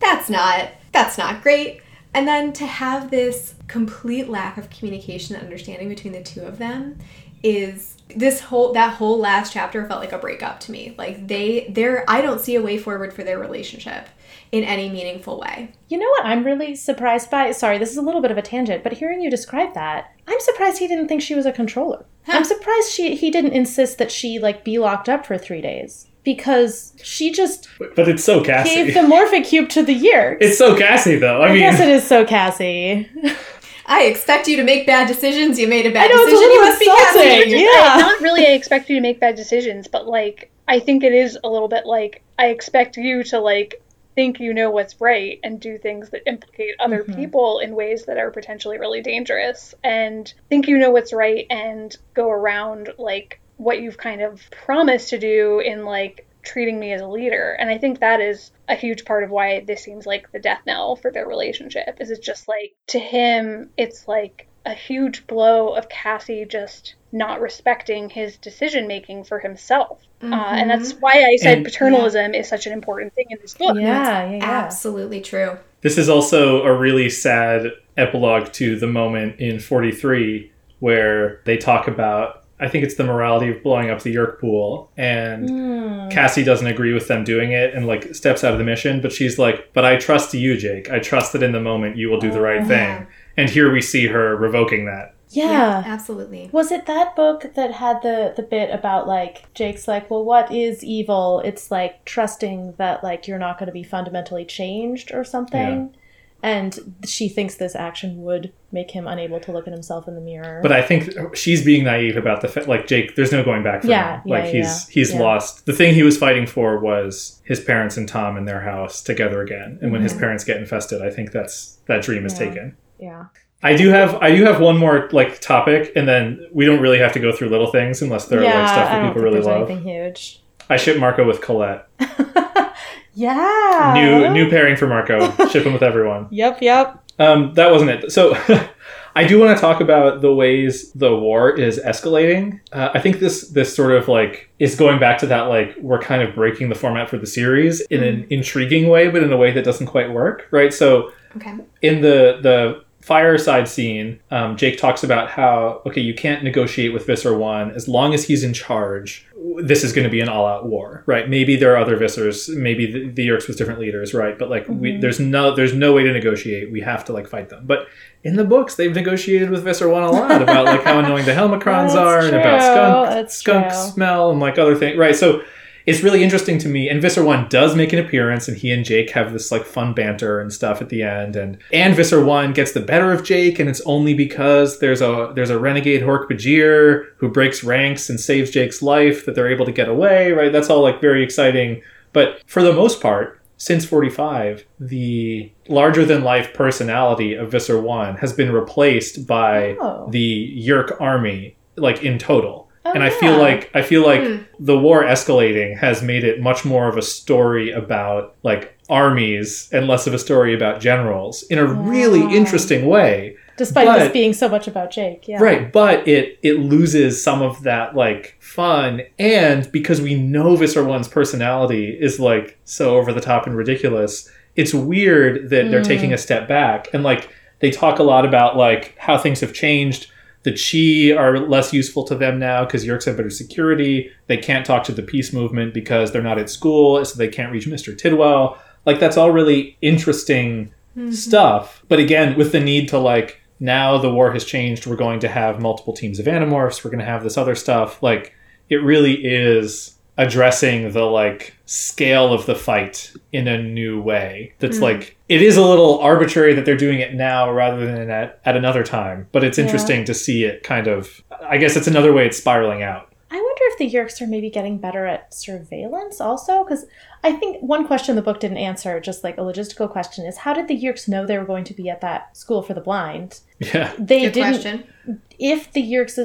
that's 0.00 0.30
not 0.30 0.70
that's 0.92 1.18
not 1.18 1.42
great. 1.42 1.82
And 2.14 2.26
then 2.26 2.52
to 2.54 2.66
have 2.66 3.10
this 3.10 3.54
complete 3.66 4.28
lack 4.28 4.56
of 4.56 4.70
communication 4.70 5.36
and 5.36 5.44
understanding 5.44 5.88
between 5.88 6.12
the 6.12 6.22
two 6.22 6.42
of 6.42 6.58
them 6.58 6.98
is 7.42 7.96
this 8.08 8.40
whole 8.40 8.72
that 8.72 8.94
whole 8.94 9.18
last 9.18 9.52
chapter 9.52 9.86
felt 9.86 10.00
like 10.00 10.12
a 10.12 10.18
breakup 10.18 10.60
to 10.60 10.72
me. 10.72 10.94
Like 10.96 11.26
they 11.28 11.66
they're 11.70 12.04
I 12.08 12.20
don't 12.20 12.40
see 12.40 12.56
a 12.56 12.62
way 12.62 12.78
forward 12.78 13.12
for 13.12 13.22
their 13.22 13.38
relationship 13.38 14.08
in 14.52 14.64
any 14.64 14.88
meaningful 14.88 15.38
way. 15.40 15.72
You 15.88 15.98
know 15.98 16.08
what 16.08 16.26
I'm 16.26 16.44
really 16.44 16.74
surprised 16.74 17.30
by? 17.30 17.50
Sorry, 17.52 17.78
this 17.78 17.90
is 17.90 17.96
a 17.96 18.02
little 18.02 18.20
bit 18.22 18.30
of 18.30 18.38
a 18.38 18.42
tangent, 18.42 18.82
but 18.82 18.94
hearing 18.94 19.20
you 19.20 19.30
describe 19.30 19.74
that, 19.74 20.12
I'm 20.26 20.40
surprised 20.40 20.78
he 20.78 20.88
didn't 20.88 21.08
think 21.08 21.22
she 21.22 21.34
was 21.34 21.46
a 21.46 21.52
controller. 21.52 22.04
I'm 22.26 22.44
surprised 22.44 22.90
she 22.90 23.14
he 23.14 23.30
didn't 23.30 23.52
insist 23.52 23.98
that 23.98 24.12
she 24.12 24.38
like 24.38 24.64
be 24.64 24.78
locked 24.78 25.08
up 25.08 25.24
for 25.24 25.38
three 25.38 25.62
days 25.62 26.08
because 26.24 26.94
she 27.02 27.32
just 27.32 27.68
but 27.96 28.08
it's 28.08 28.24
so 28.24 28.42
Cassie. 28.42 28.74
gave 28.74 28.94
the 28.94 29.00
morphic 29.00 29.46
cube 29.46 29.68
to 29.70 29.82
the 29.82 29.94
year. 29.94 30.36
it's 30.40 30.58
so 30.58 30.76
Cassie, 30.76 31.16
though. 31.16 31.40
I, 31.40 31.48
I 31.48 31.52
mean, 31.52 31.60
guess 31.60 31.80
it 31.80 31.88
is 31.88 32.06
so 32.06 32.24
Cassie. 32.24 33.08
I 33.86 34.02
expect 34.02 34.46
you 34.48 34.56
to 34.58 34.64
make 34.64 34.86
bad 34.86 35.08
decisions. 35.08 35.58
You 35.58 35.66
made 35.66 35.86
a 35.86 35.90
bad 35.90 36.10
I 36.10 36.14
know, 36.14 36.22
it's 36.22 36.28
a 36.28 36.30
decision. 36.30 36.50
You 36.50 36.60
little 36.60 36.68
must 36.68 36.80
be 36.80 36.90
insulting. 36.90 37.52
Cassie. 37.52 37.64
Yeah. 37.64 37.96
not 38.02 38.20
really 38.20 38.46
I 38.46 38.50
expect 38.50 38.90
you 38.90 38.96
to 38.96 39.00
make 39.00 39.18
bad 39.18 39.34
decisions, 39.34 39.88
but 39.88 40.06
like 40.06 40.50
I 40.68 40.78
think 40.80 41.02
it 41.02 41.14
is 41.14 41.38
a 41.42 41.48
little 41.48 41.68
bit 41.68 41.86
like 41.86 42.22
I 42.38 42.48
expect 42.48 42.98
you 42.98 43.24
to 43.24 43.40
like 43.40 43.82
think 44.18 44.40
you 44.40 44.52
know 44.52 44.68
what's 44.68 45.00
right 45.00 45.38
and 45.44 45.60
do 45.60 45.78
things 45.78 46.10
that 46.10 46.26
implicate 46.26 46.74
other 46.80 47.04
mm-hmm. 47.04 47.14
people 47.14 47.60
in 47.60 47.76
ways 47.76 48.06
that 48.06 48.18
are 48.18 48.32
potentially 48.32 48.76
really 48.76 49.00
dangerous. 49.00 49.76
And 49.84 50.34
think 50.48 50.66
you 50.66 50.76
know 50.76 50.90
what's 50.90 51.12
right 51.12 51.46
and 51.50 51.96
go 52.14 52.28
around 52.28 52.90
like 52.98 53.40
what 53.58 53.80
you've 53.80 53.96
kind 53.96 54.20
of 54.20 54.42
promised 54.50 55.10
to 55.10 55.20
do 55.20 55.60
in 55.60 55.84
like 55.84 56.26
treating 56.42 56.80
me 56.80 56.92
as 56.92 57.00
a 57.00 57.06
leader. 57.06 57.56
And 57.60 57.70
i 57.70 57.78
think 57.78 58.00
that 58.00 58.20
is 58.20 58.50
a 58.68 58.74
huge 58.74 59.04
part 59.04 59.22
of 59.22 59.30
why 59.30 59.60
this 59.60 59.84
seems 59.84 60.04
like 60.04 60.32
the 60.32 60.40
death 60.40 60.62
knell 60.66 60.96
for 60.96 61.12
their 61.12 61.28
relationship 61.28 61.98
is 62.00 62.10
it's 62.10 62.26
just 62.26 62.48
like 62.48 62.74
to 62.88 62.98
him 62.98 63.70
it's 63.76 64.08
like 64.08 64.48
a 64.66 64.74
huge 64.74 65.28
blow 65.28 65.74
of 65.74 65.88
cassie 65.88 66.44
just 66.44 66.96
not 67.12 67.40
respecting 67.40 68.08
his 68.10 68.36
decision 68.36 68.86
making 68.86 69.24
for 69.24 69.38
himself 69.38 70.00
uh, 70.22 70.26
and 70.34 70.68
that's 70.70 70.92
why 70.94 71.12
i 71.32 71.36
said 71.36 71.58
And- 71.58 71.64
paternalism 71.66 72.34
is 72.34 72.48
such 72.48 72.66
an 72.66 72.72
important 72.72 73.14
thing 73.14 73.26
in 73.30 73.38
this 73.40 73.54
book 73.54 73.76
Yeah, 73.76 74.28
yeah, 74.30 74.36
yeah. 74.36 74.44
Absolutely 74.44 75.20
true. 75.20 75.56
This 75.80 75.96
is 75.96 76.08
also 76.08 76.62
a 76.64 76.76
really 76.76 77.08
sad 77.08 77.68
epilogue 77.96 78.52
to 78.54 78.76
the 78.78 78.88
moment 78.88 79.38
in 79.40 79.60
43 79.60 80.50
where 80.80 81.40
they 81.44 81.56
talk 81.56 81.86
about, 81.88 82.44
I 82.60 82.68
think 82.68 82.82
it's 82.84 82.96
the 82.96 83.04
morality 83.04 83.48
of 83.50 83.62
blowing 83.62 83.88
up 83.90 84.02
the 84.02 84.12
Yeerk 84.14 84.40
pool, 84.40 84.90
and 84.96 85.48
Hmm. 85.48 86.08
Cassie 86.08 86.42
doesn't 86.42 86.66
agree 86.66 86.92
with 86.92 87.06
them 87.08 87.22
doing 87.22 87.52
it 87.52 87.74
and 87.74 87.86
like 87.86 88.12
steps 88.14 88.42
out 88.42 88.52
of 88.52 88.58
the 88.58 88.64
mission, 88.64 89.00
but 89.00 89.12
she's 89.12 89.38
like, 89.38 89.72
But 89.72 89.84
I 89.84 89.96
trust 89.96 90.34
you, 90.34 90.56
Jake. 90.56 90.90
I 90.90 90.98
trust 90.98 91.32
that 91.32 91.42
in 91.44 91.52
the 91.52 91.60
moment 91.60 91.96
you 91.96 92.08
will 92.10 92.18
do 92.20 92.30
the 92.32 92.40
right 92.40 92.66
thing. 92.66 93.06
And 93.36 93.48
here 93.48 93.72
we 93.72 93.80
see 93.80 94.08
her 94.08 94.34
revoking 94.36 94.86
that. 94.86 95.14
Yeah. 95.30 95.82
absolutely. 95.84 96.48
Was 96.52 96.72
it 96.72 96.86
that 96.86 97.14
book 97.16 97.54
that 97.54 97.72
had 97.72 98.02
the 98.02 98.32
the 98.36 98.42
bit 98.42 98.70
about 98.70 99.06
like 99.06 99.52
Jake's 99.54 99.86
like, 99.88 100.10
well, 100.10 100.24
what 100.24 100.52
is 100.52 100.82
evil? 100.84 101.40
It's 101.44 101.70
like 101.70 102.04
trusting 102.04 102.74
that 102.78 103.02
like 103.04 103.26
you're 103.28 103.38
not 103.38 103.58
going 103.58 103.66
to 103.66 103.72
be 103.72 103.82
fundamentally 103.82 104.44
changed 104.44 105.12
or 105.12 105.24
something. 105.24 105.90
Yeah. 105.92 106.00
And 106.40 106.94
she 107.04 107.28
thinks 107.28 107.56
this 107.56 107.74
action 107.74 108.22
would 108.22 108.52
make 108.70 108.92
him 108.92 109.08
unable 109.08 109.40
to 109.40 109.50
look 109.50 109.66
at 109.66 109.72
himself 109.72 110.06
in 110.06 110.14
the 110.14 110.20
mirror. 110.20 110.60
But 110.62 110.70
I 110.70 110.82
think 110.82 111.34
she's 111.34 111.64
being 111.64 111.82
naive 111.82 112.16
about 112.16 112.42
the 112.42 112.48
fact, 112.48 112.68
like 112.68 112.86
Jake. 112.86 113.16
There's 113.16 113.32
no 113.32 113.42
going 113.42 113.64
back 113.64 113.82
for 113.82 113.88
Yeah, 113.88 114.20
him. 114.20 114.30
Like 114.30 114.44
yeah, 114.44 114.50
he's 114.52 114.88
yeah, 114.88 114.92
he's 114.92 115.12
yeah. 115.12 115.20
lost. 115.20 115.66
The 115.66 115.72
thing 115.72 115.94
he 115.94 116.04
was 116.04 116.16
fighting 116.16 116.46
for 116.46 116.78
was 116.78 117.42
his 117.44 117.58
parents 117.58 117.96
and 117.96 118.08
Tom 118.08 118.36
in 118.36 118.44
their 118.44 118.60
house 118.60 119.02
together 119.02 119.42
again. 119.42 119.80
And 119.82 119.90
when 119.90 120.00
his 120.00 120.14
parents 120.14 120.44
get 120.44 120.58
infested, 120.58 121.02
I 121.02 121.10
think 121.10 121.32
that's 121.32 121.78
that 121.86 122.02
dream 122.02 122.24
is. 122.24 122.34
Yeah. 122.34 122.38
taken. 122.38 122.76
yeah. 123.00 123.24
I 123.62 123.76
do 123.76 123.88
have 123.88 124.14
I 124.16 124.34
do 124.34 124.44
have 124.44 124.60
one 124.60 124.76
more 124.76 125.08
like 125.12 125.40
topic, 125.40 125.92
and 125.96 126.06
then 126.08 126.46
we 126.52 126.64
don't 126.64 126.80
really 126.80 126.98
have 126.98 127.12
to 127.14 127.20
go 127.20 127.32
through 127.32 127.48
little 127.48 127.70
things 127.72 128.02
unless 128.02 128.26
there 128.26 128.42
yeah, 128.42 128.52
are 128.52 128.62
like 128.62 128.68
stuff 128.68 128.88
that 128.88 129.08
people 129.08 129.22
really 129.22 129.40
love. 129.40 129.68
anything 129.68 129.82
huge. 129.84 130.42
I 130.70 130.76
ship 130.76 130.98
Marco 130.98 131.26
with 131.26 131.40
Colette. 131.40 131.88
yeah. 133.14 133.92
New 133.94 134.30
new 134.30 134.50
pairing 134.50 134.76
for 134.76 134.86
Marco. 134.86 135.30
ship 135.48 135.64
him 135.64 135.72
with 135.72 135.82
everyone. 135.82 136.28
Yep, 136.30 136.58
yep. 136.62 137.02
Um, 137.18 137.52
that 137.54 137.70
wasn't 137.72 137.90
it. 137.90 138.12
So 138.12 138.36
I 139.16 139.24
do 139.26 139.40
want 139.40 139.56
to 139.56 139.60
talk 139.60 139.80
about 139.80 140.20
the 140.20 140.32
ways 140.32 140.92
the 140.92 141.16
war 141.16 141.50
is 141.50 141.80
escalating. 141.80 142.60
Uh, 142.72 142.90
I 142.94 143.00
think 143.00 143.18
this 143.18 143.48
this 143.48 143.74
sort 143.74 143.92
of 143.92 144.06
like 144.06 144.50
is 144.60 144.76
going 144.76 145.00
back 145.00 145.18
to 145.18 145.26
that 145.26 145.42
like 145.42 145.74
we're 145.80 145.98
kind 146.00 146.22
of 146.22 146.34
breaking 146.36 146.68
the 146.68 146.76
format 146.76 147.08
for 147.10 147.18
the 147.18 147.26
series 147.26 147.80
in 147.90 148.04
an 148.04 148.26
intriguing 148.30 148.88
way, 148.88 149.08
but 149.08 149.22
in 149.24 149.32
a 149.32 149.36
way 149.36 149.50
that 149.50 149.64
doesn't 149.64 149.86
quite 149.86 150.12
work, 150.12 150.46
right? 150.52 150.72
So 150.72 151.10
Okay. 151.36 151.56
in 151.82 152.00
the 152.00 152.38
the 152.40 152.84
fireside 153.08 153.66
scene, 153.66 154.20
um, 154.30 154.54
Jake 154.58 154.78
talks 154.78 155.02
about 155.02 155.30
how 155.30 155.80
okay, 155.86 156.02
you 156.02 156.14
can't 156.14 156.44
negotiate 156.44 156.92
with 156.92 157.06
Visser 157.06 157.36
One 157.36 157.70
as 157.70 157.88
long 157.88 158.12
as 158.12 158.24
he's 158.24 158.44
in 158.44 158.52
charge. 158.52 159.26
This 159.62 159.82
is 159.82 159.92
going 159.94 160.04
to 160.04 160.10
be 160.10 160.20
an 160.20 160.28
all-out 160.28 160.66
war, 160.66 161.04
right? 161.06 161.28
Maybe 161.28 161.56
there 161.56 161.72
are 161.72 161.78
other 161.78 161.96
Vissers, 161.96 162.54
maybe 162.54 162.84
the, 162.92 163.08
the 163.08 163.26
Yeerks 163.26 163.48
with 163.48 163.56
different 163.56 163.80
leaders, 163.80 164.12
right? 164.12 164.38
But 164.38 164.50
like, 164.50 164.68
we, 164.68 164.98
there's 164.98 165.18
no 165.18 165.54
there's 165.54 165.72
no 165.72 165.94
way 165.94 166.02
to 166.04 166.12
negotiate. 166.12 166.70
We 166.70 166.82
have 166.82 167.04
to 167.06 167.14
like 167.14 167.26
fight 167.26 167.48
them. 167.48 167.64
But 167.66 167.88
in 168.24 168.36
the 168.36 168.44
books, 168.44 168.74
they've 168.74 168.94
negotiated 168.94 169.48
with 169.48 169.64
Visser 169.64 169.88
One 169.88 170.02
a 170.02 170.10
lot 170.10 170.42
about 170.42 170.66
like 170.66 170.82
how 170.84 170.98
annoying 170.98 171.24
the 171.24 171.32
Helmacrons 171.32 171.94
are 171.94 172.20
and 172.20 172.36
about 172.36 172.58
true. 172.58 172.66
skunk 172.74 173.08
That's 173.08 173.34
skunk 173.36 173.68
true. 173.68 173.92
smell 173.92 174.30
and 174.30 174.40
like 174.40 174.58
other 174.58 174.76
things, 174.76 174.98
right? 174.98 175.16
So 175.16 175.42
it's 175.88 176.02
really 176.02 176.22
interesting 176.22 176.58
to 176.58 176.68
me. 176.68 176.88
And 176.88 177.00
Visser 177.00 177.24
One 177.24 177.48
does 177.48 177.74
make 177.74 177.92
an 177.92 177.98
appearance, 177.98 178.46
and 178.48 178.56
he 178.56 178.70
and 178.70 178.84
Jake 178.84 179.10
have 179.10 179.32
this 179.32 179.50
like 179.50 179.64
fun 179.64 179.94
banter 179.94 180.40
and 180.40 180.52
stuff 180.52 180.80
at 180.82 180.88
the 180.90 181.02
end. 181.02 181.34
And 181.36 181.58
and 181.72 181.96
Visser 181.96 182.22
One 182.22 182.52
gets 182.52 182.72
the 182.72 182.80
better 182.80 183.12
of 183.12 183.24
Jake, 183.24 183.58
and 183.58 183.68
it's 183.68 183.80
only 183.86 184.14
because 184.14 184.78
there's 184.80 185.00
a 185.00 185.32
there's 185.34 185.50
a 185.50 185.58
renegade 185.58 186.02
Hork 186.02 186.28
Bajir 186.30 187.06
who 187.16 187.28
breaks 187.28 187.64
ranks 187.64 188.10
and 188.10 188.20
saves 188.20 188.50
Jake's 188.50 188.82
life 188.82 189.24
that 189.24 189.34
they're 189.34 189.50
able 189.50 189.64
to 189.66 189.72
get 189.72 189.88
away. 189.88 190.32
Right? 190.32 190.52
That's 190.52 190.70
all 190.70 190.82
like 190.82 191.00
very 191.00 191.22
exciting. 191.24 191.82
But 192.12 192.42
for 192.46 192.62
the 192.62 192.72
most 192.72 193.00
part, 193.02 193.40
since 193.56 193.84
45, 193.84 194.64
the 194.78 195.50
larger 195.68 196.04
than 196.04 196.22
life 196.22 196.54
personality 196.54 197.34
of 197.34 197.50
Visser 197.50 197.80
1 197.80 198.16
has 198.16 198.32
been 198.32 198.52
replaced 198.52 199.26
by 199.26 199.76
Oh. 199.80 200.08
the 200.10 200.54
Yeerk 200.56 200.96
army, 201.00 201.56
like 201.76 202.02
in 202.04 202.18
total. 202.18 202.67
Oh, 202.84 202.92
and 202.92 203.02
I 203.02 203.10
feel 203.10 203.36
like 203.36 203.70
I 203.74 203.82
feel 203.82 204.02
like 204.06 204.22
Hmm. 204.22 204.36
the 204.58 204.78
war 204.78 205.02
escalating 205.04 205.76
has 205.78 206.02
made 206.02 206.24
it 206.24 206.40
much 206.40 206.64
more 206.64 206.88
of 206.88 206.96
a 206.96 207.02
story 207.02 207.70
about 207.70 208.34
like 208.42 208.74
armies 208.88 209.68
and 209.72 209.86
less 209.86 210.06
of 210.06 210.14
a 210.14 210.18
story 210.18 210.54
about 210.54 210.80
generals 210.80 211.42
in 211.50 211.58
a 211.58 211.64
really 211.66 212.20
interesting 212.34 212.86
way. 212.86 213.36
Despite 213.58 213.86
But- 213.86 213.98
this 213.98 214.12
being 214.12 214.32
so 214.32 214.48
much 214.48 214.68
about 214.68 214.90
Jake. 214.92 215.26
Yeah. 215.26 215.42
Right, 215.42 215.70
but 215.72 216.06
it 216.06 216.38
it 216.42 216.60
loses 216.60 217.22
some 217.22 217.42
of 217.42 217.64
that 217.64 217.94
like 217.96 218.36
fun, 218.40 219.02
and 219.18 219.70
because 219.72 220.00
we 220.00 220.14
know 220.14 220.54
Visser 220.56 220.84
One's 220.84 221.08
personality 221.08 221.96
is 222.00 222.18
like 222.20 222.56
so 222.64 222.96
over 222.96 223.12
the 223.12 223.20
top 223.20 223.46
and 223.46 223.56
ridiculous, 223.56 224.30
it's 224.56 224.72
weird 224.72 225.50
that 225.50 225.70
they're 225.70 225.80
Mm. 225.82 225.86
taking 225.88 226.12
a 226.12 226.18
step 226.18 226.46
back 226.48 226.88
and 226.94 227.02
like 227.02 227.28
they 227.60 227.70
talk 227.72 227.98
a 227.98 228.04
lot 228.04 228.24
about 228.24 228.56
like 228.56 228.94
how 228.98 229.18
things 229.18 229.40
have 229.40 229.52
changed. 229.52 230.06
The 230.44 230.52
Chi 230.52 231.16
are 231.16 231.38
less 231.38 231.72
useful 231.72 232.04
to 232.04 232.14
them 232.14 232.38
now 232.38 232.64
because 232.64 232.84
Yeerks 232.86 233.06
have 233.06 233.16
better 233.16 233.30
security. 233.30 234.10
They 234.28 234.36
can't 234.36 234.64
talk 234.64 234.84
to 234.84 234.92
the 234.92 235.02
peace 235.02 235.32
movement 235.32 235.74
because 235.74 236.12
they're 236.12 236.22
not 236.22 236.38
at 236.38 236.48
school, 236.48 237.04
so 237.04 237.18
they 237.18 237.28
can't 237.28 237.52
reach 237.52 237.66
Mr. 237.66 237.96
Tidwell. 237.96 238.58
Like 238.86 239.00
that's 239.00 239.16
all 239.16 239.30
really 239.30 239.76
interesting 239.82 240.72
mm-hmm. 240.96 241.10
stuff. 241.10 241.82
But 241.88 241.98
again, 241.98 242.36
with 242.38 242.52
the 242.52 242.60
need 242.60 242.88
to 242.90 242.98
like 242.98 243.40
now 243.60 243.98
the 243.98 244.12
war 244.12 244.32
has 244.32 244.44
changed, 244.44 244.86
we're 244.86 244.96
going 244.96 245.20
to 245.20 245.28
have 245.28 245.60
multiple 245.60 245.92
teams 245.92 246.18
of 246.18 246.26
animorphs, 246.26 246.84
we're 246.84 246.90
going 246.90 247.00
to 247.00 247.04
have 247.04 247.24
this 247.24 247.36
other 247.36 247.54
stuff. 247.54 248.02
Like 248.02 248.34
it 248.68 248.76
really 248.76 249.14
is 249.14 249.97
addressing 250.18 250.92
the 250.92 251.04
like 251.04 251.54
scale 251.64 252.32
of 252.32 252.44
the 252.44 252.54
fight 252.54 253.12
in 253.32 253.46
a 253.48 253.62
new 253.62 254.02
way. 254.02 254.52
That's 254.58 254.78
hmm. 254.78 254.84
like 254.84 255.16
it 255.28 255.40
is 255.40 255.56
a 255.56 255.64
little 255.64 256.00
arbitrary 256.00 256.54
that 256.54 256.64
they're 256.64 256.76
doing 256.76 256.98
it 256.98 257.14
now 257.14 257.50
rather 257.50 257.86
than 257.86 258.10
at, 258.10 258.40
at 258.44 258.56
another 258.56 258.82
time, 258.82 259.28
but 259.32 259.44
it's 259.44 259.56
Yeah. 259.56 259.64
interesting 259.64 260.04
to 260.04 260.14
see 260.14 260.44
it 260.44 260.62
kind 260.64 260.88
of 260.88 261.22
I 261.48 261.56
guess 261.56 261.76
it's 261.76 261.86
another 261.86 262.12
way 262.12 262.26
it's 262.26 262.36
spiraling 262.36 262.82
out. 262.82 263.12
I 263.30 263.36
wonder 263.36 263.62
if 263.64 263.78
the 263.78 263.90
Yeerks 263.90 264.22
are 264.22 264.26
maybe 264.26 264.48
getting 264.48 264.78
better 264.78 265.04
at 265.06 265.34
surveillance 265.34 266.18
also, 266.20 266.64
because 266.64 266.86
I 267.22 267.32
think 267.32 267.62
one 267.62 267.86
question 267.86 268.16
the 268.16 268.22
book 268.22 268.40
didn't 268.40 268.56
answer, 268.56 268.98
just 269.00 269.22
like 269.22 269.36
a 269.36 269.42
logistical 269.42 269.90
question, 269.90 270.24
is 270.24 270.38
how 270.38 270.54
did 270.54 270.66
the 270.66 270.80
Yeerks 270.82 271.08
know 271.08 271.26
they 271.26 271.36
were 271.36 271.44
going 271.44 271.64
to 271.64 271.74
be 271.74 271.90
at 271.90 272.00
that 272.00 272.36
school 272.36 272.62
for 272.62 272.72
the 272.74 272.80
blind? 272.80 273.40
Yeah. 273.58 273.92
They 273.98 274.22
Good 274.22 274.32
didn't. 274.32 274.52
question. 274.52 275.22
If 275.38 275.72
the 275.72 275.82
Yeerks 275.82 276.18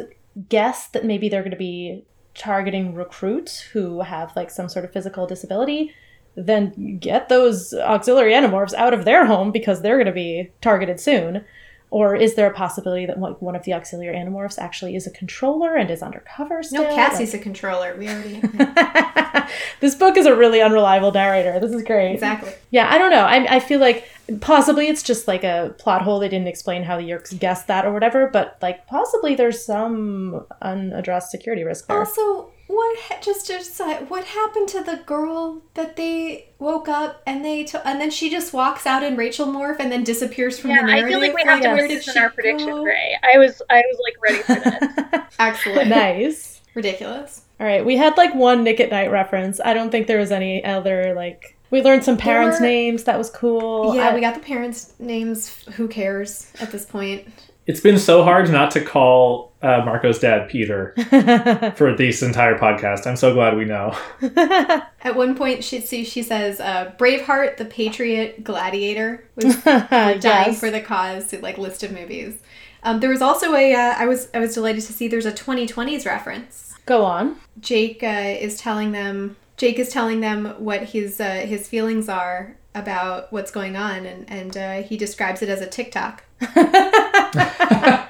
guess 0.47 0.87
that 0.89 1.03
maybe 1.03 1.27
they're 1.27 1.41
going 1.41 1.51
to 1.51 1.57
be 1.57 2.05
targeting 2.35 2.93
recruits 2.93 3.59
who 3.59 4.01
have 4.01 4.35
like 4.35 4.49
some 4.49 4.69
sort 4.69 4.85
of 4.85 4.91
physical 4.91 5.27
disability, 5.27 5.93
then 6.35 6.97
get 6.97 7.29
those 7.29 7.73
auxiliary 7.73 8.33
animorphs 8.33 8.73
out 8.73 8.93
of 8.93 9.05
their 9.05 9.25
home 9.25 9.51
because 9.51 9.81
they're 9.81 9.97
going 9.97 10.07
to 10.07 10.11
be 10.11 10.51
targeted 10.61 10.99
soon. 10.99 11.45
Or 11.93 12.15
is 12.15 12.33
there 12.33 12.47
a 12.47 12.53
possibility 12.55 13.05
that 13.05 13.19
one 13.19 13.55
of 13.55 13.63
the 13.65 13.73
auxiliary 13.75 14.15
animorphs 14.15 14.57
actually 14.57 14.95
is 14.95 15.05
a 15.05 15.11
controller 15.11 15.75
and 15.75 15.91
is 15.91 16.01
undercover 16.01 16.63
still? 16.63 16.81
No, 16.81 16.87
Like- 16.89 16.95
Cassie's 16.95 17.35
a 17.35 17.37
controller. 17.37 17.95
We 17.95 18.09
already 18.09 18.41
this 19.79 19.93
book 19.93 20.17
is 20.17 20.25
a 20.25 20.35
really 20.35 20.59
unreliable 20.59 21.11
narrator. 21.11 21.59
This 21.59 21.71
is 21.71 21.83
great. 21.83 22.13
exactly. 22.13 22.51
Yeah, 22.71 22.87
I 22.91 22.97
don't 22.97 23.11
know. 23.11 23.19
I, 23.25 23.57
I 23.57 23.59
feel 23.59 23.79
like 23.79 24.07
possibly 24.41 24.87
it's 24.87 25.03
just 25.03 25.27
like 25.27 25.43
a 25.43 25.75
plot 25.77 26.01
hole. 26.01 26.17
They 26.19 26.29
didn't 26.29 26.47
explain 26.47 26.81
how 26.81 26.97
the 26.97 27.03
Yeerks 27.03 27.37
guessed 27.37 27.67
that 27.67 27.85
or 27.85 27.93
whatever, 27.93 28.27
but 28.27 28.57
like 28.59 28.87
possibly 28.87 29.35
there's 29.35 29.63
some 29.63 30.47
unaddressed 30.63 31.29
security 31.29 31.63
risk 31.63 31.85
there. 31.87 31.99
Also, 31.99 32.49
what 32.73 32.97
ha- 32.99 33.17
just 33.21 33.47
just 33.47 33.79
what 34.09 34.23
happened 34.25 34.67
to 34.69 34.81
the 34.83 34.97
girl 35.05 35.61
that 35.75 35.95
they 35.95 36.49
woke 36.59 36.87
up 36.89 37.21
and 37.27 37.43
they 37.45 37.63
to- 37.65 37.87
and 37.87 37.99
then 38.01 38.09
she 38.11 38.29
just 38.29 38.53
walks 38.53 38.85
out 38.85 39.03
in 39.03 39.15
Rachel 39.15 39.45
morph 39.47 39.79
and 39.79 39.91
then 39.91 40.03
disappears 40.03 40.59
from 40.59 40.71
Yeah, 40.71 40.81
the 40.81 40.87
narrative? 40.87 41.05
I 41.05 41.09
feel 41.11 41.19
like 41.19 41.35
we 41.35 41.43
have 41.43 41.61
to 41.61 41.63
yes. 41.63 41.71
put 41.73 41.77
where 41.79 41.87
did 41.87 41.97
this 41.99 42.07
in 42.07 42.13
she 42.13 42.19
our 42.19 42.29
prediction, 42.29 42.67
go? 42.69 42.83
Gray. 42.83 43.17
I 43.33 43.37
was 43.37 43.61
I 43.69 43.83
was 43.85 43.99
like 44.03 44.21
ready 44.23 44.43
for 44.43 44.69
that. 44.69 45.33
Excellent. 45.39 45.89
nice. 45.89 46.61
Ridiculous. 46.75 47.41
All 47.59 47.67
right, 47.67 47.85
we 47.85 47.95
had 47.97 48.17
like 48.17 48.33
one 48.33 48.63
Nick 48.63 48.79
at 48.79 48.89
Night 48.89 49.11
reference. 49.11 49.59
I 49.63 49.73
don't 49.73 49.91
think 49.91 50.07
there 50.07 50.19
was 50.19 50.31
any 50.31 50.63
other 50.65 51.13
like. 51.13 51.55
We 51.69 51.81
learned 51.81 52.03
some 52.03 52.17
parents' 52.17 52.59
were- 52.59 52.65
names. 52.65 53.03
That 53.05 53.17
was 53.17 53.29
cool. 53.29 53.95
yeah, 53.95 54.09
I- 54.09 54.13
we 54.15 54.21
got 54.21 54.33
the 54.33 54.39
parents' 54.41 54.93
names. 54.99 55.63
Who 55.75 55.87
cares 55.87 56.51
at 56.59 56.71
this 56.71 56.85
point? 56.85 57.27
It's 57.65 57.79
been 57.79 57.97
so 57.99 58.23
hard 58.23 58.49
not 58.51 58.71
to 58.71 58.81
call 58.83 59.53
uh, 59.61 59.81
Marco's 59.85 60.19
dad 60.19 60.49
Peter 60.49 60.93
for 61.77 61.95
this 61.95 62.21
entire 62.21 62.57
podcast. 62.57 63.07
I'm 63.07 63.15
so 63.15 63.33
glad 63.33 63.55
we 63.55 63.63
know. 63.63 63.97
At 64.21 65.15
one 65.15 65.35
point, 65.35 65.63
she 65.63 65.79
see 65.79 66.03
she 66.03 66.23
says, 66.23 66.59
uh, 66.59 66.93
"Braveheart, 66.97 67.57
the 67.57 67.65
Patriot, 67.65 68.43
Gladiator 68.43 69.25
was 69.35 69.55
dying 69.63 70.21
Yes. 70.21 70.59
for 70.59 70.69
the 70.69 70.81
cause." 70.81 71.33
Like 71.33 71.57
list 71.57 71.83
of 71.83 71.91
movies. 71.93 72.37
Um, 72.83 72.99
there 72.99 73.09
was 73.09 73.21
also 73.21 73.53
a. 73.55 73.73
Uh, 73.73 73.95
I 73.97 74.05
was 74.07 74.27
I 74.33 74.39
was 74.39 74.53
delighted 74.53 74.83
to 74.83 74.93
see 74.93 75.07
there's 75.07 75.25
a 75.25 75.31
2020s 75.31 76.05
reference. 76.05 76.73
Go 76.85 77.05
on. 77.05 77.37
Jake 77.61 78.03
uh, 78.03 78.35
is 78.39 78.57
telling 78.57 78.91
them. 78.91 79.37
Jake 79.55 79.79
is 79.79 79.87
telling 79.89 80.19
them 80.19 80.47
what 80.57 80.83
his 80.83 81.21
uh, 81.21 81.35
his 81.45 81.67
feelings 81.69 82.09
are 82.09 82.57
about 82.75 83.31
what's 83.31 83.51
going 83.51 83.75
on, 83.75 84.05
and 84.05 84.29
and 84.29 84.57
uh, 84.57 84.81
he 84.83 84.97
describes 84.97 85.41
it 85.41 85.49
as 85.49 85.61
a 85.61 85.67
TikTok. 85.67 86.23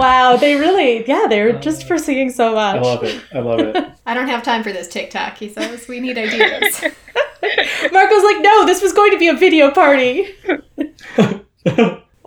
Wow, 0.00 0.36
they 0.36 0.54
really, 0.54 1.06
yeah, 1.06 1.26
they 1.28 1.42
were 1.42 1.52
just 1.52 1.86
foreseeing 1.86 2.30
so 2.30 2.54
much. 2.54 2.76
I 2.76 2.80
love 2.80 3.04
it. 3.04 3.22
I 3.34 3.38
love 3.40 3.60
it. 3.60 3.92
I 4.06 4.14
don't 4.14 4.28
have 4.28 4.42
time 4.42 4.62
for 4.62 4.72
this 4.72 4.88
TikTok. 4.88 5.36
He 5.36 5.50
says 5.50 5.88
we 5.88 6.00
need 6.00 6.16
ideas. 6.16 6.80
Marco's 7.92 8.24
like, 8.24 8.40
no, 8.40 8.64
this 8.64 8.80
was 8.80 8.94
going 8.94 9.10
to 9.10 9.18
be 9.18 9.28
a 9.28 9.34
video 9.34 9.70
party. 9.70 10.34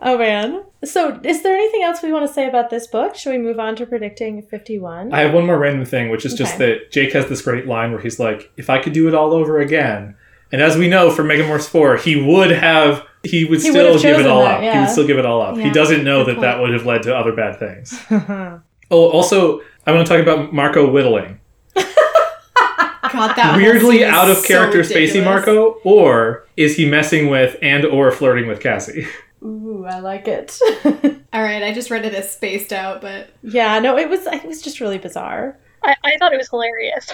oh 0.04 0.18
man. 0.20 0.64
So, 0.84 1.20
is 1.24 1.42
there 1.42 1.56
anything 1.56 1.82
else 1.82 2.04
we 2.04 2.12
want 2.12 2.28
to 2.28 2.34
say 2.34 2.48
about 2.48 2.70
this 2.70 2.86
book? 2.86 3.16
Should 3.16 3.32
we 3.32 3.40
move 3.40 3.60
on 3.60 3.76
to 3.78 3.88
predicting 3.88 4.44
51? 4.44 5.12
I 5.12 5.22
have 5.22 5.34
one 5.34 5.48
more 5.48 5.58
random 5.58 5.86
thing, 5.86 6.10
which 6.10 6.26
is 6.26 6.36
just 6.36 6.60
that 6.60 6.92
Jake 6.92 7.14
has 7.14 7.28
this 7.28 7.42
great 7.42 7.66
line 7.66 7.92
where 7.92 8.02
he's 8.02 8.20
like, 8.20 8.52
"If 8.56 8.70
I 8.70 8.78
could 8.78 8.94
do 8.94 9.08
it 9.08 9.16
all 9.16 9.34
over 9.34 9.60
again," 9.60 10.16
and 10.54 10.62
as 10.62 10.78
we 10.78 10.88
know 10.88 11.12
from 11.12 11.28
Megamorphs 11.28 11.68
Four, 11.68 11.98
he 11.98 12.16
would 12.16 12.52
have. 12.52 13.06
He 13.24 13.44
would 13.46 13.62
He 13.62 13.70
still 13.70 14.00
give 14.00 14.20
it 14.20 14.28
all 14.28 14.44
that, 14.44 14.64
up. 14.64 14.74
He 14.74 14.80
would 14.80 14.90
still 14.90 15.08
give 15.08 15.18
it 15.18 15.26
all 15.26 15.42
up. 15.42 15.58
He 15.58 15.70
doesn't 15.72 16.04
know 16.04 16.24
good 16.24 16.38
that 16.38 16.42
that 16.42 16.60
would 16.62 16.74
have 16.74 16.86
led 16.86 17.04
to 17.04 17.16
other 17.16 17.34
bad 17.34 17.60
things. 17.60 18.00
Oh, 18.92 19.06
oh, 19.06 19.10
also, 19.10 19.62
I 19.88 19.92
want 19.92 20.06
to 20.06 20.14
talk 20.14 20.22
about 20.22 20.54
Marco 20.54 20.92
whittling. 20.92 21.40
God, 21.76 23.36
that 23.36 23.56
Weirdly 23.58 24.04
out 24.04 24.30
of 24.30 24.38
so 24.38 24.48
character, 24.48 24.80
Spacey. 24.80 25.24
Marco, 25.24 25.80
or 25.84 26.48
is 26.58 26.76
he 26.76 26.90
messing 26.90 27.30
with 27.30 27.58
and 27.62 27.86
or 27.86 28.12
flirting 28.12 28.48
with 28.48 28.60
Cassie? 28.60 29.08
Ooh, 29.44 29.86
I 29.88 30.00
like 30.00 30.28
it. 30.28 30.58
All 31.34 31.44
right, 31.44 31.64
I 31.64 31.74
just 31.74 31.92
read 31.92 32.06
it 32.06 32.14
as 32.14 32.32
spaced 32.32 32.74
out, 32.74 33.02
but 33.02 33.30
yeah, 33.44 33.80
no, 33.80 33.98
it 33.98 34.10
was 34.10 34.26
it 34.26 34.46
was 34.46 34.62
just 34.62 34.80
really 34.80 34.98
bizarre. 34.98 35.58
I, 35.84 35.96
I 36.04 36.18
thought 36.18 36.34
it 36.34 36.38
was 36.38 36.50
hilarious. 36.50 37.12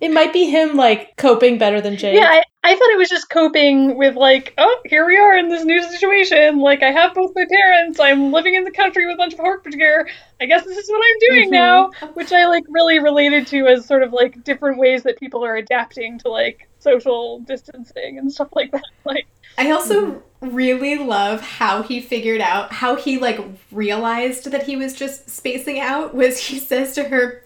It 0.00 0.12
might 0.12 0.32
be 0.32 0.44
him 0.46 0.76
like 0.76 1.16
coping 1.16 1.58
better 1.58 1.80
than 1.80 1.96
Jake. 1.96 2.14
Yeah, 2.16 2.28
I, 2.28 2.42
I 2.62 2.76
thought 2.76 2.90
it 2.90 2.98
was 2.98 3.08
just 3.08 3.28
coping 3.30 3.96
with 3.96 4.14
like, 4.14 4.54
oh, 4.56 4.80
here 4.84 5.04
we 5.06 5.16
are 5.18 5.36
in 5.36 5.48
this 5.48 5.64
new 5.64 5.82
situation. 5.82 6.60
Like, 6.60 6.84
I 6.84 6.92
have 6.92 7.14
both 7.14 7.32
my 7.34 7.44
parents. 7.50 7.98
I'm 7.98 8.30
living 8.30 8.54
in 8.54 8.62
the 8.62 8.70
country 8.70 9.06
with 9.06 9.14
a 9.14 9.18
bunch 9.18 9.32
of 9.34 9.40
Hork-Bajir. 9.40 10.08
I 10.40 10.46
guess 10.46 10.64
this 10.64 10.76
is 10.78 10.88
what 10.88 11.02
I'm 11.04 11.34
doing 11.36 11.48
Mhm. 11.48 11.52
now, 11.52 11.90
which 12.14 12.32
I 12.32 12.46
like 12.46 12.62
really 12.68 13.00
related 13.00 13.48
to 13.48 13.66
as 13.66 13.86
sort 13.86 14.04
of 14.04 14.12
like 14.12 14.44
different 14.44 14.78
ways 14.78 15.02
that 15.02 15.18
people 15.18 15.44
are 15.44 15.56
adapting 15.56 16.18
to 16.20 16.28
like 16.28 16.68
social 16.78 17.40
distancing 17.40 18.18
and 18.18 18.32
stuff 18.32 18.48
like 18.54 18.70
that. 18.72 18.82
Like, 19.04 19.26
I 19.56 19.72
also 19.72 20.22
really 20.40 20.96
love 20.96 21.40
how 21.40 21.82
he 21.82 22.00
figured 22.00 22.40
out 22.40 22.72
how 22.72 22.94
he 22.94 23.18
like 23.18 23.40
realized 23.72 24.50
that 24.52 24.62
he 24.64 24.76
was 24.76 24.94
just 24.94 25.28
spacing 25.30 25.80
out 25.80 26.14
was 26.14 26.38
he 26.38 26.58
says 26.70 26.92
to 26.94 27.04
her, 27.04 27.42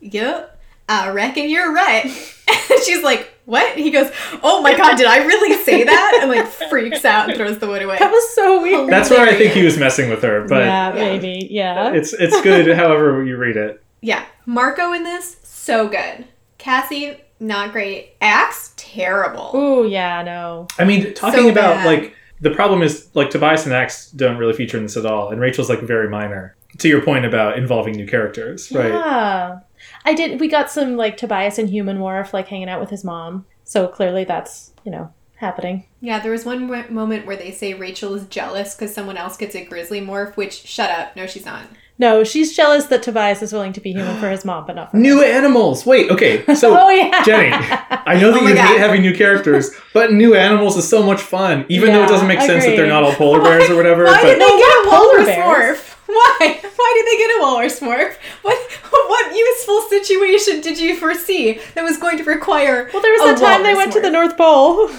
"Yep, 0.00 0.53
I 0.88 1.08
reckon 1.10 1.48
you're 1.48 1.72
right." 1.72 2.04
And 2.04 2.82
she's 2.84 3.02
like, 3.02 3.32
"What?" 3.46 3.76
He 3.76 3.90
goes, 3.90 4.10
"Oh 4.42 4.60
my 4.62 4.76
god, 4.76 4.96
did 4.96 5.06
I 5.06 5.24
really 5.24 5.54
say 5.64 5.84
that?" 5.84 6.18
And 6.22 6.30
like 6.30 6.46
freaks 6.46 7.04
out 7.04 7.28
and 7.28 7.36
throws 7.38 7.58
the 7.58 7.66
wood 7.66 7.82
away. 7.82 7.96
that 7.98 8.10
was 8.10 8.34
so 8.34 8.60
weird. 8.62 8.90
That's 8.92 9.10
where 9.10 9.26
I 9.26 9.34
think 9.34 9.52
he 9.52 9.64
was 9.64 9.78
messing 9.78 10.10
with 10.10 10.22
her, 10.22 10.46
but 10.46 10.62
yeah, 10.64 10.88
Yeah. 10.88 10.94
maybe. 10.94 11.48
Yeah. 11.50 11.92
it's 11.94 12.12
it's 12.12 12.40
good 12.42 12.74
however 12.76 13.24
you 13.24 13.36
read 13.36 13.56
it. 13.56 13.82
Yeah, 14.02 14.24
Marco 14.46 14.92
in 14.92 15.02
this 15.04 15.36
so 15.42 15.88
good. 15.88 16.26
Cassie 16.58 17.16
not 17.40 17.72
great. 17.72 18.14
Ax 18.20 18.72
terrible. 18.76 19.50
Ooh, 19.54 19.86
yeah, 19.86 20.22
no. 20.22 20.68
I 20.78 20.84
mean, 20.84 21.12
talking 21.14 21.40
So 21.44 21.48
about 21.50 21.76
bad. 21.76 21.86
like 21.86 22.14
the 22.40 22.50
problem 22.50 22.82
is 22.82 23.08
like 23.14 23.30
Tobias 23.30 23.64
and 23.64 23.74
Ax 23.74 24.10
don't 24.10 24.36
really 24.36 24.52
feature 24.52 24.76
in 24.76 24.82
this 24.84 24.96
at 24.96 25.06
all, 25.06 25.30
and 25.30 25.40
Rachel's 25.40 25.68
like 25.70 25.80
very 25.80 26.08
minor. 26.08 26.56
To 26.78 26.88
your 26.88 27.00
point 27.02 27.24
about 27.24 27.56
involving 27.56 27.94
new 27.94 28.06
characters, 28.06 28.70
right? 28.72 28.92
Yeah. 28.92 29.60
I 30.04 30.14
did. 30.14 30.40
We 30.40 30.48
got 30.48 30.70
some 30.70 30.96
like 30.96 31.16
Tobias 31.16 31.58
and 31.58 31.70
Human 31.70 31.98
Morph 31.98 32.32
like 32.32 32.48
hanging 32.48 32.68
out 32.68 32.80
with 32.80 32.90
his 32.90 33.04
mom. 33.04 33.46
So 33.64 33.88
clearly 33.88 34.24
that's 34.24 34.72
you 34.84 34.92
know 34.92 35.12
happening. 35.36 35.86
Yeah, 36.00 36.20
there 36.20 36.32
was 36.32 36.44
one 36.44 36.66
mo- 36.66 36.84
moment 36.90 37.26
where 37.26 37.36
they 37.36 37.50
say 37.50 37.74
Rachel 37.74 38.14
is 38.14 38.26
jealous 38.28 38.74
because 38.74 38.94
someone 38.94 39.16
else 39.16 39.36
gets 39.36 39.54
a 39.54 39.64
grizzly 39.64 40.00
morph, 40.00 40.36
which, 40.36 40.52
shut 40.54 40.90
up. 40.90 41.16
No, 41.16 41.26
she's 41.26 41.44
not. 41.44 41.64
No, 41.96 42.24
she's 42.24 42.56
jealous 42.56 42.86
that 42.86 43.04
Tobias 43.04 43.40
is 43.40 43.52
willing 43.52 43.72
to 43.74 43.80
be 43.80 43.92
human 43.92 44.18
for 44.18 44.28
his 44.28 44.44
mom, 44.44 44.66
but 44.66 44.74
not 44.74 44.90
for 44.90 44.96
New 44.96 45.22
animals. 45.22 45.86
Wait, 45.86 46.10
okay. 46.10 46.44
So 46.54 46.76
Oh 46.80 46.90
yeah, 46.90 47.22
Jenny, 47.24 47.50
I 47.52 48.18
know 48.20 48.28
oh 48.30 48.32
that 48.32 48.40
Oh 48.40 48.44
my 48.44 48.50
you 48.50 48.56
hate 48.56 48.78
having 48.80 49.00
new 49.02 49.14
characters, 49.14 49.70
but 49.92 50.12
new 50.12 50.34
animals 50.34 50.76
is 50.76 50.88
so 50.88 51.02
much 51.04 51.20
fun. 51.20 51.64
Even 51.68 51.92
though 51.92 52.02
it 52.04 52.08
doesn't 52.08 52.26
make 52.26 52.40
sense 52.40 52.64
that 52.64 52.76
they're 52.76 52.88
not 52.88 53.04
all 53.04 53.12
polar 53.14 53.40
bears 53.44 53.70
or 53.70 53.76
whatever. 53.76 54.04
Why 54.04 54.22
but 54.22 54.28
did 54.28 54.40
they 54.40 54.48
No, 54.48 54.58
get 54.58 54.86
a 54.86 54.90
polar 54.90 55.08
walrus 55.12 55.26
bears. 55.26 55.78
morph? 55.78 55.93
Why? 56.06 56.60
Why 56.76 56.92
did 56.96 57.06
they 57.06 57.18
get 57.18 57.38
a 57.38 57.40
walrus 57.42 57.80
morph? 57.80 58.14
What 58.42 58.58
what 58.92 59.36
useful 59.36 59.80
situation 59.82 60.60
did 60.60 60.78
you 60.78 60.96
foresee 60.96 61.58
that 61.74 61.82
was 61.82 61.96
going 61.98 62.18
to 62.18 62.24
require? 62.24 62.90
Well, 62.92 63.02
there 63.02 63.12
was 63.12 63.22
a 63.22 63.24
that 63.34 63.38
time 63.40 63.62
they 63.62 63.72
walrus 63.74 63.78
went 63.78 63.92
to 63.94 64.00
the? 64.00 64.10
North 64.10 64.36
Pole. 64.36 64.90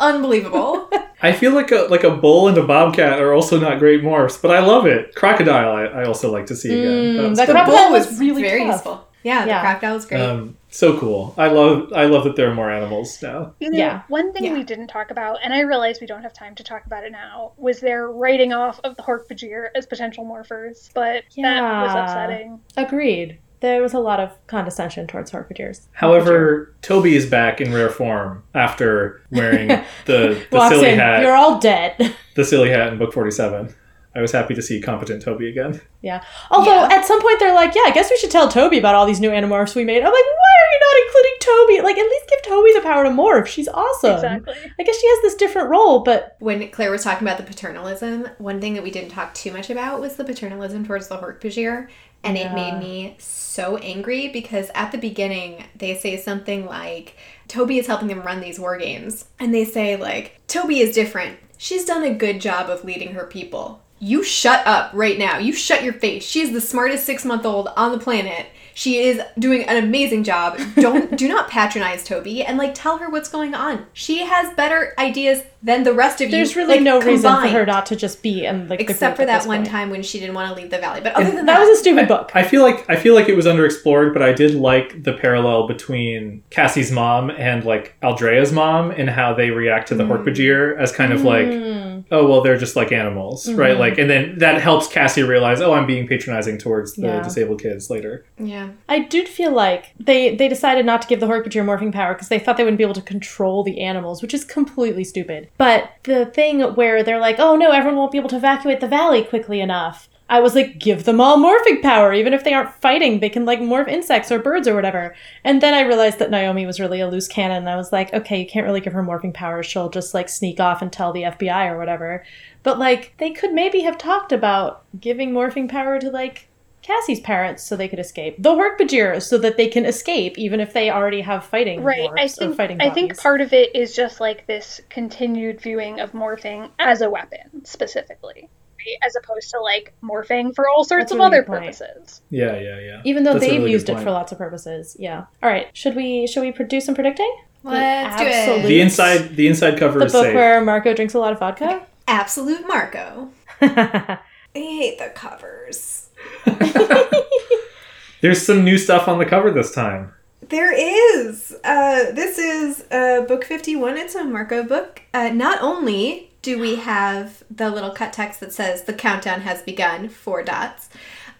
Unbelievable. 0.00 0.90
I 1.22 1.32
feel 1.32 1.52
like 1.52 1.70
a 1.70 1.86
like 1.90 2.02
a 2.04 2.10
bull 2.10 2.48
and 2.48 2.58
a 2.58 2.62
bobcat 2.66 3.20
are 3.20 3.32
also 3.32 3.58
not 3.60 3.78
great 3.78 4.02
morphs, 4.02 4.40
but 4.40 4.50
I 4.50 4.60
love 4.60 4.86
it. 4.86 5.14
Crocodile, 5.14 5.72
I, 5.76 5.84
I 5.84 6.04
also 6.04 6.30
like 6.32 6.46
to 6.46 6.56
see 6.56 6.70
again. 6.72 7.32
Mm, 7.32 7.36
the 7.36 7.44
crocodile 7.44 7.66
bull 7.66 7.92
was 7.92 8.06
was 8.08 8.18
really 8.20 8.42
very 8.42 8.60
tough. 8.60 8.72
useful. 8.76 9.08
Yeah, 9.22 9.44
Yeah. 9.46 9.58
the 9.58 9.66
crocodile 9.68 9.94
was 9.94 10.06
great. 10.06 10.20
um, 10.20 10.56
so 10.72 10.98
cool. 10.98 11.34
I 11.38 11.48
love 11.48 11.92
I 11.94 12.06
love 12.06 12.24
that 12.24 12.34
there 12.36 12.50
are 12.50 12.54
more 12.54 12.70
animals 12.70 13.22
now. 13.22 13.54
You 13.60 13.70
know, 13.70 13.78
Yeah. 13.78 14.02
one 14.08 14.32
thing 14.32 14.44
Yeah. 14.44 14.54
we 14.54 14.62
didn't 14.64 14.88
talk 14.88 15.10
about, 15.10 15.38
and 15.44 15.52
I 15.54 15.60
realize 15.60 16.00
we 16.00 16.06
don't 16.06 16.22
have 16.22 16.32
time 16.32 16.54
to 16.56 16.64
talk 16.64 16.86
about 16.86 17.04
it 17.04 17.12
now, 17.12 17.52
was 17.56 17.80
their 17.80 18.08
writing 18.10 18.52
off 18.52 18.80
of 18.82 18.96
the 18.96 19.02
Hork-Bajir 19.02 19.66
as 19.74 19.86
potential 19.86 20.24
morphers, 20.24 20.90
but 20.94 21.24
that 21.36 21.62
was 21.62 21.94
upsetting. 21.94 22.60
Agreed. 22.76 23.38
There 23.60 23.80
was 23.80 23.94
a 23.94 24.00
lot 24.00 24.18
of 24.18 24.30
condescension 24.48 25.06
towards 25.06 25.30
Hork-Bajir. 25.30 25.86
However, 25.92 26.74
Toby 26.82 27.14
is 27.14 27.26
back 27.26 27.60
in 27.60 27.72
rare 27.72 27.90
form 27.90 28.42
after 28.54 29.22
wearing 29.30 29.68
the, 30.06 30.44
the 30.50 30.68
silly 30.68 30.88
in, 30.88 30.98
hat. 30.98 31.22
you're 31.22 31.36
all 31.36 31.60
dead. 31.60 31.94
the 32.34 32.44
silly 32.44 32.70
hat 32.70 32.88
in 32.92 32.98
book 32.98 33.12
47. 33.12 33.72
I 34.14 34.20
was 34.20 34.32
happy 34.32 34.54
to 34.54 34.60
see 34.60 34.78
competent 34.80 35.22
Toby 35.22 35.48
again. 35.48 35.80
Yeah. 36.02 36.22
Although 36.50 36.74
Yeah. 36.86 36.88
at 36.96 37.06
some 37.06 37.22
point 37.22 37.38
they're 37.38 37.54
like, 37.54 37.74
yeah, 37.74 37.82
I 37.86 37.92
guess 37.92 38.10
we 38.10 38.18
should 38.18 38.30
tell 38.32 38.48
Toby 38.48 38.78
about 38.78 38.94
all 38.94 39.06
these 39.06 39.20
new 39.20 39.30
animorphs 39.30 39.74
we 39.74 39.84
made. 39.84 39.98
I'm 40.02 40.12
like, 40.12 40.12
why 40.12 40.20
are 40.20 40.22
you 40.22 40.41
not 40.80 41.06
including 41.06 41.32
Toby? 41.40 41.80
Like, 41.82 41.98
at 41.98 42.10
least 42.10 42.28
give 42.28 42.42
Toby 42.42 42.72
the 42.74 42.80
power 42.80 43.04
to 43.04 43.10
morph. 43.10 43.46
She's 43.46 43.68
awesome. 43.68 44.14
Exactly. 44.14 44.54
I 44.78 44.82
guess 44.82 44.98
she 44.98 45.08
has 45.08 45.22
this 45.22 45.34
different 45.34 45.70
role, 45.70 46.00
but 46.00 46.36
when 46.38 46.68
Claire 46.70 46.90
was 46.90 47.04
talking 47.04 47.26
about 47.26 47.38
the 47.38 47.44
paternalism, 47.44 48.28
one 48.38 48.60
thing 48.60 48.74
that 48.74 48.82
we 48.82 48.90
didn't 48.90 49.10
talk 49.10 49.34
too 49.34 49.52
much 49.52 49.70
about 49.70 50.00
was 50.00 50.16
the 50.16 50.24
paternalism 50.24 50.86
towards 50.86 51.08
the 51.08 51.16
Hork-Bajir. 51.16 51.88
And 52.24 52.38
it 52.38 52.52
made 52.52 52.78
me 52.78 53.16
so 53.18 53.78
angry 53.78 54.28
because 54.28 54.70
at 54.76 54.92
the 54.92 54.98
beginning, 54.98 55.64
they 55.74 55.96
say 55.96 56.16
something 56.16 56.66
like, 56.66 57.16
Toby 57.48 57.78
is 57.78 57.88
helping 57.88 58.06
them 58.06 58.22
run 58.22 58.40
these 58.40 58.60
war 58.60 58.78
games. 58.78 59.24
And 59.40 59.52
they 59.52 59.64
say, 59.64 59.96
like, 59.96 60.40
Toby 60.46 60.78
is 60.78 60.94
different. 60.94 61.38
She's 61.58 61.84
done 61.84 62.04
a 62.04 62.14
good 62.14 62.40
job 62.40 62.70
of 62.70 62.84
leading 62.84 63.14
her 63.14 63.26
people. 63.26 63.82
You 63.98 64.22
shut 64.22 64.64
up 64.66 64.92
right 64.94 65.18
now. 65.18 65.38
You 65.38 65.52
shut 65.52 65.82
your 65.82 65.92
face. 65.94 66.24
She 66.24 66.42
is 66.42 66.52
the 66.52 66.60
smartest 66.60 67.04
six 67.04 67.24
month 67.24 67.44
old 67.44 67.68
on 67.76 67.90
the 67.90 67.98
planet. 67.98 68.46
She 68.74 68.98
is 69.00 69.20
doing 69.38 69.64
an 69.64 69.82
amazing 69.82 70.24
job. 70.24 70.58
Don't 70.76 71.16
do 71.16 71.28
not 71.28 71.48
patronize 71.48 72.04
Toby 72.04 72.42
and 72.42 72.58
like 72.58 72.74
tell 72.74 72.98
her 72.98 73.08
what's 73.08 73.28
going 73.28 73.54
on. 73.54 73.86
She 73.92 74.24
has 74.24 74.54
better 74.54 74.94
ideas 74.98 75.42
than 75.62 75.84
the 75.84 75.92
rest 75.92 76.20
of 76.20 76.26
you. 76.28 76.32
there's 76.32 76.56
really 76.56 76.74
like, 76.74 76.82
no 76.82 77.00
reason 77.00 77.30
for 77.40 77.46
her 77.48 77.64
not 77.64 77.86
to 77.86 77.96
just 77.96 78.22
be 78.22 78.44
in 78.44 78.68
like 78.68 78.78
the 78.80 78.84
except 78.90 79.16
group 79.16 79.26
for 79.28 79.32
that 79.32 79.46
one 79.46 79.58
point. 79.58 79.68
time 79.68 79.90
when 79.90 80.02
she 80.02 80.18
didn't 80.18 80.34
want 80.34 80.48
to 80.54 80.60
leave 80.60 80.70
the 80.70 80.78
valley. 80.78 81.00
But 81.00 81.14
other 81.14 81.26
than 81.30 81.46
That 81.46 81.58
that, 81.58 81.60
was 81.60 81.78
a 81.78 81.80
stupid 81.80 82.08
book. 82.08 82.30
I 82.34 82.42
feel 82.42 82.62
like 82.62 82.84
I 82.90 82.96
feel 82.96 83.14
like 83.14 83.28
it 83.28 83.36
was 83.36 83.46
underexplored, 83.46 84.12
but 84.12 84.22
I 84.22 84.32
did 84.32 84.54
like 84.54 85.02
the 85.04 85.12
parallel 85.12 85.66
between 85.68 86.42
Cassie's 86.50 86.90
mom 86.90 87.30
and 87.30 87.64
like 87.64 87.94
Aldrea's 88.02 88.52
mom 88.52 88.90
and 88.90 89.08
how 89.08 89.34
they 89.34 89.50
react 89.50 89.88
to 89.88 89.94
the 89.94 90.04
Hork-Bajir 90.04 90.78
as 90.78 90.92
kind 90.92 91.12
of 91.12 91.22
like, 91.24 91.46
Mm. 91.46 92.04
oh 92.10 92.26
well, 92.26 92.40
they're 92.42 92.56
just 92.58 92.74
like 92.76 92.90
animals, 92.92 93.50
right? 93.52 93.78
Like, 93.78 93.98
and 93.98 94.08
then 94.10 94.38
that 94.38 94.60
helps 94.60 94.88
Cassie 94.88 95.22
realize, 95.22 95.60
oh, 95.60 95.72
I'm 95.72 95.86
being 95.86 96.06
patronizing 96.08 96.58
towards 96.58 96.94
the 96.94 97.02
Yeah. 97.02 97.22
disabled 97.22 97.60
kids 97.62 97.90
later. 97.90 98.24
yeah, 98.38 98.70
I 98.88 99.00
do 99.00 99.24
feel 99.26 99.52
like 99.52 99.92
they 100.00 100.34
they 100.34 100.48
decided 100.48 100.86
not 100.86 101.02
to 101.02 101.08
give 101.08 101.20
the 101.20 101.26
Hork-Bajir 101.26 101.64
morphing 101.64 101.92
power 101.92 102.14
because 102.14 102.28
they 102.28 102.38
thought 102.38 102.56
they 102.56 102.64
wouldn't 102.64 102.78
be 102.78 102.84
able 102.84 102.94
to 102.94 103.02
control 103.02 103.62
the 103.62 103.80
animals, 103.80 104.22
which 104.22 104.34
is 104.34 104.44
completely 104.44 105.04
stupid. 105.04 105.48
But 105.58 105.92
the 106.04 106.26
thing 106.26 106.60
where 106.60 107.02
they're 107.02 107.20
like, 107.20 107.36
"Oh 107.38 107.56
no, 107.56 107.70
everyone 107.70 107.98
won't 107.98 108.12
be 108.12 108.18
able 108.18 108.30
to 108.30 108.36
evacuate 108.36 108.80
the 108.80 108.88
valley 108.88 109.22
quickly 109.22 109.60
enough." 109.60 110.08
I 110.28 110.40
was 110.40 110.54
like, 110.54 110.78
"Give 110.78 111.04
them 111.04 111.20
all 111.20 111.36
morphing 111.36 111.82
power, 111.82 112.12
even 112.14 112.32
if 112.32 112.42
they 112.42 112.54
aren't 112.54 112.72
fighting, 112.74 113.20
they 113.20 113.28
can 113.28 113.44
like 113.44 113.60
morph 113.60 113.88
insects 113.88 114.32
or 114.32 114.38
birds 114.38 114.66
or 114.66 114.74
whatever." 114.74 115.14
And 115.44 115.60
then 115.60 115.74
I 115.74 115.82
realized 115.82 116.18
that 116.20 116.30
Naomi 116.30 116.64
was 116.64 116.80
really 116.80 117.00
a 117.00 117.08
loose 117.08 117.28
cannon. 117.28 117.58
And 117.58 117.68
I 117.70 117.76
was 117.76 117.92
like, 117.92 118.14
"Okay, 118.14 118.40
you 118.40 118.46
can't 118.46 118.66
really 118.66 118.80
give 118.80 118.94
her 118.94 119.02
morphing 119.02 119.34
power. 119.34 119.62
She'll 119.62 119.90
just 119.90 120.14
like 120.14 120.28
sneak 120.28 120.58
off 120.58 120.80
and 120.80 120.90
tell 120.90 121.12
the 121.12 121.24
FBI 121.24 121.66
or 121.66 121.76
whatever." 121.78 122.24
But 122.62 122.78
like, 122.78 123.14
they 123.18 123.30
could 123.30 123.52
maybe 123.52 123.80
have 123.80 123.98
talked 123.98 124.32
about 124.32 124.84
giving 125.00 125.32
morphing 125.32 125.68
power 125.68 125.98
to 125.98 126.10
like 126.10 126.48
Cassie's 126.82 127.20
parents 127.20 127.62
so 127.62 127.76
they 127.76 127.86
could 127.88 127.98
escape. 128.00 128.36
The 128.42 128.50
Hork-Bajir 128.50 129.22
so 129.22 129.38
that 129.38 129.56
they 129.56 129.68
can 129.68 129.84
escape 129.86 130.36
even 130.36 130.58
if 130.60 130.72
they 130.72 130.90
already 130.90 131.20
have 131.20 131.44
fighting 131.44 131.82
Right. 131.82 132.10
I 132.10 132.24
morphs 132.24 132.34
or 132.36 132.46
think 132.46 132.56
fighting 132.56 132.80
I 132.80 132.90
think 132.90 133.16
part 133.18 133.40
of 133.40 133.52
it 133.52 133.74
is 133.74 133.94
just 133.94 134.20
like 134.20 134.46
this 134.46 134.80
continued 134.90 135.60
viewing 135.60 136.00
of 136.00 136.12
morphing 136.12 136.70
as 136.80 137.00
a 137.00 137.08
weapon 137.08 137.64
specifically, 137.64 138.48
right? 138.78 138.96
as 139.06 139.14
opposed 139.16 139.50
to 139.50 139.60
like 139.60 139.92
morphing 140.02 140.54
for 140.54 140.68
all 140.68 140.82
sorts 140.84 141.04
That's 141.04 141.12
of 141.12 141.18
really 141.18 141.26
other 141.28 141.42
purposes. 141.44 142.20
Yeah, 142.30 142.58
yeah, 142.58 142.80
yeah. 142.80 143.00
even 143.04 143.22
though 143.22 143.34
That's 143.34 143.46
they've 143.46 143.58
really 143.60 143.70
used 143.72 143.88
it 143.88 144.00
for 144.00 144.10
lots 144.10 144.32
of 144.32 144.38
purposes. 144.38 144.96
Yeah. 144.98 145.26
All 145.42 145.48
right. 145.48 145.68
Should 145.74 145.94
we 145.94 146.26
should 146.26 146.42
we 146.42 146.50
do 146.64 146.80
some 146.80 146.94
predicting? 146.96 147.32
let's 147.64 148.20
do 148.20 148.26
absolute- 148.26 148.64
it. 148.64 148.66
The 148.68 148.80
inside 148.80 149.36
the 149.36 149.46
inside 149.46 149.78
cover 149.78 149.98
is 149.98 150.00
The 150.00 150.06
is 150.06 150.12
book 150.12 150.24
safe. 150.24 150.34
where 150.34 150.60
Marco 150.64 150.94
drinks 150.94 151.14
a 151.14 151.20
lot 151.20 151.32
of 151.32 151.38
vodka? 151.38 151.86
Absolute 152.08 152.66
Marco. 152.66 153.28
I 153.60 154.18
hate 154.52 154.98
the 154.98 155.10
covers. 155.14 156.01
There's 158.20 158.44
some 158.44 158.64
new 158.64 158.78
stuff 158.78 159.08
on 159.08 159.18
the 159.18 159.26
cover 159.26 159.50
this 159.50 159.72
time. 159.74 160.12
There 160.48 160.72
is. 160.72 161.52
Uh, 161.64 162.12
this 162.12 162.38
is 162.38 162.84
uh, 162.90 163.22
book 163.22 163.44
51. 163.44 163.96
It's 163.96 164.14
a 164.14 164.24
Marco 164.24 164.62
book. 164.62 165.02
Uh, 165.14 165.30
not 165.30 165.60
only 165.62 166.30
do 166.42 166.58
we 166.58 166.76
have 166.76 167.42
the 167.50 167.70
little 167.70 167.90
cut 167.90 168.12
text 168.12 168.40
that 168.40 168.52
says 168.52 168.82
the 168.84 168.92
countdown 168.92 169.40
has 169.42 169.62
begun, 169.62 170.08
four 170.08 170.42
dots, 170.42 170.88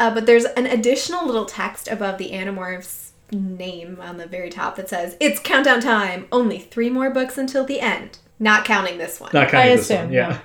uh, 0.00 0.12
but 0.12 0.26
there's 0.26 0.44
an 0.44 0.66
additional 0.66 1.26
little 1.26 1.44
text 1.44 1.88
above 1.88 2.18
the 2.18 2.30
Animorphs 2.30 3.10
name 3.30 3.98
on 4.00 4.16
the 4.18 4.26
very 4.26 4.50
top 4.50 4.76
that 4.76 4.88
says 4.88 5.16
it's 5.20 5.40
countdown 5.40 5.80
time. 5.80 6.26
Only 6.32 6.58
three 6.58 6.90
more 6.90 7.10
books 7.10 7.38
until 7.38 7.64
the 7.64 7.80
end. 7.80 8.18
Not 8.38 8.64
counting 8.64 8.98
this 8.98 9.20
one. 9.20 9.30
Not 9.32 9.48
counting 9.50 9.72
I 9.72 9.76
this 9.76 9.90
assume. 9.90 10.04
one. 10.06 10.12
Yeah. 10.12 10.38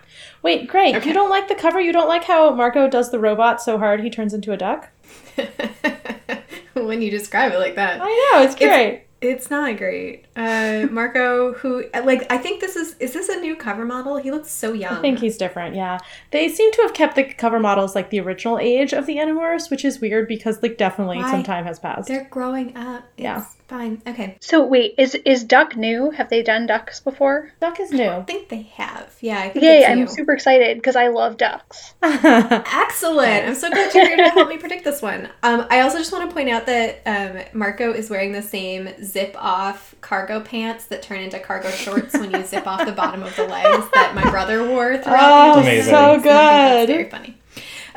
Wait, 0.44 0.68
great. 0.68 0.96
Okay. 0.96 1.08
You 1.08 1.14
don't 1.14 1.30
like 1.30 1.48
the 1.48 1.56
cover? 1.56 1.80
You 1.80 1.92
don't 1.92 2.08
like 2.08 2.24
how 2.24 2.52
Marco 2.54 2.88
does 2.88 3.12
the 3.12 3.20
robot 3.20 3.62
so 3.62 3.78
hard 3.78 4.02
he 4.02 4.10
turns 4.10 4.34
into 4.34 4.52
a 4.52 4.58
duck? 4.58 4.90
when 6.74 7.02
you 7.02 7.12
describe 7.12 7.52
it 7.52 7.60
like 7.60 7.76
that. 7.76 8.00
I 8.02 8.06
know, 8.06 8.44
it's 8.44 8.56
great. 8.56 8.94
It's 8.94 9.07
not 9.50 9.78
great. 9.78 10.26
Uh, 10.36 10.88
Marco, 10.92 11.54
who 11.54 11.86
like 12.04 12.26
I 12.32 12.38
think 12.38 12.62
this 12.62 12.76
is 12.76 12.96
is 13.00 13.14
this 13.14 13.30
a 13.30 13.40
new 13.40 13.56
cover 13.56 13.86
model? 13.86 14.18
He 14.18 14.32
looks 14.32 14.50
so 14.52 14.74
young. 14.74 14.94
I 14.98 15.02
think 15.02 15.20
he's 15.20 15.38
different, 15.38 15.76
yeah. 15.76 15.98
They 16.32 16.50
seem 16.50 16.72
to 16.74 16.82
have 16.84 16.94
kept 16.94 17.16
the 17.16 17.24
cover 17.24 17.60
models 17.60 17.96
like 17.96 18.10
the 18.10 18.20
original 18.20 18.60
age 18.60 18.94
of 18.94 19.06
the 19.06 19.18
Animorphs, 19.18 19.70
which 19.70 19.84
is 19.86 20.00
weird 20.00 20.28
because 20.28 20.62
like 20.64 20.78
definitely 20.78 21.18
Why? 21.18 21.32
some 21.32 21.44
time 21.44 21.66
has 21.66 21.80
passed. 21.80 22.08
They're 22.08 22.28
growing 22.30 22.76
up. 22.78 23.04
It's 23.18 23.24
Yeah. 23.24 23.46
fine. 23.68 24.02
Okay. 24.08 24.38
So 24.42 24.64
wait, 24.66 24.96
is 24.98 25.16
is 25.26 25.44
duck 25.44 25.76
new? 25.76 26.12
Have 26.12 26.30
they 26.30 26.42
done 26.44 26.68
ducks 26.68 27.00
before? 27.00 27.52
Duck 27.60 27.80
is 27.80 27.92
new. 27.92 28.08
I 28.10 28.24
think 28.24 28.50
they 28.50 28.64
have. 28.76 29.14
Yeah, 29.22 29.40
I 29.40 29.50
think 29.50 29.64
Yay, 29.64 29.80
it's 29.80 29.90
I'm 29.90 30.00
new. 30.00 30.08
super 30.08 30.34
excited 30.34 30.78
because 30.78 30.96
I 30.96 31.08
love 31.08 31.38
ducks. 31.38 31.94
Excellent. 32.04 33.48
I'm 33.48 33.56
so 33.56 33.70
glad 33.70 33.94
you're 33.94 34.08
here 34.08 34.18
to 34.18 34.30
help 34.30 34.50
me 34.50 34.58
predict 34.58 34.84
this 34.84 35.02
one. 35.02 35.30
Um, 35.44 35.66
I 35.70 35.82
also 35.82 35.98
just 35.98 36.12
want 36.12 36.30
to 36.30 36.34
point 36.34 36.50
out 36.50 36.66
that 36.66 37.02
um, 37.06 37.44
Marco 37.54 37.92
is 37.92 38.10
wearing 38.10 38.32
the 38.32 38.42
same 38.42 38.90
zip 39.04 39.17
off 39.36 39.96
cargo 40.02 40.40
pants 40.40 40.86
that 40.86 41.02
turn 41.02 41.20
into 41.20 41.40
cargo 41.40 41.70
shorts 41.70 42.14
when 42.14 42.32
you 42.32 42.46
zip 42.46 42.68
off 42.68 42.86
the 42.86 42.92
bottom 42.92 43.24
of 43.24 43.36
the 43.36 43.46
legs 43.48 43.86
that 43.94 44.14
my 44.16 44.30
brother 44.30 44.68
wore 44.68 44.98
throughout 44.98 45.52
Oh, 45.52 45.56
the 45.56 45.62
Amazing. 45.62 45.92
so 45.94 45.98
I 45.98 46.12
think 46.14 46.24
that's 46.24 46.86
good. 46.88 46.94
very 46.96 47.10
funny. 47.10 47.38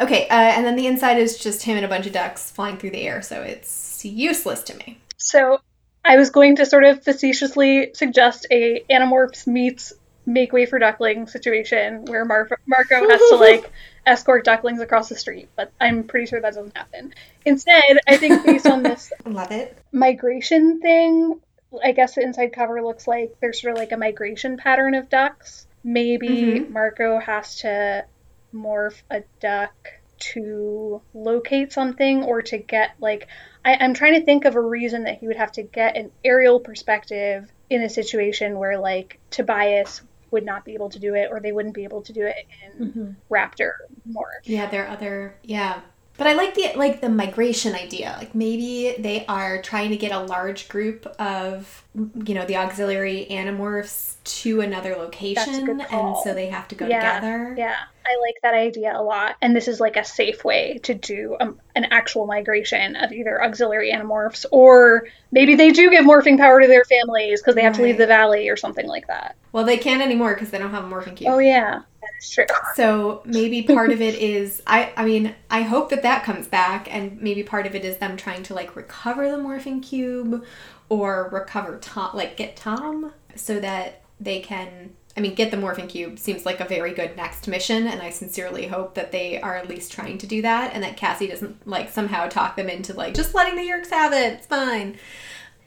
Okay, 0.00 0.26
uh, 0.28 0.34
and 0.34 0.64
then 0.64 0.76
the 0.76 0.86
inside 0.86 1.18
is 1.18 1.38
just 1.38 1.62
him 1.62 1.76
and 1.76 1.84
a 1.84 1.88
bunch 1.88 2.06
of 2.06 2.12
ducks 2.12 2.50
flying 2.50 2.78
through 2.78 2.90
the 2.90 3.02
air, 3.02 3.20
so 3.20 3.42
it's 3.42 4.02
useless 4.04 4.62
to 4.64 4.74
me. 4.78 4.98
So 5.18 5.60
I 6.04 6.16
was 6.16 6.30
going 6.30 6.56
to 6.56 6.64
sort 6.66 6.84
of 6.84 7.02
facetiously 7.04 7.90
suggest 7.94 8.46
a 8.50 8.82
Animorphs 8.90 9.46
meets 9.46 9.92
Make 10.24 10.52
Way 10.52 10.64
for 10.64 10.78
Duckling 10.78 11.26
situation 11.26 12.06
where 12.06 12.24
Mar- 12.24 12.48
Marco 12.66 13.08
has 13.08 13.20
to 13.30 13.36
like 13.36 13.70
escort 14.10 14.44
ducklings 14.44 14.80
across 14.80 15.08
the 15.08 15.14
street, 15.16 15.48
but 15.56 15.72
I'm 15.80 16.04
pretty 16.04 16.26
sure 16.26 16.40
that 16.40 16.54
doesn't 16.54 16.76
happen. 16.76 17.14
Instead, 17.46 17.98
I 18.08 18.16
think 18.16 18.44
based 18.44 18.66
on 18.66 18.82
this 18.82 19.12
Love 19.24 19.52
it. 19.52 19.78
migration 19.92 20.80
thing, 20.80 21.40
I 21.84 21.92
guess 21.92 22.16
the 22.16 22.22
inside 22.22 22.52
cover 22.52 22.82
looks 22.82 23.06
like 23.06 23.34
there's 23.40 23.60
sort 23.62 23.72
of 23.74 23.78
like 23.78 23.92
a 23.92 23.96
migration 23.96 24.56
pattern 24.56 24.94
of 24.94 25.08
ducks. 25.08 25.66
Maybe 25.84 26.28
Mhm. 26.28 26.70
Marco 26.70 27.18
has 27.20 27.56
to 27.60 28.04
morph 28.52 29.00
a 29.10 29.22
duck 29.40 29.74
to 30.18 31.00
locate 31.14 31.72
something 31.72 32.24
or 32.24 32.42
to 32.42 32.58
get 32.58 32.90
like 32.98 33.28
I, 33.64 33.74
I'm 33.80 33.94
trying 33.94 34.14
to 34.14 34.24
think 34.26 34.44
of 34.44 34.56
a 34.56 34.60
reason 34.60 35.04
that 35.04 35.18
he 35.18 35.26
would 35.26 35.36
have 35.36 35.52
to 35.52 35.62
get 35.62 35.96
an 35.96 36.10
aerial 36.24 36.60
perspective 36.60 37.50
in 37.70 37.82
a 37.82 37.88
situation 37.88 38.58
where 38.58 38.78
like 38.78 39.18
Tobias 39.30 40.02
would 40.30 40.44
not 40.44 40.64
be 40.64 40.74
able 40.74 40.90
to 40.90 40.98
do 40.98 41.14
it 41.14 41.28
or 41.30 41.40
they 41.40 41.52
wouldn't 41.52 41.74
be 41.74 41.84
able 41.84 42.02
to 42.02 42.12
do 42.12 42.24
it 42.26 42.36
in 42.78 43.16
Raptor 43.30 43.72
more. 44.04 44.30
Yeah, 44.44 44.66
there 44.66 44.86
are 44.86 44.88
other 44.88 45.34
yeah. 45.42 45.80
But 46.16 46.26
I 46.26 46.34
like 46.34 46.54
the 46.54 46.72
like 46.76 47.00
the 47.00 47.08
migration 47.08 47.74
idea. 47.74 48.14
Like 48.18 48.34
maybe 48.34 48.94
they 48.98 49.24
are 49.26 49.62
trying 49.62 49.90
to 49.90 49.96
get 49.96 50.12
a 50.12 50.18
large 50.20 50.68
group 50.68 51.06
of 51.18 51.82
you 51.94 52.34
know 52.34 52.44
the 52.44 52.56
auxiliary 52.56 53.26
animorphs 53.30 54.16
to 54.42 54.60
another 54.60 54.96
location, 54.96 55.80
and 55.80 56.16
so 56.18 56.34
they 56.34 56.48
have 56.48 56.68
to 56.68 56.74
go 56.74 56.86
Yeah, 56.86 57.20
together. 57.20 57.54
Yeah, 57.56 57.76
I 58.04 58.16
like 58.20 58.34
that 58.42 58.54
idea 58.54 58.98
a 58.98 59.02
lot. 59.02 59.36
And 59.40 59.54
this 59.56 59.68
is 59.68 59.80
like 59.80 59.96
a 59.96 60.04
safe 60.04 60.44
way 60.44 60.78
to 60.84 60.94
do 60.94 61.36
um, 61.40 61.60
an 61.74 61.86
actual 61.90 62.26
migration 62.26 62.96
of 62.96 63.12
either 63.12 63.42
auxiliary 63.42 63.92
animorphs 63.92 64.44
or 64.50 65.06
maybe 65.30 65.54
they 65.54 65.70
do 65.70 65.90
give 65.90 66.04
morphing 66.04 66.38
power 66.38 66.60
to 66.60 66.66
their 66.68 66.84
families 66.84 67.40
because 67.40 67.54
they 67.54 67.62
have 67.62 67.74
to 67.76 67.82
leave 67.82 67.98
the 67.98 68.06
valley 68.06 68.48
or 68.48 68.56
something 68.56 68.86
like 68.86 69.06
that. 69.08 69.36
Well, 69.52 69.64
they 69.64 69.78
can't 69.78 70.02
anymore 70.02 70.34
because 70.34 70.50
they 70.50 70.58
don't 70.58 70.70
have 70.70 70.84
a 70.84 70.88
morphing 70.88 71.16
cube. 71.16 71.30
Oh, 71.30 71.38
yeah, 71.38 71.82
true. 72.28 72.46
So 72.74 73.22
maybe 73.24 73.62
part 73.62 73.90
of 73.90 74.00
it 74.00 74.16
is 74.16 74.62
I 74.66 74.92
I 74.96 75.04
mean 75.04 75.34
I 75.50 75.62
hope 75.62 75.90
that 75.90 76.02
that 76.02 76.24
comes 76.24 76.46
back 76.46 76.92
and 76.92 77.20
maybe 77.20 77.42
part 77.42 77.66
of 77.66 77.74
it 77.74 77.84
is 77.84 77.98
them 77.98 78.16
trying 78.16 78.42
to 78.44 78.54
like 78.54 78.76
recover 78.76 79.30
the 79.30 79.36
morphing 79.36 79.82
cube 79.82 80.44
or 80.88 81.28
recover 81.32 81.78
Tom 81.78 82.16
like 82.16 82.36
get 82.36 82.56
Tom 82.56 83.12
so 83.36 83.60
that 83.60 84.02
they 84.18 84.40
can 84.40 84.90
I 85.16 85.20
mean 85.20 85.34
get 85.34 85.50
the 85.50 85.56
morphing 85.56 85.88
cube 85.88 86.18
seems 86.18 86.44
like 86.44 86.60
a 86.60 86.64
very 86.64 86.92
good 86.92 87.16
next 87.16 87.48
mission 87.48 87.86
and 87.86 88.02
I 88.02 88.10
sincerely 88.10 88.66
hope 88.66 88.94
that 88.94 89.12
they 89.12 89.40
are 89.40 89.56
at 89.56 89.68
least 89.68 89.92
trying 89.92 90.18
to 90.18 90.26
do 90.26 90.42
that 90.42 90.72
and 90.74 90.82
that 90.82 90.96
Cassie 90.96 91.26
doesn't 91.26 91.66
like 91.66 91.90
somehow 91.90 92.28
talk 92.28 92.56
them 92.56 92.68
into 92.68 92.92
like 92.92 93.14
just 93.14 93.34
letting 93.34 93.56
the 93.56 93.62
Yeerks 93.62 93.90
have 93.90 94.12
it 94.12 94.34
it's 94.34 94.46
fine. 94.46 94.98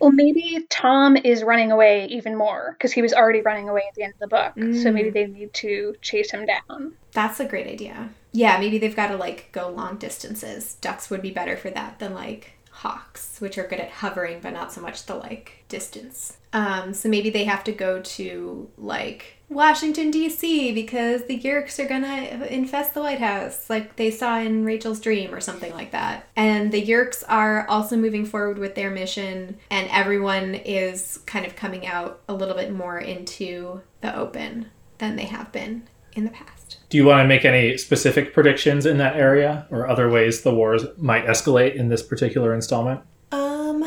Well, 0.03 0.11
maybe 0.11 0.65
Tom 0.69 1.15
is 1.15 1.43
running 1.43 1.71
away 1.71 2.07
even 2.07 2.35
more 2.35 2.75
because 2.77 2.91
he 2.91 3.01
was 3.01 3.13
already 3.13 3.39
running 3.39 3.69
away 3.69 3.83
at 3.87 3.95
the 3.95 4.03
end 4.03 4.11
of 4.11 4.19
the 4.19 4.27
book. 4.27 4.51
So 4.55 4.91
maybe 4.91 5.11
mm. 5.11 5.13
they 5.13 5.27
need 5.27 5.53
to 5.53 5.95
chase 6.01 6.29
him 6.29 6.45
down. 6.45 6.95
That's 7.13 7.39
a 7.39 7.45
great 7.45 7.67
idea. 7.67 8.09
Yeah, 8.33 8.59
maybe 8.59 8.79
they've 8.79 8.93
got 8.93 9.07
to 9.07 9.15
like 9.15 9.47
go 9.53 9.69
long 9.69 9.95
distances. 9.95 10.73
Ducks 10.81 11.09
would 11.09 11.21
be 11.21 11.31
better 11.31 11.55
for 11.55 11.69
that 11.69 11.99
than 11.99 12.13
like 12.13 12.51
hawks, 12.69 13.39
which 13.39 13.57
are 13.57 13.65
good 13.65 13.79
at 13.79 13.91
hovering 13.91 14.41
but 14.41 14.51
not 14.51 14.73
so 14.73 14.81
much 14.81 15.05
the 15.05 15.15
like 15.15 15.63
distance. 15.69 16.35
Um, 16.53 16.93
so 16.93 17.09
maybe 17.09 17.31
they 17.31 17.45
have 17.45 17.63
to 17.65 17.71
go 17.71 17.99
to 18.01 18.69
like 18.77 19.39
Washington 19.49 20.11
D.C. 20.11 20.71
because 20.73 21.25
the 21.25 21.39
Yeerks 21.39 21.83
are 21.83 21.87
gonna 21.87 22.45
infest 22.49 22.93
the 22.93 23.01
White 23.01 23.19
House, 23.19 23.69
like 23.69 23.95
they 23.95 24.11
saw 24.11 24.39
in 24.39 24.63
Rachel's 24.63 24.99
dream 24.99 25.33
or 25.33 25.41
something 25.41 25.73
like 25.73 25.91
that. 25.91 26.27
And 26.35 26.71
the 26.71 26.83
Yeerks 26.83 27.23
are 27.27 27.67
also 27.67 27.97
moving 27.97 28.25
forward 28.25 28.57
with 28.57 28.75
their 28.75 28.91
mission, 28.91 29.57
and 29.69 29.89
everyone 29.91 30.55
is 30.55 31.19
kind 31.25 31.45
of 31.45 31.55
coming 31.55 31.85
out 31.85 32.21
a 32.29 32.33
little 32.33 32.55
bit 32.55 32.71
more 32.71 32.99
into 32.99 33.81
the 34.01 34.15
open 34.15 34.67
than 34.99 35.15
they 35.15 35.25
have 35.25 35.51
been 35.51 35.87
in 36.13 36.25
the 36.25 36.31
past. 36.31 36.77
Do 36.89 36.97
you 36.97 37.05
want 37.05 37.23
to 37.23 37.27
make 37.27 37.45
any 37.45 37.77
specific 37.77 38.33
predictions 38.33 38.85
in 38.85 38.97
that 38.99 39.15
area 39.15 39.67
or 39.71 39.87
other 39.87 40.09
ways 40.09 40.41
the 40.41 40.53
wars 40.53 40.85
might 40.97 41.25
escalate 41.25 41.75
in 41.75 41.89
this 41.89 42.03
particular 42.03 42.53
installment? 42.53 43.01
Um, 43.31 43.83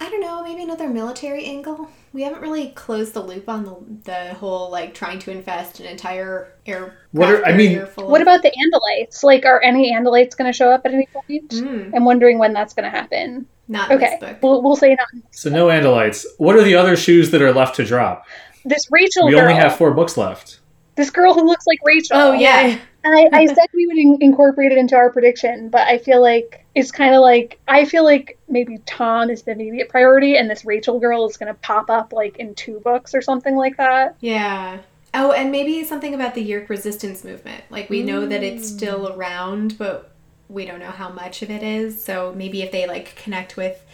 I 0.00 0.08
don't 0.08 0.20
know, 0.20 0.42
maybe 0.44 0.62
another 0.62 0.88
military 0.88 1.46
angle. 1.46 1.88
We 2.14 2.22
haven't 2.22 2.40
really 2.42 2.68
closed 2.70 3.12
the 3.12 3.20
loop 3.22 3.48
on 3.48 3.64
the 3.64 3.76
the 4.04 4.34
whole 4.34 4.70
like 4.70 4.94
trying 4.94 5.18
to 5.18 5.32
infest 5.32 5.80
an 5.80 5.86
entire 5.86 6.54
air. 6.64 6.96
What 7.10 7.28
are- 7.28 7.44
I 7.44 7.54
mean, 7.56 7.84
full 7.86 8.08
What 8.08 8.20
of- 8.22 8.26
about 8.28 8.42
the 8.42 8.50
Andalites? 8.52 9.22
Like, 9.24 9.44
are 9.44 9.60
any 9.60 9.92
Andalites 9.92 10.36
going 10.36 10.50
to 10.50 10.56
show 10.56 10.70
up 10.70 10.82
at 10.86 10.94
any 10.94 11.06
point? 11.12 11.48
Mm, 11.50 11.92
I'm 11.94 12.04
wondering 12.04 12.38
when 12.38 12.52
that's 12.52 12.72
going 12.72 12.84
to 12.84 12.96
happen. 12.96 13.46
not 13.66 13.90
in 13.90 13.96
Okay, 13.96 14.16
this 14.20 14.30
book. 14.30 14.42
we'll, 14.42 14.62
we'll 14.62 14.76
say 14.76 14.90
not. 14.94 15.08
So 15.32 15.50
no 15.50 15.66
Andalites. 15.66 16.24
What 16.38 16.54
are 16.54 16.62
the 16.62 16.76
other 16.76 16.96
shoes 16.96 17.30
that 17.32 17.42
are 17.42 17.52
left 17.52 17.74
to 17.76 17.84
drop? 17.84 18.24
This 18.64 18.86
Rachel 18.92 19.26
We 19.26 19.32
girl, 19.32 19.40
only 19.42 19.54
have 19.54 19.74
four 19.76 19.92
books 19.92 20.16
left. 20.16 20.60
This 20.96 21.10
girl 21.10 21.34
who 21.34 21.44
looks 21.44 21.66
like 21.66 21.80
Rachel. 21.84 22.16
Oh 22.16 22.32
yeah. 22.32 22.78
And 23.04 23.34
I, 23.34 23.40
I 23.40 23.46
said 23.46 23.66
we 23.74 23.86
would 23.86 23.98
in- 23.98 24.18
incorporate 24.20 24.72
it 24.72 24.78
into 24.78 24.96
our 24.96 25.10
prediction, 25.10 25.68
but 25.68 25.86
I 25.86 25.98
feel 25.98 26.22
like 26.22 26.64
it's 26.74 26.90
kind 26.90 27.14
of 27.14 27.20
like 27.20 27.60
I 27.68 27.84
feel 27.84 28.04
like 28.04 28.38
maybe 28.48 28.78
Tom 28.86 29.28
is 29.28 29.42
the 29.42 29.52
immediate 29.52 29.88
priority, 29.88 30.36
and 30.36 30.48
this 30.48 30.64
Rachel 30.64 30.98
girl 30.98 31.26
is 31.28 31.36
going 31.36 31.52
to 31.52 31.60
pop 31.60 31.90
up 31.90 32.12
like 32.12 32.38
in 32.38 32.54
two 32.54 32.80
books 32.80 33.14
or 33.14 33.20
something 33.20 33.56
like 33.56 33.76
that. 33.76 34.16
Yeah. 34.20 34.78
Oh, 35.12 35.32
and 35.32 35.52
maybe 35.52 35.84
something 35.84 36.14
about 36.14 36.34
the 36.34 36.42
Yeerk 36.42 36.68
resistance 36.68 37.22
movement. 37.24 37.64
Like 37.70 37.90
we 37.90 38.02
know 38.02 38.26
that 38.26 38.42
it's 38.42 38.68
still 38.68 39.08
mm. 39.08 39.16
around, 39.16 39.78
but 39.78 40.10
we 40.48 40.64
don't 40.64 40.80
know 40.80 40.90
how 40.90 41.10
much 41.10 41.42
of 41.42 41.50
it 41.50 41.62
is. 41.62 42.02
So 42.02 42.34
maybe 42.36 42.62
if 42.62 42.72
they 42.72 42.86
like 42.86 43.14
connect 43.16 43.56
with 43.56 43.84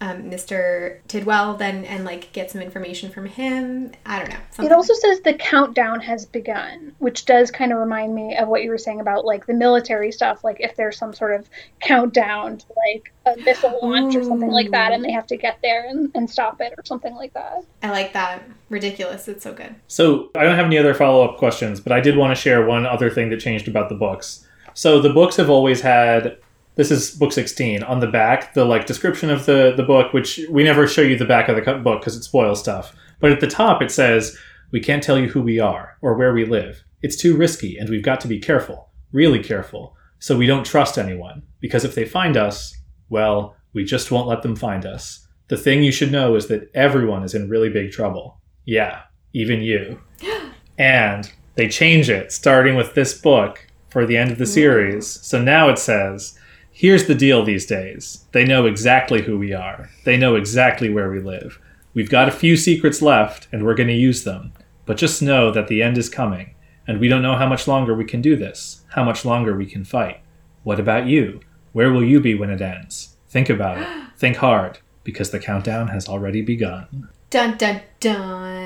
um, 0.00 0.30
Mr. 0.30 0.98
Tidwell, 1.08 1.54
then 1.54 1.84
and 1.84 2.04
like 2.04 2.32
get 2.32 2.50
some 2.50 2.60
information 2.60 3.10
from 3.10 3.26
him. 3.26 3.92
I 4.06 4.20
don't 4.20 4.28
know. 4.28 4.36
It 4.36 4.54
something. 4.54 4.72
also 4.72 4.94
says 4.94 5.20
the 5.20 5.34
countdown 5.34 6.00
has 6.00 6.24
begun, 6.24 6.94
which 6.98 7.24
does 7.24 7.50
kind 7.50 7.72
of 7.72 7.78
remind 7.78 8.14
me 8.14 8.36
of 8.36 8.48
what 8.48 8.62
you 8.62 8.70
were 8.70 8.78
saying 8.78 9.00
about 9.00 9.24
like 9.24 9.46
the 9.46 9.54
military 9.54 10.12
stuff. 10.12 10.44
Like 10.44 10.58
if 10.60 10.76
there's 10.76 10.96
some 10.96 11.12
sort 11.12 11.34
of 11.34 11.48
countdown 11.80 12.58
to 12.58 12.66
like 12.92 13.12
a 13.26 13.40
missile 13.42 13.78
launch 13.82 14.14
or 14.14 14.22
something 14.22 14.50
like 14.50 14.70
that, 14.70 14.92
and 14.92 15.04
they 15.04 15.12
have 15.12 15.26
to 15.28 15.36
get 15.36 15.58
there 15.62 15.88
and, 15.88 16.10
and 16.14 16.30
stop 16.30 16.60
it 16.60 16.74
or 16.78 16.84
something 16.84 17.14
like 17.14 17.34
that. 17.34 17.64
I 17.82 17.90
like 17.90 18.12
that. 18.12 18.44
Ridiculous. 18.68 19.26
It's 19.26 19.42
so 19.42 19.52
good. 19.52 19.74
So 19.88 20.30
I 20.36 20.44
don't 20.44 20.56
have 20.56 20.66
any 20.66 20.78
other 20.78 20.94
follow 20.94 21.24
up 21.24 21.38
questions, 21.38 21.80
but 21.80 21.92
I 21.92 22.00
did 22.00 22.16
want 22.16 22.36
to 22.36 22.40
share 22.40 22.64
one 22.64 22.86
other 22.86 23.10
thing 23.10 23.30
that 23.30 23.40
changed 23.40 23.66
about 23.66 23.88
the 23.88 23.96
books. 23.96 24.46
So 24.74 25.00
the 25.00 25.10
books 25.10 25.34
have 25.36 25.50
always 25.50 25.80
had 25.80 26.38
this 26.78 26.92
is 26.92 27.10
book 27.10 27.32
16 27.32 27.82
on 27.82 27.98
the 27.98 28.06
back 28.06 28.54
the 28.54 28.64
like 28.64 28.86
description 28.86 29.30
of 29.30 29.46
the 29.46 29.74
the 29.76 29.82
book 29.82 30.12
which 30.12 30.40
we 30.48 30.62
never 30.62 30.86
show 30.86 31.02
you 31.02 31.18
the 31.18 31.24
back 31.24 31.48
of 31.48 31.56
the 31.56 31.74
book 31.74 32.00
because 32.00 32.16
it 32.16 32.22
spoils 32.22 32.60
stuff. 32.60 32.94
But 33.20 33.32
at 33.32 33.40
the 33.40 33.48
top 33.48 33.82
it 33.82 33.90
says 33.90 34.38
we 34.70 34.80
can't 34.80 35.02
tell 35.02 35.18
you 35.18 35.28
who 35.28 35.42
we 35.42 35.58
are 35.58 35.98
or 36.00 36.14
where 36.14 36.32
we 36.32 36.44
live. 36.44 36.84
It's 37.02 37.16
too 37.16 37.36
risky 37.36 37.76
and 37.76 37.90
we've 37.90 38.02
got 38.02 38.20
to 38.20 38.28
be 38.28 38.38
careful 38.38 38.88
really 39.10 39.42
careful 39.42 39.96
so 40.20 40.36
we 40.36 40.46
don't 40.46 40.64
trust 40.64 40.98
anyone. 40.98 41.42
Because 41.60 41.84
if 41.84 41.94
they 41.94 42.04
find 42.04 42.36
us 42.36 42.74
well 43.08 43.56
we 43.74 43.84
just 43.84 44.10
won't 44.10 44.28
let 44.28 44.42
them 44.42 44.56
find 44.56 44.86
us. 44.86 45.26
The 45.48 45.56
thing 45.56 45.82
you 45.82 45.92
should 45.92 46.12
know 46.12 46.36
is 46.36 46.46
that 46.46 46.70
everyone 46.74 47.24
is 47.24 47.34
in 47.34 47.48
really 47.48 47.70
big 47.70 47.90
trouble. 47.90 48.40
Yeah 48.64 49.02
even 49.32 49.60
you. 49.60 50.00
And 50.80 51.32
they 51.56 51.66
change 51.66 52.08
it 52.08 52.30
starting 52.30 52.76
with 52.76 52.94
this 52.94 53.20
book 53.20 53.66
for 53.90 54.06
the 54.06 54.16
end 54.16 54.30
of 54.30 54.38
the 54.38 54.46
series. 54.46 55.08
So 55.08 55.42
now 55.42 55.68
it 55.68 55.76
says, 55.76 56.38
here's 56.78 57.08
the 57.08 57.14
deal 57.14 57.44
these 57.44 57.66
days. 57.66 58.24
They 58.30 58.44
know 58.44 58.64
exactly 58.64 59.22
who 59.22 59.36
we 59.36 59.52
are. 59.52 59.90
They 60.04 60.16
know 60.16 60.36
exactly 60.36 60.88
where 60.88 61.10
we 61.10 61.18
live. 61.18 61.60
We've 61.92 62.08
got 62.08 62.28
a 62.28 62.32
few 62.32 62.56
secrets 62.56 63.02
left 63.02 63.48
and 63.50 63.64
we're 63.64 63.74
going 63.74 63.88
to 63.88 63.94
use 63.94 64.22
them. 64.22 64.52
But 64.86 64.96
just 64.96 65.20
know 65.20 65.50
that 65.50 65.66
the 65.66 65.82
end 65.82 65.98
is 65.98 66.08
coming 66.08 66.54
and 66.86 67.00
we 67.00 67.08
don't 67.08 67.20
know 67.20 67.34
how 67.34 67.48
much 67.48 67.66
longer 67.66 67.94
we 67.96 68.04
can 68.04 68.22
do 68.22 68.36
this, 68.36 68.84
how 68.90 69.02
much 69.02 69.24
longer 69.24 69.56
we 69.56 69.66
can 69.66 69.84
fight. 69.84 70.20
What 70.62 70.78
about 70.78 71.08
you? 71.08 71.40
Where 71.72 71.90
will 71.92 72.04
you 72.04 72.20
be 72.20 72.36
when 72.36 72.48
it 72.48 72.62
ends? 72.62 73.16
Think 73.28 73.50
about 73.50 73.78
it. 73.78 73.88
Think 74.16 74.36
hard 74.36 74.78
because 75.02 75.30
the 75.30 75.40
countdown 75.40 75.88
has 75.88 76.08
already 76.08 76.42
begun. 76.42 77.08
Dun 77.30 77.58
dun 77.58 77.80
dun. 77.98 78.57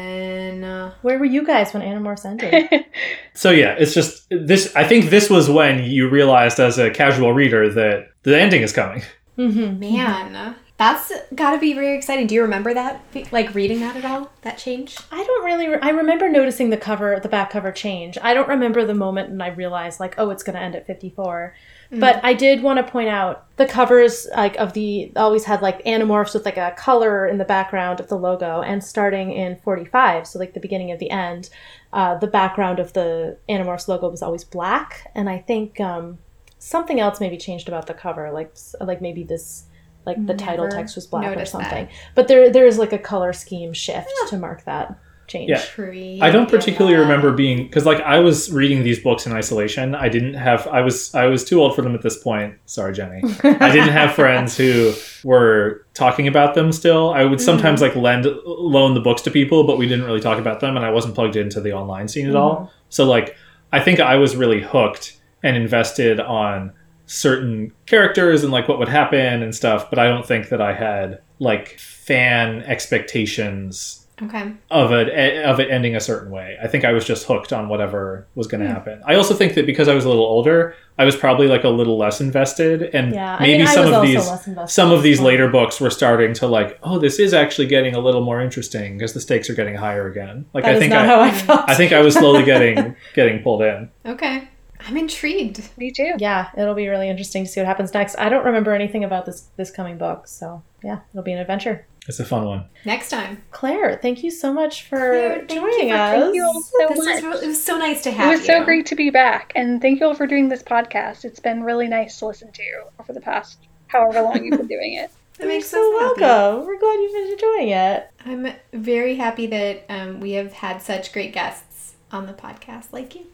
Where 1.02 1.18
were 1.18 1.24
you 1.24 1.44
guys 1.44 1.72
when 1.72 1.82
Animorphs 1.82 2.24
ended? 2.24 2.84
So 3.34 3.50
yeah, 3.50 3.74
it's 3.78 3.94
just 3.94 4.26
this. 4.28 4.76
I 4.76 4.84
think 4.84 5.08
this 5.08 5.30
was 5.30 5.48
when 5.48 5.84
you 5.84 6.08
realized, 6.10 6.60
as 6.60 6.78
a 6.78 6.90
casual 6.90 7.32
reader, 7.32 7.72
that 7.72 8.10
the 8.24 8.38
ending 8.38 8.60
is 8.60 8.74
coming. 8.74 9.02
mm-hmm. 9.38 9.80
Man, 9.80 10.54
that's 10.76 11.10
got 11.34 11.52
to 11.52 11.58
be 11.58 11.72
very 11.72 11.96
exciting. 11.96 12.26
Do 12.26 12.34
you 12.34 12.42
remember 12.42 12.74
that? 12.74 13.00
Like 13.30 13.54
reading 13.54 13.80
that 13.80 13.96
at 13.96 14.04
all? 14.04 14.30
That 14.42 14.58
change? 14.58 14.98
I 15.10 15.24
don't 15.24 15.44
really. 15.46 15.66
Re- 15.68 15.78
I 15.80 15.90
remember 15.90 16.28
noticing 16.28 16.68
the 16.68 16.76
cover, 16.76 17.18
the 17.20 17.28
back 17.30 17.48
cover 17.50 17.72
change. 17.72 18.18
I 18.20 18.34
don't 18.34 18.48
remember 18.48 18.84
the 18.84 18.94
moment 18.94 19.30
when 19.30 19.40
I 19.40 19.48
realized, 19.48 19.98
like, 19.98 20.14
oh, 20.18 20.28
it's 20.28 20.42
going 20.42 20.56
to 20.56 20.62
end 20.62 20.74
at 20.76 20.86
fifty-four. 20.86 21.54
But 22.00 22.24
I 22.24 22.32
did 22.32 22.62
want 22.62 22.84
to 22.84 22.90
point 22.90 23.08
out 23.08 23.54
the 23.56 23.66
covers, 23.66 24.26
like 24.34 24.56
of 24.56 24.72
the 24.72 25.12
always 25.16 25.44
had 25.44 25.60
like 25.60 25.84
Animorphs 25.84 26.34
with 26.34 26.44
like 26.44 26.56
a 26.56 26.74
color 26.76 27.26
in 27.26 27.38
the 27.38 27.44
background 27.44 28.00
of 28.00 28.08
the 28.08 28.16
logo, 28.16 28.62
and 28.62 28.82
starting 28.82 29.32
in 29.32 29.56
forty-five, 29.56 30.26
so 30.26 30.38
like 30.38 30.54
the 30.54 30.60
beginning 30.60 30.90
of 30.90 30.98
the 30.98 31.10
end, 31.10 31.50
uh, 31.92 32.16
the 32.16 32.26
background 32.26 32.78
of 32.78 32.92
the 32.94 33.36
animorphs 33.48 33.88
logo 33.88 34.08
was 34.08 34.22
always 34.22 34.42
black, 34.42 35.10
and 35.14 35.28
I 35.28 35.38
think 35.38 35.80
um, 35.80 36.18
something 36.58 36.98
else 36.98 37.20
maybe 37.20 37.36
changed 37.36 37.68
about 37.68 37.86
the 37.86 37.94
cover, 37.94 38.30
like 38.32 38.56
like 38.80 39.02
maybe 39.02 39.24
this. 39.24 39.64
Like 40.04 40.26
the 40.26 40.34
title 40.34 40.66
text 40.68 40.96
was 40.96 41.06
black 41.06 41.24
or 41.24 41.28
noticed 41.30 41.52
that. 41.52 41.62
something, 41.62 41.88
but 42.16 42.26
there 42.26 42.50
there 42.50 42.66
is 42.66 42.76
like 42.76 42.92
a 42.92 42.98
color 42.98 43.32
scheme 43.32 43.72
shift 43.72 44.10
to 44.30 44.36
mark 44.36 44.64
that 44.64 44.98
change. 45.26 45.50
Yeah. 45.50 45.60
Tree. 45.60 46.18
I 46.20 46.30
don't 46.30 46.48
particularly 46.48 46.96
remember 46.96 47.32
being 47.32 47.64
because, 47.64 47.86
like, 47.86 48.00
I 48.00 48.18
was 48.18 48.52
reading 48.52 48.82
these 48.82 48.98
books 48.98 49.26
in 49.26 49.32
isolation. 49.32 49.94
I 49.94 50.08
didn't 50.08 50.34
have. 50.34 50.66
I 50.68 50.80
was. 50.80 51.14
I 51.14 51.26
was 51.26 51.44
too 51.44 51.60
old 51.60 51.74
for 51.74 51.82
them 51.82 51.94
at 51.94 52.02
this 52.02 52.18
point. 52.18 52.54
Sorry, 52.66 52.92
Jenny. 52.92 53.22
I 53.42 53.70
didn't 53.70 53.92
have 53.92 54.14
friends 54.14 54.56
who 54.56 54.94
were 55.24 55.86
talking 55.94 56.28
about 56.28 56.54
them. 56.54 56.72
Still, 56.72 57.10
I 57.10 57.24
would 57.24 57.40
sometimes 57.40 57.80
mm. 57.80 57.84
like 57.84 57.96
lend 57.96 58.26
loan 58.44 58.94
the 58.94 59.00
books 59.00 59.22
to 59.22 59.30
people, 59.30 59.64
but 59.64 59.78
we 59.78 59.86
didn't 59.88 60.04
really 60.04 60.20
talk 60.20 60.38
about 60.38 60.60
them, 60.60 60.76
and 60.76 60.84
I 60.84 60.90
wasn't 60.90 61.14
plugged 61.14 61.36
into 61.36 61.60
the 61.60 61.72
online 61.72 62.08
scene 62.08 62.28
at 62.28 62.36
all. 62.36 62.56
Mm. 62.56 62.70
So, 62.88 63.04
like, 63.04 63.36
I 63.72 63.80
think 63.80 64.00
I 64.00 64.16
was 64.16 64.36
really 64.36 64.60
hooked 64.60 65.18
and 65.42 65.56
invested 65.56 66.20
on 66.20 66.72
certain 67.06 67.72
characters 67.86 68.42
and 68.42 68.52
like 68.52 68.68
what 68.68 68.78
would 68.78 68.88
happen 68.88 69.42
and 69.42 69.54
stuff, 69.54 69.90
but 69.90 69.98
I 69.98 70.06
don't 70.06 70.26
think 70.26 70.48
that 70.48 70.62
I 70.62 70.72
had 70.72 71.20
like 71.38 71.78
fan 71.78 72.62
expectations 72.62 74.01
Okay. 74.20 74.52
of 74.70 74.92
it 74.92 75.44
of 75.44 75.58
it 75.58 75.70
ending 75.70 75.96
a 75.96 76.00
certain 76.00 76.30
way. 76.30 76.56
I 76.62 76.68
think 76.68 76.84
I 76.84 76.92
was 76.92 77.04
just 77.04 77.26
hooked 77.26 77.52
on 77.52 77.68
whatever 77.68 78.26
was 78.34 78.46
going 78.46 78.60
to 78.60 78.66
hmm. 78.66 78.74
happen. 78.74 79.02
I 79.06 79.14
also 79.14 79.34
think 79.34 79.54
that 79.54 79.64
because 79.66 79.88
I 79.88 79.94
was 79.94 80.04
a 80.04 80.08
little 80.08 80.24
older, 80.24 80.76
I 80.98 81.04
was 81.04 81.16
probably 81.16 81.48
like 81.48 81.64
a 81.64 81.68
little 81.68 81.96
less 81.96 82.20
invested, 82.20 82.82
and 82.94 83.14
Yeah, 83.14 83.36
I 83.36 83.42
maybe 83.42 83.58
mean, 83.58 83.66
I 83.66 83.74
some 83.74 83.84
was 83.84 83.92
of 83.92 83.94
also 84.00 84.06
these 84.06 84.28
less 84.28 84.46
invested 84.46 84.74
some 84.74 84.92
of 84.92 85.02
these 85.02 85.18
before. 85.18 85.30
later 85.30 85.48
books 85.48 85.80
were 85.80 85.90
starting 85.90 86.34
to 86.34 86.46
like, 86.46 86.78
oh, 86.82 86.98
this 86.98 87.18
is 87.18 87.32
actually 87.32 87.66
getting 87.68 87.94
a 87.94 88.00
little 88.00 88.22
more 88.22 88.40
interesting 88.40 88.98
because 88.98 89.14
the 89.14 89.20
stakes 89.20 89.48
are 89.48 89.54
getting 89.54 89.76
higher 89.76 90.06
again. 90.06 90.44
Like 90.52 90.64
That 90.64 90.72
I 90.72 90.74
is 90.74 90.80
think 90.80 90.92
not 90.92 91.04
I, 91.04 91.06
how 91.06 91.20
I 91.20 91.30
hmm. 91.30 91.46
felt. 91.46 91.70
I 91.70 91.74
think 91.74 91.92
I 91.92 92.00
was 92.00 92.14
slowly 92.14 92.44
getting 92.44 92.94
getting 93.14 93.42
pulled 93.42 93.62
in. 93.62 93.90
Okay. 94.04 94.48
I'm 94.86 94.96
intrigued. 94.96 95.68
Me 95.78 95.92
too. 95.92 96.14
yeah, 96.18 96.50
it'll 96.56 96.74
be 96.74 96.88
really 96.88 97.08
interesting 97.08 97.44
to 97.44 97.50
see 97.50 97.60
what 97.60 97.66
happens 97.66 97.94
next. 97.94 98.16
I 98.18 98.28
don't 98.28 98.44
remember 98.44 98.72
anything 98.72 99.04
about 99.04 99.26
this 99.26 99.48
this 99.56 99.70
coming 99.70 99.96
book, 99.96 100.26
so 100.26 100.62
yeah, 100.84 101.00
it'll 101.12 101.22
be 101.22 101.32
an 101.32 101.38
adventure. 101.38 101.86
It's 102.08 102.18
a 102.18 102.24
fun 102.24 102.44
one. 102.46 102.64
Next 102.84 103.10
time. 103.10 103.42
Claire, 103.52 103.96
thank 104.02 104.24
you 104.24 104.30
so 104.32 104.52
much 104.52 104.82
for 104.88 104.96
Claire, 104.98 105.36
thank 105.46 105.52
you 105.52 105.60
joining 105.60 105.90
for- 105.90 105.94
us. 105.96 106.20
Thank 106.22 106.34
you 106.34 106.44
all 106.44 106.62
so 106.62 106.88
This 106.88 106.98
much. 106.98 107.22
was 107.24 107.42
it 107.42 107.46
was 107.46 107.62
so 107.62 107.78
nice 107.78 108.02
to 108.02 108.10
have. 108.10 108.18
You. 108.18 108.24
It 108.24 108.30
have 108.32 108.38
was 108.40 108.46
so 108.46 108.64
great 108.64 108.86
to 108.86 108.96
be 108.96 109.10
back, 109.10 109.52
and 109.54 109.80
thank 109.80 110.00
you 110.00 110.06
all 110.06 110.14
for 110.14 110.26
doing 110.26 110.48
this 110.48 110.62
podcast. 110.62 111.24
It's 111.24 111.38
been 111.40 111.62
really 111.62 111.86
nice 111.88 112.18
to 112.18 112.26
listen 112.26 112.50
to 112.52 112.62
over 112.98 113.12
the 113.12 113.20
past 113.20 113.58
however 113.86 114.20
long 114.22 114.44
you've 114.44 114.58
been 114.58 114.66
doing 114.66 114.94
it. 114.94 115.10
That 115.38 115.44
You're 115.46 115.54
makes 115.54 115.68
so 115.68 115.78
us 115.96 116.02
happy. 116.02 116.20
welcome. 116.20 116.66
We're 116.66 116.78
glad 116.78 116.92
you've 117.00 117.12
been 117.14 117.32
enjoying 117.32 117.68
it. 117.70 118.10
I'm 118.26 118.52
very 118.74 119.14
happy 119.14 119.46
that 119.46 119.84
um, 119.88 120.20
we 120.20 120.32
have 120.32 120.52
had 120.52 120.82
such 120.82 121.10
great 121.14 121.32
guests 121.32 121.94
on 122.10 122.26
the 122.26 122.34
podcast 122.34 122.92
like 122.92 123.14
you. 123.14 123.24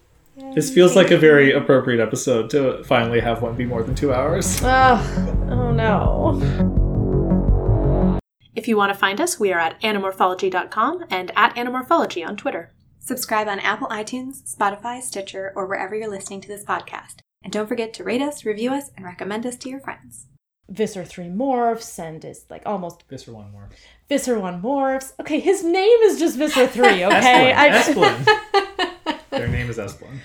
This 0.54 0.72
feels 0.72 0.94
like 0.94 1.10
a 1.10 1.18
very 1.18 1.52
appropriate 1.52 2.00
episode 2.00 2.50
to 2.50 2.84
finally 2.84 3.18
have 3.18 3.42
one 3.42 3.56
be 3.56 3.64
more 3.66 3.82
than 3.82 3.96
two 3.96 4.14
hours. 4.14 4.60
Oh, 4.62 5.48
oh 5.50 5.72
no. 5.72 6.84
If 8.58 8.66
you 8.66 8.76
want 8.76 8.92
to 8.92 8.98
find 8.98 9.20
us, 9.20 9.38
we 9.38 9.52
are 9.52 9.60
at 9.60 9.80
anamorphology.com 9.82 11.04
and 11.10 11.30
at 11.36 11.54
anamorphology 11.54 12.26
on 12.26 12.36
Twitter. 12.36 12.72
Subscribe 12.98 13.46
on 13.46 13.60
Apple 13.60 13.86
iTunes, 13.86 14.52
Spotify, 14.52 15.00
Stitcher, 15.00 15.52
or 15.54 15.64
wherever 15.64 15.94
you're 15.94 16.10
listening 16.10 16.40
to 16.40 16.48
this 16.48 16.64
podcast. 16.64 17.18
And 17.44 17.52
don't 17.52 17.68
forget 17.68 17.94
to 17.94 18.02
rate 18.02 18.20
us, 18.20 18.44
review 18.44 18.72
us, 18.74 18.90
and 18.96 19.06
recommend 19.06 19.46
us 19.46 19.54
to 19.58 19.68
your 19.68 19.78
friends. 19.78 20.26
Visser 20.68 21.04
3 21.04 21.26
morphs 21.26 22.00
and 22.00 22.24
is 22.24 22.46
like 22.50 22.62
almost 22.66 23.04
This 23.08 23.22
for 23.22 23.32
one 23.32 23.52
more. 23.52 23.68
Visser 24.08 24.40
1 24.40 24.60
morphs. 24.60 25.12
Okay, 25.20 25.38
his 25.38 25.62
name 25.62 26.00
is 26.02 26.18
just 26.18 26.36
Visser 26.36 26.66
3, 26.66 27.04
okay? 27.04 27.52
Esplin. 27.54 28.24
Esplin. 28.24 29.20
Their 29.30 29.46
name 29.46 29.70
is 29.70 29.78
Esplin. 29.78 30.18